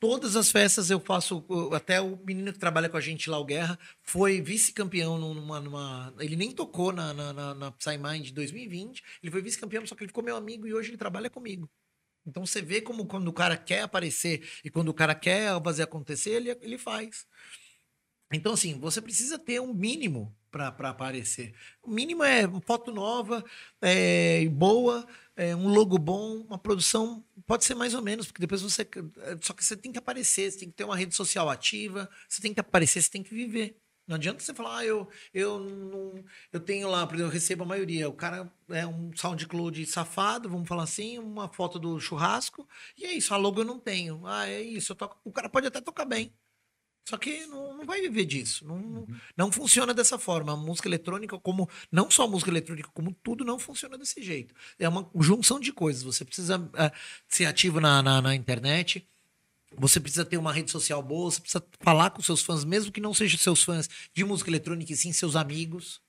Todas 0.00 0.34
as 0.36 0.50
festas 0.50 0.90
eu 0.90 0.98
faço. 1.00 1.44
Até 1.74 2.00
o 2.00 2.16
menino 2.24 2.52
que 2.52 2.58
trabalha 2.58 2.88
com 2.88 2.96
a 2.96 3.00
gente 3.00 3.28
lá, 3.28 3.38
o 3.38 3.44
Guerra, 3.44 3.78
foi 4.02 4.40
vice-campeão 4.40 5.18
numa, 5.18 5.60
numa- 5.60 6.14
Ele 6.20 6.36
nem 6.36 6.52
tocou 6.52 6.92
na, 6.92 7.12
na, 7.12 7.32
na, 7.32 7.54
na 7.54 7.70
Psymind 7.72 8.26
de 8.26 8.32
2020. 8.32 9.02
Ele 9.22 9.30
foi 9.30 9.42
vice-campeão, 9.42 9.86
só 9.86 9.94
que 9.94 10.02
ele 10.04 10.08
ficou 10.08 10.24
meu 10.24 10.36
amigo 10.36 10.66
e 10.66 10.72
hoje 10.74 10.90
ele 10.90 10.96
trabalha 10.96 11.28
comigo. 11.28 11.68
Então 12.26 12.44
você 12.46 12.60
vê 12.62 12.80
como 12.80 13.06
quando 13.06 13.28
o 13.28 13.32
cara 13.32 13.56
quer 13.56 13.82
aparecer 13.82 14.46
e 14.64 14.70
quando 14.70 14.88
o 14.90 14.94
cara 14.94 15.14
quer 15.14 15.60
fazer 15.62 15.82
acontecer, 15.84 16.30
ele, 16.32 16.50
ele 16.60 16.78
faz. 16.78 17.26
Então, 18.32 18.52
assim, 18.52 18.78
você 18.78 19.00
precisa 19.00 19.38
ter 19.38 19.60
um 19.60 19.72
mínimo 19.72 20.34
pra 20.50 20.68
aparecer. 20.68 21.54
O 21.82 21.90
mínimo 21.90 22.22
é 22.22 22.42
foto 22.62 22.92
nova, 22.92 23.44
é, 23.80 24.46
boa, 24.48 25.06
é, 25.36 25.54
um 25.54 25.68
logo 25.68 25.98
bom, 25.98 26.42
uma 26.42 26.58
produção. 26.58 27.24
Pode 27.46 27.64
ser 27.64 27.74
mais 27.74 27.94
ou 27.94 28.02
menos, 28.02 28.26
porque 28.26 28.40
depois 28.40 28.60
você. 28.62 28.86
Só 29.40 29.52
que 29.54 29.64
você 29.64 29.76
tem 29.76 29.92
que 29.92 29.98
aparecer, 29.98 30.50
você 30.50 30.58
tem 30.58 30.68
que 30.70 30.76
ter 30.76 30.84
uma 30.84 30.96
rede 30.96 31.14
social 31.14 31.48
ativa, 31.48 32.08
você 32.28 32.42
tem 32.42 32.52
que 32.52 32.60
aparecer, 32.60 33.02
você 33.02 33.10
tem 33.10 33.22
que 33.22 33.34
viver. 33.34 33.78
Não 34.06 34.16
adianta 34.16 34.40
você 34.42 34.54
falar, 34.54 34.78
ah, 34.78 34.84
eu, 34.86 35.08
eu 35.34 35.60
não. 35.60 36.24
Eu 36.50 36.60
tenho 36.60 36.88
lá, 36.88 37.06
por 37.06 37.14
exemplo, 37.14 37.30
eu 37.30 37.32
recebo 37.32 37.64
a 37.64 37.66
maioria. 37.66 38.08
O 38.08 38.14
cara 38.14 38.50
é 38.70 38.86
um 38.86 39.10
SoundCloud 39.14 39.84
safado, 39.86 40.48
vamos 40.48 40.66
falar 40.66 40.84
assim, 40.84 41.18
uma 41.18 41.48
foto 41.48 41.78
do 41.78 42.00
churrasco, 42.00 42.66
e 42.96 43.04
é 43.04 43.12
isso, 43.12 43.34
a 43.34 43.36
logo 43.36 43.60
eu 43.60 43.64
não 43.66 43.78
tenho. 43.78 44.26
Ah, 44.26 44.48
é 44.48 44.62
isso, 44.62 44.92
eu 44.92 44.96
toco, 44.96 45.18
o 45.24 45.32
cara 45.32 45.48
pode 45.50 45.66
até 45.66 45.80
tocar 45.80 46.06
bem. 46.06 46.32
Só 47.08 47.16
que 47.16 47.46
não, 47.46 47.74
não 47.74 47.86
vai 47.86 48.02
viver 48.02 48.26
disso. 48.26 48.66
Não, 48.66 48.78
não, 48.78 49.06
não 49.34 49.50
funciona 49.50 49.94
dessa 49.94 50.18
forma. 50.18 50.52
A 50.52 50.56
música 50.56 50.86
eletrônica, 50.86 51.38
como 51.38 51.66
não 51.90 52.10
só 52.10 52.24
a 52.24 52.28
música 52.28 52.50
eletrônica, 52.50 52.90
como 52.92 53.14
tudo, 53.22 53.46
não 53.46 53.58
funciona 53.58 53.96
desse 53.96 54.22
jeito. 54.22 54.54
É 54.78 54.86
uma 54.86 55.10
junção 55.18 55.58
de 55.58 55.72
coisas. 55.72 56.02
Você 56.02 56.22
precisa 56.22 56.70
é, 56.74 56.92
ser 57.26 57.46
ativo 57.46 57.80
na, 57.80 58.02
na, 58.02 58.20
na 58.20 58.34
internet. 58.34 59.08
Você 59.74 59.98
precisa 59.98 60.22
ter 60.22 60.36
uma 60.36 60.52
rede 60.52 60.70
social 60.70 61.02
boa, 61.02 61.30
você 61.30 61.40
precisa 61.40 61.64
falar 61.80 62.10
com 62.10 62.20
seus 62.20 62.42
fãs, 62.42 62.62
mesmo 62.62 62.92
que 62.92 63.00
não 63.00 63.14
sejam 63.14 63.38
seus 63.38 63.62
fãs 63.62 63.88
de 64.12 64.22
música 64.22 64.50
eletrônica, 64.50 64.92
e 64.92 64.96
sim 64.96 65.10
seus 65.10 65.34
amigos. 65.34 66.02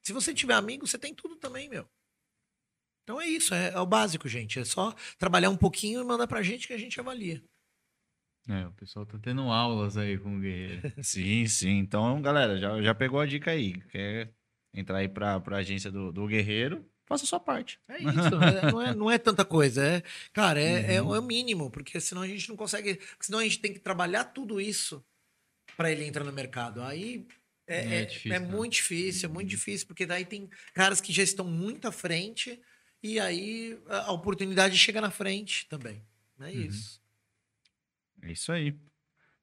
Se 0.00 0.14
você 0.14 0.32
tiver 0.32 0.54
amigos, 0.54 0.90
você 0.90 0.96
tem 0.96 1.14
tudo 1.14 1.36
também, 1.36 1.68
meu. 1.68 1.86
Então 3.04 3.20
é 3.20 3.26
isso, 3.26 3.54
é, 3.54 3.72
é 3.74 3.78
o 3.78 3.84
básico, 3.84 4.26
gente. 4.26 4.58
É 4.58 4.64
só 4.64 4.94
trabalhar 5.18 5.50
um 5.50 5.56
pouquinho 5.56 6.00
e 6.00 6.04
mandar 6.04 6.26
pra 6.26 6.42
gente 6.42 6.66
que 6.66 6.72
a 6.72 6.78
gente 6.78 6.98
avalia. 6.98 7.44
É, 8.48 8.66
o 8.66 8.72
pessoal 8.72 9.04
tá 9.04 9.18
tendo 9.18 9.42
aulas 9.42 9.96
aí 9.96 10.18
com 10.18 10.36
o 10.36 10.40
Guerreiro. 10.40 10.92
Sim, 11.02 11.46
sim. 11.46 11.78
Então, 11.78 12.20
galera, 12.22 12.56
já, 12.58 12.80
já 12.80 12.94
pegou 12.94 13.18
a 13.20 13.26
dica 13.26 13.50
aí. 13.50 13.80
Quer 13.90 14.32
entrar 14.72 14.98
aí 14.98 15.08
pra, 15.08 15.40
pra 15.40 15.56
agência 15.58 15.90
do, 15.90 16.12
do 16.12 16.26
Guerreiro? 16.28 16.88
Faça 17.06 17.24
a 17.24 17.26
sua 17.26 17.40
parte. 17.40 17.80
É 17.88 17.98
isso, 17.98 18.34
é- 18.42 18.62
não, 18.70 18.80
é, 18.82 18.94
não 18.94 19.10
é 19.10 19.18
tanta 19.18 19.44
coisa. 19.44 19.84
É, 19.84 20.02
cara, 20.32 20.60
é, 20.60 20.92
é, 20.92 20.94
é 20.96 21.02
o 21.02 21.22
mínimo, 21.22 21.70
porque 21.70 22.00
senão 22.00 22.22
a 22.22 22.26
gente 22.28 22.48
não 22.48 22.56
consegue. 22.56 23.00
Senão 23.20 23.38
a 23.40 23.42
gente 23.44 23.58
tem 23.60 23.72
que 23.72 23.78
trabalhar 23.80 24.24
tudo 24.24 24.60
isso 24.60 25.04
para 25.76 25.90
ele 25.90 26.04
entrar 26.04 26.22
no 26.24 26.32
mercado. 26.32 26.82
Aí 26.82 27.26
é, 27.66 27.78
É 27.78 28.02
é- 28.02 28.04
difícil, 28.04 28.32
é 28.36 28.38
né? 28.40 28.46
muito 28.48 28.72
difícil, 28.74 29.28
é 29.28 29.32
muito 29.32 29.48
difícil, 29.48 29.86
porque 29.88 30.06
daí 30.06 30.24
tem 30.24 30.48
caras 30.72 31.00
que 31.00 31.12
já 31.12 31.22
estão 31.22 31.44
muito 31.46 31.86
à 31.88 31.92
frente 31.92 32.60
e 33.02 33.18
aí 33.18 33.76
a 33.88 34.06
a 34.06 34.12
oportunidade 34.12 34.76
chega 34.78 35.00
na 35.00 35.10
frente 35.10 35.66
também. 35.68 36.00
É 36.40 36.52
isso. 36.52 37.00
É 38.22 38.32
isso 38.32 38.52
aí. 38.52 38.74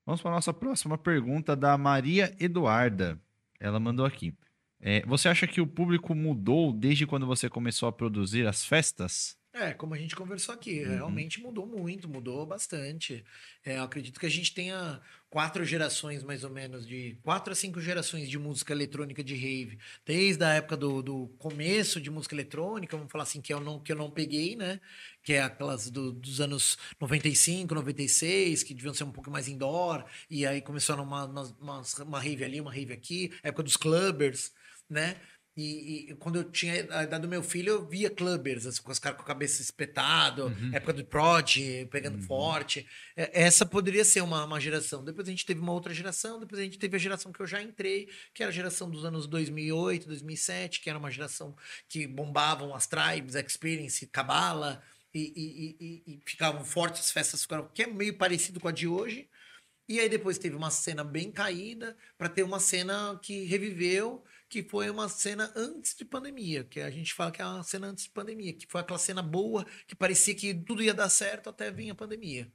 Vamos 0.06 0.22
para 0.22 0.32
a 0.32 0.35
nossa 0.35 0.53
próxima 0.53 0.98
pergunta 0.98 1.56
da 1.56 1.77
Maria 1.77 2.35
Eduarda. 2.40 3.19
Ela 3.60 3.80
mandou 3.80 4.06
aqui. 4.06 4.34
É, 4.82 5.06
você 5.06 5.30
acha 5.30 5.48
que 5.48 5.61
o 5.61 5.68
público 5.68 6.14
mudou 6.14 6.74
desde 6.74 7.08
quando 7.08 7.26
você 7.26 7.50
começou 7.50 7.88
a 7.88 7.92
produzir 7.93 8.45
as 8.45 8.66
festas? 8.66 9.38
É, 9.53 9.72
como 9.72 9.93
a 9.93 9.98
gente 9.98 10.16
conversou 10.16 10.53
aqui, 10.56 10.84
Uhum. 10.84 10.95
realmente 10.95 11.40
mudou 11.40 11.66
muito, 11.66 12.10
mudou 12.10 12.45
bastante. 12.45 13.24
É, 13.64 13.77
eu 13.77 13.84
acredito 13.84 14.19
que 14.19 14.26
a 14.26 14.30
gente 14.30 14.53
tenha 14.53 15.00
quatro 15.34 15.66
gerações, 15.66 16.22
mais 16.24 16.44
ou 16.44 16.52
menos, 16.52 16.86
de 16.86 17.18
quatro 17.24 17.52
a 17.53 17.56
cinco 17.56 17.82
gerações 17.82 18.30
de 18.30 18.38
música 18.38 18.72
eletrônica 18.72 19.24
de 19.24 19.34
rave. 19.36 19.80
Desde 20.06 20.44
a 20.44 20.53
época 20.53 20.78
do, 20.78 21.02
do 21.02 21.28
começo 21.40 22.00
de 22.00 22.12
música 22.12 22.36
eletrônica, 22.36 22.95
vamos 22.95 23.12
falar 23.12 23.24
assim, 23.24 23.42
que 23.42 23.52
eu 23.52 23.60
não, 23.60 23.80
que 23.80 23.92
eu 23.92 23.95
não 23.95 24.12
peguei, 24.12 24.56
né? 24.56 24.80
Que 25.24 25.34
é 25.34 25.42
aquelas 25.42 25.90
do- 25.90 26.12
dos 26.12 26.40
anos 26.40 26.78
95, 27.00 27.74
96, 27.74 28.62
que 28.62 28.76
deviam 28.76 28.94
ser 28.94 29.06
um 29.06 29.12
pouco 29.12 29.32
mais 29.32 29.48
indoor. 29.48 30.06
E 30.30 30.45
aí 30.45 30.62
começou 30.62 30.95
uma, 31.02 31.26
uma, 31.26 31.44
uma, 31.60 31.82
uma 32.06 32.20
rave 32.22 32.44
ali, 32.44 32.62
uma 32.62 32.72
rave 32.74 32.94
aqui. 32.94 33.32
Época 33.42 33.64
dos 33.64 33.76
clubbers, 33.78 34.52
né? 34.90 35.16
E, 35.56 36.10
e 36.12 36.16
quando 36.16 36.38
eu 36.38 36.44
tinha 36.46 36.74
a 36.90 37.04
idade 37.04 37.22
do 37.22 37.28
meu 37.28 37.44
filho, 37.44 37.70
eu 37.70 37.86
via 37.86 38.10
clubbers, 38.10 38.66
assim, 38.66 38.82
com 38.82 38.92
os 38.92 38.98
caras 38.98 39.18
com 39.18 39.24
a 39.24 39.28
cabeça 39.28 39.62
espetada, 39.62 40.46
época 40.74 40.94
do 40.94 41.06
prod, 41.06 41.58
pegando 41.92 42.18
forte. 42.24 42.88
É, 43.16 43.44
Essa 43.44 43.64
poderia 43.66 44.04
ser 44.04 44.22
uma, 44.22 44.46
uma 44.46 44.60
geração. 44.60 45.04
Depois 45.04 45.28
a 45.28 45.32
gente 45.32 45.46
teve 45.46 45.60
uma 45.60 45.72
outra 45.72 45.94
geração, 45.94 46.40
depois 46.40 46.60
a 46.60 46.64
gente 46.64 46.80
teve 46.80 46.96
a 46.96 47.00
geração 47.00 47.32
que 47.32 47.40
eu 47.40 47.46
já 47.46 47.62
entrei, 47.62 48.10
que 48.34 48.42
era 48.42 48.50
a 48.52 48.54
geração 48.56 48.90
dos 48.90 49.06
anos 49.06 49.28
2008, 49.28 50.08
2007, 50.08 50.80
que 50.82 50.90
era 50.90 50.98
uma 50.98 51.12
geração 51.12 51.56
que 51.88 52.08
bombavam 52.08 52.74
as 52.74 52.88
tribes, 52.88 53.36
Experience, 53.36 54.08
Cabala, 54.08 54.82
e, 55.14 55.20
e, 55.22 55.86
e- 55.86 56.14
e 56.16 56.20
ficavam 56.26 56.66
fortes, 56.66 57.02
as 57.02 57.12
festas 57.12 57.44
ficaram, 57.44 57.70
que 57.72 57.84
é 57.84 57.88
meio 57.88 58.18
parecido 58.18 58.60
com 58.60 58.68
a 58.68 58.72
de 58.72 58.88
hoje. 58.88 59.30
E 59.88 60.00
aí 60.00 60.10
depois 60.10 60.40
teve 60.40 60.56
uma 60.56 60.72
cena 60.72 61.04
bem 61.04 61.30
caída 61.30 61.96
para 62.18 62.30
ter 62.30 62.42
uma 62.42 62.60
cena 62.60 63.20
que 63.22 63.44
reviveu, 63.44 64.24
que 64.54 64.62
foi 64.70 64.88
uma 64.88 65.10
cena 65.10 65.52
antes 65.56 65.96
de 65.96 66.06
pandemia, 66.06 66.64
que 66.64 66.80
a 66.80 66.92
gente 66.92 67.12
fala 67.12 67.32
que 67.32 67.42
é 67.42 67.46
uma 67.46 67.64
cena 67.64 67.88
antes 67.88 68.04
de 68.04 68.12
pandemia, 68.12 68.54
que 68.54 68.68
foi 68.68 68.82
aquela 68.82 69.00
cena 69.00 69.24
boa, 69.24 69.66
que 69.88 69.96
parecia 69.96 70.36
que 70.36 70.54
tudo 70.54 70.84
ia 70.84 70.94
dar 70.94 71.10
certo 71.10 71.50
até 71.50 71.72
vir 71.72 71.90
a 71.90 71.96
pandemia. 71.96 72.52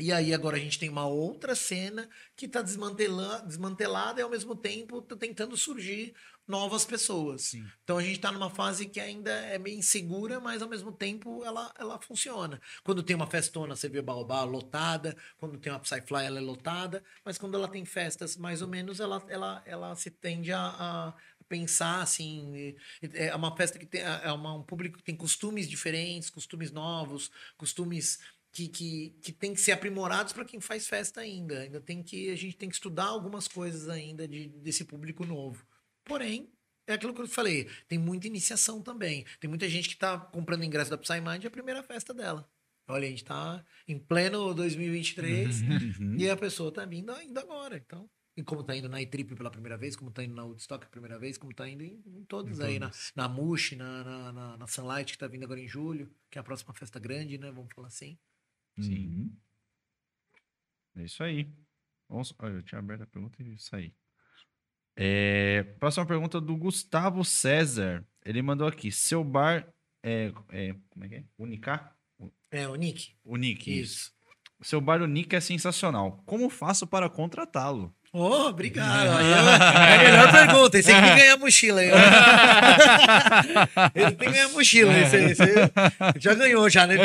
E 0.00 0.12
aí 0.12 0.32
agora 0.32 0.56
a 0.56 0.60
gente 0.60 0.78
tem 0.78 0.88
uma 0.88 1.06
outra 1.06 1.54
cena 1.54 2.08
que 2.34 2.46
está 2.46 2.62
desmantelando, 2.62 3.46
desmantelada 3.46 4.20
e 4.20 4.22
ao 4.22 4.30
mesmo 4.30 4.56
tempo 4.56 5.02
tá 5.02 5.14
tentando 5.14 5.56
surgir 5.56 6.14
novas 6.48 6.84
pessoas. 6.84 7.54
Então 7.84 7.98
a 7.98 8.02
gente 8.02 8.16
está 8.16 8.32
numa 8.32 8.50
fase 8.50 8.86
que 8.86 8.98
ainda 8.98 9.30
é 9.30 9.58
meio 9.58 9.78
insegura, 9.78 10.40
mas 10.40 10.62
ao 10.62 10.68
mesmo 10.68 10.90
tempo 10.90 11.44
ela, 11.44 11.72
ela 11.78 12.00
funciona. 12.00 12.60
Quando 12.82 13.02
tem 13.02 13.14
uma 13.14 13.26
festona, 13.26 13.76
você 13.76 13.88
vê 13.88 14.02
Baobá 14.02 14.42
lotada, 14.42 15.16
quando 15.38 15.58
tem 15.58 15.72
uma 15.72 15.78
Psyfly 15.78 16.24
ela 16.24 16.38
é 16.38 16.42
lotada, 16.42 17.04
mas 17.24 17.38
quando 17.38 17.54
ela 17.54 17.68
tem 17.68 17.84
festas 17.84 18.36
mais 18.36 18.62
ou 18.62 18.68
menos, 18.68 19.00
ela, 19.00 19.22
ela, 19.28 19.62
ela 19.64 19.94
se 19.94 20.10
tende 20.10 20.50
a, 20.50 20.60
a 20.60 21.14
pensar 21.48 22.00
assim, 22.00 22.76
é 23.02 23.34
uma 23.34 23.54
festa 23.56 23.76
que 23.76 23.84
tem 23.84 24.02
é 24.02 24.32
uma, 24.32 24.54
um 24.54 24.62
público 24.62 24.98
que 24.98 25.02
tem 25.02 25.16
costumes 25.16 25.68
diferentes, 25.68 26.30
costumes 26.30 26.70
novos, 26.70 27.28
costumes 27.56 28.20
que, 28.52 28.68
que, 28.68 29.10
que 29.22 29.32
tem 29.32 29.54
que 29.54 29.60
ser 29.60 29.72
aprimorados 29.72 30.32
para 30.32 30.44
quem 30.44 30.60
faz 30.60 30.86
festa 30.88 31.20
ainda. 31.20 31.60
Ainda 31.60 31.80
tem 31.80 32.02
que 32.02 32.30
a 32.30 32.36
gente 32.36 32.56
tem 32.56 32.68
que 32.68 32.74
estudar 32.74 33.06
algumas 33.06 33.46
coisas 33.46 33.88
ainda 33.88 34.26
de, 34.26 34.48
desse 34.48 34.84
público 34.84 35.24
novo. 35.24 35.64
Porém, 36.04 36.50
é 36.86 36.94
aquilo 36.94 37.14
que 37.14 37.20
eu 37.20 37.28
falei, 37.28 37.68
tem 37.86 37.98
muita 37.98 38.26
iniciação 38.26 38.82
também. 38.82 39.24
Tem 39.38 39.48
muita 39.48 39.68
gente 39.68 39.88
que 39.88 39.94
está 39.94 40.18
comprando 40.18 40.64
ingresso 40.64 40.90
da 40.90 40.98
Psymind 40.98 41.44
é 41.44 41.46
a 41.46 41.50
primeira 41.50 41.82
festa 41.82 42.12
dela. 42.12 42.48
Olha, 42.88 43.06
a 43.06 43.10
gente 43.10 43.22
está 43.22 43.64
em 43.86 43.98
pleno 43.98 44.52
2023 44.52 45.60
e 46.18 46.28
a 46.28 46.36
pessoa 46.36 46.70
está 46.70 46.84
vindo 46.84 47.12
ainda 47.12 47.40
agora. 47.40 47.76
Então, 47.76 48.10
e 48.36 48.42
como 48.42 48.62
está 48.62 48.74
indo 48.74 48.88
na 48.88 49.00
E-Trip 49.00 49.36
pela 49.36 49.50
primeira 49.50 49.76
vez, 49.76 49.94
como 49.94 50.10
está 50.10 50.24
indo 50.24 50.34
na 50.34 50.44
Woodstock 50.44 50.80
pela 50.80 50.90
primeira 50.90 51.18
vez, 51.18 51.38
como 51.38 51.52
está 51.52 51.68
indo 51.68 51.84
em, 51.84 52.02
em 52.06 52.24
todas 52.24 52.58
aí, 52.58 52.80
na, 52.80 52.90
na 53.14 53.28
Mush, 53.28 53.72
na, 53.72 54.02
na, 54.02 54.32
na, 54.32 54.56
na 54.56 54.66
Sunlight, 54.66 55.12
que 55.12 55.16
está 55.16 55.28
vindo 55.28 55.44
agora 55.44 55.60
em 55.60 55.68
julho, 55.68 56.10
que 56.28 56.38
é 56.38 56.40
a 56.40 56.44
próxima 56.44 56.74
festa 56.74 56.98
grande, 56.98 57.38
né? 57.38 57.52
Vamos 57.52 57.72
falar 57.72 57.88
assim. 57.88 58.18
Sim. 58.78 59.36
É 60.96 61.04
isso 61.04 61.22
aí. 61.22 61.50
Vamos... 62.08 62.34
Olha, 62.38 62.54
eu 62.54 62.62
tinha 62.62 62.78
aberto 62.78 63.02
a 63.02 63.06
pergunta 63.06 63.42
e 63.42 63.58
saí. 63.58 63.94
É, 64.96 65.62
Próxima 65.78 66.06
pergunta 66.06 66.40
do 66.40 66.56
Gustavo 66.56 67.24
César. 67.24 68.06
Ele 68.24 68.42
mandou 68.42 68.66
aqui. 68.66 68.92
Seu 68.92 69.24
bar 69.24 69.66
é. 70.02 70.32
é 70.50 70.74
como 70.90 71.04
é 71.04 71.08
que 71.08 71.14
é? 71.16 71.24
Unicá? 71.38 71.96
É, 72.50 72.68
o 72.68 72.74
Nick. 72.74 73.16
Unique. 73.24 73.80
Isso. 73.80 74.12
Seu 74.62 74.80
bar 74.80 75.00
Unique 75.00 75.34
é 75.34 75.40
sensacional. 75.40 76.22
Como 76.26 76.50
faço 76.50 76.86
para 76.86 77.08
contratá-lo? 77.08 77.94
Oh, 78.12 78.48
obrigado. 78.48 79.20
É 79.20 79.94
a 79.94 79.98
melhor 80.02 80.32
pergunta. 80.32 80.78
Esse 80.78 80.90
aqui 80.90 81.14
ganha 81.16 81.36
mochila. 81.36 81.80
ó. 81.80 81.84
Ele 83.94 84.10
tem 84.12 84.28
que 84.28 84.34
ganhar 84.34 84.48
mochila. 84.48 84.98
Esse, 84.98 85.16
esse 85.16 85.44
já 86.18 86.34
ganhou, 86.34 86.68
já, 86.68 86.88
né? 86.88 86.96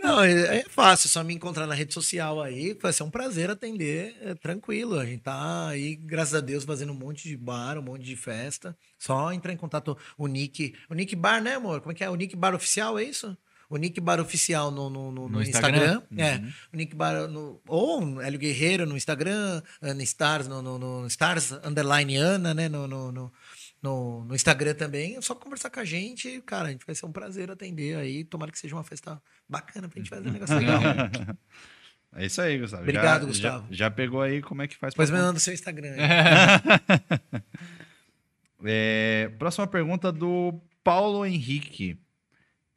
Não, 0.00 0.22
é 0.22 0.58
é 0.58 0.64
fácil. 0.68 1.08
Só 1.08 1.24
me 1.24 1.34
encontrar 1.34 1.66
na 1.66 1.74
rede 1.74 1.92
social 1.92 2.40
aí. 2.40 2.78
Vai 2.80 2.92
ser 2.92 3.02
um 3.02 3.10
prazer 3.10 3.50
atender. 3.50 4.14
É 4.22 4.34
tranquilo. 4.34 4.96
A 4.98 5.04
gente 5.04 5.22
tá 5.22 5.68
aí, 5.68 5.96
graças 5.96 6.34
a 6.36 6.40
Deus, 6.40 6.62
fazendo 6.62 6.92
um 6.92 6.96
monte 6.96 7.28
de 7.28 7.36
bar, 7.36 7.78
um 7.78 7.82
monte 7.82 8.04
de 8.04 8.14
festa. 8.14 8.76
Só 8.96 9.32
entrar 9.32 9.52
em 9.52 9.56
contato. 9.56 9.98
O 10.16 10.28
Nick. 10.28 10.72
O 10.88 10.94
Nick 10.94 11.16
Bar, 11.16 11.40
né, 11.42 11.56
amor? 11.56 11.80
Como 11.80 11.90
é 11.90 11.94
que 11.96 12.04
é? 12.04 12.10
O 12.10 12.14
Nick 12.14 12.36
Bar 12.36 12.54
Oficial, 12.54 12.96
é 12.96 13.02
isso? 13.02 13.36
O 13.70 13.76
Nick 13.76 14.00
Bar 14.00 14.18
Oficial 14.20 14.70
no, 14.70 14.88
no, 14.88 15.12
no- 15.12 15.28
No 15.28 15.42
Instagram? 15.42 16.02
Instagram. 16.10 16.24
É. 16.24 16.36
O 16.72 16.76
Nick 16.76 16.94
Bar 16.96 17.28
no, 17.28 17.60
ou 17.68 18.20
Hélio 18.22 18.38
Guerreiro 18.38 18.86
no 18.86 18.96
Instagram, 18.96 19.60
Ana 19.82 20.02
Stars 20.02 20.48
no, 20.48 20.62
no, 20.62 20.78
no 20.78 21.06
Stars 21.06 21.52
Underline 21.64 22.16
Ana, 22.16 22.54
né? 22.54 22.68
No, 22.68 22.88
no, 22.88 23.12
no, 23.12 24.24
no, 24.24 24.34
Instagram 24.34 24.74
também. 24.74 25.16
É 25.16 25.20
só 25.20 25.34
conversar 25.34 25.68
com 25.70 25.80
a 25.80 25.84
gente. 25.84 26.40
Cara, 26.46 26.68
a 26.68 26.70
gente 26.70 26.86
vai 26.86 26.94
ser 26.94 27.04
um 27.06 27.12
prazer 27.12 27.50
atender 27.50 27.96
aí. 27.96 28.24
Tomara 28.24 28.50
que 28.50 28.58
seja 28.58 28.74
uma 28.74 28.84
festa 28.84 29.20
bacana 29.48 29.88
pra 29.88 29.98
gente 29.98 30.08
fazer 30.10 30.28
um 30.28 30.32
negócio 30.32 30.56
legal. 30.56 30.80
É 32.16 32.24
isso 32.24 32.40
aí, 32.40 32.58
Gustavo. 32.58 32.82
Obrigado, 32.84 33.20
Já- 33.20 33.26
Gustavo. 33.26 33.66
Já, 33.68 33.76
já 33.76 33.90
pegou 33.90 34.22
aí 34.22 34.40
como 34.40 34.62
é 34.62 34.66
que 34.66 34.74
faz 34.78 34.94
pra 34.94 35.04
me 35.04 35.12
manda 35.12 35.36
o 35.36 35.40
seu 35.40 35.52
Instagram. 35.52 35.90
aí. 35.92 37.42
É, 38.64 39.30
próxima 39.38 39.66
pergunta 39.66 40.10
do 40.10 40.60
Paulo 40.82 41.24
Henrique. 41.24 41.98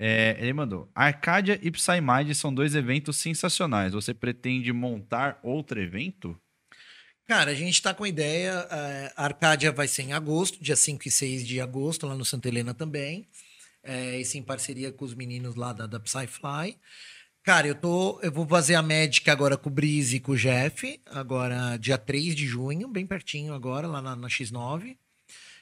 É, 0.04 0.36
ele 0.40 0.52
mandou: 0.52 0.90
Arcádia 0.96 1.60
e 1.62 1.70
Psymind 1.70 2.34
são 2.34 2.52
dois 2.52 2.74
eventos 2.74 3.18
sensacionais. 3.18 3.94
Você 3.94 4.16
pretende 4.16 4.74
montar 4.74 5.40
outro 5.44 5.80
evento? 5.80 6.36
Cara, 7.28 7.52
a 7.52 7.54
gente 7.54 7.80
tá 7.80 7.94
com 7.94 8.08
ideia. 8.08 8.68
é, 8.72 9.14
a 9.16 9.26
Arcádia 9.26 9.72
vai 9.72 9.88
ser 9.88 10.02
em 10.02 10.14
agosto, 10.14 10.58
dia 10.60 10.76
5 10.76 11.08
e 11.08 11.12
6 11.12 11.48
de 11.48 11.62
agosto, 11.62 12.08
lá 12.08 12.16
no 12.16 12.26
Santa 12.26 12.48
Helena 12.48 12.74
também. 12.74 13.28
É, 13.84 14.20
em 14.20 14.42
parceria 14.42 14.92
com 14.92 15.06
os 15.06 15.14
meninos 15.14 15.54
lá 15.54 15.72
da, 15.72 15.86
da 15.86 16.00
Psyfly. 16.00 16.80
Cara, 17.44 17.68
eu 17.68 17.76
tô. 17.76 18.20
Eu 18.24 18.32
vou 18.32 18.48
fazer 18.48 18.74
a 18.74 18.82
médica 18.82 19.32
agora 19.32 19.56
com 19.56 19.70
o 19.70 19.72
Brise 19.72 20.16
e 20.16 20.20
com 20.20 20.32
o 20.32 20.38
Jeff, 20.38 21.00
agora 21.06 21.78
dia 21.78 21.98
3 22.00 22.36
de 22.36 22.48
junho, 22.48 22.88
bem 22.88 23.06
pertinho 23.06 23.54
agora, 23.54 23.86
lá 23.86 24.02
na, 24.02 24.16
na 24.16 24.28
X9. 24.28 24.98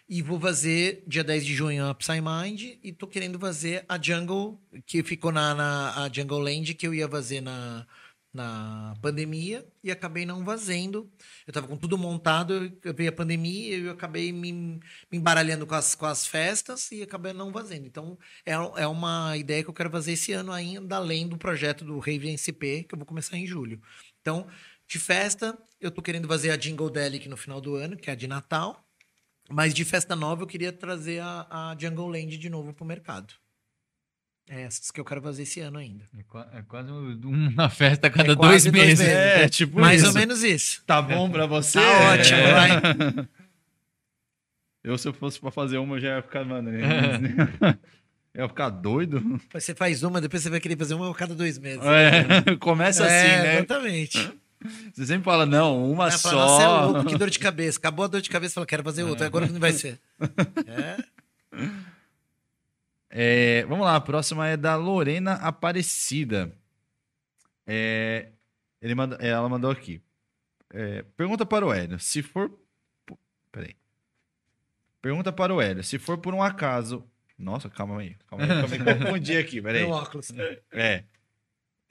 E 0.09 0.23
vou 0.23 0.39
fazer 0.39 1.03
dia 1.07 1.23
10 1.23 1.45
de 1.45 1.53
junho 1.53 1.85
a 1.85 1.93
Psymind 1.93 2.79
e 2.83 2.91
tô 2.91 3.07
querendo 3.07 3.37
fazer 3.39 3.85
a 3.87 4.01
Jungle, 4.01 4.59
que 4.85 5.03
ficou 5.03 5.31
na, 5.31 5.53
na 5.53 6.03
a 6.05 6.11
Jungle 6.11 6.39
Land, 6.39 6.73
que 6.73 6.87
eu 6.87 6.95
ia 6.95 7.07
fazer 7.07 7.41
na, 7.41 7.85
na 8.33 8.95
pandemia 9.03 9.67
e 9.83 9.91
acabei 9.91 10.25
não 10.25 10.43
fazendo. 10.43 11.11
Eu 11.45 11.53
tava 11.53 11.67
com 11.67 11.77
tudo 11.77 11.95
montado, 11.95 12.53
eu- 12.83 12.93
veio 12.95 13.09
a 13.09 13.13
pandemia 13.13 13.77
eu 13.77 13.91
acabei 13.91 14.31
me, 14.33 14.51
me 14.51 14.79
embaralhando 15.13 15.67
com 15.67 15.75
as, 15.75 15.93
com 15.93 16.07
as 16.07 16.25
festas 16.25 16.91
e 16.91 17.03
acabei 17.03 17.31
não 17.33 17.53
fazendo. 17.53 17.85
Então, 17.85 18.17
é, 18.43 18.53
é 18.53 18.87
uma 18.87 19.37
ideia 19.37 19.63
que 19.63 19.69
eu 19.69 19.73
quero 19.75 19.91
fazer 19.91 20.13
esse 20.13 20.31
ano 20.33 20.51
ainda, 20.51 20.95
além 20.95 21.27
do 21.27 21.37
projeto 21.37 21.85
do 21.85 21.99
Rave 21.99 22.29
NCP, 22.29 22.83
que 22.85 22.95
eu 22.95 22.97
vou 22.97 23.05
começar 23.05 23.37
em 23.37 23.45
julho. 23.45 23.79
Então, 24.21 24.47
de 24.87 24.97
festa, 24.97 25.55
eu 25.79 25.91
tô 25.91 26.01
querendo 26.01 26.27
fazer 26.27 26.49
a 26.49 26.57
Jingle 26.57 26.89
Delic 26.89 27.29
no 27.29 27.37
final 27.37 27.61
do 27.61 27.75
ano, 27.75 27.95
que 27.95 28.09
é 28.09 28.13
a 28.13 28.15
de 28.15 28.27
Natal. 28.27 28.88
Mas 29.49 29.73
de 29.73 29.83
festa 29.83 30.15
nova, 30.15 30.43
eu 30.43 30.47
queria 30.47 30.71
trazer 30.71 31.21
a, 31.21 31.47
a 31.49 31.75
Jungle 31.79 32.07
Land 32.07 32.37
de 32.37 32.49
novo 32.49 32.73
pro 32.73 32.85
mercado. 32.85 33.33
É 34.51 34.61
essas 34.63 34.89
que 34.89 34.99
eu 34.99 35.05
quero 35.05 35.21
fazer 35.21 35.43
esse 35.43 35.59
ano 35.59 35.77
ainda. 35.77 36.05
É, 36.15 36.59
é 36.59 36.61
quase 36.63 36.91
uma 36.91 37.69
festa 37.69 38.07
a 38.07 38.09
cada 38.09 38.31
É 38.31 38.35
dois 38.35 38.63
quase 38.63 38.71
dois 38.71 38.83
meses. 38.87 38.99
meses. 38.99 39.13
É, 39.13 39.47
tipo 39.49 39.79
Mais 39.79 40.01
isso. 40.01 40.07
ou 40.09 40.13
menos 40.15 40.43
isso. 40.43 40.83
Tá 40.87 41.01
bom 41.01 41.29
pra 41.29 41.45
você? 41.45 41.79
Tá 41.79 42.11
ótimo, 42.13 42.37
É. 42.37 42.53
vai. 42.53 42.69
Eu, 44.81 44.97
se 44.97 45.07
eu 45.09 45.13
fosse 45.13 45.37
pra 45.39 45.51
fazer 45.51 45.77
uma, 45.77 45.99
já 45.99 46.15
ia 46.15 46.21
ficar, 46.21 46.45
mano. 46.45 46.71
ia 48.33 48.47
ficar 48.47 48.69
doido. 48.69 49.39
Você 49.53 49.75
faz 49.75 50.03
uma, 50.03 50.21
depois 50.21 50.41
você 50.41 50.49
vai 50.49 50.59
querer 50.61 50.77
fazer 50.77 50.93
uma 50.93 51.11
a 51.11 51.13
cada 51.13 51.35
dois 51.35 51.57
meses. 51.59 51.83
É, 51.85 52.55
começa 52.55 53.03
assim, 53.05 53.13
É, 53.13 53.41
né? 53.43 53.55
Exatamente. 53.57 54.38
Você 54.93 55.05
sempre 55.05 55.23
fala, 55.23 55.45
não, 55.45 55.89
uma 55.89 56.05
Aí 56.05 56.11
só. 56.11 56.29
fala, 56.29 56.45
Nossa, 56.45 56.63
é 56.63 56.67
louco, 56.67 57.09
que 57.09 57.17
dor 57.17 57.29
de 57.29 57.39
cabeça. 57.39 57.79
Acabou 57.79 58.05
a 58.05 58.07
dor 58.07 58.21
de 58.21 58.29
cabeça, 58.29 58.55
fala, 58.55 58.65
quero 58.65 58.83
fazer 58.83 59.03
outra. 59.03 59.25
Agora 59.25 59.47
não 59.47 59.59
vai 59.59 59.71
ser. 59.71 59.99
É. 60.67 60.97
É, 63.11 63.65
vamos 63.65 63.85
lá, 63.85 63.95
a 63.95 64.01
próxima 64.01 64.47
é 64.47 64.55
da 64.55 64.75
Lorena 64.75 65.33
Aparecida. 65.33 66.51
É, 67.65 68.29
ele 68.81 68.93
manda, 68.93 69.17
é, 69.19 69.29
ela 69.29 69.49
mandou 69.49 69.71
aqui. 69.71 70.01
Pergunta 71.17 71.45
para 71.45 71.65
o 71.65 71.73
Hélio, 71.73 71.99
se 71.99 72.21
for... 72.21 72.51
Peraí. 73.51 73.75
Pergunta 75.01 75.31
para 75.33 75.53
o 75.53 75.59
Hélio, 75.59 75.83
se 75.83 75.97
for 75.97 76.17
por 76.19 76.35
um 76.35 76.43
acaso... 76.43 77.03
Nossa, 77.39 77.69
calma 77.69 78.01
aí, 78.01 78.15
calma 78.27 78.43
aí, 78.43 78.49
calma 78.49 78.75
aí, 78.75 78.99
confundi 78.99 79.37
aqui, 79.37 79.61
peraí. 79.61 79.83
Meu 79.83 79.91
óculos. 79.91 80.29
É. 80.71 81.03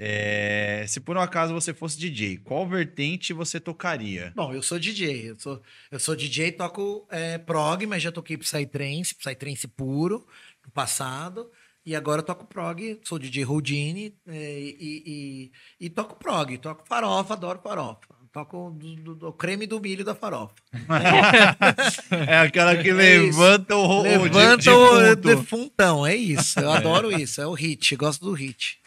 É, 0.01 0.85
Se 0.87 1.01
por 1.01 1.17
um 1.17 1.21
acaso 1.21 1.53
você 1.53 1.75
fosse 1.75 1.99
DJ, 1.99 2.37
qual 2.39 2.67
vertente 2.69 3.33
você 3.33 3.59
tocaria? 3.59 4.33
Bom, 4.37 4.53
eu 4.55 4.63
sou 4.63 4.79
DJ. 4.79 5.31
Eu 5.31 5.37
sou, 5.39 5.61
eu 5.91 5.99
sou 5.99 6.15
DJ, 6.15 6.53
toco 6.53 7.07
é, 7.11 7.37
prog, 7.39 7.85
mas 7.87 8.03
já 8.03 8.13
toquei 8.13 8.37
Psytrance, 8.37 9.15
Psytrance 9.15 9.67
puro 9.67 10.27
no 10.65 10.71
passado. 10.71 11.51
E 11.85 11.97
agora 11.97 12.21
eu 12.21 12.25
toco 12.25 12.47
prog, 12.47 13.01
sou 13.03 13.19
DJ 13.19 13.45
Houdini 13.47 14.15
é, 14.27 14.61
e, 14.61 15.03
e, 15.81 15.87
e 15.87 15.89
toco 15.91 16.17
prog, 16.17 16.57
toco 16.59 16.87
farofa, 16.87 17.33
adoro 17.35 17.61
farofa. 17.63 18.19
Toco 18.31 18.71
do, 18.79 18.95
do- 18.97 19.15
do 19.15 19.33
creme 19.33 19.67
do 19.67 19.81
milho 19.81 20.05
da 20.05 20.15
farofa. 20.15 20.55
É 22.29 22.39
aquela 22.39 22.77
que 22.77 22.91
É 22.91 22.93
levanta 22.93 23.75
o, 23.75 24.03
Levanta 24.03 24.71
o 24.75 25.17
defuntão, 25.17 26.07
é 26.07 26.15
isso. 26.15 26.61
Eu 26.61 26.71
adoro 26.71 27.11
isso, 27.13 27.41
é 27.41 27.47
o 27.47 27.55
hit, 27.55 27.97
gosto 27.97 28.25
do 28.25 28.33
hit. 28.33 28.79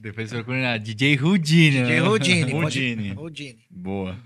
Depois 0.00 0.30
procura 0.30 0.60
na 0.62 0.76
DJ 0.76 1.16
Rudine. 1.16 1.82
DJ 1.82 2.00
Houdini. 2.00 2.50
pode- 2.50 2.54
Houdini. 2.64 3.12
Houdini. 3.14 3.66
Boa. 3.70 4.16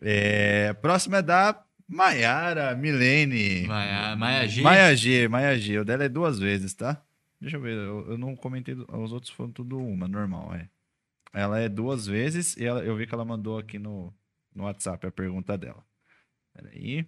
É, 0.00 0.72
próxima 0.74 1.18
é 1.18 1.22
da 1.22 1.64
Maiara 1.88 2.74
Milene. 2.76 3.66
Maia, 3.66 4.16
Maia 4.16 4.46
G. 4.48 4.62
Maia 4.62 4.96
G, 4.96 5.28
Maia 5.28 5.58
G. 5.58 5.78
O 5.78 5.84
dela 5.84 6.04
é 6.04 6.08
duas 6.08 6.38
vezes, 6.38 6.72
tá? 6.74 7.02
Deixa 7.40 7.56
eu 7.56 7.60
ver, 7.60 7.74
eu, 7.74 8.10
eu 8.12 8.18
não 8.18 8.34
comentei, 8.36 8.74
os 8.74 9.12
outros 9.12 9.30
foram 9.32 9.50
tudo 9.52 9.78
uma, 9.78 10.08
normal, 10.08 10.54
é. 10.54 10.68
Ela 11.32 11.60
é 11.60 11.68
duas 11.68 12.06
vezes 12.06 12.56
e 12.56 12.64
ela- 12.64 12.82
eu 12.82 12.96
vi 12.96 13.06
que 13.06 13.14
ela 13.14 13.24
mandou 13.24 13.58
aqui 13.58 13.78
no, 13.78 14.12
no 14.54 14.64
WhatsApp 14.64 15.06
a 15.06 15.10
pergunta 15.12 15.56
dela. 15.58 15.84
Peraí. 16.54 17.06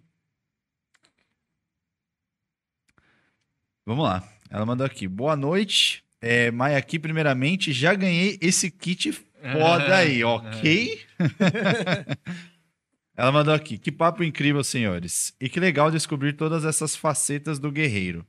Vamos 3.87 4.05
lá. 4.05 4.23
Ela 4.51 4.67
mandou 4.67 4.85
aqui. 4.85 5.07
Boa 5.07 5.37
noite. 5.37 6.05
É, 6.21 6.51
Maia 6.51 6.77
aqui, 6.77 6.99
primeiramente, 6.99 7.73
já 7.73 7.95
ganhei 7.95 8.37
esse 8.43 8.69
kit 8.69 9.13
foda 9.13 9.97
aí, 9.97 10.23
ok? 10.25 11.01
Ela 13.17 13.31
mandou 13.31 13.55
aqui. 13.55 13.79
Que 13.79 13.93
papo 13.93 14.25
incrível, 14.25 14.65
senhores. 14.65 15.33
E 15.41 15.49
que 15.49 15.61
legal 15.61 15.91
descobrir 15.91 16.33
todas 16.33 16.65
essas 16.65 16.97
facetas 16.97 17.61
do 17.61 17.71
guerreiro. 17.71 18.27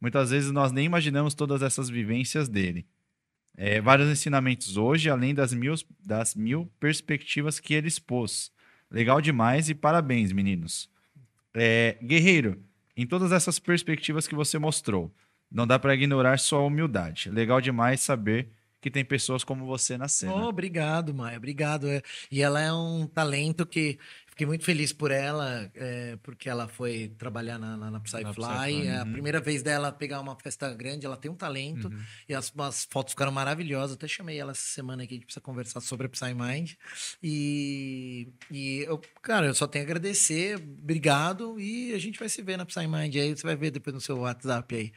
Muitas 0.00 0.30
vezes 0.30 0.52
nós 0.52 0.70
nem 0.70 0.86
imaginamos 0.86 1.34
todas 1.34 1.60
essas 1.60 1.90
vivências 1.90 2.48
dele. 2.48 2.86
É, 3.56 3.80
vários 3.80 4.08
ensinamentos 4.08 4.76
hoje, 4.76 5.10
além 5.10 5.34
das 5.34 5.52
mil, 5.52 5.74
das 6.04 6.36
mil 6.36 6.70
perspectivas 6.78 7.58
que 7.58 7.74
ele 7.74 7.88
expôs. 7.88 8.52
Legal 8.90 9.20
demais 9.20 9.68
e 9.68 9.74
parabéns, 9.74 10.30
meninos. 10.30 10.88
É, 11.52 11.96
guerreiro, 12.02 12.62
em 12.96 13.06
todas 13.06 13.32
essas 13.32 13.58
perspectivas 13.58 14.28
que 14.28 14.34
você 14.34 14.58
mostrou, 14.58 15.12
não 15.54 15.66
dá 15.66 15.78
para 15.78 15.94
ignorar 15.94 16.38
sua 16.38 16.60
humildade. 16.60 17.30
Legal 17.30 17.60
demais 17.60 18.00
saber 18.00 18.50
que 18.80 18.90
tem 18.90 19.04
pessoas 19.04 19.42
como 19.42 19.64
você 19.64 19.96
na 19.96 20.08
cena. 20.08 20.34
Oh, 20.34 20.48
obrigado, 20.48 21.14
Maia, 21.14 21.38
obrigado. 21.38 21.88
É, 21.88 22.02
E 22.30 22.42
ela 22.42 22.60
é 22.60 22.70
um 22.72 23.06
talento 23.06 23.64
que 23.64 23.98
fiquei 24.34 24.46
muito 24.46 24.64
feliz 24.64 24.92
por 24.92 25.12
ela, 25.12 25.70
é, 25.76 26.18
porque 26.22 26.48
ela 26.50 26.66
foi 26.66 27.12
trabalhar 27.16 27.56
na, 27.56 27.76
na, 27.76 27.90
na 27.92 28.00
Psyfly. 28.00 28.32
Psyfly, 28.32 28.88
É 28.88 28.98
a 28.98 29.04
uhum. 29.04 29.12
primeira 29.12 29.40
vez 29.40 29.62
dela 29.62 29.92
pegar 29.92 30.20
uma 30.20 30.36
festa 30.36 30.74
grande, 30.74 31.06
ela 31.06 31.16
tem 31.16 31.30
um 31.30 31.36
talento. 31.36 31.90
E 32.28 32.34
as, 32.34 32.52
as 32.58 32.86
fotos 32.90 33.12
ficaram 33.12 33.30
maravilhosas. 33.30 33.96
Até 33.96 34.08
chamei 34.08 34.38
ela 34.38 34.50
essa 34.50 34.60
semana 34.60 35.04
aqui, 35.04 35.14
a 35.14 35.16
gente 35.16 35.26
precisa 35.26 35.40
conversar 35.40 35.80
sobre 35.80 36.06
a 36.06 36.10
Psymind. 36.10 36.72
E, 37.22 38.28
e 38.50 38.80
eu, 38.80 39.00
cara, 39.22 39.46
eu 39.46 39.54
só 39.54 39.68
tenho 39.68 39.84
a 39.84 39.86
agradecer, 39.86 40.56
obrigado. 40.56 41.58
E 41.60 41.94
a 41.94 41.98
gente 41.98 42.18
vai 42.18 42.28
se 42.28 42.42
ver 42.42 42.56
na 42.56 42.66
Psymind 42.66 43.14
aí, 43.14 43.36
você 43.36 43.46
vai 43.46 43.54
ver 43.54 43.70
depois 43.70 43.94
no 43.94 44.00
seu 44.00 44.18
WhatsApp 44.18 44.74
aí. 44.74 44.92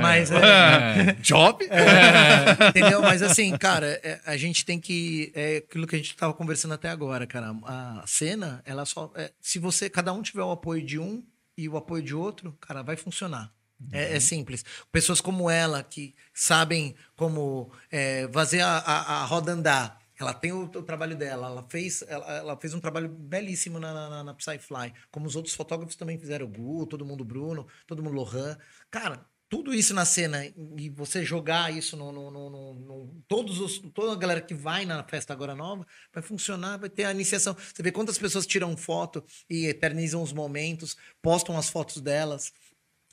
Mas 0.00 0.30
é, 0.30 1.12
Job? 1.20 1.64
é, 1.64 2.68
entendeu? 2.68 3.02
Mas 3.02 3.20
assim, 3.20 3.56
cara, 3.58 4.00
é, 4.02 4.20
a 4.24 4.36
gente 4.36 4.64
tem 4.64 4.78
que. 4.78 5.32
É 5.34 5.56
aquilo 5.56 5.88
que 5.88 5.96
a 5.96 5.98
gente 5.98 6.14
tava 6.16 6.32
conversando 6.32 6.74
até 6.74 6.88
agora, 6.88 7.26
cara. 7.26 7.56
A 7.64 8.04
cena, 8.06 8.62
ela 8.64 8.75
só. 8.84 9.12
é, 9.14 9.32
se 9.40 9.58
você, 9.58 9.88
cada 9.88 10.12
um 10.12 10.22
tiver 10.22 10.42
o 10.42 10.50
apoio 10.50 10.84
de 10.84 10.98
um 10.98 11.24
e 11.56 11.68
o 11.68 11.76
apoio 11.76 12.02
de 12.02 12.14
outro, 12.14 12.52
cara, 12.60 12.82
vai 12.82 12.96
funcionar. 12.96 13.54
É, 13.92 14.16
é 14.16 14.20
simples. 14.20 14.64
Pessoas 14.90 15.20
como 15.20 15.50
ela, 15.50 15.82
que 15.82 16.14
sabem 16.32 16.94
como 17.14 17.70
é, 17.90 18.28
fazer 18.32 18.60
a, 18.60 18.78
a, 18.78 19.22
a 19.22 19.24
roda 19.24 19.52
andar. 19.52 20.00
Ela 20.18 20.32
tem 20.32 20.50
o, 20.50 20.62
o 20.62 20.82
trabalho 20.82 21.16
dela. 21.16 21.48
Ela 21.48 21.62
fez, 21.68 22.02
ela, 22.08 22.32
ela 22.36 22.56
fez 22.56 22.72
um 22.72 22.80
trabalho 22.80 23.08
belíssimo 23.08 23.78
na, 23.78 23.92
na, 23.92 24.24
na 24.24 24.34
Psyfly. 24.34 24.94
Como 25.10 25.26
os 25.26 25.36
outros 25.36 25.54
fotógrafos 25.54 25.96
também 25.96 26.18
fizeram. 26.18 26.46
O 26.46 26.48
Gu, 26.48 26.86
todo 26.86 27.04
mundo 27.04 27.24
Bruno, 27.24 27.66
todo 27.86 28.02
mundo 28.02 28.16
Lohan. 28.16 28.56
Cara, 28.90 29.26
tudo 29.48 29.72
isso 29.72 29.94
na 29.94 30.04
cena 30.04 30.44
e 30.78 30.90
você 30.90 31.24
jogar 31.24 31.72
isso 31.72 31.96
no, 31.96 32.10
no, 32.12 32.30
no- 32.30 32.74
no- 32.74 33.22
todos 33.28 33.60
os 33.60 33.78
toda 33.94 34.12
a 34.12 34.16
galera 34.16 34.40
que 34.40 34.54
vai 34.54 34.84
na 34.84 35.04
festa 35.04 35.32
agora 35.32 35.54
nova 35.54 35.86
vai 36.12 36.22
funcionar 36.22 36.78
vai 36.78 36.88
ter 36.90 37.04
a 37.04 37.12
iniciação 37.12 37.54
você 37.54 37.82
vê 37.82 37.92
quantas 37.92 38.18
pessoas 38.18 38.46
tiram 38.46 38.76
foto 38.76 39.24
e 39.48 39.66
eternizam 39.66 40.22
os 40.22 40.32
momentos 40.32 40.96
postam 41.22 41.56
as 41.56 41.70
fotos 41.70 42.00
delas 42.00 42.52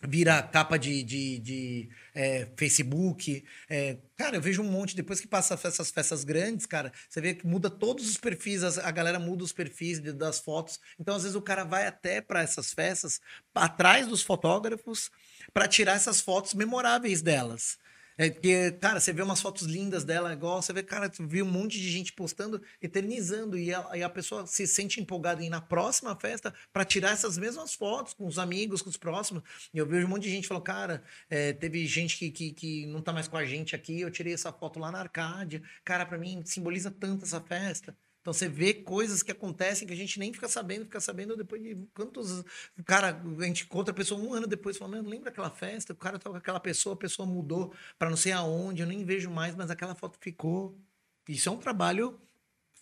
vira 0.06 0.42
capa 0.44 0.78
de, 0.78 1.02
de, 1.02 1.40
de, 1.40 1.90
é, 2.14 2.48
Facebook. 2.58 3.44
é, 3.70 3.98
cara, 4.18 4.36
eu 4.36 4.42
vejo 4.42 4.62
um 4.62 4.70
monte, 4.70 4.96
depois 4.96 5.22
que 5.22 5.28
passa 5.28 5.54
essas 5.64 5.92
festas 5.92 6.26
grandes, 6.26 6.66
cara, 6.66 6.92
você 7.08 7.22
vê 7.22 7.34
que 7.34 7.48
muda 7.48 7.70
todos 7.70 8.10
os 8.10 8.18
perfis, 8.18 8.64
a 8.78 8.92
galera 8.92 9.18
muda 9.18 9.44
os 9.46 9.54
perfis 9.54 10.02
das 10.02 10.40
fotos. 10.40 10.78
Então, 11.00 11.16
às 11.16 11.24
vezes, 11.24 11.36
o 11.38 11.42
cara 11.42 11.64
vai 11.64 11.88
até 11.88 12.20
para 12.22 12.42
essas 12.42 12.74
festas, 12.74 13.22
atrás 13.56 14.06
dos 14.06 14.22
fotógrafos, 14.22 15.10
para 15.52 15.68
tirar 15.68 15.94
essas 15.94 16.22
fotos 16.22 16.54
memoráveis 16.54 17.22
delas. 17.22 17.78
É 18.18 18.30
porque, 18.30 18.72
cara, 18.74 19.00
você 19.00 19.12
vê 19.12 19.24
umas 19.24 19.42
fotos 19.42 19.64
lindas 19.64 20.04
dela, 20.04 20.34
igual 20.34 20.62
você 20.62 20.72
vê, 20.72 20.84
cara, 20.84 21.10
tu 21.10 21.26
viu 21.26 21.44
um 21.46 21.50
monte 21.50 21.80
de 21.80 21.90
gente 21.90 22.14
postando, 22.14 22.62
eternizando, 22.80 23.58
e 23.58 23.74
a, 23.74 23.90
e 23.96 24.04
a 24.04 24.10
pessoa 24.10 24.46
se 24.46 24.68
sente 24.68 25.02
empolgada 25.02 25.42
em 25.42 25.48
ir 25.48 25.50
na 25.50 25.60
próxima 25.62 26.16
festa 26.16 26.54
para 26.72 26.86
tirar 26.86 27.12
essas 27.12 27.38
mesmas 27.40 27.74
fotos 27.74 28.14
com 28.14 28.28
os 28.28 28.38
amigos, 28.38 28.84
com 28.84 28.90
os 28.90 28.98
próximos. 28.98 29.42
E 29.74 29.80
eu 29.80 29.88
vejo 29.88 30.06
um 30.06 30.10
monte 30.10 30.24
de 30.24 30.30
gente 30.30 30.48
falando, 30.48 30.64
cara, 30.64 31.04
é, 31.28 31.54
teve 31.54 31.86
gente 31.88 32.18
que, 32.18 32.30
que, 32.30 32.54
que 32.54 32.86
não 32.86 33.02
tá 33.02 33.12
mais 33.12 33.28
com 33.28 33.38
a 33.38 33.46
gente 33.46 33.76
aqui, 33.76 34.02
eu 34.02 34.12
tirei 34.12 34.34
essa 34.34 34.54
foto 34.54 34.80
lá 34.80 34.92
na 34.92 35.00
Arcádia. 35.00 35.64
Cara, 35.84 36.06
para 36.06 36.18
mim 36.18 36.44
simboliza 36.46 36.92
tanto 36.92 37.26
essa 37.26 37.42
festa. 37.42 37.98
Então 38.24 38.32
você 38.32 38.48
vê 38.48 38.74
coisas 38.74 39.22
que 39.22 39.34
acontecem 39.34 39.86
que 39.86 39.94
a 39.94 39.98
gente 39.98 40.18
nem 40.18 40.32
fica 40.32 40.48
sabendo, 40.48 40.86
fica 40.86 41.02
sabendo 41.02 41.36
depois 41.36 41.62
de 41.62 41.76
quantos. 41.94 42.42
Cara, 42.86 43.22
a 43.38 43.44
gente 43.44 43.66
encontra 43.66 43.92
a 43.92 43.96
pessoa 43.96 44.20
um 44.20 44.34
ano 44.34 44.48
depois 44.48 44.78
falando, 44.78 45.10
lembra 45.10 45.30
aquela 45.30 45.50
festa? 45.50 45.92
O 45.92 45.96
cara 45.98 46.18
tava 46.18 46.36
com 46.36 46.38
aquela 46.38 46.60
pessoa, 46.62 46.96
a 46.96 46.98
pessoa 46.98 47.28
mudou 47.28 47.74
para 48.00 48.10
não 48.10 48.16
sei 48.16 48.32
aonde, 48.32 48.82
eu 48.82 48.88
nem 48.88 49.04
vejo 49.04 49.30
mais, 49.30 49.58
mas 49.58 49.70
aquela 49.70 49.94
foto 49.94 50.18
ficou. 50.22 50.80
Isso 51.28 51.50
é 51.50 51.52
um 51.52 51.58
trabalho 51.58 52.18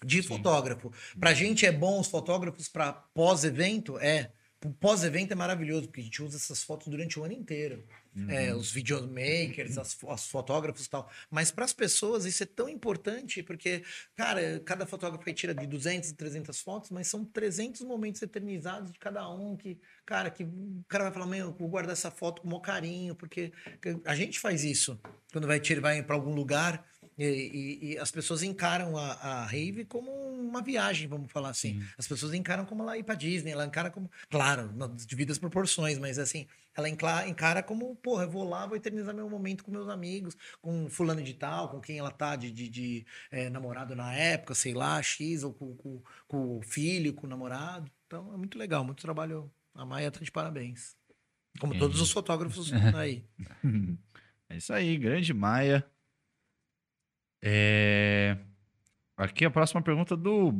de 0.05 0.21
fotógrafo. 0.21 0.93
Pra 1.19 1.33
gente 1.33 1.65
é 1.65 1.71
bom 1.71 1.99
os 1.99 2.07
fotógrafos 2.07 2.67
para 2.67 2.93
pós-evento? 2.93 3.97
É. 3.97 4.31
Pro 4.61 4.71
Pós-evento 4.73 5.31
é 5.31 5.35
maravilhoso, 5.35 5.87
porque 5.87 6.01
a 6.01 6.03
gente 6.03 6.21
usa 6.21 6.37
essas 6.37 6.61
fotos 6.61 6.87
durante 6.87 7.19
o 7.19 7.23
ano 7.23 7.33
inteiro. 7.33 7.83
É, 8.29 8.53
os 8.53 8.71
videomakers, 8.71 9.77
as, 9.77 9.97
os 10.03 10.27
fotógrafos 10.27 10.85
e 10.85 10.89
tal. 10.89 11.09
Mas 11.31 11.49
para 11.49 11.65
as 11.65 11.73
pessoas 11.73 12.25
isso 12.25 12.43
é 12.43 12.45
tão 12.45 12.69
importante, 12.69 13.41
porque, 13.41 13.83
cara, 14.15 14.59
cada 14.63 14.85
fotógrafo 14.85 15.33
tira 15.33 15.55
de 15.55 15.65
200 15.65 16.09
e 16.09 16.13
300 16.13 16.61
fotos, 16.61 16.91
mas 16.91 17.07
são 17.07 17.25
300 17.25 17.81
momentos 17.81 18.21
eternizados 18.21 18.91
de 18.91 18.99
cada 18.99 19.27
um 19.29 19.57
que, 19.57 19.79
cara, 20.05 20.29
que 20.29 20.43
o 20.43 20.83
cara 20.87 21.05
vai 21.05 21.13
falar, 21.13 21.25
meu, 21.25 21.47
eu 21.47 21.53
vou 21.53 21.67
guardar 21.67 21.93
essa 21.93 22.11
foto 22.11 22.41
com 22.41 22.47
o 22.47 22.51
maior 22.51 22.61
carinho, 22.61 23.15
porque 23.15 23.51
a 24.05 24.15
gente 24.15 24.39
faz 24.39 24.63
isso. 24.63 24.99
Quando 25.31 25.47
vai, 25.47 25.59
tirar- 25.59 25.81
vai 25.81 26.03
para 26.03 26.15
algum 26.15 26.35
lugar, 26.35 26.85
e, 27.17 27.25
e- 27.25 27.91
e 27.93 27.97
as 27.97 28.11
pessoas 28.11 28.41
encaram 28.43 28.97
a, 28.97 29.11
a 29.13 29.45
rave 29.45 29.85
como 29.85 30.11
uma 30.11 30.61
viagem, 30.61 31.07
vamos 31.07 31.31
falar 31.31 31.49
assim. 31.49 31.79
As 31.97 32.07
pessoas 32.07 32.33
encaram 32.33 32.65
como 32.65 32.83
ela 32.83 32.97
ir 32.97 33.03
para 33.03 33.15
Disney, 33.15 33.51
ela 33.51 33.65
encara 33.65 33.89
como, 33.91 34.09
claro, 34.29 34.71
nas 34.73 35.05
devidas 35.05 35.37
proporções, 35.37 35.97
mas 35.99 36.17
assim, 36.19 36.47
ela 36.75 36.89
encara 36.89 37.61
como, 37.61 37.95
porra, 37.97 38.23
eu 38.23 38.29
vou 38.29 38.47
lá, 38.47 38.65
vou 38.65 38.75
eternizar 38.77 39.13
meu 39.13 39.29
momento 39.29 39.63
com 39.63 39.71
meus 39.71 39.89
amigos, 39.89 40.35
com 40.61 40.89
fulano 40.89 41.21
de 41.21 41.33
tal, 41.33 41.69
com 41.69 41.79
quem 41.81 41.99
ela 41.99 42.11
tá 42.11 42.35
de, 42.35 42.49
de, 42.51 42.69
de, 42.69 43.05
eh, 43.29 43.49
namorado 43.49 43.95
na 43.95 44.13
época, 44.13 44.55
sei 44.55 44.73
lá, 44.73 45.01
X, 45.01 45.43
ou 45.43 45.53
com, 45.53 45.75
com, 45.75 46.01
com 46.27 46.57
o 46.57 46.61
filho, 46.61 47.13
com 47.13 47.27
o 47.27 47.29
namorado. 47.29 47.91
Então 48.07 48.33
é 48.33 48.37
muito 48.37 48.57
legal, 48.57 48.83
muito 48.83 49.01
trabalho. 49.01 49.51
A 49.75 49.85
Maia 49.85 50.09
tá 50.11 50.19
de 50.21 50.31
parabéns. 50.31 50.95
Como 51.59 51.77
todos 51.77 51.99
os 51.99 52.11
fotógrafos 52.11 52.71
aí. 52.95 53.25
É 54.49 54.57
isso 54.57 54.73
aí, 54.73 54.97
grande 54.97 55.33
Maia. 55.33 55.85
É... 57.41 58.37
Aqui 59.17 59.45
a 59.45 59.51
próxima 59.51 59.83
pergunta 59.83 60.17
do 60.17 60.51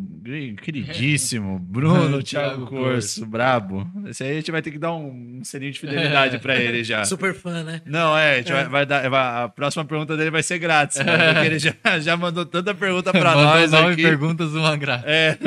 queridíssimo 0.61 1.58
Bruno 1.66 2.22
Thiago 2.22 2.68
Corso, 2.68 3.26
brabo. 3.26 3.90
Esse 4.06 4.24
aí 4.24 4.32
a 4.32 4.34
gente 4.35 4.51
vai 4.51 4.61
ter 4.61 4.69
que 4.69 4.77
dar 4.77 4.93
um, 4.93 5.40
um 5.40 5.43
selinho 5.43 5.72
de 5.72 5.80
fidelidade 5.80 6.38
pra 6.38 6.56
ele 6.58 6.84
já. 6.84 7.03
Super 7.06 7.34
fã, 7.34 7.64
né? 7.64 7.82
Não, 7.88 8.16
é, 8.16 8.34
a, 8.34 8.38
gente 8.38 8.51
Vai, 8.51 8.66
vai 8.69 8.85
dar, 8.85 9.10
vai- 9.10 9.43
a 9.45 9.50
próxima 9.50 9.84
pergunta 9.84 10.16
dele 10.16 10.30
vai 10.30 10.43
ser 10.43 10.60
grátis, 10.60 10.98
cara, 11.00 11.34
porque 11.34 11.48
ele 11.48 11.58
já, 11.60 11.74
já 12.00 12.16
mandou 12.16 12.45
tanta 12.45 12.76
pergunta 12.76 13.11
pra 13.11 13.34
Mandou 13.35 13.43
nós 13.45 13.72
nove 13.72 13.93
aqui. 13.93 14.03
perguntas, 14.03 14.53
uma 14.53 14.77
graça. 14.77 15.06
É. 15.08 15.38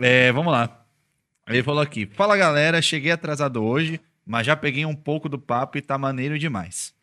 É, 0.00 0.32
vamos 0.32 0.52
lá. 0.52 0.82
Ele 1.46 1.62
falou 1.62 1.82
aqui: 1.82 2.06
Fala 2.06 2.38
galera, 2.38 2.80
cheguei 2.80 3.12
atrasado 3.12 3.62
hoje, 3.62 4.00
mas 4.24 4.46
já 4.46 4.56
peguei 4.56 4.86
um 4.86 4.94
pouco 4.94 5.28
do 5.28 5.38
papo 5.38 5.76
e 5.76 5.82
tá 5.82 5.98
maneiro 5.98 6.38
demais. 6.38 6.94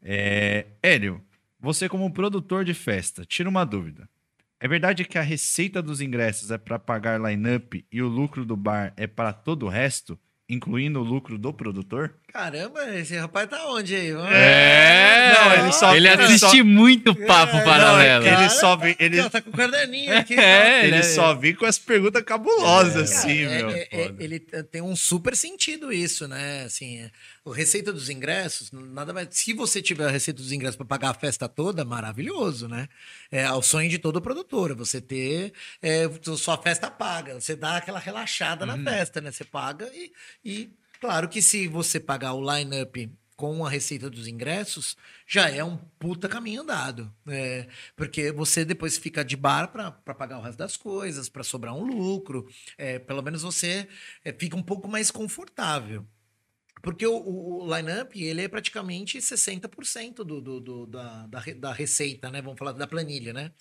É, 0.00 0.66
Hélio, 0.80 1.20
você 1.64 1.88
como 1.88 2.12
produtor 2.12 2.64
de 2.64 2.74
festa, 2.74 3.24
tira 3.24 3.48
uma 3.48 3.64
dúvida. 3.64 4.08
É 4.60 4.68
verdade 4.68 5.04
que 5.04 5.18
a 5.18 5.22
receita 5.22 5.82
dos 5.82 6.00
ingressos 6.00 6.50
é 6.50 6.58
para 6.58 6.78
pagar 6.78 7.20
line-up 7.20 7.84
e 7.90 8.00
o 8.02 8.06
lucro 8.08 8.44
do 8.44 8.56
bar 8.56 8.92
é 8.96 9.06
para 9.06 9.32
todo 9.32 9.66
o 9.66 9.68
resto, 9.68 10.18
incluindo 10.48 11.00
o 11.00 11.02
lucro 11.02 11.36
do 11.38 11.52
produtor? 11.52 12.14
Caramba, 12.32 12.94
esse 12.96 13.16
rapaz 13.16 13.48
tá 13.48 13.66
onde 13.68 13.94
aí? 13.94 14.10
É, 14.10 15.32
não, 15.34 15.52
ele 15.64 15.72
só- 15.72 15.94
ele 15.96 16.08
ele 16.08 16.22
assiste 16.22 16.58
só- 16.58 16.64
muito 16.64 17.14
papo 17.14 17.56
É, 17.56 17.58
não, 17.58 17.64
paralelo. 17.64 18.26
ele 18.26 18.50
só 18.50 18.76
vem- 18.76 18.96
ele- 18.98 19.18
Ele 19.20 19.30
tá 19.30 19.40
com 19.40 19.50
o 19.50 19.52
caderninho 19.52 20.16
aqui. 20.18 20.34
É, 20.34 20.80
Ele 20.80 20.88
ele 20.88 20.96
é- 20.96 21.02
só 21.02 21.34
vem 21.34 21.54
com 21.54 21.64
as 21.66 21.78
perguntas 21.78 22.22
cabulosas, 22.22 23.10
Cara, 23.10 23.20
assim, 23.22 23.38
é- 23.42 23.56
meu. 23.58 23.70
é- 23.70 23.88
é- 23.90 24.14
ele 24.18 24.38
t- 24.40 24.62
tem 24.64 24.82
um 24.82 24.96
super 24.96 25.36
sentido 25.36 25.92
isso, 25.92 26.26
né? 26.28 26.64
Assim, 26.64 26.98
é, 26.98 27.10
o 27.44 27.50
receita 27.50 27.92
dos 27.92 28.08
ingressos, 28.08 28.72
nada 28.72 29.12
mais. 29.12 29.28
Se 29.32 29.52
você 29.52 29.82
tiver 29.82 30.06
a 30.06 30.10
receita 30.10 30.40
dos 30.40 30.50
ingressos 30.50 30.76
para 30.76 30.86
pagar 30.86 31.10
a 31.10 31.14
festa 31.14 31.48
toda, 31.48 31.84
maravilhoso, 31.84 32.66
né? 32.66 32.88
É 33.30 33.50
o 33.52 33.60
sonho 33.60 33.88
de 33.90 33.98
todo 33.98 34.20
produtor, 34.22 34.70
é 34.70 34.74
você 34.74 35.00
ter 35.00 35.52
é, 35.82 36.08
sua 36.36 36.56
festa 36.56 36.90
paga, 36.90 37.38
você 37.38 37.54
dá 37.54 37.76
aquela 37.76 37.98
relaxada 37.98 38.64
na 38.64 38.78
festa, 38.82 39.20
né? 39.20 39.30
Você 39.30 39.44
paga 39.44 39.90
e, 39.94 40.12
e 40.44 40.70
claro 40.98 41.28
que 41.28 41.42
se 41.42 41.68
você 41.68 42.00
pagar 42.00 42.32
o 42.32 42.40
line-up 42.40 43.10
com 43.36 43.66
a 43.66 43.68
receita 43.68 44.08
dos 44.08 44.28
ingressos, 44.28 44.96
já 45.26 45.50
é 45.50 45.62
um 45.62 45.76
puta 45.98 46.28
caminho 46.28 46.62
andado. 46.62 47.12
É, 47.28 47.66
porque 47.96 48.30
você 48.32 48.64
depois 48.64 48.96
fica 48.96 49.24
de 49.24 49.36
bar 49.36 49.68
para 49.68 49.90
pagar 50.14 50.38
o 50.38 50.42
resto 50.42 50.58
das 50.58 50.76
coisas, 50.76 51.28
para 51.28 51.42
sobrar 51.42 51.74
um 51.74 51.84
lucro. 51.84 52.48
É, 52.78 52.98
pelo 52.98 53.22
menos 53.22 53.42
você 53.42 53.88
é, 54.24 54.32
fica 54.32 54.56
um 54.56 54.62
pouco 54.62 54.88
mais 54.88 55.10
confortável. 55.10 56.06
Porque 56.84 57.06
o, 57.06 57.16
o, 57.16 57.74
line-up, 57.76 58.22
ele 58.22 58.42
é 58.42 58.48
praticamente 58.48 59.18
60% 59.18 60.16
do, 60.16 60.40
do, 60.40 60.60
do, 60.60 60.86
da, 60.86 61.26
da, 61.26 61.40
da 61.58 61.72
receita, 61.72 62.30
né? 62.30 62.42
Vamos 62.42 62.58
falar 62.58 62.72
da 62.72 62.86
planilha, 62.86 63.32
né? 63.32 63.52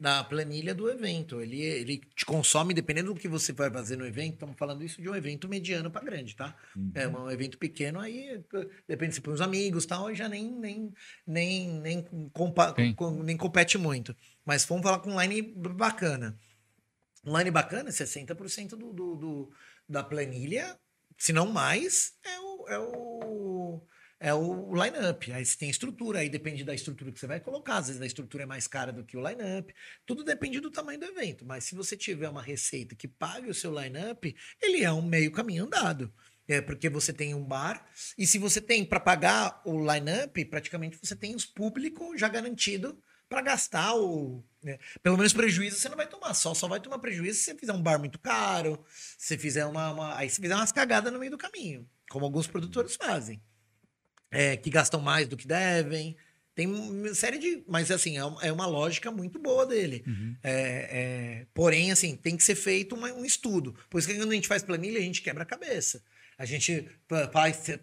Da 0.00 0.22
planilha 0.22 0.72
do 0.72 0.88
evento. 0.88 1.40
Ele, 1.40 1.60
ele 1.60 1.98
te 2.14 2.24
consome, 2.24 2.72
dependendo 2.72 3.12
do 3.12 3.18
que 3.20 3.26
você 3.26 3.52
vai 3.52 3.68
fazer 3.68 3.96
no 3.96 4.06
evento, 4.06 4.34
estamos 4.34 4.56
falando 4.56 4.84
isso 4.84 5.02
de 5.02 5.08
um 5.10 5.14
evento 5.16 5.48
mediano 5.48 5.90
para 5.90 6.04
grande, 6.04 6.36
tá? 6.36 6.56
É 6.94 7.08
um 7.08 7.28
evento 7.28 7.58
pequeno, 7.58 7.98
aí 7.98 8.40
depende 8.86 9.16
se 9.16 9.20
põe 9.20 9.34
os 9.34 9.40
amigos 9.40 9.82
e 9.82 9.88
tal, 9.88 10.14
já 10.14 10.28
nem, 10.28 10.48
nem, 10.52 10.94
nem, 11.26 11.68
nem, 11.80 12.02
compa- 12.32 12.72
com- 12.94 13.22
nem 13.24 13.36
compete 13.36 13.76
muito. 13.76 14.14
Mas 14.46 14.64
vamos 14.64 14.84
falar 14.84 15.00
com 15.00 15.20
line 15.20 15.42
bacana. 15.42 16.38
Line 17.24 17.50
bacana, 17.50 17.90
60% 17.90 18.70
do, 18.76 18.92
do, 18.92 19.16
do, 19.16 19.52
da 19.88 20.04
planilha, 20.04 20.78
se 21.18 21.32
não 21.32 21.46
mais, 21.46 22.12
é 22.24 22.38
o, 22.38 22.68
é 22.68 22.78
o, 22.78 23.82
é 24.20 24.34
o 24.34 24.72
line-up. 24.72 25.32
Aí 25.32 25.44
você 25.44 25.58
tem 25.58 25.68
estrutura, 25.68 26.20
aí 26.20 26.28
depende 26.28 26.62
da 26.62 26.74
estrutura 26.74 27.10
que 27.10 27.18
você 27.18 27.26
vai 27.26 27.40
colocar. 27.40 27.78
Às 27.78 27.88
vezes 27.88 28.00
a 28.00 28.06
estrutura 28.06 28.44
é 28.44 28.46
mais 28.46 28.68
cara 28.68 28.92
do 28.92 29.04
que 29.04 29.16
o 29.16 29.28
line-up. 29.28 29.74
Tudo 30.06 30.22
depende 30.22 30.60
do 30.60 30.70
tamanho 30.70 31.00
do 31.00 31.06
evento. 31.06 31.44
Mas 31.44 31.64
se 31.64 31.74
você 31.74 31.96
tiver 31.96 32.28
uma 32.28 32.42
receita 32.42 32.94
que 32.94 33.08
pague 33.08 33.50
o 33.50 33.54
seu 33.54 33.76
line-up, 33.76 34.34
ele 34.62 34.84
é 34.84 34.92
um 34.92 35.02
meio 35.02 35.32
caminho 35.32 35.64
andado. 35.64 36.12
É 36.46 36.62
porque 36.62 36.88
você 36.88 37.12
tem 37.12 37.34
um 37.34 37.44
bar, 37.44 37.86
e 38.16 38.26
se 38.26 38.38
você 38.38 38.58
tem 38.58 38.82
para 38.82 38.98
pagar 38.98 39.60
o 39.66 39.78
line-up, 39.78 40.42
praticamente 40.46 40.96
você 40.96 41.14
tem 41.14 41.34
os 41.34 41.44
públicos 41.44 42.18
já 42.18 42.26
garantido 42.26 42.98
para 43.28 43.42
gastar 43.42 43.94
o. 43.94 44.42
né? 44.62 44.78
Pelo 45.02 45.16
menos 45.16 45.32
prejuízo 45.32 45.76
você 45.76 45.88
não 45.88 45.96
vai 45.96 46.06
tomar. 46.06 46.34
Só, 46.34 46.54
só 46.54 46.66
vai 46.66 46.80
tomar 46.80 46.98
prejuízo 46.98 47.38
se 47.38 47.44
você 47.44 47.54
fizer 47.54 47.72
um 47.72 47.82
bar 47.82 47.98
muito 47.98 48.18
caro, 48.18 48.82
se 49.18 49.36
fizer 49.36 49.66
uma. 49.66 49.90
uma- 49.92 50.16
aí 50.16 50.30
se 50.30 50.40
fizer 50.40 50.54
umas 50.54 50.72
cagadas 50.72 51.12
no 51.12 51.18
meio 51.18 51.30
do 51.30 51.38
caminho, 51.38 51.88
como 52.10 52.24
alguns 52.24 52.46
produtores 52.46 52.96
fazem. 52.96 53.40
É, 54.30 54.56
que 54.56 54.68
gastam 54.70 55.00
mais 55.00 55.26
do 55.28 55.36
que 55.36 55.46
devem. 55.46 56.16
Tem 56.54 56.66
uma 56.66 57.14
série 57.14 57.38
de. 57.38 57.62
Mas 57.68 57.90
assim, 57.90 58.18
é 58.18 58.24
uma, 58.24 58.42
é 58.44 58.52
uma 58.52 58.66
lógica 58.66 59.10
muito 59.10 59.38
boa 59.38 59.64
dele. 59.64 60.02
É, 60.42 60.50
é, 61.42 61.46
porém, 61.54 61.92
assim, 61.92 62.16
tem 62.16 62.36
que 62.36 62.42
ser 62.42 62.54
feito 62.56 62.94
uma- 62.94 63.12
um 63.12 63.24
estudo. 63.24 63.74
Por 63.88 63.98
isso 63.98 64.08
que 64.08 64.14
quando 64.16 64.32
a 64.32 64.34
gente 64.34 64.48
faz 64.48 64.62
planilha, 64.62 64.98
a 64.98 65.02
gente 65.02 65.22
quebra 65.22 65.44
a 65.44 65.46
cabeça. 65.46 66.02
A 66.38 66.44
gente 66.44 66.88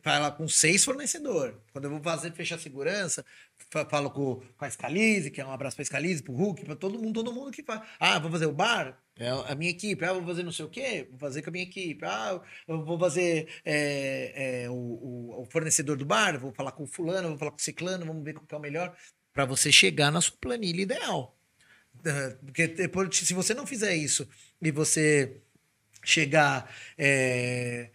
fala 0.01 0.32
com 0.32 0.48
seis 0.48 0.85
fornecedores. 0.85 1.56
Quando 1.74 1.85
eu 1.85 1.92
vou 1.92 2.01
fazer 2.01 2.32
fechar 2.32 2.58
segurança, 2.58 3.25
fa- 3.69 3.85
falo 3.85 4.09
com, 4.09 4.42
com 4.58 4.66
a 4.66 4.69
Scalise, 4.72 5.30
que 5.30 5.42
é 5.42 5.45
um 5.45 5.51
abraço 5.51 5.75
para 5.75 5.84
a 5.84 5.85
Scalise, 5.85 6.24
para 6.24 6.32
o 6.32 6.35
Hulk, 6.38 6.64
para 6.64 6.75
todo 6.75 6.98
mundo, 6.98 7.14
todo 7.22 7.34
mundo 7.34 7.51
que 7.51 7.61
faz. 7.61 7.82
Ah, 8.00 8.17
vou 8.17 8.32
fazer 8.32 8.45
o 8.45 8.53
bar? 8.53 8.98
É 9.19 9.27
a 9.30 9.53
minha 9.56 9.69
equipe. 9.72 10.06
Ah, 10.06 10.14
vou 10.14 10.25
fazer 10.25 10.43
não 10.43 10.53
sei 10.53 10.64
o 10.66 10.69
quê? 10.69 11.06
Vou 11.09 11.19
fazer 11.19 11.42
com 11.42 11.50
a 11.50 11.51
minha 11.51 11.64
equipe. 11.66 12.06
Ah, 12.06 12.42
eu 12.66 12.85
vou 12.85 12.98
fazer 12.98 13.50
é, 13.66 14.64
é, 14.64 14.69
o, 14.69 14.74
o- 14.74 15.42
o 15.42 15.45
fornecedor 15.51 15.98
do 15.98 16.06
bar, 16.06 16.40
vou 16.40 16.53
falar 16.53 16.72
com 16.72 16.84
o 16.84 16.88
fulano, 16.88 17.27
vou 17.30 17.38
falar 17.38 17.51
com 17.51 17.58
o 17.58 17.61
ciclano, 17.61 18.06
vamos 18.06 18.24
ver 18.24 18.34
qual 18.35 18.45
que 18.48 18.56
é 18.56 18.58
o 18.58 18.61
melhor, 18.61 18.95
para 19.34 19.43
você 19.45 19.69
chegar 19.69 20.11
na 20.11 20.22
sua 20.22 20.38
planilha 20.40 20.82
ideal. 20.82 21.38
Porque 22.45 22.67
depois, 22.67 23.16
se 23.17 23.34
você 23.34 23.53
não 23.53 23.66
fizer 23.67 23.95
isso 23.95 24.27
e 24.61 24.72
você 24.72 25.42
chegar 26.03 26.74
é, 26.98 27.90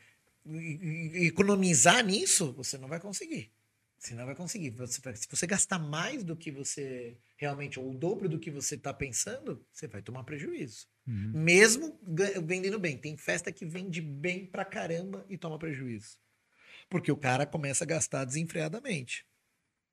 economizar 1.27 2.05
nisso, 2.05 2.53
você 2.53 2.77
não 2.79 2.89
vai 2.89 3.01
conseguir. 3.01 3.53
Você 3.99 4.15
não 4.15 4.25
vai 4.25 4.35
conseguir. 4.35 4.71
Você 4.71 5.01
se 5.15 5.29
você 5.29 5.47
gastar 5.47 5.79
mais 5.79 6.25
do 6.25 6.35
que 6.35 6.51
você 6.51 7.17
realmente, 7.37 7.79
ou 7.79 7.91
o 7.91 7.95
dobro 7.95 8.29
do 8.29 8.39
que 8.39 8.51
você 8.51 8.75
está 8.75 8.95
pensando, 8.95 9.65
você 9.71 9.87
vai 9.87 10.01
tomar 10.01 10.25
prejuízo. 10.25 10.87
Mesmo 11.07 11.99
ga- 12.03 12.41
vendendo 12.41 12.79
bem. 12.79 12.97
Tem 12.97 13.17
festa 13.17 13.53
que 13.53 13.67
vende 13.67 14.01
bem 14.01 14.47
pra 14.47 14.65
caramba 14.65 15.25
e 15.29 15.37
toma 15.37 15.59
prejuízo. 15.59 16.19
Porque 16.89 17.13
o 17.13 17.17
cara 17.17 17.45
começa 17.45 17.85
a 17.85 17.87
gastar 17.87 18.25
desenfreadamente. 18.25 19.27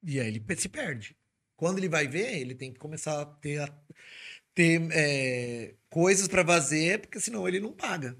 E 0.03 0.19
aí 0.19 0.27
ele 0.27 0.43
se 0.57 0.69
perde. 0.69 1.17
Quando 1.57 1.79
ele 1.79 1.89
vai 1.89 2.07
ver, 2.07 2.37
ele 2.39 2.55
tem 2.55 2.71
que 2.71 2.79
começar 2.79 3.21
a 3.21 3.25
ter, 3.25 3.59
a- 3.59 3.79
ter 4.53 4.87
é, 4.93 5.75
coisas 5.89 6.27
para 6.29 6.45
fazer, 6.45 7.01
porque 7.01 7.19
senão 7.19 7.47
ele 7.47 7.59
não 7.59 7.73
paga. 7.73 8.17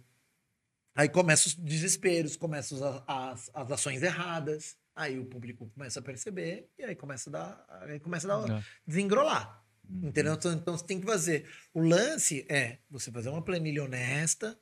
Aí 0.98 1.08
começam 1.08 1.48
os 1.48 1.54
desesperos, 1.54 2.36
começam 2.36 2.84
as, 2.84 3.04
as, 3.08 3.52
as 3.54 3.72
ações 3.72 4.02
erradas. 4.02 4.76
Aí 4.96 5.20
o 5.20 5.26
público 5.26 5.70
começa 5.76 6.00
a 6.00 6.02
perceber 6.02 6.72
e 6.78 6.84
aí 6.84 6.96
começa 6.96 7.30
a 7.30 7.34
dar, 7.34 7.66
aí 7.88 8.00
começa 8.00 8.26
a 8.34 8.40
dar, 8.40 8.58
É. 8.58 8.64
desengrolar. 8.86 9.64
Entendeu? 9.90 10.34
Então, 10.34 10.52
então 10.54 10.76
você 10.78 10.86
tem 10.86 11.00
que 11.00 11.06
fazer. 11.06 11.48
O 11.72 11.82
lance 11.82 12.46
é 12.50 12.80
você 12.90 13.12
fazer 13.12 13.30
uma 13.30 13.44
planilha 13.44 13.84
honesta, 13.84 14.60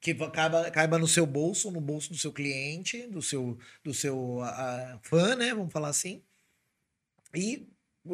que 0.00 0.14
caiba, 0.14 0.70
caiba 0.70 0.98
no 0.98 1.08
seu 1.08 1.26
bolso, 1.26 1.70
no 1.72 1.80
bolso 1.80 2.10
do 2.10 2.16
seu 2.18 2.32
cliente, 2.32 3.06
do 3.08 3.20
seu, 3.20 3.58
do 3.82 3.92
seu 3.92 4.38
fã, 5.02 5.34
né? 5.34 5.52
Vamos 5.52 5.72
falar 5.72 5.88
assim. 5.88 6.22
E 7.34 7.68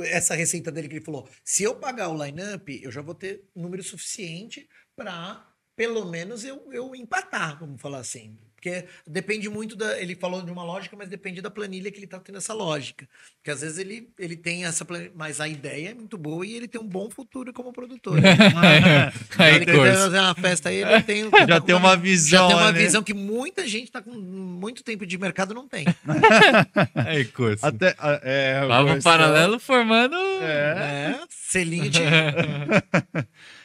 essa 0.05 0.35
receita 0.35 0.73
dele 0.73 0.89
que 0.89 0.95
ele 0.97 1.05
falou: 1.05 1.29
se 1.45 1.63
eu 1.63 1.77
pagar 1.77 2.09
o 2.09 2.25
line-up, 2.25 2.81
eu 2.83 2.91
já 2.91 3.03
vou 3.03 3.15
ter 3.15 3.45
número 3.55 3.83
suficiente 3.83 4.69
para, 4.97 5.50
pelo 5.81 6.05
menos, 6.05 6.45
eu, 6.45 6.63
eu 6.73 6.95
empatar, 6.95 7.59
vamos 7.59 7.81
falar 7.81 8.01
assim. 8.01 8.37
Porque 8.55 8.85
depende 9.07 9.49
muito 9.49 9.75
da. 9.75 9.99
Ele 9.99 10.15
falou 10.15 10.43
de 10.43 10.53
uma 10.53 10.63
lógica, 10.63 10.95
mas 10.95 11.09
depende 11.09 11.41
da 11.41 11.51
planilha 11.51 11.91
que 11.91 11.99
ele 11.99 12.07
tá 12.07 12.19
tendo 12.21 12.37
essa 12.37 12.53
lógica. 12.53 13.09
Porque 13.37 13.51
às 13.51 13.63
vezes 13.63 13.79
ele, 13.79 14.11
ele 14.19 14.37
tem 14.37 14.67
essa 14.67 14.85
planilha, 14.85 15.11
mas 15.15 15.41
a 15.41 15.49
ideia 15.49 15.93
é 15.93 15.95
muito 15.95 16.19
boa 16.19 16.45
e 16.45 16.53
ele 16.55 16.69
tem 16.69 16.79
um 16.79 16.87
bom 16.87 17.09
futuro 17.09 17.51
como 17.55 17.73
produtor. 17.73 18.19
Aí, 19.39 19.55
ele 19.57 19.65
quer 19.65 19.75
Corso. 19.75 19.95
fazer 20.01 20.19
uma 20.19 20.35
festa 20.35 20.69
aí, 20.69 20.83
ele 20.83 21.03
tem, 21.03 21.31
Já 21.49 21.59
tem 21.63 21.75
uma 21.75 21.97
visão, 21.97 22.41
já 22.43 22.47
tem 22.49 22.57
uma 22.67 22.73
né? 22.73 22.79
visão 22.79 23.03
que 23.03 23.15
muita 23.15 23.67
gente 23.67 23.91
tá 23.91 24.03
com 24.03 24.11
muito 24.13 24.85
tempo 24.85 25.07
de 25.07 25.17
mercado 25.17 25.55
não 25.55 25.67
tem. 25.67 25.87
Aí, 26.95 27.25
Corso. 27.25 27.65
Até, 27.65 27.97
é, 28.23 28.67
Papo 28.69 28.89
Corso- 28.89 29.03
paralelo 29.03 29.59
formando. 29.59 30.15
É, 30.43 31.19
selinho 31.31 31.89
de 31.89 32.01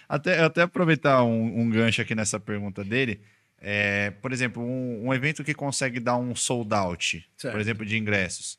Até, 0.07 0.39
até 0.41 0.61
aproveitar 0.61 1.23
um, 1.23 1.61
um 1.61 1.69
gancho 1.69 2.01
aqui 2.01 2.13
nessa 2.15 2.39
pergunta 2.39 2.83
dele. 2.83 3.19
É, 3.59 4.11
por 4.21 4.31
exemplo, 4.31 4.61
um, 4.61 5.07
um 5.07 5.13
evento 5.13 5.43
que 5.43 5.53
consegue 5.53 5.99
dar 5.99 6.17
um 6.17 6.35
sold 6.35 6.73
out, 6.73 7.25
Certo. 7.37 7.53
por 7.53 7.59
exemplo, 7.59 7.85
de 7.85 7.97
ingressos. 7.97 8.57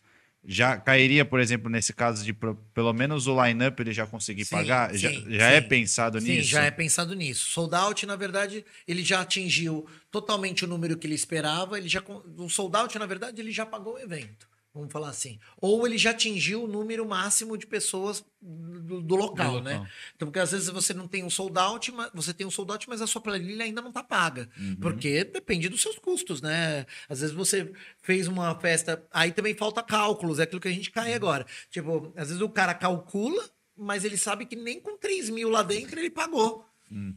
Já 0.49 0.77
cairia, 0.77 1.25
por 1.25 1.41
exemplo, 1.41 1.69
nesse 1.69 1.93
caso 1.93 2.25
de 2.25 2.33
pro- 2.33 2.55
pelo 2.73 2.93
menos 2.93 3.27
o 3.27 3.45
line-up 3.45 3.81
ele 3.83 3.93
já 3.93 4.07
conseguir 4.07 4.45
Sim, 4.45 4.55
pagar? 4.55 4.91
sim, 4.93 4.99
já 4.99 5.11
já 5.11 5.51
é 5.51 5.61
sim. 5.61 5.69
pensado 5.69 6.21
Sim, 6.21 6.29
nisso? 6.37 6.49
já 6.49 6.63
é 6.65 6.71
pensado 6.71 7.15
nisso. 7.15 7.47
Sold 7.51 7.75
out, 7.75 8.07
na 8.07 8.15
verdade, 8.15 8.65
ele 8.87 9.03
já 9.03 9.21
atingiu 9.23 9.87
totalmente 10.11 10.65
o 10.65 10.69
número 10.69 10.97
que 10.97 11.07
ele 11.07 11.15
esperava. 11.17 11.77
Ele 11.79 11.89
já, 11.89 12.01
o 12.39 12.49
sold 12.49 12.77
out, 12.77 12.97
na 12.97 13.07
verdade, 13.07 13.41
ele 13.41 13.51
já 13.51 13.67
pagou 13.67 13.95
o 13.95 13.99
evento. 13.99 14.49
Vamos 14.77 14.93
falar 14.93 15.09
assim. 15.09 15.39
Ou 15.59 15.87
ele 15.87 15.97
já 15.97 16.11
atingiu 16.11 16.65
o 16.65 16.67
número 16.67 17.09
máximo 17.09 17.57
de 17.57 17.67
pessoas 17.67 18.23
do, 18.43 19.01
do 19.01 19.17
local, 19.17 19.55
Do 19.55 19.63
né? 19.63 19.73
local. 19.79 19.89
Então, 20.15 20.29
porque 20.29 20.39
às 20.39 20.53
vezes 20.53 20.69
você 20.69 20.93
não 20.93 21.09
tem 21.09 21.25
um 21.25 21.31
sold 21.31 21.59
out, 21.59 21.91
mas 21.91 22.11
você 22.13 22.35
tem 22.35 22.47
um 22.47 22.51
sold 22.51 22.71
out, 22.73 22.87
mas 22.87 23.01
a 23.01 23.07
sua 23.07 23.23
planilha 23.23 23.65
ainda 23.65 23.81
não 23.81 23.91
tá 23.91 24.03
paga. 24.03 24.51
Porque 24.79 25.25
depende 25.25 25.71
dos 25.71 25.81
seus 25.81 25.99
custos, 25.99 26.43
né? 26.43 26.85
Às 27.09 27.21
vezes 27.21 27.35
você 27.35 27.73
fez 28.03 28.29
uma 28.29 28.55
festa, 28.61 29.03
aí 29.11 29.33
também 29.33 29.55
falta 29.55 29.83
cálculos, 29.83 30.39
é 30.39 30.43
aquilo 30.43 30.61
que 30.61 30.69
a 30.69 30.73
gente 30.73 30.91
cai 30.91 31.15
agora. 31.15 31.47
Tipo, 31.71 32.13
às 32.15 32.29
vezes 32.29 32.43
o 32.43 32.49
cara 32.51 32.75
calcula, 32.75 33.43
mas 33.75 34.05
ele 34.05 34.19
sabe 34.19 34.45
que 34.45 34.57
nem 34.57 34.79
com 34.79 34.99
3 34.99 35.31
mil 35.31 35.49
lá 35.49 35.63
dentro 35.63 35.99
ele 35.99 36.11
pagou. 36.11 36.66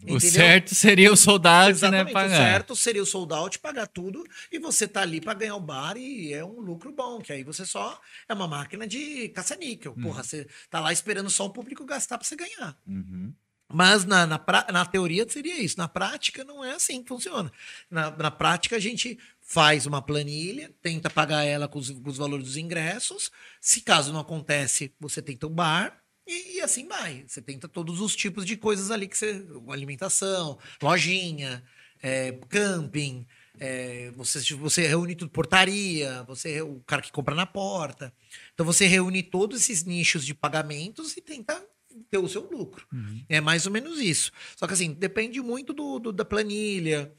O 0.08 0.20
certo 0.20 0.74
seria 0.74 1.12
o 1.14 1.16
soldado, 1.16 1.66
né? 1.68 1.72
Exatamente. 1.72 2.14
Pagar. 2.14 2.34
O 2.34 2.38
certo 2.38 2.76
seria 2.76 3.04
o 3.04 3.06
sold 3.06 3.34
out, 3.34 3.60
pagar 3.60 3.88
tudo 3.88 4.24
e 4.52 4.58
você 4.58 4.88
tá 4.88 5.02
ali 5.02 5.22
para 5.22 5.34
ganhar 5.36 5.56
o 5.56 5.60
bar 5.60 5.96
e 5.96 6.34
é 6.34 6.44
um 6.44 6.60
lucro 6.60 6.92
bom, 6.92 7.20
que 7.20 7.32
aí 7.32 7.44
você 7.44 7.66
só 7.66 8.00
é 8.28 8.34
uma 8.34 8.48
máquina 8.48 8.88
de 8.88 9.30
caça-níquel. 9.30 9.94
Porra, 9.94 10.24
você 10.24 10.48
tá 10.70 10.80
lá 10.80 10.92
esperando 10.92 11.30
só 11.30 11.46
o 11.46 11.50
público 11.52 11.86
gastar 11.86 12.18
para 12.18 12.28
você 12.28 12.36
ganhar. 12.36 12.76
Uhum. 12.88 13.32
Mas 13.72 14.04
na, 14.04 14.26
na, 14.26 14.40
pra- 14.40 14.66
na 14.74 14.84
teoria 14.84 15.30
seria 15.30 15.62
isso. 15.62 15.78
Na 15.78 15.88
prática 15.88 16.44
não 16.44 16.66
é 16.66 16.72
assim 16.72 17.04
que 17.04 17.10
funciona. 17.10 17.52
Na, 17.92 18.10
na 18.10 18.32
prática 18.32 18.76
a 18.76 18.80
gente 18.80 19.20
faz 19.40 19.86
uma 19.86 20.02
planilha, 20.02 20.72
tenta 20.82 21.08
pagar 21.08 21.44
ela 21.44 21.68
com 21.68 21.78
os, 21.78 21.92
com 21.92 22.10
os 22.10 22.18
valores 22.18 22.46
dos 22.46 22.58
ingressos. 22.58 23.30
Se 23.62 23.82
caso 23.82 24.12
não 24.12 24.20
acontece, 24.22 24.92
você 25.00 25.22
tenta 25.22 25.46
o 25.46 25.50
bar 25.52 25.99
e, 26.30 26.58
e 26.58 26.62
assim 26.62 26.88
vai. 26.88 27.24
Você 27.28 27.42
tenta 27.42 27.68
todos 27.68 28.00
os 28.02 28.16
tipos 28.16 28.46
de 28.46 28.56
coisas 28.56 28.92
ali 28.92 29.08
que 29.08 29.18
você. 29.18 29.46
Alimentação, 29.70 30.58
lojinha, 30.82 31.64
é, 32.02 32.32
camping. 32.50 33.26
é, 33.60 34.12
você, 34.16 34.40
você 34.56 34.88
reúne 34.88 35.16
tudo, 35.16 35.32
portaria, 35.32 36.24
você 36.24 36.62
o 36.62 36.80
cara 36.86 37.02
que 37.02 37.12
compra 37.12 37.36
na 37.36 37.46
porta. 37.46 38.14
Então 38.54 38.66
você 38.66 38.86
reúne 38.88 39.22
todos 39.24 39.62
esses 39.62 39.84
nichos 39.84 40.26
de 40.26 40.34
pagamentos 40.34 41.18
e 41.18 41.22
tenta 41.22 41.62
ter 42.10 42.18
o 42.20 42.28
seu 42.30 42.50
lucro. 42.50 42.86
É 43.28 43.42
mais 43.42 43.66
ou 43.66 43.72
menos 43.72 44.00
isso. 44.00 44.32
Só 44.56 44.66
que 44.68 44.74
assim, 44.74 44.94
depende 44.94 45.42
muito 45.42 45.74
do, 45.74 46.00
do- 46.00 46.14
da 46.14 46.24
planilha. 46.24 47.12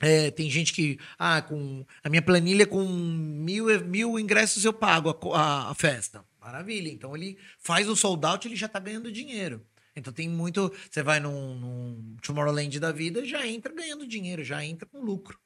É, 0.00 0.30
tem 0.30 0.50
gente 0.50 0.72
que, 0.72 0.98
ah, 1.18 1.40
com 1.40 1.84
a 2.02 2.10
minha 2.10 2.20
planilha 2.20 2.66
com 2.66 2.84
mil, 2.84 3.66
mil 3.86 4.18
ingressos 4.18 4.64
eu 4.64 4.72
pago 4.72 5.08
a, 5.32 5.38
a- 5.38 5.70
a 5.70 5.74
festa. 5.74 6.22
Maravilha. 6.44 6.90
Então 6.90 7.16
ele 7.16 7.38
faz 7.58 7.88
o 7.88 7.96
sold 7.96 8.24
out, 8.26 8.46
ele 8.46 8.54
já 8.56 8.68
tá 8.68 8.78
ganhando 8.78 9.10
dinheiro. 9.10 9.64
Então 9.96 10.12
tem 10.12 10.28
muito. 10.28 10.70
Você 10.90 11.02
vai 11.02 11.18
num, 11.20 11.54
num 11.54 12.16
Tomorrowland 12.20 12.78
da 12.78 12.92
vida, 12.92 13.24
já 13.24 13.46
entra 13.46 13.72
ganhando 13.72 14.06
dinheiro, 14.06 14.44
já 14.44 14.62
entra 14.64 14.86
com 14.86 15.00
lucro. 15.00 15.38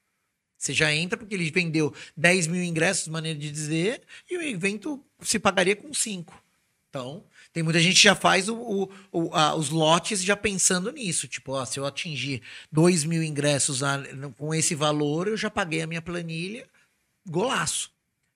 Você 0.56 0.72
já 0.74 0.92
entra 0.92 1.16
porque 1.16 1.34
ele 1.34 1.48
vendeu 1.52 1.94
10 2.16 2.48
mil 2.48 2.62
ingressos, 2.64 3.06
maneira 3.06 3.38
de 3.38 3.48
dizer, 3.48 4.02
e 4.28 4.36
o 4.36 4.42
evento 4.42 5.04
se 5.20 5.38
pagaria 5.38 5.76
com 5.76 5.94
5. 5.94 6.34
Então, 6.88 7.22
tem 7.52 7.62
muita 7.62 7.78
gente 7.78 7.94
que 7.96 8.02
já 8.02 8.14
faz 8.16 8.48
o, 8.48 8.56
o- 8.56 8.90
o- 9.12 9.34
a- 9.34 9.54
os 9.54 9.68
lotes 9.68 10.20
já 10.20 10.36
pensando 10.36 10.90
nisso. 10.90 11.28
Tipo, 11.28 11.52
ó, 11.52 11.64
se 11.64 11.78
eu 11.78 11.86
atingir 11.86 12.42
2 12.72 13.04
mil 13.04 13.22
ingressos 13.22 13.84
a- 13.84 14.02
com 14.36 14.52
esse 14.52 14.74
valor, 14.74 15.28
eu 15.28 15.36
já 15.36 15.48
paguei 15.50 15.82
a 15.82 15.86
minha 15.86 16.02
planilha, 16.02 16.66
golaço. 17.28 17.92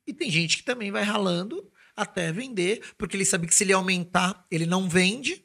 E 0.06 0.12
tem 0.12 0.30
gente 0.30 0.58
que 0.58 0.62
também 0.62 0.92
vai 0.92 1.02
ralando 1.02 1.66
até 1.96 2.32
vender, 2.32 2.82
porque 2.96 3.16
ele 3.16 3.24
sabe 3.24 3.46
que 3.46 3.54
se 3.54 3.64
ele 3.64 3.72
aumentar, 3.72 4.46
ele 4.50 4.66
não 4.66 4.88
vende. 4.88 5.44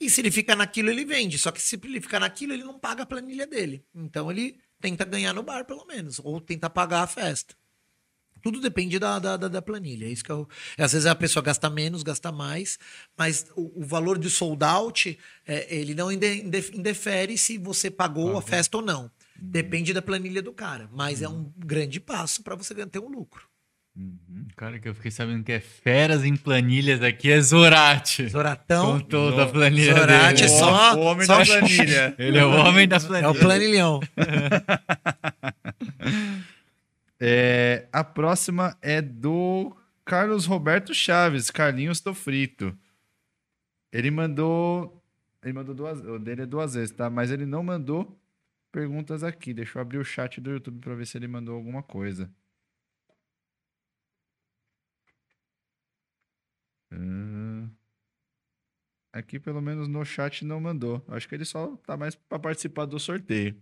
E 0.00 0.10
se 0.10 0.20
ele 0.20 0.30
ficar 0.30 0.56
naquilo, 0.56 0.90
ele 0.90 1.04
vende. 1.04 1.38
Só 1.38 1.50
que 1.50 1.60
se 1.60 1.76
ele 1.82 2.00
ficar 2.00 2.20
naquilo, 2.20 2.52
ele 2.52 2.64
não 2.64 2.78
paga 2.78 3.04
a 3.04 3.06
planilha 3.06 3.46
dele. 3.46 3.84
Então 3.94 4.30
ele 4.30 4.58
tenta 4.80 5.04
ganhar 5.04 5.32
no 5.32 5.42
bar, 5.42 5.64
pelo 5.64 5.86
menos. 5.86 6.18
Ou 6.22 6.40
tenta 6.40 6.68
pagar 6.68 7.02
a 7.02 7.06
festa. 7.06 7.54
Tudo 8.42 8.60
depende 8.60 8.98
da, 8.98 9.18
da, 9.18 9.36
da- 9.36 9.62
planilha. 9.62 10.06
É 10.06 10.10
isso 10.10 10.22
que 10.22 10.30
eu, 10.30 10.46
às 10.78 10.92
vezes 10.92 11.06
a 11.06 11.14
pessoa 11.14 11.42
gasta 11.42 11.68
menos, 11.70 12.02
gasta 12.02 12.30
mais, 12.30 12.78
mas 13.16 13.46
o, 13.56 13.80
o 13.80 13.84
valor 13.84 14.18
de 14.18 14.30
sold 14.30 14.62
out, 14.62 15.18
é, 15.46 15.74
ele 15.74 15.94
não 15.94 16.12
inde- 16.12 16.42
inde- 16.42 16.70
indefere 16.74 17.36
se 17.38 17.58
você 17.58 17.90
pagou 17.90 18.36
a 18.36 18.42
festa 18.42 18.76
ou 18.76 18.82
não. 18.84 19.10
Depende 19.34 19.92
da 19.92 20.00
planilha 20.02 20.42
do 20.42 20.52
cara. 20.52 20.88
Mas 20.92 21.22
é 21.22 21.28
um 21.28 21.50
grande 21.56 21.98
passo 21.98 22.42
para 22.42 22.54
você 22.54 22.74
ter 22.86 22.98
um 23.00 23.08
lucro. 23.08 23.48
Cara, 24.56 24.78
que 24.78 24.88
eu 24.88 24.94
fiquei 24.94 25.10
sabendo 25.10 25.42
que 25.42 25.52
é 25.52 25.60
feras 25.60 26.24
em 26.24 26.36
planilhas 26.36 27.02
aqui 27.02 27.30
é 27.30 27.40
Zorate. 27.40 28.28
Zoratão. 28.28 28.98
Com 29.00 29.06
toda 29.06 29.44
a 29.44 29.46
planilha 29.46 29.94
Zorate 29.94 30.42
dele. 30.42 30.54
é 30.54 30.58
só- 30.58 30.94
o 30.96 31.00
homem 31.00 31.26
só- 31.26 31.38
da 31.38 31.44
planilha. 31.46 32.14
Ele 32.18 32.38
é 32.38 32.44
o 32.44 32.50
homem 32.50 32.86
da 32.88 32.96
É 32.96 33.00
planilha. 33.00 33.30
o 33.30 33.34
planilhão. 33.34 34.00
É, 37.18 37.88
a 37.92 38.04
próxima 38.04 38.76
é 38.82 39.00
do 39.00 39.74
Carlos 40.04 40.44
Roberto 40.44 40.92
Chaves, 40.92 41.50
Carlinhos 41.50 42.00
Tô 42.00 42.12
Frito. 42.12 42.76
Ele 43.92 44.10
mandou. 44.10 45.02
Ele 45.42 45.52
mandou 45.54 45.74
duas. 45.74 45.98
O 46.00 46.18
dele 46.18 46.42
é 46.42 46.46
duas 46.46 46.74
vezes, 46.74 46.90
tá? 46.94 47.08
Mas 47.08 47.30
ele 47.30 47.46
não 47.46 47.62
mandou 47.62 48.18
perguntas 48.70 49.24
aqui. 49.24 49.54
Deixa 49.54 49.78
eu 49.78 49.82
abrir 49.82 49.98
o 49.98 50.04
chat 50.04 50.40
do 50.40 50.50
YouTube 50.50 50.78
pra 50.80 50.94
ver 50.94 51.06
se 51.06 51.16
ele 51.16 51.26
mandou 51.26 51.54
alguma 51.54 51.82
coisa. 51.82 52.30
Hum. 56.92 57.68
Aqui, 59.12 59.38
pelo 59.40 59.62
menos 59.62 59.88
no 59.88 60.04
chat, 60.04 60.44
não 60.44 60.60
mandou. 60.60 61.02
Acho 61.08 61.28
que 61.28 61.34
ele 61.34 61.44
só 61.44 61.74
tá 61.86 61.96
mais 61.96 62.14
pra 62.14 62.38
participar 62.38 62.84
do 62.84 62.98
sorteio. 62.98 63.56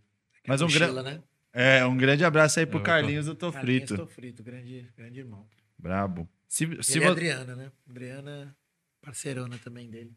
Mas 0.47 0.61
um, 0.61 0.67
gran... 0.67 0.87
Mochila, 0.89 1.03
né? 1.03 1.23
é, 1.53 1.85
um 1.87 1.97
grande 1.97 2.25
abraço 2.25 2.59
aí 2.59 2.67
pro 2.67 2.79
Eu- 2.79 2.83
Carlinhos 2.83 3.27
do 3.27 3.35
Tô 3.35 3.53
Carlinhos 3.53 3.85
Frito. 3.89 3.97
Tô 3.97 4.07
frito, 4.07 4.43
grande, 4.43 4.91
grande 4.97 5.21
irmão. 5.21 5.47
Brabo. 5.79 6.29
Se, 6.49 6.83
se 6.83 6.99
é 6.99 7.05
vo- 7.05 7.13
Adriana, 7.13 7.55
né? 7.57 7.71
Adriana, 7.89 8.57
parceirona 9.01 9.57
também 9.59 9.89
dele. 9.89 10.13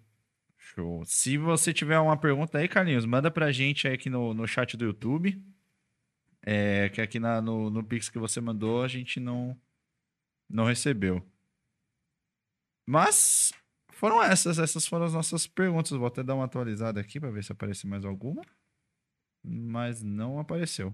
Show. 0.57 1.03
Se 1.05 1.37
você 1.37 1.71
tiver 1.71 1.99
uma 1.99 2.17
pergunta 2.17 2.57
aí, 2.57 2.67
Carlinhos, 2.67 3.05
manda 3.05 3.29
pra 3.31 3.51
gente 3.51 3.87
aí 3.87 3.93
aqui 3.93 4.09
no, 4.09 4.33
no 4.33 4.47
chat 4.47 4.75
do 4.75 4.85
YouTube. 4.85 5.39
É, 6.41 6.89
que 6.89 6.99
aqui 6.99 7.19
na- 7.19 7.41
no, 7.41 7.69
no 7.69 7.83
Pix 7.83 8.09
que 8.09 8.17
você 8.19 8.41
mandou 8.41 8.83
a 8.83 8.87
gente 8.87 9.19
não, 9.19 9.55
não 10.49 10.65
recebeu. 10.65 11.23
Mas 12.87 13.51
foram 13.91 14.23
essas. 14.23 14.57
Essas 14.57 14.87
foram 14.87 15.05
as 15.05 15.13
nossas 15.13 15.45
perguntas. 15.45 15.91
Vou 15.91 16.07
até 16.07 16.23
dar 16.23 16.35
uma 16.35 16.45
atualizada 16.45 16.99
aqui 17.01 17.19
pra 17.19 17.29
ver 17.29 17.43
se 17.43 17.51
aparece 17.51 17.85
mais 17.85 18.05
alguma. 18.05 18.41
Mas 19.43 20.01
não 20.01 20.39
apareceu. 20.39 20.93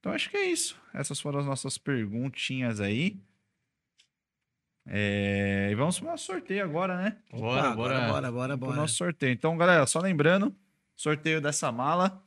Então 0.00 0.12
acho 0.12 0.30
que 0.30 0.36
é 0.36 0.46
isso. 0.46 0.80
Essas 0.94 1.20
foram 1.20 1.40
as 1.40 1.46
nossas 1.46 1.76
perguntinhas 1.76 2.80
aí. 2.80 3.20
É, 4.90 5.68
e 5.70 5.74
vamos 5.74 5.98
para 5.98 6.08
o 6.08 6.10
nosso 6.12 6.24
sorteio 6.24 6.64
agora, 6.64 6.96
né? 6.96 7.18
Bora, 7.30 7.66
Opa, 7.68 7.76
bora. 7.76 8.08
bora, 8.08 8.32
bora, 8.32 8.56
bora. 8.56 8.76
nosso 8.76 8.94
sorteio. 8.94 9.32
Então, 9.32 9.56
galera, 9.58 9.86
só 9.86 10.00
lembrando, 10.00 10.54
sorteio 10.96 11.42
dessa 11.42 11.70
mala, 11.70 12.24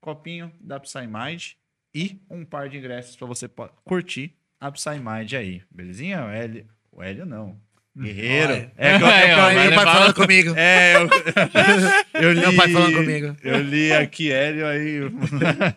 copinho 0.00 0.52
da 0.60 0.78
Psymind 0.78 1.54
e 1.92 2.20
um 2.30 2.44
par 2.44 2.68
de 2.68 2.78
ingressos 2.78 3.16
para 3.16 3.26
você 3.26 3.50
curtir 3.84 4.36
a 4.60 4.70
Psymind 4.70 5.32
aí, 5.32 5.64
belezinha? 5.68 6.24
O 6.26 6.28
Hélio, 6.28 6.68
o 6.96 7.02
Hélio 7.02 7.24
não. 7.26 7.60
Guerreiro. 7.96 8.52
Olha. 8.52 8.72
É, 8.76 8.98
que 8.98 9.02
eu, 9.02 9.06
Aí, 9.06 9.22
é, 9.22 9.26
meu 9.28 9.36
pai 9.46 9.68
levar- 9.70 9.84
falando 9.84 10.14
comigo. 10.14 10.54
é, 10.56 10.96
eu, 10.96 11.08
eu 12.22 12.32
li, 12.32 12.40
Meu 12.40 12.56
pai 12.56 12.70
falando 12.72 12.94
comigo. 12.96 13.36
Eu 13.42 13.60
li 13.62 13.92
aqui, 13.92 14.30
Hélio, 14.32 14.66
aí. 14.66 15.00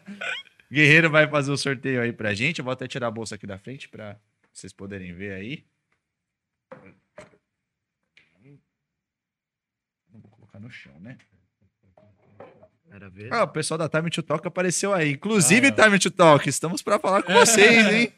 Guerreiro 0.71 1.09
vai 1.09 1.27
fazer 1.27 1.51
o 1.51 1.57
sorteio 1.57 2.01
aí 2.01 2.11
pra 2.13 2.33
gente. 2.33 2.59
Eu 2.59 2.65
vou 2.65 2.71
até 2.73 2.87
tirar 2.87 3.07
a 3.07 3.11
bolsa 3.11 3.35
aqui 3.35 3.47
da 3.47 3.57
frente 3.57 3.87
pra 3.89 4.17
vocês 4.51 4.71
poderem 4.73 5.13
ver 5.13 5.31
aí. 5.33 5.63
Não 10.11 10.19
vou 10.21 10.29
colocar 10.31 10.59
no 10.59 10.69
chão, 10.69 10.93
né? 10.99 11.17
Era 12.91 13.09
ver. 13.09 13.31
Ah, 13.31 13.43
o 13.43 13.47
pessoal 13.47 13.77
da 13.77 13.87
Time 13.87 14.09
to 14.09 14.23
Talk 14.23 14.47
apareceu 14.47 14.93
aí. 14.93 15.11
Inclusive, 15.11 15.67
Ah, 15.67 15.71
Time 15.71 15.99
to 15.99 16.09
Talk, 16.11 16.49
estamos 16.49 16.81
pra 16.81 16.97
falar 16.99 17.21
com 17.23 17.33
vocês, 17.33 17.87
hein? 17.93 18.13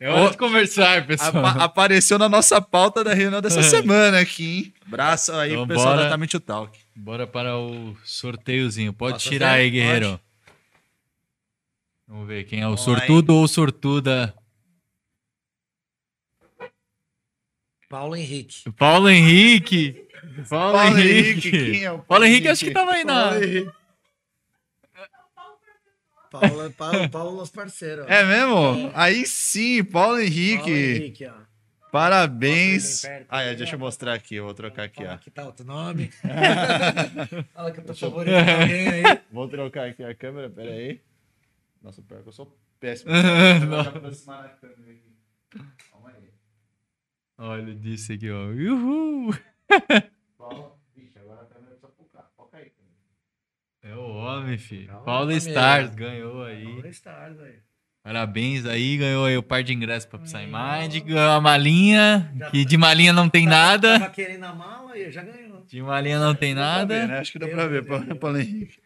É 0.00 0.08
hora 0.08 0.30
de 0.30 0.38
conversar, 0.38 1.06
pessoal. 1.06 1.44
Apa- 1.44 1.62
apareceu 1.64 2.18
na 2.18 2.26
nossa 2.28 2.58
pauta 2.60 3.04
da 3.04 3.12
reunião 3.12 3.42
dessa 3.42 3.62
semana 3.62 4.18
aqui, 4.20 4.56
hein? 4.58 4.74
Braço 4.86 5.30
aí 5.32 5.52
Então, 5.52 5.66
pro 5.66 5.74
pessoal 5.76 5.94
bora. 5.96 6.08
da 6.08 6.14
Time 6.14 6.26
to 6.26 6.40
Talk. 6.40 6.78
Bora 6.96 7.26
para 7.26 7.56
o 7.58 7.94
sorteiozinho. 8.04 8.92
Pode 8.94 9.14
Posso 9.16 9.28
tirar 9.28 9.52
aí, 9.52 9.70
guerreiro. 9.70 10.18
Vamos 12.08 12.26
ver 12.26 12.44
quem 12.44 12.60
é 12.60 12.66
o 12.66 12.76
sortudo 12.78 13.34
ou 13.34 13.46
sortuda. 13.46 14.34
Paulo 17.88 18.16
Henrique. 18.16 18.70
Paulo 18.72 19.08
Henrique. 19.08 20.06
Paulo, 20.48 20.78
Paulo 20.78 20.98
Henrique. 20.98 21.48
Henrique, 21.48 21.70
quem 21.72 21.84
é 21.84 21.90
o 21.90 21.94
Paulo 21.94 22.04
Paulo 22.08 22.24
Henrique, 22.24 22.46
Henrique? 22.46 22.48
acho 22.52 22.64
que 22.64 22.70
tava 22.72 22.92
aí 22.92 23.04
na. 23.04 23.30
Paulo, 23.30 23.74
Paulo, 26.30 27.08
Paulo 27.10 27.36
nosso 27.36 27.52
parceiro. 27.52 28.04
ó. 28.04 28.08
É 28.08 28.24
mesmo? 28.24 28.90
Aí 28.94 29.26
sim, 29.26 29.82
Paulo 29.84 30.20
Henrique. 30.20 30.58
Paulo 30.58 30.70
Henrique, 30.70 31.26
ó. 31.26 31.50
Parabéns. 31.90 33.02
Perto. 33.02 33.26
Ah, 33.28 33.42
é, 33.42 33.54
deixa 33.54 33.74
eu 33.74 33.78
mostrar 33.78 34.14
aqui, 34.14 34.36
eu 34.36 34.44
vou 34.44 34.54
trocar 34.54 34.84
aqui, 34.84 35.02
Fala 35.02 35.14
ó. 35.14 35.18
que 35.18 35.30
tá 35.30 35.44
outro 35.44 35.66
nome. 35.66 36.08
Fala 37.52 37.72
que 37.72 37.80
eu 37.80 37.84
tô 37.84 37.94
favoritando 37.94 38.50
alguém 38.62 38.88
aí. 38.88 39.02
Vou 39.32 39.48
trocar 39.48 39.88
aqui 39.88 40.04
a 40.04 40.14
câmera, 40.14 40.48
pera 40.48 40.70
aí. 40.70 41.00
Nossa, 41.82 42.00
pior 42.02 42.22
que 42.22 42.28
eu 42.28 42.32
sou 42.32 42.56
péssimo. 42.78 43.10
Olha, 47.42 47.74
disse 47.74 48.12
aqui, 48.12 48.30
ó. 48.30 48.48
Uhul. 48.50 49.34
Paulo, 50.36 50.78
Vixe, 50.94 51.18
agora 51.18 51.40
a 51.40 51.46
câmera 51.46 51.74
precisa 51.74 51.88
focar. 51.96 52.30
Foca 52.36 52.58
aí. 52.58 52.70
câmera. 52.70 52.94
É 53.82 53.94
o 53.94 54.00
homem, 54.00 54.58
filho. 54.58 54.88
Calma, 54.88 55.04
Paulo 55.04 55.30
família. 55.30 55.48
Stars 55.48 55.94
ganhou 55.94 56.42
aí. 56.44 56.64
Paulo 56.64 56.86
Stars 56.88 57.40
aí. 57.40 57.54
Parabéns 58.02 58.64
aí, 58.66 58.96
ganhou 58.96 59.24
aí 59.26 59.36
o 59.36 59.42
par 59.42 59.62
de 59.62 59.74
ingressos 59.74 60.06
pra 60.08 60.18
Psymind, 60.18 61.00
ganhou 61.04 61.32
a 61.32 61.40
malinha, 61.40 62.32
Já 62.34 62.50
que 62.50 62.62
tá- 62.64 62.68
de 62.70 62.76
malinha 62.78 63.12
não 63.12 63.28
tem 63.28 63.46
nada. 63.46 63.98
Tava 64.00 64.10
querendo 64.12 64.44
a 64.44 64.54
mala 64.54 64.96
e 64.98 65.10
já 65.10 65.22
ganhou. 65.22 65.62
De 65.66 65.82
malinha 65.82 66.18
não 66.18 66.34
tem 66.34 66.54
pra 66.54 66.62
ver, 66.62 66.70
nada. 66.78 67.06
né? 67.06 67.18
Acho 67.18 67.32
que 67.32 67.38
dá 67.38 67.48
pra 67.48 67.66
ver, 67.66 67.84
Paulo. 67.84 68.16
Paulo 68.16 68.38
Henrique. 68.38 68.78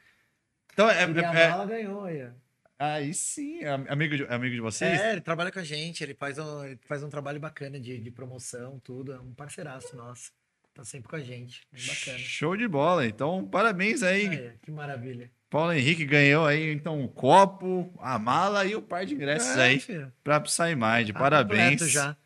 Então, 0.73 0.91
é, 0.91 1.09
E 1.09 1.25
a 1.25 1.33
é- 1.33 1.43
é- 1.45 1.49
mala 1.51 1.67
ganhou 1.67 2.05
aí. 2.05 2.25
ó. 2.25 2.29
aí 2.77 3.15
sim, 3.15 3.61
é 3.63 3.69
amigo 3.89 4.17
de, 4.17 4.25
é 4.25 4.35
amigo 4.35 4.55
de 4.55 4.61
vocês? 4.61 5.01
É, 5.01 5.13
ele 5.13 5.21
trabalha 5.21 5.53
com 5.53 5.61
a 5.61 5.65
gente, 5.65 6.03
ele 6.03 6.15
faz 6.15 6.37
um, 6.39 6.65
ele 6.65 6.79
faz 6.85 7.03
um 7.05 7.09
trabalho 7.09 7.39
bacana 7.39 7.79
de, 7.79 7.97
de 7.99 8.11
promoção, 8.11 8.81
tudo. 8.83 9.13
É 9.13 9.21
um 9.21 9.33
parceiraço 9.33 9.97
nosso. 9.97 10.33
Tá 10.75 10.85
sempre 10.85 11.09
com 11.09 11.15
a 11.17 11.21
gente. 11.21 11.63
Bem 11.73 11.87
bacana. 11.87 12.19
Show 12.19 12.57
de 12.57 12.67
bola. 12.67 13.07
Então, 13.07 13.47
parabéns 13.47 14.03
aí. 14.03 14.53
Que 14.61 14.73
maravilha. 14.73 15.31
Paulo 15.49 15.73
Henrique 15.73 16.05
ganhou 16.05 16.45
aí, 16.45 16.73
então, 16.73 17.05
o 17.05 17.09
copo, 17.09 17.95
a 18.01 18.19
mala 18.19 18.65
e 18.67 18.75
o 18.75 18.83
par 18.83 19.07
de 19.07 19.15
ingressos 19.15 19.57
É, 19.57 19.63
aí 19.63 19.79
filho, 19.79 20.13
pra 20.25 20.41
Psymind. 20.41 21.13
tá 21.13 21.19
Parabéns. 21.19 21.89
já. 21.93 22.17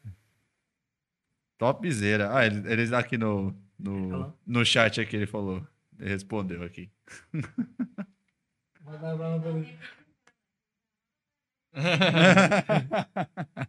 Topzera. 1.58 2.34
Ah, 2.34 2.46
ele- 2.46 2.72
eles 2.72 2.90
aqui 2.92 3.18
no, 3.18 3.54
no, 3.78 4.34
no 4.46 4.64
chat 4.64 4.98
aqui, 5.00 5.14
ele 5.16 5.26
falou. 5.26 5.62
Ele 5.98 6.08
respondeu 6.08 6.62
aqui. 6.62 6.90
Pra 8.82 9.50
ele. 9.50 9.78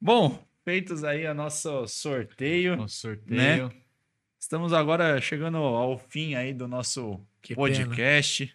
Bom, 0.00 0.42
feitos 0.66 1.04
aí 1.04 1.24
a 1.24 1.32
nosso 1.32 1.86
sorteio. 1.86 2.82
O 2.82 2.88
sorteio. 2.88 3.72
Estamos 4.36 4.72
agora 4.72 5.20
chegando 5.20 5.58
ao 5.58 5.96
fim 5.96 6.34
aí 6.34 6.52
do 6.52 6.66
nosso 6.66 7.24
Que 7.40 7.54
podcast. 7.54 8.52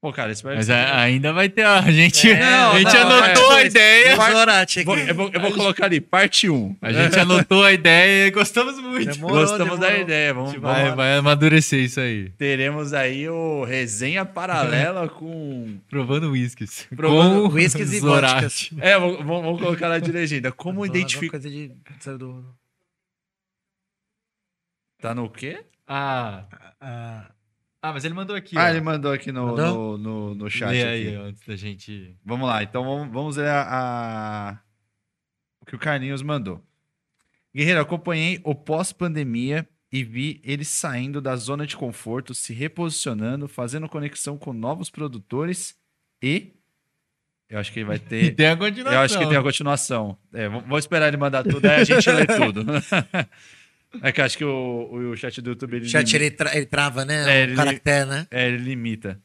Pô, 0.00 0.12
cara, 0.12 0.30
espero 0.30 0.54
Mas 0.54 0.66
que 0.66 0.72
a- 0.72 1.00
ainda 1.00 1.32
vai 1.32 1.48
ter. 1.48 1.66
A 1.66 1.82
gente, 1.90 2.30
É, 2.30 2.40
a 2.40 2.78
gente 2.78 2.94
não, 2.94 3.18
anotou 3.24 3.52
é, 3.52 3.56
a 3.56 3.64
ideia. 3.64 4.14
Zorate 4.16 4.84
Vou- 4.84 4.94
aqui. 4.94 5.08
eu, 5.10 5.14
vou, 5.16 5.30
eu 5.32 5.40
vou 5.40 5.52
colocar 5.52 5.86
ali, 5.86 6.00
parte 6.00 6.48
1. 6.48 6.76
A 6.80 6.92
gente 6.92 7.18
anotou 7.18 7.64
a 7.64 7.72
ideia 7.72 8.28
e 8.28 8.30
gostamos 8.30 8.78
muito. 8.80 9.12
Demorou, 9.12 9.38
Gostamos 9.40 9.76
da 9.80 9.86
demorou. 9.88 10.02
ideia. 10.04 10.32
Vamos, 10.34 10.54
Vai, 10.54 10.82
vamos- 10.82 10.96
vai 10.96 11.16
amadurecer 11.16 11.80
isso 11.80 11.98
aí. 11.98 12.30
Teremos 12.38 12.92
aí 12.92 13.28
o 13.28 13.64
resenha 13.64 14.24
paralela 14.24 15.08
com. 15.10 15.78
Provando 15.90 16.30
whiskies. 16.30 16.86
Provando 16.94 17.48
Com 17.48 17.54
whiskies 17.56 17.92
e 17.92 17.98
vodkas. 17.98 18.70
É, 18.80 18.96
vamos, 18.96 19.18
vamos 19.26 19.60
colocar 19.60 19.88
lá 19.88 19.98
de 19.98 20.12
legenda. 20.12 20.52
Como 20.52 20.86
identificar. 20.86 21.38
de... 21.40 21.72
Tá 25.00 25.12
no 25.14 25.28
quê? 25.28 25.64
Ah, 25.86 26.44
ah, 26.80 27.30
ah, 27.82 27.92
mas 27.92 28.04
ele 28.04 28.14
mandou 28.14 28.34
aqui. 28.36 28.56
Ah, 28.58 28.64
ó. 28.64 28.68
ele 28.70 28.80
mandou 28.80 29.12
aqui 29.12 29.30
no, 29.32 29.46
Mandou? 29.46 29.96
no, 29.96 29.98
no, 29.98 30.34
no 30.34 30.50
chat. 30.50 30.70
Aqui. 30.70 30.82
aí, 30.82 31.16
ó, 31.16 31.22
antes 31.24 31.46
da 31.46 31.56
gente. 31.56 32.16
Vamos 32.24 32.48
lá, 32.48 32.62
então 32.62 32.84
vamos, 32.84 33.12
vamos 33.12 33.36
ler 33.36 33.48
a, 33.48 33.62
a- 33.70 34.58
o 35.60 35.66
que 35.66 35.74
o 35.74 35.78
Carlinhos 35.78 36.22
mandou. 36.22 36.62
Guerreiro, 37.54 37.80
acompanhei 37.80 38.40
o 38.44 38.54
pós-pandemia 38.54 39.66
e 39.90 40.04
vi 40.04 40.40
ele 40.44 40.64
saindo 40.64 41.20
da 41.20 41.34
zona 41.36 41.66
de 41.66 41.76
conforto, 41.76 42.34
se 42.34 42.52
reposicionando, 42.52 43.48
fazendo 43.48 43.88
conexão 43.88 44.36
com 44.36 44.52
novos 44.52 44.90
produtores 44.90 45.74
e. 46.22 46.52
Eu 47.48 47.58
acho 47.58 47.72
que 47.72 47.78
ele 47.78 47.86
vai 47.86 47.96
E 47.96 48.00
ter. 48.00 48.34
tem 48.34 48.48
a 48.48 48.56
continuação. 48.56 48.92
Eu 48.98 49.04
acho 49.04 49.18
que 49.18 49.26
tem 49.26 49.36
a 49.36 49.42
continuação. 49.42 50.18
É, 50.34 50.48
vou, 50.48 50.60
vou 50.60 50.78
esperar 50.78 51.08
ele 51.08 51.16
mandar 51.16 51.42
tudo, 51.44 51.64
aí 51.64 51.80
a 51.80 51.84
gente 51.84 52.10
lê 52.10 52.26
tudo. 52.26 52.66
É 54.02 54.12
que 54.12 54.20
eu 54.20 54.24
acho 54.24 54.36
que 54.38 54.44
o, 54.44 55.10
o 55.12 55.16
chat 55.16 55.40
do 55.40 55.50
YouTube. 55.50 55.76
Ele 55.76 55.86
o 55.86 55.88
chat 55.88 56.06
limita- 56.06 56.24
ele, 56.24 56.30
tra- 56.30 56.56
ele 56.56 56.66
trava, 56.66 57.04
né? 57.04 57.22
É, 57.22 57.40
o 57.40 57.44
ele- 57.44 57.56
caractere, 57.56 58.08
né? 58.08 58.26
É, 58.30 58.46
ele 58.48 58.58
limita. 58.58 59.20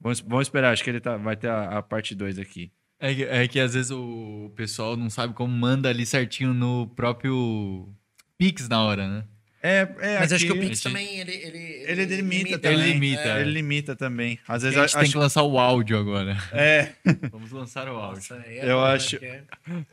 Vamos, 0.00 0.20
vamos 0.20 0.42
esperar, 0.46 0.72
acho 0.72 0.84
que 0.84 0.90
ele 0.90 1.00
tá, 1.00 1.16
vai 1.16 1.36
ter 1.36 1.48
a, 1.48 1.78
a 1.78 1.82
parte 1.82 2.14
2 2.14 2.38
aqui. 2.38 2.70
É 3.00 3.14
que, 3.14 3.22
é 3.24 3.48
que 3.48 3.58
às 3.60 3.74
vezes 3.74 3.90
o 3.90 4.52
pessoal 4.54 4.96
não 4.96 5.08
sabe 5.10 5.32
como 5.34 5.52
manda 5.54 5.88
ali 5.88 6.04
certinho 6.06 6.52
no 6.54 6.86
próprio 6.88 7.88
Pix 8.38 8.68
na 8.68 8.82
hora, 8.82 9.08
né? 9.08 9.24
É, 9.62 9.88
é 10.00 10.18
Mas 10.20 10.30
acho 10.30 10.44
que 10.44 10.52
o 10.52 10.54
aqui- 10.56 10.66
Pix 10.68 10.82
gente- 10.82 10.92
também, 10.92 11.20
ele... 11.20 11.32
Ele, 11.32 11.58
Ele 12.02 12.16
limita 12.16 12.48
Ele 12.50 12.58
também. 12.58 12.92
limita, 12.92 13.22
É. 13.22 13.40
Ele 13.40 13.50
limita 13.50 13.96
também. 13.96 14.38
Às 14.46 14.62
A 14.62 14.68
vezes 14.68 14.74
gente 14.82 14.90
a- 14.90 14.98
tem 14.98 15.02
acho, 15.04 15.12
que 15.12 15.18
lançar 15.18 15.42
o 15.42 15.58
áudio 15.58 15.98
agora. 15.98 16.36
é, 16.52 16.92
Vamos 17.30 17.50
lançar 17.50 17.88
o 17.88 17.96
áudio. 17.96 18.16
Nossa, 18.16 18.44
é 18.46 18.58
Eu 18.70 18.80
né? 18.82 18.86
acho- 18.92 19.10
Porque 19.18 19.24
é- 19.26 19.42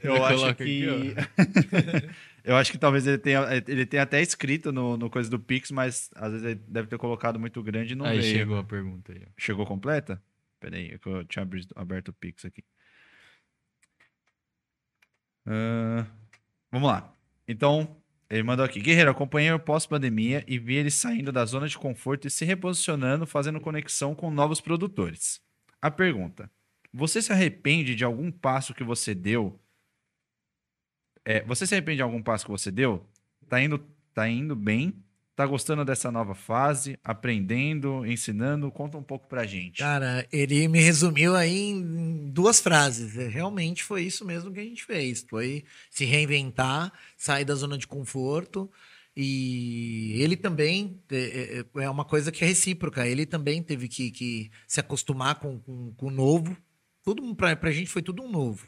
eu 0.03 0.15
Ele 0.17 0.23
acho 0.25 0.56
que 0.56 0.64
aqui, 0.64 1.15
eu 2.43 2.55
acho 2.55 2.71
que 2.71 2.77
talvez 2.77 3.05
ele 3.07 3.17
tenha 3.17 3.41
ele 3.67 3.85
tenha 3.85 4.03
até 4.03 4.21
escrito 4.21 4.71
no, 4.71 4.97
no 4.97 5.09
coisa 5.09 5.29
do 5.29 5.39
Pix, 5.39 5.71
mas 5.71 6.09
às 6.15 6.31
vezes 6.31 6.45
ele 6.45 6.61
deve 6.67 6.87
ter 6.87 6.97
colocado 6.97 7.39
muito 7.39 7.61
grande 7.61 7.93
e 7.93 7.95
não 7.95 8.05
Aí 8.05 8.19
veio. 8.19 8.37
chegou 8.37 8.57
a 8.57 8.63
pergunta 8.63 9.11
aí. 9.13 9.27
Chegou 9.37 9.65
completa? 9.65 10.21
Peraí, 10.59 10.91
é 10.91 10.99
eu 11.03 11.25
tinha 11.25 11.47
aberto 11.75 12.09
o 12.09 12.13
Pix 12.13 12.45
aqui. 12.45 12.63
Ah, 15.45 16.05
vamos 16.71 16.87
lá. 16.87 17.13
Então, 17.47 17.97
ele 18.29 18.43
mandou 18.43 18.63
aqui. 18.63 18.79
Guerreiro, 18.79 19.11
acompanhei 19.11 19.51
o 19.51 19.59
pós-pandemia 19.59 20.43
e 20.47 20.57
vi 20.57 20.75
ele 20.75 20.91
saindo 20.91 21.31
da 21.31 21.43
zona 21.45 21.67
de 21.67 21.77
conforto 21.77 22.27
e 22.27 22.31
se 22.31 22.45
reposicionando, 22.45 23.25
fazendo 23.25 23.59
conexão 23.59 24.15
com 24.15 24.31
novos 24.31 24.61
produtores. 24.61 25.41
A 25.81 25.89
pergunta: 25.91 26.49
Você 26.93 27.21
se 27.21 27.31
arrepende 27.31 27.95
de 27.95 28.05
algum 28.05 28.31
passo 28.31 28.73
que 28.73 28.83
você 28.83 29.13
deu? 29.13 29.59
É, 31.25 31.43
você 31.43 31.66
se 31.67 31.74
arrepende 31.75 31.98
de 31.98 32.01
algum 32.03 32.22
passo 32.22 32.45
que 32.45 32.51
você 32.51 32.72
deu? 32.72 33.06
Tá 33.48 33.61
indo, 33.61 33.77
tá 34.14 34.27
indo 34.27 34.56
bem? 34.56 34.93
Tá 35.35 35.45
gostando 35.45 35.83
dessa 35.85 36.11
nova 36.11 36.35
fase? 36.35 36.98
Aprendendo, 37.03 38.06
ensinando? 38.06 38.69
Conta 38.72 38.98
um 38.98 39.03
pouco 39.03 39.27
pra 39.27 39.45
gente. 39.45 39.77
Cara, 39.80 40.27
ele 40.32 40.67
me 40.67 40.80
resumiu 40.82 41.35
aí 41.35 41.69
em 41.69 42.30
duas 42.32 42.59
frases. 42.59 43.17
É, 43.17 43.27
Realmente 43.27 43.83
foi 43.83 44.03
isso 44.03 44.25
mesmo 44.25 44.51
que 44.51 44.59
a 44.59 44.64
gente 44.64 44.83
fez. 44.83 45.25
Foi 45.27 45.64
se 45.90 46.06
reinventar, 46.06 46.91
sair 47.17 47.45
da 47.45 47.56
zona 47.56 47.77
de 47.77 47.88
conforto. 47.88 48.69
E 49.16 50.14
ele 50.22 50.38
também 50.38 51.00
é, 51.11 51.66
é- 51.77 51.83
é 51.83 51.90
uma 51.90 52.06
coisa 52.06 52.32
que 52.32 52.43
é 52.43 52.48
recíproca. 52.48 53.08
Ele 53.08 53.25
também 53.25 53.61
teve 53.64 53.88
que, 53.88 54.11
que 54.11 54.51
se 54.67 54.80
acostumar 54.80 55.35
com, 55.35 55.59
com, 55.59 55.93
o 56.08 56.11
novo. 56.11 56.56
Tudo 57.03 57.33
pra, 57.35 57.56
pra 57.56 57.72
gente 57.72 57.90
foi 57.90 58.01
tudo 58.01 58.22
um 58.24 58.30
novo. 58.30 58.67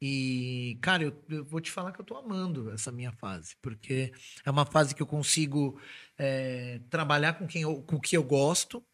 E, 0.00 0.78
cara, 0.82 1.04
eu, 1.04 1.24
eu 1.30 1.44
vou 1.44 1.60
te 1.60 1.70
falar 1.70 1.92
que 1.92 2.00
eu 2.00 2.04
tô 2.04 2.16
amando 2.16 2.70
essa 2.72 2.92
minha 2.92 3.12
fase, 3.12 3.56
porque 3.62 4.12
é 4.44 4.50
uma 4.50 4.66
fase 4.66 4.94
que 4.94 5.02
eu 5.02 5.06
consigo 5.06 5.80
é, 6.18 6.80
trabalhar 6.90 7.34
com 7.34 7.46
quem 7.46 7.62
eu, 7.62 7.82
com 7.82 7.96
o 7.96 8.00
que 8.00 8.16
eu 8.16 8.22
gosto, 8.22 8.84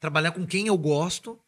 trabalhar 0.00 0.32
com 0.32 0.46
quem 0.46 0.66
eu 0.66 0.76
gosto 0.76 1.40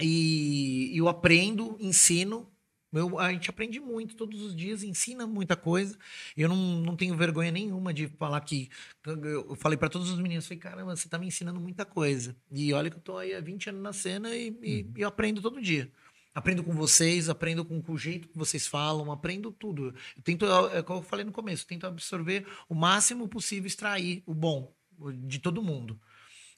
e 0.00 0.92
eu 0.94 1.08
aprendo, 1.08 1.76
ensino 1.80 2.46
Eu, 2.92 3.18
a 3.18 3.30
gente 3.32 3.50
aprende 3.50 3.78
muito 3.80 4.14
todos 4.16 4.40
os 4.42 4.54
dias, 4.56 4.82
ensina 4.82 5.26
muita 5.26 5.56
coisa. 5.56 5.98
Eu 6.36 6.48
não, 6.48 6.56
não 6.80 6.96
tenho 6.96 7.16
vergonha 7.16 7.50
nenhuma 7.50 7.92
de 7.92 8.06
falar 8.08 8.40
que. 8.40 8.70
Eu 9.04 9.54
falei 9.56 9.76
para 9.76 9.90
todos 9.90 10.10
os 10.10 10.18
meninos, 10.18 10.46
falei, 10.46 10.58
caramba, 10.60 10.96
você 10.96 11.08
tá 11.08 11.18
me 11.18 11.26
ensinando 11.26 11.60
muita 11.60 11.84
coisa. 11.84 12.34
E 12.50 12.72
olha 12.72 12.90
que 12.90 12.96
eu 12.96 13.00
tô 13.02 13.18
aí 13.18 13.34
há 13.34 13.40
20 13.40 13.68
anos 13.70 13.82
na 13.82 13.92
cena 13.92 14.34
e, 14.34 14.48
e, 14.62 14.82
Uhum. 14.82 14.92
e 14.96 15.00
eu 15.02 15.08
aprendo 15.08 15.42
todo 15.42 15.60
dia. 15.60 15.90
Aprendo 16.36 16.62
com 16.62 16.72
vocês, 16.72 17.30
aprendo 17.30 17.64
com, 17.64 17.82
o 17.88 17.96
jeito 17.96 18.28
que 18.28 18.36
vocês 18.36 18.66
falam, 18.66 19.10
aprendo 19.10 19.50
tudo. 19.50 19.94
Eu 20.14 20.22
tento, 20.22 20.44
é 20.70 20.82
como 20.82 20.98
eu 20.98 21.02
falei 21.02 21.24
no 21.24 21.32
começo, 21.32 21.66
tento 21.66 21.86
absorver 21.86 22.46
o 22.68 22.74
máximo 22.74 23.26
possível, 23.26 23.66
extrair 23.66 24.22
o 24.26 24.34
bom 24.34 24.70
de 25.24 25.38
todo 25.38 25.62
mundo. 25.62 25.98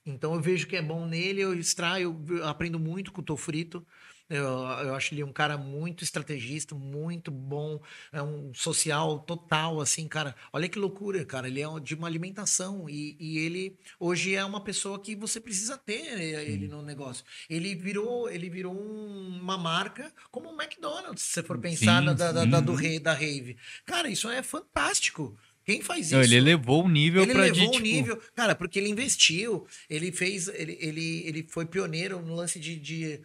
Então 0.05 0.35
eu 0.35 0.41
vejo 0.41 0.67
que 0.67 0.75
é 0.75 0.83
bom 0.83 1.07
nele, 1.07 1.43
eu 1.43 1.55
extraio, 1.55 2.21
eu 2.29 2.45
aprendo 2.49 2.77
muito 2.81 3.13
com 3.13 3.21
o 3.21 3.25
Tô 3.25 3.37
Frito. 3.37 3.87
Eu, 4.31 4.45
eu 4.45 4.95
acho 4.95 5.15
ele 5.15 5.25
um 5.25 5.33
cara 5.33 5.57
muito 5.57 6.05
estrategista, 6.05 6.75
muito 6.75 7.31
bom, 7.31 7.81
é 8.13 8.23
um 8.23 8.53
social 8.53 9.21
total, 9.21 9.81
assim, 9.81 10.07
cara. 10.07 10.35
Olha 10.53 10.69
que 10.69 10.79
loucura, 10.79 11.25
cara. 11.25 11.49
Ele 11.49 11.61
é 11.63 11.69
um- 11.69 11.81
de 11.81 11.95
uma 11.95 12.07
alimentação 12.07 12.89
e, 12.91 13.17
e 13.19 13.39
ele 13.39 13.79
hoje 13.99 14.35
é 14.35 14.45
uma 14.45 14.63
pessoa 14.63 14.99
que 15.01 15.17
você 15.17 15.41
precisa 15.41 15.79
ter 15.79 16.03
eh, 16.21 16.45
ele 16.45 16.69
no 16.69 16.83
negócio. 16.83 17.25
Ele 17.49 17.75
virou, 17.75 18.29
ele 18.29 18.51
virou 18.51 18.75
um- 18.75 19.39
uma 19.41 19.57
marca 19.57 20.13
como 20.31 20.51
o 20.51 20.61
McDonald's, 20.63 21.23
se 21.23 21.33
você 21.33 21.43
for 21.43 21.59
pensar 21.59 22.01
Sim, 22.01 22.15
da, 22.15 22.33
da, 22.33 22.45
da, 22.45 22.61
do 22.61 22.75
rei 22.75 22.99
da 22.99 23.15
rave. 23.15 23.57
Cara, 23.87 24.11
isso 24.11 24.29
é 24.29 24.43
fantástico. 24.43 25.39
Quem 25.65 25.83
faz 25.83 26.11
Não, 26.11 26.21
isso? 26.23 26.31
ele 26.31 26.37
elevou 26.37 26.85
o 26.85 26.89
nível 26.89 27.23
Ele 27.23 27.33
pra 27.33 27.43
levou 27.43 27.61
de, 27.61 27.67
o 27.67 27.71
tipo, 27.73 27.83
nível, 27.85 28.23
cara, 28.35 28.55
porque 28.55 28.79
ele 28.79 28.89
investiu, 28.89 29.67
ele 29.89 30.11
fez, 30.11 30.49
ele, 30.49 30.79
ele, 30.81 31.23
ele 31.27 31.47
foi 31.49 31.67
pioneiro 31.67 32.23
no 32.23 32.35
lance 32.35 32.59
de, 32.59 32.77
de- 32.77 33.21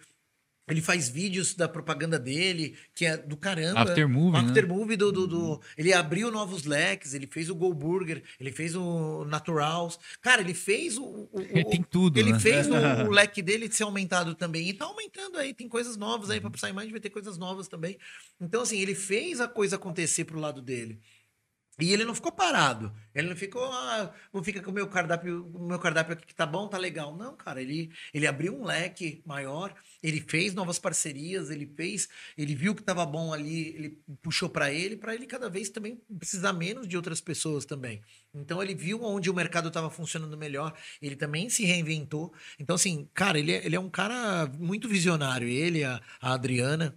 ele 0.68 0.82
faz 0.82 1.10
vídeos 1.10 1.54
da 1.56 1.68
propaganda 1.68 2.18
dele, 2.18 2.78
que 2.96 3.06
é 3.06 3.18
do 3.18 3.36
caramba. 3.36 3.82
After 3.82 4.08
movie, 4.08 4.42
né? 4.42 4.48
after 4.48 4.68
movie 4.68 4.96
do, 4.96 5.12
do, 5.12 5.28
do- 5.28 5.62
Ele 5.78 5.92
abriu 5.94 6.32
novos 6.32 6.64
leques, 6.64 7.14
ele 7.14 7.28
fez 7.28 7.50
o 7.50 7.56
Go 7.56 7.74
Burger, 7.74 8.24
ele 8.40 8.52
fez 8.52 8.76
o 8.76 9.26
Naturals. 9.26 10.00
Cara, 10.22 10.42
ele 10.42 10.54
fez 10.54 10.98
o. 10.98 11.04
o- 11.04 11.30
o- 11.34 11.42
Ele 11.42 11.66
tem 11.66 11.84
tudo, 11.84 12.18
Ele 12.18 12.32
né? 12.32 12.40
fez 12.40 12.68
o, 12.68 12.72
o 13.08 13.12
leque 13.12 13.42
dele 13.42 13.68
de 13.68 13.76
ser 13.76 13.84
aumentado 13.84 14.36
também. 14.36 14.70
E 14.70 14.74
tá 14.74 14.86
aumentando 14.86 15.38
aí, 15.38 15.54
tem 15.54 15.68
coisas 15.68 15.98
novas 15.98 16.30
aí. 16.30 16.40
Uhum. 16.40 16.50
Pra 16.50 16.60
sair 16.60 16.74
mais 16.74 16.90
vai 16.90 17.00
ter 17.00 17.10
coisas 17.10 17.38
novas 17.38 17.68
também. 17.68 17.98
Então, 18.40 18.62
assim, 18.62 18.80
ele 18.80 18.96
fez 18.96 19.42
a 19.42 19.48
coisa 19.48 19.76
acontecer 19.76 20.24
pro 20.26 20.40
lado 20.40 20.62
dele. 20.62 21.00
E 21.80 21.92
ele 21.92 22.06
não 22.06 22.14
ficou 22.14 22.32
parado. 22.32 22.94
Ele 23.16 23.30
não 23.30 23.36
ficou, 23.36 23.64
ah, 23.64 24.14
vou 24.32 24.44
ficar 24.44 24.62
com 24.62 24.70
o 24.70 24.74
meu 24.74 24.88
cardápio, 24.88 25.50
o 25.54 25.68
meu 25.68 25.80
cardápio 25.80 26.14
aqui 26.14 26.26
que 26.28 26.36
tá 26.36 26.46
bom, 26.46 26.68
tá 26.68 26.78
legal. 26.78 27.16
Não, 27.16 27.36
cara, 27.36 27.62
ele, 27.62 27.92
ele 28.14 28.28
abriu 28.28 28.56
um 28.56 28.64
leque 28.64 29.24
maior, 29.26 29.74
ele 30.02 30.20
fez 30.22 30.54
novas 30.54 30.78
parcerias, 30.78 31.50
ele 31.50 31.66
fez, 31.66 32.08
ele 32.38 32.54
viu 32.54 32.76
que 32.76 32.84
tava 32.84 33.06
bom 33.06 33.34
ali, 33.34 33.70
ele 33.70 34.00
puxou 34.22 34.50
para 34.50 34.72
ele, 34.72 34.96
para 34.96 35.16
ele 35.16 35.26
cada 35.26 35.50
vez 35.50 35.70
também 35.70 36.00
precisar 36.18 36.54
menos 36.54 36.88
de 36.88 36.96
outras 36.96 37.20
pessoas 37.20 37.66
também. 37.66 38.02
Então 38.34 38.62
ele 38.62 38.76
viu 38.76 39.04
onde 39.04 39.30
o 39.30 39.34
mercado 39.34 39.68
estava 39.68 39.90
funcionando 39.90 40.38
melhor, 40.38 40.76
ele 41.02 41.16
também 41.16 41.50
se 41.50 41.66
reinventou. 41.66 42.34
Então 42.60 42.76
assim, 42.76 43.10
cara, 43.14 43.40
ele 43.40 43.52
é, 43.52 43.66
ele 43.66 43.76
é 43.76 43.80
um 43.80 43.90
cara 43.90 44.46
muito 44.60 44.88
visionário, 44.88 45.48
ele, 45.48 45.84
a, 45.84 46.00
a 46.22 46.34
Adriana, 46.34 46.96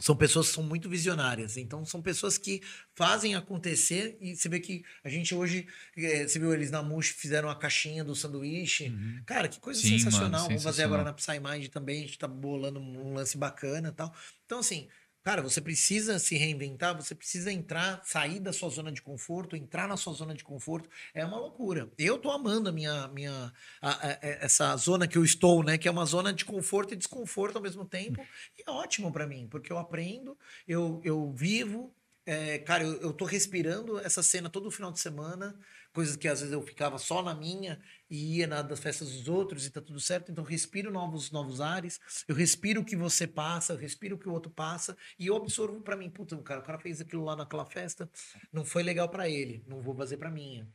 são 0.00 0.16
pessoas 0.16 0.48
que 0.48 0.54
são 0.54 0.62
muito 0.62 0.88
visionárias. 0.88 1.56
Então, 1.56 1.84
são 1.84 2.00
pessoas 2.00 2.38
que 2.38 2.62
fazem 2.94 3.34
acontecer. 3.34 4.16
E 4.20 4.36
você 4.36 4.48
vê 4.48 4.60
que 4.60 4.84
a 5.02 5.08
gente 5.08 5.34
hoje. 5.34 5.66
eh, 5.96 6.26
você 6.26 6.38
viu 6.38 6.52
eles 6.54 6.70
na 6.70 6.82
Mush 6.82 7.08
fizeram 7.08 7.48
a 7.50 7.56
caixinha 7.56 8.04
do 8.04 8.14
sanduíche. 8.14 8.92
Cara, 9.26 9.48
que 9.48 9.58
coisa 9.60 9.80
Uhum. 9.80 9.86
Sim, 9.88 9.98
sensacional. 9.98 10.30
mano, 10.30 10.48
Vamos 10.48 10.62
fazer 10.62 10.84
agora 10.84 11.02
na 11.04 11.12
PsyMind 11.12 11.68
também. 11.68 12.02
A 12.04 12.06
gente 12.06 12.18
tá 12.18 12.28
bolando 12.28 12.78
um 12.80 13.14
lance 13.14 13.36
bacana 13.36 13.88
e 13.88 13.92
tal. 13.92 14.14
Então, 14.46 14.60
assim. 14.60 14.88
Cara, 15.28 15.42
você 15.42 15.60
precisa 15.60 16.18
se 16.18 16.38
reinventar, 16.38 16.96
você 16.96 17.14
precisa 17.14 17.52
entrar, 17.52 18.00
sair 18.02 18.40
da 18.40 18.50
sua 18.50 18.70
zona 18.70 18.90
de 18.90 19.02
conforto, 19.02 19.54
entrar 19.56 19.86
na 19.86 19.94
sua 19.94 20.14
zona 20.14 20.34
de 20.34 20.42
conforto. 20.42 20.88
É 21.12 21.22
uma 21.22 21.36
loucura. 21.36 21.92
Eu 21.98 22.16
tô 22.16 22.30
amando 22.30 22.70
a 22.70 22.72
minha, 22.72 23.06
minha 23.08 23.52
a- 23.82 23.90
a- 23.90 24.12
a- 24.12 24.18
essa 24.22 24.74
zona 24.78 25.06
que 25.06 25.18
eu 25.18 25.22
estou, 25.22 25.62
né? 25.62 25.76
Que 25.76 25.86
é 25.86 25.90
uma 25.90 26.06
zona 26.06 26.32
de 26.32 26.46
conforto 26.46 26.94
e 26.94 26.96
desconforto 26.96 27.56
ao 27.56 27.62
mesmo 27.62 27.84
tempo. 27.84 28.26
E 28.56 28.62
é 28.66 28.70
ótimo 28.70 29.12
para 29.12 29.26
mim, 29.26 29.46
porque 29.50 29.70
eu 29.70 29.76
aprendo, 29.76 30.34
eu, 30.66 30.98
eu 31.04 31.30
vivo. 31.34 31.94
é, 32.30 32.58
cara, 32.58 32.84
eu, 32.84 33.00
eu 33.00 33.12
tô 33.12 33.24
respirando 33.24 33.98
essa 34.00 34.22
cena 34.22 34.50
todo 34.50 34.70
final 34.70 34.92
de 34.92 35.00
semana, 35.00 35.58
coisas 35.98 36.14
que 36.14 36.28
às 36.28 36.38
vezes 36.38 36.52
eu 36.52 36.62
ficava 36.62 36.96
só 36.96 37.24
na 37.24 37.34
minha 37.34 37.76
e 38.08 38.36
ia 38.36 38.46
na 38.46 38.62
das 38.62 38.78
festas 38.78 39.10
dos 39.10 39.26
outros 39.26 39.66
e 39.66 39.70
tá 39.70 39.80
tudo 39.80 39.98
certo. 39.98 40.30
Então 40.30 40.44
respiro 40.44 40.92
novos, 40.92 41.32
novos 41.32 41.60
ares, 41.60 41.98
eu 42.28 42.36
respiro 42.36 42.82
o 42.82 42.84
que 42.84 42.94
você 42.94 43.26
passa, 43.26 43.72
eu 43.72 43.76
respiro 43.76 44.14
o 44.14 44.18
que 44.18 44.28
o 44.28 44.32
outro 44.32 44.48
passa 44.48 44.96
e 45.18 45.26
eu 45.26 45.34
absorvo 45.34 45.80
para 45.80 45.96
mim. 45.96 46.08
Puta, 46.08 46.36
cara, 46.38 46.60
o 46.60 46.62
cara 46.62 46.78
fez 46.78 47.00
aquilo 47.00 47.24
lá 47.24 47.34
naquela 47.34 47.64
festa, 47.64 48.08
não 48.52 48.64
foi 48.64 48.84
legal 48.84 49.08
para 49.08 49.28
ele, 49.28 49.64
não 49.66 49.80
vou 49.80 49.92
fazer 49.92 50.18
para 50.18 50.30
minha. 50.30 50.68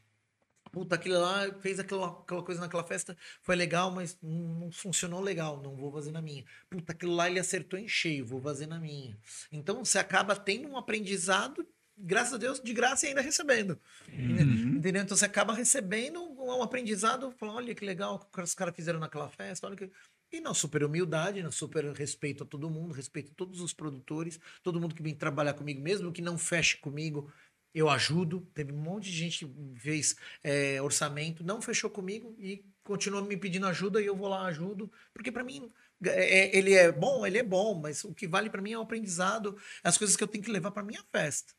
Puta, 0.73 0.95
aquilo 0.95 1.21
lá, 1.21 1.53
fez 1.61 1.79
aquela, 1.79 2.07
aquela 2.07 2.43
coisa 2.43 2.59
naquela 2.59 2.83
festa, 2.83 3.15
foi 3.41 3.55
legal, 3.55 3.91
mas 3.91 4.17
não, 4.21 4.59
não 4.59 4.71
funcionou 4.73 5.21
legal, 5.21 5.61
não 5.61 5.73
vou 5.73 5.89
fazer 5.89 6.11
na 6.11 6.21
minha. 6.21 6.43
Puta, 6.69 6.91
aquilo 6.91 7.15
lá 7.15 7.29
ele 7.29 7.39
acertou 7.39 7.79
em 7.79 7.87
cheio, 7.87 8.25
vou 8.25 8.41
fazer 8.41 8.67
na 8.67 8.77
minha. 8.77 9.17
Então 9.53 9.85
você 9.85 9.99
acaba 9.99 10.35
tendo 10.35 10.67
um 10.67 10.75
aprendizado, 10.75 11.65
graças 11.97 12.33
a 12.33 12.37
Deus, 12.37 12.59
de 12.59 12.73
graça 12.73 13.05
e 13.05 13.09
ainda 13.09 13.21
recebendo. 13.21 13.79
Entendeu? 14.77 15.01
Então 15.03 15.15
você 15.15 15.25
acaba 15.25 15.53
recebendo 15.53 16.21
um, 16.21 16.61
aprendizado, 16.61 17.31
falando, 17.31 17.57
olha 17.57 17.75
que 17.75 17.85
legal 17.85 18.19
que 18.31 18.41
os 18.41 18.53
caras 18.53 18.75
fizeram 18.75 18.99
naquela 18.99 19.29
festa, 19.29 19.67
olha 19.67 19.75
que. 19.75 19.89
E 20.31 20.41
na 20.41 20.53
super 20.53 20.83
humildade, 20.83 21.43
na 21.43 21.51
super 21.51 21.85
respeito 21.93 22.43
a 22.43 22.45
todo 22.45 22.67
mundo, 22.67 22.91
respeito 22.91 23.31
a 23.31 23.35
todos 23.35 23.61
os 23.61 23.71
produtores, 23.71 24.39
todo 24.63 24.81
mundo 24.81 24.95
que 24.95 25.03
vem 25.03 25.13
trabalhar 25.13 25.53
comigo, 25.53 25.79
mesmo 25.79 26.11
que 26.11 26.23
não 26.23 26.39
feche 26.39 26.77
comigo, 26.77 27.31
eu 27.73 27.87
ajudo. 27.87 28.41
Teve 28.51 28.71
um 28.71 28.77
monte 28.77 29.11
de 29.11 29.17
gente 29.17 29.45
que 29.45 29.79
fez 29.79 30.15
é, 30.43 30.81
orçamento, 30.81 31.43
não 31.43 31.61
fechou 31.61 31.87
comigo 31.87 32.35
e 32.39 32.65
continua 32.83 33.21
me 33.21 33.37
pedindo 33.37 33.67
ajuda 33.67 34.01
e 34.01 34.07
eu 34.07 34.15
vou 34.15 34.27
lá 34.27 34.45
ajudo, 34.45 34.91
porque 35.13 35.31
para 35.31 35.43
mim 35.43 35.71
é- 36.03 36.39
é- 36.39 36.57
ele 36.57 36.73
é 36.73 36.91
bom, 36.91 37.25
ele 37.25 37.37
é 37.37 37.43
bom, 37.43 37.79
mas 37.79 38.03
o 38.03 38.13
que 38.13 38.27
vale 38.27 38.49
para 38.49 38.61
mim 38.61 38.73
é 38.73 38.77
o 38.77 38.81
aprendizado, 38.81 39.57
as 39.83 39.97
coisas 39.97 40.17
que 40.17 40.23
eu 40.23 40.27
tenho 40.27 40.43
que 40.43 40.51
levar 40.51 40.71
para 40.71 40.83
minha 40.83 41.03
festa. 41.11 41.53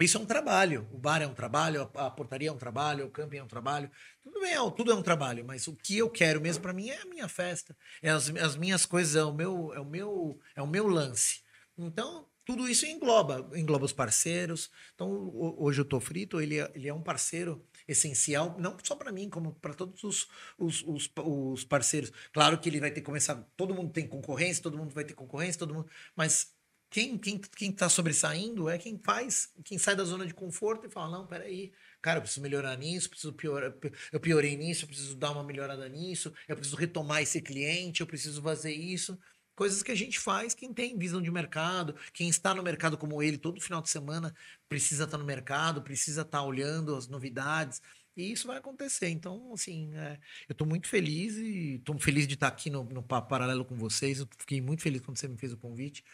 Isso 0.00 0.16
é 0.16 0.20
um 0.20 0.26
trabalho. 0.26 0.88
O 0.92 0.98
bar 0.98 1.20
é 1.20 1.26
um 1.26 1.34
trabalho, 1.34 1.90
a, 1.94 2.10
portaria 2.10 2.48
é 2.48 2.52
um 2.52 2.56
trabalho, 2.56 3.06
o 3.06 3.10
camping 3.10 3.38
é 3.38 3.42
um 3.42 3.48
trabalho. 3.48 3.90
Tudo 4.22 4.40
bem, 4.40 4.52
é- 4.52 4.70
tudo 4.70 4.92
é 4.92 4.94
um 4.94 5.02
trabalho, 5.02 5.44
mas 5.44 5.66
o 5.66 5.74
que 5.74 5.98
eu 5.98 6.08
quero 6.08 6.40
mesmo 6.40 6.62
para 6.62 6.72
mim 6.72 6.88
é 6.88 7.02
a 7.02 7.06
minha 7.06 7.28
festa. 7.28 7.76
É 8.00 8.10
as, 8.10 8.28
as 8.36 8.56
minhas 8.56 8.86
coisas, 8.86 9.16
é 9.16 9.24
o 9.24 9.32
meu, 9.32 9.72
é 9.74 9.80
o 9.80 9.84
meu, 9.84 10.40
é 10.54 10.62
o 10.62 10.66
meu 10.66 10.86
lance. 10.86 11.42
Então, 11.76 12.28
tudo 12.44 12.66
isso 12.68 12.86
engloba, 12.86 13.50
engloba 13.54 13.84
os 13.84 13.92
parceiros. 13.92 14.70
Então, 14.94 15.30
hoje 15.58 15.82
o 15.82 15.84
Tô 15.84 16.00
Frito, 16.00 16.40
ele 16.40 16.58
é, 16.58 16.70
ele 16.74 16.88
é 16.88 16.94
um 16.94 17.02
parceiro 17.02 17.62
essencial, 17.86 18.56
não 18.58 18.76
só 18.82 18.96
para 18.96 19.12
mim, 19.12 19.28
como 19.28 19.52
para 19.56 19.74
todos 19.74 20.02
os, 20.02 20.28
os, 20.56 20.82
os, 20.84 21.10
os 21.16 21.64
parceiros. 21.64 22.10
Claro 22.32 22.58
que 22.58 22.68
ele 22.68 22.80
vai 22.80 22.90
ter 22.90 23.00
que 23.00 23.06
começar, 23.06 23.34
todo 23.56 23.74
mundo 23.74 23.92
tem 23.92 24.06
concorrência, 24.08 24.62
todo 24.62 24.78
mundo 24.78 24.94
vai 24.94 25.04
ter 25.04 25.12
concorrência, 25.14 25.58
todo 25.58 25.74
mundo, 25.74 25.90
mas 26.16 26.54
quem, 26.90 27.18
quem, 27.18 27.38
quem 27.38 27.70
tá 27.70 27.88
sobressaindo 27.88 28.68
é 28.68 28.78
quem 28.78 28.98
faz, 28.98 29.52
quem 29.62 29.76
sai 29.76 29.94
da 29.94 30.04
zona 30.04 30.26
de 30.26 30.32
conforto 30.32 30.86
e 30.86 30.90
fala, 30.90 31.18
não, 31.18 31.26
peraí, 31.26 31.72
cara, 32.00 32.18
eu 32.18 32.22
preciso 32.22 32.40
melhorar 32.40 32.76
nisso, 32.76 33.10
preciso 33.10 33.32
piorar, 33.34 33.74
eu 34.10 34.20
piorei 34.20 34.56
nisso, 34.56 34.84
eu 34.84 34.88
preciso 34.88 35.14
dar 35.14 35.32
uma 35.32 35.44
melhorada 35.44 35.86
nisso, 35.88 36.32
eu 36.46 36.56
preciso 36.56 36.76
retomar 36.76 37.20
esse 37.22 37.42
cliente, 37.42 38.00
eu 38.00 38.06
preciso 38.06 38.40
fazer 38.40 38.72
isso. 38.72 39.18
Coisas 39.54 39.82
que 39.82 39.92
a 39.92 39.94
gente 39.94 40.18
faz, 40.18 40.54
quem 40.54 40.72
tem 40.72 40.96
visão 40.96 41.20
de 41.20 41.30
mercado, 41.30 41.94
quem 42.14 42.28
está 42.28 42.54
no 42.54 42.62
mercado 42.62 42.96
como 42.96 43.22
ele, 43.22 43.36
todo 43.36 43.60
final 43.60 43.82
de 43.82 43.90
semana 43.90 44.34
precisa 44.68 45.04
estar 45.04 45.18
no 45.18 45.24
mercado, 45.24 45.82
precisa 45.82 46.22
estar 46.22 46.42
olhando 46.44 46.94
as 46.94 47.08
novidades. 47.08 47.82
E 48.16 48.32
isso 48.32 48.46
vai 48.46 48.58
acontecer. 48.58 49.08
Então, 49.08 49.52
assim, 49.52 49.94
é, 49.94 50.18
eu 50.48 50.52
estou 50.52 50.66
muito 50.66 50.88
feliz 50.88 51.36
e 51.36 51.74
estou 51.74 51.98
feliz 51.98 52.26
de 52.26 52.34
estar 52.34 52.48
aqui 52.48 52.70
no, 52.70 52.84
no 52.84 53.02
Paralelo 53.02 53.64
com 53.64 53.76
vocês. 53.76 54.20
Eu 54.20 54.28
fiquei 54.38 54.60
muito 54.60 54.82
feliz 54.82 55.00
quando 55.00 55.18
você 55.18 55.28
me 55.28 55.36
fez 55.36 55.52
o 55.52 55.56
convite 55.56 56.04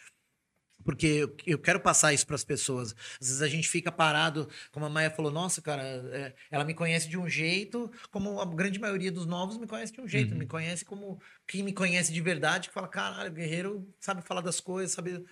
porque 0.83 1.27
eu, 1.45 1.57
quero 1.57 1.79
passar 1.79 2.13
isso 2.13 2.25
para 2.25 2.35
as 2.35 2.43
pessoas. 2.43 2.95
Às 3.19 3.27
vezes 3.27 3.41
a 3.41 3.47
gente 3.47 3.67
fica 3.67 3.91
parado, 3.91 4.47
como 4.71 4.85
a 4.85 4.89
Maia 4.89 5.09
falou, 5.09 5.31
nossa, 5.31 5.61
cara, 5.61 5.81
é, 5.83 6.33
ela 6.51 6.63
me 6.63 6.73
conhece 6.73 7.09
de 7.09 7.17
um 7.17 7.27
jeito, 7.27 7.91
como 8.11 8.39
a 8.39 8.45
grande 8.45 8.79
maioria 8.79 9.11
dos 9.11 9.25
novos 9.25 9.57
me 9.57 9.67
conhece 9.67 9.93
de 9.93 10.01
um 10.01 10.07
jeito, 10.07 10.35
me 10.35 10.45
conhece 10.45 10.85
como 10.85 11.19
quem 11.47 11.63
me 11.63 11.73
conhece 11.73 12.13
de 12.13 12.21
verdade, 12.21 12.67
que 12.67 12.73
fala, 12.73 12.87
caralho, 12.87 13.31
o 13.31 13.33
guerreiro 13.33 13.87
sabe 13.99 14.21
falar 14.21 14.41
das 14.41 14.59
coisas, 14.59 14.91
sabe. 14.91 15.23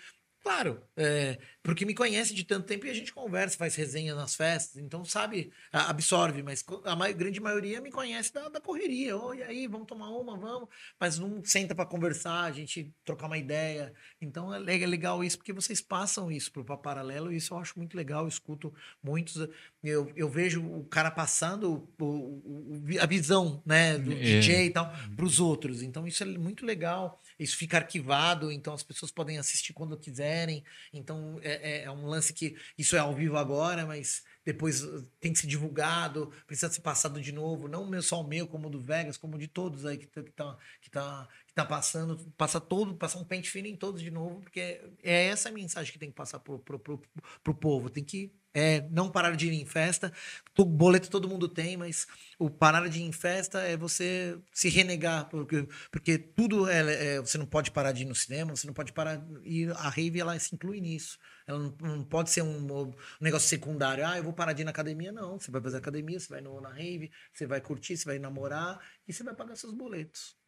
Claro, 0.44 0.84
é, 0.98 1.40
porque 1.64 1.86
me 1.86 1.94
conhece 1.96 2.34
de 2.34 2.44
tanto 2.44 2.66
tempo 2.68 2.86
e 2.86 2.90
a 2.90 2.94
gente 2.94 3.14
conversa, 3.14 3.56
faz 3.58 3.76
resenha 3.76 4.14
nas 4.14 4.36
festas, 4.36 4.76
então 4.76 5.06
sabe, 5.06 5.54
absorve, 5.72 6.44
mas 6.44 6.62
a 6.84 6.98
mai- 6.98 7.14
grande 7.14 7.40
maioria 7.40 7.80
me 7.80 7.90
conhece 7.90 8.34
da, 8.34 8.50
da 8.50 8.60
correria. 8.60 9.16
Oi, 9.18 9.42
aí, 9.42 9.68
vamos 9.68 9.88
tomar 9.88 10.10
uma, 10.10 10.38
vamos, 10.38 10.68
mas 11.00 11.18
não 11.18 11.42
senta 11.46 11.74
para 11.74 11.86
conversar, 11.86 12.42
a 12.44 12.52
gente 12.52 12.94
trocar 13.06 13.28
uma 13.28 13.38
ideia. 13.38 13.94
Então 14.22 14.54
é 14.54 14.58
é 14.84 14.86
legal 14.86 15.24
isso, 15.24 15.38
porque 15.38 15.54
vocês 15.54 15.80
passam 15.80 16.30
isso 16.30 16.52
pro 16.52 16.66
Papo 16.66 16.84
Paralelo, 16.84 17.32
e 17.32 17.38
isso 17.38 17.54
eu 17.54 17.58
acho 17.60 17.78
muito 17.80 17.96
legal. 17.96 18.24
Eu 18.24 18.28
escuto 18.28 18.74
muitos. 19.02 19.48
Eu, 19.82 20.12
eu 20.14 20.28
vejo 20.30 20.62
o 20.62 20.84
cara 20.86 21.10
passando 21.10 21.88
o- 21.98 22.04
o- 22.06 22.82
o- 22.86 23.00
a 23.02 23.06
visão 23.06 23.64
né, 23.66 23.98
do 23.98 24.12
É. 24.12 24.16
DJ 24.16 24.66
e 24.66 24.70
tal 24.72 24.92
para 25.16 25.24
os 25.26 25.40
outros. 25.40 25.82
Então 25.82 26.06
isso 26.06 26.22
é 26.22 26.26
muito 26.26 26.66
legal. 26.66 27.22
Isso 27.40 27.58
fica 27.58 27.78
arquivado, 27.78 28.52
então 28.52 28.74
as 28.74 28.84
pessoas 28.84 29.12
podem 29.12 29.38
assistir 29.38 29.74
quando 29.74 29.98
quiserem. 30.00 30.64
Então 30.92 31.40
é, 31.42 31.82
é- 31.82 31.84
é 31.86 31.92
um 31.92 32.06
lance 32.06 32.34
que 32.34 32.56
isso 32.78 32.96
é 32.96 33.00
ao 33.00 33.14
vivo 33.16 33.38
agora, 33.38 33.86
mas 33.86 34.24
depois 34.46 34.84
uh, 34.84 35.04
tem 35.20 35.34
que 35.34 35.40
ser 35.40 35.48
divulgado, 35.48 36.32
precisa 36.46 36.72
ser 36.72 36.82
passado 36.82 37.22
de 37.22 37.32
novo, 37.32 37.68
não 37.68 38.02
só 38.02 38.22
o 38.22 38.28
meu, 38.28 38.48
como 38.48 38.68
o 38.68 38.70
do 38.70 38.80
Vegas, 38.80 39.18
como 39.18 39.38
de 39.38 39.48
todos 39.48 39.86
aí 39.86 39.98
que 39.98 40.08
tá, 40.08 40.24
que 40.24 40.32
tá, 40.32 40.58
que 40.82 40.90
tá, 40.90 41.28
que 41.48 41.54
tá 41.54 41.66
passando, 41.66 42.18
passa 42.38 42.60
todo, 42.60 42.96
passar 42.96 43.20
um 43.20 43.26
pente 43.26 43.50
fino 43.50 43.68
em 43.68 43.76
todos 43.76 44.02
de 44.02 44.12
novo, 44.12 44.42
porque 44.42 44.82
é 45.04 45.28
essa 45.28 45.50
a 45.50 45.52
mensagem 45.52 45.92
que 45.92 46.00
tem 46.00 46.10
que 46.10 46.16
passar 46.16 46.40
pro, 46.40 46.60
pro, 46.60 46.80
pro, 46.80 47.02
pro 47.44 47.54
povo. 47.56 47.90
Tem 47.90 48.04
que 48.04 48.32
é, 48.54 48.82
não 48.92 49.10
parar 49.10 49.36
de 49.36 49.48
ir 49.48 49.54
em 49.54 49.66
festa. 49.66 50.14
O 50.58 50.66
boleto 50.66 51.10
todo 51.10 51.28
mundo 51.28 51.48
tem, 51.48 51.76
mas 51.76 52.06
o 52.38 52.50
parar 52.50 52.88
de 52.88 53.00
ir 53.00 53.04
em 53.04 53.12
festa 53.12 53.60
é 53.62 53.76
você 53.76 54.38
se 54.52 54.70
renegar, 54.70 55.28
porque, 55.30 55.68
porque 55.92 56.18
tudo 56.18 56.70
é, 56.70 57.16
é- 57.16 57.22
Você 57.22 57.38
não 57.38 57.46
pode 57.46 57.72
parar 57.72 57.92
de 57.92 58.04
ir 58.04 58.06
no 58.06 58.16
cinema, 58.16 58.56
você 58.56 58.68
não 58.68 58.74
pode 58.74 58.94
parar 58.94 59.24
ir. 59.44 59.72
A 59.72 59.90
rave 59.90 60.20
ela 60.20 60.38
se 60.38 60.54
inclui 60.54 60.80
nisso. 60.82 61.18
Ela 61.48 61.60
não, 61.60 61.76
não 61.80 62.04
pode 62.06 62.30
ser 62.30 62.42
um, 62.42 62.88
um 62.90 62.94
negócio 63.22 63.48
secundário. 63.50 64.06
Ah, 64.06 64.18
eu 64.18 64.24
vou 64.24 64.34
parar 64.34 64.54
de 64.54 64.62
ir 64.62 64.66
na 64.66 64.72
academia. 64.72 65.12
Não. 65.12 65.40
Você 65.40 65.52
vai 65.52 65.62
fazer 65.62 65.78
academia, 65.78 66.20
você 66.20 66.30
vai 66.30 66.42
no, 66.42 66.60
na 66.62 66.70
rave, 66.70 67.12
você 67.34 67.46
vai 67.46 67.62
curtir, 67.62 67.98
você 67.98 68.06
vai 68.06 68.20
namorar 68.20 68.80
e 69.08 69.14
você 69.14 69.24
vai 69.24 69.36
pagar 69.36 69.56
seus 69.56 69.74
boletos. 69.74 70.43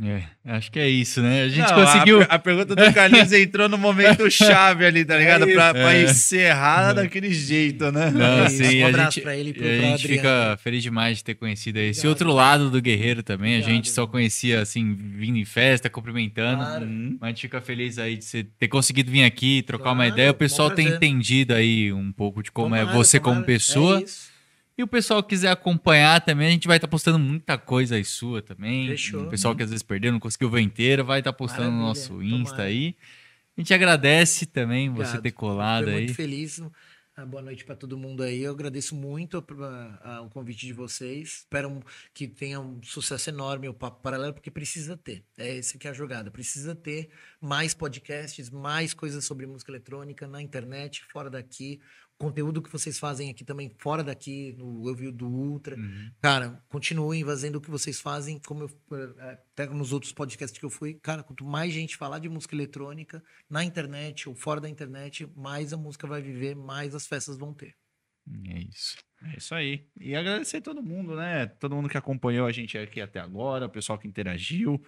É, 0.00 0.22
acho 0.52 0.70
que 0.70 0.78
é 0.78 0.88
isso, 0.88 1.20
né? 1.20 1.42
A 1.42 1.48
gente 1.48 1.68
Não, 1.68 1.84
conseguiu. 1.84 2.22
A, 2.22 2.24
a 2.26 2.38
pergunta 2.38 2.76
do 2.76 2.94
Carlinhos 2.94 3.32
entrou 3.32 3.68
no 3.68 3.76
momento 3.76 4.30
chave 4.30 4.86
ali, 4.86 5.04
tá 5.04 5.16
ligado? 5.18 5.48
pra, 5.48 5.74
pra 5.74 5.94
É. 5.96 6.04
encerrar 6.04 6.92
daquele 6.92 7.32
jeito, 7.34 7.90
né? 7.90 8.08
Não, 8.08 8.44
É 8.44 8.48
sim, 8.48 8.82
Um 8.82 8.86
a 8.86 8.88
abraço 8.88 9.14
gente, 9.16 9.22
pra 9.24 9.36
ele 9.36 9.50
e 9.50 9.52
pro- 9.52 9.64
a 9.64 9.68
pra 9.68 9.76
gente 9.88 10.06
fica 10.06 10.58
feliz 10.62 10.82
demais 10.84 11.18
de 11.18 11.24
ter 11.24 11.34
conhecido 11.34 11.78
esse 11.80 12.06
outro 12.06 12.32
lado 12.32 12.70
do 12.70 12.80
Guerreiro 12.80 13.24
também. 13.24 13.54
a 13.54 13.58
Obrigado, 13.58 13.74
gente 13.76 13.90
só 13.90 14.06
conhecia, 14.06 14.60
assim, 14.60 14.94
vindo 14.94 15.36
em 15.38 15.44
festa, 15.44 15.90
cumprimentando. 15.90 16.64
Claro. 16.64 16.84
Hum. 16.86 17.16
Mas 17.20 17.26
a 17.26 17.30
gente 17.32 17.40
fica 17.42 17.60
feliz 17.60 17.98
aí 17.98 18.16
de 18.16 18.24
você 18.24 18.44
ter 18.44 18.68
conseguido 18.68 19.10
vir 19.10 19.24
aqui, 19.24 19.60
trocar 19.62 19.90
uma 19.90 20.04
Claro, 20.04 20.12
ideia. 20.12 20.30
O 20.30 20.34
pessoal 20.34 20.70
tem 20.70 20.86
entendido 20.86 21.52
aí 21.52 21.92
um 21.92 22.12
pouco 22.12 22.44
de 22.44 22.52
como 22.52 22.76
é 22.76 22.80
Tomara, 22.80 22.96
você 22.96 23.18
como 23.18 23.34
tomara. 23.34 23.46
pessoa. 23.46 23.98
É 23.98 24.04
isso. 24.04 24.29
E 24.76 24.82
o 24.82 24.86
pessoal 24.86 25.22
que 25.22 25.30
quiser 25.30 25.50
acompanhar 25.50 26.20
também, 26.20 26.48
a 26.48 26.50
gente 26.50 26.66
vai 26.66 26.78
estar 26.78 26.88
postando 26.88 27.18
muita 27.18 27.58
coisa 27.58 27.96
aí 27.96 28.04
sua 28.04 28.40
também. 28.40 28.88
Fechou. 28.88 29.24
O 29.24 29.28
pessoal 29.28 29.54
que 29.54 29.62
às 29.62 29.70
vezes 29.70 29.82
perdeu, 29.82 30.10
não 30.12 30.20
conseguiu 30.20 30.48
ver 30.48 30.60
inteira, 30.60 31.02
vai 31.02 31.18
estar 31.18 31.32
postando 31.32 31.70
no 31.70 31.78
Maravilha, 31.82 32.08
nosso 32.08 32.22
Insta 32.22 32.50
tomara. 32.50 32.64
aí. 32.64 32.96
A 33.56 33.60
gente 33.60 33.74
agradece 33.74 34.46
também 34.46 34.88
você 34.88 35.02
Obrigado. 35.02 35.22
ter 35.22 35.32
colado 35.32 35.84
Fico 35.84 35.96
aí. 35.96 36.04
muito 36.04 36.14
feliz. 36.14 36.62
Ah, 37.14 37.26
Boa 37.26 37.42
noite 37.42 37.66
para 37.66 37.76
todo 37.76 37.98
mundo 37.98 38.22
aí. 38.22 38.42
Eu 38.42 38.52
agradeço 38.52 38.94
muito 38.94 39.44
ah, 39.60 40.00
ah, 40.02 40.20
o 40.22 40.30
convite 40.30 40.64
de 40.64 40.72
vocês. 40.72 41.40
Espero 41.40 41.82
que 42.14 42.26
tenha 42.26 42.58
um 42.58 42.82
sucesso 42.82 43.28
enorme 43.28 43.68
o 43.68 43.74
Papo 43.74 44.00
Paralelo, 44.00 44.32
porque 44.32 44.50
precisa 44.50 44.96
ter. 44.96 45.22
É 45.36 45.56
esse 45.56 45.76
que 45.76 45.86
é 45.86 45.90
a 45.90 45.92
jogada. 45.92 46.30
Precisa 46.30 46.74
ter 46.74 47.10
mais 47.38 47.74
podcasts, 47.74 48.48
mais 48.48 48.94
coisas 48.94 49.26
sobre 49.26 49.46
música 49.46 49.70
eletrônica 49.70 50.26
na 50.26 50.40
internet, 50.40 51.04
fora 51.12 51.28
daqui. 51.28 51.78
Conteúdo 52.20 52.60
que 52.60 52.70
vocês 52.70 52.98
fazem 52.98 53.30
aqui 53.30 53.42
também 53.46 53.74
fora 53.78 54.04
daqui, 54.04 54.54
no 54.58 54.86
Eu 54.86 54.94
Vi 54.94 55.10
do 55.10 55.26
Ultra. 55.26 55.74
Uhum. 55.74 56.10
Cara, 56.20 56.62
continuem 56.68 57.24
fazendo 57.24 57.56
o 57.56 57.60
que 57.62 57.70
vocês 57.70 57.98
fazem, 57.98 58.38
como 58.46 58.64
eu, 58.64 58.70
eh, 58.92 59.38
até 59.52 59.66
nos 59.66 59.90
outros 59.90 60.12
podcasts 60.12 60.58
que 60.58 60.64
eu 60.66 60.68
fui. 60.68 60.98
Cara, 61.02 61.22
quanto 61.22 61.46
mais 61.46 61.72
gente 61.72 61.96
falar 61.96 62.18
de 62.18 62.28
música 62.28 62.54
eletrônica 62.54 63.24
na 63.48 63.64
internet 63.64 64.28
ou 64.28 64.34
fora 64.34 64.60
da 64.60 64.68
internet, 64.68 65.26
mais 65.34 65.72
a 65.72 65.78
música 65.78 66.06
vai 66.06 66.20
viver, 66.20 66.54
mais 66.54 66.94
as 66.94 67.06
festas 67.06 67.38
vão 67.38 67.54
ter. 67.54 67.74
É 68.48 68.58
isso. 68.58 68.98
É 69.22 69.38
isso 69.38 69.54
aí. 69.54 69.86
E 69.98 70.14
agradecer 70.14 70.60
todo 70.60 70.82
mundo, 70.82 71.16
né? 71.16 71.46
Todo 71.46 71.74
mundo 71.74 71.88
que 71.88 71.96
acompanhou 71.96 72.46
a 72.46 72.52
gente 72.52 72.76
aqui 72.76 73.00
até 73.00 73.18
agora, 73.18 73.64
o 73.64 73.70
pessoal 73.70 73.98
que 73.98 74.06
interagiu. 74.06 74.78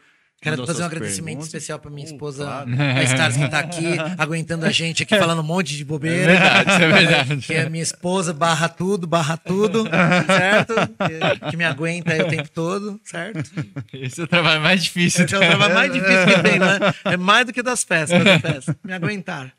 Quero 0.42 0.66
fazer 0.66 0.82
um 0.82 0.86
agradecimento 0.86 1.24
perguntas. 1.36 1.46
especial 1.46 1.78
para 1.78 1.90
minha 1.90 2.04
esposa, 2.04 2.44
claro. 2.44 2.70
a 2.98 3.02
Stars, 3.04 3.36
que 3.36 3.48
tá 3.48 3.58
aqui, 3.60 3.84
aguentando 4.18 4.66
a 4.66 4.70
gente 4.70 5.04
aqui, 5.04 5.16
falando 5.16 5.38
um 5.38 5.44
monte 5.44 5.76
de 5.76 5.82
É 5.82 5.84
bobeira. 5.84 6.26
verdade, 6.32 6.70
isso 6.72 6.82
é 6.82 6.88
verdade. 6.92 7.36
Que 7.46 7.54
é 7.54 7.68
minha 7.70 7.82
esposa, 7.82 8.32
barra 8.32 8.68
tudo, 8.68 9.06
barra 9.06 9.36
tudo, 9.36 9.84
certo? 10.26 10.74
Que, 10.74 11.50
que 11.50 11.56
me 11.56 11.64
aguenta 11.64 12.12
aí 12.12 12.20
o 12.22 12.28
tempo 12.28 12.50
todo, 12.50 13.00
certo? 13.04 13.48
Esse 13.92 14.20
é 14.20 14.24
o 14.24 14.26
trabalho 14.26 14.60
mais 14.60 14.82
difícil. 14.82 15.24
Esse 15.24 15.34
é 15.34 15.38
o 15.38 15.40
trabalho 15.40 15.74
mais 15.74 15.92
difícil 15.92 16.26
que 16.26 16.42
tem, 16.42 16.58
né? 16.58 16.78
É 17.04 17.16
mais 17.16 17.46
do 17.46 17.52
que 17.52 17.62
das 17.62 17.84
festas, 17.84 18.22
das 18.24 18.40
festas. 18.40 18.76
Me 18.84 18.92
aguentar. 18.92 19.52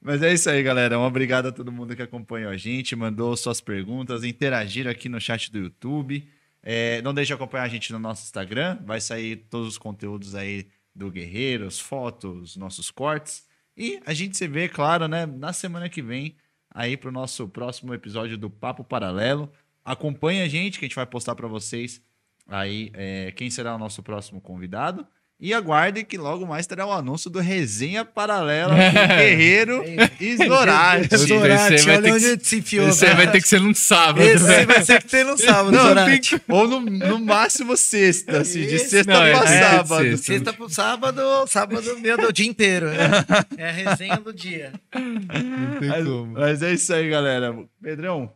Mas 0.00 0.22
é 0.22 0.32
isso 0.32 0.50
aí, 0.50 0.62
galera. 0.62 0.98
Um 0.98 1.02
obrigado 1.02 1.46
a 1.48 1.52
todo 1.52 1.72
mundo 1.72 1.96
que 1.96 2.02
acompanhou 2.02 2.50
a 2.50 2.56
gente, 2.56 2.94
mandou 2.94 3.34
suas 3.36 3.60
perguntas, 3.60 4.22
interagiram 4.24 4.90
aqui 4.90 5.08
no 5.08 5.20
chat 5.20 5.50
do 5.50 5.58
YouTube. 5.58 6.26
É, 6.66 7.02
não 7.02 7.12
deixe 7.12 7.26
de 7.26 7.34
acompanhar 7.34 7.64
a 7.64 7.68
gente 7.68 7.92
no 7.92 7.98
nosso 7.98 8.24
Instagram, 8.24 8.78
vai 8.86 8.98
sair 8.98 9.36
todos 9.50 9.68
os 9.68 9.78
conteúdos 9.78 10.34
aí 10.34 10.66
do 10.94 11.10
Guerreiro, 11.10 11.66
as 11.66 11.78
fotos, 11.78 12.56
nossos 12.56 12.90
cortes. 12.90 13.46
E 13.76 14.00
a 14.06 14.14
gente 14.14 14.36
se 14.36 14.48
vê, 14.48 14.66
claro, 14.66 15.06
né, 15.06 15.26
na 15.26 15.52
semana 15.52 15.90
que 15.90 16.00
vem, 16.00 16.36
aí 16.70 16.96
pro 16.96 17.12
nosso 17.12 17.46
próximo 17.48 17.92
episódio 17.92 18.38
do 18.38 18.48
Papo 18.48 18.82
Paralelo. 18.82 19.52
Acompanhe 19.84 20.40
a 20.40 20.48
gente, 20.48 20.78
que 20.78 20.86
a 20.86 20.88
gente 20.88 20.96
vai 20.96 21.04
postar 21.04 21.34
para 21.34 21.46
vocês 21.46 22.00
aí 22.48 22.90
é, 22.94 23.30
quem 23.32 23.50
será 23.50 23.74
o 23.74 23.78
nosso 23.78 24.02
próximo 24.02 24.40
convidado. 24.40 25.06
E 25.40 25.52
aguarde 25.52 26.04
que 26.04 26.16
logo 26.16 26.46
mais 26.46 26.64
terá 26.66 26.86
o 26.86 26.92
anúncio 26.92 27.28
do 27.28 27.40
Resenha 27.40 28.04
Paralela 28.04 28.72
do 28.72 29.08
Guerreiro 29.08 29.84
e 30.20 30.36
Zorati. 30.36 31.16
Zorati, 31.16 31.74
aí 31.74 31.80
vai 31.84 31.96
olha 31.96 32.02
ter 32.02 32.12
onde 32.12 32.20
que- 32.20 32.26
a 32.26 32.30
gente 32.30 32.46
se 32.46 32.56
enfiou. 32.58 32.88
Esse 32.88 33.04
cara. 33.04 33.16
vai 33.16 33.30
ter 33.32 33.42
que 33.42 33.48
ser 33.48 33.60
num 33.60 33.74
sábado. 33.74 34.22
Esse 34.22 34.44
né? 34.44 34.64
vai 34.64 34.82
ser 34.84 35.02
que 35.02 35.08
tem 35.08 35.24
no 35.24 35.36
sábado, 35.38 35.72
Não, 35.72 35.88
Zorati. 35.88 36.40
Ou 36.48 36.68
no, 36.68 36.80
no 36.80 37.18
máximo 37.18 37.76
sexta, 37.76 38.38
assim, 38.42 38.60
de 38.66 38.78
sexta 38.78 39.12
não, 39.12 39.22
é- 39.24 39.32
pra 39.32 39.44
é 39.54 39.60
sábado. 39.60 40.04
sexta. 40.04 40.24
Sexta 40.32 40.52
pro 40.52 40.70
sábado, 40.70 41.20
sábado, 41.48 41.82
meu 42.00 42.16
Deus, 42.16 42.28
o 42.30 42.32
dia 42.32 42.46
inteiro. 42.46 42.86
né? 42.90 43.10
É 43.58 43.68
a 43.68 43.72
resenha 43.72 44.16
do 44.16 44.32
dia. 44.32 44.72
Não 44.94 45.80
tem 45.80 45.88
Mas, 45.88 46.04
como. 46.04 46.26
mas 46.32 46.62
é 46.62 46.72
isso 46.72 46.94
aí, 46.94 47.10
galera. 47.10 47.54
Pedrão. 47.82 48.32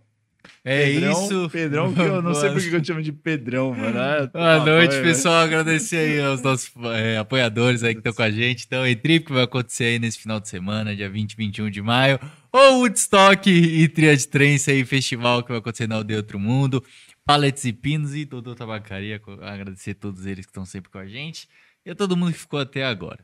É 0.64 0.84
Pedrão, 0.86 1.24
isso. 1.24 1.50
Pedrão, 1.50 1.94
que 1.94 2.00
eu 2.00 2.20
não 2.20 2.34
sei 2.34 2.50
por 2.50 2.60
que 2.60 2.74
eu 2.74 2.84
chamo 2.84 3.02
de 3.02 3.12
Pedrão, 3.12 3.72
mano. 3.74 3.98
Ah, 3.98 4.26
Boa 4.26 4.64
noite, 4.66 4.96
bom, 4.96 5.02
pessoal. 5.02 5.34
Agradecer 5.44 5.96
aí 5.96 6.20
aos 6.20 6.42
nossos 6.42 6.70
é, 6.94 7.16
apoiadores 7.16 7.82
aí 7.82 7.94
que 7.94 8.00
estão 8.00 8.12
com 8.12 8.22
a 8.22 8.30
gente. 8.30 8.64
Então, 8.66 8.82
a 8.82 8.86
Trip 8.96 9.26
que 9.26 9.32
vai 9.32 9.44
acontecer 9.44 9.84
aí 9.84 9.98
nesse 9.98 10.18
final 10.18 10.38
de 10.40 10.48
semana, 10.48 10.94
dia 10.94 11.08
20 11.08 11.32
e 11.32 11.36
21 11.36 11.70
de 11.70 11.80
maio. 11.80 12.18
Ou 12.52 12.80
Woodstock 12.80 13.48
e 13.48 13.88
Tria 13.88 14.16
de 14.16 14.26
Trance 14.26 14.70
aí, 14.70 14.84
festival 14.84 15.42
que 15.42 15.50
vai 15.50 15.58
acontecer 15.58 15.86
na 15.88 15.94
Aldeia 15.96 16.18
Outro 16.18 16.38
Mundo. 16.38 16.84
Paletes 17.24 17.64
e 17.64 17.72
Pinos 17.72 18.14
e 18.14 18.24
Dodô 18.24 18.54
Tabacaria. 18.54 19.20
Agradecer 19.42 19.92
a 19.92 19.94
todos 19.94 20.26
eles 20.26 20.44
que 20.46 20.50
estão 20.50 20.64
sempre 20.64 20.90
com 20.90 20.98
a 20.98 21.06
gente. 21.06 21.48
E 21.84 21.90
a 21.90 21.94
todo 21.94 22.16
mundo 22.16 22.32
que 22.32 22.38
ficou 22.38 22.58
até 22.60 22.84
agora. 22.84 23.20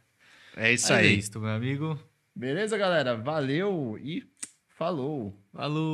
É 0.56 0.72
isso 0.72 0.92
É 0.92 0.96
aí. 0.98 1.18
isso, 1.18 1.38
meu 1.40 1.50
amigo. 1.50 1.98
Beleza, 2.36 2.76
galera? 2.78 3.16
Valeu 3.16 3.98
e 4.02 4.22
falou. 4.76 5.38
Falou. 5.52 5.92